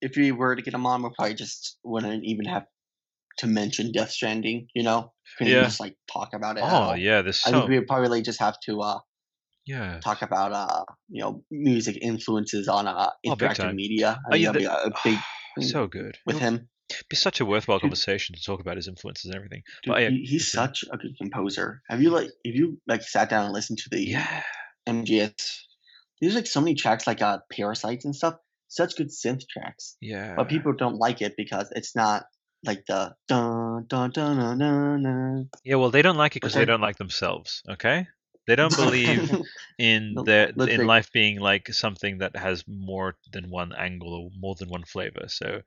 if 0.00 0.16
we 0.16 0.30
were 0.32 0.54
to 0.54 0.62
get 0.62 0.74
him 0.74 0.86
on, 0.86 1.02
we 1.02 1.10
probably 1.16 1.34
just 1.34 1.78
wouldn't 1.82 2.24
even 2.24 2.44
have 2.46 2.66
to 3.38 3.46
mention 3.46 3.92
Death 3.92 4.10
Stranding. 4.10 4.68
You 4.74 4.84
know, 4.84 5.12
couldn't 5.38 5.52
Yeah. 5.52 5.64
just 5.64 5.80
like 5.80 5.96
talk 6.10 6.34
about 6.34 6.56
it. 6.56 6.62
oh 6.64 6.94
yeah, 6.94 7.22
this. 7.22 7.46
I 7.46 7.50
so 7.50 7.58
think 7.58 7.70
we 7.70 7.78
would 7.78 7.88
probably 7.88 8.22
just 8.22 8.40
have 8.40 8.58
to 8.66 8.80
uh 8.80 8.98
yeah. 9.66 10.00
talk 10.00 10.22
about 10.22 10.52
uh 10.52 10.84
you 11.08 11.20
know 11.22 11.42
music 11.50 11.98
influences 12.00 12.68
on 12.68 12.86
uh 12.86 13.10
Oh, 13.26 13.34
interactive 13.34 13.56
time. 13.56 13.76
media. 13.76 14.18
I 14.24 14.28
Oh, 14.28 14.32
think 14.32 14.42
yeah, 14.44 14.52
that'd 14.52 14.94
be 15.04 15.10
the- 15.10 15.20
big 15.56 15.64
so 15.68 15.86
good. 15.86 16.16
with 16.26 16.36
It'll 16.36 16.48
him. 16.48 16.68
be 17.10 17.16
such 17.16 17.40
a 17.40 17.44
worthwhile 17.44 17.80
conversation 17.80 18.34
to 18.36 18.42
talk 18.42 18.60
about 18.60 18.76
his 18.76 18.86
influences 18.88 19.26
and 19.26 19.34
everything. 19.34 19.62
Dude, 19.82 19.92
but 19.92 20.02
yeah, 20.02 20.10
he, 20.10 20.24
he's 20.24 20.50
such 20.52 20.84
a 20.92 20.96
good 20.96 21.16
composer. 21.20 21.82
Have 21.90 22.00
you 22.00 22.10
like 22.10 22.30
if 22.44 22.54
you 22.54 22.80
like 22.86 23.02
sat 23.02 23.28
down 23.30 23.44
and 23.46 23.52
listened 23.54 23.78
to 23.80 23.88
the 23.90 24.00
yeah. 24.00 24.42
MGS? 24.88 25.34
There's 26.20 26.34
like 26.34 26.46
so 26.46 26.60
many 26.60 26.74
tracks 26.74 27.06
like 27.06 27.20
uh 27.22 27.38
parasites 27.52 28.04
and 28.04 28.14
stuff. 28.14 28.36
Such 28.68 28.96
good 28.96 29.10
synth 29.10 29.42
tracks, 29.48 29.96
Yeah. 30.00 30.34
but 30.36 30.48
people 30.48 30.72
don't 30.72 30.96
like 30.96 31.22
it 31.22 31.34
because 31.36 31.70
it's 31.76 31.94
not 31.94 32.24
like 32.64 32.84
the 32.86 33.14
dun 33.28 33.86
dun 33.86 34.10
dun 34.10 34.36
dun 34.36 34.58
dun. 34.58 35.02
dun. 35.02 35.48
Yeah, 35.64 35.76
well, 35.76 35.90
they 35.92 36.02
don't 36.02 36.16
like 36.16 36.32
it 36.34 36.40
because 36.42 36.54
they 36.54 36.64
don't 36.64 36.80
like 36.80 36.96
themselves. 36.96 37.62
Okay, 37.70 38.08
they 38.46 38.56
don't 38.56 38.76
believe 38.84 39.30
in 39.78 40.14
their 40.24 40.52
let's 40.54 40.72
in 40.72 40.86
life 40.86 41.12
being 41.12 41.40
like 41.40 41.72
something 41.72 42.18
that 42.18 42.36
has 42.36 42.64
more 42.66 43.16
than 43.32 43.50
one 43.50 43.72
angle 43.76 44.14
or 44.14 44.30
more 44.38 44.54
than 44.54 44.68
one 44.68 44.84
flavor. 44.84 45.24
So 45.28 45.62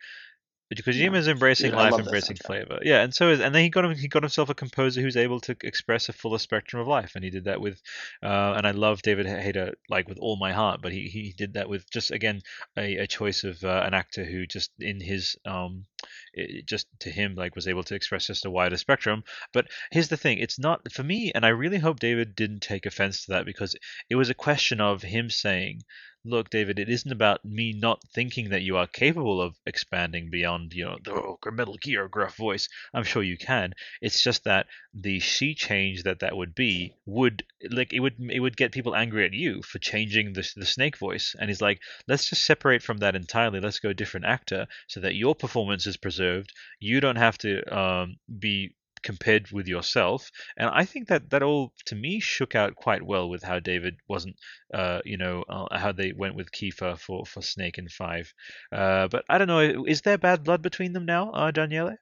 Kojima's 0.76 1.27
embracing 1.27 1.72
Dude, 1.72 1.77
life, 1.77 1.97
embracing 1.97 2.38
flavor. 2.38 2.77
Yeah, 2.84 3.01
and 3.01 3.14
so 3.14 3.30
is, 3.30 3.39
and 3.39 3.56
then 3.56 3.64
he 3.64 3.69
got 3.69 3.85
him. 3.85 3.95
He 3.95 4.07
got 4.07 4.22
himself 4.22 4.49
a 4.49 4.53
composer 4.53 5.01
who's 5.01 5.18
able 5.18 5.39
to 5.41 5.57
express 5.64 6.10
a 6.10 6.14
fuller 6.14 6.38
spectrum 6.38 6.80
of 6.80 6.88
life, 6.88 7.14
and 7.15 7.23
he 7.23 7.31
did 7.31 7.45
that 7.45 7.60
with. 7.60 7.81
Uh, 8.22 8.53
and 8.56 8.68
I 8.68 8.72
love 8.72 9.01
David 9.01 9.26
Hayter 9.26 9.73
like 9.89 10.07
with 10.07 10.19
all 10.19 10.38
my 10.38 10.53
heart, 10.53 10.81
but 10.84 10.91
he 10.91 11.07
he 11.07 11.34
did 11.35 11.53
that 11.53 11.69
with 11.69 11.89
just 11.89 12.11
again 12.11 12.41
a, 12.77 12.97
a 12.97 13.07
choice 13.07 13.43
of 13.43 13.64
uh, 13.64 13.84
an 13.84 13.95
actor 13.95 14.23
who 14.23 14.45
just 14.45 14.72
in 14.80 15.01
his 15.01 15.35
um, 15.43 15.85
it, 16.34 16.66
just 16.66 16.88
to 17.00 17.10
him 17.10 17.36
like 17.36 17.56
was 17.56 17.68
able 17.68 17.84
to 17.84 17.96
express 17.96 18.28
just 18.28 18.46
a 18.46 18.52
wider 18.52 18.78
spectrum. 18.78 19.24
But 19.54 19.68
here's 19.92 20.10
the 20.10 20.18
thing: 20.18 20.40
it's 20.40 20.60
not 20.60 20.92
for 20.92 21.04
me, 21.04 21.32
and 21.34 21.46
I 21.46 21.50
really 21.50 21.80
hope 21.80 22.00
David 22.00 22.36
didn't 22.36 22.62
take 22.62 22.86
offense 22.86 23.26
to 23.26 23.32
that 23.32 23.46
because 23.46 23.76
it 24.10 24.16
was 24.16 24.30
a 24.30 24.36
question 24.36 24.82
of 24.82 25.02
him 25.02 25.30
saying 25.30 25.82
look, 26.26 26.50
David, 26.50 26.80
it 26.80 26.90
isn't 26.90 27.12
about 27.12 27.46
me 27.46 27.74
not 27.74 28.04
thinking 28.14 28.50
that 28.50 28.62
you 28.62 28.78
are 28.78 28.88
capable 28.88 29.42
of 29.42 29.56
expanding 29.66 30.30
beyond, 30.30 30.74
you 30.74 30.86
know, 30.86 30.98
the 31.04 31.52
Metal 31.52 31.78
Gear 31.82 32.08
gruff 32.08 32.36
voice. 32.36 32.68
I'm 32.94 33.04
sure 33.04 33.24
you 33.24 33.38
can. 33.38 33.74
It's 34.02 34.22
just 34.22 34.44
that 34.44 34.68
the 34.94 35.20
she 35.20 35.54
change 35.56 36.04
that 36.04 36.20
that 36.20 36.36
would 36.36 36.56
be 36.56 36.96
would 37.06 37.44
like 37.70 37.94
it 37.94 38.00
would 38.00 38.16
it 38.20 38.40
would 38.40 38.58
get 38.58 38.72
people 38.72 38.96
angry 38.96 39.26
at 39.26 39.34
you 39.34 39.62
for 39.62 39.80
changing 39.80 40.34
the 40.34 40.50
the 40.56 40.66
Snake 40.66 40.98
voice. 40.98 41.36
And 41.40 41.50
he's 41.50 41.62
like, 41.62 41.82
let's 42.08 42.30
just 42.30 42.46
separate 42.46 42.84
from 42.84 42.98
that 42.98 43.16
entirely. 43.16 43.60
Let's 43.60 43.80
go 43.80 43.94
different 43.94 44.26
actor 44.26 44.68
so 44.88 45.00
that 45.00 45.16
your 45.16 45.36
performance 45.36 45.88
is 45.90 45.98
preserved. 45.98 46.53
You 46.80 47.02
don't 47.02 47.18
have 47.18 47.38
to 47.40 47.52
um, 47.78 48.18
be 48.40 48.76
compared 49.03 49.52
with 49.52 49.68
yourself. 49.68 50.30
And 50.57 50.70
i 50.70 50.86
think 50.86 51.07
that 51.10 51.30
that 51.32 51.44
all 51.44 51.74
to 51.86 51.95
me 51.95 52.20
shook 52.20 52.56
out 52.56 52.76
quite 52.76 53.03
well 53.03 53.30
with 53.30 53.44
how 53.44 53.60
david 53.60 53.95
wasn't 54.10 54.36
uh 54.74 54.99
you 55.06 55.18
know 55.18 55.44
uh, 55.49 55.78
how 55.78 55.91
they 55.94 56.11
went 56.14 56.36
with 56.36 56.52
Kiefer 56.52 56.98
for 56.99 57.26
for 57.26 57.41
snake 57.41 57.78
and 57.78 57.91
five. 57.91 58.34
Uh 58.72 59.07
but 59.07 59.24
i 59.30 59.38
don't 59.38 59.48
know 59.48 59.86
is 59.86 60.02
there 60.02 60.18
bad 60.18 60.44
blood 60.44 60.61
between 60.61 60.94
them 60.94 61.06
now 61.06 61.32
uh 61.32 61.52
daniele? 61.52 61.95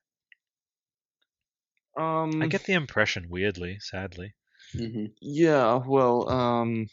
Um, 1.98 2.42
i 2.42 2.48
get 2.48 2.64
the 2.66 2.74
impression 2.74 3.30
weirdly 3.30 3.80
sadly. 3.80 4.34
hmm 4.74 5.06
Yeah, 5.22 5.78
well, 5.86 6.30
um, 6.30 6.88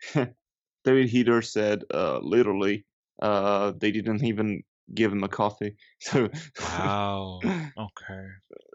David 0.84 1.10
Hayter 1.10 1.42
said 1.42 1.84
uh, 1.92 2.18
literally 2.20 2.86
uh, 3.20 3.72
they 3.72 3.92
didn't 3.92 4.24
even 4.24 4.62
give 4.94 5.12
him 5.12 5.24
a 5.24 5.28
coffee. 5.28 5.76
So 6.00 6.28
wow 6.62 7.40
okay 7.78 8.26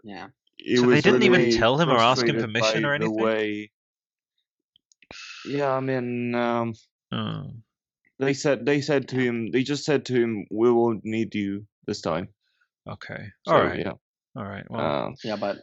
Yeah. 0.04 0.28
it 0.58 0.78
So 0.78 0.86
they 0.86 1.00
didn't 1.00 1.22
even 1.22 1.50
tell 1.50 1.78
him 1.78 1.88
or 1.90 1.96
ask 1.96 2.26
him 2.26 2.36
permission 2.38 2.84
by 2.84 2.90
or 2.90 2.94
anything? 2.94 3.16
The 3.16 3.22
way, 3.22 3.70
yeah, 5.44 5.70
I 5.72 5.80
mean, 5.80 6.34
um, 6.34 6.74
Oh. 7.12 7.50
they 8.18 8.32
said 8.34 8.64
they 8.64 8.80
said 8.80 9.08
to 9.08 9.16
him, 9.16 9.50
they 9.50 9.62
just 9.62 9.84
said 9.84 10.06
to 10.06 10.14
him, 10.14 10.46
"We 10.50 10.70
won't 10.70 11.04
need 11.04 11.34
you 11.34 11.66
this 11.86 12.00
time." 12.00 12.28
okay 12.86 13.30
So, 13.44 13.54
all 13.54 13.60
right 13.62 13.78
Yeah. 13.78 13.92
all 14.36 14.44
right 14.44 14.66
well 14.70 14.80
Uh, 14.80 15.10
Yeah, 15.24 15.36
but 15.36 15.58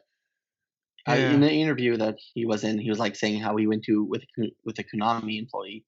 I, 1.08 1.18
in 1.18 1.42
the 1.42 1.52
interview 1.52 1.98
that 1.98 2.18
he 2.34 2.46
was 2.46 2.64
in, 2.64 2.78
he 2.78 2.90
was 2.90 3.00
like 3.00 3.16
saying 3.16 3.42
how 3.42 3.56
he 3.56 3.68
went 3.68 3.84
to 3.86 4.04
with 4.04 4.24
with 4.66 4.78
a 4.80 4.84
Konami 4.84 5.40
employee, 5.40 5.86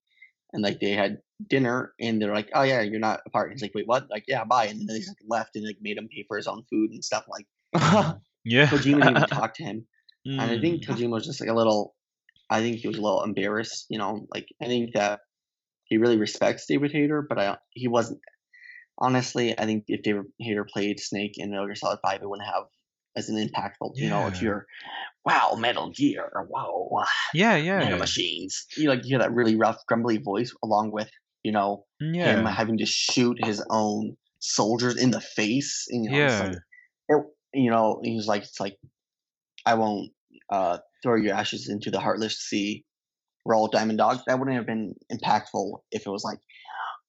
and 0.53 0.64
like 0.64 0.80
they 0.80 0.91
had 0.91 1.19
dinner, 1.48 1.94
and 1.99 2.22
they're 2.22 2.34
like, 2.34 2.49
"Oh 2.53 2.64
yeah, 2.64 2.82
you're 2.82 2.99
not 2.99 3.22
a 3.26 3.30
part." 3.30 3.52
He's 3.52 3.61
like, 3.61 3.73
"Wait, 3.73 3.88
what?" 3.88 4.10
Like, 4.10 4.26
"Yeah, 4.28 4.44
bye," 4.44 4.65
and 4.65 4.80
then 4.80 4.88
they 4.88 4.99
just 4.99 5.10
like, 5.10 5.18
left 5.28 5.56
and 5.56 5.65
like 5.65 5.78
made 5.82 5.98
him 5.98 6.10
pay 6.10 6.26
for 6.28 6.38
his 6.38 6.48
own 6.48 6.64
food 6.69 6.91
and 6.91 7.03
stuff. 7.03 7.26
Like 7.30 7.48
yeah 8.45 8.68
Kojima 8.68 9.02
didn't 9.02 9.10
even 9.11 9.23
talk 9.28 9.53
to 9.56 9.64
him, 9.64 9.88
and 10.26 10.41
I 10.41 10.60
think 10.60 10.84
Mm. 10.84 10.88
Kojima 10.88 11.11
was 11.11 11.26
just 11.26 11.41
like 11.41 11.49
a 11.49 11.56
little. 11.56 11.95
I 12.49 12.60
think 12.60 12.78
he 12.78 12.88
was 12.88 12.98
a 12.98 13.02
little 13.02 13.23
embarrassed, 13.23 13.86
you 13.90 13.98
know. 13.98 14.28
Like 14.34 14.48
I 14.61 14.65
think 14.65 14.94
that 14.94 15.22
he 15.86 15.98
really 15.98 16.18
respects 16.18 16.65
David 16.68 16.91
Hayter, 16.91 17.26
but 17.28 17.40
I 17.40 17.57
he 17.72 17.88
wasn't. 17.88 18.19
Honestly, 18.98 19.57
I 19.57 19.65
think 19.65 19.86
if 19.88 20.03
David 20.03 20.26
Hayter 20.40 20.65
played 20.72 20.99
Snake 20.99 21.34
in 21.38 21.49
Metal 21.49 21.65
Gear 21.65 21.76
Solid 21.76 21.99
Five, 22.03 22.22
it 22.22 22.30
wouldn't 22.30 22.48
have 22.48 22.65
as 23.15 23.29
an 23.29 23.38
impactful. 23.38 23.93
You 23.95 24.09
know, 24.09 24.27
if 24.27 24.35
Yeah. 24.35 24.41
you're, 24.41 24.65
wow, 25.25 25.55
Metal 25.57 25.91
Gear, 25.91 26.29
or 26.33 26.47
wow, 26.49 27.05
yeah 27.33 27.55
yeah 27.55 27.81
Nano 27.81 27.97
Machines, 27.97 28.65
you 28.77 28.89
like 28.89 29.03
you 29.03 29.09
hear 29.09 29.19
that 29.19 29.33
really 29.33 29.55
rough, 29.55 29.77
grumbly 29.88 30.17
voice 30.17 30.53
along 30.63 30.91
with 30.91 31.09
you 31.43 31.51
know 31.51 31.85
him 32.23 32.45
having 32.45 32.77
to 32.77 32.85
shoot 32.85 33.38
his 33.43 33.63
own 33.69 34.15
soldiers 34.39 34.97
in 34.97 35.11
the 35.11 35.21
face. 35.21 35.85
And, 35.89 36.05
you 36.05 36.11
know, 36.11 36.23
it's 36.23 36.39
Yeah. 36.39 36.39
like, 36.39 36.53
it, 37.09 37.25
you 37.53 37.71
know, 37.71 37.99
he 38.03 38.15
was 38.15 38.27
like, 38.27 38.43
it's 38.43 38.59
like, 38.59 38.77
I 39.65 39.73
won't 39.75 40.11
uh, 40.51 40.79
throw 41.03 41.15
your 41.15 41.35
ashes 41.35 41.69
into 41.69 41.91
the 41.91 41.99
heartless 41.99 42.38
sea. 42.39 42.85
We're 43.45 43.55
all 43.55 43.69
Diamond 43.69 43.99
dogs. 43.99 44.23
That 44.27 44.39
wouldn't 44.39 44.57
have 44.57 44.65
been 44.67 44.95
impactful 45.11 45.79
if 45.91 46.05
it 46.07 46.09
was 46.11 46.23
like, 46.23 46.39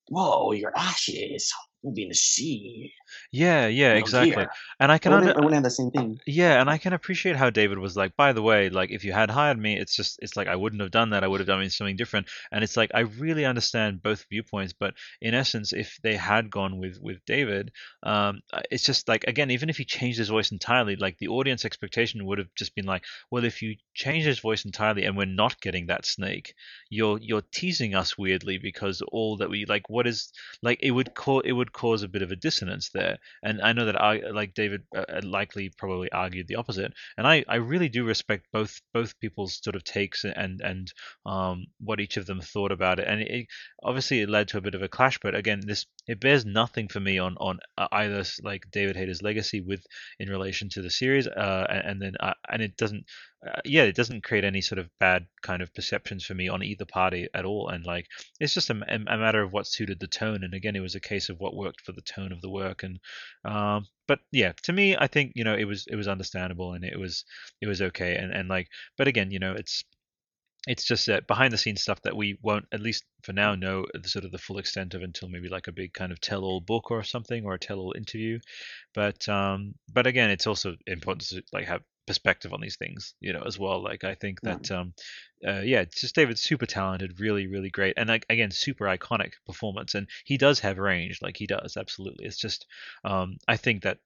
whoa, 0.09 0.53
your 0.53 0.73
ashes 0.77 1.53
will 1.83 1.95
be 1.95 2.05
in 2.05 2.11
the 2.11 2.15
sea. 2.15 2.93
Yeah 3.31 3.67
yeah 3.67 3.95
exactly 3.95 4.35
Gear." 4.35 4.51
and 4.81 4.93
i 4.93 4.99
can 4.99 5.13
wouldn't, 5.13 5.31
under, 5.31 5.43
wouldn't 5.43 5.55
have 5.55 5.65
the 5.65 5.71
same 5.71 5.91
thing. 5.91 6.21
Yeah, 6.27 6.61
and 6.61 6.71
I 6.71 6.79
can 6.79 6.93
appreciate 6.93 7.37
how 7.37 7.51
David 7.51 7.79
was 7.79 7.97
like, 7.97 8.17
by 8.17 8.33
the 8.33 8.43
way, 8.43 8.69
like 8.71 8.91
if 8.91 9.05
you 9.05 9.13
had 9.13 9.31
hired 9.31 9.59
me, 9.59 9.79
it's 9.79 9.95
just 9.95 10.19
it's 10.23 10.37
like 10.37 10.49
I 10.49 10.57
wouldn't 10.57 10.83
have 10.83 10.91
done 10.91 11.11
that. 11.11 11.25
I 11.25 11.29
would 11.29 11.41
have 11.41 11.47
done 11.47 11.69
something 11.71 11.97
different. 11.97 12.29
And 12.51 12.63
it's 12.63 12.77
like 12.77 12.91
I 12.95 13.01
really 13.01 13.45
understand 13.45 14.03
both 14.03 14.27
viewpoints, 14.31 14.73
but 14.73 14.95
in 15.21 15.35
essence, 15.35 15.73
if 15.73 15.99
they 16.03 16.17
had 16.17 16.51
gone 16.51 16.79
with 16.79 16.99
with 17.01 17.25
David, 17.27 17.73
um, 18.03 18.41
uh, 18.53 18.61
it's 18.71 18.85
just 18.85 19.09
like 19.09 19.25
again, 19.25 19.51
even 19.51 19.69
if 19.69 19.79
he 19.79 19.85
changed 19.85 20.19
his 20.19 20.29
voice 20.29 20.53
entirely, 20.53 20.97
like 20.97 21.19
the 21.19 21.29
audience 21.29 21.65
expectation 21.65 22.25
would 22.27 22.39
have 22.39 22.55
just 22.55 22.75
been 22.75 22.87
like, 22.87 23.05
well, 23.31 23.45
if 23.45 23.63
you 23.63 23.77
change 23.95 24.25
his 24.25 24.41
voice 24.41 24.65
entirely 24.65 25.05
and 25.05 25.17
we're 25.17 25.27
not 25.27 25.61
getting 25.61 25.87
that 25.87 26.07
snake, 26.07 26.55
you're 26.91 27.19
you're 27.21 27.45
teasing 27.53 27.95
us 27.95 28.17
weirdly 28.17 28.59
because 28.59 29.03
all 29.13 29.37
that 29.39 29.51
we 29.51 29.65
like, 29.67 29.89
what 29.89 30.07
is 30.07 30.33
like 30.63 30.79
it 30.83 30.91
would 30.91 31.15
cause 31.15 31.43
it 31.45 31.53
would 31.53 31.73
cause 31.73 32.03
a 32.03 32.09
bit 32.09 32.23
of 32.23 32.31
a 32.31 32.37
dissonance 32.37 32.91
there. 32.91 33.02
And 33.43 33.61
I 33.63 33.73
know 33.73 33.87
that 33.87 34.01
I 34.01 34.19
like 34.31 34.55
David 34.55 34.83
uh, 34.97 35.05
uh, 35.09 35.21
likely 35.25 35.71
probably 35.77 36.11
argued 36.13 36.49
the 36.49 36.57
opposite, 36.57 36.93
and 37.17 37.27
I, 37.27 37.45
I 37.49 37.57
really 37.57 37.89
do 37.89 38.05
respect 38.05 38.47
both 38.53 38.81
both 38.93 39.19
people's 39.21 39.61
sort 39.63 39.77
of 39.77 39.85
takes 39.85 40.25
and 40.25 40.61
and 40.61 40.93
um, 41.27 41.67
what 41.81 42.01
each 42.01 42.17
of 42.17 42.27
them 42.27 42.41
thought 42.41 42.73
about 42.73 42.99
it. 42.99 43.07
And 43.09 43.23
it- 43.23 43.47
obviously 43.83 44.21
it 44.21 44.29
led 44.29 44.49
to 44.49 44.59
a 44.59 44.61
bit 44.61 44.75
of 44.75 44.83
a 44.83 44.89
clash, 44.89 45.19
but 45.21 45.35
again, 45.35 45.61
this 45.67 45.87
it 46.07 46.21
bears 46.21 46.45
nothing 46.45 46.89
for 46.89 47.01
me 47.01 47.19
on 47.19 47.37
on 47.39 47.59
uh, 47.79 47.89
either 47.93 48.25
like 48.43 48.71
David 48.71 48.97
Hayter's 48.97 49.23
legacy 49.23 49.61
with 49.61 49.85
in 50.19 50.29
relation 50.29 50.69
to 50.71 50.83
the 50.83 50.91
series, 50.91 51.27
uh, 51.27 51.67
and, 51.69 51.83
and 51.91 52.03
then 52.03 52.15
uh, 52.21 52.35
and 52.51 52.63
it 52.63 52.77
doesn't 52.77 53.05
uh, 53.47 53.61
yeah 53.65 53.83
it 53.83 53.97
doesn't 53.97 54.25
create 54.25 54.45
any 54.45 54.61
sort 54.61 54.79
of 54.79 54.89
bad 55.01 55.27
kind 55.43 55.63
of 55.63 55.75
perceptions 55.75 56.25
for 56.25 56.35
me 56.35 56.49
on 56.49 56.63
either 56.63 56.85
party 56.85 57.29
at 57.35 57.45
all. 57.45 57.69
And 57.69 57.85
like 57.85 58.07
it's 58.41 58.55
just 58.55 58.71
a, 58.71 58.75
a 58.89 59.19
matter 59.19 59.43
of 59.43 59.53
what 59.53 59.67
suited 59.67 60.01
the 60.01 60.07
tone, 60.07 60.45
and 60.45 60.55
again, 60.55 60.77
it 60.77 60.81
was 60.81 60.95
a 60.95 61.01
case 61.01 61.29
of 61.29 61.39
what 61.39 61.57
worked 61.57 61.81
for 61.83 61.93
the 61.93 62.03
tone 62.03 62.33
of 62.33 62.41
the 62.41 62.51
work 62.51 62.83
and 62.83 62.99
um, 63.45 63.87
but 64.09 64.21
yeah, 64.31 64.53
to 64.65 64.73
me, 64.73 64.97
I 64.97 65.07
think 65.07 65.33
you 65.35 65.45
know 65.45 65.55
it 65.55 65.65
was 65.65 65.87
it 65.89 65.97
was 65.97 66.09
understandable 66.09 66.75
and 66.75 66.85
it 66.85 66.99
was 66.99 67.25
it 67.61 67.67
was 67.67 67.83
okay 67.83 68.17
and 68.17 68.33
and 68.33 68.49
like, 68.49 68.69
but 68.99 69.09
again, 69.09 69.31
you 69.31 69.39
know, 69.39 69.53
it's 69.53 69.85
it's 70.69 70.85
just 70.85 71.09
uh, 71.09 71.21
behind 71.27 71.53
the 71.53 71.59
scenes 71.59 71.83
stuff 71.83 72.01
that 72.03 72.17
we 72.17 72.39
won't 72.43 72.67
at 72.73 72.81
least 72.81 73.05
for 73.25 73.33
now 73.33 73.55
know 73.55 73.85
the 74.01 74.09
sort 74.09 74.25
of 74.25 74.31
the 74.31 74.39
full 74.39 74.59
extent 74.59 74.95
of 74.95 75.03
until 75.03 75.29
maybe 75.29 75.49
like 75.49 75.67
a 75.67 75.73
big 75.73 75.93
kind 75.93 76.13
of 76.13 76.21
tell 76.21 76.45
all 76.45 76.61
book 76.61 76.91
or 76.91 77.03
something 77.03 77.45
or 77.45 77.55
a 77.55 77.59
tell 77.59 77.79
all 77.79 77.95
interview 77.97 78.39
but 78.95 79.29
um 79.29 79.75
but 79.93 80.07
again 80.07 80.31
it's 80.31 80.47
also 80.47 80.77
important 80.87 81.27
to 81.27 81.43
like 81.53 81.67
have 81.67 81.83
perspective 82.07 82.53
on 82.53 82.61
these 82.61 82.77
things 82.77 83.15
you 83.21 83.33
know 83.33 83.43
as 83.47 83.59
well 83.59 83.83
like 83.83 84.05
i 84.05 84.15
think 84.15 84.41
Yeah. 84.43 84.55
that 84.55 84.71
um 84.71 84.93
uh, 85.47 85.61
yeah 85.61 85.85
just 85.85 86.15
david's 86.15 86.43
super 86.43 86.67
talented 86.67 87.21
really 87.21 87.47
really 87.47 87.71
great 87.71 87.95
and 87.97 88.09
like 88.09 88.27
again 88.29 88.51
super 88.51 88.85
iconic 88.87 89.33
performance 89.47 89.95
and 89.95 90.09
he 90.25 90.37
does 90.37 90.61
have 90.61 90.79
range 90.79 91.21
like 91.23 91.37
he 91.37 91.47
does 91.47 91.77
absolutely 91.77 92.25
it's 92.27 92.39
just 92.39 92.67
um 93.05 93.37
i 93.49 93.57
think 93.57 93.83
that 93.83 93.99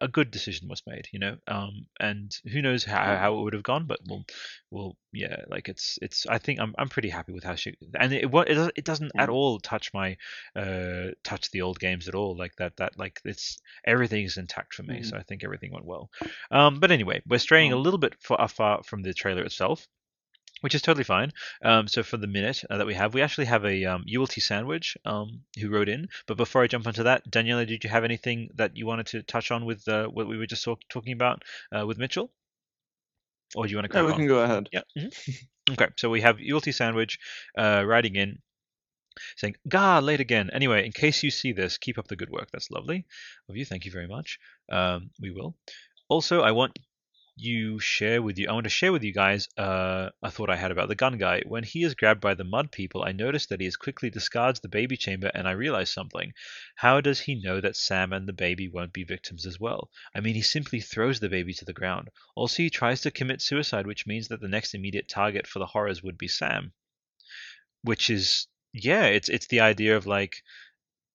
a, 0.00 0.08
good 0.08 0.30
decision 0.30 0.68
was 0.68 0.82
made 0.86 1.08
you 1.12 1.18
know 1.18 1.36
um 1.48 1.86
and 2.00 2.36
who 2.52 2.62
knows 2.62 2.84
how, 2.84 3.16
how 3.16 3.38
it 3.38 3.42
would 3.42 3.52
have 3.52 3.62
gone 3.62 3.86
but 3.86 3.98
we'll 4.06 4.24
well 4.70 4.96
yeah 5.12 5.42
like 5.48 5.68
it's 5.68 5.98
it's 6.02 6.26
i 6.28 6.38
think 6.38 6.60
i'm, 6.60 6.74
I'm 6.78 6.88
pretty 6.88 7.08
happy 7.08 7.32
with 7.32 7.44
how 7.44 7.54
she 7.54 7.74
and 7.98 8.12
it 8.12 8.24
it, 8.32 8.72
it 8.76 8.84
doesn't 8.84 9.12
at 9.18 9.28
all 9.28 9.58
touch 9.60 9.92
my 9.92 10.16
uh 10.54 11.08
touch 11.24 11.50
the 11.50 11.62
old 11.62 11.78
games 11.80 12.08
at 12.08 12.14
all 12.14 12.36
like 12.36 12.54
that 12.56 12.76
that 12.76 12.98
like 12.98 13.20
it's 13.24 13.58
everything 13.84 14.24
is 14.24 14.36
intact 14.36 14.74
for 14.74 14.82
me 14.82 15.02
so 15.02 15.16
i 15.16 15.22
think 15.22 15.44
everything 15.44 15.72
went 15.72 15.86
well. 15.86 16.10
Um 16.50 16.80
but 16.80 16.90
anyway 16.90 17.22
we're 17.26 17.38
straying 17.38 17.72
a 17.72 17.76
Um, 17.76 17.82
little 17.84 17.98
bit 17.98 18.14
far, 18.20 18.48
far 18.48 18.82
from 18.84 19.02
the 19.02 19.14
trailer 19.14 19.42
itself 19.42 19.86
which 20.60 20.74
is 20.74 20.82
totally 20.82 21.04
fine. 21.04 21.32
Um, 21.62 21.88
so 21.88 22.02
for 22.02 22.16
the 22.16 22.26
minute 22.26 22.64
uh, 22.70 22.78
that 22.78 22.86
we 22.86 22.94
have, 22.94 23.14
we 23.14 23.22
actually 23.22 23.46
have 23.46 23.64
a 23.64 23.84
um, 23.84 24.04
ULT 24.14 24.32
sandwich 24.32 24.96
um, 25.04 25.42
who 25.60 25.68
wrote 25.70 25.88
in. 25.88 26.08
But 26.26 26.36
before 26.36 26.62
I 26.62 26.66
jump 26.66 26.86
onto 26.86 27.02
that, 27.04 27.30
Daniela, 27.30 27.66
did 27.66 27.84
you 27.84 27.90
have 27.90 28.04
anything 28.04 28.50
that 28.56 28.76
you 28.76 28.86
wanted 28.86 29.06
to 29.08 29.22
touch 29.22 29.50
on 29.50 29.64
with 29.64 29.86
uh, 29.88 30.08
what 30.08 30.28
we 30.28 30.38
were 30.38 30.46
just 30.46 30.64
talk- 30.64 30.82
talking 30.88 31.12
about 31.12 31.42
uh, 31.76 31.86
with 31.86 31.98
Mitchell, 31.98 32.32
or 33.54 33.66
do 33.66 33.70
you 33.70 33.76
want 33.76 33.84
to 33.84 33.88
yeah, 33.90 34.02
crack 34.02 34.06
we 34.06 34.12
on? 34.12 34.18
can 34.18 34.26
go 34.26 34.40
ahead. 34.42 34.70
Yeah. 34.72 34.82
mhm. 34.98 35.12
Okay. 35.70 35.88
So 35.96 36.10
we 36.10 36.20
have 36.20 36.38
ULT 36.40 36.72
Sandwich 36.74 37.18
uh, 37.58 37.84
writing 37.86 38.16
in 38.16 38.38
saying, 39.36 39.56
"God, 39.68 40.04
late 40.04 40.20
again." 40.20 40.50
Anyway, 40.52 40.84
in 40.86 40.92
case 40.92 41.22
you 41.22 41.30
see 41.30 41.52
this, 41.52 41.78
keep 41.78 41.98
up 41.98 42.08
the 42.08 42.16
good 42.16 42.30
work. 42.30 42.50
That's 42.52 42.70
lovely 42.70 43.06
of 43.48 43.56
you. 43.56 43.64
Thank 43.64 43.84
you 43.84 43.90
very 43.92 44.06
much. 44.06 44.38
Um, 44.70 45.10
we 45.20 45.30
will. 45.30 45.56
Also, 46.08 46.42
I 46.42 46.52
want 46.52 46.78
you 47.38 47.78
share 47.78 48.22
with 48.22 48.38
you. 48.38 48.48
I 48.48 48.52
want 48.52 48.64
to 48.64 48.70
share 48.70 48.92
with 48.92 49.04
you 49.04 49.12
guys 49.12 49.46
uh, 49.58 50.08
a 50.22 50.30
thought 50.30 50.48
I 50.48 50.56
had 50.56 50.70
about 50.70 50.88
the 50.88 50.94
gun 50.94 51.18
guy. 51.18 51.42
When 51.46 51.64
he 51.64 51.84
is 51.84 51.94
grabbed 51.94 52.22
by 52.22 52.32
the 52.32 52.44
mud 52.44 52.72
people, 52.72 53.04
I 53.04 53.12
notice 53.12 53.46
that 53.46 53.60
he 53.60 53.66
as 53.66 53.76
quickly 53.76 54.08
discards 54.08 54.60
the 54.60 54.70
baby 54.70 54.96
chamber, 54.96 55.30
and 55.34 55.46
I 55.46 55.52
realize 55.52 55.90
something. 55.90 56.32
How 56.76 57.02
does 57.02 57.20
he 57.20 57.34
know 57.34 57.60
that 57.60 57.76
Sam 57.76 58.14
and 58.14 58.26
the 58.26 58.32
baby 58.32 58.68
won't 58.68 58.94
be 58.94 59.04
victims 59.04 59.44
as 59.44 59.60
well? 59.60 59.90
I 60.14 60.20
mean, 60.20 60.34
he 60.34 60.42
simply 60.42 60.80
throws 60.80 61.20
the 61.20 61.28
baby 61.28 61.52
to 61.54 61.64
the 61.66 61.74
ground. 61.74 62.08
Also, 62.34 62.62
he 62.62 62.70
tries 62.70 63.02
to 63.02 63.10
commit 63.10 63.42
suicide, 63.42 63.86
which 63.86 64.06
means 64.06 64.28
that 64.28 64.40
the 64.40 64.48
next 64.48 64.74
immediate 64.74 65.08
target 65.08 65.46
for 65.46 65.58
the 65.58 65.66
horrors 65.66 66.02
would 66.02 66.16
be 66.16 66.28
Sam. 66.28 66.72
Which 67.82 68.08
is, 68.08 68.46
yeah, 68.72 69.04
it's 69.04 69.28
it's 69.28 69.48
the 69.48 69.60
idea 69.60 69.96
of 69.96 70.06
like, 70.06 70.42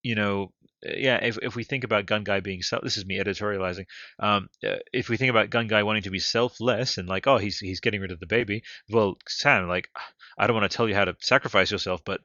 you 0.04 0.14
know, 0.14 0.54
yeah, 0.84 1.18
if, 1.24 1.38
if 1.42 1.56
we 1.56 1.64
think 1.64 1.84
about 1.84 2.06
Gun 2.06 2.24
Guy 2.24 2.40
being 2.40 2.62
self, 2.62 2.84
this 2.84 2.98
is 2.98 3.06
me 3.06 3.20
editorializing. 3.20 3.86
Um, 4.20 4.50
uh, 4.68 4.78
if 4.92 5.10
we 5.10 5.18
think 5.18 5.30
about 5.30 5.50
Gun 5.50 5.68
Guy 5.68 5.84
wanting 5.84 6.04
to 6.04 6.10
be 6.10 6.20
selfless 6.20 6.98
and 6.98 7.08
like, 7.08 7.28
oh, 7.28 7.38
he's 7.38 7.60
he's 7.60 7.82
getting 7.82 8.02
rid 8.02 8.12
of 8.12 8.20
the 8.20 8.26
baby. 8.26 8.64
Well, 8.90 9.18
Sam, 9.28 9.68
like, 9.68 9.90
I 10.38 10.48
don't 10.48 10.56
want 10.56 10.70
to 10.70 10.76
tell 10.76 10.90
you 10.90 10.96
how 10.96 11.06
to 11.06 11.16
sacrifice 11.20 11.72
yourself, 11.72 12.02
but 12.04 12.22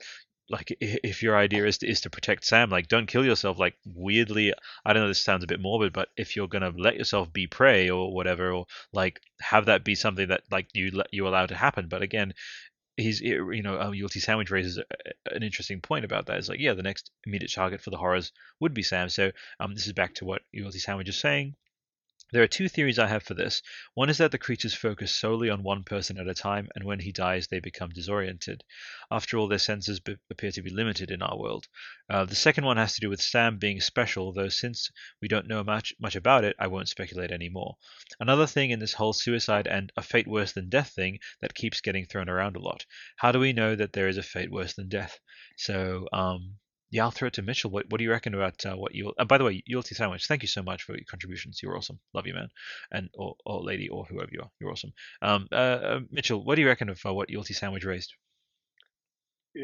like, 0.48 0.76
if 0.80 1.22
your 1.22 1.36
idea 1.36 1.66
is 1.66 1.78
to, 1.78 1.88
is 1.88 2.02
to 2.02 2.10
protect 2.10 2.44
Sam, 2.44 2.70
like, 2.70 2.88
don't 2.88 3.08
kill 3.08 3.24
yourself. 3.24 3.58
Like, 3.58 3.74
weirdly, 3.84 4.54
I 4.84 4.92
don't 4.92 5.02
know. 5.02 5.08
This 5.08 5.22
sounds 5.22 5.44
a 5.44 5.48
bit 5.48 5.60
morbid, 5.60 5.92
but 5.92 6.08
if 6.16 6.36
you're 6.36 6.48
gonna 6.48 6.72
let 6.76 6.96
yourself 6.96 7.32
be 7.32 7.46
prey 7.46 7.90
or 7.90 8.14
whatever, 8.14 8.52
or 8.52 8.66
like 8.92 9.20
have 9.40 9.66
that 9.66 9.84
be 9.84 9.94
something 9.94 10.28
that 10.28 10.42
like 10.50 10.68
you 10.72 10.92
let 10.92 11.08
you 11.12 11.26
allow 11.28 11.46
to 11.46 11.54
happen. 11.54 11.88
But 11.88 12.02
again, 12.02 12.32
he's 12.96 13.20
you 13.20 13.62
know 13.62 13.80
um, 13.80 13.92
Ulti 13.92 14.20
Sandwich 14.20 14.50
raises 14.50 14.78
a, 14.78 14.84
an 15.34 15.42
interesting 15.42 15.80
point 15.80 16.04
about 16.04 16.26
that. 16.26 16.38
It's 16.38 16.48
like 16.48 16.60
yeah, 16.60 16.74
the 16.74 16.82
next 16.82 17.10
immediate 17.26 17.52
target 17.52 17.80
for 17.80 17.90
the 17.90 17.96
horrors 17.96 18.32
would 18.60 18.74
be 18.74 18.82
Sam. 18.82 19.08
So 19.08 19.30
um, 19.60 19.74
this 19.74 19.86
is 19.86 19.92
back 19.92 20.14
to 20.14 20.24
what 20.24 20.42
Ulti 20.54 20.80
Sandwich 20.80 21.08
is 21.08 21.16
saying. 21.16 21.54
There 22.32 22.42
are 22.42 22.48
two 22.48 22.68
theories 22.68 22.98
I 22.98 23.06
have 23.06 23.22
for 23.22 23.34
this. 23.34 23.62
One 23.94 24.10
is 24.10 24.18
that 24.18 24.32
the 24.32 24.38
creatures 24.38 24.74
focus 24.74 25.14
solely 25.14 25.48
on 25.48 25.62
one 25.62 25.84
person 25.84 26.18
at 26.18 26.26
a 26.26 26.34
time, 26.34 26.68
and 26.74 26.82
when 26.82 26.98
he 26.98 27.12
dies, 27.12 27.46
they 27.46 27.60
become 27.60 27.90
disoriented. 27.90 28.64
After 29.12 29.38
all, 29.38 29.46
their 29.46 29.60
senses 29.60 30.00
be- 30.00 30.16
appear 30.28 30.50
to 30.50 30.62
be 30.62 30.70
limited 30.70 31.12
in 31.12 31.22
our 31.22 31.38
world. 31.38 31.68
Uh, 32.10 32.24
the 32.24 32.34
second 32.34 32.64
one 32.64 32.78
has 32.78 32.94
to 32.94 33.00
do 33.00 33.08
with 33.08 33.22
Sam 33.22 33.58
being 33.58 33.80
special, 33.80 34.32
though 34.32 34.48
since 34.48 34.90
we 35.22 35.28
don't 35.28 35.46
know 35.46 35.62
much, 35.62 35.94
much 36.00 36.16
about 36.16 36.42
it, 36.42 36.56
I 36.58 36.66
won't 36.66 36.88
speculate 36.88 37.30
anymore. 37.30 37.76
Another 38.18 38.48
thing 38.48 38.70
in 38.70 38.80
this 38.80 38.94
whole 38.94 39.12
suicide 39.12 39.68
and 39.68 39.92
a 39.96 40.02
fate 40.02 40.26
worse 40.26 40.50
than 40.50 40.68
death 40.68 40.90
thing 40.90 41.20
that 41.40 41.54
keeps 41.54 41.80
getting 41.80 42.06
thrown 42.06 42.28
around 42.28 42.56
a 42.56 42.60
lot. 42.60 42.86
How 43.14 43.30
do 43.30 43.38
we 43.38 43.52
know 43.52 43.76
that 43.76 43.92
there 43.92 44.08
is 44.08 44.18
a 44.18 44.24
fate 44.24 44.50
worse 44.50 44.74
than 44.74 44.88
death? 44.88 45.20
So, 45.56 46.08
um, 46.12 46.58
yeah, 46.96 47.04
I'll 47.04 47.10
throw 47.10 47.28
it 47.28 47.34
to 47.34 47.42
Mitchell. 47.42 47.70
What, 47.70 47.90
what 47.90 47.98
do 47.98 48.04
you 48.04 48.10
reckon 48.10 48.32
about 48.32 48.64
uh, 48.64 48.74
what 48.74 48.94
you? 48.94 49.12
Uh, 49.18 49.26
by 49.26 49.36
the 49.36 49.44
way, 49.44 49.62
Yulty 49.70 49.94
Sandwich, 49.94 50.26
thank 50.26 50.40
you 50.40 50.48
so 50.48 50.62
much 50.62 50.82
for 50.82 50.92
your 50.92 51.04
contributions. 51.06 51.60
You're 51.62 51.76
awesome. 51.76 51.98
Love 52.14 52.26
you, 52.26 52.32
man, 52.32 52.48
and 52.90 53.10
or, 53.14 53.34
or 53.44 53.62
lady 53.62 53.90
or 53.90 54.06
whoever 54.06 54.30
you 54.32 54.40
are. 54.40 54.50
You're 54.58 54.72
awesome. 54.72 54.94
Um, 55.20 55.46
uh, 55.52 55.54
uh 55.54 56.00
Mitchell, 56.10 56.42
what 56.42 56.54
do 56.54 56.62
you 56.62 56.68
reckon 56.68 56.88
of 56.88 56.98
uh, 57.04 57.12
what 57.12 57.28
Yulty 57.28 57.54
Sandwich 57.54 57.84
raised? 57.84 58.14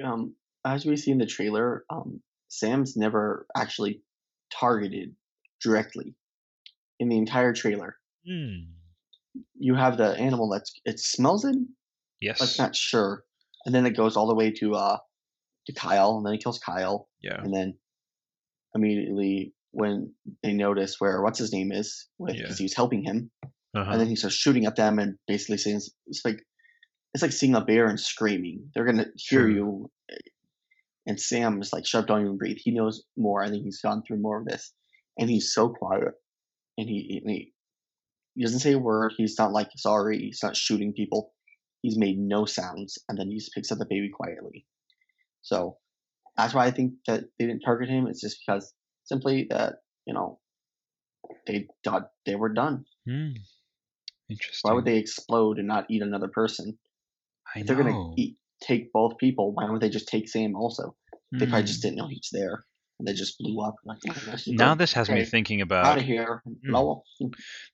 Um, 0.04 0.34
as 0.62 0.84
we 0.84 0.98
see 0.98 1.10
in 1.10 1.16
the 1.16 1.24
trailer, 1.24 1.84
um, 1.88 2.20
Sam's 2.48 2.98
never 2.98 3.46
actually 3.56 4.02
targeted 4.52 5.14
directly 5.62 6.14
in 7.00 7.08
the 7.08 7.16
entire 7.16 7.54
trailer. 7.54 7.96
Hmm. 8.26 8.72
You 9.58 9.74
have 9.74 9.96
the 9.96 10.14
animal 10.18 10.50
that's 10.50 10.78
it 10.84 11.00
smells 11.00 11.46
it. 11.46 11.56
Yes. 12.20 12.40
But 12.40 12.48
it's 12.48 12.58
not 12.58 12.76
sure, 12.76 13.24
and 13.64 13.74
then 13.74 13.86
it 13.86 13.96
goes 13.96 14.18
all 14.18 14.26
the 14.26 14.34
way 14.34 14.50
to 14.50 14.74
uh 14.74 14.98
to 15.66 15.72
Kyle, 15.72 16.16
and 16.16 16.26
then 16.26 16.32
he 16.34 16.38
kills 16.38 16.58
Kyle. 16.58 17.08
Yeah. 17.22 17.40
And 17.42 17.52
then 17.54 17.74
immediately 18.74 19.54
when 19.72 20.12
they 20.42 20.52
notice 20.52 20.96
where 20.98 21.22
what's 21.22 21.38
his 21.38 21.52
name 21.52 21.72
is, 21.72 22.06
because 22.18 22.40
Yeah. 22.40 22.54
he 22.54 22.64
was 22.64 22.74
helping 22.74 23.02
him, 23.04 23.30
Uh-huh. 23.74 23.90
and 23.90 24.00
then 24.00 24.08
he 24.08 24.16
starts 24.16 24.36
shooting 24.36 24.66
at 24.66 24.76
them 24.76 24.98
and 24.98 25.18
basically 25.26 25.56
saying 25.58 25.80
it's 26.06 26.22
like 26.24 26.42
it's 27.14 27.22
like 27.22 27.32
seeing 27.32 27.54
a 27.54 27.60
bear 27.64 27.86
and 27.88 28.00
screaming. 28.00 28.70
They're 28.74 28.84
gonna 28.86 29.06
hear 29.16 29.42
True. 29.42 29.54
you. 29.54 29.90
And 31.06 31.20
Sam 31.20 31.60
is 31.60 31.72
like, 31.72 31.84
shut 31.84 32.02
up, 32.02 32.08
don't 32.08 32.20
even 32.22 32.38
breathe. 32.38 32.58
He 32.60 32.70
knows 32.70 33.04
more. 33.16 33.42
I 33.42 33.50
think 33.50 33.64
he's 33.64 33.80
gone 33.82 34.02
through 34.06 34.18
more 34.18 34.38
of 34.40 34.46
this, 34.46 34.72
and 35.18 35.28
he's 35.28 35.52
so 35.52 35.68
quiet. 35.68 36.14
And 36.78 36.88
he, 36.88 37.20
and 37.22 37.30
he 37.30 37.52
he 38.34 38.42
doesn't 38.44 38.60
say 38.60 38.72
a 38.72 38.78
word. 38.78 39.12
He's 39.16 39.36
not 39.38 39.52
like 39.52 39.68
sorry. 39.76 40.18
He's 40.18 40.42
not 40.42 40.56
shooting 40.56 40.92
people. 40.94 41.34
He's 41.82 41.98
made 41.98 42.18
no 42.18 42.44
sounds, 42.46 42.96
and 43.08 43.18
then 43.18 43.28
he 43.28 43.36
just 43.38 43.52
picks 43.52 43.70
up 43.72 43.78
the 43.78 43.84
baby 43.84 44.08
quietly. 44.08 44.64
So 45.42 45.78
that's 46.36 46.54
why 46.54 46.66
I 46.66 46.72
think 46.72 46.94
that 47.06 47.24
they 47.38 47.46
didn't 47.46 47.62
target 47.62 47.88
him. 47.90 48.06
It's 48.08 48.20
just 48.22 48.38
because 48.46 48.74
simply 49.04 49.46
that 49.50 49.76
you 50.06 50.14
know 50.14 50.40
they 51.46 51.68
thought 51.84 52.10
they 52.26 52.34
were 52.34 52.48
done. 52.52 52.84
Hmm. 53.06 53.34
Interesting. 54.28 54.62
Why 54.62 54.72
would 54.72 54.84
they 54.86 54.98
explode 54.98 55.58
and 55.58 55.68
not 55.68 55.90
eat 55.90 56.02
another 56.02 56.26
person? 56.28 56.78
I 57.54 57.60
If 57.60 57.66
they're 57.66 57.76
gonna 57.76 57.98
eat, 58.16 58.38
take 58.62 58.92
both 58.92 59.18
people, 59.18 59.52
why 59.54 59.70
would 59.70 59.80
they 59.82 59.90
just 59.90 60.08
take 60.08 60.28
Sam 60.28 60.56
also? 60.56 60.96
They 61.38 61.46
probably 61.46 61.64
Hmm. 61.64 61.66
just 61.66 61.82
didn't 61.82 61.96
know 61.98 62.08
he's 62.08 62.30
there, 62.32 62.64
and 63.02 63.08
they 63.08 63.18
just 63.18 63.36
blew 63.38 63.60
up. 63.60 63.74
Like, 63.84 63.98
"Oh, 64.08 64.34
Now 64.46 64.76
this 64.76 64.92
has 64.92 65.08
me 65.08 65.22
Okay, 65.22 65.24
thinking 65.24 65.60
out 65.60 65.66
about 65.66 65.98
of 65.98 66.04
here. 66.04 66.40
Up. 66.72 67.02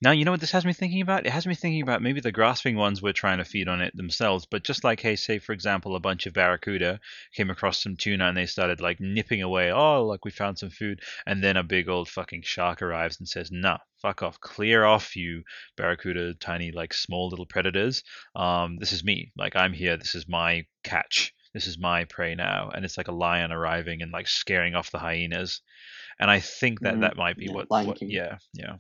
Now, 0.01 0.13
you 0.13 0.25
know 0.25 0.31
what 0.31 0.41
this 0.41 0.53
has 0.53 0.65
me 0.65 0.73
thinking 0.73 1.03
about? 1.03 1.27
It 1.27 1.33
has 1.33 1.47
me 1.47 1.55
thinking 1.55 1.83
about 1.83 2.01
maybe 2.01 2.21
the 2.21 2.33
grasping 2.33 2.77
ones 2.77 3.03
were 3.03 3.13
trying 3.13 3.37
to 3.37 3.45
feed 3.45 3.69
on 3.69 3.83
it 3.83 3.95
themselves, 3.95 4.47
but 4.47 4.65
just 4.65 4.85
like, 4.85 5.01
hey, 5.01 5.17
say, 5.17 5.39
for 5.39 5.53
example, 5.53 5.97
a 5.97 6.01
bunch 6.01 6.25
of 6.25 6.33
barracuda 6.33 7.01
came 7.35 7.51
across 7.51 7.83
some 7.83 7.97
tuna 7.97 8.27
and 8.27 8.37
they 8.39 8.47
started 8.47 8.81
like 8.81 9.01
nipping 9.01 9.43
away. 9.43 9.71
Oh, 9.71 10.07
like 10.07 10.25
we 10.25 10.31
found 10.31 10.59
some 10.59 10.71
food. 10.71 11.03
And 11.27 11.45
then 11.45 11.59
a 11.59 11.63
big 11.63 11.91
old 11.91 12.09
fucking 12.09 12.43
shark 12.43 12.81
arrives 12.81 13.19
and 13.19 13.29
says, 13.29 13.51
nah, 13.53 13.79
fuck 14.01 14.23
off. 14.23 14.41
Clear 14.41 14.85
off, 14.85 15.15
you 15.15 15.43
barracuda, 15.77 16.35
tiny, 16.35 16.73
like 16.73 16.95
small 16.95 17.29
little 17.29 17.47
predators. 17.47 18.03
Um, 18.35 18.79
this 18.79 18.93
is 18.95 19.05
me. 19.05 19.33
Like, 19.37 19.57
I'm 19.57 19.75
here. 19.75 19.99
This 19.99 20.15
is 20.15 20.27
my 20.27 20.65
catch. 20.85 21.35
This 21.55 21.66
is 21.66 21.79
my 21.79 22.05
prey 22.05 22.35
now. 22.35 22.70
And 22.75 22.85
it's 22.85 22.97
like 22.99 23.09
a 23.09 23.12
lion 23.12 23.53
arriving 23.53 24.03
and 24.03 24.12
like 24.12 24.29
scaring 24.29 24.75
off 24.75 24.91
the 24.91 24.99
hyenas. 24.99 25.61
And 26.20 26.31
I 26.31 26.41
think 26.41 26.81
that 26.81 26.97
Mhm. 26.97 27.01
that 27.01 27.16
might 27.16 27.37
be 27.37 27.47
Yeah, 27.47 27.53
what, 27.55 27.70
Lion 27.70 27.87
what 27.89 27.99
King. 27.99 28.11
yeah, 28.11 28.39
yeah. 28.53 28.77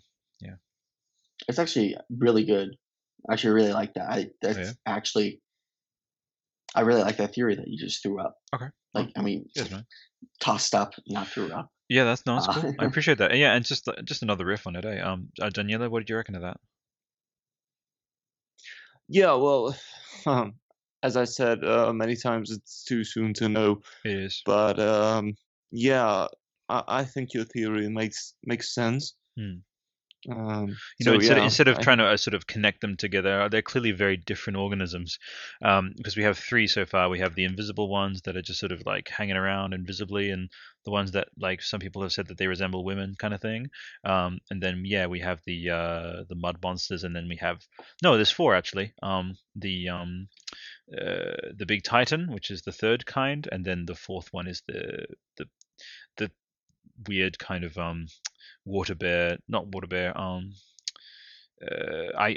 It's 1.46 1.58
actually 1.60 1.96
really 2.10 2.44
good. 2.44 2.76
I 3.28 3.32
actually 3.34 3.54
really 3.54 3.72
like 3.72 3.94
that. 3.94 4.10
I 4.10 4.30
that's 4.42 4.58
Oh, 4.58 4.62
yeah? 4.62 4.72
actually 4.86 5.40
I 6.74 6.80
really 6.82 7.02
like 7.02 7.16
that 7.18 7.32
theory 7.34 7.54
that 7.54 7.68
you 7.68 7.78
just 7.78 8.02
threw 8.02 8.20
up. 8.20 8.36
Okay. 8.52 8.66
Like 8.92 9.12
I 9.16 9.22
mean, 9.22 9.48
Cheers, 9.54 9.70
man. 9.70 9.86
tossed 10.40 10.74
up, 10.74 10.94
not 11.06 11.28
threw 11.28 11.52
up. 11.52 11.70
Yeah, 11.88 12.04
that's 12.04 12.26
no, 12.26 12.34
that's 12.34 12.48
Uh, 12.48 12.60
cool. 12.60 12.74
I 12.78 12.84
appreciate 12.86 13.18
that. 13.18 13.36
Yeah, 13.36 13.54
and 13.54 13.64
just 13.64 13.88
just 14.04 14.22
another 14.22 14.44
riff 14.44 14.66
on 14.66 14.76
it. 14.76 14.84
Eh? 14.84 15.00
Um, 15.00 15.30
uh, 15.40 15.48
Daniela, 15.48 15.88
what 15.88 16.00
did 16.00 16.10
you 16.10 16.16
reckon 16.16 16.34
of 16.34 16.42
that? 16.42 16.58
Yeah, 19.08 19.34
well, 19.34 19.76
um, 20.26 20.54
as 21.02 21.16
I 21.16 21.24
said 21.24 21.64
uh, 21.64 21.92
many 21.92 22.16
times, 22.16 22.50
it's 22.50 22.84
too 22.84 23.04
soon 23.04 23.34
to 23.34 23.48
know. 23.48 23.80
It 24.04 24.16
is. 24.16 24.42
But 24.44 24.78
um, 24.80 25.34
yeah, 25.70 26.26
I, 26.68 26.82
I 26.88 27.04
think 27.04 27.34
your 27.34 27.44
theory 27.44 27.88
makes 27.88 28.34
makes 28.44 28.74
sense. 28.74 29.14
Hmm. 29.36 29.60
Um, 30.28 30.76
You 30.98 31.06
know, 31.06 31.12
so, 31.12 31.14
instead 31.14 31.36
yeah, 31.36 31.44
instead 31.44 31.68
of 31.68 31.78
I- 31.78 31.82
trying 31.82 31.98
to 31.98 32.04
uh, 32.06 32.16
sort 32.16 32.34
of 32.34 32.46
connect 32.46 32.80
them 32.80 32.96
together, 32.96 33.48
they're 33.48 33.62
clearly 33.62 33.92
very 33.92 34.16
different 34.16 34.58
organisms. 34.58 35.18
Um, 35.62 35.92
because 35.96 36.16
we 36.16 36.24
have 36.24 36.36
three 36.36 36.66
so 36.66 36.84
far. 36.84 37.08
We 37.08 37.20
have 37.20 37.36
the 37.36 37.44
invisible 37.44 37.88
ones 37.88 38.22
that 38.22 38.36
are 38.36 38.42
just 38.42 38.58
sort 38.58 38.72
of 38.72 38.84
like 38.84 39.08
hanging 39.08 39.36
around 39.36 39.74
invisibly, 39.74 40.30
and 40.30 40.50
the 40.84 40.90
ones 40.90 41.12
that 41.12 41.28
like 41.38 41.62
some 41.62 41.78
people 41.78 42.02
have 42.02 42.12
said 42.12 42.26
that 42.26 42.36
they 42.36 42.48
resemble 42.48 42.84
women, 42.84 43.14
kind 43.16 43.32
of 43.32 43.40
thing. 43.40 43.70
Um, 44.04 44.40
and 44.50 44.60
then 44.60 44.82
yeah, 44.84 45.06
we 45.06 45.20
have 45.20 45.40
the 45.46 45.70
uh 45.70 46.24
the 46.28 46.34
mud 46.34 46.56
monsters, 46.62 47.04
and 47.04 47.14
then 47.14 47.28
we 47.28 47.36
have 47.36 47.64
no, 48.02 48.16
there's 48.16 48.32
four 48.32 48.56
actually. 48.56 48.94
Um, 49.02 49.36
the 49.54 49.90
um. 49.90 50.28
Uh, 50.96 51.52
the 51.56 51.66
big 51.66 51.82
titan, 51.82 52.32
which 52.32 52.50
is 52.50 52.62
the 52.62 52.72
third 52.72 53.04
kind, 53.04 53.46
and 53.52 53.64
then 53.64 53.84
the 53.84 53.94
fourth 53.94 54.32
one 54.32 54.46
is 54.46 54.62
the 54.66 55.04
the 55.36 55.46
the 56.16 56.30
weird 57.06 57.38
kind 57.38 57.64
of 57.64 57.76
um 57.76 58.06
water 58.64 58.94
bear, 58.94 59.36
not 59.48 59.66
water 59.68 59.86
bear. 59.86 60.18
Um, 60.18 60.52
uh, 61.60 62.16
I 62.16 62.36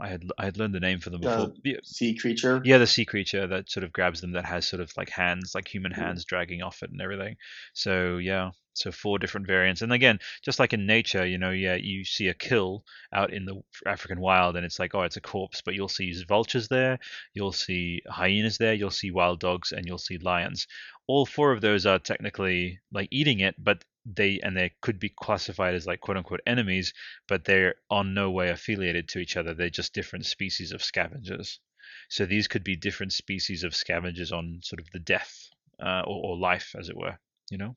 I 0.00 0.08
had 0.08 0.24
I 0.38 0.44
had 0.46 0.56
learned 0.58 0.74
the 0.74 0.80
name 0.80 1.00
for 1.00 1.10
them 1.10 1.20
before. 1.20 1.48
The 1.48 1.60
Yeah, 1.64 1.76
sea 1.82 2.14
creature. 2.16 2.62
yeah, 2.64 2.78
the 2.78 2.86
sea 2.86 3.04
creature 3.04 3.46
that 3.46 3.70
sort 3.70 3.84
of 3.84 3.92
grabs 3.92 4.20
them, 4.20 4.32
that 4.32 4.44
has 4.46 4.66
sort 4.68 4.80
of 4.82 4.92
like 4.96 5.10
hands, 5.10 5.54
like 5.54 5.68
human 5.72 5.92
Mm. 5.96 5.96
hands 6.00 6.24
dragging 6.24 6.62
off 6.62 6.82
it 6.82 6.90
and 6.90 7.00
everything. 7.00 7.36
So 7.74 8.18
yeah, 8.18 8.50
so 8.74 8.92
four 8.92 9.18
different 9.18 9.46
variants. 9.46 9.82
And 9.82 9.92
again, 9.92 10.18
just 10.42 10.58
like 10.58 10.72
in 10.72 10.86
nature, 10.86 11.26
you 11.26 11.38
know, 11.38 11.50
yeah, 11.50 11.76
you 11.76 12.04
see 12.04 12.28
a 12.28 12.34
kill 12.34 12.84
out 13.12 13.32
in 13.32 13.44
the 13.46 13.60
African 13.86 14.20
wild, 14.20 14.56
and 14.56 14.64
it's 14.66 14.78
like, 14.78 14.94
oh, 14.94 15.02
it's 15.02 15.16
a 15.16 15.20
corpse, 15.20 15.62
but 15.62 15.74
you'll 15.74 15.88
see 15.88 16.14
vultures 16.28 16.68
there, 16.68 16.98
you'll 17.34 17.52
see 17.52 18.02
hyenas 18.08 18.58
there, 18.58 18.74
you'll 18.74 18.90
see 18.90 19.10
wild 19.10 19.40
dogs, 19.40 19.72
and 19.72 19.86
you'll 19.86 19.98
see 19.98 20.18
lions. 20.18 20.66
All 21.06 21.26
four 21.26 21.52
of 21.52 21.60
those 21.60 21.86
are 21.86 21.98
technically 21.98 22.80
like 22.92 23.08
eating 23.10 23.40
it, 23.40 23.54
but 23.58 23.84
they 24.06 24.40
and 24.40 24.56
they 24.56 24.72
could 24.80 24.98
be 24.98 25.10
classified 25.10 25.74
as 25.74 25.86
like 25.86 26.00
quote 26.00 26.16
unquote 26.16 26.40
enemies, 26.46 26.92
but 27.28 27.44
they're 27.44 27.74
on 27.90 28.14
no 28.14 28.30
way 28.30 28.50
affiliated 28.50 29.08
to 29.08 29.18
each 29.18 29.36
other. 29.36 29.54
They're 29.54 29.70
just 29.70 29.92
different 29.94 30.26
species 30.26 30.72
of 30.72 30.82
scavengers. 30.82 31.60
So 32.08 32.26
these 32.26 32.48
could 32.48 32.64
be 32.64 32.76
different 32.76 33.12
species 33.12 33.64
of 33.64 33.74
scavengers 33.74 34.32
on 34.32 34.60
sort 34.62 34.80
of 34.80 34.90
the 34.92 34.98
death 34.98 35.48
uh, 35.80 36.02
or, 36.06 36.32
or 36.32 36.36
life, 36.38 36.74
as 36.78 36.88
it 36.88 36.96
were. 36.96 37.18
You 37.50 37.58
know. 37.58 37.76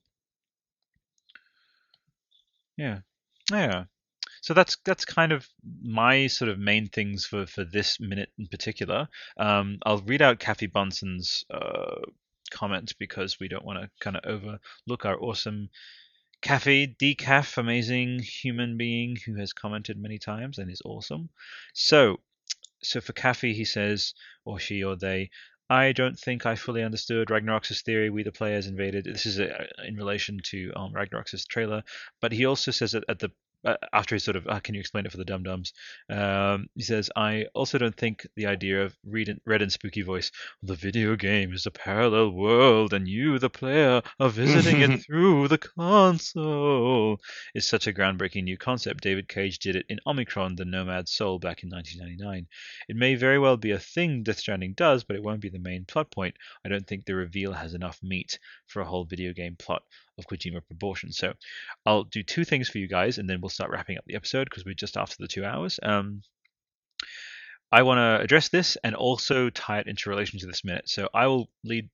Yeah. 2.78 3.00
Yeah. 3.52 3.86
so 4.42 4.54
that's 4.54 4.78
that's 4.84 5.06
kind 5.06 5.32
of 5.32 5.48
my 5.84 6.28
sort 6.28 6.50
of 6.50 6.58
main 6.58 6.88
things 6.88 7.26
for 7.26 7.46
for 7.46 7.64
this 7.64 8.00
minute 8.00 8.30
in 8.38 8.48
particular. 8.48 9.08
Um, 9.38 9.80
I'll 9.86 10.00
read 10.00 10.22
out 10.22 10.40
Kathy 10.40 10.68
Bunson's 10.68 11.46
uh, 11.52 12.02
comment 12.52 12.94
because 13.00 13.40
we 13.40 13.48
don't 13.48 13.66
want 13.66 13.82
to 13.82 13.90
kind 14.00 14.18
of 14.18 14.24
overlook 14.26 15.06
our 15.06 15.20
awesome 15.20 15.70
Kathy 16.44 16.88
Decaf, 16.88 17.58
amazing 17.58 18.20
human 18.20 18.76
being 18.76 19.16
who 19.26 19.36
has 19.36 19.54
commented 19.54 19.98
many 19.98 20.20
times 20.20 20.58
and 20.58 20.70
is 20.70 20.82
awesome. 20.84 21.30
So, 21.74 22.20
so 22.84 23.00
for 23.00 23.14
Kathy, 23.14 23.54
he 23.54 23.64
says, 23.64 24.14
or 24.44 24.60
she 24.60 24.84
or 24.84 24.98
they, 24.98 25.30
I 25.70 25.94
don't 25.94 26.20
think 26.20 26.46
I 26.46 26.56
fully 26.56 26.84
understood 26.84 27.30
Ragnarok's 27.30 27.82
theory. 27.82 28.10
We, 28.10 28.24
the 28.24 28.34
players, 28.34 28.68
invaded. 28.68 29.06
This 29.06 29.26
is 29.26 29.40
a, 29.40 29.68
in 29.88 29.96
relation 29.96 30.40
to 30.48 30.74
um, 30.76 30.92
Ragnarok's 30.92 31.46
trailer, 31.46 31.84
but 32.20 32.34
he 32.34 32.46
also 32.46 32.72
says 32.72 32.92
that 32.92 33.06
at 33.08 33.20
the 33.20 33.28
uh, 33.28 33.30
after 33.92 34.16
he 34.16 34.20
sort 34.20 34.36
of, 34.36 34.48
uh, 34.48 34.60
can 34.60 34.76
you 34.76 34.80
explain 34.80 35.06
it 35.06 35.12
for 35.12 35.18
the 35.18 35.26
dum 35.26 35.44
dums? 35.44 35.74
Um, 36.10 36.68
he 36.76 36.84
says, 36.84 37.10
I 37.16 37.46
also 37.54 37.78
don't 37.78 37.96
think 37.96 38.28
the 38.36 38.48
idea 38.48 38.84
of 38.84 38.96
read 39.06 39.30
and, 39.30 39.40
red 39.46 39.62
and 39.62 39.72
spooky 39.72 40.02
voice, 40.02 40.32
the 40.62 40.76
video 40.76 41.16
game 41.16 41.54
is 41.54 41.66
a 41.66 41.72
parallel 41.72 42.32
world 42.32 42.94
and 42.94 43.08
you, 43.08 43.40
the 43.40 43.50
player, 43.50 44.02
are 44.20 44.30
visiting 44.30 44.82
it 44.82 44.98
through 45.06 45.48
the 45.48 45.58
console 45.58 47.20
is 47.56 47.68
such 47.68 47.88
a 47.88 47.94
groundbreaking 47.94 48.44
new 48.44 48.58
concept. 48.58 49.04
David 49.04 49.28
Cage 49.28 49.60
did 49.60 49.76
it 49.76 49.86
in 49.90 50.00
Omikron, 50.08 50.58
the 50.58 50.66
Nomad 50.66 51.08
Soul, 51.08 51.40
back 51.40 51.64
in 51.64 51.70
1999. 51.70 52.48
It 52.90 52.96
may 52.96 53.16
very 53.16 53.40
well 53.40 53.58
be 53.58 53.72
a 53.72 53.80
thing 53.80 54.24
Death 54.24 54.40
Stranding 54.40 54.74
does, 54.74 55.04
but 55.04 55.16
it 55.16 55.24
won't 55.24 55.42
be 55.42 55.50
the 55.50 55.60
main 55.60 55.86
plot 55.86 56.12
point. 56.12 56.36
I 56.66 56.70
don't 56.70 56.86
think 56.86 57.06
the 57.06 57.16
reveal 57.16 57.54
has 57.54 57.74
enough 57.74 58.00
meat 58.04 58.40
for 58.68 58.82
a 58.82 58.86
whole 58.86 59.06
video 59.06 59.34
game 59.34 59.56
plot 59.58 59.84
of 60.18 60.28
Kojima 60.28 60.66
proportions. 60.66 61.18
So 61.18 61.34
I'll 61.86 62.04
do 62.04 62.24
two 62.24 62.44
things 62.44 62.70
for 62.70 62.78
you 62.78 62.88
guys, 62.88 63.18
and 63.18 63.30
then 63.30 63.42
we'll 63.42 63.50
start 63.50 63.72
wrapping 63.72 63.98
up 63.98 64.06
the 64.06 64.16
episode 64.16 64.46
because 64.46 64.66
we're 64.66 64.74
just 64.74 64.98
after 64.98 65.16
the 65.20 65.28
two 65.28 65.46
hours. 65.46 65.80
Um, 65.82 66.22
I 67.72 67.82
want 67.82 67.98
to 67.98 68.24
address 68.24 68.50
this 68.50 68.78
and 68.84 68.96
also 68.96 69.50
tie 69.50 69.80
it 69.80 69.88
into 69.88 70.10
relation 70.10 70.40
to 70.40 70.46
this 70.46 70.64
minute. 70.64 70.88
So 70.90 71.10
I 71.14 71.28
will 71.28 71.50
lead. 71.64 71.90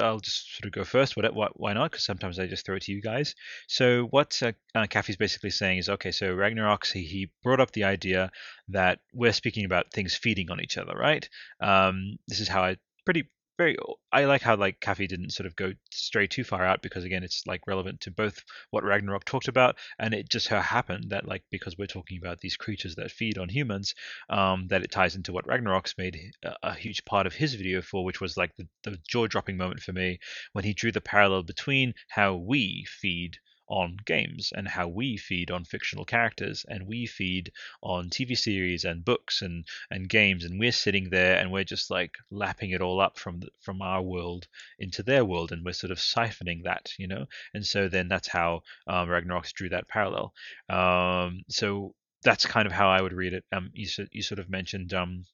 I'll 0.00 0.20
just 0.20 0.56
sort 0.56 0.66
of 0.66 0.72
go 0.72 0.84
first. 0.84 1.16
What, 1.16 1.34
what 1.34 1.58
why 1.58 1.72
not? 1.72 1.90
Because 1.90 2.04
sometimes 2.04 2.38
I 2.38 2.46
just 2.46 2.64
throw 2.64 2.76
it 2.76 2.82
to 2.82 2.92
you 2.92 3.02
guys. 3.02 3.34
So 3.66 4.04
what 4.04 4.40
uh, 4.42 4.52
uh, 4.74 4.86
Kathy's 4.86 5.16
basically 5.16 5.50
saying 5.50 5.78
is, 5.78 5.88
okay, 5.88 6.12
so 6.12 6.32
Ragnarok, 6.32 6.86
he, 6.86 7.02
he 7.02 7.30
brought 7.42 7.60
up 7.60 7.72
the 7.72 7.84
idea 7.84 8.30
that 8.68 9.00
we're 9.12 9.32
speaking 9.32 9.64
about 9.64 9.92
things 9.92 10.14
feeding 10.14 10.50
on 10.50 10.62
each 10.62 10.78
other, 10.78 10.94
right? 10.94 11.28
Um, 11.60 12.18
this 12.26 12.40
is 12.40 12.48
how 12.48 12.62
I 12.62 12.76
pretty 13.04 13.28
very 13.58 13.76
I 14.12 14.24
like 14.24 14.40
how 14.40 14.56
like 14.56 14.80
Kathy 14.80 15.06
didn't 15.06 15.32
sort 15.32 15.46
of 15.46 15.56
go 15.56 15.72
stray 15.90 16.26
too 16.28 16.44
far 16.44 16.64
out 16.64 16.80
because 16.80 17.04
again 17.04 17.24
it's 17.24 17.42
like 17.46 17.66
relevant 17.66 18.00
to 18.02 18.10
both 18.10 18.42
what 18.70 18.84
Ragnarok 18.84 19.24
talked 19.24 19.48
about 19.48 19.76
and 19.98 20.14
it 20.14 20.30
just 20.30 20.46
so 20.46 20.58
happened 20.60 21.10
that 21.10 21.26
like 21.26 21.42
because 21.50 21.76
we're 21.76 21.86
talking 21.86 22.18
about 22.22 22.40
these 22.40 22.56
creatures 22.56 22.94
that 22.94 23.10
feed 23.10 23.36
on 23.36 23.48
humans 23.48 23.94
um, 24.30 24.68
that 24.68 24.82
it 24.82 24.92
ties 24.92 25.16
into 25.16 25.32
what 25.32 25.46
Ragnarok's 25.46 25.98
made 25.98 26.16
a, 26.44 26.54
a 26.62 26.74
huge 26.74 27.04
part 27.04 27.26
of 27.26 27.34
his 27.34 27.54
video 27.54 27.82
for 27.82 28.04
which 28.04 28.20
was 28.20 28.36
like 28.36 28.54
the, 28.56 28.66
the 28.84 28.98
jaw 29.08 29.26
dropping 29.26 29.56
moment 29.56 29.80
for 29.80 29.92
me 29.92 30.20
when 30.52 30.64
he 30.64 30.72
drew 30.72 30.92
the 30.92 31.00
parallel 31.00 31.42
between 31.42 31.92
how 32.08 32.36
we 32.36 32.86
feed 32.88 33.36
on 33.68 33.96
games 34.04 34.52
and 34.54 34.68
how 34.68 34.88
we 34.88 35.16
feed 35.16 35.50
on 35.50 35.64
fictional 35.64 36.04
characters 36.04 36.64
and 36.68 36.86
we 36.86 37.06
feed 37.06 37.52
on 37.82 38.10
TV 38.10 38.36
series 38.36 38.84
and 38.84 39.04
books 39.04 39.42
and 39.42 39.66
and 39.90 40.08
games. 40.08 40.44
And 40.44 40.58
we're 40.58 40.72
sitting 40.72 41.10
there 41.10 41.36
and 41.38 41.50
we're 41.52 41.64
just 41.64 41.90
like 41.90 42.14
lapping 42.30 42.70
it 42.70 42.80
all 42.80 43.00
up 43.00 43.18
from 43.18 43.42
from 43.60 43.82
our 43.82 44.02
world 44.02 44.46
into 44.78 45.02
their 45.02 45.24
world. 45.24 45.52
And 45.52 45.64
we're 45.64 45.72
sort 45.72 45.90
of 45.90 45.98
siphoning 45.98 46.64
that 46.64 46.92
you 46.98 47.06
know? 47.06 47.26
And 47.54 47.66
so 47.66 47.88
then 47.88 48.08
that's 48.08 48.28
how 48.28 48.62
um, 48.86 49.08
Ragnarok 49.08 49.46
drew 49.52 49.68
that 49.70 49.88
parallel. 49.88 50.32
Um, 50.68 51.42
so 51.48 51.94
that's 52.22 52.46
kind 52.46 52.66
of 52.66 52.72
how 52.72 52.88
I 52.88 53.00
would 53.00 53.12
read 53.12 53.32
it. 53.32 53.44
Um, 53.52 53.70
you, 53.72 53.88
you 54.12 54.22
sort 54.22 54.40
of 54.40 54.50
mentioned 54.50 54.92
um, 54.92 55.24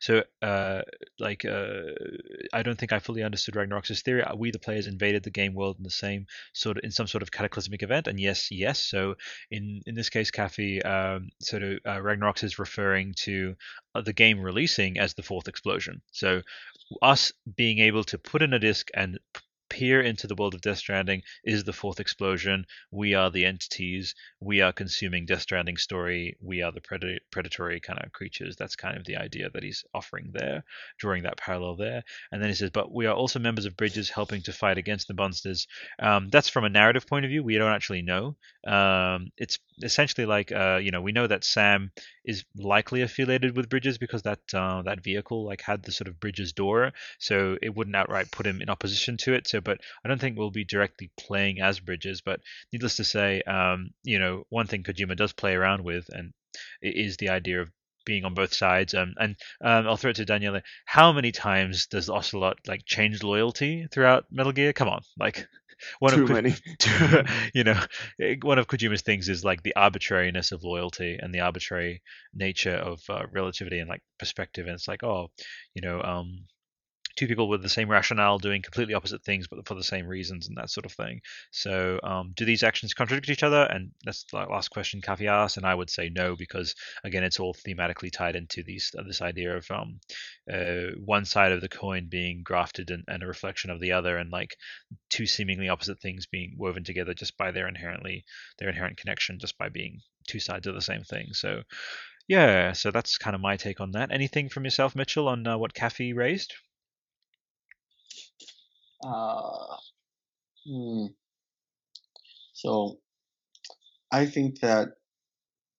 so, 0.00 0.22
uh, 0.42 0.82
like, 1.18 1.44
uh, 1.44 1.82
I 2.52 2.62
don't 2.62 2.78
think 2.78 2.92
I 2.92 2.98
fully 2.98 3.22
understood 3.22 3.56
Ragnarok's 3.56 4.02
theory. 4.02 4.22
Uh, 4.22 4.34
we, 4.36 4.50
the 4.50 4.58
players, 4.58 4.86
invaded 4.86 5.22
the 5.22 5.30
game 5.30 5.54
world 5.54 5.76
in 5.78 5.84
the 5.84 5.90
same 5.90 6.26
sort 6.52 6.76
of 6.78 6.84
in 6.84 6.90
some 6.90 7.06
sort 7.06 7.22
of 7.22 7.30
cataclysmic 7.30 7.82
event, 7.82 8.06
and 8.06 8.18
yes, 8.20 8.50
yes. 8.50 8.80
So, 8.80 9.14
in 9.50 9.82
in 9.86 9.94
this 9.94 10.10
case, 10.10 10.30
Kathy, 10.30 10.82
um, 10.82 11.28
sort 11.40 11.62
of 11.62 11.78
uh, 11.86 12.32
is 12.42 12.58
referring 12.58 13.14
to 13.18 13.54
uh, 13.94 14.00
the 14.00 14.12
game 14.12 14.40
releasing 14.40 14.98
as 14.98 15.14
the 15.14 15.22
fourth 15.22 15.48
explosion. 15.48 16.02
So, 16.12 16.42
us 17.02 17.32
being 17.56 17.78
able 17.78 18.04
to 18.04 18.18
put 18.18 18.42
in 18.42 18.52
a 18.52 18.58
disc 18.58 18.88
and 18.94 19.18
peer 19.74 20.00
into 20.00 20.28
the 20.28 20.36
world 20.36 20.54
of 20.54 20.60
Death 20.60 20.78
Stranding 20.78 21.22
is 21.42 21.64
the 21.64 21.72
fourth 21.72 21.98
explosion. 21.98 22.64
We 22.92 23.14
are 23.14 23.28
the 23.28 23.44
entities. 23.44 24.14
We 24.38 24.60
are 24.60 24.72
consuming 24.72 25.26
Death 25.26 25.42
Stranding 25.42 25.78
story. 25.78 26.36
We 26.40 26.62
are 26.62 26.70
the 26.70 26.80
pred- 26.80 27.18
predatory 27.32 27.80
kind 27.80 27.98
of 28.00 28.12
creatures. 28.12 28.54
That's 28.54 28.76
kind 28.76 28.96
of 28.96 29.04
the 29.04 29.16
idea 29.16 29.50
that 29.50 29.64
he's 29.64 29.84
offering 29.92 30.30
there, 30.32 30.62
drawing 31.00 31.24
that 31.24 31.38
parallel 31.38 31.74
there. 31.74 32.04
And 32.30 32.40
then 32.40 32.50
he 32.50 32.54
says, 32.54 32.70
but 32.70 32.94
we 32.94 33.06
are 33.06 33.16
also 33.16 33.40
members 33.40 33.64
of 33.64 33.76
Bridges 33.76 34.08
helping 34.10 34.42
to 34.42 34.52
fight 34.52 34.78
against 34.78 35.08
the 35.08 35.14
monsters. 35.14 35.66
Um, 35.98 36.28
that's 36.28 36.48
from 36.48 36.64
a 36.64 36.70
narrative 36.70 37.08
point 37.08 37.24
of 37.24 37.30
view. 37.30 37.42
We 37.42 37.58
don't 37.58 37.72
actually 37.72 38.02
know. 38.02 38.36
Um, 38.64 39.32
it's 39.36 39.58
essentially 39.82 40.24
like, 40.24 40.52
uh, 40.52 40.78
you 40.80 40.92
know, 40.92 41.00
we 41.00 41.10
know 41.10 41.26
that 41.26 41.42
Sam 41.42 41.90
is 42.24 42.44
likely 42.56 43.02
affiliated 43.02 43.56
with 43.56 43.68
Bridges 43.68 43.98
because 43.98 44.22
that 44.22 44.40
uh, 44.54 44.82
that 44.82 45.02
vehicle 45.02 45.44
like 45.44 45.60
had 45.60 45.82
the 45.82 45.92
sort 45.92 46.08
of 46.08 46.18
Bridges 46.20 46.52
door, 46.52 46.92
so 47.18 47.58
it 47.60 47.74
wouldn't 47.74 47.96
outright 47.96 48.30
put 48.30 48.46
him 48.46 48.62
in 48.62 48.70
opposition 48.70 49.16
to 49.18 49.34
it. 49.34 49.46
So, 49.46 49.60
but 49.64 49.80
I 50.04 50.08
don't 50.08 50.20
think 50.20 50.38
we'll 50.38 50.50
be 50.50 50.64
directly 50.64 51.10
playing 51.18 51.60
as 51.60 51.80
Bridges. 51.80 52.20
But 52.20 52.40
needless 52.72 52.96
to 52.96 53.04
say, 53.04 53.42
um, 53.42 53.90
you 54.02 54.18
know, 54.18 54.44
one 54.50 54.66
thing 54.66 54.82
Kojima 54.82 55.16
does 55.16 55.32
play 55.32 55.54
around 55.54 55.84
with, 55.84 56.06
and 56.10 56.32
is 56.82 57.16
the 57.16 57.30
idea 57.30 57.62
of 57.62 57.70
being 58.04 58.24
on 58.24 58.34
both 58.34 58.54
sides. 58.54 58.94
Um, 58.94 59.14
and 59.18 59.36
um, 59.62 59.88
I'll 59.88 59.96
throw 59.96 60.10
it 60.10 60.16
to 60.16 60.24
Daniele. 60.24 60.60
How 60.84 61.12
many 61.12 61.32
times 61.32 61.86
does 61.86 62.10
Ocelot 62.10 62.58
like 62.66 62.84
change 62.84 63.22
loyalty 63.22 63.86
throughout 63.90 64.26
Metal 64.30 64.52
Gear? 64.52 64.72
Come 64.72 64.88
on, 64.88 65.00
like 65.18 65.46
one 65.98 66.12
Too 66.12 66.22
of 66.22 66.28
Ko- 66.28 66.34
many. 66.34 66.54
you 67.54 67.64
know, 67.64 67.80
eh, 68.20 68.36
one 68.42 68.58
of 68.58 68.66
Kojima's 68.66 69.02
things 69.02 69.28
is 69.28 69.44
like 69.44 69.62
the 69.62 69.76
arbitrariness 69.76 70.52
of 70.52 70.64
loyalty 70.64 71.18
and 71.20 71.34
the 71.34 71.40
arbitrary 71.40 72.02
nature 72.34 72.76
of 72.76 73.00
uh, 73.08 73.26
relativity 73.32 73.78
and 73.78 73.88
like 73.88 74.02
perspective. 74.18 74.66
And 74.66 74.74
it's 74.74 74.88
like, 74.88 75.02
oh, 75.02 75.28
you 75.74 75.82
know, 75.82 76.00
um, 76.02 76.46
two 77.16 77.26
people 77.26 77.48
with 77.48 77.62
the 77.62 77.68
same 77.68 77.90
rationale 77.90 78.38
doing 78.38 78.62
completely 78.62 78.94
opposite 78.94 79.22
things 79.22 79.46
but 79.46 79.66
for 79.66 79.74
the 79.74 79.84
same 79.84 80.06
reasons 80.06 80.48
and 80.48 80.56
that 80.56 80.70
sort 80.70 80.86
of 80.86 80.92
thing 80.92 81.20
so 81.50 81.98
um, 82.02 82.32
do 82.34 82.44
these 82.44 82.62
actions 82.62 82.94
contradict 82.94 83.28
each 83.28 83.42
other 83.42 83.62
and 83.64 83.90
that's 84.04 84.24
the 84.24 84.36
last 84.36 84.70
question 84.70 85.00
Kathy 85.00 85.28
asked 85.28 85.56
and 85.56 85.66
i 85.66 85.74
would 85.74 85.90
say 85.90 86.10
no 86.10 86.36
because 86.36 86.74
again 87.04 87.24
it's 87.24 87.40
all 87.40 87.54
thematically 87.54 88.10
tied 88.10 88.36
into 88.36 88.62
these 88.62 88.92
uh, 88.98 89.02
this 89.02 89.22
idea 89.22 89.56
of 89.56 89.70
um, 89.70 90.00
uh, 90.52 90.92
one 91.04 91.24
side 91.24 91.52
of 91.52 91.60
the 91.60 91.68
coin 91.68 92.08
being 92.08 92.42
grafted 92.42 92.90
and, 92.90 93.04
and 93.08 93.22
a 93.22 93.26
reflection 93.26 93.70
of 93.70 93.80
the 93.80 93.92
other 93.92 94.16
and 94.16 94.30
like 94.30 94.56
two 95.10 95.26
seemingly 95.26 95.68
opposite 95.68 96.00
things 96.00 96.26
being 96.26 96.54
woven 96.56 96.84
together 96.84 97.14
just 97.14 97.36
by 97.36 97.50
their 97.50 97.68
inherently 97.68 98.24
their 98.58 98.68
inherent 98.68 98.96
connection 98.96 99.38
just 99.38 99.56
by 99.58 99.68
being 99.68 100.00
two 100.26 100.40
sides 100.40 100.66
of 100.66 100.74
the 100.74 100.82
same 100.82 101.02
thing 101.02 101.28
so 101.32 101.62
yeah, 102.26 102.72
so 102.72 102.90
that's 102.90 103.18
kind 103.18 103.34
of 103.34 103.42
my 103.42 103.58
take 103.58 103.82
on 103.82 103.92
that. 103.92 104.10
Anything 104.10 104.48
from 104.48 104.64
yourself, 104.64 104.96
Mitchell, 104.96 105.28
on 105.28 105.46
uh, 105.46 105.58
what 105.58 105.74
Kathy 105.74 106.14
raised? 106.14 106.54
Uh, 109.04 109.76
hmm. 110.66 111.06
So, 112.54 112.98
I 114.12 114.26
think 114.26 114.60
that 114.60 114.90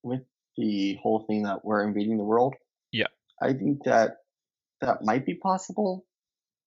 with 0.03 0.21
the 0.57 0.97
whole 1.01 1.25
thing 1.27 1.43
that 1.43 1.65
we're 1.65 1.83
invading 1.87 2.17
the 2.17 2.23
world, 2.23 2.55
Yeah. 2.91 3.07
I 3.41 3.53
think 3.53 3.83
that 3.85 4.17
that 4.81 5.03
might 5.03 5.25
be 5.25 5.35
possible, 5.35 6.05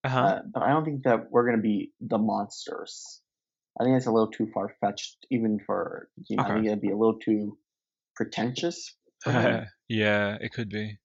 Uh-huh. 0.05 0.19
uh, 0.21 0.43
but 0.53 0.63
I 0.63 0.71
don't 0.71 0.85
think 0.85 1.05
that 1.05 1.31
we're 1.31 1.45
going 1.45 1.57
to 1.57 1.63
be 1.63 1.93
the 2.01 2.19
monsters. 2.19 3.23
I 3.81 3.85
think 3.85 3.97
it's 3.97 4.07
a 4.07 4.13
little 4.13 4.31
too 4.31 4.51
far 4.53 4.75
fetched, 4.81 5.27
even 5.31 5.61
for 5.61 6.11
you 6.29 6.37
know, 6.37 6.43
I 6.43 6.55
think 6.55 6.67
it'd 6.67 6.81
be 6.81 6.91
a 6.91 6.97
little 6.97 7.19
too 7.19 7.59
pretentious 8.17 8.97
yeah, 9.27 10.39
it 10.41 10.53
could 10.53 10.69
be. 10.69 10.99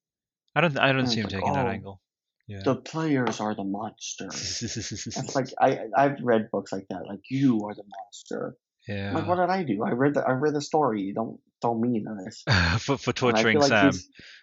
I 0.55 0.61
don't. 0.61 0.77
I 0.77 0.87
don't 0.91 0.99
And 0.99 1.09
see 1.09 1.19
him 1.19 1.25
like, 1.25 1.33
taking 1.33 1.53
that 1.53 1.65
oh, 1.65 1.69
angle. 1.69 2.01
Yeah. 2.47 2.61
The 2.63 2.75
players 2.75 3.39
are 3.39 3.55
the 3.55 3.63
monsters. 3.63 4.61
It's 4.61 5.35
like 5.35 5.47
I 5.59 5.85
I've 5.95 6.17
read 6.21 6.49
books 6.51 6.71
like 6.71 6.87
that, 6.89 7.05
like 7.07 7.21
you 7.29 7.65
are 7.65 7.73
the 7.73 7.83
monster. 7.87 8.57
I'm 8.89 9.13
like, 9.13 9.23
yeah. 9.23 9.29
what 9.29 9.35
did 9.37 9.49
I 9.49 9.63
do? 9.63 9.83
I 9.83 9.91
read 9.91 10.13
the 10.15 10.23
I 10.27 10.31
read 10.31 10.53
the 10.53 10.61
story. 10.61 11.13
Don't 11.15 11.39
don't 11.61 11.79
mean 11.79 12.05
this. 12.25 12.43
for 12.83 12.97
for 12.97 13.13
torturing 13.13 13.59
like 13.59 13.69
Sam. 13.69 13.93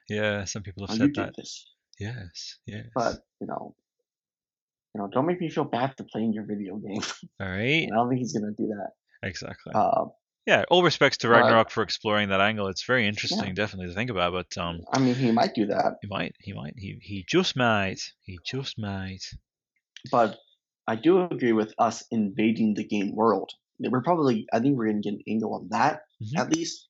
Yeah, 0.09 0.45
some 0.45 0.63
people 0.63 0.87
have 0.87 0.99
oh, 0.99 1.05
you 1.05 1.15
said 1.15 1.25
that. 1.27 1.37
this, 1.37 1.67
Yes. 1.99 2.57
Yes. 2.67 2.87
but 2.95 3.19
you 3.41 3.47
know, 3.47 3.75
you 4.95 5.03
know, 5.03 5.09
don't 5.09 5.27
make 5.27 5.41
me 5.41 5.51
feel 5.51 5.65
bad 5.65 5.95
for 5.97 6.05
playing 6.05 6.33
your 6.33 6.45
video 6.45 6.77
game. 6.77 7.03
All 7.39 7.49
right. 7.49 7.87
I 7.93 7.95
don't 7.95 8.09
think 8.09 8.21
he's 8.21 8.33
gonna 8.33 8.53
do 8.57 8.69
that. 8.69 8.93
Exactly. 9.23 9.73
Uh, 9.75 10.07
Yeah. 10.51 10.65
All 10.69 10.83
respects 10.83 11.19
to 11.19 11.29
Ragnarok 11.29 11.71
for 11.71 11.83
exploring 11.83 12.31
that 12.31 12.41
angle. 12.41 12.67
It's 12.67 12.85
very 12.85 13.03
yeah, 13.03 13.09
interesting, 13.11 13.55
definitely 13.55 13.87
to 13.89 13.95
think 13.95 14.11
about. 14.11 14.33
But 14.33 14.61
um, 14.61 14.81
I 14.93 14.99
mean, 14.99 15.15
he 15.15 15.31
might 15.31 15.55
do 15.55 15.67
that, 15.67 15.99
he 16.03 16.09
might. 16.09 16.35
He 16.41 16.53
might. 16.53 16.75
He 16.77 16.99
he 17.01 17.25
just 17.29 17.57
might. 17.57 18.01
He 18.23 18.39
just 18.45 18.77
might. 18.79 19.23
but 20.11 20.37
I 20.89 20.97
do 20.97 21.23
agree 21.23 21.53
with 21.53 21.73
us 21.79 22.03
invading 22.11 22.75
the 22.75 22.83
game 22.83 23.15
world. 23.15 23.53
We're 23.79 24.03
probably, 24.03 24.47
I 24.53 24.59
think 24.59 24.77
we're 24.77 24.89
gonna 24.89 25.01
get 25.01 25.15
an 25.15 25.23
angle 25.29 25.55
on 25.55 25.69
that 25.71 26.01
hmm 26.19 26.39
at 26.39 26.51
least. 26.55 26.87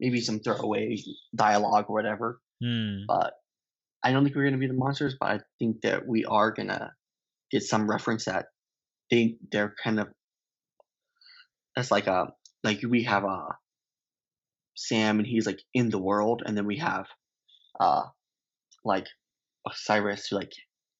maybe 0.00 0.20
some 0.20 0.40
throwaway 0.40 0.96
dialogue 1.34 1.86
or 1.88 1.94
whatever. 1.94 2.40
Hmm. 2.62 3.04
But 3.06 3.34
I 4.02 4.12
don't 4.12 4.24
think 4.24 4.34
we're 4.34 4.44
gonna 4.44 4.56
be 4.56 4.66
the 4.66 4.72
monsters. 4.72 5.14
But 5.20 5.28
I 5.30 5.40
think 5.58 5.82
that 5.82 6.06
we 6.06 6.24
are 6.24 6.52
gonna 6.52 6.92
get 7.50 7.64
some 7.64 7.90
reference 7.90 8.24
that 8.24 8.46
they 9.10 9.36
they're 9.52 9.74
kind 9.84 10.00
of 10.00 10.08
that's 11.78 11.90
like 11.90 12.08
a 12.08 12.32
like 12.64 12.80
we 12.82 13.04
have 13.04 13.24
a 13.24 13.56
Sam 14.76 15.18
and 15.18 15.26
he's 15.26 15.46
like 15.46 15.60
in 15.74 15.90
the 15.90 15.98
world, 15.98 16.42
and 16.44 16.56
then 16.56 16.66
we 16.66 16.78
have 16.78 17.06
uh 17.80 18.04
like 18.84 19.06
Cyrus 19.72 20.28
who 20.28 20.36
like 20.36 20.52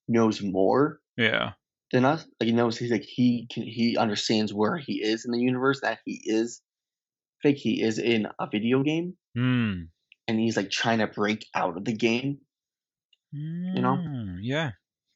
knows 0.08 0.42
more 0.42 1.00
Yeah. 1.16 1.52
than 1.92 2.04
us. 2.04 2.26
Like 2.40 2.48
he 2.48 2.52
knows 2.52 2.76
he's 2.76 2.90
like 2.90 3.04
he 3.04 3.46
can 3.52 3.62
he 3.62 3.96
understands 3.96 4.52
where 4.52 4.76
he 4.76 5.02
is 5.02 5.24
in 5.24 5.30
the 5.32 5.40
universe 5.40 5.80
that 5.82 6.00
he 6.04 6.20
is 6.24 6.60
fake. 7.42 7.58
He 7.58 7.82
is 7.82 7.98
in 7.98 8.26
a 8.38 8.48
video 8.50 8.82
game, 8.82 9.16
Hmm. 9.34 9.82
and 10.26 10.40
he's 10.40 10.56
like 10.56 10.70
trying 10.70 10.98
to 10.98 11.06
break 11.06 11.46
out 11.54 11.76
of 11.76 11.84
the 11.84 11.94
game. 11.94 12.38
You 13.32 13.82
know? 13.82 13.96
Mm, 13.96 14.38
Yeah. 14.42 14.70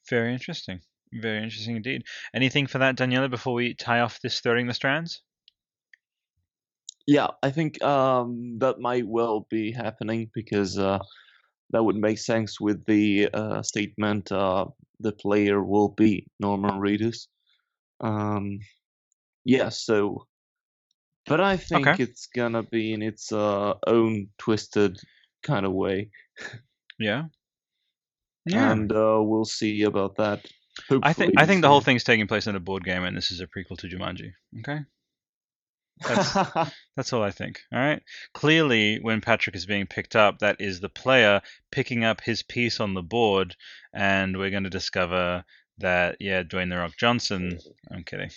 Very 0.09 0.33
interesting. 0.33 0.81
Very 1.11 1.43
interesting 1.43 1.75
indeed. 1.75 2.03
Anything 2.33 2.67
for 2.67 2.77
that, 2.79 2.95
Daniela, 2.95 3.29
before 3.29 3.53
we 3.53 3.73
tie 3.73 4.01
off 4.01 4.19
this 4.21 4.39
threading 4.39 4.67
the 4.67 4.73
strands? 4.73 5.21
Yeah, 7.05 7.27
I 7.41 7.51
think 7.51 7.81
um, 7.83 8.57
that 8.59 8.79
might 8.79 9.05
well 9.07 9.45
be 9.49 9.71
happening 9.71 10.29
because 10.33 10.77
uh, 10.79 10.99
that 11.71 11.83
would 11.83 11.97
make 11.97 12.17
sense 12.17 12.59
with 12.61 12.85
the 12.85 13.29
uh, 13.33 13.61
statement 13.61 14.31
uh, 14.31 14.65
the 14.99 15.11
player 15.11 15.61
will 15.61 15.89
be 15.89 16.27
Norman 16.39 16.79
Reedus. 16.79 17.27
Um, 17.99 18.59
yeah, 19.43 19.69
so, 19.69 20.27
but 21.25 21.41
I 21.41 21.57
think 21.57 21.87
Okay. 21.87 22.03
it's 22.03 22.27
gonna 22.27 22.63
be 22.63 22.93
in 22.93 23.01
its 23.01 23.31
uh, 23.31 23.73
own 23.85 24.27
twisted 24.37 24.97
kind 25.43 25.65
of 25.65 25.73
way, 25.73 26.09
Yeah. 26.99 27.25
Yeah. 28.45 28.71
and 28.71 28.91
uh, 28.91 29.19
we'll 29.21 29.45
see 29.45 29.83
about 29.83 30.15
that. 30.17 30.45
I 31.01 31.13
think 31.13 31.33
I 31.37 31.45
think 31.45 31.61
the 31.61 31.69
whole 31.69 31.81
thing's 31.81 32.03
taking 32.03 32.27
place 32.27 32.47
in 32.47 32.55
a 32.55 32.59
board 32.59 32.83
game, 32.83 33.03
and 33.03 33.15
this 33.15 33.31
is 33.31 33.41
a 33.41 33.47
prequel 33.47 33.77
to 33.79 33.87
Jumanji. 33.87 34.31
Okay. 34.59 34.79
That's 36.01 36.33
that's 36.95 37.13
all 37.13 37.23
I 37.23 37.31
think. 37.31 37.61
All 37.71 37.79
right. 37.79 38.01
Clearly, 38.33 38.99
when 39.01 39.21
Patrick 39.21 39.55
is 39.55 39.65
being 39.65 39.85
picked 39.87 40.15
up, 40.15 40.39
that 40.39 40.57
is 40.59 40.79
the 40.79 40.89
player 40.89 41.41
picking 41.71 42.03
up 42.03 42.21
his 42.21 42.43
piece 42.43 42.79
on 42.79 42.93
the 42.93 43.03
board, 43.03 43.55
and 43.93 44.37
we're 44.37 44.49
going 44.49 44.63
to 44.63 44.69
discover 44.69 45.43
that 45.79 46.17
yeah, 46.19 46.43
Dwayne 46.43 46.69
the 46.69 46.77
Rock 46.77 46.93
Johnson. 46.97 47.57
I'm 47.91 48.03
kidding. 48.03 48.29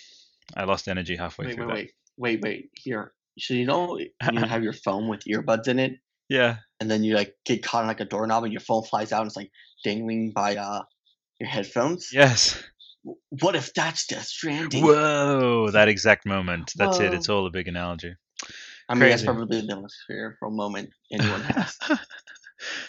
I 0.56 0.64
lost 0.64 0.88
energy 0.88 1.16
halfway 1.16 1.46
Wait, 1.46 1.54
through 1.56 1.66
wait, 1.68 1.74
that. 1.74 1.92
wait, 2.18 2.40
wait, 2.40 2.42
wait. 2.42 2.70
Here, 2.74 3.12
so 3.38 3.54
you 3.54 3.66
know 3.66 3.98
you 4.32 4.40
have 4.40 4.62
your 4.62 4.72
phone 4.72 5.08
with 5.08 5.24
earbuds 5.24 5.68
in 5.68 5.78
it, 5.78 5.98
Yeah. 6.28 6.58
and 6.80 6.90
then 6.90 7.02
you 7.04 7.14
like 7.16 7.34
get 7.44 7.62
caught 7.62 7.82
on 7.82 7.88
like 7.88 8.00
a 8.00 8.04
doorknob, 8.04 8.44
and 8.44 8.52
your 8.52 8.60
phone 8.60 8.84
flies 8.84 9.12
out, 9.12 9.22
and 9.22 9.28
it's 9.28 9.36
like 9.36 9.50
dangling 9.84 10.32
by 10.32 10.56
uh 10.56 10.82
your 11.40 11.48
headphones. 11.48 12.10
Yes. 12.12 12.62
What 13.28 13.54
if 13.54 13.72
that's 13.74 14.06
Death 14.06 14.26
Stranding? 14.26 14.84
Whoa! 14.84 15.70
That 15.70 15.88
exact 15.88 16.26
moment. 16.26 16.72
That's 16.76 16.98
it. 17.00 17.14
It's 17.14 17.28
all 17.28 17.46
a 17.46 17.50
big 17.50 17.68
analogy. 17.68 18.14
I 18.88 18.94
mean, 18.94 19.10
that's 19.10 19.24
probably 19.24 19.60
the 19.60 19.76
most 19.76 19.96
fearful 20.06 20.50
moment 20.50 20.90
anyone 21.12 21.40
has. 21.42 21.78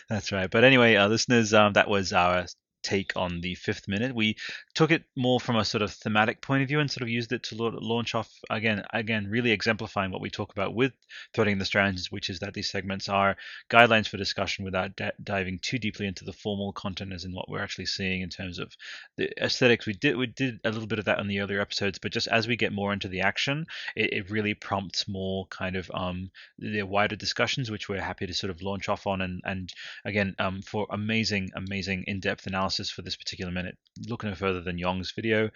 That's 0.10 0.32
right. 0.32 0.50
But 0.50 0.64
anyway, 0.64 0.96
uh, 0.96 1.08
listeners, 1.08 1.54
um, 1.54 1.74
that 1.74 1.90
was 1.90 2.14
our 2.14 2.46
take 2.88 3.12
on 3.16 3.42
the 3.42 3.56
fifth 3.56 3.88
minute. 3.88 4.16
We 4.16 4.38
took 4.74 4.92
it 4.92 5.04
more 5.16 5.40
from 5.40 5.58
a 5.58 5.66
sort 5.66 5.82
of 5.82 5.92
thematic 5.92 6.42
point 6.42 6.62
of 6.64 6.70
view 6.70 6.80
and 6.80 6.90
sort 6.90 7.02
of 7.02 7.10
used 7.10 7.34
it 7.34 7.44
to 7.44 7.56
launch 7.56 8.16
off 8.16 8.32
again, 8.50 8.84
again, 8.94 9.28
really 9.28 9.52
exemplifying 9.52 10.12
what 10.12 10.22
we 10.22 10.30
talk 10.30 10.52
about 10.54 10.74
with 10.74 10.94
threading 11.34 11.58
the 11.58 11.66
strands, 11.66 12.12
which 12.12 12.30
is 12.30 12.40
that 12.40 12.54
these 12.54 12.70
segments 12.70 13.10
are 13.10 13.36
guidelines 13.70 14.08
for 14.08 14.18
discussion 14.18 14.64
without 14.64 14.96
d- 14.96 15.18
diving 15.22 15.60
too 15.60 15.78
deeply 15.78 16.08
into 16.08 16.24
the 16.24 16.34
formal 16.34 16.72
content, 16.72 17.12
as 17.14 17.26
in 17.26 17.34
what 17.34 17.50
we're 17.50 17.64
actually 17.64 17.86
seeing 17.86 18.22
in 18.22 18.30
terms 18.30 18.58
of 18.60 18.72
the 19.18 19.30
aesthetics. 19.44 19.86
We 19.86 19.94
did 19.94 20.16
we 20.16 20.28
did 20.28 20.60
a 20.64 20.72
little 20.72 20.88
bit 20.88 21.00
of 21.00 21.06
that 21.06 21.20
in 21.20 21.28
the 21.28 21.42
earlier 21.42 21.60
episodes, 21.60 22.00
but 22.00 22.14
just 22.14 22.28
as 22.28 22.48
we 22.48 22.56
get 22.56 22.72
more 22.72 22.94
into 22.94 23.10
the 23.10 23.22
action, 23.22 23.66
it, 23.96 24.14
it 24.14 24.32
really 24.32 24.54
prompts 24.54 25.08
more 25.08 25.46
kind 25.48 25.76
of 25.76 25.92
um 25.94 26.32
the 26.58 26.84
wider 26.84 27.18
discussions, 27.18 27.70
which 27.70 27.90
we're 27.90 28.02
happy 28.02 28.28
to 28.28 28.34
sort 28.34 28.52
of 28.52 28.62
launch 28.62 28.88
off 28.88 29.08
on 29.08 29.22
and 29.22 29.42
and 29.44 29.74
again 30.06 30.36
um, 30.40 30.62
for 30.62 30.88
amazing 30.92 31.50
amazing 31.56 32.04
in-depth 32.08 32.48
analysis 32.48 32.77
for 32.92 33.02
this 33.02 33.16
particular 33.16 33.52
minute. 33.52 33.78
Look 34.08 34.24
no 34.24 34.36
further 34.36 34.62
than 34.62 34.78
yong's 34.78 35.12
video 35.16 35.50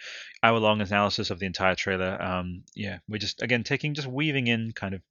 hour 0.44 0.60
long 0.60 0.82
analysis 0.82 1.30
of 1.30 1.40
the 1.40 1.46
entire 1.46 1.76
trailer. 1.76 2.22
Um, 2.22 2.64
yeah 2.76 3.00
we're 3.08 3.18
just 3.18 3.42
again 3.42 3.64
taking 3.64 3.94
just 3.94 4.08
weaving 4.08 4.48
in 4.48 4.72
kind 4.76 4.94
of 4.94 5.02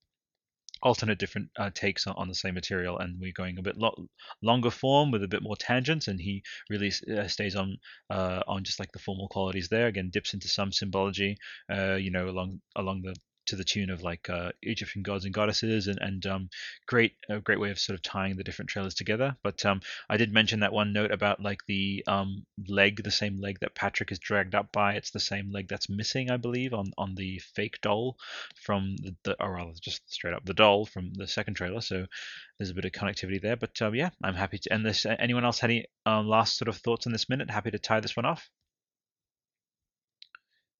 alternate 0.82 1.18
different 1.18 1.50
uh, 1.58 1.70
takes 1.74 2.06
on, 2.06 2.14
on 2.16 2.28
the 2.28 2.34
same 2.34 2.54
material 2.54 2.98
and 2.98 3.20
we're 3.20 3.32
going 3.32 3.58
a 3.58 3.62
bit 3.62 3.76
lo- 3.76 4.06
longer 4.42 4.70
form 4.70 5.10
with 5.10 5.22
a 5.22 5.28
bit 5.28 5.42
more 5.42 5.56
tangents 5.56 6.08
and 6.08 6.20
he 6.20 6.42
really 6.70 6.90
uh, 7.16 7.28
stays 7.28 7.54
on 7.54 7.76
uh, 8.10 8.40
on 8.46 8.64
just 8.64 8.80
like 8.80 8.90
the 8.92 8.98
formal 8.98 9.28
qualities 9.28 9.68
there. 9.68 9.86
Again 9.86 10.10
dips 10.10 10.34
into 10.34 10.48
some 10.48 10.72
symbology 10.72 11.36
uh, 11.70 11.94
you 11.94 12.10
know 12.10 12.28
along 12.28 12.60
along 12.76 13.02
the 13.02 13.14
to 13.50 13.56
the 13.56 13.64
tune 13.64 13.90
of 13.90 14.02
like 14.02 14.28
uh, 14.28 14.50
Egyptian 14.62 15.02
gods 15.02 15.24
and 15.24 15.34
goddesses, 15.34 15.86
and 15.86 15.98
and 16.00 16.26
um, 16.26 16.50
great 16.86 17.12
a 17.28 17.40
great 17.40 17.60
way 17.60 17.70
of 17.70 17.78
sort 17.78 17.94
of 17.94 18.02
tying 18.02 18.36
the 18.36 18.44
different 18.44 18.70
trailers 18.70 18.94
together. 18.94 19.36
But 19.42 19.64
um, 19.66 19.80
I 20.08 20.16
did 20.16 20.32
mention 20.32 20.60
that 20.60 20.72
one 20.72 20.92
note 20.92 21.12
about 21.12 21.40
like 21.40 21.60
the 21.66 22.02
um, 22.06 22.46
leg, 22.68 23.02
the 23.02 23.10
same 23.10 23.40
leg 23.40 23.60
that 23.60 23.74
Patrick 23.74 24.12
is 24.12 24.18
dragged 24.18 24.54
up 24.54 24.72
by. 24.72 24.94
It's 24.94 25.10
the 25.10 25.20
same 25.20 25.50
leg 25.52 25.68
that's 25.68 25.88
missing, 25.88 26.30
I 26.30 26.36
believe, 26.36 26.74
on 26.74 26.92
on 26.98 27.14
the 27.14 27.38
fake 27.54 27.80
doll 27.82 28.16
from 28.64 28.96
the, 28.96 29.14
the 29.24 29.42
or 29.42 29.54
rather 29.54 29.72
just 29.80 30.10
straight 30.12 30.34
up 30.34 30.44
the 30.44 30.54
doll 30.54 30.86
from 30.86 31.12
the 31.14 31.26
second 31.26 31.54
trailer. 31.54 31.80
So 31.80 32.06
there's 32.58 32.70
a 32.70 32.74
bit 32.74 32.84
of 32.84 32.92
connectivity 32.92 33.40
there. 33.40 33.56
But 33.56 33.80
um, 33.82 33.94
yeah, 33.94 34.10
I'm 34.22 34.34
happy 34.34 34.58
to 34.58 34.72
end 34.72 34.84
this. 34.84 35.06
Anyone 35.06 35.44
else 35.44 35.58
had 35.58 35.70
any 35.70 35.86
um, 36.06 36.28
last 36.28 36.56
sort 36.56 36.68
of 36.68 36.76
thoughts 36.76 37.06
on 37.06 37.12
this 37.12 37.28
minute? 37.28 37.50
Happy 37.50 37.70
to 37.70 37.78
tie 37.78 38.00
this 38.00 38.16
one 38.16 38.26
off. 38.26 38.48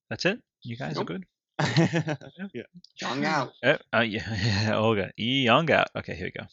That's 0.08 0.24
it. 0.24 0.40
You 0.62 0.76
guys 0.76 0.96
Nope. 0.96 1.04
are 1.04 1.12
good. 1.12 1.24
yeah. 2.54 2.62
Young 3.00 3.24
out. 3.24 3.52
Oh, 3.64 3.76
uh, 3.92 4.00
yeah, 4.00 4.34
yeah, 4.68 4.76
Olga, 4.76 5.12
young 5.16 5.70
out. 5.70 5.88
Okay, 5.96 6.14
here 6.14 6.26
we 6.26 6.40
go. 6.40 6.46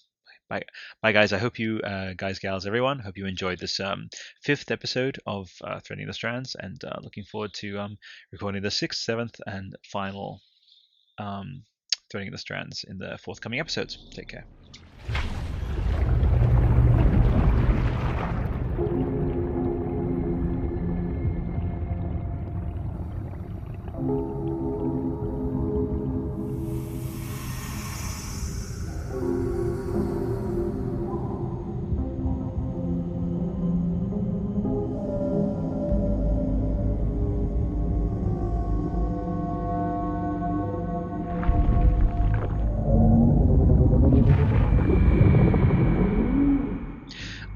Bye, 0.50 0.64
bye, 1.02 1.12
guys. 1.12 1.34
I 1.34 1.38
hope 1.40 1.60
you, 1.60 1.80
uh, 1.82 2.14
guys, 2.16 2.40
gals, 2.40 2.66
everyone, 2.66 3.00
hope 3.00 3.18
you 3.18 3.26
enjoyed 3.26 3.60
this 3.60 3.80
um, 3.80 4.10
fifth 4.44 4.72
episode 4.72 5.20
of 5.26 5.50
uh, 5.62 5.80
Threading 5.82 6.08
the 6.08 6.14
Strands, 6.14 6.56
and 6.58 6.82
uh, 6.86 7.00
looking 7.02 7.26
forward 7.26 7.54
to 7.56 7.78
um, 7.80 7.98
recording 8.32 8.62
the 8.62 8.72
sixth, 8.72 9.02
seventh, 9.02 9.36
and 9.46 9.76
final 9.92 10.42
um, 11.18 11.64
Threading 12.10 12.32
the 12.32 12.38
Strands 12.38 12.86
in 12.88 12.98
the 12.98 13.18
forthcoming 13.18 13.60
episodes. 13.60 13.98
Take 14.14 14.30
care. 14.30 14.46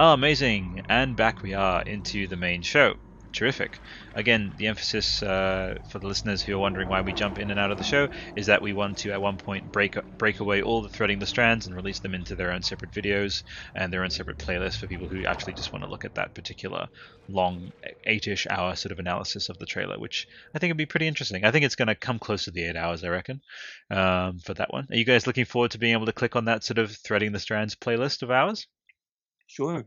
Oh, 0.04 0.14
amazing! 0.14 0.82
And 0.90 1.16
back 1.16 1.44
we 1.44 1.54
are 1.54 1.84
into 1.84 2.26
the 2.26 2.36
main 2.36 2.64
show. 2.64 2.96
Terrific. 3.34 3.80
Again, 4.16 4.52
the 4.58 4.66
emphasis 4.66 5.22
uh, 5.22 5.76
for 5.90 6.00
the 6.00 6.08
listeners 6.08 6.42
who 6.42 6.56
are 6.56 6.60
wondering 6.60 6.90
why 6.90 7.02
we 7.02 7.14
jump 7.14 7.38
in 7.38 7.52
and 7.52 7.60
out 7.60 7.70
of 7.70 7.78
the 7.78 7.84
show 7.84 8.10
is 8.36 8.48
that 8.48 8.64
we 8.64 8.74
want 8.74 8.98
to, 8.98 9.12
at 9.12 9.22
one 9.22 9.38
point, 9.38 9.72
break 9.72 9.96
break 10.18 10.40
away 10.40 10.64
all 10.64 10.82
the 10.82 10.90
threading 10.90 11.20
the 11.20 11.28
strands 11.28 11.68
and 11.68 11.76
release 11.76 12.00
them 12.00 12.16
into 12.16 12.36
their 12.36 12.52
own 12.52 12.64
separate 12.64 12.90
videos 12.90 13.44
and 13.76 13.94
their 13.94 14.04
own 14.04 14.10
separate 14.10 14.40
playlists 14.40 14.78
for 14.78 14.88
people 14.88 15.08
who 15.08 15.24
actually 15.24 15.54
just 15.54 15.72
want 15.72 15.86
to 15.86 15.90
look 15.92 16.04
at 16.04 16.16
that 16.16 16.34
particular 16.34 16.88
long, 17.28 17.70
eight-ish 18.06 18.48
hour 18.50 18.76
sort 18.76 18.92
of 18.92 18.98
analysis 18.98 19.50
of 19.50 19.60
the 19.60 19.68
trailer, 19.68 20.00
which 20.00 20.26
I 20.56 20.58
think 20.58 20.72
would 20.72 20.78
be 20.78 20.88
pretty 20.88 21.06
interesting. 21.08 21.46
I 21.46 21.52
think 21.52 21.64
it's 21.64 21.76
going 21.76 21.90
to 21.90 21.96
come 21.96 22.18
close 22.18 22.46
to 22.46 22.52
the 22.52 22.64
eight 22.64 22.76
hours, 22.76 23.04
I 23.04 23.10
reckon, 23.10 23.42
um, 23.92 24.40
for 24.40 24.56
that 24.56 24.74
one. 24.74 24.88
Are 24.90 24.98
you 24.98 25.06
guys 25.06 25.28
looking 25.28 25.46
forward 25.46 25.70
to 25.72 25.78
being 25.78 25.94
able 25.94 26.08
to 26.08 26.12
click 26.12 26.36
on 26.36 26.46
that 26.46 26.64
sort 26.64 26.80
of 26.80 26.92
threading 26.92 27.34
the 27.34 27.40
strands 27.40 27.76
playlist 27.76 28.24
of 28.24 28.32
ours? 28.32 28.66
Sure. 29.52 29.86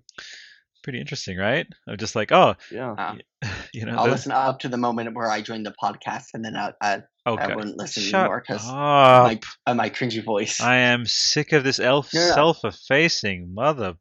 pretty 0.83 1.01
interesting, 1.01 1.39
right? 1.39 1.67
I'm 1.89 1.97
just 1.97 2.15
like, 2.15 2.31
oh, 2.33 2.55
Yeah. 2.71 3.17
You 3.73 3.85
know, 3.87 3.97
I'll 3.97 4.05
the- 4.07 4.13
listen 4.13 4.33
up 4.33 4.61
to 4.61 4.69
the 4.69 4.77
moment 4.77 5.15
where 5.15 5.31
I 5.31 5.41
joined 5.43 5.67
the 5.67 5.75
podcast, 5.83 6.29
and 6.35 6.45
then 6.45 6.57
I 6.57 6.73
I, 6.81 7.03
oh, 7.27 7.37
I 7.37 7.55
wouldn't 7.55 7.77
listen 7.77 8.03
Shut 8.03 8.21
anymore 8.21 8.43
because 8.47 8.67
up. 8.69 8.73
my 8.75 9.41
uh, 9.67 9.75
my 9.75 9.91
cringy 9.91 10.23
voice. 10.25 10.61
I 10.61 10.77
am 10.77 11.05
sick 11.07 11.53
of 11.53 11.65
this 11.65 11.79
elf 11.81 12.13
No, 12.15 12.21
no. 12.29 12.35
self-effacing 12.35 13.53
mother. 13.55 13.95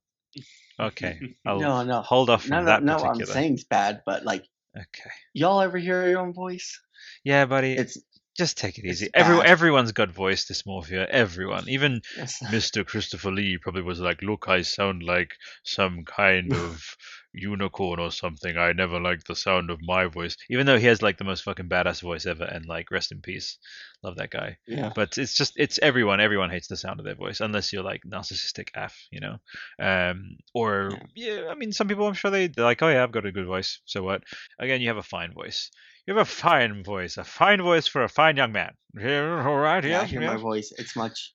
Okay, 0.80 1.20
I'll 1.46 1.60
no, 1.60 1.84
no, 1.84 2.02
hold 2.02 2.30
off 2.30 2.44
from 2.44 2.52
no, 2.52 2.60
no, 2.60 2.66
that 2.66 2.84
no. 2.84 2.94
particular. 2.96 3.26
I'm 3.26 3.26
saying 3.34 3.54
it's 3.56 3.64
bad, 3.64 4.02
but 4.06 4.24
like 4.26 4.44
Okay. 4.78 5.10
y'all 5.34 5.62
ever 5.62 5.78
hear 5.78 6.08
your 6.10 6.20
own 6.20 6.34
voice? 6.34 6.80
Yeah, 7.24 7.46
buddy. 7.46 7.74
It's 7.74 7.98
just 8.36 8.58
take 8.58 8.78
it 8.80 8.86
easy. 8.86 9.10
Every, 9.14 9.40
everyone's 9.42 9.92
got 9.92 10.10
voice 10.10 10.46
dysmorphia. 10.46 11.06
Everyone, 11.08 11.70
even 11.70 12.02
Yes. 12.18 12.40
Mr. 12.44 12.86
Christopher 12.86 13.32
Lee 13.32 13.58
probably 13.58 13.84
was 13.84 14.00
like, 14.00 14.22
"Look, 14.22 14.48
I 14.48 14.64
sound 14.64 15.04
like 15.04 15.36
some 15.64 16.04
kind 16.06 16.54
of 16.54 16.98
unicorn 17.32 18.00
or 18.00 18.12
something. 18.12 18.58
I 18.58 18.74
never 18.74 19.00
liked 19.00 19.28
the 19.28 19.36
sound 19.36 19.70
of 19.70 19.80
my 19.82 20.06
voice." 20.06 20.36
Even 20.50 20.66
though 20.66 20.80
he 20.80 20.88
has 20.88 21.02
like 21.02 21.18
the 21.18 21.24
most 21.24 21.44
fucking 21.44 21.70
badass 21.70 22.02
voice 22.02 22.26
ever, 22.26 22.44
and 22.44 22.66
like 22.66 22.90
rest 22.90 23.12
in 23.12 23.22
peace, 23.22 23.58
love 24.04 24.16
that 24.18 24.32
guy. 24.32 24.58
Yeah. 24.66 24.92
But 24.96 25.18
it's 25.18 25.36
just 25.36 25.54
it's 25.58 25.80
everyone. 25.82 26.20
Everyone 26.20 26.50
hates 26.50 26.68
the 26.68 26.78
sound 26.78 27.00
of 27.00 27.06
their 27.06 27.16
voice 27.16 27.40
unless 27.40 27.72
you're 27.72 27.84
like 27.84 28.02
narcissistic 28.04 28.70
af, 28.76 28.96
you 29.12 29.20
know. 29.20 29.38
Um, 29.80 30.38
or 30.56 30.92
yeah, 31.16 31.50
I 31.52 31.56
mean, 31.56 31.72
some 31.72 31.88
people 31.88 32.08
I'm 32.08 32.14
sure 32.14 32.32
they 32.32 32.48
they're 32.48 32.66
like, 32.66 32.82
"Oh 32.82 32.90
yeah, 32.90 33.04
I've 33.04 33.12
got 33.12 33.28
a 33.28 33.32
good 33.32 33.46
voice." 33.46 33.80
So 33.86 34.02
what? 34.02 34.24
Again, 34.60 34.82
you 34.82 34.88
have 34.88 34.98
a 34.98 35.04
fine 35.04 35.34
voice. 35.34 35.70
You 36.06 36.16
have 36.16 36.22
a 36.28 36.30
fine 36.30 36.84
voice, 36.84 37.18
a 37.18 37.24
fine 37.24 37.62
voice 37.62 37.88
for 37.88 38.04
a 38.04 38.10
fine 38.10 38.36
young 38.36 38.52
man. 38.52 38.74
All 38.98 39.56
right, 39.58 39.84
Yeah, 39.84 40.00
I 40.00 40.02
yes, 40.02 40.10
hear 40.12 40.22
my 40.22 40.36
voice. 40.36 40.74
It's 40.78 40.96
much 40.96 41.34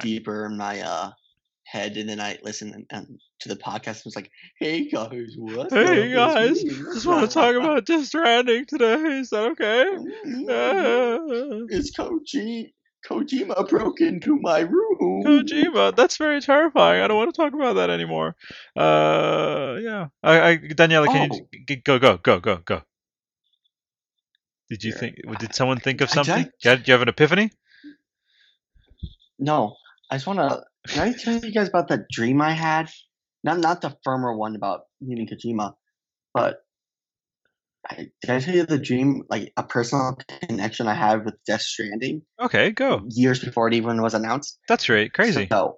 deeper 0.00 0.46
in 0.46 0.56
my 0.56 0.80
uh 0.80 1.10
head, 1.64 1.98
and 1.98 2.08
then 2.08 2.18
I 2.18 2.38
listen 2.42 2.86
and, 2.90 3.20
to 3.40 3.48
the 3.48 3.56
podcast. 3.56 3.98
And 4.02 4.06
it's 4.06 4.16
like, 4.16 4.30
hey 4.58 4.88
guys, 4.88 5.34
what's 5.36 5.74
Hey 5.74 6.10
guys, 6.12 6.62
just 6.62 7.06
want 7.06 7.28
to 7.28 7.32
talk 7.34 7.54
about 7.54 7.84
Death 7.86 8.06
Stranding 8.06 8.64
today. 8.66 8.94
Is 9.20 9.30
that 9.30 9.44
okay? 9.52 9.84
Mm, 10.26 10.48
Uh, 10.48 11.66
It's 11.68 11.94
Koji. 11.96 12.72
Kojima 13.08 13.68
broke 13.68 14.00
into 14.00 14.38
my 14.40 14.60
room. 14.60 15.22
Kojima, 15.24 15.94
that's 15.94 16.16
very 16.16 16.40
terrifying. 16.40 17.00
I 17.02 17.06
don't 17.08 17.16
want 17.16 17.32
to 17.32 17.40
talk 17.40 17.52
about 17.54 17.74
that 17.74 17.90
anymore. 17.90 18.34
Uh, 18.76 19.76
yeah. 19.80 20.08
I, 20.22 20.48
I 20.50 20.56
Daniela, 20.58 21.06
can 21.06 21.30
Oh. 21.32 21.40
you 21.68 21.76
go, 21.76 21.98
go, 21.98 22.16
go, 22.16 22.40
go, 22.40 22.56
go? 22.56 22.82
Did 24.70 24.84
you 24.84 24.92
think? 24.92 25.16
Did 25.38 25.54
someone 25.54 25.78
think 25.78 26.00
of 26.00 26.10
something? 26.10 26.50
Did 26.62 26.86
you 26.86 26.92
have 26.92 27.02
an 27.02 27.08
epiphany? 27.08 27.50
No, 29.38 29.76
I 30.10 30.16
just 30.16 30.26
want 30.26 30.40
to. 30.40 30.64
Can 30.88 31.08
I 31.08 31.12
tell 31.12 31.38
you 31.38 31.52
guys 31.52 31.68
about 31.68 31.88
that 31.88 32.08
dream 32.10 32.40
I 32.40 32.52
had? 32.52 32.90
Not 33.44 33.58
not 33.58 33.80
the 33.80 33.96
firmer 34.04 34.36
one 34.36 34.56
about 34.56 34.82
meeting 35.00 35.28
Kojima, 35.28 35.74
but 36.34 36.58
I, 37.88 38.10
did 38.20 38.30
I 38.30 38.40
tell 38.40 38.54
you 38.54 38.66
the 38.66 38.78
dream, 38.78 39.24
like 39.30 39.52
a 39.56 39.62
personal 39.62 40.18
connection 40.42 40.88
I 40.88 40.94
had 40.94 41.24
with 41.24 41.34
Death 41.46 41.62
Stranding 41.62 42.22
Okay, 42.40 42.70
go. 42.70 43.06
years 43.10 43.42
before 43.42 43.68
it 43.68 43.74
even 43.74 44.02
was 44.02 44.14
announced? 44.14 44.58
That's 44.68 44.88
right. 44.88 45.12
Crazy. 45.12 45.46
So, 45.50 45.76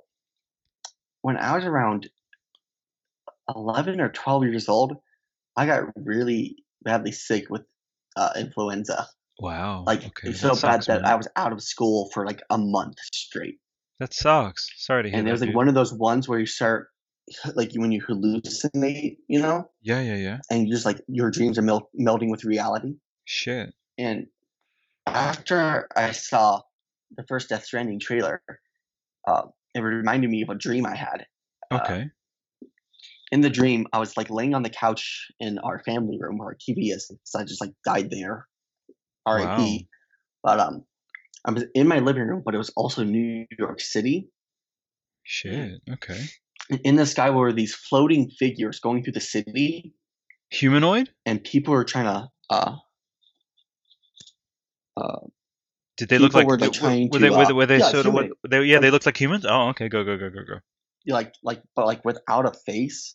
when 1.22 1.36
I 1.36 1.54
was 1.54 1.64
around 1.64 2.08
11 3.54 4.00
or 4.00 4.08
12 4.08 4.44
years 4.44 4.68
old, 4.68 4.96
I 5.56 5.66
got 5.66 5.84
really 5.96 6.56
badly 6.82 7.12
sick 7.12 7.50
with 7.50 7.62
uh, 8.20 8.30
influenza. 8.36 9.08
Wow. 9.40 9.84
Like, 9.86 10.04
okay. 10.04 10.32
so 10.32 10.48
that 10.48 10.54
bad 10.62 10.72
sucks, 10.74 10.86
that 10.86 11.02
man. 11.02 11.10
I 11.12 11.16
was 11.16 11.26
out 11.34 11.52
of 11.52 11.62
school 11.62 12.10
for 12.12 12.26
like 12.26 12.42
a 12.50 12.58
month 12.58 12.98
straight. 13.12 13.56
That 13.98 14.12
sucks. 14.14 14.68
Sorry 14.76 15.02
to 15.04 15.08
hear 15.10 15.18
And 15.18 15.26
it 15.28 15.32
was 15.32 15.40
like 15.40 15.48
dude. 15.48 15.56
one 15.56 15.68
of 15.68 15.74
those 15.74 15.92
ones 15.92 16.28
where 16.28 16.38
you 16.38 16.46
start, 16.46 16.88
like, 17.54 17.72
when 17.74 17.90
you 17.92 18.02
hallucinate, 18.02 19.16
you 19.28 19.40
know, 19.40 19.70
Yeah, 19.82 20.00
yeah, 20.02 20.16
yeah. 20.16 20.38
and 20.50 20.68
you 20.68 20.74
just 20.74 20.84
like 20.86 21.00
your 21.08 21.30
dreams 21.30 21.58
are 21.58 21.62
mel- 21.62 21.90
melding 21.98 22.30
with 22.30 22.44
reality. 22.44 22.96
Shit. 23.24 23.72
And 23.98 24.26
after 25.06 25.88
I 25.96 26.12
saw 26.12 26.60
the 27.16 27.24
first 27.28 27.48
Death 27.48 27.64
Stranding 27.64 27.98
trailer, 28.00 28.42
uh, 29.26 29.42
it 29.74 29.80
reminded 29.80 30.30
me 30.30 30.42
of 30.42 30.48
a 30.50 30.54
dream 30.54 30.86
I 30.86 30.96
had. 30.96 31.26
Uh, 31.70 31.80
Okay. 31.82 32.10
In 33.32 33.40
the 33.40 33.50
dream, 33.50 33.86
I 33.92 33.98
was 33.98 34.16
like 34.16 34.30
laying 34.30 34.54
on 34.54 34.62
the 34.62 34.70
couch 34.70 35.30
in 35.38 35.58
our 35.58 35.82
family 35.84 36.18
room 36.20 36.38
where 36.38 36.48
our 36.48 36.54
TV 36.54 36.92
is, 36.92 37.06
because 37.08 37.34
I 37.34 37.44
just 37.44 37.60
like 37.60 37.72
died 37.84 38.10
there. 38.10 38.46
R.I.P. 39.26 39.88
But 40.42 40.58
um, 40.58 40.84
I 41.44 41.52
was 41.52 41.64
in 41.74 41.86
my 41.86 41.98
living 41.98 42.22
room, 42.26 42.42
but 42.44 42.54
it 42.54 42.58
was 42.58 42.70
also 42.70 43.04
New 43.04 43.46
York 43.58 43.80
City. 43.80 44.30
Shit. 45.22 45.80
Okay. 45.88 46.20
In 46.84 46.96
the 46.96 47.06
sky 47.06 47.30
were 47.30 47.52
these 47.52 47.74
floating 47.74 48.30
figures 48.30 48.80
going 48.80 49.02
through 49.02 49.12
the 49.14 49.20
city, 49.20 49.92
Humanoid? 50.50 51.10
and 51.26 51.42
people 51.42 51.74
were 51.74 51.84
trying 51.84 52.06
to. 52.06 52.28
Uh, 52.48 52.76
uh, 54.96 55.18
Did 55.96 56.08
they 56.08 56.18
look 56.18 56.34
like? 56.34 56.46
were, 56.46 56.58
like, 56.58 56.70
were- 56.70 56.74
trying 56.74 57.08
were 57.10 57.18
to, 57.18 57.24
they? 57.24 57.30
Were 57.30 57.44
they, 57.44 57.52
uh, 57.52 57.54
were 57.54 57.66
they 57.66 57.78
yeah, 57.78 57.90
sort 57.90 58.06
of? 58.06 58.14
What, 58.14 58.30
they, 58.48 58.62
yeah, 58.64 58.78
they 58.78 58.90
looked 58.90 59.06
like 59.06 59.16
humans. 59.16 59.44
Oh, 59.48 59.68
okay. 59.68 59.88
Go, 59.88 60.04
go, 60.04 60.16
go, 60.16 60.30
go, 60.30 60.44
go. 60.44 60.60
like, 61.06 61.34
like, 61.42 61.62
but 61.76 61.86
like 61.86 62.04
without 62.04 62.46
a 62.46 62.52
face. 62.52 63.14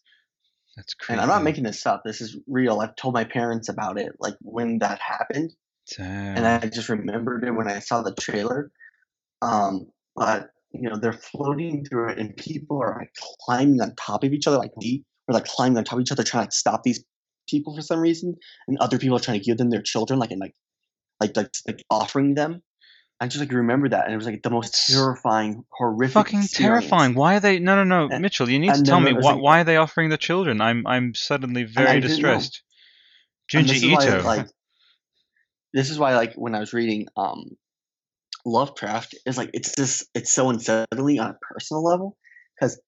That's 0.76 0.94
crazy. 0.94 1.14
And 1.14 1.22
I'm 1.22 1.28
not 1.28 1.44
making 1.44 1.64
this 1.64 1.86
up. 1.86 2.02
This 2.04 2.22
is 2.22 2.38
real. 2.48 2.80
I've 2.80 2.96
told 2.96 3.14
my 3.14 3.24
parents 3.24 3.70
about 3.70 3.98
it, 4.00 4.14
like 4.20 4.36
when 4.42 4.80
that 4.80 5.00
happened. 5.00 5.54
Damn. 5.98 6.38
and 6.38 6.48
I 6.48 6.68
just 6.68 6.90
remembered 6.90 7.44
it 7.44 7.52
when 7.52 7.68
I 7.68 7.78
saw 7.78 8.02
the 8.02 8.14
trailer. 8.16 8.72
Um, 9.44 9.88
but 10.16 10.50
you 10.72 10.90
know, 10.90 10.98
they're 10.98 11.14
floating 11.14 11.86
through 11.86 12.10
it, 12.10 12.20
and 12.20 12.36
people 12.36 12.82
are 12.82 12.98
like 13.00 13.12
climbing 13.46 13.82
on 13.82 13.94
top 13.96 14.24
of 14.24 14.34
each 14.34 14.48
other, 14.48 14.58
like 14.58 14.76
we 14.76 15.04
or 15.28 15.34
like 15.34 15.46
climbing 15.46 15.78
on 15.78 15.84
top 15.84 15.98
of 15.98 16.02
each 16.02 16.12
other, 16.12 16.24
trying 16.24 16.48
to 16.48 16.52
stop 16.52 16.84
these 16.84 17.04
people 17.50 17.76
for 17.76 17.82
some 17.82 18.00
reason, 18.00 18.36
and 18.68 18.78
other 18.80 18.98
people 18.98 19.16
are 19.16 19.22
trying 19.22 19.40
to 19.40 19.46
give 19.46 19.58
them 19.58 19.70
their 19.70 19.82
children, 19.82 20.20
like 20.20 20.32
and 20.32 20.42
like, 20.42 20.56
like 21.22 21.38
like, 21.38 21.52
like 21.68 21.84
offering 21.90 22.34
them. 22.34 22.62
I 23.20 23.28
just 23.28 23.40
like 23.40 23.52
remember 23.52 23.90
that, 23.90 24.06
and 24.06 24.14
it 24.14 24.18
was 24.18 24.26
like 24.26 24.44
the 24.44 24.50
most 24.50 24.88
terrifying, 24.90 25.64
horrific, 25.72 26.14
Fucking 26.16 26.44
experience. 26.44 26.82
terrifying. 26.82 27.14
Why 27.16 27.38
are 27.38 27.40
they? 27.40 27.60
No, 27.60 27.76
no, 27.76 27.84
no, 27.84 28.10
And- 28.12 28.22
Mitchell. 28.22 28.50
You 28.50 28.60
need 28.60 28.74
to 28.74 28.84
tell 28.84 29.00
me 29.00 29.14
why. 29.14 29.34
like- 29.34 29.42
Why 29.42 29.62
are 29.62 29.64
they 29.64 29.78
offering 29.78 30.10
the 30.10 30.18
children? 30.18 30.60
I'm, 30.60 30.86
I'm 30.86 31.14
suddenly 31.16 31.64
very 31.64 32.02
distressed. 32.02 32.62
Junji 33.52 33.76
is 33.76 33.86
why, 33.86 34.04
Ito. 34.08 34.24
like, 34.24 34.48
this 35.74 35.90
is 35.92 36.00
why, 36.00 36.16
like, 36.16 36.34
when 36.34 36.56
I 36.56 36.60
was 36.60 36.74
reading 36.74 37.08
um, 37.16 37.52
Lovecraft, 38.46 39.16
it's 39.26 39.38
like 39.38 39.52
it's 39.54 39.76
just 39.76 40.06
it's 40.14 40.34
so 40.34 40.50
unsettling 40.50 41.20
on 41.20 41.32
a 41.32 41.38
personal 41.54 41.84
level 41.84 42.18
because 42.60 42.80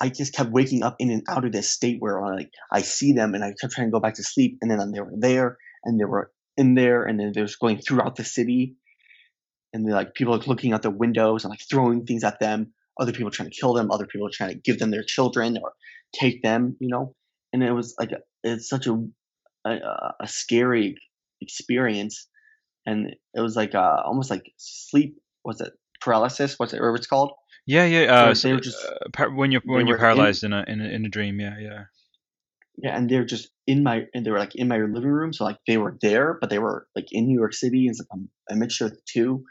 I 0.00 0.08
just 0.08 0.34
kept 0.34 0.50
waking 0.50 0.82
up 0.82 0.96
in 0.98 1.10
and 1.10 1.22
out 1.28 1.44
of 1.44 1.52
this 1.52 1.70
state 1.70 1.96
where 2.00 2.20
like 2.24 2.50
I 2.72 2.82
see 2.82 3.12
them 3.12 3.34
and 3.34 3.44
I 3.44 3.54
kept 3.60 3.72
trying 3.74 3.88
to 3.88 3.92
go 3.92 4.00
back 4.00 4.14
to 4.14 4.22
sleep, 4.22 4.58
and 4.62 4.70
then 4.70 4.92
they 4.92 5.00
were 5.00 5.12
there 5.18 5.58
and 5.84 5.98
they 6.00 6.04
were 6.04 6.30
in 6.56 6.74
there, 6.74 7.02
and 7.04 7.18
then 7.18 7.32
they 7.34 7.42
was 7.42 7.56
going 7.56 7.78
throughout 7.78 8.16
the 8.16 8.24
city, 8.24 8.76
and 9.74 9.86
they're 9.86 9.94
like 9.94 10.14
people 10.14 10.34
are 10.34 10.38
looking 10.46 10.72
out 10.72 10.80
the 10.80 10.90
windows 10.90 11.44
and 11.44 11.50
like 11.50 11.60
throwing 11.68 12.06
things 12.06 12.24
at 12.24 12.40
them. 12.40 12.72
Other 12.98 13.12
people 13.12 13.30
trying 13.30 13.50
to 13.50 13.54
kill 13.60 13.74
them. 13.74 13.90
Other 13.90 14.06
people 14.06 14.30
trying 14.30 14.50
to 14.50 14.54
give 14.56 14.78
them 14.78 14.90
their 14.90 15.02
children 15.02 15.58
or 15.62 15.72
take 16.14 16.42
them. 16.42 16.76
You 16.80 16.88
know, 16.88 17.14
and 17.52 17.62
it 17.62 17.72
was 17.72 17.94
like 17.98 18.12
it's 18.42 18.68
such 18.68 18.86
a 18.86 18.94
a, 19.66 19.70
a 20.20 20.28
scary 20.28 20.96
experience, 21.40 22.26
and 22.86 23.14
it 23.34 23.40
was 23.40 23.56
like 23.56 23.74
uh, 23.74 24.02
almost 24.04 24.30
like 24.30 24.50
sleep. 24.56 25.16
Was 25.44 25.60
it 25.60 25.72
paralysis? 26.00 26.58
What's 26.58 26.72
it? 26.72 26.80
Or 26.80 26.94
it's 26.94 27.06
called? 27.06 27.32
yeah, 27.66 27.84
yeah. 27.84 28.00
Uh, 28.12 28.34
they 28.34 28.52
were 28.52 28.60
just- 28.60 28.84
uh, 28.84 29.08
par- 29.12 29.34
when 29.34 29.50
you're 29.52 29.62
when 29.64 29.86
you're 29.86 29.96
were 29.96 30.04
in- 30.04 30.14
paralyzed 30.16 30.44
in, 30.44 30.52
a 30.52 30.64
in 30.68 30.80
a 30.80 30.84
in 30.84 31.04
a 31.04 31.08
dream. 31.08 31.40
Yeah, 31.40 31.58
yeah. 31.58 31.84
Yeah, 32.76 32.96
and 32.96 33.08
they're 33.08 33.24
just 33.24 33.50
in 33.66 33.82
my 33.84 34.06
and 34.14 34.26
they 34.26 34.30
were 34.30 34.38
like 34.38 34.54
in 34.56 34.68
my 34.68 34.78
living 34.78 35.10
room. 35.10 35.32
So 35.32 35.44
like 35.44 35.58
they 35.66 35.78
were 35.78 35.96
there, 36.02 36.38
but 36.40 36.50
they 36.50 36.58
were 36.58 36.86
like 36.96 37.08
in 37.12 37.26
New 37.26 37.38
York 37.38 37.54
City. 37.54 37.86
It's 37.88 38.00
like 38.00 38.08
a, 38.50 38.54
a 38.54 38.56
mixture 38.56 38.86
of 38.86 38.92
the 38.92 39.00
two. 39.06 39.44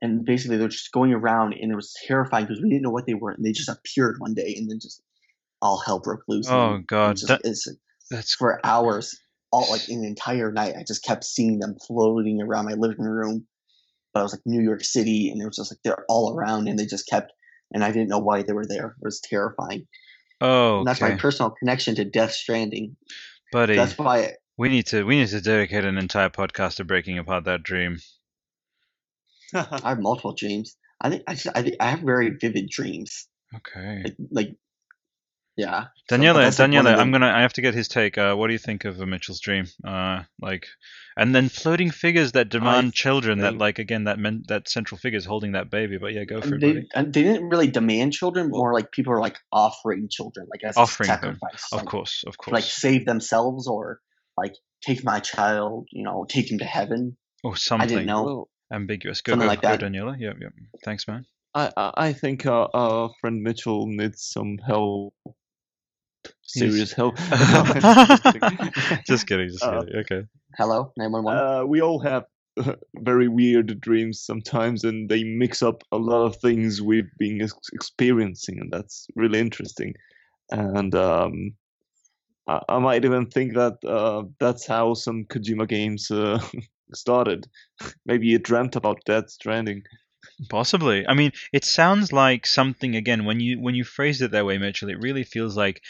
And 0.00 0.24
basically, 0.24 0.56
they're 0.58 0.68
just 0.68 0.92
going 0.92 1.12
around, 1.12 1.54
and 1.54 1.72
it 1.72 1.74
was 1.74 1.92
terrifying 2.06 2.46
because 2.46 2.62
we 2.62 2.68
didn't 2.68 2.82
know 2.82 2.90
what 2.90 3.06
they 3.06 3.14
were, 3.14 3.32
and 3.32 3.44
they 3.44 3.52
just 3.52 3.68
appeared 3.68 4.16
one 4.18 4.34
day, 4.34 4.54
and 4.56 4.70
then 4.70 4.78
just 4.80 5.02
all 5.60 5.78
hell 5.78 5.98
broke 5.98 6.22
loose. 6.28 6.48
Oh 6.48 6.78
God, 6.86 7.16
just- 7.16 7.28
that, 7.28 7.40
it's 7.44 7.66
that's 8.10 8.34
for 8.34 8.60
hours, 8.64 9.18
all 9.50 9.68
like 9.70 9.88
an 9.88 10.04
entire 10.04 10.52
night. 10.52 10.74
I 10.78 10.84
just 10.86 11.02
kept 11.04 11.24
seeing 11.24 11.58
them 11.58 11.76
floating 11.86 12.40
around 12.40 12.66
my 12.66 12.74
living 12.74 13.04
room. 13.04 13.46
But 14.14 14.20
I 14.20 14.22
was 14.22 14.32
like 14.32 14.42
New 14.46 14.62
York 14.62 14.84
City, 14.84 15.30
and 15.30 15.42
it 15.42 15.46
was 15.46 15.56
just 15.56 15.72
like 15.72 15.80
they're 15.84 16.04
all 16.08 16.34
around, 16.36 16.68
and 16.68 16.78
they 16.78 16.86
just 16.86 17.08
kept, 17.08 17.32
and 17.72 17.82
I 17.84 17.88
didn't 17.90 18.08
know 18.08 18.18
why 18.20 18.42
they 18.42 18.52
were 18.52 18.66
there. 18.66 18.96
It 19.00 19.04
was 19.04 19.20
terrifying. 19.20 19.86
oh 20.40 20.78
And 20.78 20.86
that's 20.86 21.00
my 21.00 21.16
personal 21.16 21.50
connection 21.50 21.96
to 21.96 22.04
Death 22.04 22.32
Stranding. 22.32 22.96
buddy. 23.52 23.74
That's 23.74 23.98
why 23.98 24.34
We 24.56 24.68
need 24.68 24.86
to 24.86 25.02
we 25.04 25.18
need 25.18 25.28
to 25.28 25.40
dedicate 25.40 25.84
an 25.84 25.98
entire 25.98 26.30
podcast 26.30 26.76
to 26.76 26.84
breaking 26.84 27.18
apart 27.18 27.44
that 27.44 27.62
dream. 27.64 27.98
I 29.54 29.90
have 29.90 30.00
multiple 30.00 30.34
dreams. 30.34 30.76
I 31.00 31.10
think 31.10 31.22
I, 31.26 31.34
just, 31.34 31.48
I 31.54 31.62
think 31.62 31.76
I 31.80 31.90
have 31.90 32.00
very 32.00 32.30
vivid 32.30 32.68
dreams. 32.68 33.28
Okay. 33.54 34.02
Like, 34.04 34.16
like 34.30 34.56
yeah. 35.58 35.86
So, 36.08 36.16
but 36.16 36.20
Daniela, 36.20 36.34
like, 36.34 36.52
Daniela, 36.52 36.96
I'm 36.96 37.10
gonna. 37.10 37.26
I 37.26 37.42
have 37.42 37.52
to 37.54 37.60
get 37.62 37.74
his 37.74 37.88
take. 37.88 38.16
Uh, 38.16 38.36
what 38.36 38.46
do 38.46 38.52
you 38.52 38.60
think 38.60 38.84
of 38.84 39.00
uh, 39.00 39.06
Mitchell's 39.06 39.40
dream? 39.40 39.66
Uh, 39.84 40.22
like, 40.40 40.68
and 41.16 41.34
then 41.34 41.48
floating 41.48 41.90
figures 41.90 42.32
that 42.32 42.48
demand 42.48 42.94
children. 42.94 43.40
That 43.40 43.58
like 43.58 43.80
again 43.80 44.04
that 44.04 44.20
men, 44.20 44.44
that 44.46 44.68
central 44.68 44.98
figure 44.98 45.16
is 45.16 45.24
holding 45.24 45.52
that 45.52 45.68
baby. 45.68 45.98
But 45.98 46.12
yeah, 46.12 46.22
go 46.24 46.40
for 46.40 46.54
it, 46.54 46.60
they, 46.60 46.72
buddy. 46.74 46.88
and 46.94 47.12
they 47.12 47.24
didn't 47.24 47.48
really 47.48 47.66
demand 47.66 48.12
children, 48.12 48.50
more 48.50 48.72
like 48.72 48.92
people 48.92 49.12
are 49.12 49.20
like 49.20 49.36
offering 49.52 50.08
children, 50.08 50.46
like 50.48 50.62
as 50.62 50.76
Offering 50.76 51.10
a 51.10 51.12
them, 51.14 51.38
sacrifice. 51.40 51.72
Of 51.72 51.78
like, 51.78 51.88
course, 51.88 52.24
of 52.24 52.34
to, 52.34 52.38
course. 52.38 52.52
like 52.52 52.64
save 52.64 53.04
themselves 53.04 53.66
or 53.66 53.98
like 54.36 54.54
take 54.86 55.02
my 55.02 55.18
child, 55.18 55.88
you 55.90 56.04
know, 56.04 56.24
take 56.28 56.52
him 56.52 56.58
to 56.58 56.64
heaven. 56.64 57.16
or 57.42 57.56
something. 57.56 57.84
I 57.84 57.88
didn't 57.88 58.06
know. 58.06 58.22
Well, 58.22 58.48
ambiguous. 58.72 59.20
Go, 59.22 59.32
Something 59.32 59.46
go, 59.46 59.50
like 59.50 59.62
go, 59.62 59.68
that. 59.68 59.80
Daniela. 59.80 60.18
Yep, 60.18 60.36
yep. 60.40 60.52
Thanks, 60.84 61.06
man. 61.08 61.24
I 61.54 61.70
I 61.76 61.92
I 61.96 62.12
think 62.12 62.46
uh, 62.46 62.68
our 62.74 63.10
friend 63.20 63.42
Mitchell 63.42 63.86
needs 63.86 64.22
some 64.22 64.58
help. 64.58 65.14
Serious 66.42 66.92
help. 66.92 67.16
Just 69.06 69.26
kidding. 69.26 69.48
just 69.48 69.62
kidding. 69.62 69.62
Uh, 69.62 69.80
kidding. 69.82 69.96
Okay. 70.00 70.22
Hello, 70.56 70.92
nine 70.96 71.12
one 71.12 71.24
one. 71.24 71.36
Uh, 71.36 71.64
we 71.64 71.80
all 71.80 72.00
have 72.00 72.24
very 72.96 73.28
weird 73.28 73.80
dreams 73.80 74.20
sometimes, 74.20 74.84
and 74.84 75.08
they 75.08 75.24
mix 75.24 75.62
up 75.62 75.84
a 75.92 75.96
lot 75.96 76.24
of 76.24 76.36
things 76.36 76.82
we've 76.82 77.10
been 77.18 77.40
ex- 77.42 77.54
experiencing, 77.72 78.58
and 78.58 78.72
that's 78.72 79.06
really 79.14 79.38
interesting. 79.38 79.94
And 80.50 80.94
um, 80.94 81.54
I, 82.48 82.60
I 82.68 82.78
might 82.78 83.04
even 83.04 83.26
think 83.26 83.54
that 83.54 83.78
uh, 83.84 84.24
that's 84.40 84.66
how 84.66 84.94
some 84.94 85.24
Kojima 85.26 85.68
games 85.68 86.10
uh, 86.10 86.40
started. 86.96 87.46
Maybe 88.06 88.28
you 88.28 88.38
dreamt 88.38 88.76
about 88.76 89.04
Death 89.04 89.30
Stranding. 89.30 89.82
Possibly. 90.48 91.06
I 91.06 91.14
mean, 91.14 91.32
it 91.52 91.64
sounds 91.64 92.12
like 92.12 92.46
something 92.46 92.96
again 92.96 93.24
when 93.24 93.40
you 93.40 93.60
when 93.60 93.74
you 93.74 93.84
phrase 93.84 94.22
it 94.22 94.30
that 94.32 94.46
way, 94.46 94.58
Mitchell. 94.58 94.88
It 94.88 95.00
really 95.00 95.24
feels 95.24 95.56
like 95.56 95.82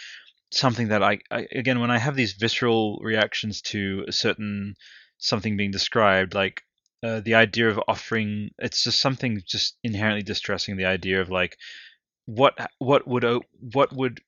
something 0.51 0.89
that 0.89 1.02
I, 1.02 1.18
I 1.31 1.47
again 1.52 1.81
when 1.81 1.91
I 1.91 1.99
have 1.99 2.17
these 2.17 2.33
visceral 2.33 2.99
reactions 3.02 3.60
to 3.62 4.05
a 4.09 4.12
certain 4.12 4.75
something 5.18 5.57
being 5.57 5.70
described, 5.70 6.35
like 6.35 6.62
uh, 7.02 7.20
the 7.20 7.35
idea 7.35 7.68
of 7.68 7.81
offering. 7.89 8.51
It's 8.59 8.85
just 8.85 9.01
something 9.01 9.43
just 9.47 9.77
inherently 9.83 10.23
distressing. 10.23 10.77
The 10.77 10.86
idea 10.86 11.20
of 11.20 11.31
like 11.31 11.59
what 12.25 12.55
what 12.78 13.07
would 13.07 13.25
what 13.60 13.93
would 13.93 14.20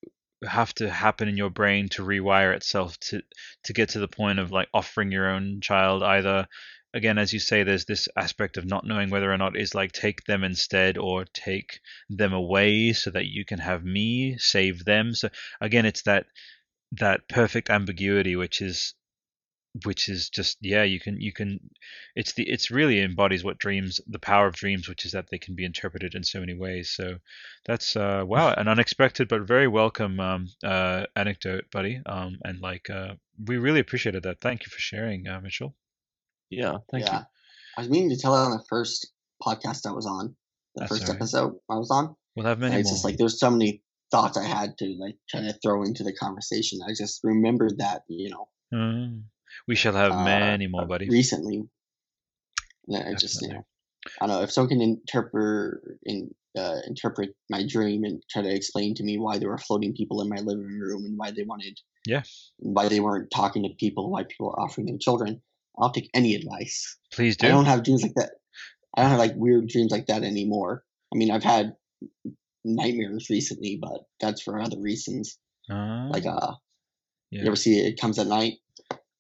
have 0.47 0.75
to 0.75 0.91
happen 0.91 1.29
in 1.29 1.37
your 1.37 1.51
brain 1.51 1.89
to 1.91 2.03
rewire 2.05 2.55
itself 2.55 2.99
to 3.01 3.23
to 3.65 3.73
get 3.73 3.91
to 3.91 3.99
the 3.99 4.09
point 4.09 4.39
of 4.39 4.51
like 4.51 4.69
offering 4.73 5.13
your 5.13 5.29
own 5.29 5.61
child 5.61 6.03
either. 6.03 6.47
Again 6.93 7.19
as 7.19 7.33
you 7.33 7.39
say 7.39 7.63
there's 7.63 7.85
this 7.85 8.09
aspect 8.17 8.57
of 8.57 8.67
not 8.67 8.87
knowing 8.87 9.11
whether 9.11 9.33
or 9.33 9.39
not 9.39 9.57
is 9.57 9.75
like 9.75 9.93
take 9.93 10.25
them 10.25 10.43
instead 10.43 10.99
or 10.99 11.25
take 11.25 11.81
them 12.09 12.33
away 12.33 12.93
so 12.93 13.11
that 13.11 13.27
you 13.27 13.45
can 13.45 13.59
have 13.59 13.85
me 13.85 14.37
save 14.39 14.85
them. 14.85 15.15
So 15.15 15.29
again 15.61 15.87
it's 15.87 16.03
that 16.03 16.27
that 16.93 17.29
perfect 17.29 17.71
ambiguity 17.71 18.35
which 18.35 18.61
is 18.61 18.95
which 19.85 20.09
is 20.09 20.29
just 20.31 20.59
yeah 20.61 20.83
you 20.83 20.99
can 20.99 21.21
you 21.21 21.33
can 21.33 21.61
it's 22.17 22.33
the 22.33 22.43
it's 22.43 22.71
really 22.73 23.01
embodies 23.01 23.45
what 23.45 23.59
dreams 23.59 24.01
the 24.09 24.19
power 24.19 24.47
of 24.49 24.55
dreams 24.57 24.89
which 24.89 25.05
is 25.07 25.13
that 25.13 25.27
they 25.31 25.39
can 25.39 25.55
be 25.55 25.65
interpreted 25.65 26.15
in 26.15 26.25
so 26.25 26.41
many 26.41 26.55
ways 26.55 26.91
so 26.91 27.17
that's 27.67 27.95
uh 27.95 28.25
wow 28.27 28.53
an 28.53 28.67
unexpected 28.67 29.29
but 29.29 29.43
very 29.43 29.69
welcome 29.69 30.19
um 30.19 30.49
uh 30.65 31.05
anecdote 31.15 31.65
buddy 31.71 32.01
um 32.07 32.37
and 32.45 32.61
like 32.61 32.91
uh 32.91 33.15
we 33.47 33.59
really 33.59 33.81
appreciated 33.81 34.25
that 34.25 34.41
thank 34.41 34.65
you 34.67 34.71
for 34.71 34.81
sharing 34.81 35.27
uh, 35.29 35.41
mitchell 35.41 35.75
Yeah, 36.51 36.79
thank 36.91 37.05
you 37.07 37.13
yeah. 37.13 37.25
I 37.77 37.83
was 37.83 37.91
meaning 37.91 38.11
to 38.11 38.17
tell 38.17 38.35
it 38.35 38.41
on 38.45 38.51
the 38.51 38.65
first 38.69 39.13
podcast 39.41 39.87
I 39.87 39.93
was 39.93 40.05
on, 40.05 40.35
the 40.75 40.81
That's 40.81 40.91
first 40.91 41.03
all 41.05 41.09
right. 41.11 41.17
episode 41.17 41.55
I 41.71 41.77
was 41.77 41.91
on. 41.93 42.17
we'll 42.35 42.47
have 42.47 42.59
many 42.59 42.75
And 42.75 42.81
it's 42.81 42.89
more 42.89 42.95
just 42.95 43.05
like 43.05 43.17
there's 43.19 43.39
so 43.39 43.51
many 43.51 43.83
thoughts 44.11 44.37
I 44.37 44.45
had 44.45 44.77
to 44.79 44.97
like 44.99 45.17
try 45.29 45.41
to 45.43 45.53
throw 45.63 45.85
into 45.85 46.03
the 46.03 46.13
conversation. 46.13 46.81
I 46.85 46.91
just 46.93 47.21
remembered 47.23 47.79
that, 47.79 48.03
you 48.09 48.31
know, 48.31 48.49
Mm. 48.73 49.23
We 49.69 49.75
shall 49.77 49.95
have 49.95 50.13
uh, 50.13 50.25
many 50.25 50.67
more 50.67 50.87
buddy 50.87 51.09
recently. 51.09 51.63
And 52.89 52.97
I 53.09 53.15
just, 53.15 53.41
you 53.43 53.49
know, 53.49 53.65
I 54.21 54.27
don't 54.27 54.37
know 54.37 54.43
if 54.43 54.51
someone 54.51 54.71
can 54.71 54.81
interpret 54.81 55.81
in, 56.05 56.35
uh, 56.59 56.77
interpret 56.87 57.31
my 57.49 57.65
dream 57.67 58.05
and 58.05 58.23
try 58.31 58.43
to 58.43 58.53
explain 58.55 58.95
to 58.97 59.05
me 59.05 59.19
why 59.19 59.39
there 59.39 59.49
were 59.51 59.59
floating 59.59 59.95
people 59.95 60.21
in 60.23 60.29
my 60.29 60.39
living 60.39 60.67
room 60.79 61.05
and 61.05 61.17
why 61.17 61.31
they 61.31 61.45
wanted, 61.45 61.79
Yeah. 62.07 62.23
why 62.59 62.89
they 62.89 63.01
weren't 63.01 63.31
talking 63.31 63.63
to 63.63 63.69
people, 63.79 64.11
why 64.11 64.25
people 64.25 64.47
were 64.47 64.59
offering 64.61 64.87
them 64.87 64.99
children. 64.99 65.41
I'll 65.79 65.93
take 65.93 66.11
any 66.15 66.35
advice. 66.35 66.97
please 67.13 67.37
do. 67.37 67.47
I 67.47 67.51
do 67.51 67.57
don't 67.57 67.67
have 67.67 67.85
dreams 67.85 68.03
like 68.03 68.15
that. 68.15 68.31
I 68.97 69.03
don't 69.03 69.11
have 69.11 69.21
like 69.21 69.35
weird 69.37 69.69
dreams 69.69 69.93
like 69.93 70.07
that 70.07 70.25
anymore. 70.25 70.83
I 71.15 71.17
mean, 71.17 71.31
I've 71.31 71.45
had 71.45 71.77
nightmares 72.65 73.29
recently, 73.31 73.79
but 73.81 74.03
that's 74.21 74.43
for 74.43 74.61
other 74.61 74.79
reasons. 74.81 75.39
uh, 75.71 76.09
Like, 76.11 76.27
uh, 76.27 76.55
yeah. 77.31 77.43
you 77.43 77.47
ever 77.47 77.57
see 77.57 77.79
it 77.79 78.01
comes 78.01 78.19
at 78.19 78.27
night? 78.27 78.55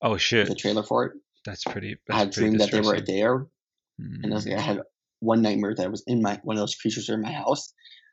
Oh 0.03 0.17
shit 0.17 0.49
The 0.49 0.55
trailer 0.55 0.83
for 0.83 1.05
it. 1.07 1.12
that's 1.45 1.65
pretty 1.65 1.97
I 2.11 2.19
had 2.19 2.23
a 2.23 2.25
that's 2.27 2.37
pretty 2.37 2.51
dream 2.51 2.59
that 2.59 2.70
they 2.70 2.81
were 2.81 3.01
there, 3.01 3.47
Mm. 4.01 4.25
and 4.25 4.33
I, 4.33 4.37
was, 4.37 4.47
like, 4.47 4.57
I 4.57 4.61
had 4.62 4.81
one 5.19 5.43
nightmare 5.43 5.75
that 5.75 5.85
I 5.85 5.89
was 5.89 6.03
in 6.07 6.23
my 6.23 6.41
one 6.43 6.57
of 6.57 6.61
those 6.62 6.75
creatures 6.75 7.09
were 7.09 7.17
in 7.17 7.20
my 7.20 7.33
house. 7.33 7.73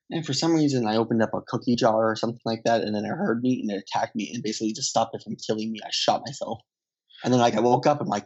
And 0.10 0.26
for 0.26 0.34
some 0.34 0.54
reason, 0.54 0.86
I 0.88 0.98
opened 0.98 1.22
up 1.22 1.34
a 1.34 1.42
cookie 1.48 1.76
jar 1.78 2.10
or 2.12 2.16
something 2.18 2.42
like 2.46 2.64
that, 2.66 2.82
and 2.82 2.94
then 2.96 3.06
it 3.06 3.10
heard 3.10 3.42
me 3.42 3.62
and 3.62 3.72
it 3.72 3.84
attacked 3.88 4.14
me 4.16 4.30
and 4.34 4.44
basically 4.44 4.74
just 4.74 4.90
stopped 4.90 5.16
it 5.16 5.22
from 5.24 5.36
killing 5.48 5.72
me. 5.72 5.80
I 5.86 5.90
shot 5.92 6.24
myself, 6.26 6.60
and 7.24 7.32
then 7.34 7.40
like 7.40 7.56
I 7.56 7.62
woke 7.62 7.88
up 7.88 8.02
and 8.02 8.10
like, 8.10 8.26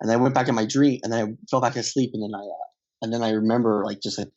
and 0.00 0.10
I 0.10 0.16
went 0.16 0.34
back 0.34 0.48
in 0.48 0.54
my 0.56 0.66
dream, 0.66 0.98
and 1.04 1.12
then 1.12 1.24
I 1.24 1.46
fell 1.48 1.60
back 1.60 1.76
asleep, 1.76 2.10
and 2.14 2.22
then 2.24 2.34
I, 2.34 2.42
uh, 2.44 2.66
and 3.02 3.12
then 3.12 3.22
I 3.22 3.30
remember 3.30 3.84
like 3.84 4.00
just 4.02 4.18
like 4.18 4.28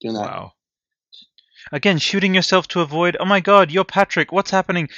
doing 0.00 0.14
that. 0.14 0.22
Wow. 0.30 0.52
Again, 1.70 1.98
shooting 1.98 2.34
yourself 2.34 2.66
to 2.68 2.80
avoid. 2.80 3.16
Oh 3.20 3.24
my 3.24 3.40
God, 3.40 3.70
you're 3.70 3.84
Patrick. 3.84 4.32
What's 4.32 4.50
happening, 4.50 4.88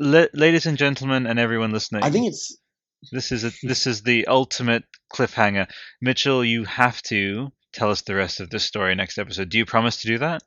La- 0.00 0.26
ladies 0.32 0.66
and 0.66 0.78
gentlemen, 0.78 1.26
and 1.26 1.38
everyone 1.38 1.72
listening? 1.72 2.02
I 2.02 2.10
think 2.10 2.26
it's 2.28 2.56
this 3.12 3.30
is 3.32 3.44
a, 3.44 3.52
this 3.62 3.86
is 3.86 4.02
the 4.02 4.26
ultimate 4.26 4.84
cliffhanger. 5.12 5.70
Mitchell, 6.00 6.44
you 6.44 6.64
have 6.64 7.00
to 7.02 7.52
tell 7.72 7.90
us 7.90 8.02
the 8.02 8.14
rest 8.14 8.40
of 8.40 8.50
this 8.50 8.64
story 8.64 8.94
next 8.94 9.18
episode. 9.18 9.50
Do 9.50 9.58
you 9.58 9.66
promise 9.66 9.98
to 9.98 10.06
do 10.08 10.18
that? 10.18 10.42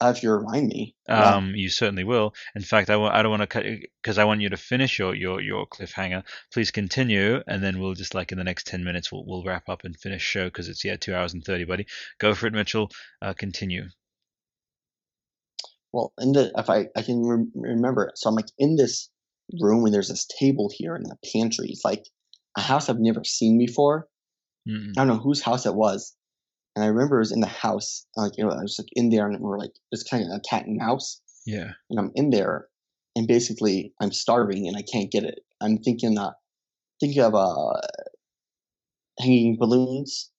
uh, 0.00 0.12
if 0.14 0.22
you 0.22 0.30
remind 0.30 0.68
me. 0.68 0.94
Yeah. 1.08 1.36
Um, 1.36 1.54
you 1.54 1.68
certainly 1.68 2.04
will. 2.04 2.34
In 2.54 2.62
fact, 2.62 2.90
I 2.90 2.94
w- 2.94 3.10
I 3.10 3.22
don't 3.22 3.30
want 3.30 3.42
to 3.42 3.46
cut 3.46 3.64
because 4.02 4.18
I 4.18 4.24
want 4.24 4.40
you 4.40 4.48
to 4.50 4.56
finish 4.56 4.98
your, 4.98 5.14
your, 5.14 5.40
your 5.40 5.66
cliffhanger. 5.66 6.22
Please 6.52 6.70
continue, 6.70 7.42
and 7.46 7.62
then 7.62 7.80
we'll 7.80 7.94
just 7.94 8.14
like 8.14 8.30
in 8.32 8.38
the 8.38 8.44
next 8.44 8.66
ten 8.66 8.84
minutes 8.84 9.10
we'll 9.10 9.24
we'll 9.26 9.44
wrap 9.44 9.68
up 9.68 9.84
and 9.84 9.98
finish 9.98 10.22
show 10.22 10.44
because 10.44 10.68
it's 10.68 10.84
yeah 10.84 10.96
two 10.96 11.14
hours 11.14 11.34
and 11.34 11.44
thirty, 11.44 11.64
buddy. 11.64 11.86
Go 12.18 12.34
for 12.34 12.46
it, 12.46 12.52
Mitchell. 12.52 12.90
Uh, 13.20 13.32
continue. 13.32 13.88
Well, 15.92 16.12
in 16.18 16.32
the 16.32 16.52
if 16.56 16.68
I 16.68 16.86
I 16.96 17.02
can 17.02 17.26
rem- 17.26 17.52
remember 17.54 18.04
it, 18.06 18.18
so 18.18 18.28
I'm 18.28 18.34
like 18.36 18.50
in 18.58 18.76
this 18.76 19.08
room 19.60 19.84
and 19.84 19.94
there's 19.94 20.08
this 20.08 20.26
table 20.38 20.70
here 20.74 20.94
in 20.94 21.02
the 21.04 21.16
pantry. 21.32 21.68
It's 21.70 21.84
like 21.84 22.04
a 22.56 22.60
house 22.60 22.88
I've 22.88 22.98
never 23.00 23.24
seen 23.24 23.58
before. 23.58 24.06
Mm-mm. 24.68 24.90
I 24.96 25.00
don't 25.00 25.08
know 25.08 25.18
whose 25.22 25.42
house 25.42 25.64
it 25.64 25.74
was, 25.74 26.14
and 26.76 26.84
I 26.84 26.88
remember 26.88 27.16
it 27.16 27.20
was 27.20 27.32
in 27.32 27.40
the 27.40 27.46
house. 27.46 28.04
Like 28.16 28.32
you 28.36 28.44
know, 28.44 28.50
I 28.50 28.62
was 28.62 28.76
like 28.78 28.88
in 28.92 29.08
there 29.10 29.26
and 29.26 29.40
we're 29.40 29.58
like 29.58 29.72
just 29.94 30.10
kind 30.10 30.24
of 30.24 30.30
a 30.36 30.40
cat 30.40 30.66
and 30.66 30.76
mouse, 30.76 31.20
Yeah. 31.46 31.72
and 31.88 31.98
I'm 31.98 32.12
in 32.14 32.30
there, 32.30 32.68
and 33.16 33.26
basically 33.26 33.94
I'm 34.00 34.12
starving 34.12 34.68
and 34.68 34.76
I 34.76 34.82
can't 34.82 35.10
get 35.10 35.24
it. 35.24 35.40
I'm 35.60 35.78
thinking 35.78 36.18
uh 36.18 36.32
thinking 37.00 37.22
of 37.22 37.34
uh 37.34 37.80
hanging 39.18 39.56
balloons 39.58 40.30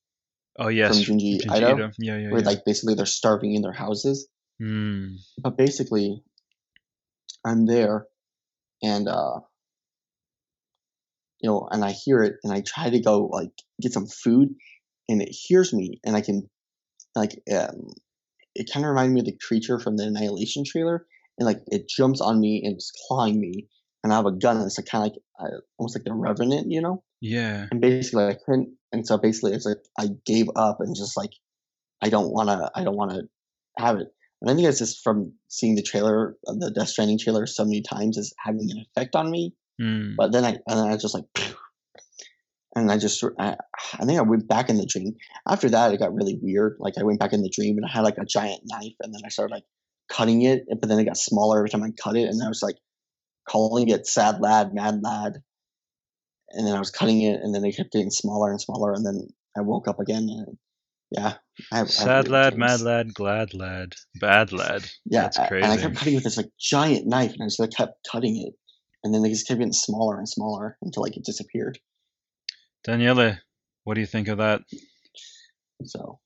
Oh 0.57 0.67
yes. 0.67 0.89
from 1.05 1.17
Junji, 1.17 1.39
Junji 1.41 1.57
Ito, 1.57 1.73
Ito. 1.75 1.91
Yeah, 1.99 2.17
yeah, 2.17 2.29
where 2.31 2.41
yeah. 2.41 2.47
like 2.47 2.65
basically 2.65 2.93
they're 2.95 3.05
starving 3.05 3.55
in 3.55 3.61
their 3.61 3.71
houses. 3.73 4.27
Mm. 4.61 5.15
but 5.41 5.57
basically 5.57 6.21
i'm 7.45 7.65
there 7.65 8.05
and 8.83 9.07
uh 9.07 9.39
you 11.39 11.49
know 11.49 11.67
and 11.71 11.83
i 11.83 11.91
hear 11.91 12.23
it 12.23 12.35
and 12.43 12.51
i 12.53 12.61
try 12.65 12.89
to 12.89 12.99
go 12.99 13.25
like 13.27 13.51
get 13.81 13.93
some 13.93 14.07
food 14.07 14.49
and 15.07 15.21
it 15.21 15.29
hears 15.31 15.73
me 15.73 15.99
and 16.05 16.15
i 16.15 16.21
can 16.21 16.49
like 17.15 17.31
um 17.55 17.87
it 18.55 18.69
kind 18.73 18.85
of 18.85 18.89
reminded 18.89 19.13
me 19.13 19.19
of 19.21 19.25
the 19.27 19.37
creature 19.47 19.79
from 19.79 19.95
the 19.95 20.03
annihilation 20.03 20.63
trailer 20.65 21.05
and 21.37 21.45
like 21.45 21.61
it 21.67 21.87
jumps 21.87 22.19
on 22.19 22.39
me 22.39 22.61
and 22.63 22.73
it's 22.75 22.91
clawing 23.07 23.39
me 23.39 23.67
and 24.03 24.11
i 24.11 24.15
have 24.15 24.25
a 24.25 24.31
gun 24.31 24.57
and 24.57 24.65
it's 24.65 24.77
like 24.77 24.87
kind 24.87 25.05
of 25.05 25.11
like 25.13 25.21
uh, 25.53 25.57
almost 25.77 25.95
like 25.95 26.03
the 26.03 26.13
revenant 26.13 26.69
you 26.69 26.81
know 26.81 27.01
Yeah. 27.21 27.67
and 27.71 27.79
basically 27.79 28.25
i 28.25 28.33
couldn't 28.45 28.75
and 28.91 29.07
so 29.07 29.17
basically 29.17 29.53
it's 29.53 29.65
like 29.65 29.77
i 29.97 30.07
gave 30.25 30.47
up 30.55 30.77
and 30.81 30.95
just 30.95 31.15
like 31.15 31.31
i 32.01 32.09
don't 32.09 32.31
want 32.31 32.49
to 32.49 32.69
i 32.75 32.83
don't 32.83 32.97
want 32.97 33.11
to 33.11 33.21
have 33.77 33.97
it 33.99 34.09
and 34.41 34.49
i 34.49 34.53
think 34.53 34.67
it's 34.67 34.79
just 34.79 35.03
from 35.03 35.33
seeing 35.47 35.75
the 35.75 35.83
trailer 35.83 36.35
uh, 36.47 36.53
the 36.59 36.71
death 36.71 36.89
stranding 36.89 37.19
trailer 37.19 37.45
so 37.45 37.63
many 37.63 37.81
times 37.81 38.17
is 38.17 38.33
having 38.37 38.69
an 38.71 38.79
effect 38.79 39.15
on 39.15 39.29
me. 39.29 39.53
Mm. 39.81 40.15
but 40.17 40.31
then 40.31 40.43
i 40.43 40.49
and 40.49 40.79
then 40.79 40.87
i 40.87 40.97
just 40.97 41.13
like 41.13 41.25
and 42.75 42.91
i 42.91 42.97
just 42.97 43.23
I, 43.39 43.55
I 43.93 44.05
think 44.05 44.19
i 44.19 44.23
went 44.23 44.47
back 44.47 44.69
in 44.69 44.77
the 44.77 44.85
dream. 44.85 45.15
After 45.47 45.69
that 45.69 45.93
it 45.93 45.99
got 45.99 46.13
really 46.13 46.37
weird. 46.41 46.77
Like 46.79 46.95
i 46.97 47.03
went 47.03 47.19
back 47.19 47.33
in 47.33 47.41
the 47.41 47.49
dream 47.49 47.77
and 47.77 47.85
i 47.85 47.89
had 47.89 48.01
like 48.01 48.17
a 48.17 48.25
giant 48.25 48.61
knife 48.65 48.95
and 49.01 49.13
then 49.13 49.21
i 49.25 49.29
started 49.29 49.53
like 49.53 49.63
cutting 50.11 50.41
it 50.41 50.65
but 50.67 50.89
then 50.89 50.99
it 50.99 51.05
got 51.05 51.17
smaller 51.17 51.59
every 51.59 51.69
time 51.69 51.83
i 51.83 51.91
cut 51.91 52.17
it 52.17 52.27
and 52.27 52.41
i 52.43 52.47
was 52.47 52.61
like 52.61 52.75
calling 53.49 53.89
it 53.89 54.07
sad 54.07 54.39
lad 54.39 54.73
mad 54.73 55.01
lad. 55.03 55.41
And 56.51 56.65
then 56.65 56.75
I 56.75 56.79
was 56.79 56.89
cutting 56.89 57.21
it, 57.21 57.41
and 57.41 57.53
then 57.53 57.63
it 57.63 57.75
kept 57.75 57.91
getting 57.91 58.09
smaller 58.09 58.49
and 58.49 58.59
smaller, 58.59 58.93
and 58.93 59.05
then 59.05 59.27
I 59.55 59.61
woke 59.61 59.87
up 59.87 59.99
again, 59.99 60.27
and 60.29 60.57
yeah, 61.11 61.35
I 61.71 61.77
have, 61.77 61.87
I 61.87 61.89
Sad 61.89 62.27
lad, 62.27 62.57
mad 62.57 62.81
lad, 62.81 63.13
glad 63.13 63.53
lad, 63.53 63.93
bad 64.19 64.51
lad. 64.53 64.85
Yeah, 65.05 65.23
That's 65.23 65.37
crazy. 65.47 65.63
and 65.63 65.73
I 65.73 65.77
kept 65.77 65.95
cutting 65.95 66.15
with 66.15 66.23
this 66.23 66.37
like 66.37 66.51
giant 66.59 67.07
knife, 67.07 67.33
and 67.33 67.41
I 67.43 67.45
just 67.47 67.59
like, 67.59 67.71
kept 67.71 68.07
cutting 68.11 68.37
it, 68.37 68.53
and 69.03 69.13
then 69.13 69.25
it 69.25 69.29
just 69.29 69.47
kept 69.47 69.59
getting 69.59 69.73
smaller 69.73 70.17
and 70.17 70.29
smaller 70.29 70.77
until 70.81 71.03
like 71.03 71.17
it 71.17 71.25
disappeared. 71.25 71.79
Daniele, 72.83 73.37
what 73.83 73.95
do 73.95 74.01
you 74.01 74.07
think 74.07 74.27
of 74.27 74.37
that? 74.37 74.61
So 75.83 76.19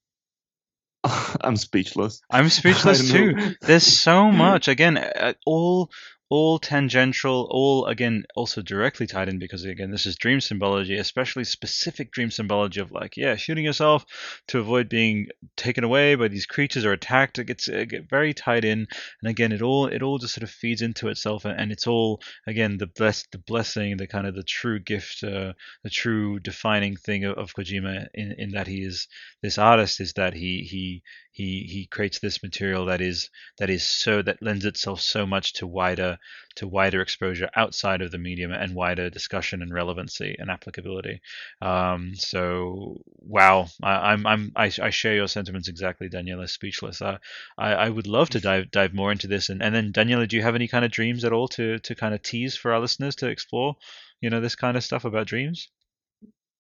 I'm 1.42 1.58
speechless. 1.58 2.22
I'm 2.30 2.50
speechless 2.50 3.10
too. 3.10 3.34
know. 3.34 3.52
There's 3.62 3.86
so 3.86 4.32
much. 4.32 4.68
Again, 4.68 4.98
uh, 4.98 5.34
all 5.46 5.92
all 6.34 6.58
tangential, 6.58 7.48
all 7.52 7.86
again 7.86 8.26
also 8.36 8.64
directly 8.64 9.06
tied 9.06 9.30
in 9.30 9.38
because 9.38 9.64
again 9.66 9.92
this 9.92 10.08
is 10.08 10.16
dream 10.16 10.42
symbology, 10.42 10.98
especially 10.98 11.44
specific 11.44 12.12
dream 12.12 12.32
symbology 12.32 12.80
of 12.80 12.92
like 12.92 13.16
yeah 13.16 13.36
shooting 13.36 13.66
yourself 13.66 14.04
to 14.48 14.58
avoid 14.58 14.90
being 14.90 15.28
taken 15.56 15.84
away 15.84 16.16
by 16.16 16.28
these 16.28 16.48
creatures 16.48 16.86
or 16.86 16.92
attacked. 16.92 17.38
It 17.38 17.44
gets, 17.44 17.68
it 17.68 17.90
gets 17.90 18.08
very 18.10 18.34
tied 18.34 18.66
in, 18.66 18.88
and 19.22 19.30
again 19.30 19.52
it 19.52 19.62
all 19.62 19.86
it 19.86 20.02
all 20.02 20.18
just 20.18 20.34
sort 20.34 20.42
of 20.42 20.50
feeds 20.50 20.82
into 20.82 21.10
itself, 21.10 21.46
and, 21.46 21.72
it's 21.72 21.86
all 21.86 22.20
again 22.48 22.80
the 22.80 22.88
blessed 22.88 23.28
the 23.32 23.38
blessing, 23.38 23.98
the 23.98 24.08
kind 24.08 24.26
of 24.26 24.34
the 24.34 24.42
true 24.42 24.80
gift, 24.80 25.24
uh, 25.24 25.54
the 25.84 25.92
true 25.92 26.40
defining 26.40 26.96
thing 26.96 27.26
of, 27.26 27.38
of 27.38 27.54
Kojima 27.54 28.08
in 28.16 28.32
in 28.40 28.50
that 28.54 28.66
he 28.66 28.82
is 28.82 29.08
this 29.44 29.60
artist 29.60 30.02
is 30.02 30.14
that 30.14 30.34
he 30.34 30.68
he 30.68 31.04
he 31.34 31.64
he 31.64 31.88
creates 31.88 32.20
this 32.20 32.44
material 32.44 32.86
that 32.86 33.02
is 33.02 33.30
that 33.58 33.70
is 33.70 33.86
so 33.86 34.22
that 34.22 34.42
lends 34.42 34.66
itself 34.66 35.02
so 35.02 35.26
much 35.26 35.54
to 35.54 35.66
wider 35.66 36.20
to 36.56 36.68
wider 36.68 37.02
exposure 37.02 37.50
outside 37.56 38.04
of 38.04 38.12
the 38.12 38.20
medium 38.20 38.52
and 38.52 38.76
wider 38.76 39.10
discussion 39.10 39.64
and 39.64 39.74
relevancy 39.74 40.36
and 40.38 40.52
applicability. 40.52 41.22
Um, 41.60 42.14
so 42.14 43.02
wow, 43.20 43.68
I, 43.82 44.12
I'm 44.12 44.28
I'm 44.28 44.52
I, 44.56 44.72
I 44.80 44.92
share 44.92 45.16
your 45.16 45.28
sentiments 45.28 45.68
exactly, 45.68 46.08
Daniela. 46.08 46.48
Speechless. 46.48 47.02
Uh, 47.02 47.18
I 47.58 47.74
I 47.74 47.90
would 47.90 48.06
love 48.08 48.30
to 48.30 48.40
dive 48.40 48.70
dive 48.70 48.94
more 48.94 49.12
into 49.12 49.28
this. 49.28 49.50
And 49.50 49.64
and 49.64 49.74
then 49.74 49.92
Daniela, 49.92 50.28
do 50.28 50.36
you 50.36 50.44
have 50.44 50.56
any 50.56 50.68
kind 50.68 50.86
of 50.86 50.92
dreams 50.92 51.26
at 51.26 51.34
all 51.34 51.48
to 51.50 51.80
to 51.80 51.96
kind 51.96 52.14
of 52.14 52.22
tease 52.22 52.56
for 52.56 52.72
our 52.74 52.80
listeners 52.80 53.16
to 53.18 53.28
explore? 53.28 53.76
You 54.22 54.30
know 54.30 54.40
this 54.40 54.56
kind 54.56 54.78
of 54.78 54.84
stuff 54.84 55.04
about 55.04 55.28
dreams. 55.28 55.68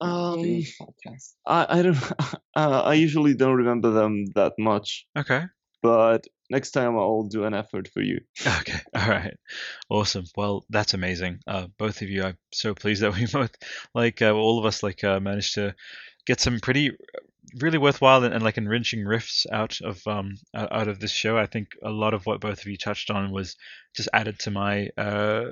Um, 0.03 0.39
podcast. 0.81 1.33
I 1.45 1.79
I 1.79 1.81
don't. 1.81 1.97
Uh, 2.55 2.81
I 2.85 2.93
usually 2.93 3.33
don't 3.33 3.55
remember 3.57 3.89
them 3.91 4.25
that 4.35 4.53
much, 4.59 5.07
Okay. 5.17 5.41
but 5.81 6.23
next 6.51 6.69
time 6.71 6.95
I'll 6.95 7.23
do 7.23 7.45
an 7.45 7.53
effort 7.55 7.87
for 7.87 8.01
you. 8.01 8.19
Okay. 8.59 8.79
All 8.95 9.09
right. 9.09 9.33
Awesome. 9.89 10.25
Well, 10.37 10.65
that's 10.69 10.93
amazing. 10.93 11.39
Uh, 11.47 11.65
both 11.79 12.03
of 12.03 12.09
you, 12.09 12.23
I'm 12.23 12.37
so 12.51 12.75
pleased 12.75 13.01
that 13.01 13.15
we 13.15 13.25
both, 13.33 13.55
like, 13.95 14.21
uh, 14.21 14.31
all 14.33 14.59
of 14.59 14.65
us, 14.65 14.83
like, 14.83 15.03
uh, 15.03 15.19
managed 15.19 15.55
to 15.55 15.73
get 16.27 16.39
some 16.39 16.59
pretty, 16.59 16.91
really 17.59 17.77
worthwhile 17.77 18.23
and, 18.23 18.33
and 18.33 18.43
like 18.43 18.57
enriching 18.57 19.01
riffs 19.01 19.45
out 19.51 19.79
of 19.81 20.05
um 20.07 20.35
out 20.53 20.87
of 20.87 20.99
this 20.99 21.11
show. 21.11 21.37
I 21.37 21.45
think 21.45 21.69
a 21.83 21.89
lot 21.89 22.13
of 22.13 22.25
what 22.25 22.41
both 22.41 22.61
of 22.61 22.67
you 22.67 22.77
touched 22.77 23.09
on 23.09 23.31
was 23.31 23.55
just 23.95 24.09
added 24.13 24.39
to 24.39 24.51
my 24.51 24.89
uh 24.97 25.45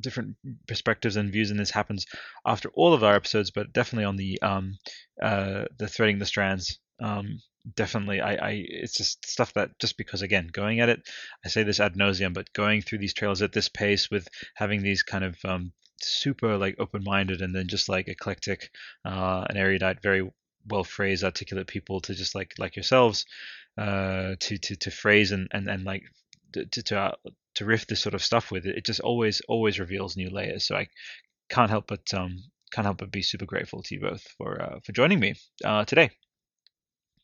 different 0.00 0.36
perspectives 0.66 1.16
and 1.16 1.32
views, 1.32 1.50
and 1.50 1.60
this 1.60 1.70
happens 1.70 2.06
after 2.46 2.70
all 2.74 2.94
of 2.94 3.04
our 3.04 3.14
episodes, 3.14 3.50
but 3.50 3.72
definitely 3.72 4.04
on 4.04 4.16
the 4.16 4.40
um 4.42 4.78
uh 5.22 5.64
the 5.78 5.88
threading 5.88 6.18
the 6.18 6.26
strands 6.26 6.78
um 7.02 7.38
definitely 7.74 8.20
i 8.20 8.34
i 8.34 8.64
it's 8.68 8.94
just 8.94 9.26
stuff 9.28 9.52
that 9.52 9.70
just 9.78 9.98
because 9.98 10.22
again 10.22 10.48
going 10.50 10.80
at 10.80 10.88
it 10.88 11.00
i 11.44 11.48
say 11.48 11.62
this 11.62 11.78
ad 11.78 11.94
nauseum 11.94 12.32
but 12.32 12.50
going 12.54 12.80
through 12.80 12.98
these 12.98 13.12
trails 13.12 13.42
at 13.42 13.52
this 13.52 13.68
pace 13.68 14.10
with 14.10 14.26
having 14.54 14.82
these 14.82 15.02
kind 15.02 15.24
of 15.24 15.36
um 15.44 15.72
super 16.00 16.56
like 16.56 16.74
open-minded 16.78 17.42
and 17.42 17.54
then 17.54 17.68
just 17.68 17.88
like 17.88 18.08
eclectic 18.08 18.70
uh 19.04 19.44
and 19.48 19.58
erudite 19.58 20.00
very 20.02 20.26
well 20.66 20.84
phrased 20.84 21.24
articulate 21.24 21.66
people 21.66 22.00
to 22.00 22.14
just 22.14 22.34
like 22.34 22.54
like 22.58 22.76
yourselves 22.76 23.26
uh 23.78 24.34
to 24.40 24.58
to 24.58 24.76
to 24.76 24.90
phrase 24.90 25.32
and 25.32 25.48
and, 25.52 25.68
and 25.68 25.84
like 25.84 26.02
to 26.52 26.64
to 26.66 26.82
to, 26.82 26.98
uh, 26.98 27.12
to 27.54 27.64
riff 27.64 27.86
this 27.86 28.00
sort 28.00 28.14
of 28.14 28.22
stuff 28.22 28.50
with 28.50 28.66
it 28.66 28.76
it 28.76 28.84
just 28.84 29.00
always 29.00 29.40
always 29.48 29.78
reveals 29.78 30.16
new 30.16 30.30
layers 30.30 30.66
so 30.66 30.76
i 30.76 30.86
can't 31.48 31.70
help 31.70 31.86
but 31.86 32.02
um 32.14 32.38
can't 32.72 32.84
help 32.86 32.98
but 32.98 33.10
be 33.10 33.22
super 33.22 33.46
grateful 33.46 33.82
to 33.82 33.94
you 33.94 34.00
both 34.00 34.22
for 34.38 34.60
uh, 34.62 34.78
for 34.84 34.92
joining 34.92 35.18
me 35.18 35.34
uh 35.64 35.84
today 35.84 36.10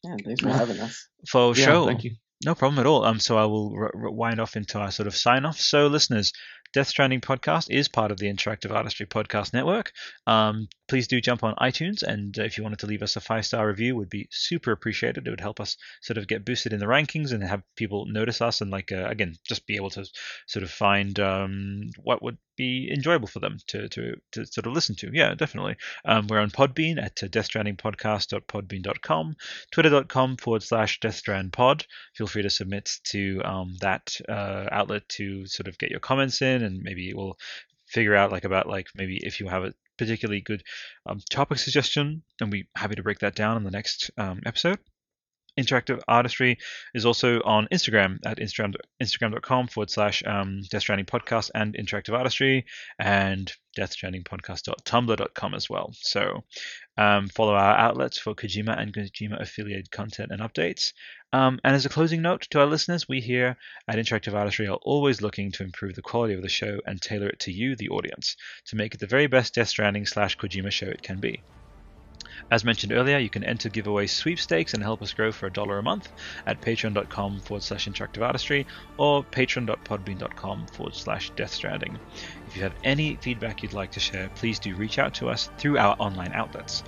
Yeah, 0.02 0.16
thanks 0.24 0.40
for 0.40 0.48
having 0.50 0.78
us. 0.80 1.08
for 1.28 1.54
Yeah, 1.54 1.64
show. 1.64 1.86
thank 1.86 2.04
you. 2.04 2.16
No 2.44 2.54
problem 2.54 2.78
at 2.78 2.86
all. 2.86 3.04
Um, 3.04 3.18
so 3.18 3.38
I 3.38 3.46
will 3.46 3.72
r- 3.76 3.92
r- 3.94 4.10
wind 4.10 4.40
off 4.40 4.56
into 4.56 4.78
our 4.78 4.90
sort 4.90 5.06
of 5.06 5.16
sign 5.16 5.44
off. 5.46 5.58
So, 5.58 5.86
listeners, 5.86 6.32
Death 6.74 6.88
Stranding 6.88 7.20
podcast 7.22 7.70
is 7.70 7.88
part 7.88 8.10
of 8.10 8.18
the 8.18 8.26
Interactive 8.26 8.70
Artistry 8.70 9.06
Podcast 9.06 9.54
Network. 9.54 9.92
Um, 10.26 10.68
please 10.88 11.08
do 11.08 11.20
jump 11.20 11.42
on 11.42 11.54
iTunes, 11.56 12.02
and 12.02 12.36
if 12.38 12.56
you 12.56 12.62
wanted 12.62 12.78
to 12.80 12.86
leave 12.86 13.02
us 13.02 13.16
a 13.16 13.20
five 13.20 13.44
star 13.44 13.66
review, 13.66 13.96
would 13.96 14.08
be 14.08 14.28
super 14.30 14.72
appreciated. 14.72 15.26
It 15.26 15.30
would 15.30 15.40
help 15.40 15.60
us 15.60 15.76
sort 16.00 16.18
of 16.18 16.28
get 16.28 16.44
boosted 16.44 16.72
in 16.72 16.80
the 16.80 16.86
rankings 16.86 17.32
and 17.32 17.42
have 17.42 17.62
people 17.76 18.06
notice 18.06 18.40
us, 18.40 18.60
and 18.60 18.70
like 18.70 18.92
uh, 18.92 19.06
again, 19.08 19.34
just 19.44 19.66
be 19.66 19.76
able 19.76 19.90
to 19.90 20.06
sort 20.46 20.62
of 20.62 20.70
find 20.70 21.18
um, 21.20 21.90
what 22.02 22.22
would 22.22 22.38
be 22.56 22.90
enjoyable 22.92 23.28
for 23.28 23.40
them 23.40 23.58
to 23.68 23.88
to 23.88 24.16
to 24.32 24.46
sort 24.46 24.66
of 24.66 24.72
listen 24.72 24.94
to. 24.96 25.10
Yeah, 25.12 25.34
definitely. 25.34 25.76
Um, 26.04 26.26
we're 26.26 26.40
on 26.40 26.50
Podbean 26.50 27.02
at 27.02 27.22
uh, 27.22 27.26
deathstrandingpodcast.podbean.com, 27.26 29.36
twitter.com 29.72 30.36
forward 30.36 30.62
slash 30.62 31.00
deathstrandpod. 31.00 31.84
Feel 32.14 32.26
free 32.26 32.42
to 32.42 32.50
submit 32.50 32.90
to 33.04 33.40
um, 33.44 33.74
that 33.80 34.16
uh, 34.28 34.66
outlet 34.70 35.08
to 35.10 35.46
sort 35.46 35.68
of 35.68 35.78
get 35.78 35.90
your 35.90 36.00
comments 36.00 36.42
in, 36.42 36.62
and 36.62 36.82
maybe 36.82 37.14
we'll 37.14 37.38
figure 37.86 38.16
out 38.16 38.32
like 38.32 38.44
about 38.44 38.68
like 38.68 38.88
maybe 38.96 39.16
if 39.24 39.38
you 39.38 39.48
have 39.48 39.64
a 39.64 39.72
particularly 39.96 40.40
good 40.40 40.62
um, 41.06 41.20
topic 41.30 41.58
suggestion, 41.58 42.22
and 42.40 42.50
we're 42.50 42.64
happy 42.74 42.94
to 42.96 43.02
break 43.02 43.20
that 43.20 43.34
down 43.34 43.56
in 43.56 43.64
the 43.64 43.70
next 43.70 44.10
um, 44.18 44.40
episode. 44.46 44.78
Interactive 45.58 46.00
Artistry 46.06 46.58
is 46.94 47.06
also 47.06 47.40
on 47.42 47.68
Instagram 47.72 48.18
at 48.24 48.38
Instagram, 48.38 48.74
instagram.com 49.02 49.68
forward 49.68 49.90
slash 49.90 50.22
um, 50.26 50.60
Death 50.70 50.82
Stranding 50.82 51.06
Podcast 51.06 51.50
and 51.54 51.74
Interactive 51.74 52.14
Artistry 52.14 52.66
and 52.98 53.52
Death 53.74 53.92
Stranding 53.92 54.24
Podcast.tumblr.com 54.24 55.54
as 55.54 55.70
well. 55.70 55.92
So 55.94 56.44
um, 56.96 57.28
follow 57.28 57.54
our 57.54 57.76
outlets 57.76 58.18
for 58.18 58.34
Kojima 58.34 58.78
and 58.80 58.92
Kojima 58.92 59.40
affiliated 59.40 59.90
content 59.90 60.30
and 60.30 60.40
updates. 60.40 60.92
Um, 61.32 61.58
and 61.64 61.74
as 61.74 61.84
a 61.84 61.90
closing 61.90 62.22
note 62.22 62.46
to 62.50 62.60
our 62.60 62.66
listeners, 62.66 63.08
we 63.08 63.20
here 63.20 63.56
at 63.88 63.96
Interactive 63.96 64.34
Artistry 64.34 64.68
are 64.68 64.78
always 64.82 65.20
looking 65.20 65.52
to 65.52 65.64
improve 65.64 65.94
the 65.94 66.02
quality 66.02 66.34
of 66.34 66.42
the 66.42 66.48
show 66.48 66.80
and 66.86 67.00
tailor 67.00 67.28
it 67.28 67.40
to 67.40 67.52
you, 67.52 67.76
the 67.76 67.90
audience, 67.90 68.36
to 68.66 68.76
make 68.76 68.94
it 68.94 69.00
the 69.00 69.06
very 69.06 69.26
best 69.26 69.54
Death 69.54 69.68
Stranding 69.68 70.06
slash 70.06 70.36
Kojima 70.38 70.70
show 70.70 70.86
it 70.86 71.02
can 71.02 71.20
be. 71.20 71.42
As 72.50 72.64
mentioned 72.64 72.92
earlier, 72.92 73.18
you 73.18 73.30
can 73.30 73.44
enter 73.44 73.68
giveaway 73.68 74.06
sweepstakes 74.06 74.74
and 74.74 74.82
help 74.82 75.02
us 75.02 75.12
grow 75.12 75.32
for 75.32 75.46
a 75.46 75.52
dollar 75.52 75.78
a 75.78 75.82
month 75.82 76.12
at 76.46 76.60
patreon.com 76.60 77.40
forward 77.40 77.62
slash 77.62 77.88
interactive 77.88 78.22
artistry 78.22 78.66
or 78.96 79.24
patreon.podbean.com 79.24 80.66
forward 80.66 80.94
slash 80.94 81.30
death 81.30 81.52
stranding. 81.52 81.98
If 82.46 82.56
you 82.56 82.62
have 82.62 82.74
any 82.84 83.16
feedback 83.16 83.62
you'd 83.62 83.72
like 83.72 83.90
to 83.92 84.00
share, 84.00 84.30
please 84.34 84.58
do 84.58 84.74
reach 84.76 84.98
out 84.98 85.14
to 85.14 85.28
us 85.28 85.50
through 85.58 85.78
our 85.78 85.96
online 85.98 86.32
outlets. 86.32 86.82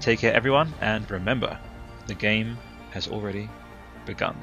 Take 0.00 0.20
care, 0.20 0.34
everyone, 0.34 0.72
and 0.80 1.10
remember, 1.10 1.58
the 2.06 2.14
game 2.14 2.58
has 2.90 3.08
already 3.08 3.48
begun. 4.04 4.36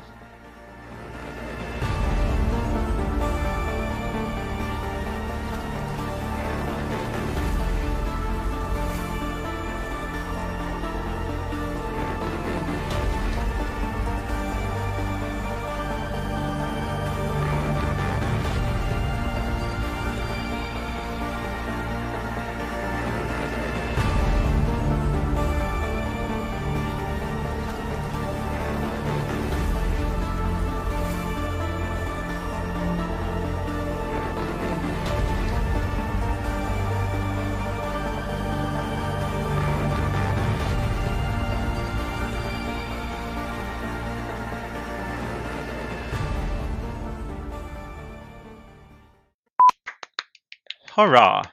Hurrah! 51.03 51.43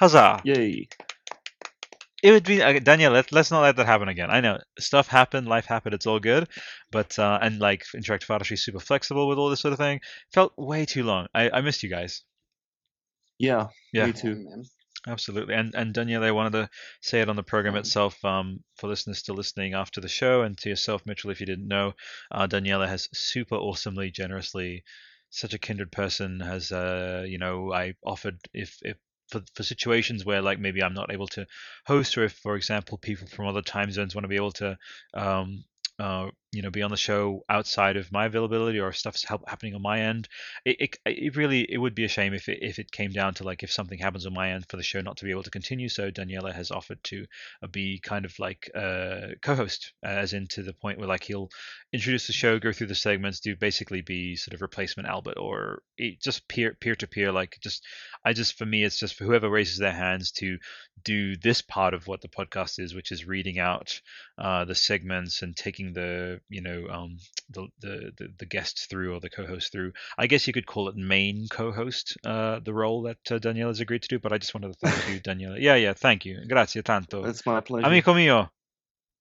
Huzzah! 0.00 0.40
Yay! 0.46 0.88
It 2.22 2.30
would 2.32 2.44
be 2.44 2.62
uh, 2.62 2.78
Daniel. 2.78 3.12
Let, 3.12 3.30
let's 3.30 3.50
not 3.50 3.60
let 3.60 3.76
that 3.76 3.84
happen 3.84 4.08
again. 4.08 4.30
I 4.30 4.40
know 4.40 4.60
stuff 4.78 5.08
happened, 5.08 5.46
life 5.46 5.66
happened. 5.66 5.94
It's 5.94 6.06
all 6.06 6.18
good, 6.20 6.48
but 6.90 7.18
uh, 7.18 7.38
and 7.42 7.58
like 7.58 7.84
interactive 7.94 8.30
artistry 8.30 8.54
is 8.54 8.64
super 8.64 8.80
flexible 8.80 9.28
with 9.28 9.36
all 9.36 9.50
this 9.50 9.60
sort 9.60 9.72
of 9.72 9.78
thing. 9.78 10.00
Felt 10.32 10.54
way 10.56 10.86
too 10.86 11.02
long. 11.02 11.26
I, 11.34 11.50
I 11.50 11.60
missed 11.60 11.82
you 11.82 11.90
guys. 11.90 12.22
Yeah, 13.38 13.66
Yeah. 13.92 14.06
me 14.06 14.12
too. 14.14 14.36
man. 14.36 14.64
Absolutely. 15.06 15.54
And 15.54 15.74
and 15.74 15.92
Danielle, 15.92 16.24
I 16.24 16.30
wanted 16.30 16.52
to 16.52 16.70
say 17.02 17.20
it 17.20 17.28
on 17.28 17.36
the 17.36 17.42
program 17.42 17.76
itself 17.76 18.24
um, 18.24 18.60
for 18.76 18.88
listeners 18.88 19.18
still 19.18 19.34
listening 19.34 19.74
after 19.74 20.00
the 20.00 20.08
show, 20.08 20.42
and 20.42 20.56
to 20.58 20.70
yourself, 20.70 21.02
Mitchell, 21.04 21.30
if 21.30 21.40
you 21.40 21.46
didn't 21.46 21.68
know, 21.68 21.92
uh, 22.30 22.46
Daniela 22.46 22.88
has 22.88 23.10
super 23.12 23.56
awesomely, 23.56 24.10
generously, 24.10 24.84
such 25.32 25.54
a 25.54 25.58
kindred 25.58 25.90
person. 25.90 26.40
Has 26.40 26.70
uh, 26.70 27.24
you 27.26 27.38
know, 27.38 27.72
I 27.72 27.94
offered 28.04 28.38
if 28.52 28.78
if 28.82 28.96
for, 29.28 29.42
for 29.54 29.62
situations 29.62 30.24
where 30.24 30.42
like 30.42 30.60
maybe 30.60 30.82
I'm 30.82 30.94
not 30.94 31.12
able 31.12 31.26
to 31.28 31.46
host, 31.86 32.16
or 32.16 32.24
if, 32.24 32.34
for 32.34 32.54
example, 32.54 32.98
people 32.98 33.26
from 33.26 33.46
other 33.46 33.62
time 33.62 33.90
zones 33.90 34.14
want 34.14 34.24
to 34.24 34.28
be 34.28 34.36
able 34.36 34.52
to 34.52 34.78
um, 35.14 35.64
uh, 35.98 36.28
you 36.52 36.60
know 36.60 36.70
be 36.70 36.82
on 36.82 36.90
the 36.90 36.96
show 36.96 37.42
outside 37.48 37.96
of 37.96 38.12
my 38.12 38.26
availability 38.26 38.78
or 38.78 38.92
stuff's 38.92 39.24
happening 39.24 39.74
on 39.74 39.80
my 39.80 40.00
end 40.00 40.28
it, 40.66 40.76
it, 40.78 40.96
it 41.06 41.36
really 41.36 41.66
it 41.68 41.78
would 41.78 41.94
be 41.94 42.04
a 42.04 42.08
shame 42.08 42.34
if 42.34 42.48
it, 42.48 42.58
if 42.60 42.78
it 42.78 42.92
came 42.92 43.10
down 43.10 43.32
to 43.32 43.44
like 43.44 43.62
if 43.62 43.72
something 43.72 43.98
happens 43.98 44.26
on 44.26 44.34
my 44.34 44.50
end 44.50 44.64
for 44.68 44.76
the 44.76 44.82
show 44.82 45.00
not 45.00 45.16
to 45.16 45.24
be 45.24 45.30
able 45.30 45.42
to 45.42 45.50
continue. 45.50 45.88
So 45.88 46.10
daniela 46.10 46.52
has 46.52 46.70
offered 46.70 47.02
to 47.04 47.24
uh, 47.62 47.66
be 47.68 47.98
kind 48.00 48.26
of 48.26 48.38
like 48.38 48.70
a 48.74 49.30
co-host 49.40 49.92
as 50.02 50.34
in 50.34 50.46
to 50.48 50.62
the 50.62 50.74
point 50.74 50.98
where 50.98 51.08
like 51.08 51.24
he'll 51.24 51.48
introduce 51.92 52.26
the 52.26 52.32
show 52.34 52.58
go 52.58 52.72
through 52.72 52.86
the 52.86 52.94
segments 52.94 53.40
do 53.40 53.56
basically 53.56 54.02
be 54.02 54.36
sort 54.36 54.54
of 54.54 54.60
replacement 54.60 55.08
albert 55.08 55.38
or 55.38 55.82
just 56.20 56.46
peer 56.48 56.76
peer 56.80 56.94
to 56.94 57.06
peer 57.06 57.32
like 57.32 57.56
just 57.62 57.84
i 58.24 58.32
just 58.32 58.58
for 58.58 58.66
me 58.66 58.84
it's 58.84 58.98
just 58.98 59.14
for 59.14 59.24
whoever 59.24 59.48
raises 59.48 59.78
their 59.78 59.92
hands 59.92 60.32
to 60.32 60.58
do 61.04 61.36
this 61.36 61.62
part 61.62 61.94
of 61.94 62.06
what 62.06 62.20
the 62.20 62.28
podcast 62.28 62.78
is 62.78 62.94
which 62.94 63.10
is 63.10 63.26
reading 63.26 63.58
out 63.58 64.00
uh, 64.38 64.64
the 64.64 64.74
segments 64.74 65.42
and 65.42 65.56
taking 65.56 65.92
the 65.92 66.40
you 66.48 66.60
know 66.62 66.86
um, 66.90 67.16
the, 67.50 67.68
the 67.80 68.12
the 68.18 68.28
the 68.38 68.46
guests 68.46 68.86
through 68.86 69.14
or 69.14 69.20
the 69.20 69.30
co-host 69.30 69.72
through. 69.72 69.92
I 70.18 70.26
guess 70.26 70.46
you 70.46 70.52
could 70.52 70.66
call 70.66 70.88
it 70.88 70.96
main 70.96 71.46
co-host, 71.50 72.16
uh, 72.24 72.60
the 72.64 72.74
role 72.74 73.02
that 73.02 73.18
uh, 73.30 73.38
Daniela 73.38 73.68
has 73.68 73.80
agreed 73.80 74.02
to 74.02 74.08
do. 74.08 74.18
But 74.18 74.32
I 74.32 74.38
just 74.38 74.54
wanted 74.54 74.72
to 74.72 74.78
thank 74.88 75.08
you, 75.08 75.20
Daniela. 75.30 75.56
Yeah, 75.60 75.76
yeah, 75.76 75.92
thank 75.94 76.24
you. 76.24 76.40
Grazie 76.48 76.82
tanto. 76.82 77.24
It's 77.26 77.44
my 77.46 77.60
pleasure. 77.60 77.86
Amico 77.86 78.14
mio. 78.14 78.50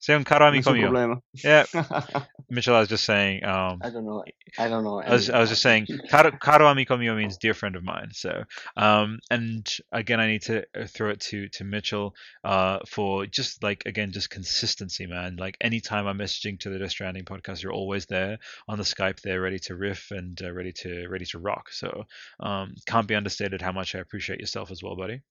Sei 0.02 0.16
un 0.16 0.24
caro 0.24 0.48
amico 0.48 0.74
mio. 0.74 0.90
problema. 0.90 1.22
Yeah, 1.44 1.66
Mitchell, 2.50 2.74
I 2.74 2.80
was 2.80 2.90
just 2.90 3.06
saying. 3.06 3.46
Um, 3.46 3.78
I 3.84 3.92
don't 3.92 4.04
know. 4.04 4.24
I 4.58 4.68
don't 4.68 4.84
know. 4.84 5.00
I 5.00 5.12
was, 5.12 5.30
I 5.30 5.40
was 5.40 5.50
just 5.50 5.62
saying, 5.62 5.86
caro, 6.10 6.32
caro 6.32 6.66
amico 6.68 6.98
mio 6.98 7.16
means 7.16 7.38
dear 7.38 7.54
friend 7.54 7.76
of 7.76 7.84
mine. 7.84 8.10
So, 8.12 8.46
um, 8.76 9.20
and 9.30 9.72
again, 9.92 10.20
I 10.20 10.26
need 10.26 10.42
to 10.44 10.66
uh, 10.76 10.88
throw 10.88 11.12
it 11.12 11.20
to 11.30 11.50
to 11.50 11.64
Mitchell, 11.64 12.16
uh, 12.44 12.80
for 12.88 13.28
just 13.28 13.62
like 13.62 13.84
again, 13.86 14.12
just 14.12 14.32
consistency, 14.32 15.06
man. 15.06 15.36
Like 15.36 15.56
anytime 15.62 16.08
I'm 16.08 16.18
messaging 16.18 16.60
to 16.62 16.72
the 16.72 16.80
Death 16.80 16.90
Stranding 16.90 17.26
podcast, 17.26 17.62
you're 17.62 17.72
always 17.72 18.08
there 18.08 18.40
on 18.68 18.80
the 18.80 18.84
Skype, 18.84 19.22
there, 19.22 19.40
ready 19.40 19.60
to 19.60 19.76
riff 19.76 20.10
and 20.10 20.42
uh, 20.42 20.52
ready 20.52 20.72
to 20.78 21.08
ready 21.10 21.26
to 21.26 21.38
rock. 21.38 21.72
So, 21.72 22.06
um, 22.40 22.74
can't 22.88 23.08
be 23.08 23.14
understated 23.14 23.62
how 23.62 23.72
much 23.72 23.94
I 23.94 24.00
appreciate 24.00 24.40
yourself 24.40 24.72
as 24.72 24.82
well, 24.82 24.96
buddy. 24.96 25.22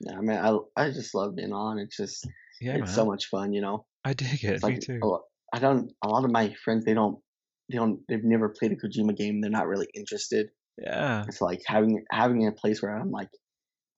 Yeah, 0.00 0.18
I 0.18 0.20
mean, 0.20 0.38
I 0.38 0.58
I 0.76 0.90
just 0.90 1.14
love 1.14 1.36
being 1.36 1.54
on. 1.54 1.78
It's 1.78 1.96
just 1.96 2.28
Yeah, 2.60 2.72
it's 2.74 2.86
man. 2.86 2.94
so 2.94 3.04
much 3.06 3.26
fun, 3.26 3.52
you 3.52 3.60
know. 3.60 3.86
I 4.04 4.12
dig 4.14 4.44
it. 4.44 4.54
It's 4.54 4.64
Me 4.64 4.72
like 4.72 4.80
too. 4.80 5.00
lo- 5.02 5.24
I 5.52 5.58
don't. 5.58 5.92
A 6.02 6.08
lot 6.08 6.24
of 6.24 6.30
my 6.30 6.54
friends, 6.64 6.84
they 6.84 6.94
don't, 6.94 7.18
they 7.70 7.76
don't, 7.78 8.00
they've 8.08 8.22
never 8.24 8.48
played 8.48 8.72
a 8.72 8.76
Kojima 8.76 9.16
game. 9.16 9.40
They're 9.40 9.50
not 9.50 9.66
really 9.68 9.88
interested. 9.94 10.50
Yeah. 10.78 11.24
It's 11.28 11.40
like 11.40 11.62
having 11.66 12.04
having 12.10 12.46
a 12.46 12.52
place 12.52 12.82
where 12.82 12.94
I'm 12.96 13.10
like, 13.10 13.28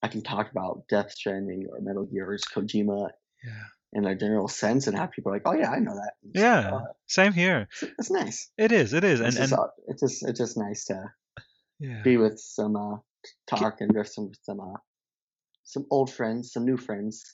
I 0.02 0.08
can 0.08 0.22
talk 0.22 0.50
about 0.50 0.84
Death 0.88 1.12
Stranding 1.12 1.66
or 1.70 1.80
Metal 1.80 2.04
Gear 2.04 2.30
or 2.30 2.38
Kojima 2.38 3.08
Yeah. 3.44 3.52
in 3.94 4.04
a 4.06 4.14
general 4.14 4.48
sense, 4.48 4.86
and 4.86 4.96
have 4.96 5.10
people 5.12 5.32
like, 5.32 5.42
oh 5.46 5.54
yeah, 5.54 5.70
I 5.70 5.78
know 5.78 5.94
that. 5.94 6.12
It's 6.22 6.36
like, 6.36 6.42
Yeah. 6.44 6.70
"Oh, 6.74 6.86
Same 7.06 7.32
here. 7.32 7.68
it's, 7.82 7.92
it's 7.98 8.10
nice. 8.10 8.50
It 8.58 8.72
is. 8.72 8.92
It 8.92 9.04
is. 9.04 9.20
It's 9.20 9.36
And 9.36 9.48
just, 9.48 9.52
and 9.52 9.60
uh, 9.60 9.66
it's 9.88 10.00
just 10.02 10.28
it's 10.28 10.38
just 10.38 10.56
nice 10.58 10.84
to 10.86 11.02
yeah. 11.80 12.02
be 12.02 12.16
with 12.18 12.38
some 12.38 12.76
uh, 12.76 12.96
talk 13.48 13.80
and 13.80 13.92
with 13.96 14.08
some 14.08 14.32
some 14.42 14.60
uh, 14.60 14.76
some 15.64 15.86
old 15.90 16.12
friends, 16.12 16.52
some 16.52 16.64
new 16.66 16.76
friends. 16.76 17.24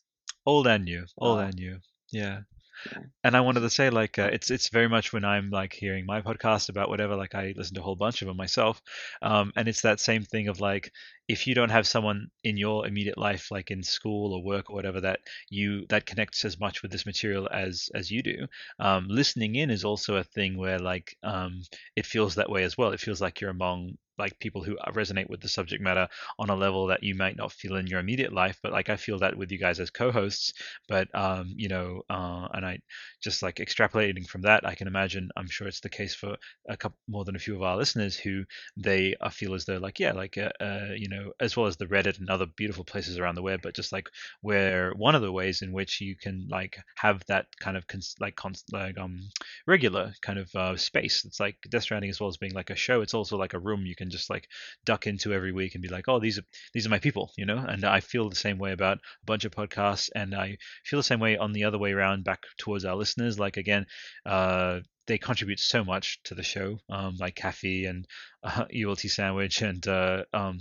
Old 0.47 0.67
and 0.67 0.85
new 0.85 1.05
old 1.19 1.41
and 1.41 1.55
new. 1.57 1.79
Yeah. 2.11 2.41
Yeah. 2.85 3.03
and 3.23 3.37
i 3.37 3.41
wanted 3.41 3.61
to 3.61 3.71
say 3.71 3.91
like 3.91 4.19
uh, 4.19 4.29
it's 4.33 4.51
it's 4.51 4.69
very 4.69 4.89
much 4.89 5.13
when 5.13 5.25
i'm 5.25 5.51
like 5.51 5.73
hearing 5.73 6.05
my 6.05 6.21
podcast 6.21 6.69
about 6.69 6.89
whatever 6.89 7.15
like 7.15 7.35
i 7.35 7.55
listen 7.57 7.75
to 7.75 7.81
a 7.81 7.85
whole 7.85 7.95
bunch 7.95 8.23
of 8.23 8.29
them 8.29 8.37
myself 8.37 8.83
um, 9.23 9.53
and 9.55 9.69
it's 9.69 9.83
that 9.83 10.01
same 10.01 10.23
thing 10.25 10.49
of 10.49 10.61
like 10.61 10.91
if 11.29 11.47
you 11.47 11.55
don't 11.55 11.71
have 11.71 11.87
someone 11.87 12.27
in 12.43 12.57
your 12.57 12.87
immediate 12.87 13.17
life 13.17 13.53
like 13.53 13.71
in 13.71 13.83
school 13.85 14.35
or 14.35 14.43
work 14.43 14.69
or 14.71 14.75
whatever 14.75 15.01
that 15.01 15.21
you 15.49 15.87
that 15.89 16.07
connects 16.07 16.45
as 16.45 16.59
much 16.59 16.83
with 16.83 16.91
this 16.91 17.07
material 17.07 17.49
as 17.53 17.89
as 17.95 18.11
you 18.11 18.23
do 18.23 18.47
um, 18.81 19.07
listening 19.09 19.55
in 19.55 19.71
is 19.71 19.85
also 19.85 20.17
a 20.17 20.25
thing 20.25 20.57
where 20.57 20.79
like 20.79 21.17
um, 21.23 21.63
it 21.97 22.07
feels 22.07 22.35
that 22.35 22.51
way 22.51 22.65
as 22.65 22.77
well. 22.77 22.93
It 22.93 23.01
feels 23.01 23.21
like 23.21 23.41
you're 23.41 23.51
among 23.51 23.97
like 24.19 24.39
people 24.39 24.63
who 24.63 24.77
resonate 24.93 25.29
with 25.29 25.41
the 25.41 25.49
subject 25.49 25.83
matter 25.83 26.09
on 26.39 26.51
a 26.51 26.57
level 26.57 26.87
that 26.87 27.03
you 27.03 27.15
might 27.15 27.37
not 27.37 27.53
feel 27.53 27.77
in 27.77 27.87
your 27.87 28.01
immediate 28.01 28.33
life 28.33 28.59
but 28.63 28.73
like 28.73 28.89
i 28.89 28.97
feel 28.97 29.19
that 29.19 29.37
with 29.37 29.51
you 29.51 29.59
guys 29.59 29.81
as 29.81 29.91
co-hosts 29.91 30.53
but 30.89 31.09
um 31.15 31.53
you 31.57 31.69
know 31.69 32.03
uh 32.11 32.49
and 32.53 32.65
i 32.67 32.79
just 33.23 33.43
like 33.43 33.57
extrapolating 33.57 34.27
from 34.27 34.43
that 34.43 34.67
i 34.67 34.75
can 34.75 34.87
imagine 34.87 35.29
i'm 35.37 35.49
sure 35.49 35.67
it's 35.67 35.81
the 35.81 35.89
case 35.89 36.15
for 36.15 36.37
a 36.69 36.77
couple 36.77 36.99
more 37.09 37.25
than 37.25 37.37
a 37.37 37.41
few 37.41 37.55
of 37.57 37.63
our 37.63 37.77
listeners 37.77 38.17
who 38.17 38.45
they 38.77 39.15
uh, 39.21 39.31
feel 39.31 39.55
as 39.55 39.65
though 39.65 39.79
like 39.79 39.99
yeah 39.99 40.13
like 40.13 40.37
uh, 40.39 40.51
uh 40.63 40.89
you 40.97 41.09
know 41.09 41.33
as 41.41 41.57
well 41.57 41.67
as 41.67 41.77
the 41.77 41.87
reddit 41.87 42.19
and 42.19 42.29
other 42.31 42.47
beautiful 42.57 42.85
places 42.85 43.19
around 43.19 43.35
the 43.35 43.43
web 43.43 43.61
but 43.63 43.75
just 43.75 43.93
like 43.93 44.09
where 44.41 44.93
one 44.93 45.15
of 45.15 45.23
the 45.23 45.33
ways 45.33 45.63
in 45.63 45.73
which 45.73 46.01
you 46.01 46.17
can 46.17 46.47
like 46.51 46.77
have 46.97 47.23
that 47.29 47.47
kind 47.61 47.77
of 47.77 47.87
cons- 47.87 48.17
like 48.21 48.37
cons- 48.37 48.65
like 48.73 48.99
um 48.99 49.29
regular 49.67 50.13
kind 50.23 50.39
of 50.39 50.55
uh, 50.55 50.77
space. 50.77 51.25
It's 51.25 51.41
like 51.41 51.57
death 51.71 51.83
stranding 51.83 52.11
as 52.11 52.21
well 52.21 52.29
as 52.29 52.37
being 52.37 52.55
like 52.55 52.71
a 52.71 52.77
show. 52.77 53.01
It's 53.03 53.15
also 53.15 53.37
like 53.37 53.55
a 53.55 53.59
room 53.59 53.87
you 53.87 53.95
can 53.95 54.02
just 54.11 54.31
like 54.31 54.49
duck 54.85 55.07
into 55.07 55.33
every 55.33 55.53
week 55.53 55.75
and 55.75 55.83
be 55.83 55.89
like 55.89 56.09
oh 56.09 56.19
these 56.19 56.39
are 56.39 56.45
these 56.73 56.87
are 56.87 56.91
my 56.91 56.99
people 56.99 57.31
you 57.37 57.47
know? 57.47 57.59
And 57.59 57.85
i 57.85 58.01
feel 58.01 58.29
the 58.29 58.37
same 58.37 58.59
way 58.59 58.73
about 58.73 58.99
a 58.99 59.27
bunch 59.27 59.45
of 59.45 59.53
podcasts 59.53 60.11
and 60.15 60.35
i 60.35 60.57
feel 60.85 60.99
the 60.99 61.05
same 61.05 61.21
way 61.21 61.37
on 61.37 61.53
the 61.53 61.65
other 61.65 61.79
way 61.79 61.93
around 61.93 62.25
back 62.25 62.43
towards 62.59 62.85
our 62.85 62.97
listeners. 62.97 63.39
Like 63.39 63.57
again 63.57 63.87
uh 64.27 64.81
they 65.07 65.19
contribute 65.19 65.59
so 65.59 65.85
much 65.85 66.23
to 66.25 66.35
the 66.35 66.43
show 66.43 66.79
um 66.89 67.17
like 67.19 67.35
Kathy 67.35 67.87
and 67.87 68.07
uh, 68.45 68.65
ult 68.85 69.01
sandwich 69.01 69.63
and 69.63 69.87
uh 69.87 70.25
um 70.33 70.59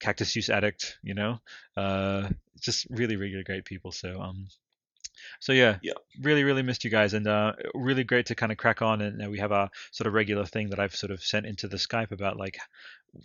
cactus 0.00 0.32
juice 0.32 0.50
addict 0.50 0.98
you 1.02 1.14
know? 1.14 1.38
Uh 1.76 2.28
just 2.60 2.86
really 2.90 3.16
really 3.16 3.44
great 3.44 3.64
people. 3.64 3.92
So 3.92 4.20
um 4.20 4.48
so 5.40 5.52
yeah, 5.52 5.78
Yeah. 5.80 5.94
really, 6.20 6.44
really 6.44 6.62
missed 6.62 6.84
you 6.84 6.90
guys, 6.90 7.14
and 7.14 7.26
uh, 7.26 7.52
really 7.74 8.04
great 8.04 8.26
to 8.26 8.34
kind 8.34 8.52
of 8.52 8.58
crack 8.58 8.82
on. 8.82 9.00
And 9.02 9.24
uh, 9.24 9.30
we 9.30 9.38
have 9.38 9.52
our 9.52 9.70
sort 9.92 10.06
of 10.06 10.14
regular 10.14 10.44
thing 10.46 10.70
that 10.70 10.80
I've 10.80 10.94
sort 10.96 11.10
of 11.12 11.22
sent 11.22 11.46
into 11.46 11.68
the 11.68 11.76
Skype 11.76 12.12
about 12.12 12.36
like 12.36 12.58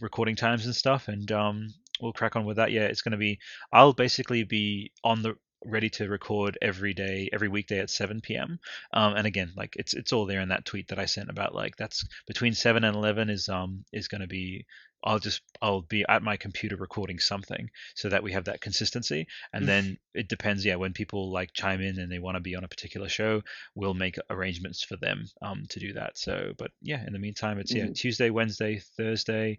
recording 0.01 0.35
times 0.35 0.65
and 0.65 0.75
stuff, 0.75 1.07
and 1.07 1.31
um, 1.31 1.73
we'll 2.01 2.13
crack 2.13 2.35
on 2.35 2.45
with 2.45 2.57
that. 2.57 2.71
Yeah, 2.71 2.83
it's 2.85 3.01
going 3.01 3.11
to 3.13 3.17
be. 3.17 3.39
I'll 3.73 3.93
basically 3.93 4.43
be 4.43 4.91
on 5.03 5.21
the 5.21 5.35
ready 5.65 5.89
to 5.91 6.07
record 6.07 6.57
every 6.61 6.93
day, 6.93 7.29
every 7.33 7.47
weekday 7.49 7.79
at 7.79 7.89
7 7.89 8.21
p.m. 8.21 8.59
Um, 8.93 9.15
and 9.15 9.27
again, 9.27 9.51
like 9.55 9.75
it's 9.75 9.93
it's 9.93 10.13
all 10.13 10.25
there 10.25 10.41
in 10.41 10.49
that 10.49 10.65
tweet 10.65 10.87
that 10.89 10.99
I 10.99 11.05
sent 11.05 11.29
about 11.29 11.53
like 11.55 11.75
that's 11.77 12.05
between 12.27 12.53
7 12.53 12.83
and 12.83 12.95
11 12.95 13.29
is 13.29 13.49
um 13.49 13.83
is 13.91 14.07
going 14.07 14.21
to 14.21 14.27
be. 14.27 14.65
I'll 15.01 15.19
just 15.19 15.41
I'll 15.61 15.79
be 15.81 16.03
at 16.09 16.23
my 16.23 16.35
computer 16.35 16.75
recording 16.75 17.19
something 17.19 17.69
so 17.95 18.09
that 18.09 18.21
we 18.21 18.33
have 18.33 18.43
that 18.45 18.59
consistency 18.59 19.27
and 19.53 19.65
then 19.65 19.97
it 20.13 20.27
depends 20.27 20.65
yeah 20.65 20.75
when 20.75 20.91
people 20.91 21.31
like 21.31 21.53
chime 21.53 21.79
in 21.79 21.99
and 21.99 22.11
they 22.11 22.19
want 22.19 22.35
to 22.35 22.41
be 22.41 22.53
on 22.57 22.65
a 22.65 22.67
particular 22.67 23.07
show 23.07 23.41
we'll 23.75 23.93
make 23.93 24.17
arrangements 24.29 24.83
for 24.83 24.97
them 24.97 25.23
um 25.41 25.63
to 25.69 25.79
do 25.79 25.93
that 25.93 26.17
so 26.17 26.51
but 26.57 26.71
yeah 26.81 27.01
in 27.07 27.13
the 27.13 27.19
meantime 27.19 27.59
it's 27.59 27.73
yeah 27.73 27.85
Mhm. 27.85 27.95
tuesday 27.95 28.29
wednesday 28.29 28.81
thursday 28.97 29.57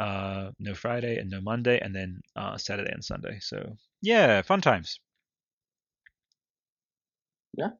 uh 0.00 0.50
no 0.58 0.74
friday 0.74 1.18
and 1.18 1.30
no 1.30 1.40
monday 1.40 1.78
and 1.78 1.94
then 1.94 2.20
uh 2.34 2.56
saturday 2.56 2.90
and 2.90 3.04
sunday 3.04 3.38
so 3.40 3.76
yeah 4.02 4.42
fun 4.42 4.60
times 4.60 4.98
Yeah. 7.56 7.70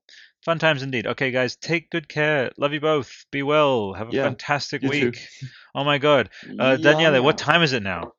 fun 0.45 0.59
times 0.59 0.83
indeed 0.83 1.07
okay 1.07 1.31
guys 1.31 1.57
take 1.57 1.91
good 1.91 2.09
care 2.09 2.51
love 2.59 2.73
you 2.73 2.81
both 2.81 3.27
be 3.31 3.43
well 3.43 3.93
have 3.95 4.09
a 4.09 4.13
Yeah, 4.13 4.25
fantastic 4.25 4.83
you 4.83 4.91
too. 4.91 4.99
week 5.13 5.29
oh 5.75 5.85
my 5.85 5.99
god 5.99 6.29
uh 6.59 6.77
Yeah, 6.77 6.77
daniele 6.77 7.23
what 7.23 7.39
time 7.39 7.63
is 7.63 7.73
it 7.73 7.83
now 7.83 8.13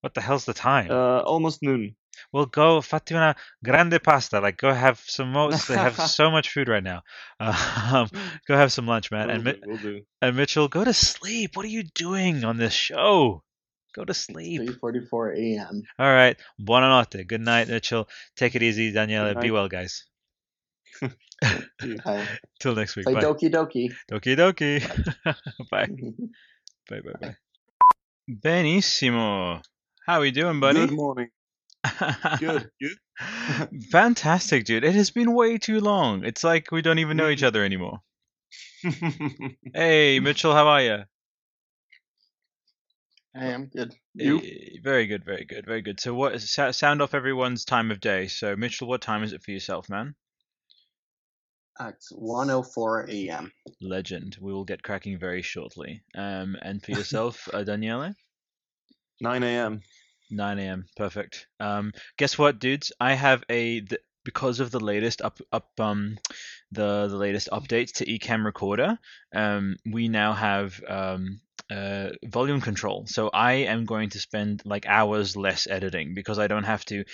what 0.00 0.14
the 0.14 0.20
hell's 0.20 0.44
the 0.44 0.54
time 0.54 0.90
Uh, 0.90 1.20
almost 1.20 1.62
noon. 1.62 1.94
well, 2.32 2.46
go 2.46 2.80
fatti 2.80 3.14
una 3.14 3.36
grande 3.62 4.02
pasta. 4.02 4.40
Like, 4.40 4.56
go 4.56 4.72
have 4.72 4.98
some 5.06 5.30
most. 5.32 5.68
They 5.68 5.76
have 5.78 5.96
so 6.18 6.30
much 6.30 6.50
food 6.50 6.68
right 6.68 6.82
now. 6.82 7.02
Um, 7.40 8.08
go 8.46 8.56
have 8.56 8.72
some 8.72 8.86
lunch, 8.86 9.10
man. 9.10 9.28
Will 9.28 9.34
And 9.36 9.44
do, 9.44 9.50
Mi- 9.52 9.68
will 9.70 9.78
do. 9.78 10.00
and 10.20 10.36
Mitchell, 10.36 10.66
go 10.68 10.82
to 10.84 10.92
sleep. 10.92 11.54
What 11.56 11.64
are 11.64 11.74
you 11.78 11.84
doing 11.94 12.44
on 12.44 12.56
this 12.58 12.72
show? 12.74 13.42
Go 13.94 14.04
to 14.04 14.14
sleep. 14.14 14.60
3:44 14.62 15.34
a.m. 15.36 15.82
All 15.98 16.12
right. 16.12 16.36
Buonanotte. 16.60 17.26
Good 17.26 17.40
night, 17.40 17.68
Mitchell. 17.68 18.08
Take 18.36 18.54
it 18.56 18.62
easy, 18.62 18.92
Daniela. 18.92 19.40
Be 19.40 19.50
well, 19.50 19.68
guys. 19.68 20.04
Till 22.60 22.74
next 22.74 22.96
week. 22.96 23.04
play 23.04 23.14
Bye. 23.14 23.22
Doki 23.22 23.50
Doki. 23.50 23.92
Doki 24.10 24.36
doki. 24.36 24.80
bye. 25.70 25.86
Bye. 26.88 27.00
Bye. 27.00 27.12
Bye. 27.20 27.36
Benissimo. 28.28 29.62
How 30.06 30.14
are 30.14 30.20
we 30.20 30.30
doing, 30.30 30.58
buddy? 30.60 30.86
Good 30.86 30.92
morning. 30.92 31.28
Good. 32.38 32.70
Good. 32.80 33.90
Fantastic, 33.90 34.64
dude. 34.64 34.84
It 34.84 34.94
has 34.94 35.10
been 35.10 35.34
way 35.34 35.58
too 35.58 35.80
long. 35.80 36.24
It's 36.24 36.42
like 36.42 36.70
we 36.70 36.82
don't 36.82 36.98
even 36.98 37.16
know 37.16 37.28
each 37.28 37.42
other 37.42 37.64
anymore. 37.64 38.00
Hey, 39.74 40.20
Mitchell, 40.20 40.54
how 40.54 40.68
are 40.68 40.82
you? 40.82 41.04
I 43.34 43.46
am 43.46 43.66
good. 43.66 43.94
You? 44.14 44.40
very 44.82 45.06
good, 45.06 45.24
very 45.24 45.44
good, 45.44 45.64
very 45.64 45.82
good. 45.82 46.00
So, 46.00 46.14
what 46.14 46.40
sound 46.40 47.02
off 47.02 47.14
everyone's 47.14 47.64
time 47.64 47.90
of 47.90 48.00
day? 48.00 48.26
So, 48.26 48.56
Mitchell, 48.56 48.88
what 48.88 49.00
time 49.00 49.22
is 49.22 49.32
it 49.32 49.42
for 49.42 49.50
yourself, 49.50 49.88
man? 49.88 50.14
It's 51.80 52.10
1:04 52.12 53.08
a.m. 53.08 53.52
Legend. 53.80 54.36
We 54.40 54.52
will 54.52 54.64
get 54.64 54.82
cracking 54.82 55.18
very 55.18 55.42
shortly. 55.42 56.02
Um, 56.14 56.56
and 56.62 56.82
for 56.82 56.92
yourself, 56.92 57.48
uh, 57.52 57.64
Daniele? 57.64 58.14
9 59.20 59.42
a.m. 59.42 59.82
9 60.30 60.58
a.m. 60.58 60.86
Perfect. 60.96 61.46
Um, 61.60 61.92
guess 62.16 62.38
what, 62.38 62.58
dudes? 62.58 62.92
I 63.00 63.14
have 63.14 63.44
a 63.48 63.80
th- 63.80 64.00
because 64.24 64.60
of 64.60 64.70
the 64.70 64.80
latest 64.80 65.22
up 65.22 65.38
up 65.52 65.70
um 65.80 66.18
the 66.72 67.08
the 67.08 67.16
latest 67.16 67.48
updates 67.52 67.92
to 67.94 68.04
eCam 68.06 68.44
Recorder, 68.44 68.98
um, 69.34 69.76
we 69.90 70.08
now 70.08 70.32
have 70.34 70.80
um, 70.86 71.40
uh, 71.70 72.10
volume 72.24 72.60
control. 72.60 73.06
So 73.06 73.28
I 73.30 73.52
am 73.72 73.86
going 73.86 74.10
to 74.10 74.20
spend 74.20 74.62
like 74.64 74.86
hours 74.86 75.36
less 75.36 75.66
editing 75.66 76.14
because 76.14 76.38
I 76.38 76.46
don't 76.46 76.64
have 76.64 76.84
to. 76.86 77.04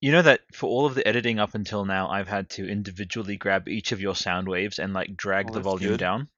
You 0.00 0.12
know 0.12 0.22
that 0.22 0.40
for 0.52 0.68
all 0.68 0.86
of 0.86 0.94
the 0.94 1.06
editing 1.06 1.38
up 1.38 1.54
until 1.54 1.84
now, 1.84 2.08
I've 2.08 2.28
had 2.28 2.50
to 2.50 2.68
individually 2.68 3.36
grab 3.36 3.68
each 3.68 3.92
of 3.92 4.00
your 4.00 4.14
sound 4.14 4.48
waves 4.48 4.78
and 4.78 4.92
like 4.92 5.16
drag 5.16 5.48
Oh, 5.48 5.54
the 5.54 5.60
volume 5.60 5.90
good. 5.90 5.98
down. 5.98 6.28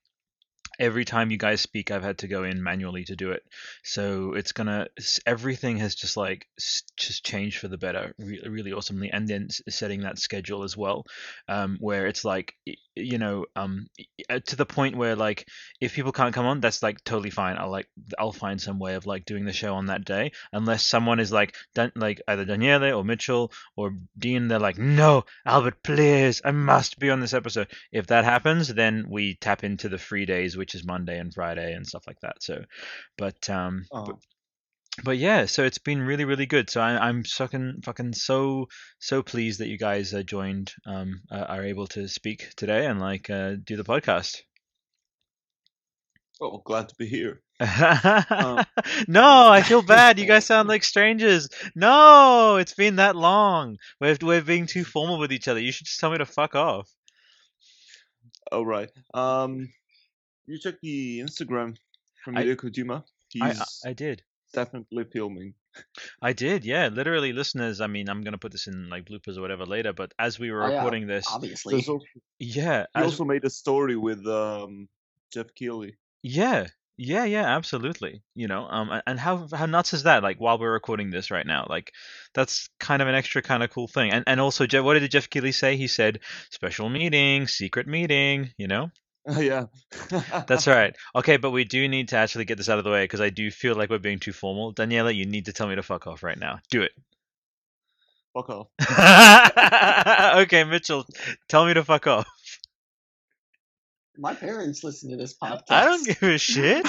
Every 0.79 1.05
time 1.05 1.31
you 1.31 1.37
guys 1.37 1.61
speak, 1.61 1.91
I've 1.91 2.03
had 2.03 2.19
to 2.19 2.29
go 2.29 2.45
in 2.45 2.63
manually 2.63 3.05
to 3.05 3.17
do 3.17 3.33
it. 3.33 3.43
So 3.85 4.33
it's 4.33 4.53
gonna 4.53 4.89
everything 5.27 5.77
has 5.77 5.95
just 5.95 6.17
like 6.17 6.49
just 6.97 7.23
changed 7.23 7.59
for 7.59 7.69
the 7.69 7.77
better, 7.77 8.15
really, 8.19 8.49
really 8.49 8.73
awesomely. 8.73 9.11
And 9.11 9.29
then 9.29 9.49
setting 9.69 10.01
that 10.03 10.19
schedule 10.19 10.63
as 10.63 10.75
well, 10.79 11.05
um, 11.49 11.77
where 11.81 12.07
it's 12.07 12.25
like 12.25 12.55
you 12.97 13.19
know 13.19 13.47
um 13.57 13.87
uh, 14.29 14.41
to 14.47 14.57
the 14.57 14.67
point 14.67 14.97
where 14.97 15.17
like 15.17 15.47
if 15.81 15.95
people 15.95 16.13
can't 16.13 16.35
come 16.35 16.47
on, 16.47 16.61
that's 16.61 16.83
like 16.83 17.03
totally 17.05 17.31
fine. 17.31 17.57
I'll 17.59 17.71
like 17.71 17.89
I'll 18.19 18.33
find 18.33 18.61
some 18.61 18.79
way 18.79 18.95
of 18.95 19.07
like 19.07 19.25
doing 19.25 19.45
the 19.45 19.53
show 19.53 19.75
on 19.75 19.87
that 19.87 20.05
day, 20.05 20.33
unless 20.53 20.85
someone 20.85 21.21
is 21.21 21.33
like 21.33 21.55
like 21.97 22.21
either 22.29 22.45
Daniele 22.45 22.93
or 22.99 23.05
Mitchell 23.05 23.53
or 23.77 23.93
Dean. 24.19 24.49
They're 24.49 24.59
like, 24.59 24.79
no, 24.79 25.25
Albert, 25.47 25.83
please, 25.83 26.43
I 26.45 26.51
must 26.53 26.99
be 26.99 27.11
on 27.11 27.21
this 27.21 27.35
episode. 27.35 27.69
If 27.93 28.09
that 28.09 28.25
happens, 28.25 28.69
then 28.69 29.07
we 29.09 29.37
tap 29.37 29.65
into 29.65 29.89
the 29.89 29.99
free 29.99 30.27
days, 30.27 30.57
which 30.57 30.75
is 30.75 30.85
Monday 30.85 31.19
and 31.19 31.33
Friday 31.33 31.73
and 31.75 31.87
stuff 31.87 32.05
like 32.07 32.21
that. 32.21 32.43
So, 32.43 32.65
but 33.17 33.49
um, 33.51 33.85
Oh. 33.93 34.05
but, 34.05 34.17
but 35.05 35.19
yeah, 35.19 35.47
so 35.47 35.65
it's 35.65 35.79
been 35.79 36.03
really, 36.03 36.25
really 36.25 36.47
good. 36.47 36.71
So 36.71 36.81
I, 36.81 37.09
I'm 37.09 37.25
fucking, 37.25 37.83
fucking 37.83 38.15
so, 38.15 38.69
so 38.99 39.23
pleased 39.23 39.61
that 39.61 39.69
you 39.69 39.79
guys 39.79 40.15
uh, 40.15 40.23
joined, 40.23 40.73
um, 40.87 41.23
uh, 41.31 41.47
are 41.49 41.65
able 41.65 41.87
to 41.89 42.09
speak 42.09 42.51
today 42.57 42.87
and 42.87 43.01
like 43.01 43.31
uh, 43.31 43.57
do 43.63 43.77
the 43.77 43.85
podcast. 43.85 44.43
Oh, 46.41 46.63
glad 46.65 46.89
to 46.89 46.95
be 46.95 47.07
here. 47.07 47.43
no, 47.61 49.51
I 49.51 49.63
feel 49.63 49.83
bad. 49.87 50.19
You 50.19 50.25
guys 50.25 50.47
sound 50.47 50.69
like 50.69 50.83
strangers. 50.83 51.51
No, 51.75 52.57
it's 52.57 52.73
been 52.73 52.97
that 52.97 53.15
long. 53.15 53.77
We're 54.01 54.17
we're 54.23 54.41
being 54.41 54.67
too 54.67 54.85
formal 54.85 55.19
with 55.19 55.33
each 55.33 55.49
other. 55.49 55.61
You 55.61 55.71
should 55.71 55.87
just 55.87 56.01
tell 56.01 56.11
me 56.11 56.19
to 56.19 56.25
fuck 56.25 56.55
off. 56.55 56.91
All 58.51 58.65
right. 58.65 58.91
Um, 59.13 59.69
you 60.47 60.59
check 60.59 60.77
the 60.81 61.21
Instagram 61.21 61.77
from 62.25 62.37
Hideo 62.37 62.57
Kojima. 62.57 63.05
He's 63.29 63.43
I 63.85 63.91
I 63.91 63.93
did. 63.93 64.23
Definitely 64.53 65.05
filming. 65.13 65.55
I 66.21 66.33
did, 66.33 66.65
yeah. 66.65 66.89
Literally, 66.89 67.33
listeners. 67.33 67.81
I 67.81 67.87
mean, 67.87 68.09
I'm 68.09 68.23
gonna 68.23 68.39
put 68.39 68.53
this 68.53 68.67
in 68.67 68.89
like 68.89 69.05
bloopers 69.05 69.37
or 69.39 69.41
whatever 69.41 69.65
later. 69.67 69.93
But 69.93 70.13
as 70.19 70.39
we 70.39 70.51
were 70.51 70.65
Oh, 70.65 70.69
yeah, 70.69 70.77
recording 70.77 71.07
this, 71.07 71.27
Obviously. 71.33 71.75
Also, 71.77 72.01
yeah, 72.39 72.87
he 72.95 73.03
as, 73.03 73.05
also 73.07 73.25
made 73.25 73.45
a 73.45 73.51
story 73.51 73.97
with 73.97 74.27
um 74.27 74.89
Geoff 75.33 75.55
Keighley. 75.55 75.97
yeah, 76.23 76.67
yeah, 76.97 77.25
yeah, 77.25 77.57
absolutely. 77.57 78.23
You 78.35 78.49
know, 78.49 78.67
um, 78.69 79.01
and 79.07 79.19
how 79.19 79.47
how 79.53 79.67
nuts 79.67 79.95
is 79.95 80.03
that? 80.03 80.23
Like 80.23 80.39
while 80.41 80.59
we're 80.59 80.73
recording 80.73 81.11
this 81.11 81.31
right 81.31 81.47
now, 81.47 81.67
like 81.71 81.93
that's 82.35 82.69
kind 82.81 83.01
of 83.01 83.09
an 83.09 83.15
extra 83.15 83.41
kind 83.43 83.63
of 83.63 83.71
cool 83.71 83.87
thing. 83.89 84.11
And 84.11 84.25
and 84.27 84.41
also, 84.41 84.67
Geoff, 84.67 84.85
what 84.85 84.99
did 84.99 85.11
Geoff 85.11 85.31
Keighley 85.31 85.53
say? 85.53 85.77
He 85.77 85.87
said 85.87 86.21
special 86.51 86.89
meeting, 86.91 87.47
secret 87.47 87.87
meeting. 87.87 88.51
You 88.59 88.67
know. 88.69 88.91
yeah. 89.39 89.67
That's 90.47 90.67
right. 90.67 90.95
Okay, 91.15 91.37
but 91.37 91.51
we 91.51 91.65
do 91.65 91.89
need 91.89 92.09
to 92.09 92.17
actually 92.17 92.45
get 92.45 92.59
this 92.59 92.69
out 92.69 92.79
of 92.79 92.85
the 92.85 92.91
way 92.91 93.05
because 93.05 93.21
I 93.21 93.31
do 93.31 93.51
feel 93.51 93.75
like 93.75 93.91
we're 93.91 93.99
being 93.99 94.19
too 94.19 94.33
formal. 94.33 94.73
Daniela, 94.73 95.15
you 95.15 95.27
need 95.27 95.47
to 95.47 95.53
tell 95.53 95.69
me 95.69 95.75
to 95.75 95.83
fuck 95.83 96.07
off 96.07 96.23
right 96.23 96.39
now. 96.39 96.59
Do 96.71 96.83
it. 96.83 96.93
Fuck 98.35 98.49
off. 98.49 98.69
okay, 100.43 100.65
Mitchell, 100.65 101.05
tell 101.49 101.67
me 101.67 101.75
to 101.75 101.85
fuck 101.85 102.07
off. 102.07 102.27
My 104.17 104.35
parents 104.35 104.85
listen 104.85 105.11
to 105.11 105.17
this 105.17 105.35
podcast. 105.37 105.63
I 105.71 105.85
don't 105.87 106.07
give 106.07 106.23
a 106.23 106.39
shit. 106.39 106.87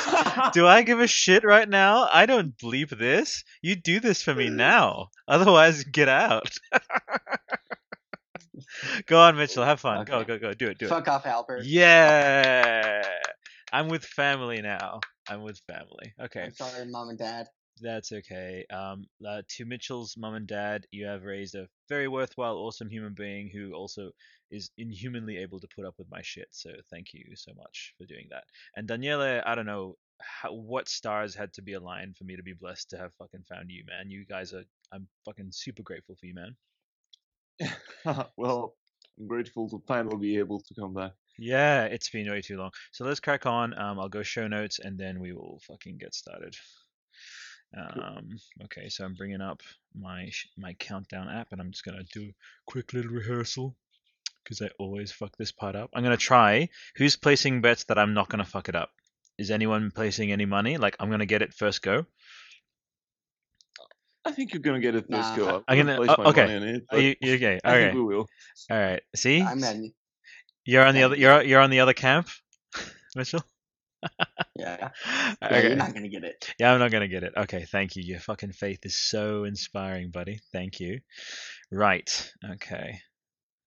Do 0.53 0.68
I 0.68 0.82
give 0.82 1.00
a 1.00 1.08
shit 1.08 1.45
right 1.45 1.68
now? 1.68 2.10
I 2.11 2.26
don't 2.26 2.58
bleep 2.58 2.90
this. 2.90 3.43
You 3.61 3.76
do 3.76 4.01
this 4.01 4.22
for 4.22 4.35
me 4.35 4.50
now. 4.50 5.08
Otherwise, 5.27 5.85
get 5.85 6.10
out. 6.10 6.58
go 9.06 9.19
on, 9.19 9.35
Mitchell. 9.38 9.64
Have 9.64 9.80
fun. 9.80 10.06
Go, 10.06 10.19
Okay. 10.19 10.27
go, 10.27 10.40
go. 10.40 10.53
Do 10.53 10.68
it, 10.69 10.77
do 10.77 10.85
it. 10.85 10.90
Fuck 10.90 11.08
off, 11.08 11.26
Albert. 11.26 11.64
Yeah. 11.66 13.03
I'm 13.74 13.88
with 13.88 14.03
family 14.03 14.61
now. 14.61 15.00
I'm 15.30 15.43
with 15.43 15.60
family. 15.60 16.14
Okay. 16.19 16.43
I'm 16.43 16.53
sorry, 16.53 16.85
mom 16.88 17.10
and 17.10 17.18
dad. 17.18 17.48
That's 17.82 18.11
okay. 18.11 18.66
Um, 18.69 19.06
uh, 19.27 19.42
to 19.48 19.66
Mitchell's 19.66 20.16
mom 20.18 20.35
and 20.35 20.45
dad, 20.45 20.85
you 20.92 21.06
have 21.06 21.24
raised 21.24 21.56
a 21.56 21.68
very 21.90 22.08
worthwhile, 22.08 22.58
awesome 22.58 22.90
human 22.90 23.14
being 23.14 23.50
who 23.50 23.74
also 23.74 24.11
is 24.51 24.69
inhumanly 24.77 25.38
able 25.38 25.60
to 25.60 25.68
put 25.74 25.85
up 25.85 25.95
with 25.98 26.08
my 26.11 26.22
shit. 26.22 26.48
So 26.51 26.72
thank 26.92 27.14
you 27.14 27.24
so 27.35 27.53
much 27.58 27.93
for 27.98 28.06
doing 28.06 28.27
that. 28.30 28.43
And 28.76 28.88
Daniele, 28.88 29.42
I 29.45 29.56
don't 29.56 29.66
know 29.66 29.95
how, 30.22 30.53
what 30.53 30.90
stars 30.90 31.34
had 31.34 31.53
to 31.53 31.61
be 31.61 31.74
aligned 31.74 32.18
for 32.18 32.26
me 32.26 32.35
to 32.35 32.43
be 32.43 32.53
blessed 32.53 32.90
to 32.92 32.98
have 32.98 33.14
fucking 33.16 33.45
found 33.50 33.72
you, 33.72 33.84
man. 33.88 34.11
You 34.11 34.26
guys 34.26 34.53
are, 34.53 34.64
I'm 34.92 35.08
fucking 35.26 35.51
super 35.51 35.82
grateful 35.82 36.16
for 36.19 36.26
you, 36.26 36.35
man. 36.35 36.56
well, 38.38 38.76
I'm 39.20 39.28
grateful 39.28 39.70
to 39.70 39.82
finally 39.88 40.18
be 40.18 40.38
able 40.38 40.60
to 40.60 40.74
come 40.74 40.94
back. 40.94 41.12
Yeah, 41.38 41.86
it's 41.86 42.10
been 42.10 42.30
way 42.30 42.42
too 42.42 42.58
long. 42.58 42.72
So 42.92 43.06
let's 43.06 43.20
crack 43.20 43.46
on. 43.46 43.78
Um, 43.78 44.00
I'll 44.00 44.10
go 44.10 44.24
show 44.24 44.48
notes 44.48 44.80
and 44.80 44.98
then 44.98 45.20
we 45.20 45.34
will 45.34 45.60
fucking 45.68 45.98
get 45.98 46.14
started. 46.14 46.56
Um, 47.78 48.38
okay, 48.66 48.90
so 48.90 49.06
I'm 49.06 49.14
bringing 49.14 49.42
up 49.42 49.62
my 49.96 50.30
my 50.58 50.74
countdown 50.74 51.30
app 51.30 51.48
and 51.52 51.62
I'm 51.62 51.72
just 51.72 51.86
gonna 51.86 52.04
do 52.14 52.24
a 52.24 52.34
quick 52.66 52.94
little 52.94 53.12
rehearsal 53.12 53.76
because 54.44 54.62
I 54.62 54.70
always 54.78 55.12
fuck 55.12 55.38
this 55.38 55.52
part 55.52 55.76
up. 55.76 55.90
I'm 55.94 56.04
gonna 56.04 56.18
try. 56.18 56.70
Who's 56.96 57.16
placing 57.16 57.62
bets 57.62 57.86
that 57.86 57.98
I'm 57.98 58.14
not 58.14 58.30
gonna 58.30 58.46
fuck 58.46 58.68
it 58.68 58.76
up? 58.76 58.92
Is 59.38 59.52
anyone 59.52 59.92
placing 59.92 60.32
any 60.32 60.46
money? 60.46 60.78
Like 60.78 60.98
I'm 61.00 61.10
gonna 61.10 61.26
get 61.26 61.42
it 61.42 61.54
first 61.54 61.82
go. 61.82 62.06
I 64.25 64.32
think 64.32 64.53
you're 64.53 64.61
gonna 64.61 64.80
get 64.80 64.95
it 64.95 65.08
this 65.09 65.19
Nah. 65.19 65.35
go. 65.35 65.56
I'm 65.58 65.64
I'm 65.67 65.77
gonna- 65.85 65.98
place 65.98 66.09
oh, 66.17 66.24
my 66.24 66.30
okay. 66.30 66.41
money 66.45 66.56
in 66.58 66.64
it, 66.64 66.82
Are 66.83 66.85
but 66.91 67.03
you, 67.03 67.16
you 67.22 67.33
okay? 67.35 67.59
I 67.64 67.74
think 67.74 67.93
we 67.95 68.01
will. 68.03 68.27
All 68.69 68.77
right. 68.80 69.01
See, 69.16 69.41
I'm 69.41 69.64
in. 69.64 69.93
you're 70.66 70.85
on 70.85 70.93
the 70.95 71.03
other. 71.03 71.16
You're 71.16 71.41
you're 71.43 71.61
on 71.61 71.69
the 71.72 71.80
other 71.80 71.93
camp, 71.93 72.27
Mitchell. 73.16 73.43
Yeah. 74.56 74.90
Yeah, 75.06 75.48
Okay. 75.48 75.67
you're 75.67 75.75
not 75.75 75.93
gonna 75.93 76.08
get 76.09 76.24
it. 76.24 76.53
Yeah, 76.59 76.72
I'm 76.74 76.80
not 76.80 76.91
gonna 76.91 77.08
get 77.08 77.24
it. 77.24 77.33
Okay, 77.35 77.66
thank 77.66 77.95
you. 77.95 78.03
Your 78.03 78.19
fucking 78.19 78.51
faith 78.51 78.85
is 78.85 78.95
so 78.98 79.43
inspiring, 79.43 80.11
buddy. 80.11 80.40
Thank 80.51 80.80
you. 80.80 81.00
Right. 81.72 82.32
Okay. 82.53 83.00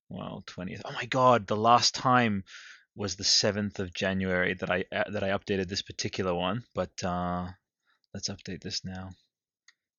Well, 0.08 0.42
twentieth. 0.46 0.82
Oh 0.84 0.92
my 0.92 1.06
god, 1.06 1.46
the 1.46 1.56
last 1.56 1.94
time 1.94 2.44
was 2.96 3.16
the 3.16 3.24
seventh 3.24 3.80
of 3.80 3.92
January 3.92 4.54
that 4.54 4.70
I 4.70 4.84
uh, 4.92 5.10
that 5.10 5.24
I 5.24 5.30
updated 5.30 5.68
this 5.68 5.82
particular 5.82 6.32
one. 6.34 6.62
But 6.74 7.02
uh, 7.02 7.48
let's 8.12 8.28
update 8.28 8.60
this 8.62 8.84
now. 8.84 9.10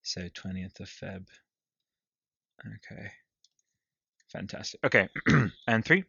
So 0.08 0.30
twentieth 0.36 0.80
of 0.82 0.88
Feb. 0.88 1.26
Okay. 2.64 3.10
Fantastic. 4.32 4.80
Okay, 4.84 5.10
and 5.68 5.84
three, 5.84 6.04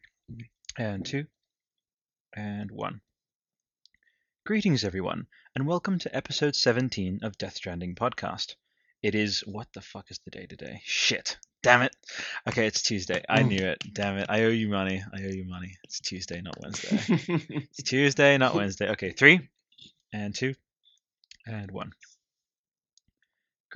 and 0.76 1.02
two, 1.06 1.24
and 2.34 2.70
one. 2.70 3.00
Greetings, 4.44 4.84
everyone, 4.84 5.26
and 5.54 5.66
welcome 5.66 5.98
to 6.00 6.14
episode 6.14 6.54
17 6.54 7.20
of 7.22 7.38
Death 7.38 7.56
Stranding 7.56 7.94
podcast. 7.94 8.56
It 9.02 9.14
is 9.14 9.40
what 9.46 9.68
the 9.72 9.80
fuck 9.80 10.10
is 10.10 10.20
the 10.26 10.30
day 10.30 10.44
today? 10.44 10.82
Shit. 10.84 11.38
Damn 11.62 11.80
it. 11.80 11.96
Okay, 12.46 12.66
it's 12.66 12.82
Tuesday. 12.82 13.24
I 13.30 13.40
oh. 13.40 13.46
knew 13.46 13.64
it. 13.64 13.82
Damn 13.94 14.18
it. 14.18 14.26
I 14.28 14.44
owe 14.44 14.50
you 14.50 14.68
money. 14.68 15.02
I 15.10 15.24
owe 15.24 15.32
you 15.32 15.46
money. 15.46 15.74
It's 15.84 16.00
Tuesday, 16.00 16.42
not 16.42 16.60
Wednesday. 16.62 16.98
it's 17.70 17.82
Tuesday, 17.82 18.36
not 18.36 18.54
Wednesday. 18.54 18.90
Okay, 18.90 19.12
three, 19.12 19.48
and 20.12 20.34
two, 20.34 20.54
and 21.46 21.70
one. 21.70 21.92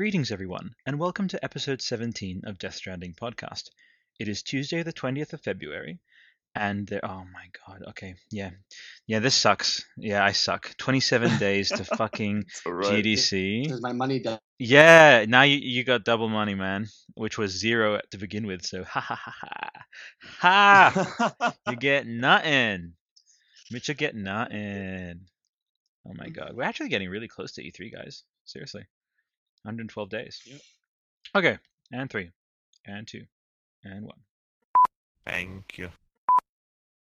Greetings, 0.00 0.32
everyone, 0.32 0.74
and 0.86 0.98
welcome 0.98 1.28
to 1.28 1.44
episode 1.44 1.82
17 1.82 2.44
of 2.46 2.56
Death 2.56 2.74
Stranding 2.76 3.12
podcast. 3.12 3.64
It 4.18 4.28
is 4.28 4.42
Tuesday, 4.42 4.82
the 4.82 4.94
20th 4.94 5.34
of 5.34 5.42
February, 5.42 6.00
and 6.54 6.86
there. 6.86 7.04
Oh 7.04 7.26
my 7.30 7.50
god. 7.66 7.82
Okay, 7.90 8.14
yeah, 8.30 8.48
yeah. 9.06 9.18
This 9.18 9.34
sucks. 9.34 9.84
Yeah, 9.98 10.24
I 10.24 10.32
suck. 10.32 10.74
27 10.78 11.36
days 11.38 11.68
to 11.68 11.84
fucking 11.84 12.44
It's 12.48 12.62
alright. 12.64 13.04
GDC. 13.04 13.70
Is 13.70 13.82
my 13.82 13.92
money 13.92 14.20
done? 14.20 14.38
Yeah, 14.58 15.26
now 15.28 15.42
you, 15.42 15.58
you 15.58 15.84
got 15.84 16.02
double 16.02 16.30
money, 16.30 16.54
man, 16.54 16.86
which 17.12 17.36
was 17.36 17.50
zero 17.60 18.00
to 18.10 18.16
begin 18.16 18.46
with. 18.46 18.64
So 18.64 18.84
ha 18.84 19.00
ha 19.00 19.16
ha 19.16 19.34
ha 20.40 20.94
ha. 21.40 21.54
You 21.68 21.76
get 21.76 22.06
nothing. 22.06 22.94
Mitchell 23.70 23.96
get 23.96 24.14
nothing. 24.14 25.26
Oh 26.08 26.14
my 26.14 26.30
god, 26.30 26.52
we're 26.54 26.62
actually 26.62 26.88
getting 26.88 27.10
really 27.10 27.28
close 27.28 27.52
to 27.52 27.62
E3, 27.62 27.92
guys. 27.92 28.22
Seriously, 28.46 28.86
112 29.62 30.08
days. 30.08 30.40
Yep. 30.46 30.60
Okay, 31.36 31.58
and 31.92 32.10
three, 32.10 32.30
and 32.86 33.06
two, 33.06 33.24
and 33.84 34.04
one. 34.04 34.18
Thank 35.24 35.78
you. 35.78 35.90